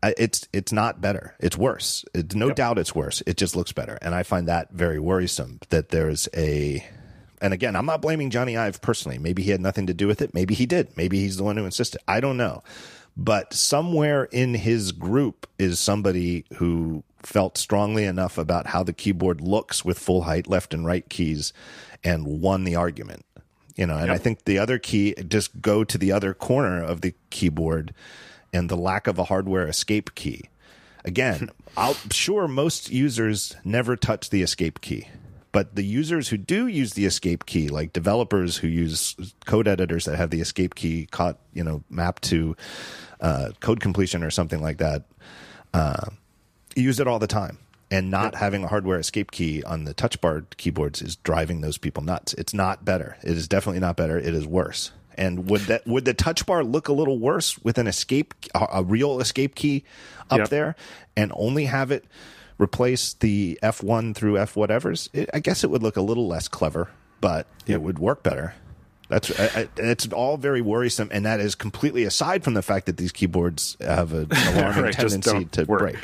it's 0.02 0.48
it's 0.52 0.72
not 0.72 1.00
better. 1.00 1.34
It's 1.40 1.56
worse. 1.56 2.04
It's, 2.14 2.34
no 2.34 2.48
yep. 2.48 2.56
doubt 2.56 2.78
it's 2.78 2.94
worse. 2.94 3.22
It 3.26 3.36
just 3.36 3.56
looks 3.56 3.72
better, 3.72 3.98
and 4.02 4.14
I 4.14 4.22
find 4.22 4.48
that 4.48 4.70
very 4.70 4.98
worrisome. 4.98 5.60
That 5.70 5.88
there's 5.88 6.28
a, 6.36 6.86
and 7.40 7.52
again, 7.52 7.76
I'm 7.76 7.86
not 7.86 8.02
blaming 8.02 8.30
Jony 8.30 8.58
Ive 8.58 8.80
personally. 8.80 9.18
Maybe 9.18 9.42
he 9.42 9.50
had 9.50 9.60
nothing 9.60 9.86
to 9.86 9.94
do 9.94 10.06
with 10.06 10.22
it. 10.22 10.34
Maybe 10.34 10.54
he 10.54 10.66
did. 10.66 10.96
Maybe 10.96 11.20
he's 11.20 11.36
the 11.36 11.44
one 11.44 11.56
who 11.56 11.64
insisted. 11.64 12.00
I 12.06 12.20
don't 12.20 12.36
know, 12.36 12.62
but 13.16 13.52
somewhere 13.52 14.24
in 14.24 14.54
his 14.54 14.92
group 14.92 15.48
is 15.58 15.80
somebody 15.80 16.44
who 16.56 17.02
felt 17.22 17.58
strongly 17.58 18.04
enough 18.04 18.38
about 18.38 18.68
how 18.68 18.82
the 18.82 18.92
keyboard 18.92 19.40
looks 19.40 19.84
with 19.84 19.98
full 19.98 20.22
height 20.22 20.46
left 20.46 20.72
and 20.72 20.86
right 20.86 21.08
keys, 21.08 21.52
and 22.04 22.40
won 22.40 22.64
the 22.64 22.76
argument. 22.76 23.24
You 23.76 23.86
know, 23.86 23.96
and 23.98 24.06
yep. 24.06 24.14
I 24.14 24.18
think 24.18 24.44
the 24.44 24.58
other 24.58 24.78
key 24.78 25.14
just 25.28 25.60
go 25.60 25.84
to 25.84 25.98
the 25.98 26.12
other 26.12 26.32
corner 26.32 26.82
of 26.82 27.02
the 27.02 27.14
keyboard 27.28 27.92
and 28.56 28.68
the 28.68 28.76
lack 28.76 29.06
of 29.06 29.18
a 29.18 29.24
hardware 29.24 29.68
escape 29.68 30.14
key. 30.14 30.48
Again, 31.04 31.50
I'm 31.76 31.94
sure 32.10 32.48
most 32.48 32.90
users 32.90 33.54
never 33.64 33.96
touch 33.96 34.30
the 34.30 34.42
escape 34.42 34.80
key, 34.80 35.08
but 35.52 35.76
the 35.76 35.84
users 35.84 36.28
who 36.30 36.38
do 36.38 36.66
use 36.66 36.94
the 36.94 37.04
escape 37.04 37.44
key, 37.44 37.68
like 37.68 37.92
developers 37.92 38.56
who 38.56 38.68
use 38.68 39.14
code 39.44 39.68
editors 39.68 40.06
that 40.06 40.16
have 40.16 40.30
the 40.30 40.40
escape 40.40 40.74
key 40.74 41.06
caught, 41.10 41.38
you 41.52 41.62
know, 41.62 41.84
mapped 41.90 42.22
to 42.24 42.56
uh, 43.20 43.50
code 43.60 43.80
completion 43.80 44.24
or 44.24 44.30
something 44.30 44.62
like 44.62 44.78
that, 44.78 45.04
uh, 45.74 46.06
use 46.74 46.98
it 46.98 47.06
all 47.06 47.18
the 47.18 47.26
time. 47.26 47.58
And 47.88 48.10
not 48.10 48.34
having 48.34 48.64
a 48.64 48.66
hardware 48.66 48.98
escape 48.98 49.30
key 49.30 49.62
on 49.62 49.84
the 49.84 49.94
touch 49.94 50.20
bar 50.20 50.44
keyboards 50.56 51.00
is 51.00 51.14
driving 51.14 51.60
those 51.60 51.78
people 51.78 52.02
nuts. 52.02 52.34
It's 52.34 52.52
not 52.52 52.84
better. 52.84 53.16
It 53.22 53.36
is 53.36 53.46
definitely 53.46 53.78
not 53.78 53.96
better. 53.96 54.18
It 54.18 54.34
is 54.34 54.44
worse. 54.44 54.90
And 55.16 55.48
would 55.50 55.62
that 55.62 55.86
would 55.86 56.04
the 56.04 56.14
touch 56.14 56.46
bar 56.46 56.62
look 56.62 56.88
a 56.88 56.92
little 56.92 57.18
worse 57.18 57.58
with 57.58 57.78
an 57.78 57.86
escape 57.86 58.34
a 58.54 58.84
real 58.84 59.20
escape 59.20 59.54
key 59.54 59.84
up 60.30 60.38
yep. 60.38 60.48
there 60.48 60.76
and 61.16 61.32
only 61.34 61.64
have 61.66 61.90
it 61.90 62.04
replace 62.58 63.14
the 63.14 63.58
F1 63.62 64.14
through 64.14 64.38
F 64.38 64.56
whatever's? 64.56 65.08
It, 65.12 65.30
I 65.32 65.40
guess 65.40 65.64
it 65.64 65.70
would 65.70 65.82
look 65.82 65.96
a 65.96 66.02
little 66.02 66.26
less 66.26 66.48
clever, 66.48 66.90
but 67.20 67.46
yep. 67.66 67.76
it 67.76 67.82
would 67.82 67.98
work 67.98 68.22
better. 68.22 68.54
That's 69.08 69.30
it's 69.76 70.08
all 70.08 70.36
very 70.36 70.60
worrisome, 70.60 71.10
and 71.12 71.24
that 71.26 71.38
is 71.38 71.54
completely 71.54 72.04
aside 72.04 72.42
from 72.42 72.54
the 72.54 72.62
fact 72.62 72.86
that 72.86 72.96
these 72.96 73.12
keyboards 73.12 73.76
have 73.80 74.12
an 74.12 74.28
alarming 74.48 74.84
right, 74.84 74.92
tendency 74.92 75.44
to 75.44 75.64
work. 75.64 75.80
break. 75.80 75.96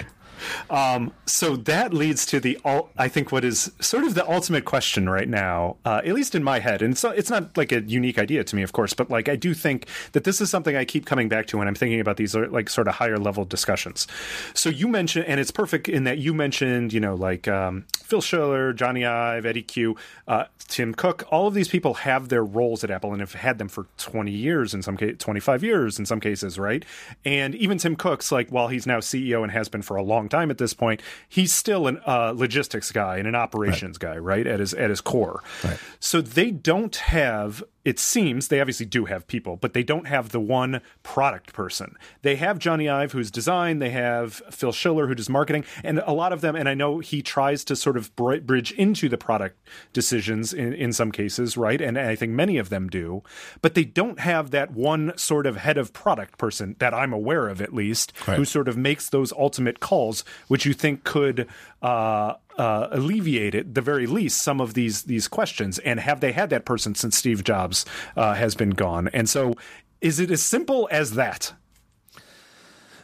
Um, 0.70 1.12
so 1.27 1.56
that 1.56 1.93
leads 1.93 2.27
to 2.27 2.40
the, 2.40 2.59
I 2.97 3.09
think, 3.09 3.32
what 3.32 3.44
is 3.44 3.73
sort 3.81 4.05
of 4.05 4.14
the 4.14 4.28
ultimate 4.31 4.64
question 4.64 5.09
right 5.09 5.28
now, 5.28 5.77
uh, 5.85 6.02
at 6.05 6.12
least 6.14 6.35
in 6.35 6.43
my 6.43 6.59
head. 6.59 6.82
And 6.82 6.97
so 6.97 7.10
it's 7.10 7.31
not 7.31 7.56
like 7.56 7.73
a 7.73 7.82
unique 7.82 8.19
idea 8.19 8.44
to 8.44 8.56
me, 8.56 8.62
of 8.62 8.73
course, 8.73 8.93
but 8.93 9.10
like 9.10 9.28
I 9.28 9.36
do 9.36 9.55
think 9.55 9.86
that 10.12 10.24
this 10.24 10.40
is 10.40 10.51
something 10.51 10.77
I 10.77 10.85
keep 10.85 11.06
coming 11.06 11.28
back 11.28 11.47
to 11.48 11.59
when 11.59 11.69
I'm 11.69 11.74
thinking 11.74 12.01
about 12.01 12.16
these 12.16 12.35
like 12.35 12.69
sort 12.69 12.89
of 12.89 12.94
higher 12.94 13.19
level 13.19 13.44
discussions. 13.44 14.06
So 14.55 14.69
you 14.69 14.89
mentioned, 14.89 15.27
and 15.27 15.40
it's 15.40 15.51
perfect 15.51 15.89
in 15.89 16.05
that 16.05 16.19
you 16.19 16.35
mentioned, 16.35 16.93
you 16.93 17.01
know, 17.01 17.14
like 17.14 17.48
um, 17.48 17.86
Phil 17.94 18.20
Schiller, 18.20 18.73
Jony 18.73 19.06
Ive, 19.06 19.47
Eddy 19.47 19.62
Cue, 19.62 19.97
uh, 20.28 20.44
Tim 20.69 20.94
Cook. 20.94 21.24
All 21.31 21.47
of 21.47 21.55
these 21.55 21.69
people 21.69 21.94
have 21.94 22.28
their 22.28 22.44
roles 22.44 22.82
at 22.85 22.90
Apple 22.90 23.12
and 23.12 23.20
have 23.20 23.35
had 23.35 23.59
them 23.59 23.69
for 23.69 23.86
20 23.98 24.31
years 24.31 24.74
in 24.74 24.82
some 24.82 24.97
case, 24.97 25.16
25 25.19 25.62
years 25.62 25.98
in 25.98 26.06
some 26.06 26.20
cases, 26.20 26.59
right? 26.59 26.85
And 27.24 27.55
even 27.55 27.78
Tim 27.78 27.97
Cook's 27.97 28.32
like, 28.32 28.48
while 28.51 28.69
he's 28.69 28.86
now 28.86 28.98
CEO 28.98 29.43
and 29.43 29.52
has 29.52 29.69
been 29.69 29.82
for 29.82 29.97
a 29.97 30.02
long 30.02 30.28
time 30.33 30.51
at 30.51 30.59
this 30.59 30.75
point, 30.75 31.01
he's 31.29 31.53
still 31.53 31.87
a 31.87 31.93
uh, 32.07 32.33
logistics 32.35 32.91
guy 32.91 33.19
and 33.19 33.29
an 33.29 33.37
operations 33.37 33.99
right. 34.03 34.15
guy, 34.15 34.19
right? 34.19 34.47
At 34.47 34.59
his 34.59 34.75
at 34.75 34.91
his 34.91 35.01
core. 35.01 35.43
Right. 35.63 35.79
So 36.01 36.21
they 36.21 36.51
don't 36.51 36.97
have 36.97 37.63
it 37.85 37.99
seems 37.99 38.49
they 38.49 38.61
obviously 38.61 38.87
do 38.87 39.07
have 39.07 39.27
people, 39.27 39.57
but 39.57 39.73
they 39.73 39.83
don't 39.83 40.07
have 40.07 40.31
the 40.31 40.41
one 40.41 40.81
product 41.03 41.53
person. 41.53 41.97
They 42.23 42.37
have 42.37 42.59
Jony 42.59 42.91
Ive, 42.91 43.13
who's 43.13 43.31
design. 43.31 43.81
They 43.81 43.91
have 43.91 44.35
Phil 44.51 44.73
Schiller, 44.73 45.09
who 45.09 45.15
does 45.15 45.29
marketing, 45.29 45.65
and 45.83 46.01
a 46.07 46.13
lot 46.13 46.33
of 46.33 46.41
them. 46.41 46.55
And 46.55 46.69
I 46.69 46.75
know 46.75 47.01
he 47.01 47.23
tries 47.23 47.65
to 47.65 47.77
sort 47.77 47.97
of 47.97 48.15
bridge 48.15 48.73
into 48.73 49.09
the 49.09 49.19
product 49.19 49.59
decisions 49.93 50.53
in, 50.53 50.73
in 50.73 50.93
some 50.93 51.11
cases, 51.11 51.57
right? 51.57 51.81
And 51.81 51.99
I 51.99 52.15
think 52.15 52.33
many 52.33 52.57
of 52.59 52.69
them 52.69 52.89
do, 52.89 53.23
but 53.63 53.75
they 53.75 53.85
don't 53.85 54.21
have 54.21 54.51
that 54.53 54.73
one 54.73 55.13
sort 55.17 55.47
of 55.47 55.57
head 55.57 55.79
of 55.79 55.93
product 55.93 56.39
person 56.39 56.77
that 56.79 56.95
I'm 56.95 57.13
aware 57.13 57.49
of, 57.49 57.61
at 57.61 57.75
least, 57.75 58.13
right. 58.29 58.37
who 58.37 58.45
sort 58.45 58.69
of 58.69 58.77
makes 58.77 59.09
those 59.09 59.33
ultimate 59.33 59.81
calls, 59.81 60.25
which 60.47 60.65
you 60.65 60.73
think 60.73 61.03
could 61.05 61.49
uh, 61.83 62.35
uh, 62.59 62.89
alleviate 62.91 63.55
at 63.55 63.74
the 63.74 63.81
very 63.81 64.07
least 64.07 64.43
some 64.43 64.61
of 64.61 64.74
these 64.74 65.05
these 65.05 65.29
questions. 65.29 65.79
And 65.81 66.01
have 66.01 66.20
they 66.20 66.33
had 66.33 66.51
that 66.51 66.65
person 66.65 66.95
since 66.95 67.16
Steve 67.16 67.45
Jobs 67.45 67.85
uh, 68.16 68.35
has 68.35 68.55
been 68.55 68.70
gone? 68.70 69.09
And 69.12 69.29
so, 69.29 69.55
is 70.01 70.20
it 70.20 70.31
as 70.31 70.43
simple 70.43 70.89
as 70.91 71.12
that? 71.12 71.53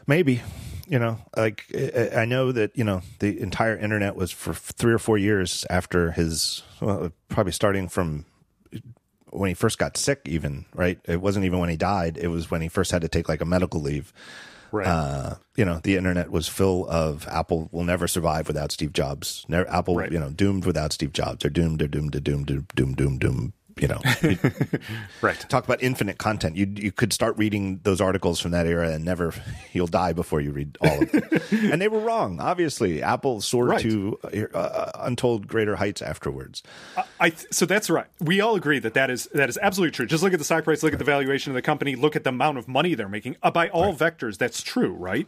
Maybe. 0.07 0.43
You 0.91 0.99
know, 0.99 1.19
like 1.37 1.67
I 2.17 2.25
know 2.25 2.51
that 2.51 2.77
you 2.77 2.83
know 2.83 3.03
the 3.19 3.39
entire 3.41 3.77
internet 3.77 4.17
was 4.17 4.31
for 4.31 4.55
three 4.55 4.95
or 4.95 4.99
four 4.99 5.19
years 5.19 5.67
after 5.69 6.13
his, 6.13 6.63
well, 6.81 7.13
probably 7.29 7.53
starting 7.53 7.89
from 7.89 8.25
when 9.29 9.49
he 9.49 9.55
first 9.55 9.79
got 9.79 9.99
sick. 9.99 10.23
Even 10.25 10.65
right, 10.75 10.99
it 11.05 11.21
wasn't 11.21 11.45
even 11.45 11.59
when 11.59 11.69
he 11.69 11.77
died; 11.77 12.17
it 12.17 12.29
was 12.29 12.51
when 12.51 12.63
he 12.63 12.69
first 12.69 12.91
had 12.91 13.03
to 13.03 13.09
take 13.09 13.29
like 13.29 13.43
a 13.43 13.45
medical 13.45 13.83
leave 13.83 14.15
Right. 14.73 14.87
Uh, 14.87 15.35
you 15.57 15.65
know, 15.65 15.81
the 15.83 15.97
internet 15.97 16.31
was 16.31 16.49
full 16.49 16.89
of 16.89 17.27
Apple 17.29 17.69
will 17.73 17.85
never 17.85 18.07
survive 18.07 18.47
without 18.49 18.71
Steve 18.73 18.93
Jobs. 18.93 19.45
Never, 19.49 19.69
Apple, 19.71 19.97
Right. 19.97 20.13
you 20.13 20.19
know, 20.19 20.31
doomed 20.31 20.65
without 20.67 20.93
Steve 20.93 21.13
Jobs. 21.13 21.39
They're 21.43 21.51
doomed. 21.51 21.81
They're 21.81 21.89
doomed. 21.89 22.13
They're 22.13 22.21
doomed. 22.21 22.47
Doom. 22.47 22.67
Doom. 22.75 22.95
Doom. 22.95 23.19
Doom. 23.19 23.53
You 23.81 23.89
know, 23.89 24.01
right. 25.23 25.39
talk 25.49 25.65
about 25.65 25.83
infinite 25.83 26.19
content. 26.19 26.57
You 26.57 26.67
you 26.77 26.93
could 26.93 27.13
start 27.13 27.37
reading 27.39 27.81
those 27.85 28.01
articles 28.01 28.41
from 28.41 28.51
that 28.53 28.67
era 28.67 28.91
and 28.91 29.05
never 29.05 29.33
you'll 29.73 29.87
die 29.87 30.13
before 30.13 30.41
you 30.41 30.53
read 30.53 30.77
all 30.81 31.03
of 31.03 31.11
them. 31.13 31.23
and 31.73 31.81
they 31.81 31.89
were 31.89 32.01
wrong. 32.01 32.41
Obviously, 32.41 33.03
Apple 33.03 33.41
soared 33.41 33.69
Right. 33.69 33.81
to 33.83 34.19
uh, 34.55 34.91
untold 35.01 35.47
greater 35.47 35.77
heights 35.77 36.01
afterwards. 36.03 36.63
I 37.21 37.31
th- 37.31 37.47
so 37.53 37.67
that's 37.67 37.91
right. 37.91 38.07
We 38.21 38.41
all 38.41 38.55
agree 38.57 38.79
that 38.79 38.95
that 38.95 39.11
is 39.11 39.29
that 39.35 39.49
is 39.49 39.59
absolutely 39.61 39.93
true. 39.95 40.07
Just 40.07 40.23
look 40.23 40.33
at 40.33 40.39
the 40.39 40.45
stock 40.45 40.65
price, 40.65 40.83
look 40.83 40.93
at 40.93 40.99
the 40.99 41.05
valuation 41.05 41.51
of 41.51 41.55
the 41.55 41.63
company, 41.63 41.97
look 41.97 42.17
at 42.17 42.25
the 42.25 42.31
amount 42.31 42.59
of 42.59 42.69
money 42.69 42.95
they're 42.95 43.09
making. 43.09 43.37
Uh, 43.43 43.51
by 43.51 43.69
all 43.69 43.95
vectors, 43.95 44.39
that's 44.39 44.63
true, 44.63 44.93
right? 44.93 45.27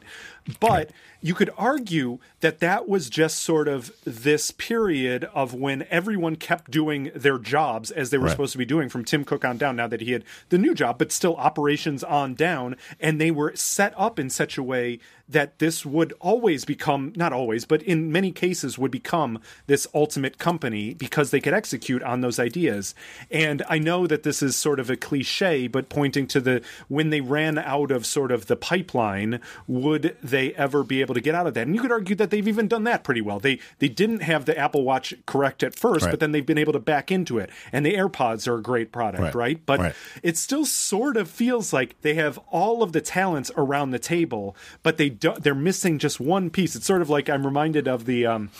But 0.58 0.90
you 1.20 1.34
could 1.34 1.50
argue 1.58 2.18
that 2.40 2.60
that 2.60 2.88
was 2.88 3.10
just 3.10 3.38
sort 3.40 3.68
of 3.68 3.92
this 4.04 4.50
period 4.50 5.28
of 5.34 5.52
when 5.52 5.86
everyone 5.90 6.36
kept 6.36 6.70
doing 6.70 7.10
their 7.14 7.38
jobs 7.38 7.90
as 7.90 8.10
they 8.10 8.16
were 8.18 8.28
Right. 8.28 8.36
Supposed 8.40 8.52
to 8.52 8.58
be 8.58 8.64
doing 8.64 8.88
from 8.88 9.04
Tim 9.04 9.22
Cook 9.22 9.44
on 9.44 9.58
down. 9.58 9.76
Now 9.76 9.86
that 9.86 10.00
he 10.00 10.12
had 10.12 10.24
the 10.48 10.56
new 10.56 10.74
job, 10.74 10.96
but 10.96 11.12
still 11.12 11.36
operations 11.36 12.02
on 12.02 12.34
down, 12.34 12.76
and 12.98 13.20
they 13.20 13.30
were 13.30 13.54
set 13.54 13.92
up 13.98 14.18
in 14.18 14.30
such 14.30 14.56
a 14.56 14.62
way 14.62 14.98
that 15.30 15.58
this 15.58 15.86
would 15.86 16.12
always 16.20 16.64
become 16.64 17.12
not 17.16 17.32
always 17.32 17.64
but 17.64 17.82
in 17.82 18.10
many 18.12 18.30
cases 18.32 18.78
would 18.78 18.90
become 18.90 19.38
this 19.66 19.86
ultimate 19.94 20.38
company 20.38 20.92
because 20.94 21.30
they 21.30 21.40
could 21.40 21.54
execute 21.54 22.02
on 22.02 22.20
those 22.20 22.38
ideas 22.38 22.94
and 23.30 23.62
i 23.68 23.78
know 23.78 24.06
that 24.06 24.22
this 24.22 24.42
is 24.42 24.56
sort 24.56 24.80
of 24.80 24.90
a 24.90 24.96
cliche 24.96 25.66
but 25.66 25.88
pointing 25.88 26.26
to 26.26 26.40
the 26.40 26.60
when 26.88 27.10
they 27.10 27.20
ran 27.20 27.56
out 27.58 27.90
of 27.90 28.04
sort 28.04 28.30
of 28.32 28.46
the 28.46 28.56
pipeline 28.56 29.40
would 29.66 30.16
they 30.22 30.52
ever 30.54 30.82
be 30.82 31.00
able 31.00 31.14
to 31.14 31.20
get 31.20 31.34
out 31.34 31.46
of 31.46 31.54
that 31.54 31.66
and 31.66 31.74
you 31.74 31.80
could 31.80 31.92
argue 31.92 32.16
that 32.16 32.30
they've 32.30 32.48
even 32.48 32.66
done 32.68 32.84
that 32.84 33.04
pretty 33.04 33.20
well 33.20 33.38
they 33.38 33.58
they 33.78 33.88
didn't 33.88 34.20
have 34.20 34.44
the 34.46 34.56
apple 34.58 34.82
watch 34.84 35.14
correct 35.26 35.62
at 35.62 35.74
first 35.74 36.04
Right. 36.06 36.12
but 36.12 36.20
then 36.20 36.32
they've 36.32 36.46
been 36.46 36.58
able 36.58 36.72
to 36.72 36.78
back 36.80 37.10
into 37.12 37.38
it 37.38 37.50
and 37.72 37.84
the 37.84 37.94
airpods 37.94 38.48
are 38.48 38.56
a 38.56 38.62
great 38.62 38.90
product 38.92 39.20
Right. 39.22 39.34
right, 39.34 39.66
but 39.66 39.80
Right. 39.80 39.94
it 40.22 40.36
still 40.36 40.64
sort 40.64 41.16
of 41.16 41.28
feels 41.30 41.72
like 41.72 42.00
they 42.00 42.14
have 42.14 42.38
all 42.50 42.82
of 42.82 42.92
the 42.92 43.00
talents 43.00 43.50
around 43.56 43.90
the 43.90 43.98
table, 43.98 44.56
but 44.82 44.96
they 44.96 45.10
don't, 45.20 45.42
they're 45.42 45.54
missing 45.54 45.98
just 45.98 46.18
one 46.18 46.50
piece. 46.50 46.74
It's 46.74 46.86
sort 46.86 47.02
of 47.02 47.10
like 47.10 47.28
I'm 47.28 47.44
reminded 47.44 47.86
of 47.86 48.04
the 48.06 48.26
um, 48.26 48.50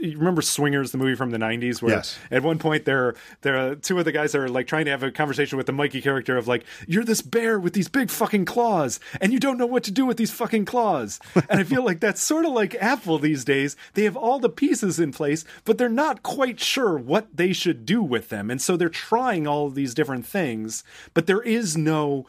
you 0.00 0.18
remember 0.18 0.42
Swingers, 0.42 0.92
the 0.92 0.98
movie 0.98 1.14
from 1.14 1.30
the 1.30 1.38
'90s, 1.38 1.80
where 1.80 1.94
Yes. 1.94 2.18
at 2.30 2.42
one 2.42 2.58
point 2.58 2.84
they're 2.84 3.14
they're 3.42 3.74
two 3.76 3.98
of 3.98 4.04
the 4.04 4.12
guys 4.12 4.34
are 4.34 4.48
like 4.48 4.66
trying 4.66 4.84
to 4.84 4.90
have 4.90 5.02
a 5.02 5.10
conversation 5.10 5.56
with 5.56 5.66
the 5.66 5.72
Mikey 5.72 6.00
character 6.02 6.36
of 6.36 6.48
like 6.48 6.64
you're 6.86 7.04
this 7.04 7.22
bear 7.22 7.58
with 7.58 7.72
these 7.72 7.88
big 7.88 8.10
fucking 8.10 8.44
claws 8.44 9.00
and 9.20 9.32
you 9.32 9.38
don't 9.38 9.58
know 9.58 9.66
what 9.66 9.84
to 9.84 9.90
do 9.90 10.04
with 10.04 10.16
these 10.16 10.30
fucking 10.32 10.64
claws. 10.64 11.20
and 11.48 11.60
I 11.60 11.64
feel 11.64 11.84
like 11.84 12.00
that's 12.00 12.20
sort 12.20 12.44
of 12.44 12.52
like 12.52 12.74
Apple 12.80 13.18
these 13.18 13.44
days. 13.44 13.76
They 13.94 14.04
have 14.04 14.16
all 14.16 14.38
the 14.38 14.48
pieces 14.48 14.98
in 15.00 15.12
place, 15.12 15.44
but 15.64 15.78
they're 15.78 15.88
not 15.88 16.22
quite 16.22 16.60
sure 16.60 16.98
what 16.98 17.28
they 17.36 17.52
should 17.52 17.86
do 17.86 18.02
with 18.02 18.28
them, 18.28 18.50
and 18.50 18.60
so 18.60 18.76
they're 18.76 18.88
trying 18.88 19.46
all 19.46 19.66
of 19.68 19.74
these 19.74 19.94
different 19.94 20.26
things, 20.26 20.82
but 21.14 21.26
there 21.26 21.42
is 21.42 21.76
no 21.76 22.26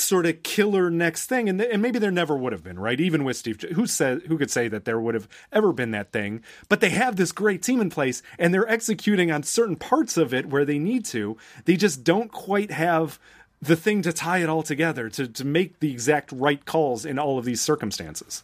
sort 0.00 0.26
of 0.26 0.42
killer 0.42 0.90
next 0.90 1.26
thing 1.26 1.48
and, 1.48 1.58
th- 1.58 1.70
and 1.72 1.82
maybe 1.82 1.98
there 1.98 2.10
never 2.10 2.36
would 2.36 2.52
have 2.52 2.62
been 2.62 2.78
right 2.78 3.00
even 3.00 3.24
with 3.24 3.36
steve 3.36 3.60
who 3.74 3.86
said 3.86 4.22
who 4.22 4.38
could 4.38 4.50
say 4.50 4.68
that 4.68 4.84
there 4.84 5.00
would 5.00 5.14
have 5.14 5.28
ever 5.52 5.72
been 5.72 5.90
that 5.90 6.12
thing 6.12 6.42
but 6.68 6.80
they 6.80 6.90
have 6.90 7.16
this 7.16 7.32
great 7.32 7.62
team 7.62 7.80
in 7.80 7.90
place 7.90 8.22
and 8.38 8.52
they're 8.52 8.68
executing 8.68 9.30
on 9.30 9.42
certain 9.42 9.76
parts 9.76 10.16
of 10.16 10.32
it 10.32 10.46
where 10.46 10.64
they 10.64 10.78
need 10.78 11.04
to 11.04 11.36
they 11.64 11.76
just 11.76 12.04
don't 12.04 12.32
quite 12.32 12.70
have 12.70 13.18
the 13.60 13.76
thing 13.76 14.02
to 14.02 14.12
tie 14.12 14.38
it 14.38 14.48
all 14.48 14.62
together 14.62 15.08
to, 15.08 15.26
to 15.26 15.44
make 15.44 15.80
the 15.80 15.90
exact 15.90 16.30
right 16.32 16.64
calls 16.64 17.04
in 17.04 17.18
all 17.18 17.38
of 17.38 17.44
these 17.44 17.60
circumstances 17.60 18.42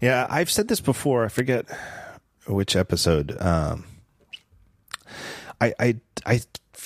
Yeah, 0.00 0.26
I've 0.30 0.50
said 0.50 0.68
this 0.68 0.80
before. 0.80 1.24
I 1.24 1.28
forget 1.28 1.66
which 2.46 2.74
episode. 2.74 3.36
Um, 3.40 3.84
I, 5.60 5.74
I 5.78 5.96
I 6.24 6.40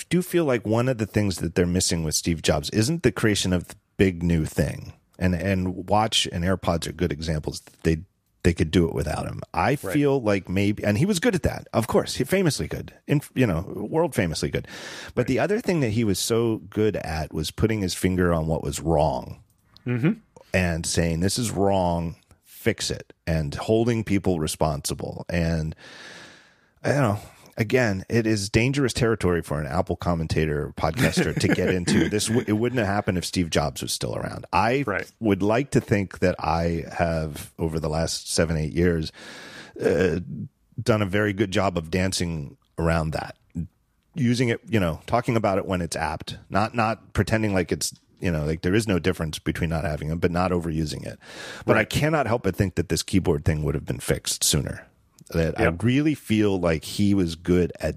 do 0.09 0.21
feel 0.23 0.45
like 0.45 0.67
one 0.67 0.89
of 0.89 0.99
the 0.99 1.07
things 1.07 1.37
that 1.39 1.55
they're 1.55 1.67
missing 1.67 2.03
with 2.03 2.15
Steve 2.15 2.43
Jobs 2.43 2.71
isn't 2.71 3.03
the 3.03 3.13
creation 3.13 3.53
of 3.53 3.67
big 3.97 4.23
new 4.23 4.45
thing. 4.45 4.93
And 5.19 5.35
and 5.35 5.89
Watch 5.89 6.27
and 6.33 6.45
AirPods 6.45 6.87
are 6.87 6.93
good 6.93 7.13
examples. 7.13 7.63
They 7.83 8.03
they 8.43 8.53
could 8.53 8.71
do 8.71 8.87
it 8.87 8.95
without 8.95 9.27
him. 9.27 9.41
I 9.55 9.75
feel 9.77 10.21
like 10.21 10.51
maybe, 10.51 10.85
and 10.85 10.99
he 10.99 11.07
was 11.07 11.19
good 11.19 11.35
at 11.35 11.45
that. 11.45 11.67
Of 11.73 11.87
course, 11.87 12.17
he 12.17 12.25
famously 12.25 12.69
good, 12.69 12.93
in 13.07 13.23
you 13.35 13.47
know, 13.47 13.63
world 13.75 14.15
famously 14.15 14.51
good. 14.51 14.69
But 15.15 15.29
the 15.29 15.39
other 15.39 15.61
thing 15.61 15.81
that 15.81 15.91
he 15.91 16.05
was 16.05 16.19
so 16.19 16.59
good 16.69 16.97
at 16.97 17.33
was 17.33 17.51
putting 17.51 17.81
his 17.81 17.95
finger 17.95 18.35
on 18.35 18.47
what 18.47 18.63
was 18.63 18.81
wrong 18.81 19.41
mm-hmm. 19.87 20.13
and 20.53 20.87
saying 20.87 21.21
this 21.21 21.39
is 21.39 21.51
wrong 21.51 22.17
fix 22.45 22.91
it 22.91 23.13
and 23.27 23.55
holding 23.55 24.03
people 24.05 24.39
responsible 24.39 25.27
and 25.29 25.75
i 26.83 26.89
don't 26.89 27.03
know 27.03 27.19
again 27.57 28.05
it 28.09 28.27
is 28.27 28.49
dangerous 28.49 28.93
territory 28.93 29.43
for 29.43 29.61
an 29.61 29.67
apple 29.67 29.97
commentator 29.97 30.67
or 30.67 30.73
podcaster 30.73 31.39
to 31.39 31.49
get 31.49 31.69
into 31.75 32.09
this 32.09 32.27
w- 32.27 32.45
it 32.49 32.53
wouldn't 32.55 32.79
have 32.79 32.89
happened 32.89 33.17
if 33.19 33.25
steve 33.25 33.51
jobs 33.51 33.83
was 33.83 33.93
still 33.93 34.17
around 34.17 34.45
i 34.53 34.83
Right. 34.87 35.11
would 35.21 35.43
like 35.43 35.71
to 35.73 35.81
think 35.81 36.19
that 36.21 36.35
i 36.39 36.85
have 36.97 37.53
over 37.59 37.79
the 37.79 37.89
last 37.89 38.33
seven 38.33 38.57
eight 38.57 38.73
years 38.73 39.13
uh, 39.83 40.21
done 40.83 41.03
a 41.03 41.07
very 41.07 41.33
good 41.33 41.51
job 41.51 41.77
of 41.79 41.91
dancing 41.91 42.57
around 42.79 43.11
that 43.13 43.37
using 44.17 44.49
it, 44.49 44.61
you 44.69 44.79
know, 44.79 45.01
talking 45.07 45.35
about 45.37 45.59
it 45.59 45.67
when 45.67 45.81
it's 45.81 45.97
apt, 45.97 46.39
not 46.49 46.73
not 46.73 47.13
pretending 47.15 47.53
like 47.53 47.73
it's 47.73 47.93
you 48.21 48.31
know 48.31 48.45
like 48.45 48.63
there 48.63 48.73
is 48.75 48.87
no 48.87 49.01
difference 49.01 49.41
between 49.41 49.69
not 49.71 49.83
having 49.83 50.09
it, 50.11 50.21
but 50.21 50.31
not 50.31 50.53
overusing 50.53 51.05
it. 51.05 51.19
But 51.67 51.77
I 51.77 51.85
cannot 51.85 52.29
help 52.29 52.45
but 52.45 52.55
think 52.55 52.77
that 52.77 52.89
this 52.89 53.03
keyboard 53.03 53.45
thing 53.45 53.65
would 53.65 53.75
have 53.75 53.85
been 53.85 53.99
fixed 53.99 54.45
sooner. 54.45 54.87
That 55.31 55.59
I 55.59 55.67
really 55.67 56.15
feel 56.15 56.61
like 56.61 56.85
he 56.85 57.15
was 57.15 57.35
good 57.35 57.73
at 57.81 57.97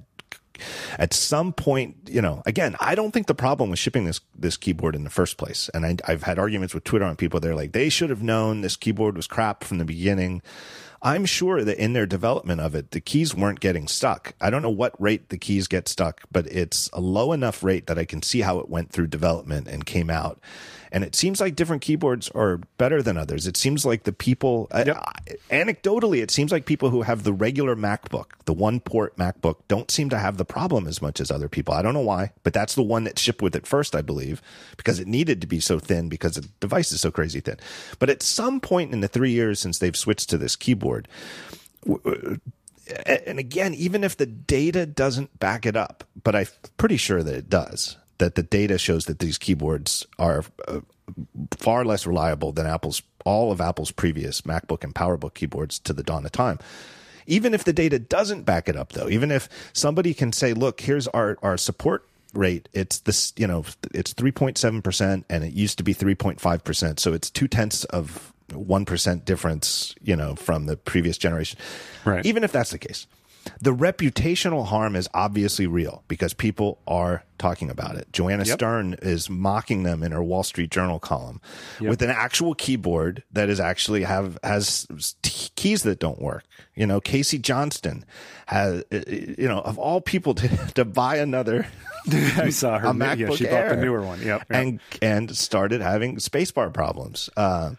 at 0.98 1.14
some 1.14 1.54
point, 1.54 1.96
you 2.08 2.22
know, 2.22 2.42
again, 2.46 2.76
I 2.80 2.96
don't 2.96 3.12
think 3.12 3.28
the 3.28 3.36
problem 3.36 3.70
was 3.70 3.80
shipping 3.80 4.06
this 4.06 4.22
this 4.36 4.58
keyboard 4.58 4.96
in 4.96 5.04
the 5.04 5.10
first 5.10 5.38
place. 5.38 5.70
And 5.74 5.86
I, 5.86 5.98
I've 6.08 6.24
had 6.24 6.40
arguments 6.40 6.74
with 6.74 6.84
Twitter 6.84 7.06
on 7.06 7.16
people. 7.16 7.40
They're 7.40 7.56
like, 7.56 7.74
they 7.74 7.90
should 7.90 8.10
have 8.10 8.24
known 8.24 8.62
this 8.62 8.76
keyboard 8.76 9.16
was 9.16 9.28
crap 9.28 9.64
from 9.64 9.78
the 9.78 9.86
beginning. 9.86 10.42
I'm 11.02 11.26
sure 11.26 11.64
that 11.64 11.78
in 11.78 11.94
their 11.94 12.08
development 12.08 12.60
of 12.60 12.74
it, 12.74 12.92
the 12.92 13.00
keys 13.00 13.36
weren't 13.36 13.60
getting 13.60 13.88
stuck. 13.88 14.34
I 14.42 14.50
don't 14.50 14.64
know 14.64 14.70
what 14.72 15.00
rate 15.00 15.30
the 15.30 15.38
keys 15.38 15.68
get 15.68 15.88
stuck, 15.88 16.22
but 16.32 16.48
it's 16.48 16.90
a 16.92 17.00
low 17.00 17.34
enough 17.34 17.64
rate 17.64 17.86
that 17.86 18.00
I 18.00 18.06
can 18.06 18.24
see 18.24 18.42
how 18.42 18.60
it 18.60 18.70
went 18.70 18.92
through 18.92 19.08
development 19.08 19.68
and 19.68 19.86
came 19.86 20.10
out. 20.10 20.40
And 20.92 21.04
it 21.04 21.16
seems 21.16 21.42
like 21.42 21.56
different 21.56 21.82
keyboards 21.82 22.30
are 22.30 22.58
better 22.78 23.02
than 23.02 23.18
others. 23.18 23.46
It 23.48 23.58
seems 23.58 23.86
like 23.86 24.04
the 24.04 24.14
people, 24.14 24.68
Yep. 24.74 24.98
I- 24.98 25.36
anecdotally, 25.56 26.22
it 26.22 26.32
seems 26.32 26.52
like 26.52 26.66
people 26.66 26.90
who 26.90 27.02
have 27.02 27.24
the 27.24 27.34
regular 27.34 27.76
MacBook, 27.76 28.28
the 28.46 28.54
one 28.54 28.80
port 28.80 29.18
MacBook, 29.18 29.58
don't 29.68 29.92
seem 29.92 30.10
to 30.10 30.18
have 30.18 30.38
the 30.38 30.46
problem 30.46 30.88
as 30.88 31.02
much 31.02 31.20
as 31.20 31.30
other 31.30 31.50
people. 31.50 31.74
I 31.74 31.82
don't 31.82 31.94
know 31.94 32.00
why, 32.00 32.32
but 32.44 32.54
that's 32.54 32.76
the 32.76 32.84
one 32.84 33.04
that 33.04 33.20
shipped 33.20 33.42
with 33.42 33.56
it 33.56 33.68
first, 33.68 33.96
I 33.96 34.02
believe, 34.02 34.42
because 34.78 35.00
it 35.00 35.08
needed 35.08 35.42
to 35.42 35.48
be 35.48 35.60
so 35.60 35.80
thin 35.80 36.10
because 36.10 36.36
the 36.36 36.48
device 36.60 36.92
is 36.92 37.02
so 37.02 37.12
crazy 37.12 37.40
thin. 37.40 37.58
But 38.00 38.10
at 38.10 38.24
some 38.24 38.60
point 38.60 38.94
in 38.94 39.02
the 39.02 39.08
three 39.08 39.32
years 39.32 39.60
since 39.60 39.80
they've 39.80 39.96
switched 39.96 40.30
to 40.30 40.38
this 40.38 40.56
keyboard, 40.56 41.08
and 43.06 43.40
again, 43.40 43.74
even 43.74 44.04
if 44.04 44.16
the 44.18 44.26
data 44.26 44.86
doesn't 44.86 45.40
back 45.40 45.66
it 45.66 45.76
up, 45.76 46.04
but 46.24 46.36
I'm 46.36 46.48
pretty 46.78 46.98
sure 46.98 47.22
that 47.24 47.36
it 47.36 47.50
does, 47.50 47.98
that 48.18 48.36
the 48.36 48.44
data 48.44 48.78
shows 48.78 49.06
that 49.06 49.20
these 49.20 49.38
keyboards 49.38 50.06
are 50.18 50.44
uh, 50.68 50.82
far 51.58 51.86
less 51.86 52.06
reliable 52.06 52.52
than 52.52 52.66
Apple's 52.66 53.02
all 53.26 53.52
of 53.52 53.60
Apple's 53.60 53.92
previous 53.92 54.42
MacBook 54.42 54.84
and 54.84 54.96
PowerBook 54.96 55.34
keyboards 55.34 55.80
to 55.80 55.92
the 55.94 56.04
dawn 56.04 56.26
of 56.26 56.32
time. 56.32 56.60
Even 57.26 57.54
if 57.54 57.66
the 57.66 57.74
data 57.74 58.00
doesn't 58.00 58.44
back 58.44 58.70
it 58.70 58.78
up, 58.78 58.94
though, 58.94 59.10
even 59.10 59.32
if 59.32 59.50
somebody 59.74 60.14
can 60.14 60.32
say, 60.32 60.54
"Look, 60.54 60.80
here's 60.80 61.08
our 61.10 61.38
our 61.44 61.58
support 61.58 62.08
rate. 62.34 62.70
It's 62.74 63.00
this, 63.00 63.34
you 63.36 63.48
know, 63.48 63.66
it's 63.94 64.14
three 64.14 64.32
point 64.32 64.58
seven 64.58 64.82
percent, 64.82 65.26
and 65.30 65.44
it 65.44 65.54
used 65.54 65.78
to 65.80 65.84
be 65.84 65.92
three 65.94 66.16
point 66.16 66.40
five 66.40 66.64
percent, 66.64 67.00
so 67.00 67.14
it's 67.14 67.30
two 67.30 67.48
tenths 67.48 67.84
of 67.86 68.32
one 68.54 68.86
percent 68.86 69.26
difference, 69.26 69.94
you 70.02 70.16
know, 70.16 70.36
from 70.36 70.68
the 70.68 70.78
previous 70.78 71.18
generation." 71.18 71.60
Right. 72.06 72.26
Even 72.26 72.46
if 72.46 72.54
that's 72.54 72.72
the 72.72 72.78
case, 72.78 73.08
the 73.62 73.74
reputational 73.74 74.66
harm 74.66 74.96
is 74.96 75.10
obviously 75.14 75.68
real 75.68 76.04
because 76.08 76.34
people 76.34 76.80
are 76.88 77.24
talking 77.38 77.70
about 77.70 77.96
it. 77.96 78.08
Joanna 78.12 78.44
Yep. 78.46 78.58
Stern 78.58 78.96
is 79.02 79.30
mocking 79.30 79.84
them 79.84 80.04
in 80.04 80.12
her 80.12 80.24
Wall 80.24 80.44
Street 80.44 80.72
Journal 80.72 81.00
column 81.00 81.42
with 81.80 82.02
an 82.02 82.10
actual 82.10 82.56
keyboard 82.56 83.24
that 83.32 83.50
is 83.50 83.60
actually 83.60 84.04
have 84.04 84.38
has 84.44 84.88
t- 85.22 85.50
keys 85.56 85.84
that 85.84 86.00
don't 86.00 86.22
work. 86.22 86.44
You 86.76 86.88
know, 86.88 87.00
Casey 87.00 87.38
Johnston 87.38 88.06
has, 88.48 88.84
you 88.92 89.48
know, 89.48 89.60
of 89.60 89.78
all 89.78 90.02
people 90.02 90.34
to, 90.36 90.48
to 90.76 90.86
buy 90.86 91.18
another 91.18 91.68
i 92.38 92.50
saw 92.50 92.80
her 92.80 92.88
a 92.90 92.92
MacBook 92.92 93.18
yeah 93.18 93.36
she 93.36 93.46
bought 93.46 93.70
the 93.70 93.76
newer 93.76 94.02
one 94.02 94.20
yep, 94.20 94.40
yep. 94.40 94.46
and 94.50 94.80
and 95.02 95.36
started 95.36 95.82
having 95.82 96.18
spacebar 96.18 96.74
problems. 96.74 97.30
Uh, 97.36 97.72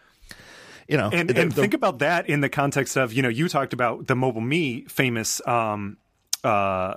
you 0.89 0.97
know, 0.97 1.09
and, 1.11 1.29
the- 1.29 1.39
and 1.41 1.51
the- 1.51 1.61
think 1.61 1.73
about 1.73 1.99
that 1.99 2.27
in 2.29 2.41
the 2.41 2.49
context 2.49 2.97
of 2.97 3.13
you 3.13 3.21
know 3.21 3.29
you 3.29 3.47
talked 3.47 3.73
about 3.73 4.07
the 4.07 4.15
MobileMe 4.15 4.89
famous 4.91 5.41
um 5.47 5.97
uh 6.43 6.95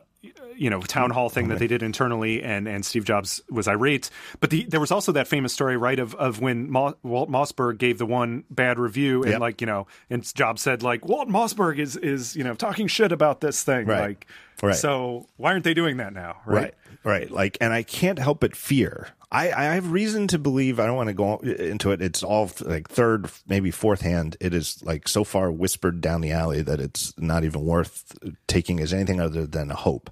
you 0.55 0.71
know 0.71 0.81
town 0.83 1.11
hall 1.11 1.29
thing 1.29 1.49
that 1.49 1.59
they 1.59 1.67
did 1.67 1.83
internally, 1.83 2.43
and 2.45 2.69
and 2.69 2.87
Steve 2.87 3.05
Jobs 3.05 3.41
was 3.51 3.67
irate. 3.67 4.09
But 4.39 4.51
the, 4.51 4.65
there 4.69 4.79
was 4.79 4.93
also 4.93 5.11
that 5.13 5.27
famous 5.27 5.53
story, 5.53 5.77
right, 5.77 5.99
of 5.99 6.15
of 6.15 6.41
when 6.41 6.71
Ma- 6.71 6.93
Walt 7.03 7.29
Mossberg 7.29 7.79
gave 7.79 7.99
the 7.99 8.07
one 8.07 8.45
bad 8.51 8.79
review, 8.79 9.23
and 9.25 9.33
Yep. 9.33 9.41
like 9.41 9.61
you 9.61 9.67
know, 9.67 9.89
and 10.11 10.23
Jobs 10.35 10.63
said 10.63 10.85
like 10.85 11.05
Walt 11.05 11.29
Mossberg 11.29 11.79
is 11.81 11.97
is 11.97 12.37
you 12.37 12.45
know 12.45 12.55
talking 12.55 12.87
shit 12.87 13.11
about 13.11 13.41
this 13.41 13.65
thing, 13.65 13.87
Right. 13.87 14.01
like 14.01 14.27
Right. 14.63 14.77
So 14.77 15.27
why 15.39 15.51
aren't 15.53 15.65
they 15.65 15.75
doing 15.75 15.97
that 15.97 16.13
now, 16.13 16.37
right? 16.47 16.55
right 16.63 16.75
right 17.05 17.31
like 17.33 17.59
and 17.61 17.73
i 17.73 17.83
can't 17.83 18.21
help 18.21 18.39
but 18.39 18.55
fear 18.55 19.09
i 19.33 19.51
i 19.51 19.65
have 19.75 19.91
reason 19.91 20.29
to 20.29 20.39
believe 20.39 20.79
i 20.79 20.87
don't 20.87 20.97
want 20.97 21.09
to 21.09 21.15
go 21.15 21.39
into 21.39 21.91
it 21.91 22.01
it's 22.01 22.23
all 22.23 22.49
like 22.61 22.89
third 22.89 23.29
maybe 23.47 23.71
fourth 23.71 24.03
hand. 24.03 24.37
It 24.41 24.55
is 24.55 24.83
like 24.83 25.09
so 25.09 25.25
far 25.25 25.51
whispered 25.51 26.01
down 26.01 26.21
the 26.21 26.33
alley 26.33 26.63
that 26.63 26.81
it's 26.81 27.13
not 27.19 27.45
even 27.45 27.65
worth 27.65 28.17
taking 28.47 28.81
as 28.81 28.93
anything 28.93 29.21
other 29.21 29.47
than 29.47 29.71
a 29.71 29.77
hope. 29.77 30.11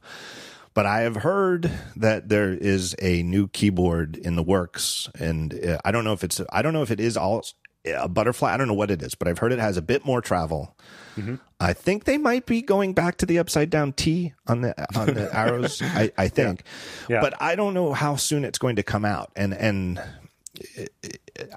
But 0.73 0.87
I 0.87 1.01
have 1.01 1.17
heard 1.17 1.71
that 1.97 2.29
there 2.29 2.53
is 2.53 2.95
a 3.01 3.23
new 3.23 3.49
keyboard 3.49 4.17
in 4.17 4.37
the 4.37 4.43
works, 4.43 5.09
and 5.19 5.53
uh, 5.53 5.79
I 5.85 5.91
don't 5.91 6.05
know 6.05 6.13
if 6.13 6.23
it's 6.23 6.41
I 6.53 6.63
don't 6.63 6.73
know 6.73 6.83
if 6.83 6.91
it 6.91 7.01
is 7.01 7.17
all 7.17 7.45
a 7.87 8.09
butterfly. 8.09 8.53
I 8.53 8.57
don't 8.57 8.69
know 8.69 8.75
what 8.75 8.91
it 8.91 9.03
is, 9.03 9.15
but 9.15 9.29
I've 9.29 9.39
heard 9.39 9.53
it 9.53 9.59
has 9.59 9.77
a 9.77 9.83
bit 9.83 10.05
more 10.05 10.21
travel. 10.21 10.77
Mm-hmm. 11.17 11.37
I 11.59 11.73
think 11.73 12.05
they 12.05 12.19
might 12.19 12.47
be 12.47 12.63
going 12.63 12.95
back 12.95 13.17
to 13.19 13.27
the 13.27 13.39
upside 13.39 13.69
down 13.71 13.93
T 13.93 14.33
on 14.47 14.61
the 14.63 14.99
on 14.99 15.07
the 15.15 15.35
arrows. 15.37 15.83
I, 15.83 16.13
I 16.17 16.29
think, 16.29 16.63
Yeah. 17.09 17.21
but 17.21 17.35
I 17.41 17.55
don't 17.57 17.75
know 17.75 17.93
how 17.93 18.17
soon 18.17 18.45
it's 18.45 18.59
going 18.59 18.77
to 18.77 18.83
come 18.83 19.05
out, 19.05 19.31
and 19.37 19.53
and 19.55 20.01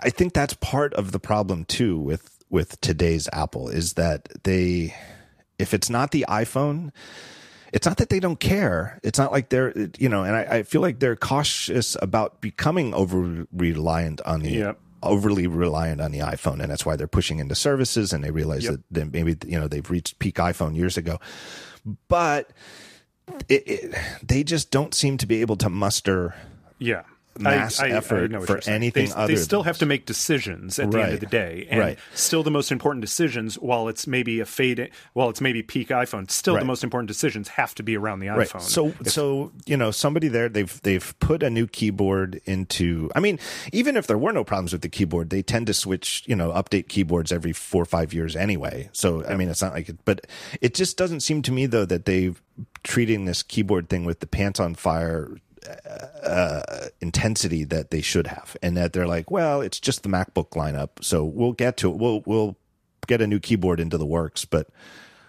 I 0.01 0.09
think 0.09 0.33
that's 0.33 0.53
part 0.55 0.93
of 0.93 1.11
the 1.11 1.19
problem 1.19 1.65
too 1.65 1.97
with 1.99 2.29
with 2.49 2.79
today's 2.81 3.27
Apple 3.33 3.67
is 3.69 3.93
that 3.93 4.29
they, 4.43 4.93
if 5.57 5.73
it's 5.73 5.89
not 5.89 6.11
the 6.11 6.23
iPhone, 6.29 6.91
it's 7.73 7.87
not 7.87 7.97
that 7.97 8.09
they 8.09 8.19
don't 8.19 8.39
care. 8.39 8.99
It's 9.03 9.17
not 9.17 9.31
like 9.31 9.49
they're, 9.49 9.73
you 9.97 10.07
know, 10.07 10.23
and 10.23 10.35
I, 10.35 10.41
I 10.57 10.63
feel 10.63 10.81
like 10.81 10.99
they're 10.99 11.15
cautious 11.15 11.97
about 11.99 12.41
becoming 12.41 12.93
over 12.93 13.47
reliant 13.51 14.21
on 14.21 14.41
the, 14.41 14.51
Yep. 14.51 14.79
Overly 15.03 15.47
reliant 15.47 16.01
on 16.01 16.11
the 16.11 16.19
iPhone. 16.19 16.61
And 16.61 16.71
that's 16.71 16.85
why 16.85 16.95
they're 16.95 17.07
pushing 17.07 17.39
into 17.39 17.55
services 17.55 18.13
and 18.13 18.23
they 18.23 18.31
realize 18.31 18.63
Yep. 18.65 18.79
that 18.91 19.13
maybe, 19.13 19.37
you 19.45 19.59
know, 19.59 19.67
they've 19.67 19.89
reached 19.89 20.19
peak 20.19 20.35
iPhone 20.35 20.75
years 20.75 20.97
ago. 20.97 21.19
But 22.07 22.49
it, 23.49 23.63
it, 23.67 23.95
they 24.25 24.43
just 24.43 24.71
don't 24.71 24.93
seem 24.93 25.17
to 25.17 25.25
be 25.27 25.41
able 25.41 25.55
to 25.57 25.69
muster 25.69 26.35
Yeah. 26.79 27.03
Mass 27.39 27.79
effort 27.79 28.31
know 28.31 28.39
what 28.41 28.47
for 28.47 28.69
anything 28.69 29.07
they, 29.09 29.15
other 29.15 29.33
They 29.35 29.41
still 29.41 29.63
have 29.63 29.77
to 29.79 29.85
make 29.85 30.05
decisions 30.05 30.77
at 30.77 30.91
the 30.91 31.01
end 31.01 31.13
of 31.13 31.19
the 31.19 31.25
day, 31.25 31.67
and 31.69 31.79
Right. 31.79 31.99
still 32.13 32.43
the 32.43 32.51
most 32.51 32.71
important 32.71 33.01
decisions. 33.01 33.55
While 33.55 33.87
it's 33.87 34.05
maybe 34.05 34.39
a 34.39 34.45
fade, 34.45 34.89
while 35.13 35.29
it's 35.29 35.41
maybe 35.41 35.63
peak 35.63 35.89
iPhone, 35.89 36.29
still 36.29 36.53
Right. 36.55 36.59
the 36.59 36.65
most 36.65 36.83
important 36.83 37.07
decisions 37.07 37.49
have 37.49 37.73
to 37.75 37.83
be 37.83 37.97
around 37.97 38.19
the 38.19 38.27
Right. 38.29 38.47
iPhone. 38.47 38.61
So 38.61 38.93
so 39.03 39.51
you 39.65 39.77
know 39.77 39.91
somebody 39.91 40.27
there 40.27 40.47
they've 40.49 40.79
they've 40.83 41.13
put 41.19 41.41
a 41.43 41.49
new 41.49 41.65
keyboard 41.67 42.41
into 42.45 43.09
I 43.15 43.19
mean 43.19 43.39
even 43.71 43.97
if 43.97 44.05
there 44.07 44.17
were 44.17 44.31
no 44.33 44.43
problems 44.43 44.71
with 44.73 44.81
the 44.81 44.89
keyboard 44.89 45.29
they 45.29 45.41
tend 45.41 45.67
to 45.67 45.73
switch 45.73 46.23
you 46.27 46.35
know 46.35 46.51
update 46.51 46.87
keyboards 46.87 47.31
every 47.31 47.53
4 47.53 47.81
or 47.81 47.85
5 47.85 48.13
years 48.13 48.35
anyway. 48.35 48.89
So 48.93 49.25
I 49.25 49.35
mean 49.35 49.49
it's 49.49 49.61
not 49.61 49.73
like 49.73 49.89
it, 49.89 49.97
but 50.05 50.27
it 50.61 50.73
just 50.73 50.97
doesn't 50.97 51.21
seem 51.21 51.41
to 51.43 51.51
me 51.51 51.65
though 51.65 51.85
that 51.85 52.05
they 52.05 52.33
treating 52.83 53.25
this 53.25 53.41
keyboard 53.41 53.89
thing 53.89 54.05
with 54.05 54.19
the 54.19 54.27
pants 54.27 54.59
on 54.59 54.75
fire 54.75 55.31
uh, 56.23 56.87
intensity 57.01 57.63
that 57.65 57.91
they 57.91 58.01
should 58.01 58.27
have, 58.27 58.55
and 58.61 58.75
that 58.77 58.93
they're 58.93 59.07
like, 59.07 59.31
well, 59.31 59.61
it's 59.61 59.79
just 59.79 60.03
the 60.03 60.09
MacBook 60.09 60.51
lineup, 60.51 60.89
so 61.01 61.23
we'll 61.23 61.53
get 61.53 61.77
to 61.77 61.89
it. 61.91 61.97
We'll 61.97 62.21
we'll 62.25 62.55
get 63.07 63.21
a 63.21 63.27
new 63.27 63.39
keyboard 63.39 63.79
into 63.79 63.97
the 63.97 64.05
works, 64.05 64.45
but 64.45 64.67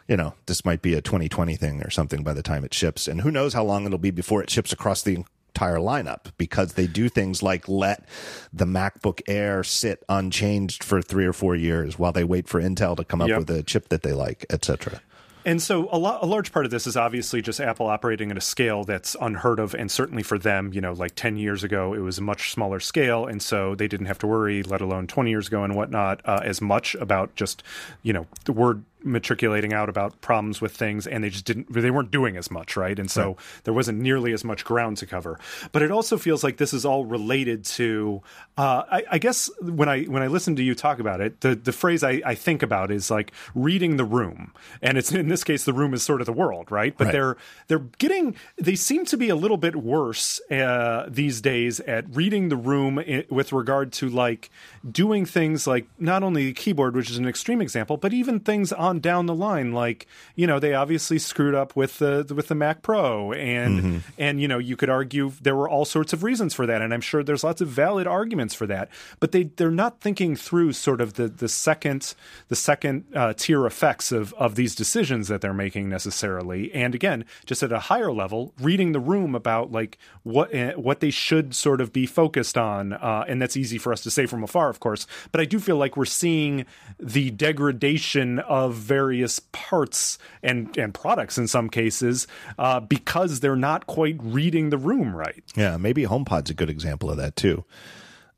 you 0.09 0.17
know, 0.17 0.35
this 0.47 0.65
might 0.65 0.83
be 0.83 0.95
a 0.95 1.01
2020 1.01 1.57
thing 1.57 1.83
or 1.83 1.91
something 1.91 2.23
by 2.23 2.35
the 2.35 2.43
time 2.43 2.65
it 2.65 2.75
ships, 2.75 3.09
and 3.09 3.23
who 3.23 3.31
knows 3.31 3.55
how 3.55 3.65
long 3.65 3.87
it'll 3.87 3.99
be 3.99 4.11
before 4.11 4.43
it 4.43 4.51
ships 4.51 4.73
across 4.73 5.03
the 5.03 5.25
entire 5.49 5.77
lineup 5.79 6.33
because 6.37 6.73
they 6.75 6.87
do 6.87 7.09
things 7.09 7.43
like 7.43 7.69
let 7.69 8.07
the 8.53 8.65
MacBook 8.67 9.21
Air 9.29 9.63
sit 9.65 10.03
unchanged 10.09 10.83
for 10.85 11.01
three 11.01 11.25
or 11.25 11.33
four 11.33 11.55
years 11.55 11.99
while 11.99 12.13
they 12.13 12.25
wait 12.25 12.49
for 12.49 12.61
Intel 12.61 12.97
to 12.97 13.05
come 13.05 13.23
up 13.23 13.29
Yep. 13.29 13.39
with 13.39 13.51
a 13.51 13.63
chip 13.63 13.89
that 13.89 14.03
they 14.03 14.13
like, 14.13 14.45
etc. 14.51 15.01
And 15.47 15.61
so 15.61 15.89
a, 15.93 15.99
lot, 15.99 16.23
a 16.23 16.27
large 16.27 16.53
part 16.53 16.65
of 16.65 16.71
this 16.71 16.87
is 16.87 16.97
obviously 16.97 17.43
just 17.43 17.61
Apple 17.61 17.87
operating 17.87 18.31
at 18.31 18.39
a 18.39 18.41
scale 18.41 18.85
that's 18.85 19.15
unheard 19.21 19.59
of, 19.59 19.75
and 19.75 19.91
certainly 19.91 20.23
for 20.23 20.39
them, 20.39 20.73
you 20.73 20.81
know, 20.81 20.93
like 20.93 21.15
ten 21.15 21.37
years 21.37 21.63
ago, 21.63 21.93
it 21.93 21.99
was 21.99 22.19
a 22.19 22.23
much 22.23 22.51
smaller 22.51 22.81
scale, 22.81 23.27
and 23.27 23.43
so 23.43 23.75
they 23.75 23.87
didn't 23.87 24.07
have 24.07 24.19
to 24.21 24.27
worry, 24.27 24.63
let 24.63 24.81
alone 24.81 25.07
twenty 25.07 25.31
years 25.31 25.49
ago 25.49 25.63
and 25.63 25.75
whatnot, 25.75 26.21
uh, 26.25 26.41
as 26.43 26.61
much 26.61 26.95
about 26.95 27.35
just, 27.37 27.63
you 28.03 28.13
know, 28.13 28.27
the 28.45 28.53
word 28.53 28.85
matriculating 29.05 29.73
out 29.73 29.89
about 29.89 30.21
problems 30.21 30.61
with 30.61 30.73
things, 30.77 31.07
and 31.07 31.23
they 31.23 31.31
just 31.31 31.45
didn't, 31.45 31.73
they 31.73 31.91
weren't 31.91 32.11
doing 32.11 32.37
as 32.37 32.51
much, 32.51 32.77
right? 32.77 32.99
And 32.99 33.11
so 33.11 33.37
there 33.65 33.75
wasn't 33.75 34.01
nearly 34.01 34.33
as 34.33 34.45
much 34.45 34.65
ground 34.65 34.97
to 34.99 35.07
cover. 35.07 35.39
But 35.73 35.83
it 35.83 35.91
also 35.91 36.17
feels 36.17 36.43
like 36.43 36.57
this 36.57 36.73
is 36.73 36.85
all 36.85 37.05
related 37.05 37.65
to, 37.67 38.23
uh, 38.57 38.83
I, 38.91 39.05
I 39.13 39.19
guess 39.19 39.51
when 39.61 39.89
I 39.89 40.05
when 40.05 40.23
I 40.23 40.27
listen 40.29 40.57
to 40.57 40.63
you 40.63 40.75
talk 40.75 40.99
about 40.99 41.21
it, 41.21 41.41
the 41.43 41.55
the 41.55 41.73
phrase 41.73 42.03
I, 42.03 42.23
I 42.25 42.35
think 42.35 42.63
about 42.63 42.91
is 42.91 43.11
like 43.11 43.33
reading 43.55 43.97
the 43.97 44.05
room, 44.05 44.53
and 44.83 44.97
it's 44.99 45.13
in 45.13 45.29
this 45.29 45.45
case 45.45 45.65
the 45.65 45.73
room 45.73 45.95
is 45.95 46.03
sort 46.03 46.21
of 46.21 46.27
the 46.27 46.33
world, 46.33 46.71
right? 46.71 46.97
But 46.97 47.05
Right. 47.07 47.13
they're 47.13 47.37
they're 47.69 47.87
getting 47.99 48.35
they 48.57 48.75
seem 48.77 49.05
to 49.07 49.17
be 49.17 49.29
a 49.29 49.37
little 49.37 49.57
bit 49.59 49.77
worse 49.77 50.41
uh, 50.51 51.07
these 51.09 51.41
days 51.41 51.81
at 51.81 52.05
reading 52.15 52.49
the 52.49 52.57
room 52.57 52.99
i- 52.99 53.27
with 53.29 53.53
regard 53.53 53.93
to 53.95 54.09
like 54.09 54.51
doing 54.91 55.27
things 55.27 55.67
like 55.67 55.87
not 55.99 56.23
only 56.23 56.47
the 56.47 56.53
keyboard, 56.53 56.95
which 56.97 57.11
is 57.11 57.19
an 57.19 57.27
extreme 57.29 57.61
example, 57.61 57.97
but 57.97 58.13
even 58.13 58.41
things 58.41 58.73
on 58.73 58.94
down 59.01 59.27
the 59.27 59.35
line, 59.35 59.73
like 59.73 60.07
you 60.35 60.47
know 60.47 60.59
they 60.59 60.75
obviously 60.75 61.19
screwed 61.19 61.55
up 61.55 61.77
with 61.77 61.99
the 61.99 62.31
with 62.35 62.49
the 62.49 62.55
Mac 62.55 62.83
Pro, 62.83 63.33
and 63.33 64.03
and 64.19 64.41
you 64.41 64.49
know 64.49 64.59
you 64.59 64.77
could 64.77 64.91
argue 64.91 65.33
there 65.41 65.57
were 65.57 65.69
all 65.69 65.85
sorts 65.85 66.13
of 66.13 66.23
reasons 66.23 66.55
for 66.55 66.67
that, 66.67 66.83
and 66.83 66.93
I'm 66.93 67.01
sure 67.01 67.23
there's 67.23 67.45
lots 67.45 67.61
of 67.61 67.69
valid 67.69 68.07
arguments 68.07 68.55
for 68.55 68.67
that, 68.67 68.89
but 69.21 69.33
they 69.33 69.45
they're 69.45 69.71
not 69.71 70.01
thinking 70.01 70.37
through 70.37 70.73
sort 70.73 71.01
of 71.01 71.15
the 71.15 71.29
the 71.29 71.49
second 71.49 72.15
the 72.49 72.57
second 72.57 73.05
uh, 73.15 73.33
tier 73.37 73.67
effects 73.67 74.13
of 74.13 74.33
of 74.35 74.55
these 74.55 74.75
decisions 74.75 75.29
that 75.29 75.41
they're 75.41 75.55
making 75.55 75.89
necessarily, 75.89 76.73
and 76.75 76.95
again, 76.95 77.25
just 77.47 77.63
at 77.63 77.73
a 77.73 77.81
higher 77.81 78.13
level, 78.13 78.53
reading 78.61 78.93
the 78.93 79.01
room 79.01 79.35
about 79.35 79.73
like 79.73 79.99
what 80.25 80.55
uh, 80.55 80.73
what 80.73 81.01
they 81.01 81.11
should 81.11 81.55
sort 81.55 81.81
of 81.81 81.93
be 81.93 82.07
focused 82.07 82.59
on, 82.59 82.95
uh, 82.95 83.25
and 83.29 83.41
that's 83.41 83.57
easy 83.57 83.79
for 83.79 83.93
us 83.93 84.03
to 84.03 84.11
say 84.11 84.27
from 84.27 84.43
afar, 84.43 84.69
of 84.71 84.81
course. 84.81 85.07
But 85.31 85.41
I 85.41 85.45
do 85.45 85.61
feel 85.61 85.77
like 85.77 85.97
we're 85.97 86.07
seeing 86.07 86.67
the 86.99 87.31
degradation 87.31 88.39
of 88.41 88.75
various 88.75 89.39
parts 89.53 90.19
and 90.43 90.77
and 90.77 90.93
products 90.93 91.39
in 91.39 91.47
some 91.47 91.69
cases 91.69 92.27
uh, 92.59 92.81
because 92.81 93.41
they're 93.41 93.55
not 93.55 93.87
quite 93.87 94.17
reading 94.21 94.71
the 94.71 94.79
room 94.79 95.15
right. 95.15 95.45
Yeah, 95.55 95.77
maybe 95.77 96.05
HomePod's 96.05 96.51
a 96.51 96.55
good 96.55 96.71
example 96.71 97.11
of 97.11 97.19
that 97.19 97.37
too. 97.37 97.65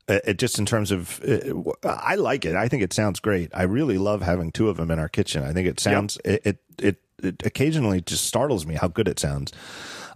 Uh, 0.09 0.19
It, 0.25 0.37
just 0.37 0.59
in 0.59 0.65
terms 0.65 0.91
of, 0.91 1.21
uh, 1.23 1.53
I 1.83 2.15
like 2.15 2.45
it. 2.45 2.55
I 2.55 2.67
think 2.69 2.83
it 2.83 2.93
sounds 2.93 3.19
great. 3.19 3.49
I 3.53 3.63
really 3.63 3.97
love 3.97 4.21
having 4.21 4.51
two 4.51 4.69
of 4.69 4.77
them 4.77 4.91
in 4.91 4.99
our 4.99 5.09
kitchen. 5.09 5.43
I 5.43 5.53
think 5.53 5.67
it 5.67 5.79
sounds 5.79 6.17
it 6.23 6.41
it, 6.45 6.57
it, 6.79 7.01
it 7.23 7.45
occasionally 7.45 8.01
just 8.01 8.25
startles 8.25 8.65
me 8.65 8.75
how 8.75 8.87
good 8.89 9.07
it 9.07 9.19
sounds. 9.19 9.53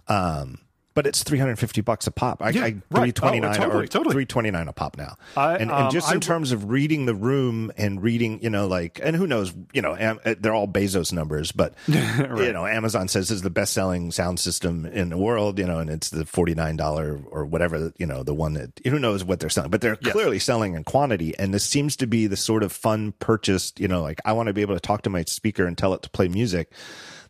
Um, 0.08 0.58
but 0.94 1.06
it's 1.06 1.22
three 1.22 1.38
hundred 1.38 1.58
fifty 1.58 1.80
bucks 1.80 2.06
a 2.06 2.10
pop. 2.10 2.42
I, 2.42 2.50
Yeah, 2.50 2.60
I 2.60 2.64
right. 2.64 2.82
three 3.02 3.12
twenty 3.12 3.40
nine 3.40 3.54
Oh, 3.56 3.58
totally, 3.64 3.84
or 3.84 3.86
totally. 3.86 4.12
three 4.12 4.26
twenty 4.26 4.50
nine 4.50 4.68
a 4.68 4.72
pop 4.72 4.96
now. 4.96 5.16
I- 5.36 5.56
and, 5.56 5.70
um, 5.70 5.82
and 5.84 5.90
just 5.92 6.08
in 6.08 6.20
w- 6.20 6.26
terms 6.26 6.52
of 6.52 6.70
reading 6.70 7.06
the 7.06 7.14
room 7.14 7.70
and 7.76 8.02
reading, 8.02 8.42
you 8.42 8.50
know, 8.50 8.66
like, 8.66 9.00
and 9.02 9.14
who 9.16 9.26
knows, 9.26 9.52
you 9.72 9.82
know, 9.82 9.94
am, 9.96 10.18
uh, 10.24 10.34
they're 10.38 10.54
all 10.54 10.68
Bezos 10.68 11.12
numbers, 11.12 11.52
but 11.52 11.74
you 11.86 12.52
know, 12.52 12.66
Amazon 12.66 13.08
says 13.08 13.28
this 13.28 13.36
is 13.36 13.42
the 13.42 13.50
best 13.50 13.72
selling 13.72 14.10
sound 14.12 14.40
system 14.40 14.86
in 14.86 15.08
the 15.10 15.18
world, 15.18 15.58
you 15.58 15.66
know, 15.66 15.78
and 15.78 15.90
it's 15.90 16.10
the 16.10 16.24
forty 16.26 16.54
nine 16.54 16.76
dollar 16.76 17.20
or 17.30 17.44
whatever, 17.44 17.92
you 17.98 18.06
know, 18.06 18.22
the 18.22 18.34
one 18.34 18.54
that 18.54 18.80
who 18.84 18.98
knows 18.98 19.24
what 19.24 19.40
they're 19.40 19.50
selling, 19.50 19.70
but 19.70 19.80
they're 19.80 19.96
clearly 19.96 20.38
selling 20.38 20.74
in 20.74 20.84
quantity, 20.84 21.36
and 21.38 21.52
this 21.54 21.64
seems 21.64 21.96
to 21.96 22.06
be 22.06 22.26
the 22.26 22.36
sort 22.36 22.62
of 22.62 22.72
fun 22.72 23.12
purchased, 23.18 23.80
you 23.80 23.88
know, 23.88 24.02
like 24.02 24.20
I 24.24 24.32
want 24.32 24.48
to 24.48 24.52
be 24.52 24.60
able 24.62 24.74
to 24.74 24.80
talk 24.80 25.02
to 25.02 25.10
my 25.10 25.24
speaker 25.24 25.66
and 25.66 25.76
tell 25.78 25.94
it 25.94 26.02
to 26.02 26.10
play 26.10 26.28
music 26.28 26.72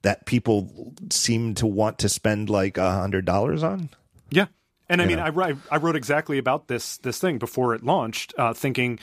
that 0.03 0.27
people 0.27 0.95
seem 1.11 1.55
to 1.55 1.66
want 1.66 1.99
to 2.01 2.09
spend 2.09 2.51
like 2.51 2.77
a 2.77 2.91
hundred 2.91 3.24
dollars 3.24 3.62
on. 3.62 3.89
Yeah, 4.31 4.47
and 4.89 5.01
I 5.01 5.07
mean. 5.07 5.19
I, 5.19 5.55
I 5.70 5.77
wrote 5.77 5.97
exactly 5.97 6.39
about 6.39 6.69
this 6.69 6.99
this 6.99 7.19
thing 7.19 7.39
before 7.39 7.74
it 7.74 7.83
launched, 7.85 8.35
uh, 8.39 8.53
thinking 8.53 8.99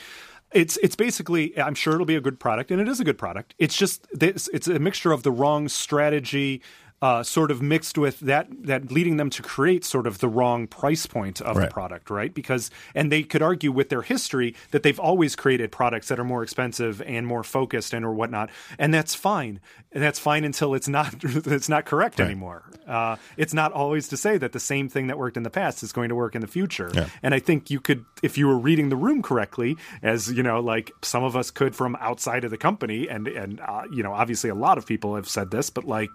it's 0.52 0.76
it's 0.78 0.96
basically 0.96 1.58
I'm 1.58 1.74
sure 1.74 1.94
it'll 1.94 2.06
be 2.06 2.16
a 2.16 2.20
good 2.20 2.40
product, 2.40 2.70
and 2.70 2.80
it 2.80 2.88
is 2.88 3.00
a 3.00 3.04
good 3.04 3.18
product. 3.18 3.54
It's 3.58 3.76
just 3.76 4.06
this, 4.12 4.48
it's 4.52 4.68
a 4.68 4.78
mixture 4.78 5.12
of 5.12 5.22
the 5.22 5.30
wrong 5.30 5.68
strategy. 5.68 6.62
Uh, 7.02 7.22
sort 7.22 7.50
of 7.50 7.62
mixed 7.62 7.96
with 7.96 8.20
that, 8.20 8.46
that 8.62 8.92
leading 8.92 9.16
them 9.16 9.30
to 9.30 9.40
create 9.42 9.86
sort 9.86 10.06
of 10.06 10.18
the 10.18 10.28
wrong 10.28 10.66
price 10.66 11.06
point 11.06 11.40
of 11.40 11.56
Right. 11.56 11.66
the 11.66 11.72
product, 11.72 12.10
right? 12.10 12.34
Because, 12.34 12.70
and 12.94 13.10
they 13.10 13.22
could 13.22 13.40
argue 13.40 13.72
with 13.72 13.88
their 13.88 14.02
history 14.02 14.54
that 14.72 14.82
they've 14.82 15.00
always 15.00 15.34
created 15.34 15.72
products 15.72 16.08
that 16.08 16.20
are 16.20 16.24
more 16.24 16.42
expensive 16.42 17.00
and 17.06 17.26
more 17.26 17.42
focused 17.42 17.94
and 17.94 18.04
or 18.04 18.12
whatnot, 18.12 18.50
and 18.78 18.92
that's 18.92 19.14
fine. 19.14 19.60
And 19.92 20.02
that's 20.02 20.18
fine 20.18 20.44
until 20.44 20.74
it's 20.74 20.88
not 20.88 21.14
it's 21.24 21.70
not 21.70 21.86
correct 21.86 22.20
anymore. 22.20 22.64
Uh, 22.86 23.16
it's 23.38 23.54
not 23.54 23.72
always 23.72 24.08
to 24.08 24.18
say 24.18 24.36
that 24.36 24.52
the 24.52 24.60
same 24.60 24.90
thing 24.90 25.06
that 25.06 25.16
worked 25.16 25.38
in 25.38 25.42
the 25.42 25.48
past 25.50 25.82
is 25.82 25.92
going 25.92 26.10
to 26.10 26.14
work 26.14 26.34
in 26.34 26.42
the 26.42 26.46
future. 26.46 26.90
And 27.22 27.34
I 27.34 27.38
think 27.38 27.70
you 27.70 27.80
could, 27.80 28.04
if 28.22 28.36
you 28.36 28.46
were 28.46 28.58
reading 28.58 28.90
the 28.90 28.96
room 28.96 29.22
correctly, 29.22 29.78
as 30.02 30.30
you 30.30 30.42
know, 30.42 30.60
like 30.60 30.92
some 31.02 31.24
of 31.24 31.34
us 31.34 31.50
could 31.50 31.74
from 31.74 31.96
outside 31.98 32.44
of 32.44 32.50
the 32.50 32.58
company, 32.58 33.08
and 33.08 33.26
and 33.26 33.58
uh, 33.60 33.84
you 33.90 34.02
know, 34.02 34.12
obviously 34.12 34.50
a 34.50 34.54
lot 34.54 34.76
of 34.76 34.84
people 34.84 35.16
have 35.16 35.28
said 35.28 35.50
this, 35.50 35.70
but 35.70 35.84
like 35.84 36.10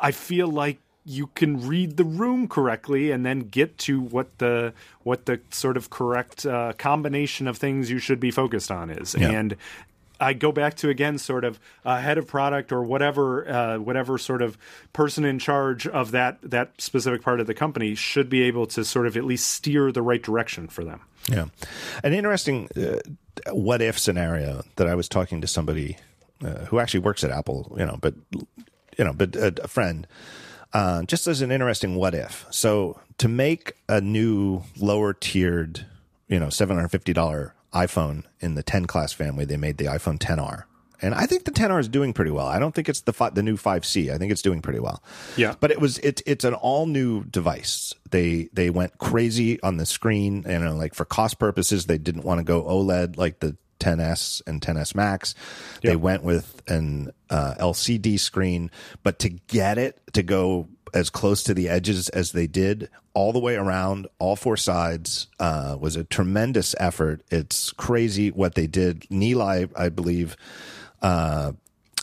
I 0.00 0.10
feel 0.12 0.48
like 0.48 0.78
you 1.04 1.28
can 1.34 1.66
read 1.66 1.96
the 1.96 2.04
room 2.04 2.48
correctly 2.48 3.10
and 3.10 3.24
then 3.24 3.40
get 3.40 3.78
to 3.78 3.98
what 4.00 4.38
the 4.38 4.72
what 5.04 5.24
the 5.26 5.40
sort 5.50 5.76
of 5.76 5.88
correct 5.90 6.44
uh, 6.44 6.72
combination 6.76 7.48
of 7.48 7.56
things 7.56 7.90
you 7.90 7.98
should 7.98 8.20
be 8.20 8.30
focused 8.30 8.70
on 8.70 8.90
is 8.90 9.14
Yeah. 9.18 9.30
and 9.30 9.56
I 10.20 10.32
go 10.32 10.50
back 10.52 10.74
to 10.78 10.88
again 10.90 11.16
sort 11.16 11.44
of 11.44 11.58
uh, 11.84 11.98
head 11.98 12.18
of 12.18 12.26
product 12.26 12.72
or 12.72 12.82
whatever 12.82 13.48
uh, 13.48 13.78
whatever 13.78 14.18
sort 14.18 14.42
of 14.42 14.58
person 14.92 15.24
in 15.24 15.38
charge 15.38 15.86
of 15.86 16.10
that 16.10 16.38
that 16.42 16.72
specific 16.78 17.22
part 17.22 17.40
of 17.40 17.46
the 17.46 17.54
company 17.54 17.94
should 17.94 18.28
be 18.28 18.42
able 18.42 18.66
to 18.66 18.84
sort 18.84 19.06
of 19.06 19.16
at 19.16 19.24
least 19.24 19.48
steer 19.48 19.90
the 19.92 20.02
right 20.02 20.22
direction 20.22 20.66
for 20.68 20.84
them. 20.84 21.00
Yeah, 21.30 21.46
an 22.04 22.12
interesting 22.12 22.68
uh, 22.76 22.98
what 23.52 23.80
if 23.80 23.98
scenario 23.98 24.62
that 24.76 24.88
I 24.88 24.94
was 24.94 25.08
talking 25.08 25.40
to 25.40 25.46
somebody 25.46 25.96
uh, 26.44 26.64
who 26.66 26.80
actually 26.80 27.00
works 27.00 27.22
at 27.24 27.30
Apple, 27.30 27.74
you 27.78 27.86
know, 27.86 27.96
but 28.00 28.14
you 28.98 29.04
know, 29.04 29.12
but 29.12 29.36
a, 29.36 29.64
a 29.64 29.68
friend, 29.68 30.06
uh, 30.72 31.04
just 31.04 31.26
as 31.26 31.40
an 31.40 31.50
interesting 31.50 31.94
what 31.94 32.14
if. 32.14 32.44
So 32.50 33.00
to 33.18 33.28
make 33.28 33.74
a 33.88 34.00
new 34.00 34.62
lower 34.76 35.14
tiered, 35.14 35.86
you 36.28 36.38
know, 36.38 36.50
seven 36.50 36.76
hundred 36.76 36.88
fifty 36.88 37.12
dollar 37.12 37.54
iPhone 37.72 38.24
in 38.40 38.54
the 38.54 38.62
10 38.62 38.86
class 38.86 39.12
family, 39.12 39.44
they 39.44 39.56
made 39.56 39.78
the 39.78 39.84
iPhone 39.86 40.18
10R. 40.18 40.64
And 41.00 41.14
I 41.14 41.26
think 41.26 41.44
the 41.44 41.52
10R 41.52 41.78
is 41.78 41.88
doing 41.88 42.12
pretty 42.12 42.32
well. 42.32 42.46
I 42.46 42.58
don't 42.58 42.74
think 42.74 42.88
it's 42.88 43.02
the 43.02 43.12
fi- 43.12 43.30
the 43.30 43.42
new 43.42 43.56
5C. 43.56 44.12
I 44.12 44.18
think 44.18 44.32
it's 44.32 44.42
doing 44.42 44.60
pretty 44.60 44.80
well. 44.80 45.00
Yeah. 45.36 45.54
But 45.60 45.70
it 45.70 45.80
was 45.80 45.98
it's 45.98 46.22
it's 46.26 46.44
an 46.44 46.54
all 46.54 46.86
new 46.86 47.22
device. 47.24 47.94
They 48.10 48.48
they 48.52 48.68
went 48.68 48.98
crazy 48.98 49.62
on 49.62 49.76
the 49.76 49.86
screen. 49.86 50.44
You 50.48 50.58
know, 50.58 50.74
like 50.74 50.94
for 50.94 51.04
cost 51.04 51.38
purposes, 51.38 51.86
they 51.86 51.98
didn't 51.98 52.24
want 52.24 52.38
to 52.38 52.44
go 52.44 52.64
OLED 52.64 53.16
like 53.16 53.38
the 53.38 53.56
10s 53.80 54.42
and 54.46 54.60
10s 54.60 54.94
Max. 54.94 55.34
They 55.82 55.96
went 55.96 56.22
with 56.22 56.62
an 56.68 57.12
uh, 57.30 57.54
LCD 57.58 58.18
screen, 58.18 58.70
but 59.02 59.18
to 59.20 59.28
get 59.28 59.78
it 59.78 60.00
to 60.12 60.22
go 60.22 60.68
as 60.94 61.10
close 61.10 61.42
to 61.44 61.54
the 61.54 61.68
edges 61.68 62.08
as 62.10 62.32
they 62.32 62.46
did 62.46 62.88
all 63.14 63.32
the 63.32 63.38
way 63.38 63.56
around 63.56 64.06
all 64.18 64.36
four 64.36 64.56
sides 64.56 65.26
uh, 65.40 65.76
was 65.78 65.96
a 65.96 66.04
tremendous 66.04 66.74
effort. 66.78 67.22
It's 67.30 67.72
crazy 67.72 68.30
what 68.30 68.54
they 68.54 68.66
did. 68.66 69.00
Nilay, 69.10 69.70
I 69.76 69.88
believe 69.88 70.36
uh, 71.02 71.52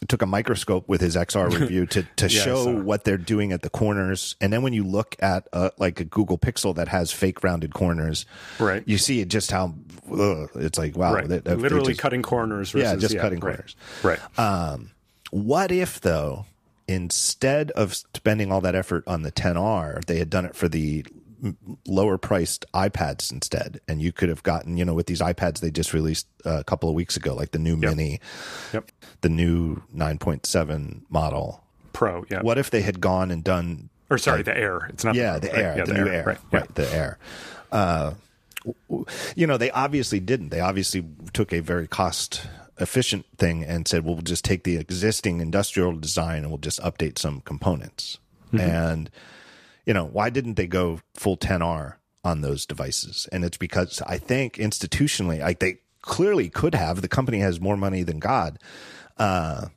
took 0.07 0.21
a 0.21 0.25
microscope 0.25 0.87
with 0.89 1.01
his 1.01 1.15
xr 1.15 1.51
review 1.59 1.85
to, 1.85 2.03
to 2.17 2.25
Yeah, 2.27 2.41
show 2.41 2.75
what 2.81 3.03
they're 3.05 3.17
doing 3.17 3.51
at 3.53 3.61
the 3.61 3.69
corners 3.69 4.35
and 4.41 4.51
then 4.51 4.61
when 4.61 4.73
you 4.73 4.83
look 4.83 5.15
at 5.19 5.47
uh, 5.53 5.69
like 5.77 5.99
a 5.99 6.03
google 6.03 6.37
pixel 6.37 6.75
that 6.75 6.87
has 6.89 7.11
fake 7.11 7.43
rounded 7.43 7.73
corners 7.73 8.25
Right. 8.59 8.83
you 8.85 8.97
see 8.97 9.21
it 9.21 9.29
just 9.29 9.51
how 9.51 9.73
ugh, 10.11 10.49
it's 10.55 10.77
like 10.77 10.97
wow 10.97 11.13
Right. 11.13 11.27
they- 11.27 11.39
they 11.39 11.55
Literally 11.55 11.93
just- 11.93 12.01
cutting 12.01 12.21
corners. 12.21 12.71
Versus, 12.71 12.81
yeah 12.91 12.95
just 12.97 13.17
cutting 13.17 13.39
right. 13.39 13.55
corners 13.55 13.75
Right. 14.03 14.19
what 15.31 15.71
if 15.71 15.99
though 16.01 16.45
instead 16.87 17.71
of 17.71 17.95
spending 17.95 18.51
all 18.51 18.61
that 18.61 18.75
effort 18.75 19.03
on 19.07 19.23
the 19.23 19.31
10R 19.31 20.05
they 20.05 20.17
had 20.17 20.29
done 20.29 20.45
it 20.45 20.55
for 20.55 20.67
the 20.67 21.05
lower 21.87 22.17
priced 22.17 22.65
iPads 22.73 23.31
instead 23.31 23.79
and 23.87 24.01
you 24.01 24.11
could 24.11 24.29
have 24.29 24.41
gotten 24.43 24.77
you 24.77 24.85
know 24.85 24.93
with 24.93 25.05
these 25.07 25.21
iPads 25.21 25.59
they 25.59 25.69
just 25.69 25.93
released 25.93 26.27
a 26.45 26.63
couple 26.63 26.89
of 26.89 26.95
weeks 26.95 27.15
ago 27.17 27.35
like 27.35 27.51
the 27.51 27.59
new 27.59 27.75
mini 27.77 28.19
Yep. 28.73 28.89
the 29.21 29.29
new 29.29 29.83
9.7 29.95 31.01
model 31.09 31.63
Pro. 31.93 32.25
Yeah. 32.29 32.41
what 32.41 32.57
if 32.57 32.69
they 32.71 32.81
had 32.81 32.99
gone 32.99 33.31
and 33.31 33.43
done 33.43 33.89
Or 34.09 34.17
sorry, 34.17 34.41
the 34.43 34.57
Air. 34.57 34.87
It's 34.89 35.03
not. 35.05 35.15
yeah 35.15 35.39
the, 35.39 35.47
the 35.47 35.49
Pro, 35.49 35.57
right? 35.57 35.65
air 35.65 35.77
Yeah, 35.77 35.85
the, 35.85 35.93
new 35.93 36.07
air 36.09 36.23
Right. 36.25 36.37
right, 36.51 36.63
yeah. 36.63 36.71
the 36.73 36.93
air 36.95 37.17
uh, 37.71 38.13
you 39.35 39.45
know 39.47 39.57
they 39.57 39.69
obviously 39.71 40.19
didn't 40.19 40.49
they 40.49 40.59
obviously 40.59 41.05
took 41.33 41.53
a 41.53 41.59
very 41.59 41.87
cost 41.87 42.47
efficient 42.79 43.25
thing 43.37 43.63
and 43.63 43.87
said 43.87 44.03
well, 44.03 44.15
we'll 44.15 44.21
just 44.23 44.43
take 44.43 44.63
the 44.63 44.77
existing 44.77 45.39
industrial 45.39 45.93
design 45.93 46.39
and 46.39 46.49
we'll 46.49 46.57
just 46.57 46.79
update 46.81 47.17
some 47.19 47.41
components 47.41 48.17
Mm-hmm. 48.53 48.59
and 48.59 49.09
you 49.85 49.93
know 49.93 50.05
why 50.05 50.29
didn't 50.29 50.55
they 50.55 50.67
go 50.67 50.99
full 51.15 51.37
10r 51.37 51.95
on 52.23 52.41
those 52.41 52.65
devices? 52.65 53.27
And 53.31 53.43
it's 53.45 53.57
because 53.57 54.01
i 54.07 54.17
think 54.17 54.55
institutionally 54.55 55.39
like 55.39 55.59
they 55.59 55.77
clearly 56.01 56.49
could 56.49 56.75
have. 56.75 57.01
The 57.01 57.07
company 57.07 57.39
has 57.39 57.59
more 57.59 57.77
money 57.77 58.03
than 58.03 58.19
god. 58.19 58.59
Uh 59.17 59.67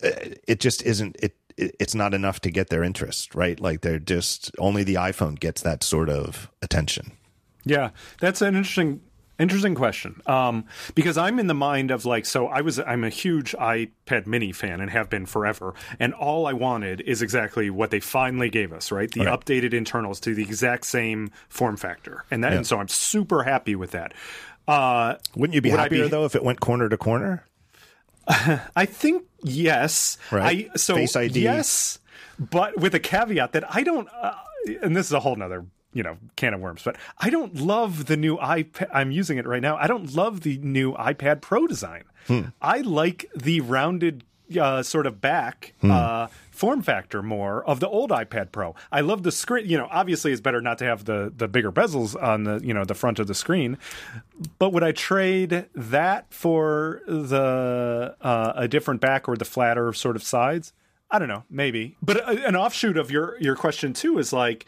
it 0.00 0.60
just 0.60 0.82
isn't 0.82 1.16
it 1.20 1.36
it- 1.56 1.76
it's 1.78 1.94
not 1.94 2.14
enough 2.14 2.40
to 2.40 2.50
get 2.50 2.68
their 2.70 2.82
interest 2.82 3.34
right? 3.34 3.60
Like 3.60 3.82
they're 3.82 3.98
just 3.98 4.50
only 4.58 4.82
the 4.84 4.94
iphone 4.94 5.38
gets 5.38 5.60
that 5.62 5.82
sort 5.82 6.08
of 6.08 6.50
attention. 6.62 7.12
Yeah, 7.64 7.90
that's 8.20 8.40
an 8.40 8.54
interesting 8.56 9.00
interesting 9.40 9.74
question. 9.74 10.20
Um, 10.26 10.66
because 10.94 11.18
I'm 11.18 11.38
in 11.40 11.48
the 11.48 11.54
mind 11.54 11.90
of 11.90 12.04
like, 12.04 12.26
so 12.26 12.46
I 12.46 12.60
was 12.60 12.78
I'm 12.78 13.02
a 13.02 13.08
huge 13.08 13.52
iPad 13.58 14.26
Mini 14.26 14.52
fan 14.52 14.80
and 14.80 14.90
have 14.90 15.10
been 15.10 15.26
forever, 15.26 15.74
and 15.98 16.14
all 16.14 16.46
I 16.46 16.52
wanted 16.52 17.00
is 17.00 17.22
exactly 17.22 17.70
what 17.70 17.90
they 17.90 17.98
finally 18.00 18.50
gave 18.50 18.72
us, 18.72 18.92
right? 18.92 19.10
The 19.10 19.24
Right. 19.24 19.40
updated 19.40 19.72
internals 19.74 20.20
to 20.20 20.34
the 20.34 20.42
exact 20.42 20.86
same 20.86 21.30
form 21.48 21.76
factor, 21.76 22.24
and 22.30 22.44
that, 22.44 22.52
and 22.52 22.66
so 22.66 22.78
I'm 22.78 22.88
super 22.88 23.42
happy 23.42 23.74
with 23.74 23.90
that. 23.92 24.14
Uh, 24.68 25.16
wouldn't 25.34 25.54
you 25.54 25.60
be 25.60 25.70
Would 25.72 25.80
happier 25.80 26.04
be- 26.04 26.08
though 26.10 26.24
if 26.26 26.36
it 26.36 26.44
went 26.44 26.60
corner 26.60 26.88
to 26.88 26.96
corner 26.96 27.44
I 28.76 28.84
think 28.86 29.24
yes. 29.42 30.16
Right. 30.30 30.70
I, 30.72 30.76
so 30.76 30.94
Face 30.94 31.16
ID. 31.16 31.40
yes, 31.40 31.98
but 32.38 32.78
with 32.78 32.94
a 32.94 33.00
caveat 33.00 33.52
that 33.52 33.64
I 33.74 33.82
don't. 33.82 34.06
Uh, 34.22 34.34
and 34.82 34.94
this 34.94 35.06
is 35.06 35.12
a 35.12 35.20
whole 35.20 35.34
nother 35.34 35.64
you 35.92 36.02
know 36.02 36.18
can 36.36 36.54
of 36.54 36.60
worms. 36.60 36.82
But 36.84 36.96
I 37.18 37.30
don't 37.30 37.56
love 37.56 38.06
the 38.06 38.16
new 38.16 38.36
iPad. 38.38 38.88
I'm 38.92 39.10
using 39.10 39.38
it 39.38 39.46
right 39.46 39.62
now. 39.62 39.76
I 39.76 39.86
don't 39.86 40.14
love 40.14 40.42
the 40.42 40.58
new 40.58 40.94
iPad 40.94 41.40
Pro 41.40 41.66
design. 41.66 42.04
Hmm. 42.26 42.40
I 42.60 42.78
like 42.80 43.30
the 43.34 43.60
rounded 43.60 44.24
uh, 44.58 44.82
sort 44.82 45.06
of 45.06 45.20
back. 45.20 45.74
Hmm. 45.80 45.90
Uh, 45.90 46.26
form 46.50 46.82
factor 46.82 47.22
more 47.22 47.64
of 47.64 47.80
the 47.80 47.88
old 47.88 48.10
iPad 48.10 48.52
Pro. 48.52 48.74
I 48.92 49.00
love 49.00 49.22
the 49.22 49.32
screen. 49.32 49.66
You 49.66 49.78
know, 49.78 49.88
obviously 49.90 50.30
it's 50.30 50.42
better 50.42 50.60
not 50.60 50.76
to 50.78 50.84
have 50.84 51.06
the 51.06 51.32
the 51.34 51.48
bigger 51.48 51.72
bezels 51.72 52.20
on 52.22 52.44
the 52.44 52.60
you 52.62 52.74
know 52.74 52.84
the 52.84 52.94
front 52.94 53.18
of 53.18 53.26
the 53.26 53.34
screen. 53.34 53.78
But 54.58 54.72
would 54.72 54.84
I 54.84 54.92
trade 54.92 55.66
that 55.74 56.32
for 56.32 57.00
the 57.06 58.14
uh, 58.20 58.52
a 58.54 58.68
different 58.68 59.00
back 59.00 59.28
or 59.28 59.36
the 59.36 59.46
flatter 59.46 59.92
sort 59.92 60.16
of 60.16 60.22
sides? 60.22 60.72
I 61.10 61.18
don't 61.18 61.28
know, 61.28 61.44
maybe. 61.50 61.96
But 62.02 62.18
a, 62.18 62.46
an 62.46 62.54
offshoot 62.56 62.96
of 62.98 63.10
your 63.10 63.38
your 63.40 63.56
question 63.56 63.92
too 63.92 64.18
is 64.18 64.32
like. 64.32 64.66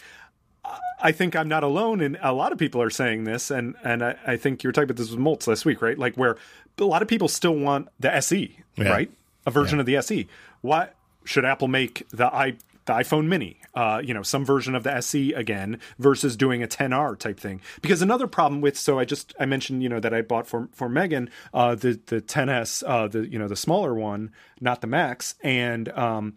I 1.01 1.11
think 1.11 1.35
I'm 1.35 1.49
not 1.49 1.65
alone, 1.65 2.01
and 2.01 2.17
a 2.23 2.33
lot 2.33 2.53
of 2.53 2.59
people 2.59 2.81
are 2.81 2.91
saying 2.91 3.25
this, 3.25 3.51
and 3.51 3.75
and 3.83 4.05
I, 4.05 4.17
I 4.27 4.37
think 4.37 4.63
you 4.63 4.69
were 4.69 4.73
talking 4.73 4.85
about 4.91 4.97
this 4.99 5.11
with 5.11 5.19
Moltz 5.19 5.47
last 5.49 5.65
week, 5.65 5.83
right? 5.83 5.99
Like 5.99 6.15
where 6.15 6.37
a 6.79 6.85
lot 6.85 7.03
of 7.03 7.09
people 7.09 7.27
still 7.29 7.57
want 7.57 7.89
the 7.99 8.15
SE, 8.17 8.57
Yeah. 8.77 8.89
right? 8.89 9.11
A 9.45 9.51
version 9.51 9.81
of 9.81 9.87
the 9.87 9.97
SE. 9.97 10.29
Why 10.61 10.91
should 11.25 11.45
Apple 11.45 11.67
make 11.69 12.07
the 12.11 12.33
i 12.33 12.53
the 12.85 12.93
iPhone 12.95 13.27
Mini, 13.27 13.59
uh, 13.77 14.01
you 14.05 14.13
know, 14.13 14.23
some 14.23 14.45
version 14.45 14.75
of 14.75 14.83
the 14.83 14.93
SE 14.97 15.33
again 15.35 15.79
versus 16.01 16.37
doing 16.37 16.63
a 16.65 16.67
10R 16.69 17.17
type 17.19 17.39
thing? 17.39 17.61
Because 17.81 18.03
another 18.03 18.27
problem 18.29 18.61
with 18.61 18.77
so 18.79 18.99
I 19.01 19.05
just 19.05 19.35
I 19.41 19.47
mentioned 19.47 19.83
you 19.83 19.89
know 19.89 19.99
that 20.01 20.15
I 20.15 20.23
bought 20.23 20.47
for 20.47 20.69
for 20.73 20.89
Megan 20.89 21.29
uh, 21.53 21.75
the 21.75 21.99
the 22.07 22.21
10s, 22.21 22.85
uh, 22.87 23.09
the 23.09 23.27
you 23.29 23.39
know 23.41 23.49
the 23.49 23.57
smaller 23.57 23.95
one, 23.95 24.31
not 24.61 24.81
the 24.81 24.87
Max, 24.87 25.35
and 25.43 25.89
um, 25.91 26.35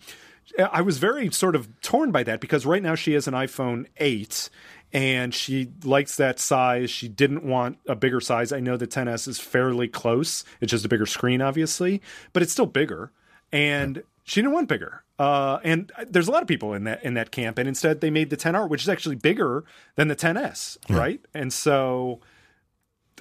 I 0.59 0.81
was 0.81 0.97
very 0.97 1.31
sort 1.31 1.55
of 1.55 1.69
torn 1.81 2.11
by 2.11 2.23
that 2.23 2.39
because 2.39 2.65
right 2.65 2.83
now 2.83 2.95
she 2.95 3.13
has 3.13 3.27
an 3.27 3.33
iPhone 3.33 3.87
8 3.97 4.49
and 4.93 5.33
she 5.33 5.69
likes 5.83 6.15
that 6.17 6.39
size. 6.39 6.89
She 6.89 7.07
didn't 7.07 7.43
want 7.43 7.79
a 7.87 7.95
bigger 7.95 8.21
size. 8.21 8.51
I 8.51 8.59
know 8.59 8.77
the 8.77 8.87
10s 8.87 9.27
is 9.27 9.39
fairly 9.39 9.87
close. 9.87 10.43
It's 10.61 10.71
just 10.71 10.85
a 10.85 10.89
bigger 10.89 11.05
screen, 11.05 11.41
obviously, 11.41 12.01
but 12.31 12.43
it's 12.43 12.51
still 12.51 12.65
bigger. 12.65 13.11
And 13.51 14.03
she 14.23 14.41
didn't 14.41 14.53
want 14.53 14.69
bigger. 14.69 15.03
Uh, 15.17 15.59
and 15.63 15.91
there's 16.09 16.27
a 16.27 16.31
lot 16.31 16.41
of 16.41 16.47
people 16.47 16.73
in 16.73 16.83
that 16.83 17.03
in 17.03 17.13
that 17.13 17.31
camp, 17.31 17.57
and 17.57 17.69
instead 17.69 18.01
they 18.01 18.09
made 18.09 18.29
the 18.29 18.37
10R, 18.37 18.67
which 18.69 18.81
is 18.81 18.89
actually 18.89 19.15
bigger 19.15 19.63
than 19.95 20.09
the 20.09 20.15
10s, 20.15 20.77
right? 20.89 21.21
And 21.33 21.53
so 21.53 22.19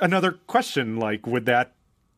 another 0.01 0.33
question, 0.33 0.97
like, 0.97 1.25
would 1.27 1.47
that 1.47 1.73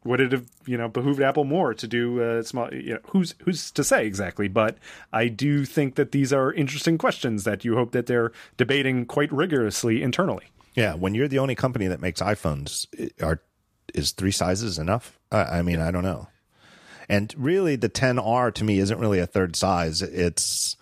would 0.07 0.20
it 0.20 0.33
have 0.33 0.47
you 0.66 0.77
know 0.78 0.89
behooved 0.89 1.20
Apple 1.20 1.45
more 1.45 1.74
to 1.74 1.87
do 1.87 2.23
uh, 2.23 2.43
small? 2.43 2.73
You 2.73 2.95
know, 2.95 3.01
who's 3.09 3.35
who's 3.43 3.70
to 3.73 3.85
say 3.85 4.07
exactly? 4.07 4.49
But 4.49 4.78
I 5.12 5.28
do 5.28 5.65
think 5.65 5.97
that 5.97 6.12
these 6.12 6.33
are 6.33 6.53
interesting 6.53 6.97
questions 6.99 7.45
that 7.45 7.65
you 7.65 7.74
hope 7.77 7.93
that 7.93 8.07
they're 8.07 8.33
debating 8.57 9.05
quite 9.07 9.33
rigorously 9.33 10.03
internally. 10.03 10.47
yeah 10.74 10.95
when 10.95 11.15
you're 11.15 11.28
the 11.28 11.39
only 11.39 11.55
company 11.55 11.87
that 11.89 12.01
makes 12.01 12.20
iphones 12.20 12.87
are 13.23 13.41
is 13.95 14.12
three 14.12 14.31
sizes 14.33 14.78
enough 14.78 15.19
i, 15.33 15.59
I 15.59 15.62
mean 15.62 15.81
i 15.81 15.91
don't 15.91 16.03
know 16.05 16.28
and 17.09 17.35
really 17.39 17.77
the 17.77 17.89
10r 17.89 18.53
to 18.55 18.65
me 18.65 18.78
isn't 18.78 18.99
really 18.99 19.19
a 19.19 19.27
third 19.27 19.57
size 19.57 20.03
it's 20.03 20.77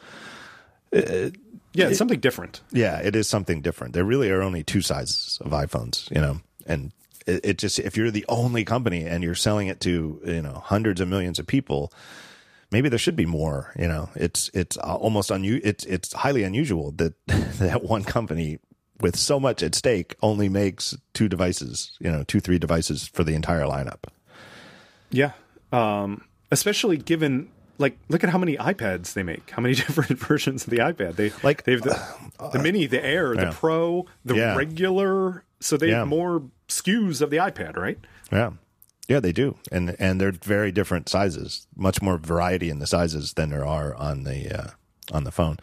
Yeah, 1.77 1.89
it's 1.89 1.99
something 1.99 2.21
different. 2.21 2.61
Yeah, 2.73 3.01
it 3.01 3.17
is 3.17 3.29
something 3.29 3.61
different. 3.61 3.95
There 3.95 4.05
really 4.05 4.31
are 4.31 4.43
only 4.43 4.63
two 4.63 4.81
sizes 4.81 5.39
of 5.45 5.51
iPhones, 5.51 6.09
you 6.15 6.21
know, 6.21 6.41
and 6.67 6.93
it, 7.27 7.41
it 7.45 7.59
just 7.59 7.79
if 7.79 7.97
you're 7.97 8.11
the 8.11 8.25
only 8.29 8.65
company 8.65 9.05
and 9.05 9.23
you're 9.23 9.35
selling 9.35 9.69
it 9.69 9.81
to 9.81 10.21
you 10.25 10.43
know 10.43 10.63
hundreds 10.65 11.01
of 11.01 11.09
millions 11.09 11.39
of 11.39 11.47
people, 11.47 11.93
maybe 12.71 12.89
there 12.89 12.99
should 12.99 13.17
be 13.17 13.27
more. 13.27 13.73
You 13.79 13.89
know, 13.89 14.11
it's 14.15 14.51
it's 14.55 14.77
uh, 14.79 14.97
almost 14.97 15.31
unu- 15.31 15.61
It's 15.65 15.85
it's 15.85 16.13
highly 16.13 16.43
unusual 16.43 16.93
that 16.93 17.15
that 17.27 17.85
one 17.85 18.05
company 18.05 18.59
with 19.01 19.17
so 19.17 19.41
much 19.41 19.63
at 19.63 19.75
stake 19.75 20.15
only 20.23 20.49
makes 20.49 20.97
two 21.13 21.29
devices. 21.29 21.97
You 22.01 22.11
know, 22.11 22.25
two 22.25 22.41
three 22.41 22.59
devices 22.59 23.07
for 23.09 23.25
the 23.25 23.35
entire 23.35 23.65
lineup. 23.65 24.05
Yeah. 25.11 25.33
Um, 25.73 26.25
especially 26.51 26.97
given 26.97 27.51
like 27.79 27.99
look 28.09 28.25
at 28.25 28.31
how 28.31 28.39
many 28.39 28.57
iPads 28.57 29.15
they 29.15 29.23
make. 29.23 29.51
How 29.51 29.63
many 29.63 29.75
different 29.83 30.19
versions 30.19 30.65
of 30.65 30.71
the 30.71 30.79
iPad? 30.79 31.17
They 31.17 31.33
like 31.43 31.65
they've 31.65 31.83
the, 31.83 32.01
uh, 32.39 32.51
the 32.51 32.59
mini, 32.59 32.87
the 32.87 33.05
Air, 33.05 33.35
yeah. 33.35 33.47
the 33.47 33.53
Pro, 33.53 34.07
the 34.25 34.37
yeah. 34.37 34.57
regular. 34.57 35.45
So 35.61 35.77
they 35.77 35.91
yeah. 35.91 36.01
have 36.01 36.09
more 36.09 36.43
SKUs 36.83 37.21
of 37.21 37.31
the 37.31 37.37
iPad, 37.39 37.77
right? 37.77 37.99
Yeah. 38.33 38.51
Yeah, 39.07 39.21
they 39.21 39.33
do, 39.33 39.57
and 39.71 39.95
and 39.99 40.19
they're 40.19 40.33
very 40.33 40.73
different 40.73 41.11
sizes. 41.11 41.67
Much 41.77 42.01
more 42.01 42.17
variety 42.17 42.71
in 42.71 42.79
the 42.79 42.87
sizes 42.87 43.35
than 43.35 43.51
there 43.51 43.67
are 43.67 43.95
on 43.95 44.25
the 44.25 44.51
uh, 44.51 44.71
on 45.13 45.25
the 45.25 45.31
phone. 45.31 45.59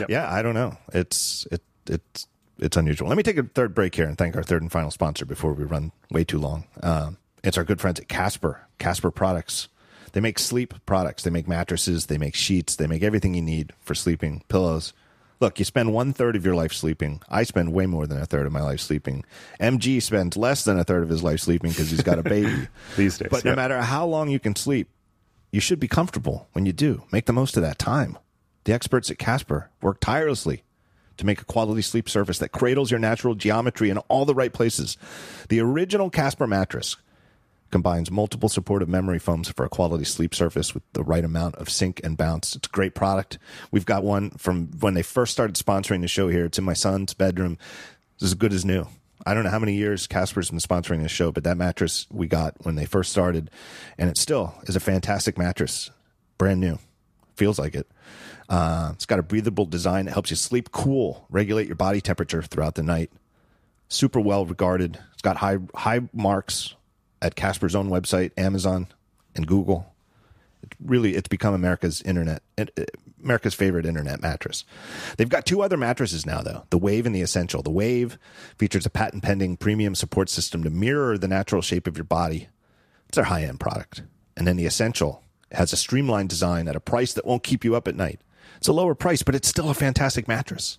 Yep. 0.00 0.10
Yeah, 0.10 0.28
I 0.28 0.42
don't 0.42 0.54
know. 0.54 0.76
It's 0.92 1.46
it 1.52 1.62
it's 1.86 2.26
it's 2.58 2.76
unusual. 2.76 3.06
Let 3.06 3.16
me 3.16 3.22
take 3.22 3.38
a 3.38 3.44
third 3.44 3.74
break 3.74 3.94
here 3.94 4.06
and 4.06 4.18
thank 4.18 4.36
our 4.36 4.42
third 4.42 4.62
and 4.62 4.72
final 4.72 4.90
sponsor 4.90 5.24
before 5.24 5.52
we 5.52 5.62
run 5.62 5.92
way 6.10 6.24
too 6.24 6.38
long. 6.38 6.66
Um, 6.82 7.16
it's 7.44 7.56
our 7.56 7.64
good 7.64 7.80
friends 7.80 8.00
at 8.00 8.08
Casper. 8.08 8.66
Casper 8.78 9.12
Products. 9.12 9.68
They 10.12 10.20
make 10.20 10.40
sleep 10.40 10.74
products. 10.86 11.22
They 11.22 11.30
make 11.30 11.46
mattresses. 11.46 12.06
They 12.06 12.18
make 12.18 12.34
sheets. 12.34 12.74
They 12.74 12.88
make 12.88 13.02
everything 13.04 13.34
you 13.34 13.42
need 13.42 13.72
for 13.80 13.94
sleeping. 13.94 14.42
Pillows. 14.48 14.92
Look, 15.40 15.58
you 15.58 15.64
spend 15.64 15.94
one 15.94 16.12
third 16.12 16.36
of 16.36 16.44
your 16.44 16.54
life 16.54 16.72
sleeping. 16.72 17.22
I 17.28 17.44
spend 17.44 17.72
way 17.72 17.86
more 17.86 18.06
than 18.06 18.20
a 18.20 18.26
third 18.26 18.46
of 18.46 18.52
my 18.52 18.60
life 18.60 18.80
sleeping. 18.80 19.24
MG 19.58 20.02
spends 20.02 20.36
less 20.36 20.64
than 20.64 20.78
a 20.78 20.84
third 20.84 21.02
of 21.02 21.08
his 21.08 21.22
life 21.22 21.40
sleeping 21.40 21.70
because 21.70 21.90
he's 21.90 22.02
got 22.02 22.18
a 22.18 22.22
baby. 22.22 22.68
These 22.96 23.18
days. 23.18 23.28
But 23.30 23.46
no 23.46 23.56
matter 23.56 23.80
how 23.80 24.06
long 24.06 24.28
you 24.28 24.38
can 24.38 24.54
sleep, 24.54 24.90
you 25.50 25.60
should 25.60 25.80
be 25.80 25.88
comfortable 25.88 26.48
when 26.52 26.66
you 26.66 26.74
do. 26.74 27.04
Make 27.10 27.24
the 27.24 27.32
most 27.32 27.56
of 27.56 27.62
that 27.62 27.78
time. 27.78 28.18
The 28.64 28.74
experts 28.74 29.10
at 29.10 29.18
Casper 29.18 29.70
work 29.80 29.98
tirelessly 30.00 30.62
to 31.16 31.24
make 31.24 31.40
a 31.40 31.46
quality 31.46 31.82
sleep 31.82 32.08
surface 32.08 32.38
that 32.38 32.52
cradles 32.52 32.90
your 32.90 33.00
natural 33.00 33.34
geometry 33.34 33.88
in 33.88 33.96
all 33.96 34.26
the 34.26 34.34
right 34.34 34.52
places. 34.52 34.98
The 35.48 35.60
original 35.60 36.10
Casper 36.10 36.46
mattress 36.46 36.96
combines 37.70 38.10
multiple 38.10 38.48
supportive 38.48 38.88
memory 38.88 39.18
foams 39.18 39.48
for 39.48 39.64
a 39.64 39.68
quality 39.68 40.04
sleep 40.04 40.34
surface 40.34 40.74
with 40.74 40.82
the 40.92 41.04
right 41.04 41.24
amount 41.24 41.54
of 41.56 41.70
sink 41.70 42.00
and 42.04 42.16
bounce. 42.16 42.56
It's 42.56 42.68
a 42.68 42.70
great 42.70 42.94
product. 42.94 43.38
We've 43.70 43.86
got 43.86 44.04
one 44.04 44.30
from 44.32 44.68
when 44.80 44.94
they 44.94 45.02
first 45.02 45.32
started 45.32 45.56
sponsoring 45.56 46.00
the 46.00 46.08
show 46.08 46.28
here. 46.28 46.46
It's 46.46 46.58
in 46.58 46.64
my 46.64 46.74
son's 46.74 47.14
bedroom. 47.14 47.58
It's 48.14 48.24
as 48.24 48.34
good 48.34 48.52
as 48.52 48.64
new. 48.64 48.86
I 49.26 49.34
don't 49.34 49.44
know 49.44 49.50
how 49.50 49.58
many 49.58 49.74
years 49.74 50.06
Casper's 50.06 50.50
been 50.50 50.60
sponsoring 50.60 51.02
this 51.02 51.12
show, 51.12 51.30
but 51.30 51.44
that 51.44 51.56
mattress 51.56 52.06
we 52.10 52.26
got 52.26 52.54
when 52.64 52.76
they 52.76 52.86
first 52.86 53.12
started, 53.12 53.50
and 53.98 54.08
it 54.08 54.16
still 54.16 54.54
is 54.64 54.76
a 54.76 54.80
fantastic 54.80 55.36
mattress. 55.36 55.90
Brand 56.38 56.60
new. 56.60 56.78
Feels 57.36 57.58
like 57.58 57.74
it. 57.74 57.86
Uh, 58.48 58.90
it's 58.94 59.06
got 59.06 59.18
a 59.18 59.22
breathable 59.22 59.66
design 59.66 60.06
that 60.06 60.12
helps 60.12 60.30
you 60.30 60.36
sleep 60.36 60.72
cool, 60.72 61.26
regulate 61.30 61.66
your 61.66 61.76
body 61.76 62.00
temperature 62.00 62.42
throughout 62.42 62.74
the 62.74 62.82
night. 62.82 63.10
Super 63.88 64.20
well 64.20 64.46
regarded. 64.46 64.98
It's 65.12 65.22
got 65.22 65.36
high 65.36 65.58
high 65.74 66.00
marks 66.12 66.74
at 67.22 67.34
Casper's 67.34 67.74
own 67.74 67.90
website, 67.90 68.32
Amazon, 68.36 68.88
and 69.34 69.46
Google. 69.46 69.92
It 70.62 70.74
really, 70.84 71.14
it's 71.14 71.28
become 71.28 71.54
America's 71.54 72.02
internet, 72.02 72.42
America's 73.22 73.54
favorite 73.54 73.86
internet 73.86 74.20
mattress. 74.20 74.64
They've 75.16 75.28
got 75.28 75.46
two 75.46 75.62
other 75.62 75.76
mattresses 75.76 76.26
now, 76.26 76.42
though: 76.42 76.64
the 76.70 76.78
Wave 76.78 77.06
and 77.06 77.14
the 77.14 77.22
Essential. 77.22 77.62
The 77.62 77.70
Wave 77.70 78.18
features 78.58 78.84
a 78.84 78.90
patent-pending 78.90 79.56
premium 79.56 79.94
support 79.94 80.28
system 80.28 80.62
to 80.64 80.70
mirror 80.70 81.16
the 81.16 81.28
natural 81.28 81.62
shape 81.62 81.86
of 81.86 81.96
your 81.96 82.04
body. 82.04 82.48
It's 83.08 83.16
their 83.16 83.24
high-end 83.24 83.58
product, 83.58 84.02
and 84.36 84.46
then 84.46 84.56
the 84.56 84.66
Essential 84.66 85.22
has 85.52 85.72
a 85.72 85.76
streamlined 85.76 86.28
design 86.28 86.68
at 86.68 86.76
a 86.76 86.80
price 86.80 87.12
that 87.14 87.26
won't 87.26 87.42
keep 87.42 87.64
you 87.64 87.74
up 87.74 87.88
at 87.88 87.96
night. 87.96 88.20
It's 88.58 88.68
a 88.68 88.72
lower 88.72 88.94
price, 88.94 89.22
but 89.22 89.34
it's 89.34 89.48
still 89.48 89.70
a 89.70 89.74
fantastic 89.74 90.28
mattress. 90.28 90.78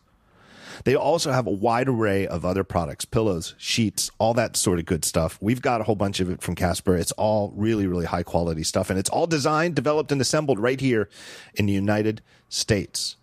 They 0.83 0.95
also 0.95 1.31
have 1.31 1.47
a 1.47 1.51
wide 1.51 1.87
array 1.87 2.27
of 2.27 2.45
other 2.45 2.63
products, 2.63 3.05
pillows, 3.05 3.55
sheets, 3.57 4.11
all 4.17 4.33
that 4.35 4.55
sort 4.55 4.79
of 4.79 4.85
good 4.85 5.05
stuff. 5.05 5.37
We've 5.41 5.61
got 5.61 5.81
a 5.81 5.83
whole 5.83 5.95
bunch 5.95 6.19
of 6.19 6.29
it 6.29 6.41
from 6.41 6.55
Casper. 6.55 6.95
It's 6.95 7.11
all 7.13 7.53
really, 7.55 7.87
really 7.87 8.05
high 8.05 8.23
quality 8.23 8.63
stuff. 8.63 8.89
And 8.89 8.99
it's 8.99 9.09
all 9.09 9.27
designed, 9.27 9.75
developed, 9.75 10.11
and 10.11 10.21
assembled 10.21 10.59
right 10.59 10.79
here 10.79 11.09
in 11.55 11.65
the 11.65 11.73
United 11.73 12.21
States. 12.49 13.15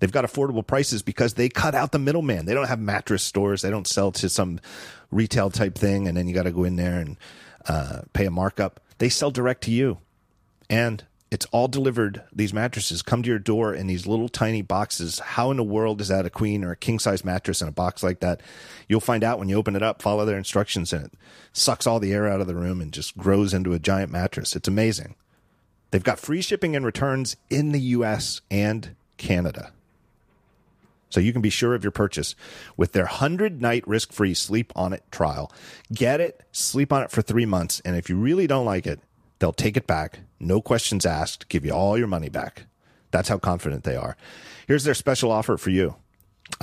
They've 0.00 0.12
got 0.12 0.24
affordable 0.24 0.66
prices 0.66 1.02
because 1.02 1.34
they 1.34 1.48
cut 1.48 1.74
out 1.74 1.92
the 1.92 1.98
middleman. 1.98 2.46
They 2.46 2.54
don't 2.54 2.68
have 2.68 2.80
mattress 2.80 3.22
stores. 3.22 3.62
They 3.62 3.70
don't 3.70 3.86
sell 3.86 4.12
to 4.12 4.28
some 4.28 4.60
retail 5.10 5.50
type 5.50 5.76
thing, 5.76 6.08
and 6.08 6.16
then 6.16 6.28
you 6.28 6.34
got 6.34 6.42
to 6.42 6.52
go 6.52 6.64
in 6.64 6.76
there 6.76 6.98
and 6.98 7.16
uh, 7.66 8.02
pay 8.12 8.26
a 8.26 8.30
markup. 8.30 8.80
They 8.98 9.08
sell 9.08 9.30
direct 9.30 9.62
to 9.64 9.70
you. 9.70 9.98
And 10.68 11.04
it's 11.34 11.46
all 11.46 11.66
delivered. 11.66 12.22
These 12.32 12.54
mattresses 12.54 13.02
come 13.02 13.24
to 13.24 13.28
your 13.28 13.40
door 13.40 13.74
in 13.74 13.88
these 13.88 14.06
little 14.06 14.28
tiny 14.28 14.62
boxes. 14.62 15.18
How 15.18 15.50
in 15.50 15.56
the 15.56 15.64
world 15.64 16.00
is 16.00 16.06
that 16.06 16.24
a 16.24 16.30
queen 16.30 16.62
or 16.62 16.70
a 16.70 16.76
king 16.76 17.00
size 17.00 17.24
mattress 17.24 17.60
in 17.60 17.66
a 17.66 17.72
box 17.72 18.04
like 18.04 18.20
that? 18.20 18.40
You'll 18.88 19.00
find 19.00 19.24
out 19.24 19.40
when 19.40 19.48
you 19.48 19.56
open 19.56 19.74
it 19.74 19.82
up, 19.82 20.00
follow 20.00 20.24
their 20.24 20.38
instructions, 20.38 20.92
and 20.92 21.06
it 21.06 21.12
sucks 21.52 21.88
all 21.88 21.98
the 21.98 22.12
air 22.12 22.28
out 22.28 22.40
of 22.40 22.46
the 22.46 22.54
room 22.54 22.80
and 22.80 22.92
just 22.92 23.18
grows 23.18 23.52
into 23.52 23.72
a 23.72 23.80
giant 23.80 24.12
mattress. 24.12 24.54
It's 24.54 24.68
amazing. 24.68 25.16
They've 25.90 26.04
got 26.04 26.20
free 26.20 26.40
shipping 26.40 26.76
and 26.76 26.86
returns 26.86 27.34
in 27.50 27.72
the 27.72 27.80
US 27.80 28.40
and 28.48 28.94
Canada. 29.16 29.72
So 31.10 31.18
you 31.18 31.32
can 31.32 31.42
be 31.42 31.50
sure 31.50 31.74
of 31.74 31.82
your 31.82 31.90
purchase 31.90 32.36
with 32.76 32.92
their 32.92 33.06
100 33.06 33.60
night 33.60 33.86
risk 33.88 34.12
free 34.12 34.34
sleep 34.34 34.72
on 34.76 34.92
it 34.92 35.02
trial. 35.10 35.50
Get 35.92 36.20
it, 36.20 36.44
sleep 36.52 36.92
on 36.92 37.02
it 37.02 37.10
for 37.10 37.22
three 37.22 37.44
months, 37.44 37.82
and 37.84 37.96
if 37.96 38.08
you 38.08 38.14
really 38.14 38.46
don't 38.46 38.64
like 38.64 38.86
it, 38.86 39.00
They'll 39.44 39.52
take 39.52 39.76
it 39.76 39.86
back, 39.86 40.20
no 40.40 40.62
questions 40.62 41.04
asked, 41.04 41.50
give 41.50 41.66
you 41.66 41.72
all 41.72 41.98
your 41.98 42.06
money 42.06 42.30
back. 42.30 42.64
That's 43.10 43.28
how 43.28 43.36
confident 43.36 43.84
they 43.84 43.94
are. 43.94 44.16
Here's 44.66 44.84
their 44.84 44.94
special 44.94 45.30
offer 45.30 45.58
for 45.58 45.68
you. 45.68 45.96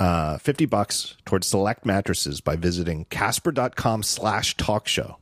Uh, 0.00 0.36
50 0.38 0.66
bucks 0.66 1.16
towards 1.24 1.46
select 1.46 1.86
mattresses 1.86 2.40
by 2.40 2.56
visiting 2.56 3.04
casper.com 3.04 4.02
slash 4.02 4.56
talk 4.56 4.88
show 4.88 5.18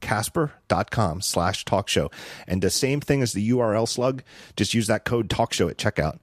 casper.com 0.00 1.20
slash 1.20 1.66
talk 1.66 1.86
show 1.86 2.10
and 2.48 2.62
the 2.62 2.70
same 2.70 2.98
thing 2.98 3.20
as 3.20 3.34
the 3.34 3.50
url 3.50 3.86
slug 3.86 4.22
just 4.56 4.72
use 4.72 4.86
that 4.86 5.04
code 5.04 5.28
talk 5.28 5.52
show 5.52 5.68
at 5.68 5.76
checkout 5.76 6.18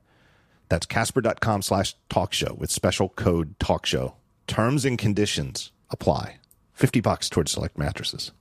that's 0.70 0.88
casper.com 0.88 1.61
slash 1.61 1.95
talk 2.10 2.34
show 2.34 2.56
with 2.56 2.72
special 2.72 3.10
code 3.10 3.57
talk 3.60 3.86
show 3.86 4.16
terms 4.48 4.86
and 4.86 4.98
conditions 4.98 5.72
apply 5.91 6.40
50 6.74 6.99
bucks 6.99 7.30
towards 7.30 7.52
select 7.52 7.78
mattresses 7.78 8.32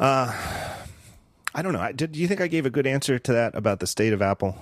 uh, 0.00 0.32
I 1.54 1.62
don't 1.62 1.72
know. 1.72 1.92
Did 1.92 2.12
do 2.12 2.20
you 2.20 2.26
think 2.26 2.40
I 2.40 2.48
gave 2.48 2.66
a 2.66 2.70
good 2.70 2.86
answer 2.86 3.18
to 3.18 3.32
that 3.32 3.54
about 3.54 3.80
the 3.80 3.86
state 3.86 4.12
of 4.12 4.22
Apple? 4.22 4.56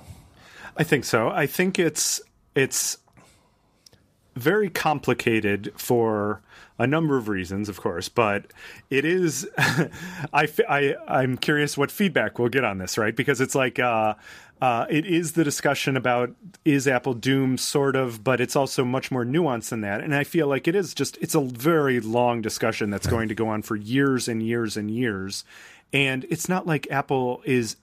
I 0.77 0.85
think 0.85 1.05
so. 1.05 1.28
I 1.28 1.47
think 1.47 1.78
it's 1.78 2.20
it's 2.55 2.98
very 4.36 4.70
complicated 4.70 5.73
for 5.77 6.43
a 6.78 6.86
number 6.86 7.16
of 7.16 7.28
reasons, 7.28 7.69
of 7.69 7.81
course, 7.81 8.09
but 8.09 8.52
it 8.89 9.05
is. 9.05 9.48
I, 9.59 10.48
I 10.69 10.94
I'm 11.06 11.36
curious 11.36 11.77
what 11.77 11.90
feedback 11.90 12.39
we'll 12.39 12.48
get 12.48 12.65
on 12.65 12.78
this, 12.78 12.97
right? 12.97 13.15
Because 13.15 13.40
it's 13.40 13.55
like 13.55 13.78
uh, 13.78 14.15
uh, 14.60 14.86
it 14.90 15.06
is 15.06 15.32
the 15.32 15.44
discussion 15.44 15.97
about 15.97 16.30
is 16.64 16.89
Apple 16.89 17.14
doomed, 17.14 17.60
sort 17.60 17.97
of, 17.97 18.24
but 18.24 18.40
it's 18.40 18.56
also 18.56 18.85
much 18.85 19.10
more 19.10 19.24
nuanced 19.24 19.68
than 19.68 19.82
that. 19.82 20.01
And 20.01 20.14
I 20.14 20.24
feel 20.24 20.48
like 20.48 20.66
it 20.66 20.74
is 20.74 20.94
just 20.94 21.16
it's 21.20 21.35
a 21.35 21.40
very 21.40 22.01
long 22.01 22.43
discussion 22.43 22.90
that's 22.90 23.06
going 23.06 23.28
to 23.28 23.35
go 23.35 23.48
on 23.48 23.62
for 23.62 23.76
years 23.76 24.26
and 24.28 24.43
years 24.43 24.76
and 24.76 24.90
years. 24.90 25.44
And 25.93 26.26
it's 26.28 26.48
not 26.48 26.66
like 26.66 26.86
Apple 26.90 27.40
is 27.44 27.76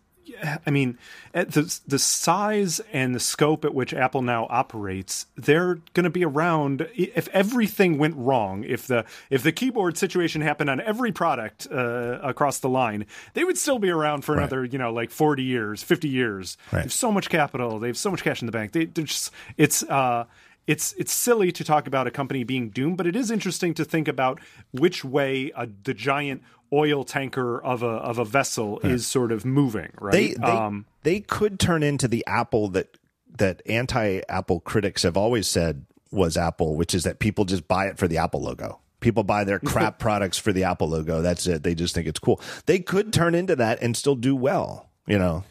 I 0.66 0.72
mean, 0.72 0.98
the 1.34 1.80
the 1.88 2.00
size 2.00 2.82
and 2.92 3.14
the 3.14 3.20
scope 3.20 3.66
at 3.66 3.74
which 3.74 3.94
Apple 3.94 4.22
now 4.22 4.48
operates, 4.50 5.28
they're 5.36 5.76
going 5.94 6.04
to 6.04 6.10
be 6.10 6.26
around. 6.26 6.88
If 6.96 7.28
everything 7.30 7.98
went 7.98 8.16
wrong, 8.18 8.64
if 8.64 8.88
the 8.88 9.06
if 9.30 9.44
the 9.44 9.52
keyboard 9.52 9.98
situation 9.98 10.42
happened 10.42 10.70
on 10.70 10.82
every 10.82 11.12
product 11.12 11.68
uh, 11.72 12.20
across 12.22 12.60
the 12.60 12.70
line, 12.70 13.06
they 13.34 13.44
would 13.44 13.58
still 13.58 13.80
be 13.80 13.90
around 13.90 14.24
for 14.24 14.34
right. 14.34 14.42
another, 14.42 14.66
you 14.66 14.78
know, 14.78 14.92
like 14.92 15.12
forty 15.12 15.44
years, 15.44 15.84
fifty 15.84 16.10
years. 16.10 16.58
Right. 16.72 16.80
They 16.80 16.84
have 16.84 16.94
so 16.94 17.12
much 17.12 17.30
capital, 17.30 17.80
they 17.80 17.88
have 17.88 17.98
so 17.98 18.12
much 18.12 18.24
cash 18.24 18.42
in 18.42 18.46
the 18.46 18.52
bank. 18.52 18.72
They, 18.72 18.86
they're 18.86 19.06
just 19.06 19.32
it's. 19.58 19.84
Uh, 19.84 20.26
it's 20.68 20.94
it's 20.94 21.12
silly 21.12 21.52
to 21.52 21.64
talk 21.64 21.88
about 21.88 22.08
a 22.08 22.12
company 22.12 22.44
being 22.44 22.70
doomed, 22.70 22.98
but 22.98 23.08
it 23.08 23.16
is 23.16 23.32
interesting 23.32 23.74
to 23.76 23.86
think 23.86 24.08
about 24.08 24.40
which 24.72 25.04
way 25.04 25.52
uh, 25.56 25.68
the 25.84 25.94
giant 25.94 26.42
oil 26.74 27.04
tanker 27.04 27.62
of 27.64 27.84
a 27.84 27.88
of 27.88 28.18
a 28.18 28.26
vessel 28.26 28.80
yeah. 28.84 28.92
is 28.92 29.08
sort 29.08 29.32
of 29.32 29.46
moving, 29.46 29.92
right? 30.00 30.12
They 30.12 30.34
they, 30.34 30.48
um, 30.48 30.86
they 31.04 31.20
could 31.20 31.60
turn 31.60 31.84
into 31.84 32.08
the 32.08 32.24
Apple 32.28 32.70
that 32.70 32.98
that 33.38 33.62
anti-Apple 33.66 34.62
critics 34.62 35.04
have 35.04 35.18
always 35.18 35.48
said 35.48 35.86
was 36.12 36.38
Apple, 36.38 36.76
which 36.76 36.96
is 36.96 37.04
that 37.04 37.20
people 37.20 37.46
just 37.46 37.68
buy 37.68 37.88
it 37.88 37.98
for 37.98 38.08
the 38.08 38.18
Apple 38.18 38.42
logo. 38.42 38.80
People 39.02 39.24
buy 39.24 39.44
their 39.44 39.60
crap 39.66 40.00
products 40.00 40.38
for 40.38 40.54
the 40.54 40.64
Apple 40.64 40.90
logo. 40.90 41.22
That's 41.22 41.46
it. 41.46 41.64
They 41.64 41.76
just 41.76 41.94
think 41.94 42.08
it's 42.08 42.20
cool. 42.20 42.40
They 42.66 42.80
could 42.80 43.14
turn 43.14 43.36
into 43.36 43.56
that 43.58 43.82
and 43.82 43.96
still 43.96 44.16
do 44.16 44.36
well, 44.36 44.90
you 45.06 45.20
know. 45.20 45.44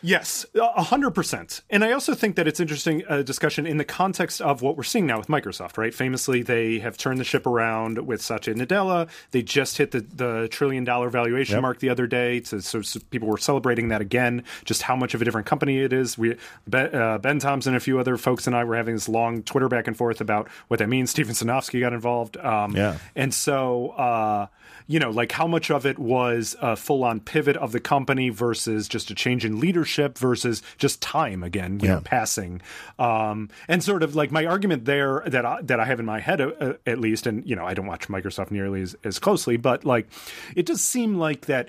Yes, 0.00 0.46
a 0.54 0.82
hundred 0.84 1.10
percent. 1.10 1.62
And 1.70 1.82
I 1.82 1.92
also 1.92 2.14
think 2.14 2.36
that 2.36 2.46
it's 2.46 2.60
interesting 2.60 3.02
uh, 3.08 3.22
discussion 3.22 3.66
in 3.66 3.78
the 3.78 3.84
context 3.84 4.40
of 4.40 4.62
what 4.62 4.76
we're 4.76 4.84
seeing 4.84 5.06
now 5.06 5.18
with 5.18 5.28
Microsoft. 5.28 5.76
Right, 5.76 5.92
famously, 5.92 6.42
they 6.42 6.78
have 6.78 6.96
turned 6.96 7.18
the 7.18 7.24
ship 7.24 7.46
around 7.46 8.06
with 8.06 8.22
Satya 8.22 8.54
Nadella. 8.54 9.08
They 9.32 9.42
just 9.42 9.76
hit 9.78 9.90
the, 9.90 10.00
the 10.00 10.48
trillion 10.50 10.84
dollar 10.84 11.10
valuation 11.10 11.54
yep. 11.54 11.62
mark 11.62 11.80
the 11.80 11.88
other 11.88 12.06
day. 12.06 12.40
To, 12.40 12.62
so, 12.62 12.82
so, 12.82 13.00
people 13.10 13.28
were 13.28 13.38
celebrating 13.38 13.88
that 13.88 14.00
again. 14.00 14.44
Just 14.64 14.82
how 14.82 14.94
much 14.94 15.14
of 15.14 15.22
a 15.22 15.24
different 15.24 15.46
company 15.46 15.78
it 15.80 15.92
is. 15.92 16.16
We 16.16 16.36
Ben, 16.66 16.94
uh, 16.94 17.18
ben 17.18 17.40
Thompson, 17.40 17.74
a 17.74 17.80
few 17.80 17.98
other 17.98 18.16
folks, 18.16 18.46
and 18.46 18.54
I 18.54 18.64
were 18.64 18.76
having 18.76 18.94
this 18.94 19.08
long 19.08 19.42
Twitter 19.42 19.68
back 19.68 19.88
and 19.88 19.96
forth 19.96 20.20
about 20.20 20.48
what 20.68 20.78
that 20.78 20.88
means. 20.88 21.10
Steven 21.10 21.34
Sinofsky 21.34 21.80
got 21.80 21.92
involved. 21.92 22.36
Um, 22.36 22.76
yeah, 22.76 22.98
and 23.16 23.34
so. 23.34 23.90
Uh, 23.90 24.46
you 24.88 24.98
know, 24.98 25.10
like 25.10 25.30
how 25.32 25.46
much 25.46 25.70
of 25.70 25.84
it 25.84 25.98
was 25.98 26.56
a 26.62 26.74
full 26.74 27.04
on 27.04 27.20
pivot 27.20 27.56
of 27.58 27.72
the 27.72 27.78
company 27.78 28.30
versus 28.30 28.88
just 28.88 29.10
a 29.10 29.14
change 29.14 29.44
in 29.44 29.60
leadership 29.60 30.16
versus 30.16 30.62
just 30.78 31.02
time 31.02 31.42
again, 31.42 31.78
you 31.80 31.88
yeah. 31.88 31.96
know, 31.96 32.00
passing. 32.00 32.62
Um, 32.98 33.50
and 33.68 33.84
sort 33.84 34.02
of 34.02 34.16
like 34.16 34.32
my 34.32 34.46
argument 34.46 34.86
there 34.86 35.22
that 35.26 35.44
I, 35.44 35.60
that 35.62 35.78
I 35.78 35.84
have 35.84 36.00
in 36.00 36.06
my 36.06 36.20
head 36.20 36.40
uh, 36.40 36.72
at 36.86 36.98
least, 36.98 37.26
and 37.26 37.46
you 37.46 37.54
know, 37.54 37.66
I 37.66 37.74
don't 37.74 37.86
watch 37.86 38.08
Microsoft 38.08 38.50
nearly 38.50 38.80
as, 38.80 38.96
as 39.04 39.18
closely, 39.18 39.58
but 39.58 39.84
like 39.84 40.08
it 40.56 40.64
does 40.64 40.80
seem 40.80 41.18
like 41.18 41.46
that 41.46 41.68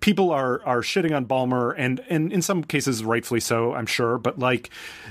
people 0.00 0.30
are 0.30 0.62
are 0.64 0.80
shitting 0.80 1.14
on 1.14 1.26
Ballmer 1.26 1.74
and 1.76 2.04
and 2.08 2.32
in 2.32 2.42
some 2.42 2.64
cases 2.64 3.04
rightfully 3.04 3.40
so, 3.40 3.74
I'm 3.74 3.86
sure. 3.86 4.18
But 4.18 4.38
like 4.38 4.70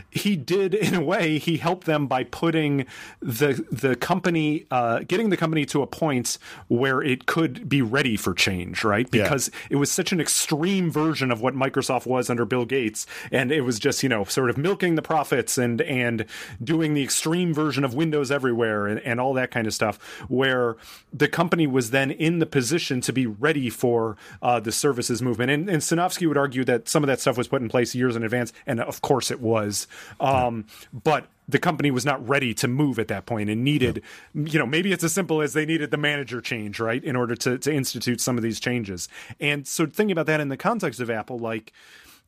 he 0.09 0.35
did 0.35 0.73
in 0.81 0.93
a 0.93 1.01
way, 1.01 1.37
he 1.37 1.57
helped 1.57 1.85
them 1.85 2.07
by 2.07 2.23
putting 2.23 2.85
the 3.21 3.65
the 3.71 3.95
company, 3.95 4.65
uh, 4.71 4.99
getting 4.99 5.29
the 5.29 5.37
company 5.37 5.65
to 5.67 5.81
a 5.81 5.87
point 5.87 6.37
where 6.67 7.01
it 7.01 7.25
could 7.25 7.67
be 7.67 7.81
ready 7.81 8.17
for 8.17 8.33
change, 8.33 8.83
right? 8.83 9.09
Because 9.09 9.49
yeah. 9.53 9.67
it 9.71 9.75
was 9.77 9.91
such 9.91 10.11
an 10.11 10.19
extreme 10.19 10.91
version 10.91 11.31
of 11.31 11.41
what 11.41 11.55
Microsoft 11.55 12.05
was 12.05 12.29
under 12.29 12.45
Bill 12.45 12.65
Gates, 12.65 13.07
and 13.31 13.51
it 13.51 13.61
was 13.61 13.79
just 13.79 14.03
you 14.03 14.09
know 14.09 14.23
sort 14.25 14.49
of 14.49 14.57
milking 14.57 14.95
the 14.95 15.01
profits 15.01 15.57
and 15.57 15.81
and 15.81 16.25
doing 16.63 16.93
the 16.93 17.03
extreme 17.03 17.53
version 17.53 17.83
of 17.83 17.93
Windows 17.93 18.31
everywhere 18.31 18.87
and, 18.87 18.99
and 19.01 19.19
all 19.19 19.33
that 19.33 19.51
kind 19.51 19.67
of 19.67 19.73
stuff, 19.73 19.97
where 20.27 20.75
the 21.13 21.27
company 21.27 21.67
was 21.67 21.91
then 21.91 22.11
in 22.11 22.39
the 22.39 22.45
position 22.45 23.01
to 23.01 23.13
be 23.13 23.25
ready 23.25 23.69
for 23.69 24.17
uh, 24.41 24.59
the 24.59 24.70
services 24.75 25.21
movement. 25.21 25.51
And, 25.51 25.69
and 25.69 25.81
Sinofsky 25.81 26.27
would 26.27 26.37
argue 26.37 26.63
that 26.65 26.87
some 26.87 27.03
of 27.03 27.07
that 27.07 27.19
stuff 27.19 27.37
was 27.37 27.47
put 27.47 27.61
in 27.61 27.69
place 27.69 27.95
years 27.95 28.15
in 28.15 28.23
advance, 28.23 28.53
and 28.65 28.79
of 28.79 29.01
course 29.01 29.31
it 29.31 29.39
was. 29.39 29.87
Um, 30.19 30.65
but 30.93 31.27
the 31.47 31.59
company 31.59 31.91
was 31.91 32.05
not 32.05 32.25
ready 32.27 32.53
to 32.53 32.67
move 32.67 32.97
at 32.97 33.07
that 33.09 33.25
point 33.25 33.49
and 33.49 33.63
needed, 33.63 34.01
yeah. 34.33 34.45
you 34.45 34.59
know, 34.59 34.65
maybe 34.65 34.91
it's 34.91 35.03
as 35.03 35.13
simple 35.13 35.41
as 35.41 35.53
they 35.53 35.65
needed 35.65 35.91
the 35.91 35.97
manager 35.97 36.41
change, 36.41 36.79
right, 36.79 37.03
in 37.03 37.15
order 37.15 37.35
to 37.35 37.57
to 37.57 37.73
institute 37.73 38.21
some 38.21 38.37
of 38.37 38.43
these 38.43 38.59
changes. 38.59 39.09
And 39.39 39.67
so 39.67 39.85
thinking 39.85 40.13
about 40.13 40.27
that 40.27 40.39
in 40.39 40.49
the 40.49 40.57
context 40.57 40.99
of 40.99 41.09
Apple, 41.09 41.37
like 41.37 41.73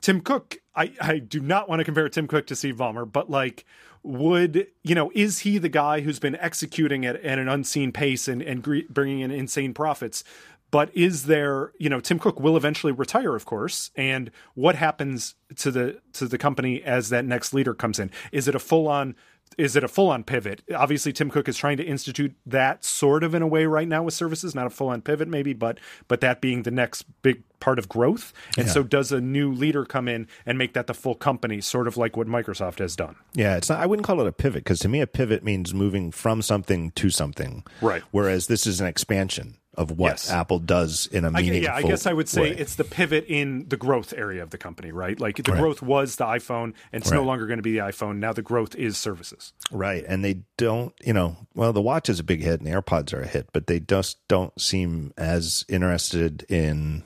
Tim 0.02 0.20
Cook, 0.20 0.58
I, 0.76 0.92
I 1.00 1.20
do 1.20 1.40
not 1.40 1.70
want 1.70 1.80
to 1.80 1.86
compare 1.86 2.10
Tim 2.10 2.28
Cook 2.28 2.48
to 2.48 2.56
Steve 2.56 2.76
Ballmer, 2.76 3.10
but 3.10 3.30
like 3.30 3.66
would 4.04 4.68
you 4.84 4.94
know 4.94 5.10
is 5.16 5.40
he 5.40 5.58
the 5.58 5.70
guy 5.70 6.02
who's 6.02 6.20
been 6.20 6.36
executing 6.36 7.06
at, 7.06 7.16
at 7.24 7.40
an 7.40 7.48
unseen 7.48 7.92
pace 7.92 8.28
and, 8.28 8.42
and 8.42 8.62
bringing 8.90 9.22
in 9.22 9.32
insane 9.32 9.74
profits 9.74 10.26
but 10.74 10.90
is 10.98 11.28
there 11.28 11.72
you 11.78 11.88
know 11.88 12.00
tim 12.00 12.18
cook 12.18 12.40
will 12.40 12.58
eventually 12.58 12.92
retire 12.92 13.36
of 13.36 13.46
course. 13.46 13.92
And 13.96 14.32
what 14.56 14.76
happens 14.76 15.36
to 15.58 15.70
the 15.70 16.02
to 16.14 16.28
the 16.28 16.40
company 16.40 16.82
as 16.82 17.10
that 17.10 17.26
next 17.26 17.54
leader 17.54 17.76
comes 17.76 18.00
in? 18.00 18.10
Is 18.32 18.48
it 18.48 18.56
a 18.56 18.60
full 18.60 18.88
on 18.88 19.16
is 19.56 19.76
it 19.76 19.84
a 19.84 19.88
full 19.88 20.10
on 20.10 20.24
pivot? 20.24 20.64
Obviously 20.76 21.14
tim 21.14 21.30
cook 21.30 21.48
is 21.48 21.58
trying 21.58 21.78
to 21.78 21.84
institute 21.84 22.34
that 22.48 22.84
sort 22.84 23.24
of 23.24 23.36
in 23.36 23.44
a 23.44 23.48
way 23.48 23.68
right 23.68 23.88
now 23.88 24.02
with 24.02 24.16
services 24.16 24.56
not 24.56 24.66
a 24.66 24.72
full 24.72 24.90
on 24.90 25.04
pivot 25.04 25.28
maybe 25.28 25.54
but 25.54 25.78
but 26.08 26.22
that 26.22 26.42
being 26.42 26.64
the 26.64 26.72
next 26.72 27.04
big 27.22 27.44
part 27.60 27.78
of 27.78 27.88
growth. 27.88 28.34
And 28.58 28.66
yeah. 28.66 28.74
so 28.74 28.82
does 28.82 29.12
a 29.12 29.22
new 29.22 29.52
leader 29.52 29.86
come 29.86 30.08
in 30.08 30.28
and 30.44 30.58
make 30.58 30.74
that 30.74 30.88
the 30.88 30.96
full 30.96 31.14
company 31.14 31.62
sort 31.62 31.88
of 31.88 31.98
like 31.98 32.18
what 32.18 32.26
microsoft 32.26 32.80
has 32.80 32.96
done? 32.96 33.16
Yeah 33.36 33.58
it's 33.58 33.70
not 33.70 33.80
i 33.80 33.86
wouldn't 33.86 34.08
call 34.08 34.20
it 34.22 34.26
a 34.26 34.32
pivot 34.32 34.64
because 34.64 34.80
to 34.80 34.90
me 34.90 35.02
a 35.02 35.08
pivot 35.08 35.44
means 35.44 35.72
moving 35.72 36.10
from 36.10 36.42
something 36.42 36.90
to 36.94 37.12
something. 37.12 37.64
Right. 37.80 38.02
Whereas 38.10 38.48
this 38.48 38.66
is 38.66 38.82
an 38.82 38.88
expansion 38.88 39.60
of 39.76 39.92
what 39.92 40.12
yes. 40.12 40.30
Apple 40.30 40.60
does 40.60 41.08
in 41.08 41.26
a 41.26 41.32
meaningful. 41.32 41.72
I, 41.72 41.80
yeah, 41.80 41.86
I 41.86 41.90
guess 41.90 42.06
I 42.06 42.14
would 42.14 42.30
say 42.30 42.42
way. 42.42 42.52
it's 42.52 42.76
the 42.76 42.84
pivot 42.84 43.26
in 43.28 43.68
the 43.70 43.78
growth 43.78 44.14
area 44.16 44.44
of 44.44 44.52
the 44.52 44.58
company, 44.58 44.92
right? 44.92 45.20
Like 45.20 45.44
the 45.44 45.52
right. 45.52 45.60
growth 45.60 45.82
was 45.82 46.16
the 46.16 46.26
iPhone, 46.26 46.74
and 46.92 47.02
it's 47.02 47.12
right. 47.12 47.18
no 47.18 47.24
longer 47.24 47.48
going 47.48 47.58
to 47.58 47.64
be 47.64 47.74
the 47.74 47.80
iPhone. 47.80 48.18
Now 48.18 48.34
the 48.34 48.42
growth 48.42 48.76
is 48.76 48.98
services, 48.98 49.54
right? 49.72 50.04
And 50.08 50.24
they 50.24 50.42
don't, 50.58 50.94
you 51.04 51.14
know, 51.14 51.38
well, 51.56 51.74
the 51.74 51.82
watch 51.82 52.10
is 52.10 52.20
a 52.20 52.24
big 52.24 52.42
hit, 52.42 52.62
and 52.62 52.68
the 52.68 52.82
AirPods 52.82 53.14
are 53.14 53.22
a 53.22 53.28
hit, 53.28 53.50
but 53.52 53.68
they 53.68 53.80
just 53.80 54.26
don't 54.28 54.60
seem 54.60 55.14
as 55.18 55.66
interested 55.68 56.46
in. 56.50 57.04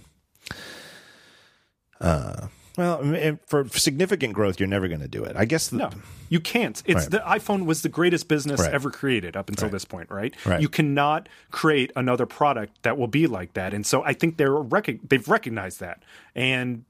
Uh, 1.99 2.47
well, 2.77 3.37
for 3.47 3.67
significant 3.69 4.33
growth, 4.33 4.59
you're 4.59 4.69
never 4.69 4.87
going 4.87 5.01
to 5.01 5.07
do 5.07 5.23
it. 5.23 5.35
I 5.35 5.45
guess 5.45 5.69
the, 5.69 5.77
no, 5.77 5.89
you 6.29 6.39
can't. 6.39 6.81
It's 6.85 7.01
right. 7.01 7.11
the 7.11 7.19
iPhone 7.19 7.65
was 7.65 7.81
the 7.81 7.89
greatest 7.89 8.27
business 8.27 8.61
right. 8.61 8.71
ever 8.71 8.91
created 8.91 9.35
up 9.35 9.49
until 9.49 9.65
right. 9.65 9.71
this 9.71 9.83
point, 9.83 10.11
right? 10.11 10.33
You 10.59 10.69
cannot 10.69 11.27
create 11.51 11.91
another 11.95 12.27
product 12.27 12.83
that 12.83 12.97
will 12.97 13.07
be 13.07 13.25
like 13.25 13.53
that, 13.53 13.73
and 13.73 13.85
so 13.85 14.03
I 14.03 14.13
think 14.13 14.37
they're 14.37 14.53
rec- 14.53 15.01
they've 15.09 15.27
recognized 15.27 15.79
that. 15.79 16.03
And 16.35 16.85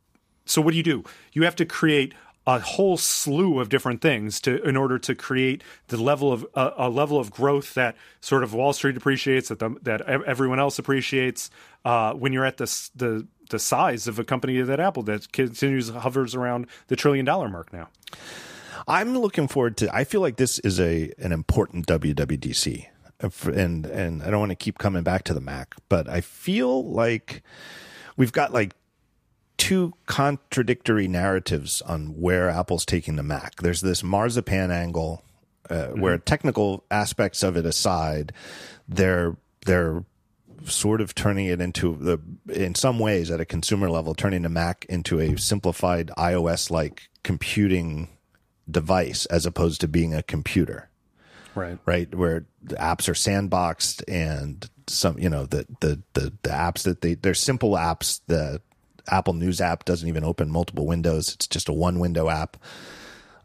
so, 0.46 0.62
what 0.62 0.72
do 0.72 0.78
you 0.78 0.84
do? 0.84 1.04
You 1.34 1.44
have 1.44 1.56
to 1.58 1.66
create 1.66 2.14
a 2.48 2.60
whole 2.60 2.96
slew 2.96 3.60
of 3.60 3.68
different 3.68 4.02
things 4.02 4.40
to 4.40 4.64
in 4.64 4.78
order 4.78 4.98
to 4.98 5.14
create 5.14 5.62
the 5.90 6.02
level 6.02 6.32
of 6.32 6.48
uh, 6.56 6.72
a 6.78 6.90
level 6.90 7.20
of 7.20 7.30
growth 7.30 7.74
that 7.74 7.96
sort 8.22 8.42
of 8.42 8.54
Wall 8.54 8.72
Street 8.72 8.96
appreciates 8.96 9.50
that 9.50 9.60
the, 9.60 9.76
that 9.82 10.02
everyone 10.10 10.58
else 10.58 10.80
appreciates 10.80 11.52
uh, 11.84 12.14
when 12.14 12.32
you're 12.32 12.46
at 12.46 12.58
the 12.58 12.90
the 12.96 13.28
the 13.50 13.60
size 13.60 14.08
of 14.08 14.18
a 14.18 14.24
company 14.24 14.62
that 14.62 14.80
Apple 14.80 15.04
that 15.04 15.32
continues 15.34 15.90
hovers 15.90 16.34
around 16.36 16.68
the 16.88 16.96
trillion 16.96 17.26
dollar 17.26 17.50
mark 17.50 17.72
now. 17.74 17.90
I'm 18.88 19.18
looking 19.18 19.50
forward 19.50 19.76
to. 19.78 19.94
I 19.94 20.06
feel 20.06 20.22
like 20.22 20.38
this 20.38 20.60
is 20.60 20.80
a 20.80 21.12
an 21.18 21.34
important 21.34 21.86
WWDC, 21.88 22.88
and 23.44 23.86
and 23.86 24.24
I 24.24 24.30
don't 24.30 24.40
want 24.40 24.52
to 24.52 24.56
keep 24.56 24.78
coming 24.78 25.04
back 25.04 25.24
to 25.24 25.34
the 25.34 25.42
Mac, 25.42 25.76
but 25.90 26.08
I 26.08 26.22
feel 26.22 26.86
like 26.86 27.44
we've 28.16 28.32
got 28.32 28.54
like 28.54 28.74
two 29.58 29.94
contradictory 30.06 31.08
narratives 31.08 31.82
on 31.82 32.20
where 32.20 32.50
Apple's 32.50 32.86
taking 32.86 33.16
the 33.16 33.24
Mac. 33.24 33.58
There's 33.62 33.82
this 33.82 34.04
marzipan 34.04 34.72
angle 34.72 35.24
uh, 35.70 35.74
mm-hmm. 35.74 36.02
where 36.02 36.18
technical 36.18 36.84
aspects 36.90 37.44
of 37.44 37.58
it 37.58 37.66
aside, 37.66 38.34
they're 38.88 39.36
they're 39.66 40.04
sort 40.66 41.02
of 41.02 41.14
turning 41.14 41.48
it 41.48 41.62
into 41.62 41.96
the 41.98 42.20
in 42.54 42.76
some 42.76 43.00
ways 43.00 43.30
at 43.30 43.42
a 43.42 43.46
consumer 43.46 43.90
level 43.90 44.16
turning 44.16 44.44
the 44.44 44.50
Mac 44.50 44.86
into 44.90 45.20
a 45.20 45.38
simplified 45.38 46.12
iOS 46.18 46.72
like 46.72 47.10
computing 47.24 48.10
device 48.70 49.26
as 49.28 49.46
opposed 49.46 49.82
to 49.82 49.88
being 49.88 50.14
a 50.14 50.24
computer. 50.24 50.90
Right. 51.56 51.80
Right. 51.86 52.14
Where 52.14 52.46
the 52.62 52.76
apps 52.76 53.10
are 53.10 53.14
sandboxed 53.14 54.04
and 54.08 54.70
some 54.88 55.20
you 55.20 55.30
know 55.30 55.46
the 55.46 55.66
the 55.80 56.02
the, 56.14 56.34
the 56.44 56.50
apps 56.50 56.84
that 56.84 57.02
they 57.02 57.16
they're 57.16 57.34
simple 57.34 57.72
apps 57.72 58.22
the 58.28 58.62
Apple 59.10 59.34
News 59.34 59.62
app 59.62 59.86
doesn't 59.86 60.08
even 60.08 60.24
open 60.24 60.50
multiple 60.50 60.86
windows. 60.86 61.34
It's 61.34 61.48
just 61.48 61.70
a 61.70 61.74
one 61.74 62.00
window 62.00 62.30
app. 62.30 62.58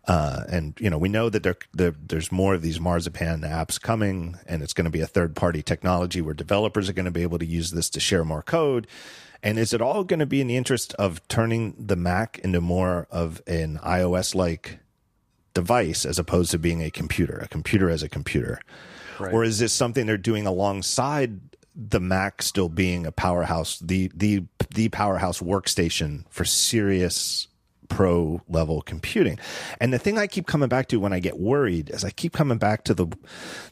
Uh, 0.09 0.43
and 0.49 0.75
you 0.81 0.91
know 0.91 0.99
we 0.99 1.09
know 1.09 1.29
that 1.29 1.45
there, 1.45 1.57
there, 1.73 1.95
there's 2.03 2.33
more 2.33 2.55
of 2.55 2.63
these 2.63 2.81
marzipan 2.81 3.43
apps 3.43 3.81
coming, 3.81 4.37
and 4.47 4.63
it's 4.63 4.73
going 4.73 4.85
to 4.85 4.91
be 4.91 5.01
a 5.01 5.07
third 5.07 5.37
party 5.37 5.63
technology 5.63 6.21
where 6.21 6.35
developers 6.35 6.89
are 6.89 6.93
going 6.93 7.05
to 7.05 7.13
be 7.13 7.23
able 7.23 7.39
to 7.39 7.47
use 7.47 7.71
this 7.71 7.89
to 7.91 8.01
share 8.01 8.25
more 8.25 8.43
code. 8.43 8.89
And 9.45 9.59
is 9.59 9.73
it 9.73 9.81
all 9.81 10.05
going 10.05 10.21
to 10.21 10.27
be 10.27 10.41
in 10.41 10.47
the 10.47 10.57
interest 10.57 10.95
of 10.95 11.27
turning 11.29 11.75
the 11.79 11.97
Mac 11.97 12.39
into 12.41 12.61
more 12.61 13.07
of 13.11 13.43
an 13.47 13.79
iOS 13.85 14.35
like 14.35 14.79
device 15.55 16.05
as 16.05 16.19
opposed 16.19 16.51
to 16.53 16.59
being 16.59 16.83
a 16.83 16.91
computer, 16.91 17.39
a 17.39 17.49
computer 17.49 17.89
as 17.91 18.03
a 18.03 18.09
computer? 18.09 18.61
Right. 19.19 19.33
Or 19.33 19.45
is 19.45 19.59
this 19.59 19.73
something 19.73 20.07
they're 20.07 20.17
doing 20.17 20.47
alongside 20.47 21.41
the 21.75 22.01
Mac 22.01 22.43
still 22.43 22.69
being 22.69 23.07
a 23.07 23.13
powerhouse, 23.13 23.79
the 23.79 24.11
the 24.15 24.45
the 24.71 24.89
powerhouse 24.89 25.41
workstation 25.41 26.25
for 26.31 26.45
serious 26.45 27.49
pro 27.89 28.41
level 28.49 28.83
computing. 28.83 29.39
And 29.81 29.93
the 29.93 29.99
thing 29.99 30.19
I 30.19 30.27
keep 30.27 30.47
coming 30.47 30.69
back 30.69 30.89
to 30.89 31.01
when 31.01 31.13
I 31.13 31.21
get 31.21 31.39
worried 31.39 31.91
is 31.91 32.05
I 32.05 32.11
keep 32.11 32.33
coming 32.33 32.59
back 32.59 32.85
to 32.85 32.95
the 32.95 33.07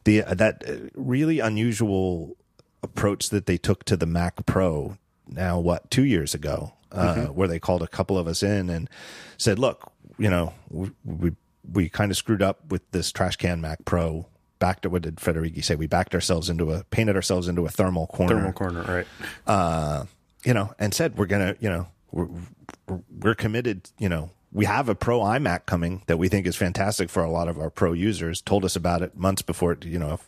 the 0.04 0.22
uh, 0.22 0.34
that 0.34 0.62
really 0.94 1.40
unusual 1.40 2.36
approach 2.82 3.30
that 3.30 3.46
they 3.46 3.58
took 3.58 3.84
to 3.84 3.96
the 3.96 4.06
Mac 4.06 4.46
Pro 4.46 4.96
now 5.26 5.60
what 5.60 5.90
2 5.90 6.04
years 6.04 6.34
ago 6.34 6.72
uh, 6.92 7.14
mm-hmm. 7.14 7.34
where 7.34 7.48
they 7.48 7.58
called 7.58 7.82
a 7.82 7.88
couple 7.88 8.18
of 8.18 8.26
us 8.26 8.42
in 8.42 8.70
and 8.70 8.88
said, 9.36 9.58
"Look, 9.58 9.92
you 10.18 10.30
know, 10.30 10.54
we 10.70 10.90
we, 11.04 11.32
we 11.70 11.88
kind 11.88 12.10
of 12.10 12.16
screwed 12.16 12.42
up 12.42 12.70
with 12.70 12.88
this 12.90 13.12
trash 13.12 13.36
can 13.36 13.60
Mac 13.60 13.84
Pro 13.84 14.26
backed 14.60 14.86
what 14.86 15.02
did 15.02 15.16
Federighi 15.16 15.64
say? 15.64 15.74
We 15.74 15.88
backed 15.88 16.14
ourselves 16.14 16.48
into 16.48 16.70
a 16.72 16.84
painted 16.84 17.16
ourselves 17.16 17.48
into 17.48 17.66
a 17.66 17.68
thermal 17.68 18.06
corner. 18.06 18.36
Thermal 18.36 18.52
corner, 18.52 18.82
right? 18.82 19.06
Uh, 19.46 20.04
you 20.44 20.54
know, 20.54 20.72
and 20.78 20.94
said 20.94 21.18
we're 21.18 21.26
gonna, 21.26 21.56
you 21.58 21.68
know, 21.68 21.88
we're 22.12 22.28
we're 23.18 23.34
committed. 23.34 23.90
You 23.98 24.08
know, 24.08 24.30
we 24.52 24.64
have 24.64 24.88
a 24.88 24.94
pro 24.94 25.20
iMac 25.20 25.66
coming 25.66 26.02
that 26.06 26.18
we 26.18 26.28
think 26.28 26.46
is 26.46 26.56
fantastic 26.56 27.10
for 27.10 27.22
a 27.22 27.30
lot 27.30 27.48
of 27.48 27.58
our 27.58 27.70
pro 27.70 27.92
users. 27.92 28.40
Told 28.40 28.64
us 28.64 28.76
about 28.76 29.02
it 29.02 29.16
months 29.16 29.42
before, 29.42 29.72
it, 29.72 29.84
you 29.84 29.98
know, 29.98 30.20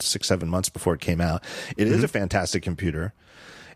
six 0.00 0.26
seven 0.26 0.48
months 0.48 0.68
before 0.68 0.94
it 0.94 1.00
came 1.00 1.20
out. 1.20 1.44
It 1.76 1.84
mm-hmm. 1.84 1.94
is 1.94 2.04
a 2.04 2.08
fantastic 2.08 2.62
computer. 2.62 3.12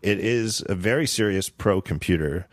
It 0.03 0.19
is 0.19 0.63
a 0.67 0.75
very 0.75 1.07
serious 1.07 1.49
pro 1.49 1.81
computer. 1.81 2.47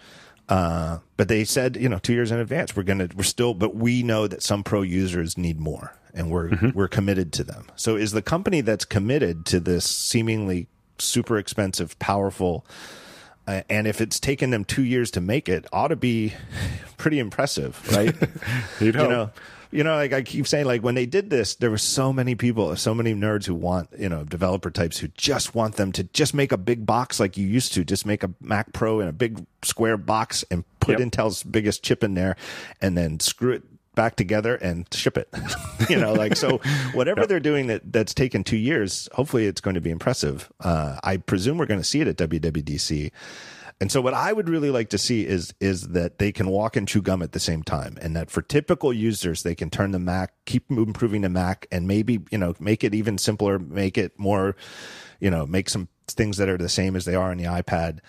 Uh, 0.49 0.99
but 1.17 1.27
they 1.27 1.43
said, 1.43 1.75
you 1.75 1.89
know, 1.89 1.99
two 1.99 2.13
years 2.13 2.31
in 2.31 2.39
advance, 2.39 2.75
we're 2.75 2.83
gonna, 2.83 3.09
we're 3.15 3.23
still, 3.23 3.53
but 3.53 3.75
we 3.75 4.01
know 4.01 4.27
that 4.27 4.41
some 4.41 4.63
pro 4.63 4.81
users 4.81 5.37
need 5.37 5.59
more, 5.59 5.93
and 6.17 6.31
we're 6.31 6.49
mm-hmm. 6.49 6.69
we're 6.71 6.87
committed 6.87 7.31
to 7.33 7.43
them. 7.43 7.67
So, 7.75 7.95
is 7.95 8.11
the 8.11 8.21
company 8.21 8.61
that's 8.61 8.85
committed 8.85 9.45
to 9.47 9.59
this 9.59 9.85
seemingly 9.85 10.67
super 10.97 11.37
expensive, 11.37 11.97
powerful, 11.99 12.65
uh, 13.47 13.61
and 13.69 13.87
if 13.87 14.01
it's 14.01 14.19
taken 14.19 14.49
them 14.49 14.65
two 14.65 14.83
years 14.83 15.11
to 15.11 15.21
make 15.21 15.47
it, 15.47 15.65
ought 15.71 15.89
to 15.89 15.95
be 15.95 16.33
pretty 16.97 17.19
impressive, 17.19 17.81
right? 17.91 18.15
you 18.81 18.91
know, 18.91 19.31
you 19.71 19.83
know, 19.83 19.95
like 19.95 20.13
I 20.13 20.21
keep 20.21 20.47
saying, 20.47 20.65
like 20.65 20.81
when 20.81 20.95
they 20.95 21.05
did 21.05 21.29
this, 21.29 21.55
there 21.55 21.69
were 21.69 21.77
so 21.77 22.11
many 22.11 22.35
people, 22.35 22.75
so 22.75 22.95
many 22.95 23.13
nerds 23.13 23.45
who 23.45 23.53
want, 23.53 23.89
you 23.97 24.09
know, 24.09 24.23
developer 24.23 24.71
types 24.71 24.97
who 24.97 25.09
just 25.09 25.55
want 25.55 25.75
them 25.75 25.91
to 25.93 26.03
just 26.05 26.33
make 26.33 26.51
a 26.51 26.57
big 26.57 26.85
box 26.85 27.19
like 27.19 27.37
you 27.37 27.45
used 27.45 27.73
to, 27.73 27.83
just 27.83 28.05
make 28.05 28.23
a 28.23 28.31
Mac 28.41 28.73
Pro 28.73 28.99
in 29.01 29.07
a 29.07 29.13
big 29.13 29.45
square 29.63 29.97
box 29.97 30.43
and 30.49 30.63
put 30.79 30.99
yep. 30.99 31.07
Intel's 31.07 31.43
biggest 31.43 31.83
chip 31.83 32.03
in 32.03 32.15
there, 32.15 32.35
and 32.81 32.97
then 32.97 33.19
screw 33.19 33.51
it 33.51 33.63
back 33.97 34.15
together 34.15 34.55
and 34.55 34.87
ship 34.93 35.17
it. 35.17 35.27
you 35.89 35.99
know, 35.99 36.13
like 36.13 36.37
so 36.37 36.59
whatever 36.93 37.21
yep. 37.21 37.29
they're 37.29 37.39
doing 37.41 37.67
that 37.67 37.91
that's 37.91 38.13
taken 38.13 38.45
two 38.45 38.55
years, 38.55 39.09
hopefully 39.11 39.47
it's 39.47 39.59
going 39.59 39.73
to 39.73 39.81
be 39.81 39.89
impressive. 39.89 40.49
Uh, 40.61 40.97
I 41.03 41.17
presume 41.17 41.57
we're 41.57 41.65
going 41.65 41.81
to 41.81 41.85
see 41.85 41.99
it 41.99 42.07
at 42.07 42.15
WWDC. 42.15 43.11
And 43.79 43.91
so 43.91 43.99
what 44.01 44.13
I 44.13 44.33
would 44.33 44.49
really 44.49 44.71
like 44.71 44.89
to 44.89 44.97
see 44.97 45.25
is 45.25 45.53
is 45.59 45.89
that 45.89 46.19
they 46.19 46.31
can 46.31 46.49
walk 46.49 46.75
and 46.75 46.87
chew 46.87 47.01
gum 47.01 47.21
at 47.21 47.33
the 47.33 47.39
same 47.39 47.63
time 47.63 47.97
and 48.01 48.15
that 48.15 48.31
for 48.31 48.41
typical 48.41 48.93
users 48.93 49.43
they 49.43 49.53
can 49.55 49.69
turn 49.69 49.91
the 49.91 49.99
Mac, 49.99 50.33
keep 50.45 50.71
improving 50.71 51.21
the 51.21 51.29
Mac 51.29 51.67
and 51.71 51.87
maybe, 51.87 52.21
you 52.31 52.37
know, 52.37 52.55
make 52.59 52.83
it 52.83 52.95
even 52.95 53.17
simpler, 53.17 53.59
make 53.59 53.97
it 53.97 54.17
more, 54.17 54.55
you 55.19 55.29
know, 55.29 55.45
make 55.45 55.69
some 55.69 55.89
things 56.07 56.37
that 56.37 56.49
are 56.49 56.57
the 56.57 56.69
same 56.69 56.95
as 56.95 57.05
they 57.05 57.15
are 57.15 57.31
on 57.31 57.37
the 57.37 57.43
iPad 57.43 57.99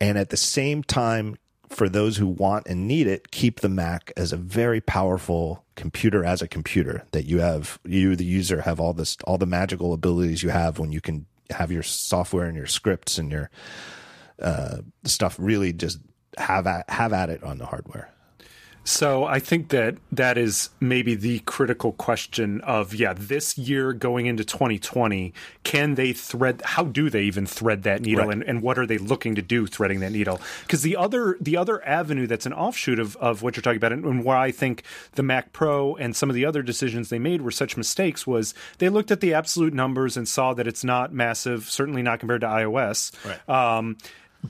and 0.00 0.18
at 0.18 0.30
the 0.30 0.36
same 0.36 0.82
time 0.82 1.36
for 1.68 1.88
those 1.88 2.16
who 2.16 2.26
want 2.26 2.66
and 2.66 2.86
need 2.86 3.06
it, 3.06 3.30
keep 3.30 3.60
the 3.60 3.68
Mac 3.68 4.12
as 4.16 4.32
a 4.32 4.36
very 4.36 4.80
powerful 4.80 5.64
computer 5.74 6.24
as 6.24 6.40
a 6.40 6.48
computer 6.48 7.04
that 7.12 7.26
you 7.26 7.38
have 7.40 7.78
you 7.84 8.16
the 8.16 8.24
user 8.24 8.62
have 8.62 8.80
all 8.80 8.94
this 8.94 9.18
all 9.24 9.36
the 9.36 9.44
magical 9.44 9.92
abilities 9.92 10.42
you 10.42 10.48
have 10.48 10.78
when 10.78 10.90
you 10.90 11.02
can 11.02 11.26
have 11.50 11.70
your 11.70 11.82
software 11.82 12.46
and 12.46 12.56
your 12.56 12.66
scripts 12.66 13.18
and 13.18 13.30
your 13.30 13.50
uh, 14.40 14.78
stuff 15.04 15.36
really 15.38 15.72
just 15.72 15.98
have 16.38 16.66
at, 16.66 16.88
have 16.90 17.12
at 17.12 17.30
it 17.30 17.42
on 17.42 17.58
the 17.58 17.66
hardware. 17.66 18.10
So 18.86 19.24
I 19.24 19.40
think 19.40 19.70
that 19.70 19.96
that 20.12 20.38
is 20.38 20.70
maybe 20.78 21.16
the 21.16 21.40
critical 21.40 21.90
question 21.90 22.60
of 22.60 22.94
yeah, 22.94 23.14
this 23.16 23.58
year 23.58 23.92
going 23.92 24.26
into 24.26 24.44
2020, 24.44 25.34
can 25.64 25.96
they 25.96 26.12
thread 26.12 26.62
how 26.64 26.84
do 26.84 27.10
they 27.10 27.22
even 27.22 27.46
thread 27.46 27.82
that 27.82 28.02
needle 28.02 28.26
right. 28.26 28.32
and, 28.32 28.44
and 28.44 28.62
what 28.62 28.78
are 28.78 28.86
they 28.86 28.98
looking 28.98 29.34
to 29.34 29.42
do 29.42 29.66
threading 29.66 29.98
that 30.00 30.12
needle? 30.12 30.40
Because 30.62 30.82
the 30.82 30.96
other 30.96 31.36
the 31.40 31.56
other 31.56 31.84
avenue 31.84 32.28
that's 32.28 32.46
an 32.46 32.52
offshoot 32.52 33.00
of, 33.00 33.16
of 33.16 33.42
what 33.42 33.56
you're 33.56 33.62
talking 33.62 33.78
about 33.78 33.92
and, 33.92 34.04
and 34.04 34.22
why 34.24 34.46
I 34.46 34.50
think 34.52 34.84
the 35.12 35.24
Mac 35.24 35.52
Pro 35.52 35.96
and 35.96 36.14
some 36.14 36.30
of 36.30 36.34
the 36.34 36.44
other 36.44 36.62
decisions 36.62 37.08
they 37.08 37.18
made 37.18 37.42
were 37.42 37.50
such 37.50 37.76
mistakes 37.76 38.24
was 38.24 38.54
they 38.78 38.88
looked 38.88 39.10
at 39.10 39.18
the 39.18 39.34
absolute 39.34 39.74
numbers 39.74 40.16
and 40.16 40.28
saw 40.28 40.54
that 40.54 40.68
it's 40.68 40.84
not 40.84 41.12
massive, 41.12 41.68
certainly 41.68 42.02
not 42.02 42.20
compared 42.20 42.42
to 42.42 42.46
iOS. 42.46 43.10
Right. 43.24 43.48
Um, 43.48 43.96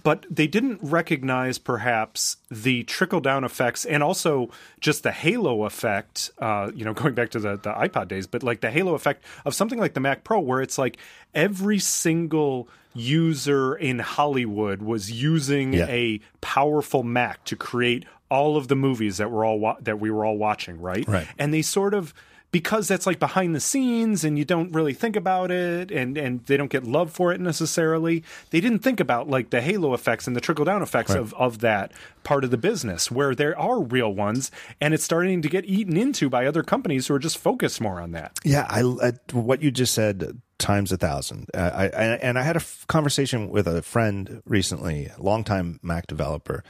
but 0.02 0.26
they 0.30 0.46
didn't 0.46 0.78
recognize 0.82 1.58
perhaps 1.58 2.36
the 2.50 2.82
trickle 2.84 3.20
down 3.20 3.44
effects 3.44 3.84
and 3.84 4.02
also 4.02 4.50
just 4.80 5.02
the 5.02 5.12
halo 5.12 5.64
effect 5.64 6.30
uh, 6.38 6.70
you 6.74 6.84
know 6.84 6.92
going 7.02 7.14
back 7.14 7.30
to 7.30 7.38
the, 7.38 7.56
the 7.56 7.72
ipod 7.72 8.08
days 8.08 8.26
but 8.26 8.42
like 8.42 8.60
the 8.60 8.70
halo 8.70 8.94
effect 8.94 9.24
of 9.44 9.54
something 9.54 9.78
like 9.78 9.94
the 9.94 10.00
mac 10.00 10.24
pro 10.24 10.38
where 10.38 10.60
it's 10.60 10.78
like 10.78 10.98
every 11.34 11.78
single 11.78 12.68
user 12.94 13.74
in 13.74 13.98
hollywood 13.98 14.82
was 14.82 15.10
using 15.10 15.74
yeah. 15.74 15.86
a 15.88 16.20
powerful 16.40 17.02
mac 17.02 17.44
to 17.44 17.54
create 17.54 18.04
all 18.30 18.56
of 18.56 18.68
the 18.68 18.76
movies 18.76 19.18
that 19.18 19.30
we're 19.30 19.44
all 19.44 19.58
wa- 19.58 19.76
that 19.80 20.00
we 20.00 20.10
were 20.10 20.24
all 20.24 20.38
watching 20.38 20.80
right 20.80 21.06
right 21.06 21.28
and 21.38 21.52
they 21.52 21.62
sort 21.62 21.94
of 21.94 22.14
because 22.56 22.88
that's 22.88 23.06
like 23.06 23.18
behind 23.18 23.54
the 23.54 23.60
scenes 23.60 24.24
and 24.24 24.38
you 24.38 24.44
don't 24.46 24.72
really 24.72 24.94
think 24.94 25.14
about 25.14 25.50
it 25.50 25.90
and 25.90 26.16
and 26.16 26.42
they 26.46 26.56
don't 26.56 26.70
get 26.70 26.84
love 26.84 27.12
for 27.12 27.30
it 27.30 27.38
necessarily 27.38 28.24
they 28.48 28.62
didn't 28.62 28.78
think 28.78 28.98
about 28.98 29.28
like 29.28 29.50
the 29.50 29.60
halo 29.60 29.92
effects 29.92 30.26
and 30.26 30.34
the 30.34 30.40
trickle 30.40 30.64
down 30.64 30.80
effects 30.80 31.10
right. 31.10 31.20
of 31.20 31.34
of 31.34 31.58
that 31.58 31.92
part 32.24 32.44
of 32.44 32.50
the 32.50 32.56
business 32.56 33.10
where 33.10 33.34
there 33.34 33.58
are 33.58 33.82
real 33.82 34.10
ones 34.10 34.50
and 34.80 34.94
it's 34.94 35.04
starting 35.04 35.42
to 35.42 35.50
get 35.50 35.66
eaten 35.66 35.98
into 35.98 36.30
by 36.30 36.46
other 36.46 36.62
companies 36.62 37.08
who 37.08 37.14
are 37.14 37.18
just 37.18 37.36
focused 37.36 37.78
more 37.78 38.00
on 38.00 38.12
that 38.12 38.32
yeah 38.42 38.66
i, 38.70 38.80
I 38.80 39.12
what 39.32 39.60
you 39.60 39.70
just 39.70 39.92
said 39.92 40.40
times 40.56 40.90
a 40.92 40.96
thousand 40.96 41.50
uh, 41.52 41.58
I, 41.74 41.84
I, 41.84 42.04
and 42.22 42.38
i 42.38 42.42
had 42.42 42.56
a 42.56 42.64
f- 42.64 42.86
conversation 42.88 43.50
with 43.50 43.68
a 43.68 43.82
friend 43.82 44.40
recently 44.46 45.10
a 45.14 45.22
longtime 45.22 45.78
mac 45.82 46.06
developer 46.06 46.64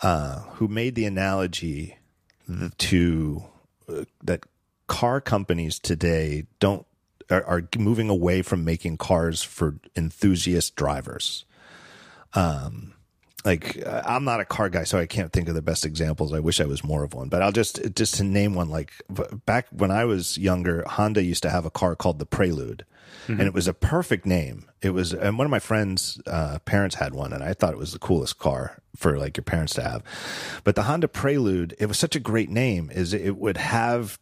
uh, 0.00 0.38
who 0.54 0.68
made 0.68 0.94
the 0.94 1.04
analogy 1.04 1.98
to 2.78 3.44
uh, 3.88 4.04
that 4.24 4.46
car 4.86 5.20
companies 5.20 5.78
today 5.78 6.46
don't 6.58 6.86
are, 7.30 7.44
are 7.44 7.68
moving 7.78 8.08
away 8.08 8.42
from 8.42 8.64
making 8.64 8.98
cars 8.98 9.42
for 9.42 9.76
enthusiast 9.96 10.76
drivers. 10.76 11.44
Um, 12.34 12.94
like 13.44 13.82
I'm 13.86 14.24
not 14.24 14.40
a 14.40 14.44
car 14.44 14.68
guy, 14.68 14.84
so 14.84 14.98
I 14.98 15.06
can't 15.06 15.32
think 15.32 15.48
of 15.48 15.54
the 15.54 15.62
best 15.62 15.84
examples. 15.84 16.32
I 16.32 16.38
wish 16.38 16.60
I 16.60 16.64
was 16.64 16.84
more 16.84 17.02
of 17.02 17.14
one, 17.14 17.28
but 17.28 17.42
I'll 17.42 17.52
just 17.52 17.80
just 17.94 18.14
to 18.16 18.24
name 18.24 18.54
one. 18.54 18.68
Like 18.68 18.92
back 19.46 19.66
when 19.70 19.90
I 19.90 20.04
was 20.04 20.38
younger, 20.38 20.84
Honda 20.86 21.22
used 21.24 21.42
to 21.42 21.50
have 21.50 21.64
a 21.64 21.70
car 21.70 21.96
called 21.96 22.20
the 22.20 22.26
Prelude, 22.26 22.84
mm-hmm. 23.24 23.32
and 23.32 23.42
it 23.42 23.52
was 23.52 23.66
a 23.66 23.74
perfect 23.74 24.26
name. 24.26 24.70
It 24.80 24.90
was, 24.90 25.12
and 25.12 25.38
one 25.38 25.44
of 25.44 25.50
my 25.50 25.58
friends' 25.58 26.20
uh, 26.26 26.60
parents 26.60 26.96
had 26.96 27.14
one, 27.14 27.32
and 27.32 27.42
I 27.42 27.52
thought 27.52 27.72
it 27.72 27.78
was 27.78 27.92
the 27.92 27.98
coolest 27.98 28.38
car 28.38 28.80
for 28.94 29.18
like 29.18 29.36
your 29.36 29.44
parents 29.44 29.74
to 29.74 29.82
have. 29.82 30.04
But 30.62 30.76
the 30.76 30.84
Honda 30.84 31.08
Prelude, 31.08 31.74
it 31.80 31.86
was 31.86 31.98
such 31.98 32.14
a 32.14 32.20
great 32.20 32.48
name. 32.48 32.90
Is 32.94 33.12
it 33.12 33.36
would 33.36 33.56
have 33.56 34.20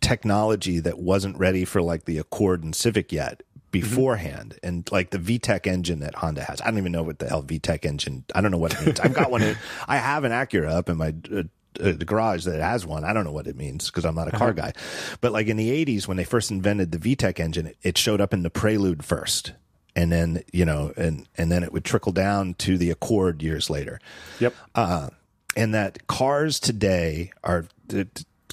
technology 0.00 0.80
that 0.80 0.98
wasn't 0.98 1.36
ready 1.36 1.64
for 1.64 1.82
like 1.82 2.04
the 2.04 2.18
Accord 2.18 2.62
and 2.62 2.74
Civic 2.74 3.12
yet 3.12 3.42
beforehand 3.70 4.54
mm-hmm. 4.56 4.66
and 4.66 4.92
like 4.92 5.10
the 5.10 5.18
VTEC 5.18 5.66
engine 5.66 6.00
that 6.00 6.16
Honda 6.16 6.42
has. 6.42 6.60
I 6.60 6.66
don't 6.66 6.78
even 6.78 6.92
know 6.92 7.02
what 7.02 7.18
the 7.18 7.28
hell 7.28 7.42
VTEC 7.42 7.84
engine. 7.84 8.24
I 8.34 8.40
don't 8.40 8.50
know 8.50 8.58
what 8.58 8.74
it 8.74 8.84
means. 8.84 9.00
I've 9.00 9.14
got 9.14 9.30
one. 9.30 9.42
In, 9.42 9.56
I 9.86 9.98
have 9.98 10.24
an 10.24 10.32
Acura 10.32 10.70
up 10.70 10.88
in 10.88 10.96
my 10.96 11.14
uh, 11.32 11.42
uh, 11.78 11.92
the 11.92 12.04
garage 12.04 12.44
that 12.44 12.60
has 12.60 12.84
one. 12.84 13.04
I 13.04 13.12
don't 13.12 13.24
know 13.24 13.32
what 13.32 13.46
it 13.46 13.56
means 13.56 13.86
because 13.86 14.04
I'm 14.04 14.14
not 14.14 14.28
a 14.28 14.32
car 14.32 14.50
uh-huh. 14.50 14.72
guy. 14.72 14.72
But 15.20 15.32
like 15.32 15.46
in 15.46 15.56
the 15.56 15.84
80s 15.84 16.08
when 16.08 16.16
they 16.16 16.24
first 16.24 16.50
invented 16.50 16.92
the 16.92 16.98
VTEC 16.98 17.38
engine, 17.38 17.72
it 17.82 17.96
showed 17.96 18.20
up 18.20 18.34
in 18.34 18.42
the 18.42 18.50
Prelude 18.50 19.04
first. 19.04 19.52
And 19.96 20.10
then, 20.10 20.42
you 20.52 20.64
know, 20.64 20.92
and 20.96 21.28
and 21.36 21.50
then 21.50 21.62
it 21.62 21.72
would 21.72 21.84
trickle 21.84 22.12
down 22.12 22.54
to 22.54 22.78
the 22.78 22.90
Accord 22.90 23.42
years 23.42 23.70
later. 23.70 24.00
Yep. 24.38 24.54
Uh 24.74 25.10
and 25.56 25.74
that 25.74 26.06
cars 26.06 26.60
today 26.60 27.32
are 27.42 27.66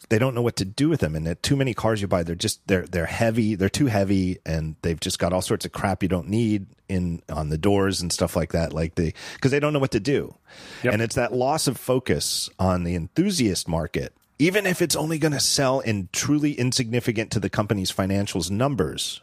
they 0.10 0.20
don't 0.20 0.34
know 0.34 0.42
what 0.42 0.56
to 0.58 0.66
do 0.66 0.90
with 0.90 1.02
them. 1.02 1.16
And 1.16 1.42
too 1.44 1.56
many 1.56 1.74
cars 1.74 2.02
you 2.02 2.08
buy, 2.08 2.24
they're 2.24 2.36
just 2.36 2.66
they're 2.68 2.86
they're 2.86 3.06
heavy, 3.06 3.56
they're 3.56 3.70
too 3.70 3.88
heavy, 3.88 4.40
and 4.46 4.76
they've 4.82 5.00
just 5.00 5.20
got 5.20 5.34
all 5.34 5.42
sorts 5.42 5.66
of 5.66 5.72
crap 5.72 6.02
you 6.02 6.10
don't 6.10 6.30
need 6.30 6.68
in 6.88 7.22
on 7.30 7.50
the 7.50 7.58
doors 7.58 8.02
and 8.02 8.12
stuff 8.12 8.36
like 8.36 8.52
that. 8.54 8.74
Like 8.74 8.96
they 8.96 9.14
because 9.36 9.52
they 9.52 9.60
don't 9.60 9.74
know 9.74 9.80
what 9.80 9.92
to 9.92 10.00
do, 10.00 10.36
yep. 10.84 10.94
and 10.94 11.02
it's 11.02 11.16
that 11.16 11.34
loss 11.34 11.68
of 11.68 11.78
focus 11.78 12.50
on 12.60 12.84
the 12.84 12.96
enthusiast 12.96 13.68
market. 13.68 14.14
Even 14.40 14.68
if 14.68 14.84
it's 14.84 14.96
only 14.96 15.18
going 15.18 15.32
to 15.32 15.40
sell 15.40 15.80
in 15.80 16.10
truly 16.14 16.54
insignificant 16.54 17.32
to 17.32 17.40
the 17.40 17.50
company's 17.50 17.92
financials 17.92 18.52
numbers, 18.52 19.22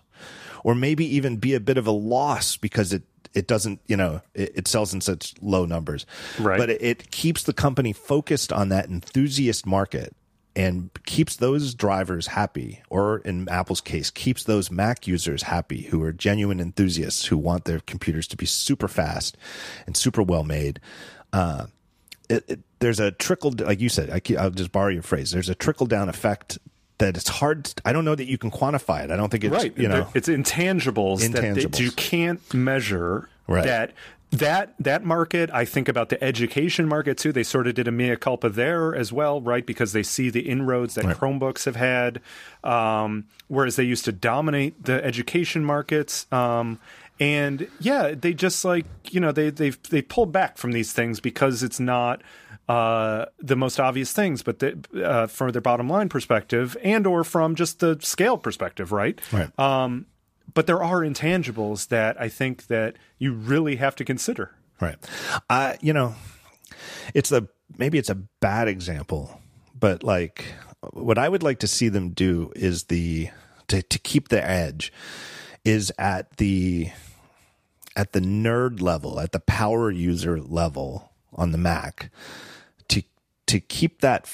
or 0.65 0.75
maybe 0.75 1.07
even 1.07 1.37
be 1.37 1.55
a 1.55 1.61
bit 1.61 1.79
of 1.79 1.87
a 1.87 1.93
loss 1.93 2.57
because 2.57 2.93
it 2.93 3.05
it 3.33 3.47
doesn't, 3.49 3.81
you 3.87 3.97
know, 3.97 4.21
it, 4.35 4.53
it, 4.55 4.69
sells 4.69 4.95
in 4.95 5.01
such 5.01 5.35
low 5.43 5.67
numbers. 5.67 6.07
Right. 6.39 6.57
But 6.57 6.71
it, 6.71 6.83
it, 6.83 7.11
keeps 7.11 7.43
the 7.43 7.53
company 7.53 7.93
focused 7.93 8.53
on 8.53 8.69
that 8.69 8.89
enthusiast 8.89 9.67
market 9.67 10.15
and 10.57 10.91
keeps 11.05 11.37
those 11.37 11.75
drivers 11.75 12.29
happy, 12.29 12.83
or 12.89 13.19
in 13.19 13.49
Apple's 13.49 13.81
case, 13.81 14.11
keeps 14.11 14.45
those 14.45 14.71
Mac 14.71 15.07
users 15.07 15.45
happy 15.45 15.83
who 15.83 16.03
are 16.03 16.13
genuine 16.13 16.61
enthusiasts 16.61 17.27
who 17.27 17.37
want 17.37 17.65
their 17.65 17.81
computers 17.81 18.29
to 18.29 18.37
be 18.37 18.47
super 18.47 18.89
fast 18.89 19.37
and 19.87 19.97
super 19.97 20.23
well 20.23 20.45
made. 20.45 20.81
Uh, 21.33 21.67
it, 22.29 22.45
it, 22.49 22.61
there's 22.79 23.01
a 23.01 23.11
trickle, 23.11 23.53
like 23.59 23.81
you 23.81 23.89
said, 23.89 24.11
I, 24.11 24.45
will 24.45 24.51
just 24.51 24.73
borrow 24.73 24.89
your 24.89 25.03
phrase. 25.03 25.31
There's 25.31 25.49
a 25.49 25.55
trickle 25.55 25.87
down 25.87 26.09
effect 26.09 26.59
that 26.99 27.17
it's 27.17 27.29
hard. 27.29 27.73
I 27.85 27.93
don't 27.93 28.05
know 28.05 28.15
that 28.15 28.27
you 28.27 28.39
can 28.39 28.51
quantify 28.51 29.05
it. 29.05 29.11
I 29.11 29.17
don't 29.17 29.31
think 29.31 29.45
it's 29.45 29.53
right. 29.53 29.77
You 29.77 29.89
know, 29.89 30.09
it's 30.15 30.29
intangibles, 30.29 31.21
intangibles. 31.21 31.63
that 31.63 31.81
you 31.81 31.91
can't 31.91 32.55
measure. 32.55 33.29
Right. 33.47 33.65
That 33.65 33.93
that 34.31 34.75
that 34.81 35.05
market, 35.05 35.51
I 35.53 35.65
think 35.65 35.89
about 35.89 36.09
the 36.09 36.23
education 36.23 36.89
market 36.89 37.19
too. 37.19 37.33
They 37.33 37.43
sort 37.43 37.67
of 37.67 37.75
did 37.75 37.87
a 37.87 37.93
mea 37.93 38.17
culpa 38.17 38.49
there 38.49 38.95
as 38.95 39.13
well, 39.13 39.41
right? 39.41 39.65
Because 39.65 39.93
they 39.93 40.03
see 40.03 40.31
the 40.31 40.49
inroads 40.49 40.95
that 40.95 41.05
right. 41.05 41.17
Chromebooks 41.17 41.65
have 41.65 41.77
had, 41.77 42.21
um, 42.65 43.27
whereas 43.49 43.77
they 43.77 43.85
used 43.85 44.05
to 44.07 44.13
dominate 44.13 44.85
the 44.85 45.05
education 45.05 45.65
markets. 45.65 46.27
Um, 46.33 46.81
and 47.21 47.69
yeah, 47.79 48.15
they 48.15 48.35
just 48.35 48.65
like 48.65 48.87
you 49.11 49.21
know 49.21 49.31
they 49.31 49.51
they 49.51 49.71
they 49.71 50.03
pull 50.03 50.27
back 50.27 50.59
from 50.59 50.73
these 50.73 50.93
things 50.93 51.21
because 51.21 51.63
it's 51.63 51.79
not 51.79 52.21
uh, 52.69 53.27
the 53.39 53.57
most 53.57 53.79
obvious 53.79 54.13
things, 54.13 54.43
but 54.43 54.59
the, 54.59 54.79
uh, 55.05 55.27
from 55.27 55.53
their 55.53 55.61
bottom 55.61 55.89
line 55.89 56.09
perspective, 56.09 56.77
and 56.83 57.07
or 57.07 57.23
from 57.23 57.55
just 57.55 57.81
the 57.81 57.99
scale 58.01 58.39
perspective, 58.39 58.91
right? 58.91 59.21
Right. 59.33 59.57
Um, 59.59 60.07
but 60.53 60.67
there 60.67 60.83
are 60.83 61.01
intangibles 61.01 61.89
that 61.89 62.21
I 62.21 62.29
think 62.29 62.67
that 62.67 62.97
you 63.19 63.33
really 63.33 63.77
have 63.77 63.97
to 63.97 64.05
consider. 64.05 64.53
Right. 64.81 64.97
Uh, 65.49 65.75
you 65.81 65.93
know, 65.93 66.15
it's 67.15 67.33
a 67.33 67.49
maybe 67.79 67.99
it's 67.99 68.11
a 68.11 68.15
bad 68.15 68.69
example, 68.69 69.41
but 69.79 70.03
like 70.03 70.45
what 70.93 71.19
I 71.19 71.29
would 71.29 71.43
like 71.43 71.61
to 71.61 71.67
see 71.67 71.89
them 71.89 72.11
do 72.11 72.53
is 72.55 72.85
the 72.85 73.31
to 73.69 73.83
to 73.83 73.99
keep 73.99 74.29
the 74.29 74.45
edge 74.45 74.93
is 75.65 75.93
at 75.99 76.37
the 76.37 76.91
at 77.97 78.13
the 78.13 78.21
nerd 78.21 78.81
level, 78.81 79.21
at 79.21 79.33
the 79.33 79.41
power 79.41 79.91
user 79.91 80.41
level 80.41 81.13
on 81.33 81.53
the 81.53 81.59
Mac 81.59 82.11
to 82.89 83.03
to 83.47 83.61
keep 83.61 84.01
that 84.01 84.27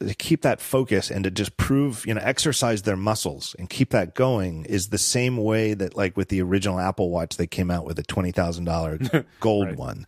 to 0.00 0.14
keep 0.14 0.42
that 0.42 0.60
focus 0.60 1.10
and 1.10 1.24
to 1.24 1.30
just 1.30 1.56
prove, 1.56 2.06
you 2.06 2.14
know, 2.14 2.20
exercise 2.22 2.82
their 2.82 2.96
muscles 2.96 3.56
and 3.58 3.68
keep 3.68 3.90
that 3.90 4.14
going 4.14 4.64
is 4.66 4.88
the 4.88 4.98
same 4.98 5.36
way 5.36 5.74
that 5.74 5.96
like 5.96 6.16
with 6.16 6.28
the 6.28 6.40
original 6.40 6.78
Apple 6.78 7.10
Watch, 7.10 7.36
they 7.36 7.46
came 7.46 7.70
out 7.70 7.84
with 7.84 7.98
a 7.98 8.04
$20,000 8.04 9.24
gold 9.40 9.76
one, 9.76 10.06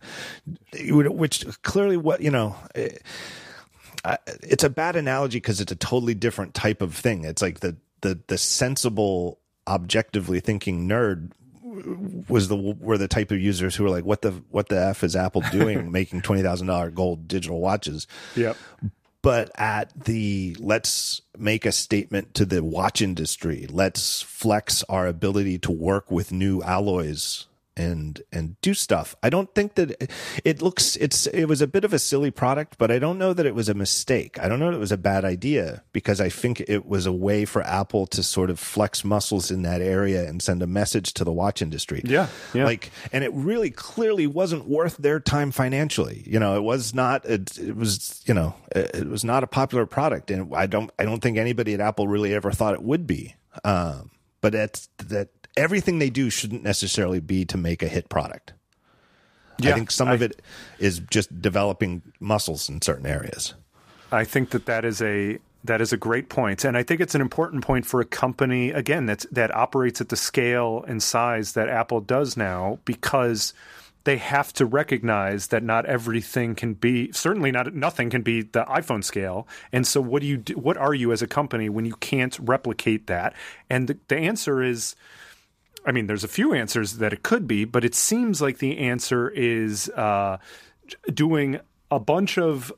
which 0.83 1.45
clearly 1.63 1.97
what, 1.97 2.21
you 2.21 2.31
know, 2.31 2.55
eh, 2.75 2.89
it, 4.05 4.19
it's 4.41 4.63
a 4.63 4.69
bad 4.69 4.95
analogy 4.95 5.37
because 5.37 5.59
it's 5.59 5.71
a 5.71 5.75
totally 5.75 6.13
different 6.13 6.53
type 6.53 6.81
of 6.81 6.95
thing. 6.95 7.25
It's 7.25 7.41
like 7.41 7.59
the, 7.59 7.75
the, 7.99 8.19
the 8.27 8.37
sensible, 8.37 9.39
objectively 9.67 10.39
thinking 10.39 10.87
nerd 10.87 11.31
was 12.27 12.47
the 12.47 12.55
were 12.55 12.97
the 12.97 13.07
type 13.07 13.31
of 13.31 13.39
users 13.39 13.75
who 13.75 13.83
were 13.83 13.89
like, 13.89 14.03
"What 14.03 14.21
the 14.21 14.31
what 14.49 14.67
the 14.69 14.79
f 14.79 15.03
is 15.03 15.15
Apple 15.15 15.41
doing, 15.51 15.91
making 15.93 16.21
twenty 16.21 16.41
thousand 16.41 16.67
dollar 16.67 16.91
gold 16.91 17.27
digital 17.27 17.61
watches?" 17.61 18.07
Yep. 18.35 18.57
But 19.21 19.51
at 19.55 20.05
the 20.05 20.55
let's 20.59 21.21
make 21.37 21.65
a 21.65 21.71
statement 21.71 22.33
to 22.35 22.45
the 22.45 22.63
watch 22.63 23.01
industry, 23.01 23.67
let's 23.69 24.21
flex 24.21 24.83
our 24.89 25.05
ability 25.05 25.59
to 25.59 25.71
work 25.71 26.09
with 26.09 26.31
new 26.31 26.61
alloys 26.63 27.45
and 27.77 28.21
and 28.31 28.59
do 28.61 28.73
stuff. 28.73 29.15
I 29.23 29.29
don't 29.29 29.53
think 29.55 29.75
that 29.75 30.11
it 30.43 30.61
looks 30.61 30.95
it's 30.97 31.27
it 31.27 31.45
was 31.45 31.61
a 31.61 31.67
bit 31.67 31.85
of 31.85 31.93
a 31.93 31.99
silly 31.99 32.31
product, 32.31 32.77
but 32.77 32.91
I 32.91 32.99
don't 32.99 33.17
know 33.17 33.33
that 33.33 33.45
it 33.45 33.55
was 33.55 33.69
a 33.69 33.73
mistake. 33.73 34.39
I 34.39 34.47
don't 34.47 34.59
know 34.59 34.71
that 34.71 34.77
it 34.77 34.79
was 34.79 34.91
a 34.91 34.97
bad 34.97 35.23
idea 35.23 35.83
because 35.93 36.19
I 36.19 36.29
think 36.29 36.61
it 36.67 36.85
was 36.85 37.05
a 37.05 37.11
way 37.11 37.45
for 37.45 37.61
Apple 37.63 38.07
to 38.07 38.23
sort 38.23 38.49
of 38.49 38.59
flex 38.59 39.03
muscles 39.03 39.51
in 39.51 39.61
that 39.61 39.81
area 39.81 40.27
and 40.27 40.41
send 40.41 40.61
a 40.61 40.67
message 40.67 41.13
to 41.13 41.23
the 41.23 41.31
watch 41.31 41.61
industry. 41.61 42.01
Yeah, 42.03 42.27
yeah. 42.53 42.65
Like 42.65 42.91
and 43.13 43.23
it 43.23 43.31
really 43.33 43.71
clearly 43.71 44.27
wasn't 44.27 44.67
worth 44.67 44.97
their 44.97 45.19
time 45.19 45.51
financially. 45.51 46.23
You 46.25 46.39
know, 46.39 46.57
it 46.57 46.63
was 46.63 46.93
not 46.93 47.25
it, 47.25 47.57
it 47.57 47.75
was, 47.75 48.21
you 48.25 48.33
know, 48.33 48.53
it, 48.75 48.91
it, 48.95 49.07
was 49.07 49.23
not 49.23 49.43
a 49.43 49.47
popular 49.47 49.85
product 49.85 50.29
and 50.29 50.53
I 50.53 50.67
don't 50.67 50.91
I 50.99 51.05
don't 51.05 51.21
think 51.21 51.37
anybody 51.37 51.73
at 51.73 51.79
Apple 51.79 52.07
really 52.07 52.33
ever 52.33 52.51
thought 52.51 52.73
it 52.73 52.83
would 52.83 53.07
be. 53.07 53.35
Um 53.63 54.11
but 54.41 54.53
that's 54.53 54.89
that 54.97 55.29
everything 55.57 55.99
they 55.99 56.09
do 56.09 56.29
shouldn't 56.29 56.63
necessarily 56.63 57.19
be 57.19 57.45
to 57.45 57.57
make 57.57 57.83
a 57.83 57.87
hit 57.87 58.09
product. 58.09 58.53
Yeah, 59.59 59.71
I 59.71 59.73
think 59.73 59.91
some 59.91 60.07
I, 60.07 60.13
of 60.13 60.21
it 60.21 60.41
is 60.79 60.99
just 61.11 61.41
developing 61.41 62.01
muscles 62.19 62.69
in 62.69 62.81
certain 62.81 63.05
areas. 63.05 63.53
I 64.11 64.23
think 64.25 64.49
that 64.51 64.65
that 64.65 64.85
is 64.85 65.01
a 65.01 65.39
that 65.63 65.79
is 65.79 65.93
a 65.93 65.97
great 65.97 66.29
point, 66.29 66.65
and 66.65 66.75
I 66.75 66.83
think 66.83 67.01
it's 67.01 67.13
an 67.13 67.21
important 67.21 67.63
point 67.63 67.85
for 67.85 68.01
a 68.01 68.05
company 68.05 68.71
again 68.71 69.05
that 69.05 69.25
that 69.31 69.53
operates 69.55 70.01
at 70.01 70.09
the 70.09 70.15
scale 70.15 70.83
and 70.87 71.01
size 71.01 71.53
that 71.53 71.69
Apple 71.69 72.01
does 72.01 72.35
now 72.35 72.79
because 72.85 73.53
they 74.03 74.17
have 74.17 74.51
to 74.53 74.65
recognize 74.65 75.47
that 75.47 75.61
not 75.61 75.85
everything 75.85 76.55
can 76.55 76.73
be 76.73 77.11
certainly 77.11 77.51
not 77.51 77.73
nothing 77.75 78.09
can 78.09 78.23
be 78.23 78.41
the 78.41 78.63
iPhone 78.65 79.03
scale. 79.03 79.47
And 79.71 79.85
so 79.85 80.01
what 80.01 80.21
do 80.21 80.27
you 80.27 80.37
do, 80.37 80.53
what 80.55 80.77
are 80.77 80.93
you 80.93 81.11
as 81.11 81.21
a 81.21 81.27
company 81.27 81.69
when 81.69 81.85
you 81.85 81.95
can't 81.95 82.37
replicate 82.39 83.07
that? 83.07 83.35
And 83.69 83.87
the, 83.87 83.97
the 84.07 84.17
answer 84.17 84.63
is 84.63 84.95
I 85.85 85.91
mean, 85.91 86.07
there's 86.07 86.23
a 86.23 86.29
few 86.29 86.53
answers 86.53 86.97
that 86.97 87.13
it 87.13 87.23
could 87.23 87.47
be, 87.47 87.65
but 87.65 87.83
it 87.83 87.95
seems 87.95 88.41
like 88.41 88.59
the 88.59 88.77
answer 88.77 89.29
is 89.29 89.89
uh, 89.89 90.37
doing 91.13 91.59
a 91.89 91.99
bunch 91.99 92.37
of 92.37 92.71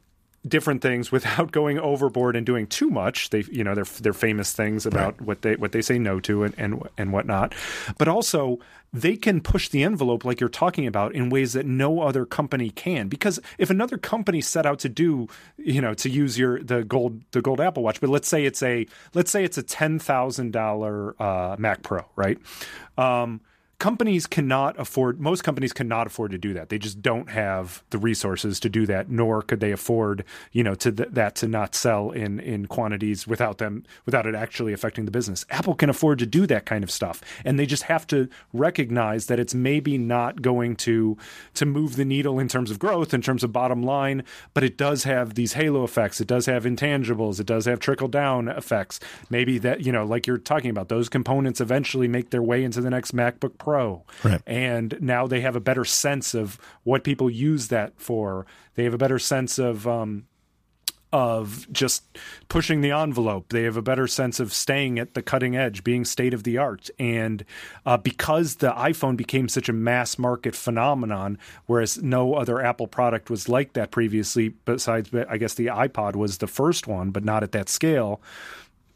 different 0.48 0.82
things 0.82 1.12
without 1.12 1.52
going 1.54 1.80
overboard 1.80 2.36
and 2.36 2.46
doing 2.46 2.68
too 2.68 2.90
much. 2.90 3.30
They, 3.30 3.44
you 3.52 3.64
know, 3.64 3.76
they're 3.76 3.84
they're 3.84 4.14
famous 4.14 4.54
things 4.54 4.86
about 4.86 5.20
right. 5.20 5.22
what 5.22 5.42
they 5.42 5.56
what 5.56 5.72
they 5.72 5.82
say 5.82 5.98
no 5.98 6.20
to 6.22 6.44
and 6.44 6.54
and 6.58 6.84
and 6.98 7.12
whatnot. 7.12 7.54
But 7.98 8.08
also, 8.08 8.60
they 8.92 9.16
can 9.16 9.42
push 9.42 9.70
the 9.70 9.84
envelope 9.84 10.24
like 10.24 10.40
you're 10.40 10.50
talking 10.50 10.86
about 10.86 11.16
in 11.16 11.30
ways 11.30 11.54
that 11.54 11.66
no 11.66 12.02
other 12.02 12.26
company 12.26 12.70
can. 12.70 13.08
Because 13.08 13.40
if 13.58 13.70
another 13.70 13.98
company 13.98 14.42
set 14.42 14.66
out 14.66 14.80
to 14.80 14.90
do, 14.90 15.28
you 15.58 15.82
know, 15.82 15.94
to 15.96 16.10
use 16.10 16.38
your 16.38 16.62
the 16.62 16.84
gold 16.84 17.22
the 17.32 17.42
gold 17.42 17.60
Apple 17.60 17.84
Watch, 17.84 18.00
but 18.00 18.10
let's 18.10 18.28
say 18.28 18.46
it's 18.46 18.62
a 18.62 18.86
let's 19.14 19.32
say 19.32 19.44
it's 19.44 19.58
a 19.58 19.64
ten 19.64 20.00
thousand 20.00 20.56
uh, 20.56 21.56
Mac 21.58 21.84
Pro, 21.84 22.06
right? 22.16 22.38
Um, 22.98 23.42
companies 23.84 24.26
cannot 24.28 24.80
afford 24.80 25.20
most 25.20 25.44
companies 25.44 25.74
cannot 25.74 26.08
afford 26.08 26.32
to 26.32 26.38
do 26.38 26.53
that. 26.53 26.70
They 26.70 26.78
just 26.78 27.02
don't 27.02 27.30
have 27.30 27.84
the 27.90 27.98
resources 27.98 28.58
to 28.62 28.70
do 28.70 28.86
that 28.86 29.10
nor 29.10 29.42
could 29.42 29.60
they 29.60 29.74
afford 29.74 30.24
you 30.53 30.64
know 30.64 30.74
to 30.76 30.90
th- 30.90 31.10
that 31.12 31.36
to 31.36 31.50
not 31.50 31.76
sell 31.76 32.10
in 32.12 32.40
in 32.40 32.68
quantities 32.68 33.28
without 33.28 33.58
them 33.58 33.84
without 34.06 34.26
it 34.26 34.36
actually 34.36 34.72
affecting 34.72 35.03
the 35.03 35.12
business. 35.12 35.44
Apple 35.50 35.76
can 35.76 35.90
afford 35.90 36.20
to 36.20 36.26
do 36.26 36.48
that 36.48 36.66
kind 36.66 36.82
of 36.82 36.90
stuff 36.90 37.20
and 37.44 37.60
they 37.60 37.66
just 37.66 37.84
have 37.84 38.08
to 38.08 38.30
recognize 38.53 39.26
that 39.26 39.38
it's 39.38 39.53
maybe 39.53 39.98
not 39.98 40.42
going 40.42 40.78
to 40.78 41.18
to 41.53 41.66
move 41.66 41.98
the 41.98 42.06
needle 42.06 42.40
in 42.40 42.48
terms 42.48 42.72
of 42.72 42.80
growth 42.80 43.14
in 43.14 43.22
terms 43.22 43.44
of 43.44 43.52
bottom 43.52 43.84
line 43.84 44.24
but 44.53 44.64
it 44.64 44.78
does 44.78 45.03
have 45.03 45.36
these 45.36 45.53
halo 45.53 45.84
effects. 45.84 46.22
It 46.22 46.28
does 46.28 46.45
have 46.45 46.64
intangibles. 46.64 47.42
It 47.42 47.48
does 47.48 47.66
have 47.66 47.82
trickle 47.82 48.08
down 48.08 48.48
effects. 48.48 49.02
Maybe 49.30 49.58
that 49.58 49.82
you 49.82 49.92
know 49.92 50.06
like 50.06 50.26
you're 50.26 50.38
talking 50.38 50.70
about 50.70 50.88
those 50.88 51.10
components 51.10 51.60
eventually 51.60 52.08
make 52.08 52.30
their 52.30 52.42
way 52.42 52.64
into 52.64 52.80
the 52.80 52.90
next 52.90 53.14
macbook 53.14 53.58
pro 53.58 53.73
Pro. 53.74 54.03
Right. 54.24 54.42
And 54.45 54.95
now 55.02 55.26
they 55.26 55.42
have 55.42 55.56
a 55.56 55.60
better 55.60 55.84
sense 55.84 56.35
of 56.35 56.60
what 56.84 57.03
people 57.03 57.27
use 57.27 57.69
that 57.69 57.93
for. 57.98 58.45
They 58.76 58.84
have 58.84 58.93
a 58.93 59.00
better 59.00 59.18
sense 59.18 59.58
of 59.58 59.88
um, 59.88 60.27
of 61.11 61.72
just 61.72 62.03
pushing 62.50 62.82
the 62.82 62.92
envelope. 62.92 63.50
They 63.50 63.64
have 63.64 63.77
a 63.77 63.82
better 63.82 64.06
sense 64.06 64.40
of 64.40 64.53
staying 64.53 65.00
at 65.00 65.16
the 65.16 65.24
cutting 65.24 65.56
edge, 65.56 65.84
being 65.84 66.06
state 66.06 66.35
of 66.35 66.43
the 66.43 66.60
art. 66.60 66.92
And 67.00 67.45
uh, 67.84 67.98
because 67.98 68.56
the 68.56 68.72
iPhone 68.72 69.18
became 69.18 69.48
such 69.48 69.69
a 69.69 69.74
mass 69.74 70.19
market 70.19 70.56
phenomenon, 70.56 71.40
whereas 71.66 72.02
no 72.02 72.35
other 72.35 72.64
Apple 72.64 72.88
product 72.88 73.32
was 73.32 73.50
like 73.50 73.74
that 73.74 73.90
previously, 73.90 74.50
besides, 74.50 75.10
I 75.14 75.38
guess, 75.38 75.56
the 75.56 75.68
iPod 75.68 76.16
was 76.16 76.38
the 76.38 76.48
first 76.48 76.85
one, 76.85 77.10
but 77.10 77.24
not 77.24 77.42
at 77.42 77.53
that 77.53 77.69
scale 77.69 78.22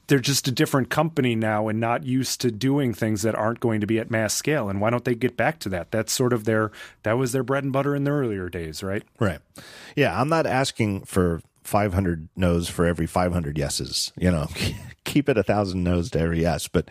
they're 0.08 0.20
just 0.20 0.48
a 0.48 0.52
different 0.52 0.90
company 0.90 1.36
now 1.36 1.68
and 1.68 1.80
not 1.80 2.04
used 2.04 2.42
to 2.42 2.52
doing 2.52 2.94
things 2.94 3.22
that 3.22 3.36
aren't 3.36 3.60
going 3.60 3.82
to 3.82 3.88
be 3.88 4.00
at 4.00 4.10
mass 4.10 4.34
scale. 4.34 4.70
And 4.70 4.80
why 4.80 4.90
don't 4.90 5.04
they 5.04 5.16
get 5.16 5.38
back 5.38 5.60
to 5.60 5.70
that? 5.70 5.92
That's 5.92 6.14
sort 6.14 6.34
of 6.34 6.46
their 6.46 6.72
that 7.04 7.18
was 7.18 7.34
their 7.34 7.44
bread 7.44 7.64
and 7.64 7.74
butter 7.74 7.96
in 7.96 8.04
the 8.04 8.12
earlier 8.12 8.50
days, 8.50 8.82
right? 8.82 9.04
Right. 9.20 9.40
Yeah, 9.96 10.20
I'm 10.20 10.30
not 10.30 10.46
asking 10.46 11.06
for 11.06 11.42
500 11.64 12.30
no's 12.36 12.70
for 12.70 12.86
every 12.86 13.08
500 13.08 13.58
yeses. 13.58 14.14
You 14.18 14.32
know, 14.32 14.48
keep 15.04 15.28
it 15.28 15.38
a 15.38 15.44
thousand 15.44 15.84
no's 15.84 16.10
to 16.12 16.20
every 16.20 16.42
yes, 16.42 16.68
but 16.68 16.90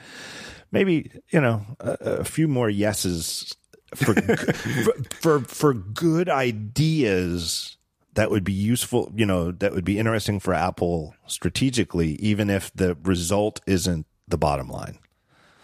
maybe 0.71 1.11
you 1.31 1.41
know 1.41 1.65
a, 1.81 1.93
a 2.01 2.25
few 2.25 2.49
more 2.49 2.69
yeses 2.69 3.57
for, 3.95 4.15
for 4.23 4.93
for 5.11 5.41
for 5.41 5.75
good 5.75 6.29
ideas 6.29 7.76
that 8.17 8.31
would 8.31 8.45
be 8.45 8.53
useful, 8.53 9.13
you 9.15 9.25
know, 9.25 9.53
that 9.53 9.73
would 9.73 9.85
be 9.85 9.99
interesting 9.99 10.41
for 10.41 10.53
Apple 10.53 11.15
strategically, 11.27 12.15
even 12.15 12.51
if 12.51 12.73
the 12.75 12.97
result 13.03 13.61
isn't 13.67 14.07
the 14.27 14.39
bottom 14.39 14.69
line. 14.69 14.99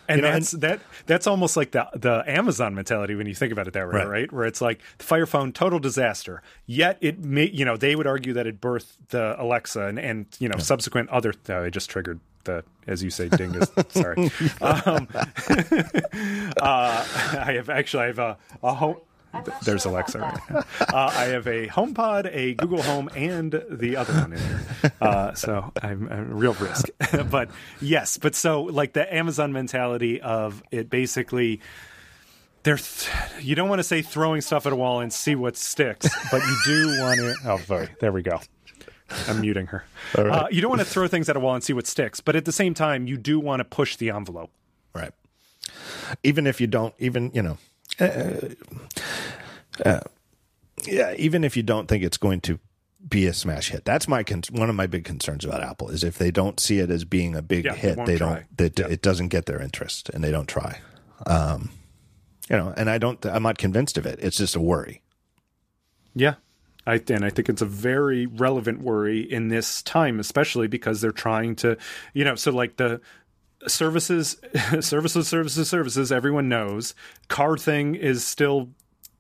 And 0.09 0.19
you 0.19 0.23
know, 0.23 0.33
that's 0.33 0.53
and, 0.53 0.63
that 0.63 0.81
that's 1.07 1.27
almost 1.27 1.57
like 1.57 1.71
the 1.71 1.89
the 1.95 2.23
Amazon 2.27 2.75
mentality 2.75 3.15
when 3.15 3.27
you 3.27 3.35
think 3.35 3.53
about 3.53 3.67
it 3.69 3.73
that 3.73 3.87
way, 3.89 3.95
right? 3.95 4.09
right? 4.09 4.33
Where 4.33 4.45
it's 4.45 4.61
like 4.61 4.81
the 4.99 5.05
Fire 5.05 5.27
Phone, 5.27 5.53
total 5.53 5.79
disaster. 5.79 6.43
Yet 6.67 6.99
it 7.01 7.21
may, 7.21 7.49
you 7.49 7.65
know, 7.65 7.77
they 7.77 7.97
would 7.97 8.07
argue 8.07 8.33
that 8.35 8.47
it 8.47 8.61
birthed 8.61 8.97
the 9.09 9.41
Alexa 9.41 9.87
and 9.87 9.99
and 9.99 10.27
you 10.39 10.49
know 10.49 10.57
yeah. 10.59 10.63
subsequent 10.63 11.09
other. 11.09 11.33
Oh, 11.49 11.65
I 11.65 11.71
just 11.71 11.89
triggered 11.89 12.21
the 12.45 12.65
as 12.87 13.03
you 13.03 13.11
say 13.11 13.29
dingus. 13.29 13.71
sorry. 13.91 14.31
Um, 14.61 15.09
uh, 16.61 17.07
I 17.41 17.53
have 17.57 17.71
actually 17.71 18.03
I 18.03 18.07
have 18.09 18.19
a, 18.19 18.37
a 18.63 18.75
home 18.75 18.97
there's 19.65 19.85
Alexa. 19.85 20.19
Right 20.19 20.65
uh, 20.81 21.11
I 21.15 21.25
have 21.25 21.47
a 21.47 21.67
HomePod, 21.69 22.31
a 22.33 22.55
Google 22.55 22.83
Home, 22.83 23.11
and 23.15 23.63
the 23.71 23.97
other 23.97 24.13
one 24.15 24.33
in 24.33 24.39
here. 24.39 24.61
Uh, 25.01 25.35
so 25.35 25.73
I'm, 25.81 26.09
I'm, 26.11 26.33
real 26.33 26.55
risk. 26.55 26.89
but 27.31 27.51
yes, 27.81 28.19
but 28.19 28.35
so 28.37 28.63
like 28.63 28.93
the 28.93 29.13
Amazon 29.13 29.53
mentality 29.53 30.21
of 30.21 30.63
it 30.71 30.91
basically. 30.91 31.61
They're 32.63 32.77
th- 32.77 33.11
you 33.41 33.57
don't 33.57 33.69
want 33.69 33.81
to 33.81 33.85
say 33.85 34.03
throwing 34.03 34.41
stuff 34.41 34.67
at 34.67 34.73
a 34.73 34.77
wall 34.77 35.01
and 35.01 35.13
see 35.13 35.35
what 35.35 35.57
sticks, 35.57 36.09
but 36.31 36.41
you 36.41 36.57
do 36.65 37.01
want 37.01 37.19
to. 37.19 37.35
Oh, 37.47 37.59
sorry. 37.59 37.89
There 38.01 38.13
we 38.13 38.23
go. 38.23 38.41
I'm 39.27 39.41
muting 39.41 39.67
her. 39.67 39.85
Right. 40.17 40.27
Uh, 40.27 40.49
you 40.51 40.61
don't 40.61 40.71
want 40.71 40.81
to 40.81 40.87
throw 40.87 41.09
things 41.09 41.29
at 41.29 41.37
a 41.37 41.41
wall 41.41 41.55
and 41.55 41.65
see 41.65 41.73
what 41.73 41.89
sticks, 41.89 42.21
but 42.21 42.37
at 42.37 42.45
the 42.45 42.53
same 42.53 42.75
time, 42.75 43.07
you 43.07 43.17
do 43.17 43.41
want 43.41 43.61
to 43.61 43.65
push 43.65 43.97
the 43.97 44.11
envelope. 44.11 44.51
Right. 44.95 45.13
Even 46.23 46.47
if 46.47 46.61
you 46.61 46.69
don't, 46.69 46.95
even 46.99 47.31
you 47.35 47.43
know, 47.43 47.59
uh, 48.01 48.49
uh, 49.85 50.01
yeah, 50.87 51.15
even 51.17 51.45
if 51.45 51.57
you 51.57 51.63
don't 51.63 51.89
think 51.89 52.03
it's 52.03 52.17
going 52.17 52.41
to 52.43 52.59
be 53.09 53.27
a 53.27 53.33
smash 53.33 53.71
hit, 53.71 53.85
that's 53.85 54.09
my 54.09 54.23
con- 54.23 54.43
one 54.51 54.69
of 54.69 54.75
my 54.75 54.87
big 54.87 55.05
concerns 55.05 55.45
about 55.45 55.63
Apple 55.63 55.89
is 55.89 56.05
if 56.05 56.19
they 56.19 56.31
don't 56.31 56.61
see 56.61 56.79
it 56.79 56.91
as 56.91 57.05
being 57.05 57.35
a 57.35 57.43
big 57.43 57.65
yeah, 57.65 57.75
hit, 57.75 57.97
they, 57.97 58.05
they 58.05 58.19
don't 58.19 58.57
that 58.57 58.79
yeah. 58.79 58.87
it 58.89 59.03
doesn't 59.03 59.29
get 59.29 59.47
their 59.47 59.61
interest 59.61 60.09
and 60.11 60.23
they 60.23 60.31
don't 60.31 60.49
try. 60.49 60.81
Um, 61.27 61.71
you 62.51 62.57
know, 62.57 62.75
and 62.77 62.91
I 62.91 62.99
don't, 62.99 63.25
I'm 63.25 63.43
not 63.45 63.59
convinced 63.59 63.97
of 63.97 64.07
it. 64.07 64.19
It's 64.21 64.37
just 64.37 64.57
a 64.57 64.61
worry. 64.61 65.03
Yeah, 66.15 66.35
I, 66.87 67.01
and 67.09 67.25
I 67.25 67.31
think 67.31 67.49
it's 67.49 67.63
a 67.63 67.67
very 67.67 68.27
relevant 68.27 68.81
worry 68.83 69.21
in 69.21 69.49
this 69.49 69.83
time, 69.83 70.19
especially 70.19 70.67
because 70.67 71.01
they're 71.01 71.13
trying 71.13 71.57
to, 71.57 71.79
you 72.13 72.25
know, 72.25 72.35
so 72.35 72.51
like 72.51 72.77
the 72.77 73.01
services, 73.67 74.37
services, 74.81 75.29
services, 75.29 75.69
services, 75.69 76.13
everyone 76.13 76.49
knows. 76.49 76.95
Car 77.29 77.57
thing 77.57 77.95
is 77.95 78.27
still 78.27 78.69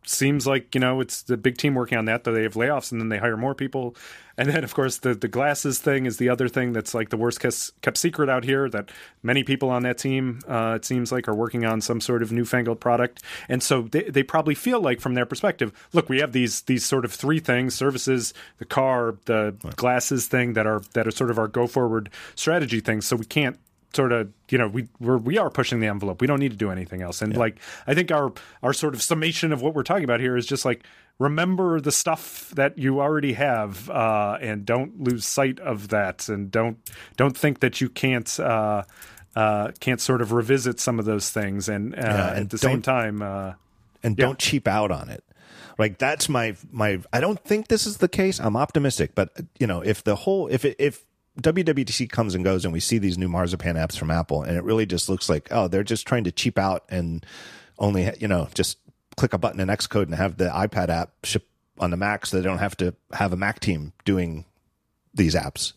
seems 0.04 0.46
like 0.46 0.74
you 0.74 0.80
know 0.80 1.00
it's 1.00 1.22
the 1.22 1.36
big 1.36 1.56
team 1.58 1.74
working 1.74 1.98
on 1.98 2.06
that. 2.06 2.24
Though 2.24 2.32
they 2.32 2.42
have 2.42 2.54
layoffs 2.54 2.92
and 2.92 3.00
then 3.00 3.08
they 3.08 3.18
hire 3.18 3.36
more 3.36 3.54
people, 3.54 3.94
and 4.36 4.48
then 4.48 4.64
of 4.64 4.74
course 4.74 4.98
the 4.98 5.14
the 5.14 5.28
glasses 5.28 5.78
thing 5.78 6.06
is 6.06 6.16
the 6.16 6.28
other 6.28 6.48
thing 6.48 6.72
that's 6.72 6.94
like 6.94 7.10
the 7.10 7.16
worst 7.16 7.40
kept 7.40 7.96
secret 7.96 8.28
out 8.28 8.44
here. 8.44 8.68
That 8.68 8.90
many 9.22 9.44
people 9.44 9.70
on 9.70 9.82
that 9.82 9.98
team 9.98 10.40
uh, 10.48 10.74
it 10.76 10.84
seems 10.84 11.12
like 11.12 11.28
are 11.28 11.34
working 11.34 11.64
on 11.64 11.80
some 11.80 12.00
sort 12.00 12.22
of 12.22 12.32
newfangled 12.32 12.80
product, 12.80 13.22
and 13.48 13.62
so 13.62 13.82
they 13.82 14.04
they 14.04 14.22
probably 14.22 14.54
feel 14.54 14.80
like 14.80 15.00
from 15.00 15.14
their 15.14 15.26
perspective, 15.26 15.72
look, 15.92 16.08
we 16.08 16.20
have 16.20 16.32
these 16.32 16.62
these 16.62 16.84
sort 16.84 17.04
of 17.04 17.12
three 17.12 17.40
things: 17.40 17.74
services, 17.74 18.34
the 18.58 18.64
car, 18.64 19.16
the 19.26 19.54
right. 19.62 19.76
glasses 19.76 20.26
thing 20.26 20.54
that 20.54 20.66
are 20.66 20.82
that 20.94 21.06
are 21.06 21.12
sort 21.12 21.30
of 21.30 21.38
our 21.38 21.48
go 21.48 21.66
forward 21.66 22.10
strategy 22.34 22.80
things. 22.80 23.06
So 23.06 23.16
we 23.16 23.24
can't 23.24 23.58
sort 23.94 24.12
of 24.12 24.32
you 24.50 24.58
know 24.58 24.68
we 24.68 24.88
we're, 25.00 25.18
we 25.18 25.38
are 25.38 25.50
pushing 25.50 25.80
the 25.80 25.86
envelope. 25.86 26.20
We 26.20 26.26
don't 26.26 26.40
need 26.40 26.52
to 26.52 26.56
do 26.56 26.70
anything 26.70 27.02
else. 27.02 27.22
And 27.22 27.32
yeah. 27.32 27.38
like 27.38 27.58
i 27.86 27.94
think 27.94 28.10
our 28.10 28.32
our 28.62 28.72
sort 28.72 28.94
of 28.94 29.02
summation 29.02 29.52
of 29.52 29.62
what 29.62 29.74
we're 29.74 29.82
talking 29.82 30.04
about 30.04 30.20
here 30.20 30.36
is 30.36 30.46
just 30.46 30.64
like 30.64 30.84
remember 31.18 31.80
the 31.80 31.92
stuff 31.92 32.50
that 32.50 32.78
you 32.78 33.00
already 33.00 33.34
have 33.34 33.88
uh, 33.90 34.38
and 34.40 34.64
don't 34.64 35.00
lose 35.00 35.24
sight 35.24 35.60
of 35.60 35.88
that. 35.88 36.28
And 36.28 36.50
don't 36.50 36.78
don't 37.16 37.36
think 37.36 37.60
that 37.60 37.80
you 37.80 37.88
can't 37.88 38.38
uh, 38.40 38.82
uh, 39.36 39.72
can't 39.80 40.00
sort 40.00 40.20
of 40.20 40.32
revisit 40.32 40.80
some 40.80 40.98
of 40.98 41.04
those 41.04 41.30
things. 41.30 41.68
And, 41.68 41.94
uh, 41.94 41.98
yeah, 41.98 42.30
and 42.32 42.40
at 42.40 42.50
the 42.50 42.58
same 42.58 42.82
time 42.82 43.22
uh, 43.22 43.54
and 44.02 44.18
yeah. 44.18 44.26
don't 44.26 44.38
cheap 44.38 44.66
out 44.68 44.90
on 44.90 45.08
it. 45.08 45.24
Like 45.78 45.98
that's 45.98 46.28
my 46.28 46.54
my 46.70 47.00
i 47.12 47.20
don't 47.20 47.42
think 47.42 47.68
this 47.68 47.86
is 47.86 47.98
the 47.98 48.08
case. 48.08 48.40
I'm 48.40 48.56
optimistic. 48.56 49.14
But 49.14 49.30
you 49.58 49.66
know 49.66 49.80
if 49.80 50.04
the 50.04 50.16
whole 50.16 50.48
if 50.48 50.64
it, 50.64 50.76
if 50.78 51.04
WWDC 51.40 52.10
comes 52.10 52.34
and 52.34 52.44
goes, 52.44 52.64
and 52.64 52.72
we 52.72 52.80
see 52.80 52.98
these 52.98 53.16
new 53.16 53.28
Marzipan 53.28 53.76
apps 53.76 53.96
from 53.96 54.10
Apple, 54.10 54.42
and 54.42 54.56
it 54.56 54.64
really 54.64 54.86
just 54.86 55.08
looks 55.08 55.28
like 55.28 55.48
oh, 55.50 55.68
they're 55.68 55.82
just 55.82 56.06
trying 56.06 56.24
to 56.24 56.32
cheap 56.32 56.58
out 56.58 56.84
and 56.88 57.24
only 57.78 58.10
you 58.18 58.28
know 58.28 58.48
just 58.54 58.78
click 59.16 59.32
a 59.32 59.38
button 59.38 59.60
in 59.60 59.68
Xcode 59.68 60.04
and 60.04 60.14
have 60.14 60.36
the 60.36 60.46
iPad 60.46 60.88
app 60.88 61.10
ship 61.24 61.46
on 61.78 61.90
the 61.90 61.96
Mac, 61.96 62.26
so 62.26 62.36
they 62.36 62.42
don't 62.42 62.58
have 62.58 62.76
to 62.78 62.94
have 63.12 63.32
a 63.32 63.36
Mac 63.36 63.60
team 63.60 63.92
doing 64.04 64.44
these 65.14 65.34
apps. 65.34 65.72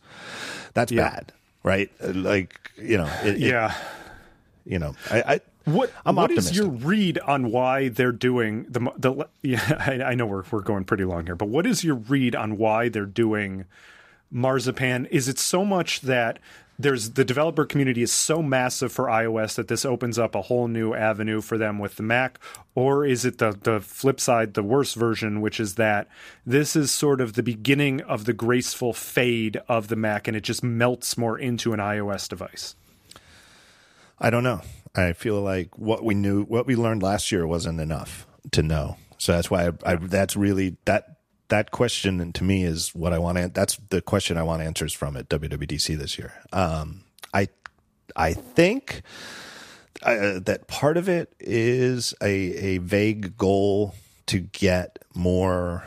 That's 0.74 0.92
yeah. 0.92 1.10
bad, 1.10 1.34
right? 1.64 1.90
Uh, 2.04 2.12
like 2.14 2.72
you 2.78 2.98
know, 2.98 3.10
it, 3.24 3.38
yeah. 3.38 3.72
It, 3.72 4.72
you 4.74 4.80
know, 4.80 4.96
I, 5.10 5.22
I 5.22 5.42
what 5.66 5.90
what 6.04 6.32
is 6.32 6.56
your 6.56 6.70
read 6.70 7.20
on 7.20 7.52
why 7.52 7.90
they're 7.90 8.12
doing 8.12 8.66
the 8.70 8.92
the? 8.98 9.28
Yeah, 9.42 9.78
I, 9.80 10.12
I 10.12 10.16
know 10.16 10.26
we're 10.26 10.44
we're 10.52 10.62
going 10.62 10.86
pretty 10.86 11.06
long 11.06 11.26
here, 11.26 11.36
but 11.36 11.48
what 11.48 11.66
is 11.66 11.84
your 11.84 11.96
read 11.96 12.36
on 12.36 12.58
why 12.58 12.90
they're 12.90 13.06
doing? 13.06 13.66
Marzipan 14.32 15.06
is 15.08 15.28
it 15.28 15.40
so 15.40 15.64
much 15.64 16.02
that 16.02 16.40
there's 16.78 17.12
the 17.12 17.24
developer 17.24 17.66
community 17.66 18.02
is 18.02 18.12
so 18.12 18.42
massive 18.42 18.92
for 18.92 19.06
iOS 19.06 19.56
that 19.56 19.68
this 19.68 19.86
opens 19.86 20.20
up 20.20 20.36
a 20.36 20.42
whole 20.44 20.68
new 20.68 20.94
avenue 20.94 21.40
for 21.42 21.58
them 21.58 21.80
with 21.80 21.96
the 21.96 22.04
Mac, 22.04 22.40
or 22.74 23.06
is 23.06 23.24
it 23.24 23.38
the 23.38 23.58
the 23.64 23.80
flip 23.80 24.20
side, 24.20 24.54
the 24.54 24.64
worst 24.64 24.96
version, 24.96 25.42
which 25.42 25.60
is 25.60 25.76
that 25.76 26.08
this 26.46 26.76
is 26.76 26.92
sort 26.92 27.22
of 27.22 27.34
the 27.34 27.44
beginning 27.44 28.02
of 28.02 28.26
the 28.26 28.34
graceful 28.34 28.94
fade 28.94 29.62
of 29.70 29.88
the 29.88 29.96
Mac, 29.96 30.28
and 30.28 30.36
it 30.36 30.42
just 30.42 30.64
melts 30.64 31.18
more 31.18 31.40
into 31.40 31.72
an 31.72 31.80
iOS 31.80 32.28
device? 32.28 32.76
I 34.20 34.30
don't 34.30 34.44
know. 34.44 34.62
I 34.96 35.14
feel 35.14 35.42
like 35.42 35.78
what 35.78 36.04
we 36.04 36.14
knew, 36.14 36.44
what 36.44 36.68
we 36.68 36.76
learned 36.76 37.04
last 37.04 37.32
year, 37.32 37.48
wasn't 37.48 37.80
enough 37.80 38.28
to 38.52 38.62
know. 38.62 38.98
So 39.18 39.32
that's 39.32 39.50
why 39.50 39.68
I, 39.68 39.94
I, 39.94 39.96
that's 39.96 40.36
really 40.36 40.78
that 40.86 41.15
that 41.50 41.72
question 41.72 42.34
to 42.34 42.44
me 42.44 42.64
is 42.64 42.94
what 42.96 43.14
I 43.14 43.20
want 43.20 43.38
to. 43.38 43.50
That's 43.50 43.78
the 43.90 44.02
question 44.02 44.38
I 44.38 44.44
want 44.44 44.62
answers 44.62 44.94
from 44.94 45.16
at 45.18 45.30
WWDC 45.30 45.98
this 45.98 46.18
year. 46.18 46.34
Um, 46.52 47.04
I 47.34 47.50
I 48.16 48.34
think 48.34 49.04
uh, 50.04 50.40
that 50.40 50.68
part 50.68 50.98
of 50.98 51.10
it 51.10 51.34
is 51.40 52.14
a 52.22 52.28
a 52.28 52.78
vague 52.80 53.38
goal 53.38 53.96
to 54.28 54.40
get 54.40 55.00
more 55.14 55.84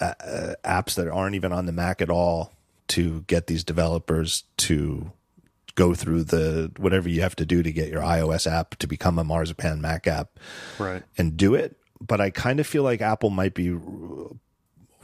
uh, 0.00 0.14
uh, 0.20 0.54
apps 0.64 0.94
that 0.94 1.08
aren't 1.08 1.34
even 1.34 1.52
on 1.52 1.66
the 1.66 1.72
Mac 1.72 2.00
at 2.00 2.10
all 2.10 2.52
to 2.88 3.22
get 3.22 3.46
these 3.46 3.64
developers 3.64 4.44
to 4.56 5.12
go 5.74 5.94
through 5.94 6.22
the 6.24 6.70
whatever 6.78 7.08
you 7.08 7.20
have 7.20 7.34
to 7.36 7.46
do 7.46 7.62
to 7.62 7.72
get 7.72 7.88
your 7.88 8.02
iOS 8.02 8.50
app 8.50 8.76
to 8.76 8.86
become 8.86 9.18
a 9.18 9.24
Marzipan 9.24 9.80
Mac 9.80 10.06
app, 10.06 10.38
right? 10.78 11.02
And 11.18 11.36
do 11.36 11.54
it. 11.54 11.76
But 12.00 12.20
I 12.20 12.30
kind 12.30 12.60
of 12.60 12.66
feel 12.66 12.82
like 12.82 13.00
Apple 13.00 13.30
might 13.30 13.54
be 13.54 13.76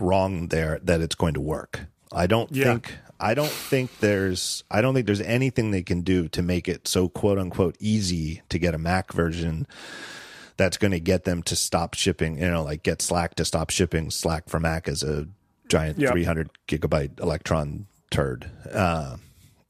wrong 0.00 0.48
there 0.48 0.78
that 0.82 1.00
it's 1.00 1.14
going 1.14 1.34
to 1.34 1.40
work. 1.40 1.80
I 2.12 2.26
don't 2.26 2.50
yeah. 2.52 2.64
think 2.64 2.94
I 3.20 3.34
don't 3.34 3.50
think 3.50 3.98
there's 3.98 4.64
I 4.70 4.80
don't 4.80 4.94
think 4.94 5.06
there's 5.06 5.20
anything 5.20 5.70
they 5.70 5.82
can 5.82 6.00
do 6.00 6.28
to 6.28 6.42
make 6.42 6.68
it 6.68 6.88
so 6.88 7.08
quote 7.08 7.38
unquote 7.38 7.76
easy 7.78 8.42
to 8.48 8.58
get 8.58 8.74
a 8.74 8.78
Mac 8.78 9.12
version 9.12 9.66
that's 10.56 10.76
going 10.76 10.90
to 10.90 11.00
get 11.00 11.24
them 11.24 11.42
to 11.44 11.56
stop 11.56 11.94
shipping, 11.94 12.38
you 12.38 12.50
know, 12.50 12.62
like 12.62 12.82
get 12.82 13.00
Slack 13.00 13.34
to 13.36 13.44
stop 13.44 13.70
shipping 13.70 14.10
Slack 14.10 14.48
for 14.48 14.60
Mac 14.60 14.88
as 14.88 15.02
a 15.02 15.26
giant 15.68 15.98
yep. 15.98 16.12
300 16.12 16.50
gigabyte 16.68 17.18
Electron 17.18 17.86
turd. 18.10 18.50
Uh, 18.70 19.16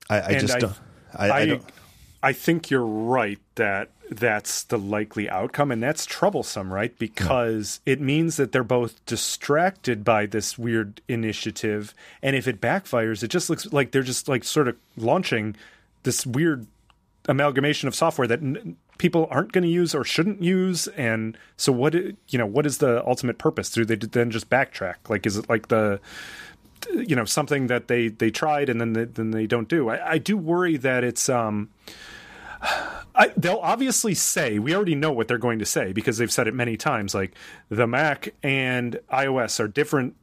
I, 0.09 0.23
I 0.23 0.39
just 0.39 0.55
I, 0.55 0.59
don't. 0.59 0.81
I, 1.15 1.31
I, 1.31 1.47
don't. 1.47 1.65
I 2.23 2.33
think 2.33 2.71
you're 2.71 2.85
right 2.85 3.39
that 3.55 3.91
that's 4.11 4.65
the 4.65 4.79
likely 4.79 5.31
outcome 5.31 5.71
and 5.71 5.83
that's 5.83 6.05
troublesome 6.05 6.73
right? 6.73 6.97
Because 6.99 7.81
yeah. 7.87 7.95
it 7.95 8.01
means 8.01 8.37
that 8.37 8.53
they're 8.53 8.65
both 8.65 9.05
distracted 9.07 10.05
by 10.05 10.27
this 10.27 10.59
weird 10.59 11.01
initiative 11.09 11.95
and 12.23 12.35
if 12.35 12.49
it 12.49 12.61
backfires 12.61 13.23
it 13.23 13.29
just 13.29 13.49
looks 13.49 13.73
like 13.73 13.93
they're 13.93 14.03
just 14.03 14.29
like 14.29 14.45
sort 14.45 14.69
of 14.69 14.77
launching 14.97 15.55
this 16.03 16.27
weird 16.27 16.67
amalgamation 17.29 17.87
of 17.87 17.95
software 17.95 18.27
that 18.27 18.41
n- 18.41 18.77
people 18.99 19.27
aren't 19.31 19.53
going 19.53 19.63
to 19.63 19.71
use 19.71 19.95
or 19.95 20.05
shouldn't 20.05 20.43
use 20.43 20.87
and 20.89 21.39
so 21.57 21.73
what 21.73 21.95
you 21.95 22.39
know 22.39 22.45
what 22.47 22.67
is 22.67 22.79
the 22.79 23.07
ultimate 23.07 23.39
purpose? 23.39 23.71
Do 23.71 23.85
they 23.85 23.95
then 23.95 24.31
just 24.31 24.51
backtrack? 24.51 24.97
Like 25.09 25.25
is 25.25 25.37
it 25.37 25.49
like 25.49 25.69
the 25.69 26.01
you 26.93 27.17
know 27.17 27.25
something 27.25 27.69
that 27.69 27.89
they 27.89 28.09
they 28.09 28.31
tried 28.31 28.69
and 28.69 28.81
then 28.81 28.93
they, 28.93 29.05
then 29.05 29.31
they 29.31 29.47
don't 29.47 29.69
do? 29.69 29.89
I, 29.89 30.13
I 30.13 30.19
do 30.19 30.37
worry 30.37 30.77
that 30.77 31.03
it's 31.03 31.29
um 31.29 31.71
I, 32.63 33.33
they'll 33.37 33.61
obviously 33.63 34.15
say 34.15 34.59
we 34.59 34.75
already 34.75 34.95
know 34.95 35.13
what 35.13 35.29
they're 35.29 35.39
going 35.39 35.59
to 35.59 35.67
say 35.67 35.93
because 35.93 36.19
they've 36.19 36.33
said 36.33 36.49
it 36.49 36.55
many 36.55 36.77
times. 36.77 37.15
Like 37.15 37.35
the 37.69 37.87
Mac 37.87 38.35
and 38.43 38.99
iOS 39.13 39.61
are 39.61 39.69
different 39.69 40.17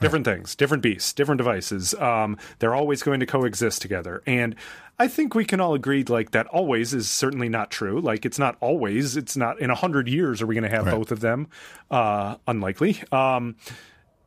different 0.00 0.24
things, 0.24 0.54
different 0.54 0.82
beasts, 0.82 1.12
different 1.12 1.38
devices. 1.38 1.94
Um, 1.94 2.36
they're 2.58 2.74
always 2.74 3.02
going 3.02 3.20
to 3.20 3.26
coexist 3.26 3.80
together. 3.80 4.22
And 4.26 4.56
I 4.98 5.08
think 5.08 5.34
we 5.34 5.44
can 5.44 5.60
all 5.60 5.74
agree 5.74 6.04
like 6.04 6.32
that 6.32 6.46
always 6.48 6.92
is 6.92 7.08
certainly 7.08 7.48
not 7.48 7.70
true. 7.70 8.00
Like 8.00 8.26
it's 8.26 8.38
not 8.38 8.56
always, 8.60 9.16
it's 9.16 9.36
not 9.36 9.60
in 9.60 9.70
a 9.70 9.74
hundred 9.74 10.08
years 10.08 10.42
are 10.42 10.46
we 10.46 10.54
going 10.54 10.68
to 10.68 10.76
have 10.76 10.86
right. 10.86 10.94
both 10.94 11.12
of 11.12 11.20
them? 11.20 11.48
Uh, 11.90 12.36
unlikely. 12.46 13.02
Um, 13.12 13.56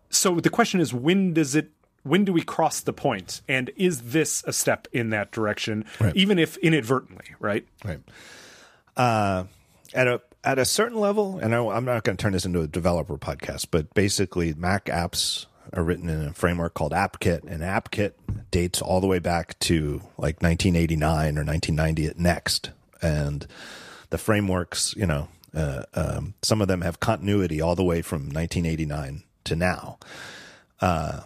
so 0.10 0.40
the 0.40 0.50
question 0.50 0.80
is, 0.80 0.94
when 0.94 1.34
does 1.34 1.56
it 1.56 1.72
when 2.06 2.24
do 2.24 2.32
we 2.32 2.42
cross 2.42 2.82
the 2.82 2.94
point 2.94 3.42
and 3.48 3.72
is 3.76 4.02
this 4.14 4.44
a 4.46 4.54
step 4.54 4.88
in 4.92 5.10
that 5.10 5.32
direction 5.32 5.86
right. 6.00 6.16
even 6.16 6.40
if 6.40 6.58
inadvertently 6.58 7.36
right 7.40 7.68
right 7.84 8.00
uh, 8.98 9.44
at 9.94 10.08
a 10.08 10.22
at 10.44 10.60
a 10.60 10.66
certain 10.66 11.00
level 11.00 11.40
and 11.40 11.54
I, 11.54 11.66
i'm 11.68 11.86
not 11.86 12.04
going 12.04 12.18
to 12.18 12.22
turn 12.22 12.34
this 12.34 12.46
into 12.46 12.62
a 12.62 12.68
developer 12.68 13.18
podcast 13.18 13.68
but 13.72 13.94
basically 13.94 14.54
mac 14.54 14.86
apps 14.86 15.48
are 15.74 15.84
written 15.84 16.10
in 16.10 16.28
a 16.28 16.34
framework 16.34 16.74
called 16.74 16.92
AppKit, 16.92 17.44
and 17.44 17.62
AppKit 17.62 18.14
dates 18.52 18.82
all 18.82 19.02
the 19.02 19.08
way 19.08 19.20
back 19.20 19.58
to 19.60 20.02
like 20.18 20.42
1989 20.42 21.38
or 21.38 21.44
1990 21.44 22.06
at 22.06 22.20
Next. 22.20 22.72
And 23.02 23.46
the 24.10 24.18
frameworks, 24.18 24.94
you 24.96 25.06
know, 25.06 25.28
uh, 25.54 25.84
um, 25.94 26.34
some 26.42 26.62
of 26.62 26.68
them 26.68 26.82
have 26.82 27.00
continuity 27.00 27.62
all 27.62 27.76
the 27.76 27.84
way 27.84 28.02
from 28.02 28.24
1989 28.24 29.24
to 29.46 29.56
now. 29.56 29.98
Uh, 30.82 31.22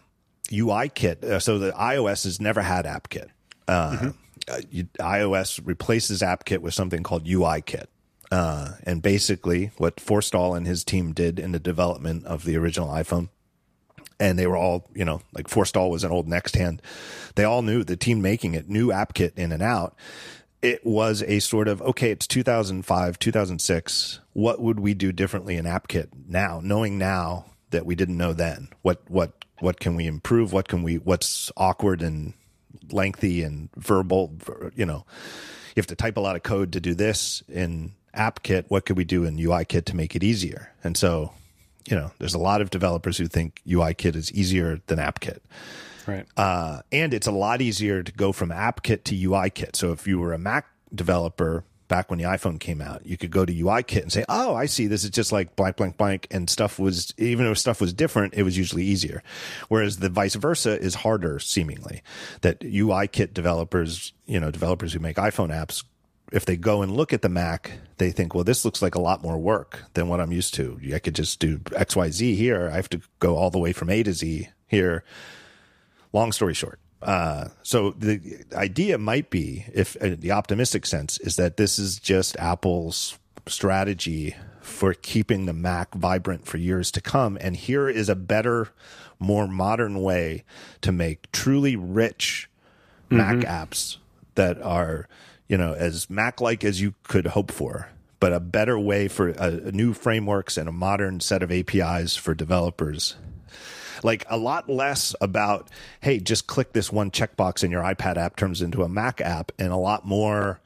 UIKit. 0.50 1.24
Uh, 1.24 1.40
so 1.40 1.60
the 1.60 1.72
iOS 1.72 2.24
has 2.24 2.40
never 2.40 2.62
had 2.62 2.86
AppKit. 2.86 3.30
Uh, 3.68 3.92
mm-hmm. 3.92 4.10
uh, 4.48 4.62
you, 4.70 4.86
iOS 5.00 5.62
replaces 5.64 6.22
AppKit 6.22 6.60
with 6.60 6.74
something 6.74 7.04
called 7.04 7.26
UIKit. 7.26 7.86
Uh, 8.32 8.74
and 8.84 9.02
basically, 9.02 9.72
what 9.78 9.98
Forstall 9.98 10.56
and 10.56 10.68
his 10.68 10.84
team 10.84 11.14
did 11.14 11.40
in 11.40 11.52
the 11.52 11.60
development 11.60 12.26
of 12.26 12.46
the 12.46 12.58
original 12.58 12.90
iPhone, 12.90 13.30
and 14.20 14.38
they 14.38 14.46
were 14.46 14.58
all, 14.58 14.88
you 14.94 15.04
know, 15.04 15.22
like 15.34 15.48
Forstall 15.48 15.90
was 15.90 16.04
an 16.04 16.12
old 16.12 16.28
Next 16.28 16.56
hand. 16.56 16.82
They 17.36 17.44
all 17.44 17.62
knew 17.62 17.84
the 17.84 17.98
team 17.98 18.22
making 18.22 18.54
it 18.54 18.70
knew 18.70 18.90
AppKit 18.90 19.38
in 19.38 19.52
and 19.52 19.64
out. 19.64 19.96
It 20.62 20.86
was 20.86 21.24
a 21.24 21.40
sort 21.40 21.68
of 21.68 21.82
okay. 21.82 22.12
It's 22.12 22.28
2005, 22.28 23.18
2006. 23.18 24.20
What 24.34 24.62
would 24.62 24.80
we 24.80 24.94
do 24.94 25.12
differently 25.12 25.56
in 25.56 25.66
AppKit 25.66 26.10
now, 26.28 26.60
knowing 26.62 26.98
now 26.98 27.46
that 27.72 27.86
we 27.86 27.96
didn't 27.96 28.18
know 28.18 28.34
then? 28.34 28.68
What 28.82 29.02
what 29.08 29.39
what 29.60 29.80
can 29.80 29.96
we 29.96 30.08
improve? 30.08 30.54
What 30.54 30.68
can 30.68 30.84
we? 30.84 30.96
What's 30.98 31.52
awkward 31.58 32.02
and 32.02 32.34
lengthy 32.92 33.44
and 33.44 33.70
verbal? 33.76 34.34
You 34.76 34.86
know, 34.86 35.06
you 35.76 35.82
have 35.82 35.88
to 35.88 35.96
type 35.96 36.18
a 36.18 36.22
lot 36.22 36.36
of 36.36 36.44
code 36.44 36.74
to 36.74 36.80
do 36.80 36.94
this 36.94 37.44
in 37.48 37.94
AppKit. 38.16 38.66
What 38.70 38.86
could 38.86 38.98
we 38.98 39.04
do 39.04 39.26
in 39.26 39.38
UIKit 39.38 39.86
to 39.86 39.96
make 39.96 40.16
it 40.16 40.24
easier? 40.24 40.74
And 40.84 40.98
so, 40.98 41.32
you 41.88 41.96
know, 41.96 42.12
there's 42.20 42.34
a 42.34 42.40
lot 42.40 42.62
of 42.62 42.70
developers 42.70 43.18
who 43.18 43.28
think 43.28 43.62
UIKit 43.68 44.16
is 44.16 44.32
easier 44.32 44.82
than 44.88 45.00
AppKit. 45.00 45.40
Right. 46.08 46.26
Uh, 46.36 46.82
and 46.92 47.14
it's 47.14 47.28
a 47.28 47.32
lot 47.32 47.62
easier 47.62 48.02
to 48.02 48.12
go 48.12 48.32
from 48.32 48.50
AppKit 48.50 49.04
to 49.06 49.16
UIKit. 49.16 49.76
So 49.76 49.92
if 49.92 50.08
you 50.08 50.20
were 50.20 50.34
a 50.34 50.40
Mac 50.40 50.66
developer 50.94 51.64
back 51.90 52.10
when 52.10 52.20
the 52.20 52.26
iPhone 52.26 52.58
came 52.58 52.82
out, 52.82 53.06
you 53.06 53.18
could 53.18 53.32
go 53.32 53.44
to 53.44 53.54
UIKit 53.54 54.04
and 54.04 54.12
say, 54.12 54.24
"Oh, 54.30 54.56
I 54.56 54.68
see. 54.68 54.88
This 54.88 55.04
is 55.04 55.10
just 55.10 55.34
like 55.34 55.58
blank, 55.58 55.76
blank, 55.76 55.98
blank." 55.98 56.28
And 56.32 56.50
stuff 56.50 56.80
was 56.80 57.14
even 57.18 57.46
if 57.48 57.58
stuff 57.58 57.82
was 57.82 57.92
different, 57.92 58.36
it 58.36 58.44
was 58.44 58.58
usually 58.58 58.84
easier. 58.84 59.22
Whereas 59.68 59.98
the 59.98 60.08
vice 60.08 60.36
versa 60.36 60.80
is 60.80 60.96
harder, 60.96 61.40
seemingly. 61.40 62.02
That 62.42 62.62
UIKit 62.62 63.34
developers, 63.34 64.14
you 64.26 64.40
know, 64.40 64.52
developers 64.52 64.94
who 64.94 65.00
make 65.00 65.18
iPhone 65.18 65.50
apps, 65.50 65.84
if 66.32 66.46
they 66.46 66.56
go 66.56 66.82
and 66.82 66.96
look 66.96 67.12
at 67.12 67.24
the 67.24 67.30
Mac, 67.30 67.72
they 67.98 68.12
think, 68.12 68.34
"Well, 68.34 68.44
this 68.44 68.64
looks 68.64 68.82
like 68.82 68.96
a 68.96 69.02
lot 69.02 69.24
more 69.24 69.38
work 69.38 69.84
than 69.96 70.08
what 70.08 70.22
I'm 70.22 70.32
used 70.32 70.54
to. 70.54 70.80
I 70.94 71.00
could 71.00 71.16
just 71.16 71.40
do 71.40 71.60
X, 71.76 71.96
Y, 71.96 72.10
Z 72.12 72.36
here. 72.36 72.70
I 72.72 72.76
have 72.76 72.90
to 72.90 73.02
go 73.20 73.36
all 73.36 73.50
the 73.50 73.60
way 73.60 73.74
from 73.74 73.90
A 73.90 74.04
to 74.04 74.14
Z 74.14 74.48
here." 74.68 75.04
Long 76.14 76.32
story 76.32 76.54
short, 76.54 76.80
uh, 77.02 77.50
so 77.64 77.92
the 77.92 78.44
idea 78.54 78.98
might 78.98 79.30
be, 79.30 79.66
if 79.74 79.96
uh, 80.02 80.16
the 80.18 80.32
optimistic 80.32 80.86
sense 80.86 81.18
is 81.20 81.38
that 81.38 81.58
this 81.58 81.80
is 81.80 82.00
just 82.00 82.38
Apple's 82.38 83.18
strategy 83.48 84.36
for 84.62 84.94
keeping 84.94 85.46
the 85.46 85.54
Mac 85.54 85.94
vibrant 85.96 86.46
for 86.46 86.58
years 86.58 86.92
to 86.92 87.02
come, 87.02 87.38
and 87.40 87.56
here 87.56 87.88
is 87.88 88.10
a 88.10 88.16
better, 88.16 88.70
more 89.18 89.48
modern 89.48 90.02
way 90.02 90.44
to 90.82 90.92
make 90.92 91.32
truly 91.32 91.76
rich 91.76 92.50
mm-hmm. 93.10 93.18
Mac 93.18 93.38
apps 93.46 93.98
that 94.36 94.62
are, 94.62 95.08
you 95.48 95.58
know, 95.58 95.74
as 95.74 96.10
Mac-like 96.10 96.64
as 96.64 96.82
you 96.82 96.94
could 97.04 97.28
hope 97.28 97.52
for 97.52 97.90
but 98.20 98.34
a 98.34 98.40
better 98.40 98.78
way 98.78 99.08
for 99.08 99.30
a, 99.30 99.68
a, 99.68 99.72
new 99.72 99.94
frameworks 99.94 100.58
and 100.58 100.68
a 100.68 100.74
modern 100.74 101.22
set 101.22 101.42
of 101.42 101.52
APIs 101.52 102.16
for 102.16 102.34
developers 102.34 103.16
like 104.04 104.26
a 104.30 104.38
lot 104.38 104.70
less 104.70 105.16
about, 105.22 105.70
hey, 106.02 106.20
just 106.20 106.48
click 106.48 106.74
this 106.74 106.92
one 106.92 107.12
checkbox 107.12 107.64
and 107.64 107.72
your 107.72 107.84
iPad 107.84 108.18
app 108.18 108.36
turns 108.36 108.62
into 108.62 108.84
a 108.84 108.90
Mac 108.90 109.22
app, 109.22 109.52
and 109.60 109.72
a 109.72 109.78
lot 109.78 110.06
more 110.06 110.60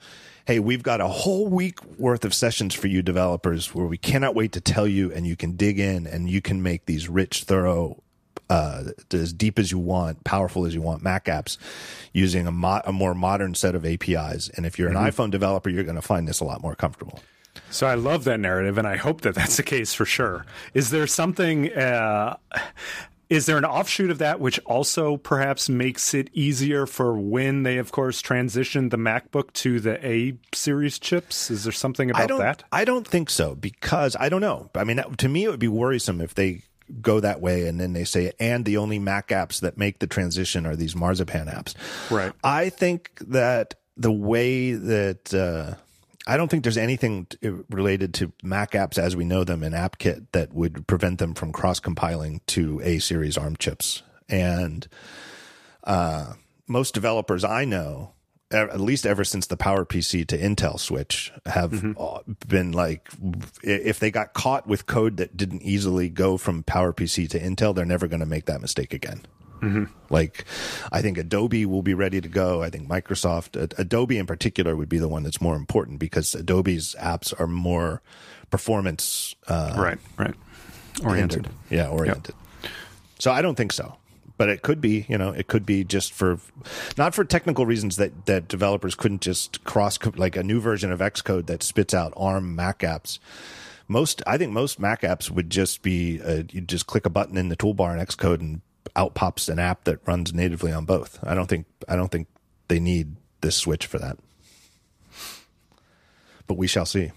hey, 0.46 0.60
we've 0.60 0.84
got 0.84 1.00
a 1.00 1.08
whole 1.08 1.48
week 1.48 1.84
worth 1.98 2.26
of 2.26 2.34
sessions 2.34 2.74
for 2.74 2.88
you 2.88 3.02
developers 3.02 3.74
where 3.74 3.86
we 3.86 3.98
cannot 3.98 4.36
wait 4.36 4.52
to 4.52 4.62
tell 4.62 4.88
you 4.88 5.12
and 5.12 5.26
you 5.26 5.36
can 5.36 5.54
dig 5.54 5.80
in 5.80 6.06
and 6.06 6.30
you 6.30 6.42
can 6.42 6.62
make 6.62 6.86
these 6.86 7.08
rich, 7.08 7.44
thorough, 7.44 8.02
uh, 8.50 8.84
as 9.12 9.32
deep 9.32 9.58
as 9.58 9.72
you 9.72 9.80
want, 9.80 10.24
powerful 10.24 10.66
as 10.66 10.76
you 10.76 10.82
want 10.82 11.02
Mac 11.02 11.26
apps 11.26 11.58
using 12.12 12.46
a, 12.46 12.52
mo- 12.52 12.82
a 12.84 12.92
more 12.92 13.14
modern 13.14 13.56
set 13.56 13.74
of 13.74 13.86
APIs. 13.86 14.50
And 14.50 14.66
if 14.66 14.78
you're 14.78 14.90
an 14.90 14.96
mm-hmm. 14.96 15.22
iPhone 15.22 15.32
developer, 15.32 15.70
you're 15.70 15.86
going 15.86 15.96
to 15.96 16.02
find 16.02 16.28
this 16.28 16.42
a 16.42 16.46
lot 16.46 16.62
more 16.62 16.76
comfortable. 16.76 17.22
So 17.70 17.88
I 17.88 17.96
love 17.96 18.24
that 18.26 18.40
narrative, 18.40 18.78
and 18.78 18.88
I 18.88 18.98
hope 18.98 19.22
that 19.22 19.36
that's 19.36 19.58
the 19.58 19.64
case 19.64 19.94
for 19.94 20.06
sure. 20.06 20.46
Is 20.74 20.90
there 20.90 21.08
something? 21.08 21.72
Uh, 21.74 22.38
is 23.34 23.48
there 23.48 23.58
an 23.58 23.66
offshoot 23.66 24.12
of 24.12 24.20
that 24.20 24.40
which 24.40 24.60
also 24.60 25.18
perhaps 25.18 25.68
makes 25.68 26.14
it 26.14 26.30
easier 26.34 26.86
for 26.86 27.18
when 27.18 27.64
they, 27.64 27.80
of 27.80 27.92
course, 27.92 28.22
transition 28.22 28.90
the 28.90 28.98
MacBook 28.98 29.52
to 29.54 29.80
the 29.80 30.06
A 30.08 30.38
series 30.54 31.00
chips? 31.00 31.50
Is 31.50 31.64
there 31.64 31.74
something 31.74 32.12
about 32.12 32.32
I 32.32 32.38
that? 32.38 32.64
I 32.72 32.86
don't 32.86 33.08
think 33.08 33.32
so 33.32 33.56
because 33.56 34.16
I 34.20 34.30
don't 34.30 34.42
know. 34.42 34.70
I 34.76 34.84
mean, 34.84 35.02
to 35.18 35.28
me, 35.28 35.46
it 35.46 35.50
would 35.50 35.60
be 35.60 35.68
worrisome 35.68 36.22
if 36.22 36.36
they 36.36 36.62
go 37.02 37.20
that 37.22 37.42
way 37.42 37.68
and 37.68 37.82
then 37.82 37.94
they 37.94 38.04
say, 38.04 38.34
and 38.40 38.66
the 38.66 38.78
only 38.78 39.00
Mac 39.00 39.30
apps 39.30 39.62
that 39.62 39.80
make 39.80 39.98
the 39.98 40.06
transition 40.06 40.68
are 40.68 40.76
these 40.76 40.96
Marzipan 40.96 41.48
apps. 41.48 41.74
Right. 42.12 42.34
I 42.44 42.70
think 42.70 43.18
that 43.30 43.74
the 43.98 44.12
way 44.12 44.74
that, 44.74 45.34
uh, 45.34 45.82
I 46.26 46.38
don't 46.38 46.50
think 46.50 46.64
there's 46.64 46.78
anything 46.78 47.28
related 47.70 48.14
to 48.16 48.32
Mac 48.44 48.72
apps 48.72 48.98
as 48.98 49.16
we 49.16 49.26
know 49.26 49.44
them 49.44 49.62
in 49.64 49.74
AppKit 49.74 50.28
that 50.32 50.54
would 50.54 50.88
prevent 50.88 51.20
them 51.20 51.34
from 51.34 51.52
cross 51.52 51.80
compiling 51.80 52.42
to 52.48 52.80
A 52.84 53.00
series 53.00 53.38
ARM 53.38 53.58
chips. 53.58 54.04
And 54.30 54.88
uh, 55.84 56.34
most 56.68 56.94
developers 56.94 57.44
I 57.44 57.66
know, 57.66 58.14
at 58.52 58.80
least 58.80 59.06
ever 59.06 59.26
since 59.26 59.48
the 59.48 59.58
PowerPC 59.58 60.26
to 60.28 60.38
Intel 60.38 60.80
switch, 60.80 61.34
have 61.46 61.72
mm-hmm. 61.72 62.32
been 62.48 62.72
like, 62.72 63.10
if 63.62 64.00
they 64.00 64.12
got 64.12 64.34
caught 64.34 64.66
with 64.66 64.86
code 64.86 65.18
that 65.18 65.36
didn't 65.36 65.64
easily 65.64 66.08
go 66.08 66.38
from 66.38 66.64
PowerPC 66.64 67.30
to 67.32 67.40
Intel, 67.40 67.76
they're 67.76 67.86
never 67.86 68.08
going 68.08 68.22
to 68.22 68.26
make 68.26 68.46
that 68.46 68.62
mistake 68.62 68.94
again. 68.94 69.24
Mm-hmm. 69.64 69.86
Like, 70.10 70.46
I 70.92 71.02
think 71.02 71.18
Adobe 71.18 71.66
will 71.66 71.82
be 71.82 71.94
ready 71.94 72.20
to 72.20 72.28
go. 72.28 72.62
I 72.62 72.70
think 72.70 72.88
Microsoft, 72.88 73.56
Adobe 73.80 74.18
in 74.18 74.26
particular, 74.26 74.76
would 74.76 74.90
be 74.90 74.98
the 74.98 75.08
one 75.08 75.24
that's 75.24 75.42
more 75.42 75.56
important 75.56 76.00
because 76.00 76.36
Adobe's 76.36 76.96
apps 77.00 77.38
are 77.40 77.48
more 77.48 78.02
performance, 78.52 79.36
uh, 79.48 79.74
right, 79.78 79.98
right, 80.18 80.36
oriented. 81.04 81.46
Hindered. 81.46 81.54
Yeah, 81.70 81.88
oriented. 81.88 82.36
Yep. 82.62 82.72
So 83.20 83.32
I 83.32 83.42
don't 83.42 83.56
think 83.56 83.72
so, 83.72 83.96
but 84.38 84.50
it 84.50 84.62
could 84.64 84.82
be. 84.82 85.06
You 85.08 85.18
know, 85.18 85.30
it 85.30 85.48
could 85.48 85.66
be 85.66 85.86
just 85.86 86.12
for 86.12 86.40
not 86.98 87.16
for 87.16 87.24
technical 87.24 87.66
reasons 87.66 87.96
that 87.96 88.26
that 88.26 88.50
developers 88.50 88.96
couldn't 88.96 89.22
just 89.22 89.64
cross 89.64 89.98
like 90.16 90.36
a 90.36 90.44
new 90.44 90.60
version 90.60 90.92
of 90.92 91.00
Xcode 91.00 91.46
that 91.48 91.64
spits 91.64 91.94
out 91.94 92.14
ARM 92.18 92.56
Mac 92.56 92.80
apps 92.80 93.20
most 93.88 94.24
I 94.26 94.38
think 94.38 94.52
most 94.52 94.80
Mac 94.80 95.02
apps 95.02 95.30
would 95.30 95.50
just 95.50 95.82
be 95.82 96.22
uh, 96.22 96.44
you 96.52 96.62
just 96.62 96.88
click 96.88 97.06
a 97.06 97.10
button 97.10 97.38
in 97.38 97.50
the 97.50 97.58
toolbar 97.58 97.94
in 97.98 98.06
Xcode 98.06 98.40
and 98.40 98.62
out 98.96 99.14
pops 99.14 99.50
an 99.50 99.60
app 99.60 99.86
that 99.86 100.00
runs 100.08 100.34
natively 100.34 100.72
on 100.72 100.86
both. 100.86 101.20
I 101.24 101.34
don't 101.34 101.48
think 101.48 101.66
I 101.88 101.96
don't 101.96 102.12
think 102.12 102.28
they 102.68 102.80
need 102.80 103.16
this 103.42 103.56
switch 103.56 103.86
for 103.86 104.00
that. 104.00 104.18
But 106.48 106.56
we 106.56 106.68
shall 106.68 106.86
see. 106.86 107.12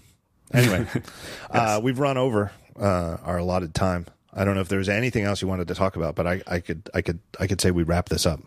Anyway, 0.53 0.87
yes. 0.95 1.05
uh, 1.51 1.79
we've 1.83 1.99
run 1.99 2.17
over 2.17 2.51
uh, 2.79 3.17
our 3.23 3.37
allotted 3.37 3.73
time. 3.73 4.05
I 4.33 4.45
don't 4.45 4.55
know 4.55 4.61
if 4.61 4.69
there's 4.69 4.89
anything 4.89 5.23
else 5.23 5.41
you 5.41 5.47
wanted 5.47 5.67
to 5.67 5.75
talk 5.75 5.95
about, 5.95 6.15
but 6.15 6.27
I, 6.27 6.41
I 6.47 6.59
could 6.59 6.89
I 6.93 7.01
could 7.01 7.19
I 7.39 7.47
could 7.47 7.59
say 7.59 7.71
we 7.71 7.83
wrap 7.83 8.09
this 8.09 8.25
up. 8.25 8.39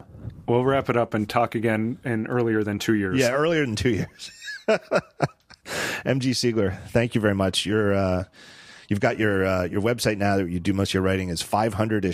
We'll 0.46 0.64
wrap 0.64 0.88
it 0.88 0.96
up 0.96 1.14
and 1.14 1.28
talk 1.28 1.54
again 1.54 1.98
in 2.04 2.26
earlier 2.26 2.64
than 2.64 2.78
two 2.78 2.94
years. 2.94 3.18
Yeah, 3.18 3.32
earlier 3.32 3.64
than 3.64 3.76
two 3.76 3.90
years. 3.90 4.30
MG 4.68 6.30
Siegler, 6.32 6.80
thank 6.88 7.14
you 7.14 7.20
very 7.20 7.34
much. 7.34 7.66
You're 7.66 7.94
uh, 7.94 8.24
you've 8.88 9.00
got 9.00 9.18
your 9.18 9.44
uh, 9.44 9.64
your 9.64 9.80
website 9.80 10.18
now 10.18 10.36
that 10.36 10.48
you 10.48 10.60
do 10.60 10.72
most 10.72 10.90
of 10.90 10.94
your 10.94 11.02
writing 11.02 11.28
is 11.28 11.42
500 11.42 12.04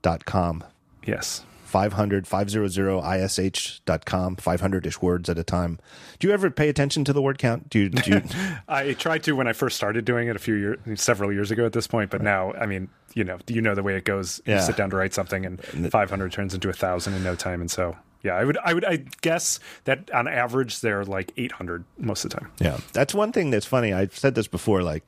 ish 0.00 0.02
dot 0.02 0.24
com. 0.24 0.64
Yes. 1.06 1.44
500 1.64 2.26
500 2.26 3.38
ish 3.38 3.80
dot 3.84 4.04
com 4.04 4.34
500 4.34 4.86
ish 4.86 5.00
words 5.00 5.28
at 5.28 5.38
a 5.38 5.44
time 5.44 5.78
do 6.18 6.26
you 6.26 6.34
ever 6.34 6.50
pay 6.50 6.68
attention 6.68 7.04
to 7.04 7.12
the 7.12 7.22
word 7.22 7.38
count 7.38 7.70
do 7.70 7.78
you, 7.78 7.88
do 7.90 8.10
you... 8.10 8.22
i 8.68 8.92
tried 8.94 9.22
to 9.22 9.36
when 9.36 9.46
i 9.46 9.52
first 9.52 9.76
started 9.76 10.04
doing 10.04 10.26
it 10.26 10.34
a 10.34 10.40
few 10.40 10.54
years 10.54 11.00
several 11.00 11.32
years 11.32 11.52
ago 11.52 11.64
at 11.64 11.72
this 11.72 11.86
point 11.86 12.10
but 12.10 12.18
right. 12.18 12.24
now 12.24 12.52
i 12.54 12.66
mean 12.66 12.88
you 13.14 13.22
know 13.22 13.38
you 13.46 13.62
know 13.62 13.76
the 13.76 13.84
way 13.84 13.94
it 13.94 14.04
goes 14.04 14.42
you 14.46 14.60
sit 14.60 14.76
down 14.76 14.90
to 14.90 14.96
write 14.96 15.14
something 15.14 15.46
and 15.46 15.62
500 15.62 16.32
turns 16.32 16.54
into 16.54 16.68
a 16.68 16.72
thousand 16.72 17.14
in 17.14 17.22
no 17.22 17.36
time 17.36 17.60
and 17.60 17.70
so 17.70 17.96
yeah 18.24 18.34
i 18.34 18.44
would 18.44 18.58
i 18.64 18.74
would 18.74 18.84
i 18.84 18.96
guess 19.20 19.60
that 19.84 20.10
on 20.10 20.26
average 20.26 20.80
they're 20.80 21.04
like 21.04 21.32
800 21.36 21.84
most 21.98 22.24
of 22.24 22.32
the 22.32 22.40
time 22.40 22.50
yeah 22.60 22.80
that's 22.92 23.14
one 23.14 23.30
thing 23.30 23.50
that's 23.50 23.66
funny 23.66 23.92
i've 23.92 24.18
said 24.18 24.34
this 24.34 24.48
before 24.48 24.82
like 24.82 25.04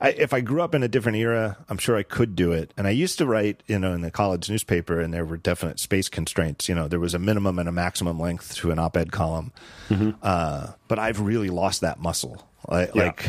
I, 0.00 0.10
if 0.10 0.32
I 0.32 0.40
grew 0.40 0.62
up 0.62 0.74
in 0.74 0.82
a 0.82 0.88
different 0.88 1.18
era, 1.18 1.56
I'm 1.68 1.78
sure 1.78 1.96
I 1.96 2.02
could 2.02 2.34
do 2.34 2.52
it. 2.52 2.72
And 2.76 2.86
I 2.86 2.90
used 2.90 3.18
to 3.18 3.26
write, 3.26 3.62
you 3.66 3.78
know, 3.78 3.92
in 3.92 4.00
the 4.00 4.10
college 4.10 4.50
newspaper, 4.50 5.00
and 5.00 5.12
there 5.12 5.24
were 5.24 5.36
definite 5.36 5.78
space 5.80 6.08
constraints. 6.08 6.68
You 6.68 6.74
know, 6.74 6.88
there 6.88 7.00
was 7.00 7.14
a 7.14 7.18
minimum 7.18 7.58
and 7.58 7.68
a 7.68 7.72
maximum 7.72 8.18
length 8.18 8.56
to 8.56 8.70
an 8.70 8.78
op-ed 8.78 9.12
column. 9.12 9.52
Mm-hmm. 9.88 10.10
Uh, 10.22 10.72
but 10.88 10.98
I've 10.98 11.20
really 11.20 11.50
lost 11.50 11.80
that 11.82 12.00
muscle. 12.00 12.46
Like, 12.68 12.94
yeah. 12.94 13.04
like, 13.04 13.26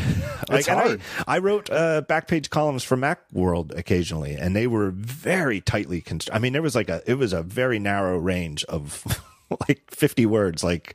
like 0.48 0.68
I, 0.68 0.96
I, 1.26 1.38
wrote 1.38 1.68
uh, 1.70 2.02
backpage 2.08 2.48
columns 2.48 2.82
for 2.82 2.96
Macworld 2.96 3.76
occasionally, 3.76 4.34
and 4.34 4.56
they 4.56 4.66
were 4.66 4.90
very 4.90 5.60
tightly 5.60 6.00
constrained. 6.00 6.36
I 6.36 6.40
mean, 6.40 6.54
there 6.54 6.62
was 6.62 6.74
like 6.74 6.88
a, 6.88 7.02
it 7.06 7.14
was 7.14 7.34
a 7.34 7.42
very 7.42 7.78
narrow 7.78 8.16
range 8.16 8.64
of 8.64 9.22
like 9.68 9.82
50 9.90 10.24
words. 10.24 10.64
Like, 10.64 10.94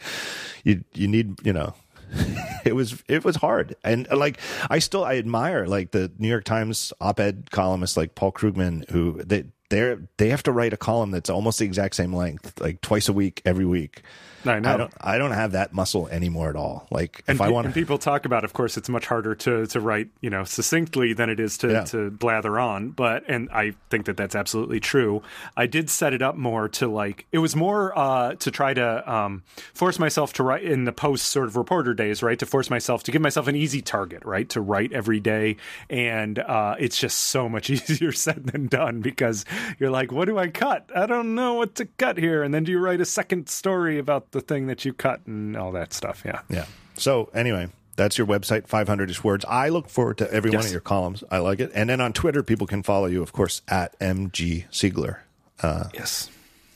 you, 0.64 0.84
you 0.94 1.08
need, 1.08 1.46
you 1.46 1.54
know, 1.54 1.76
it 2.66 2.76
was 2.76 3.04
it 3.08 3.24
was 3.24 3.38
hard. 3.38 3.76
And 3.84 4.08
uh, 4.12 4.18
like 4.18 4.40
i 4.70 4.80
still 4.80 5.04
i 5.04 5.18
admire 5.18 5.66
like 5.66 5.92
the 5.92 6.12
new 6.18 6.28
york 6.28 6.44
times 6.44 6.94
op-ed 7.02 7.50
columnists 7.52 7.98
like 7.98 8.16
paul 8.16 8.32
krugman 8.32 8.90
who 8.90 9.22
they 9.24 9.46
they 9.70 9.96
they 10.18 10.30
have 10.30 10.44
to 10.44 10.52
write 10.52 10.74
a 10.74 10.78
column 10.78 11.12
that's 11.12 11.30
almost 11.30 11.60
the 11.60 11.66
exact 11.66 11.96
same 11.96 12.14
length 12.14 12.60
like 12.60 12.82
twice 12.82 13.10
a 13.10 13.14
week 13.14 13.42
every 13.46 13.66
week 13.66 14.04
I 14.46 14.60
know. 14.60 14.74
I 14.74 14.78
don't. 14.78 14.94
I 15.02 15.18
don't 15.18 15.32
have 15.32 15.52
that 15.54 15.74
muscle 15.74 16.08
anymore 16.08 16.50
at 16.50 16.56
all. 16.56 16.88
Like 16.90 17.24
and 17.28 17.36
if 17.36 17.42
I 17.42 17.50
want, 17.50 17.66
and 17.66 17.74
people 17.74 17.98
talk 17.98 18.26
about. 18.26 18.44
Of 18.44 18.54
course, 18.54 18.78
it's 18.78 18.90
much 18.90 19.06
harder 19.06 19.36
to 19.36 19.66
to 19.68 19.80
write, 19.80 20.10
you 20.22 20.30
know, 20.30 20.44
succinctly 20.44 21.14
than 21.14 21.30
it 21.30 21.40
is 21.40 21.58
to 21.60 21.72
yeah. 21.72 21.84
to 21.86 22.10
blather 22.10 22.60
on. 22.60 22.90
But 22.90 23.24
and 23.28 23.50
I 23.52 23.74
think 23.90 24.06
that 24.06 24.18
that's 24.18 24.36
absolutely 24.36 24.80
true. 24.80 25.22
I 25.56 25.68
did 25.68 25.90
set 25.90 26.14
it 26.14 26.22
up 26.22 26.36
more 26.36 26.70
to 26.70 26.88
like 26.88 27.28
it 27.32 27.40
was 27.40 27.56
more 27.56 27.98
uh, 27.98 28.36
to 28.36 28.52
try 28.52 28.74
to 28.74 29.12
um, 29.12 29.44
force 29.74 30.00
myself 30.00 30.34
to 30.34 30.44
write 30.44 30.64
in 30.64 30.86
the 30.86 30.92
post 30.92 31.28
sort 31.28 31.48
of 31.48 31.56
reporter 31.56 31.94
days, 31.94 32.24
right? 32.24 32.40
To 32.40 32.46
force 32.46 32.70
myself 32.70 33.04
to 33.04 33.12
give 33.12 33.22
myself 33.22 33.48
an 33.48 33.56
easy 33.56 33.82
target, 33.82 34.24
right? 34.26 34.48
To 34.50 34.62
write 34.62 34.92
every 34.92 35.20
day, 35.20 35.58
and 35.90 36.40
uh, 36.40 36.76
it's 36.80 36.98
just 36.98 37.18
so 37.18 37.48
much 37.48 37.70
easier 37.70 38.12
said 38.12 38.48
than 38.48 38.68
done 38.68 39.02
because 39.02 39.46
you're 39.80 39.92
like, 39.92 40.12
what 40.12 40.26
do 40.26 40.38
I 40.38 40.48
cut? 40.48 40.90
I 40.96 41.06
don't 41.06 41.36
know 41.36 41.56
what 41.56 41.76
to 41.76 41.86
cut 41.86 42.18
here, 42.18 42.44
and 42.44 42.54
then 42.54 42.64
do 42.64 42.72
you 42.72 42.80
write 42.80 43.02
a 43.02 43.06
second 43.06 43.50
story 43.50 44.00
about 44.00 44.31
the 44.32 44.42
thing 44.42 44.68
that 44.68 44.86
you 44.86 44.94
cut 44.94 45.22
and 45.28 45.56
all 45.58 45.72
that 45.74 45.94
stuff. 45.94 46.24
Yeah. 46.26 46.42
Yeah. 46.50 46.66
So 46.96 47.30
anyway, 47.34 47.70
That's 47.98 48.18
your 48.18 48.26
website, 48.26 48.68
500ish 48.68 49.24
words. 49.24 49.46
I 49.48 49.70
look 49.70 49.90
forward 49.90 50.18
to 50.20 50.34
every 50.34 50.52
yes. 50.52 50.60
one 50.60 50.66
of 50.66 50.72
your 50.72 50.82
columns. 50.82 51.24
I 51.30 51.40
like 51.40 51.60
it. 51.60 51.72
And 51.76 51.90
then 51.90 52.00
on 52.02 52.14
Twitter, 52.14 52.42
people 52.42 52.66
can 52.66 52.84
follow 52.84 53.06
you, 53.08 53.22
of 53.22 53.34
course, 53.34 53.62
at 53.68 53.98
MG 54.00 54.66
Siegler. 54.72 55.18
Uh, 55.62 55.86
yes. 55.94 56.30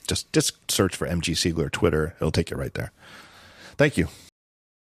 Just 0.08 0.32
just 0.34 0.70
search 0.70 0.96
for 0.96 1.08
MG 1.08 1.34
Siegler 1.34 1.72
Twitter. 1.72 2.14
It'll 2.18 2.32
take 2.32 2.52
you 2.52 2.58
right 2.58 2.74
there. 2.74 2.92
Thank 3.78 3.98
you. 3.98 4.08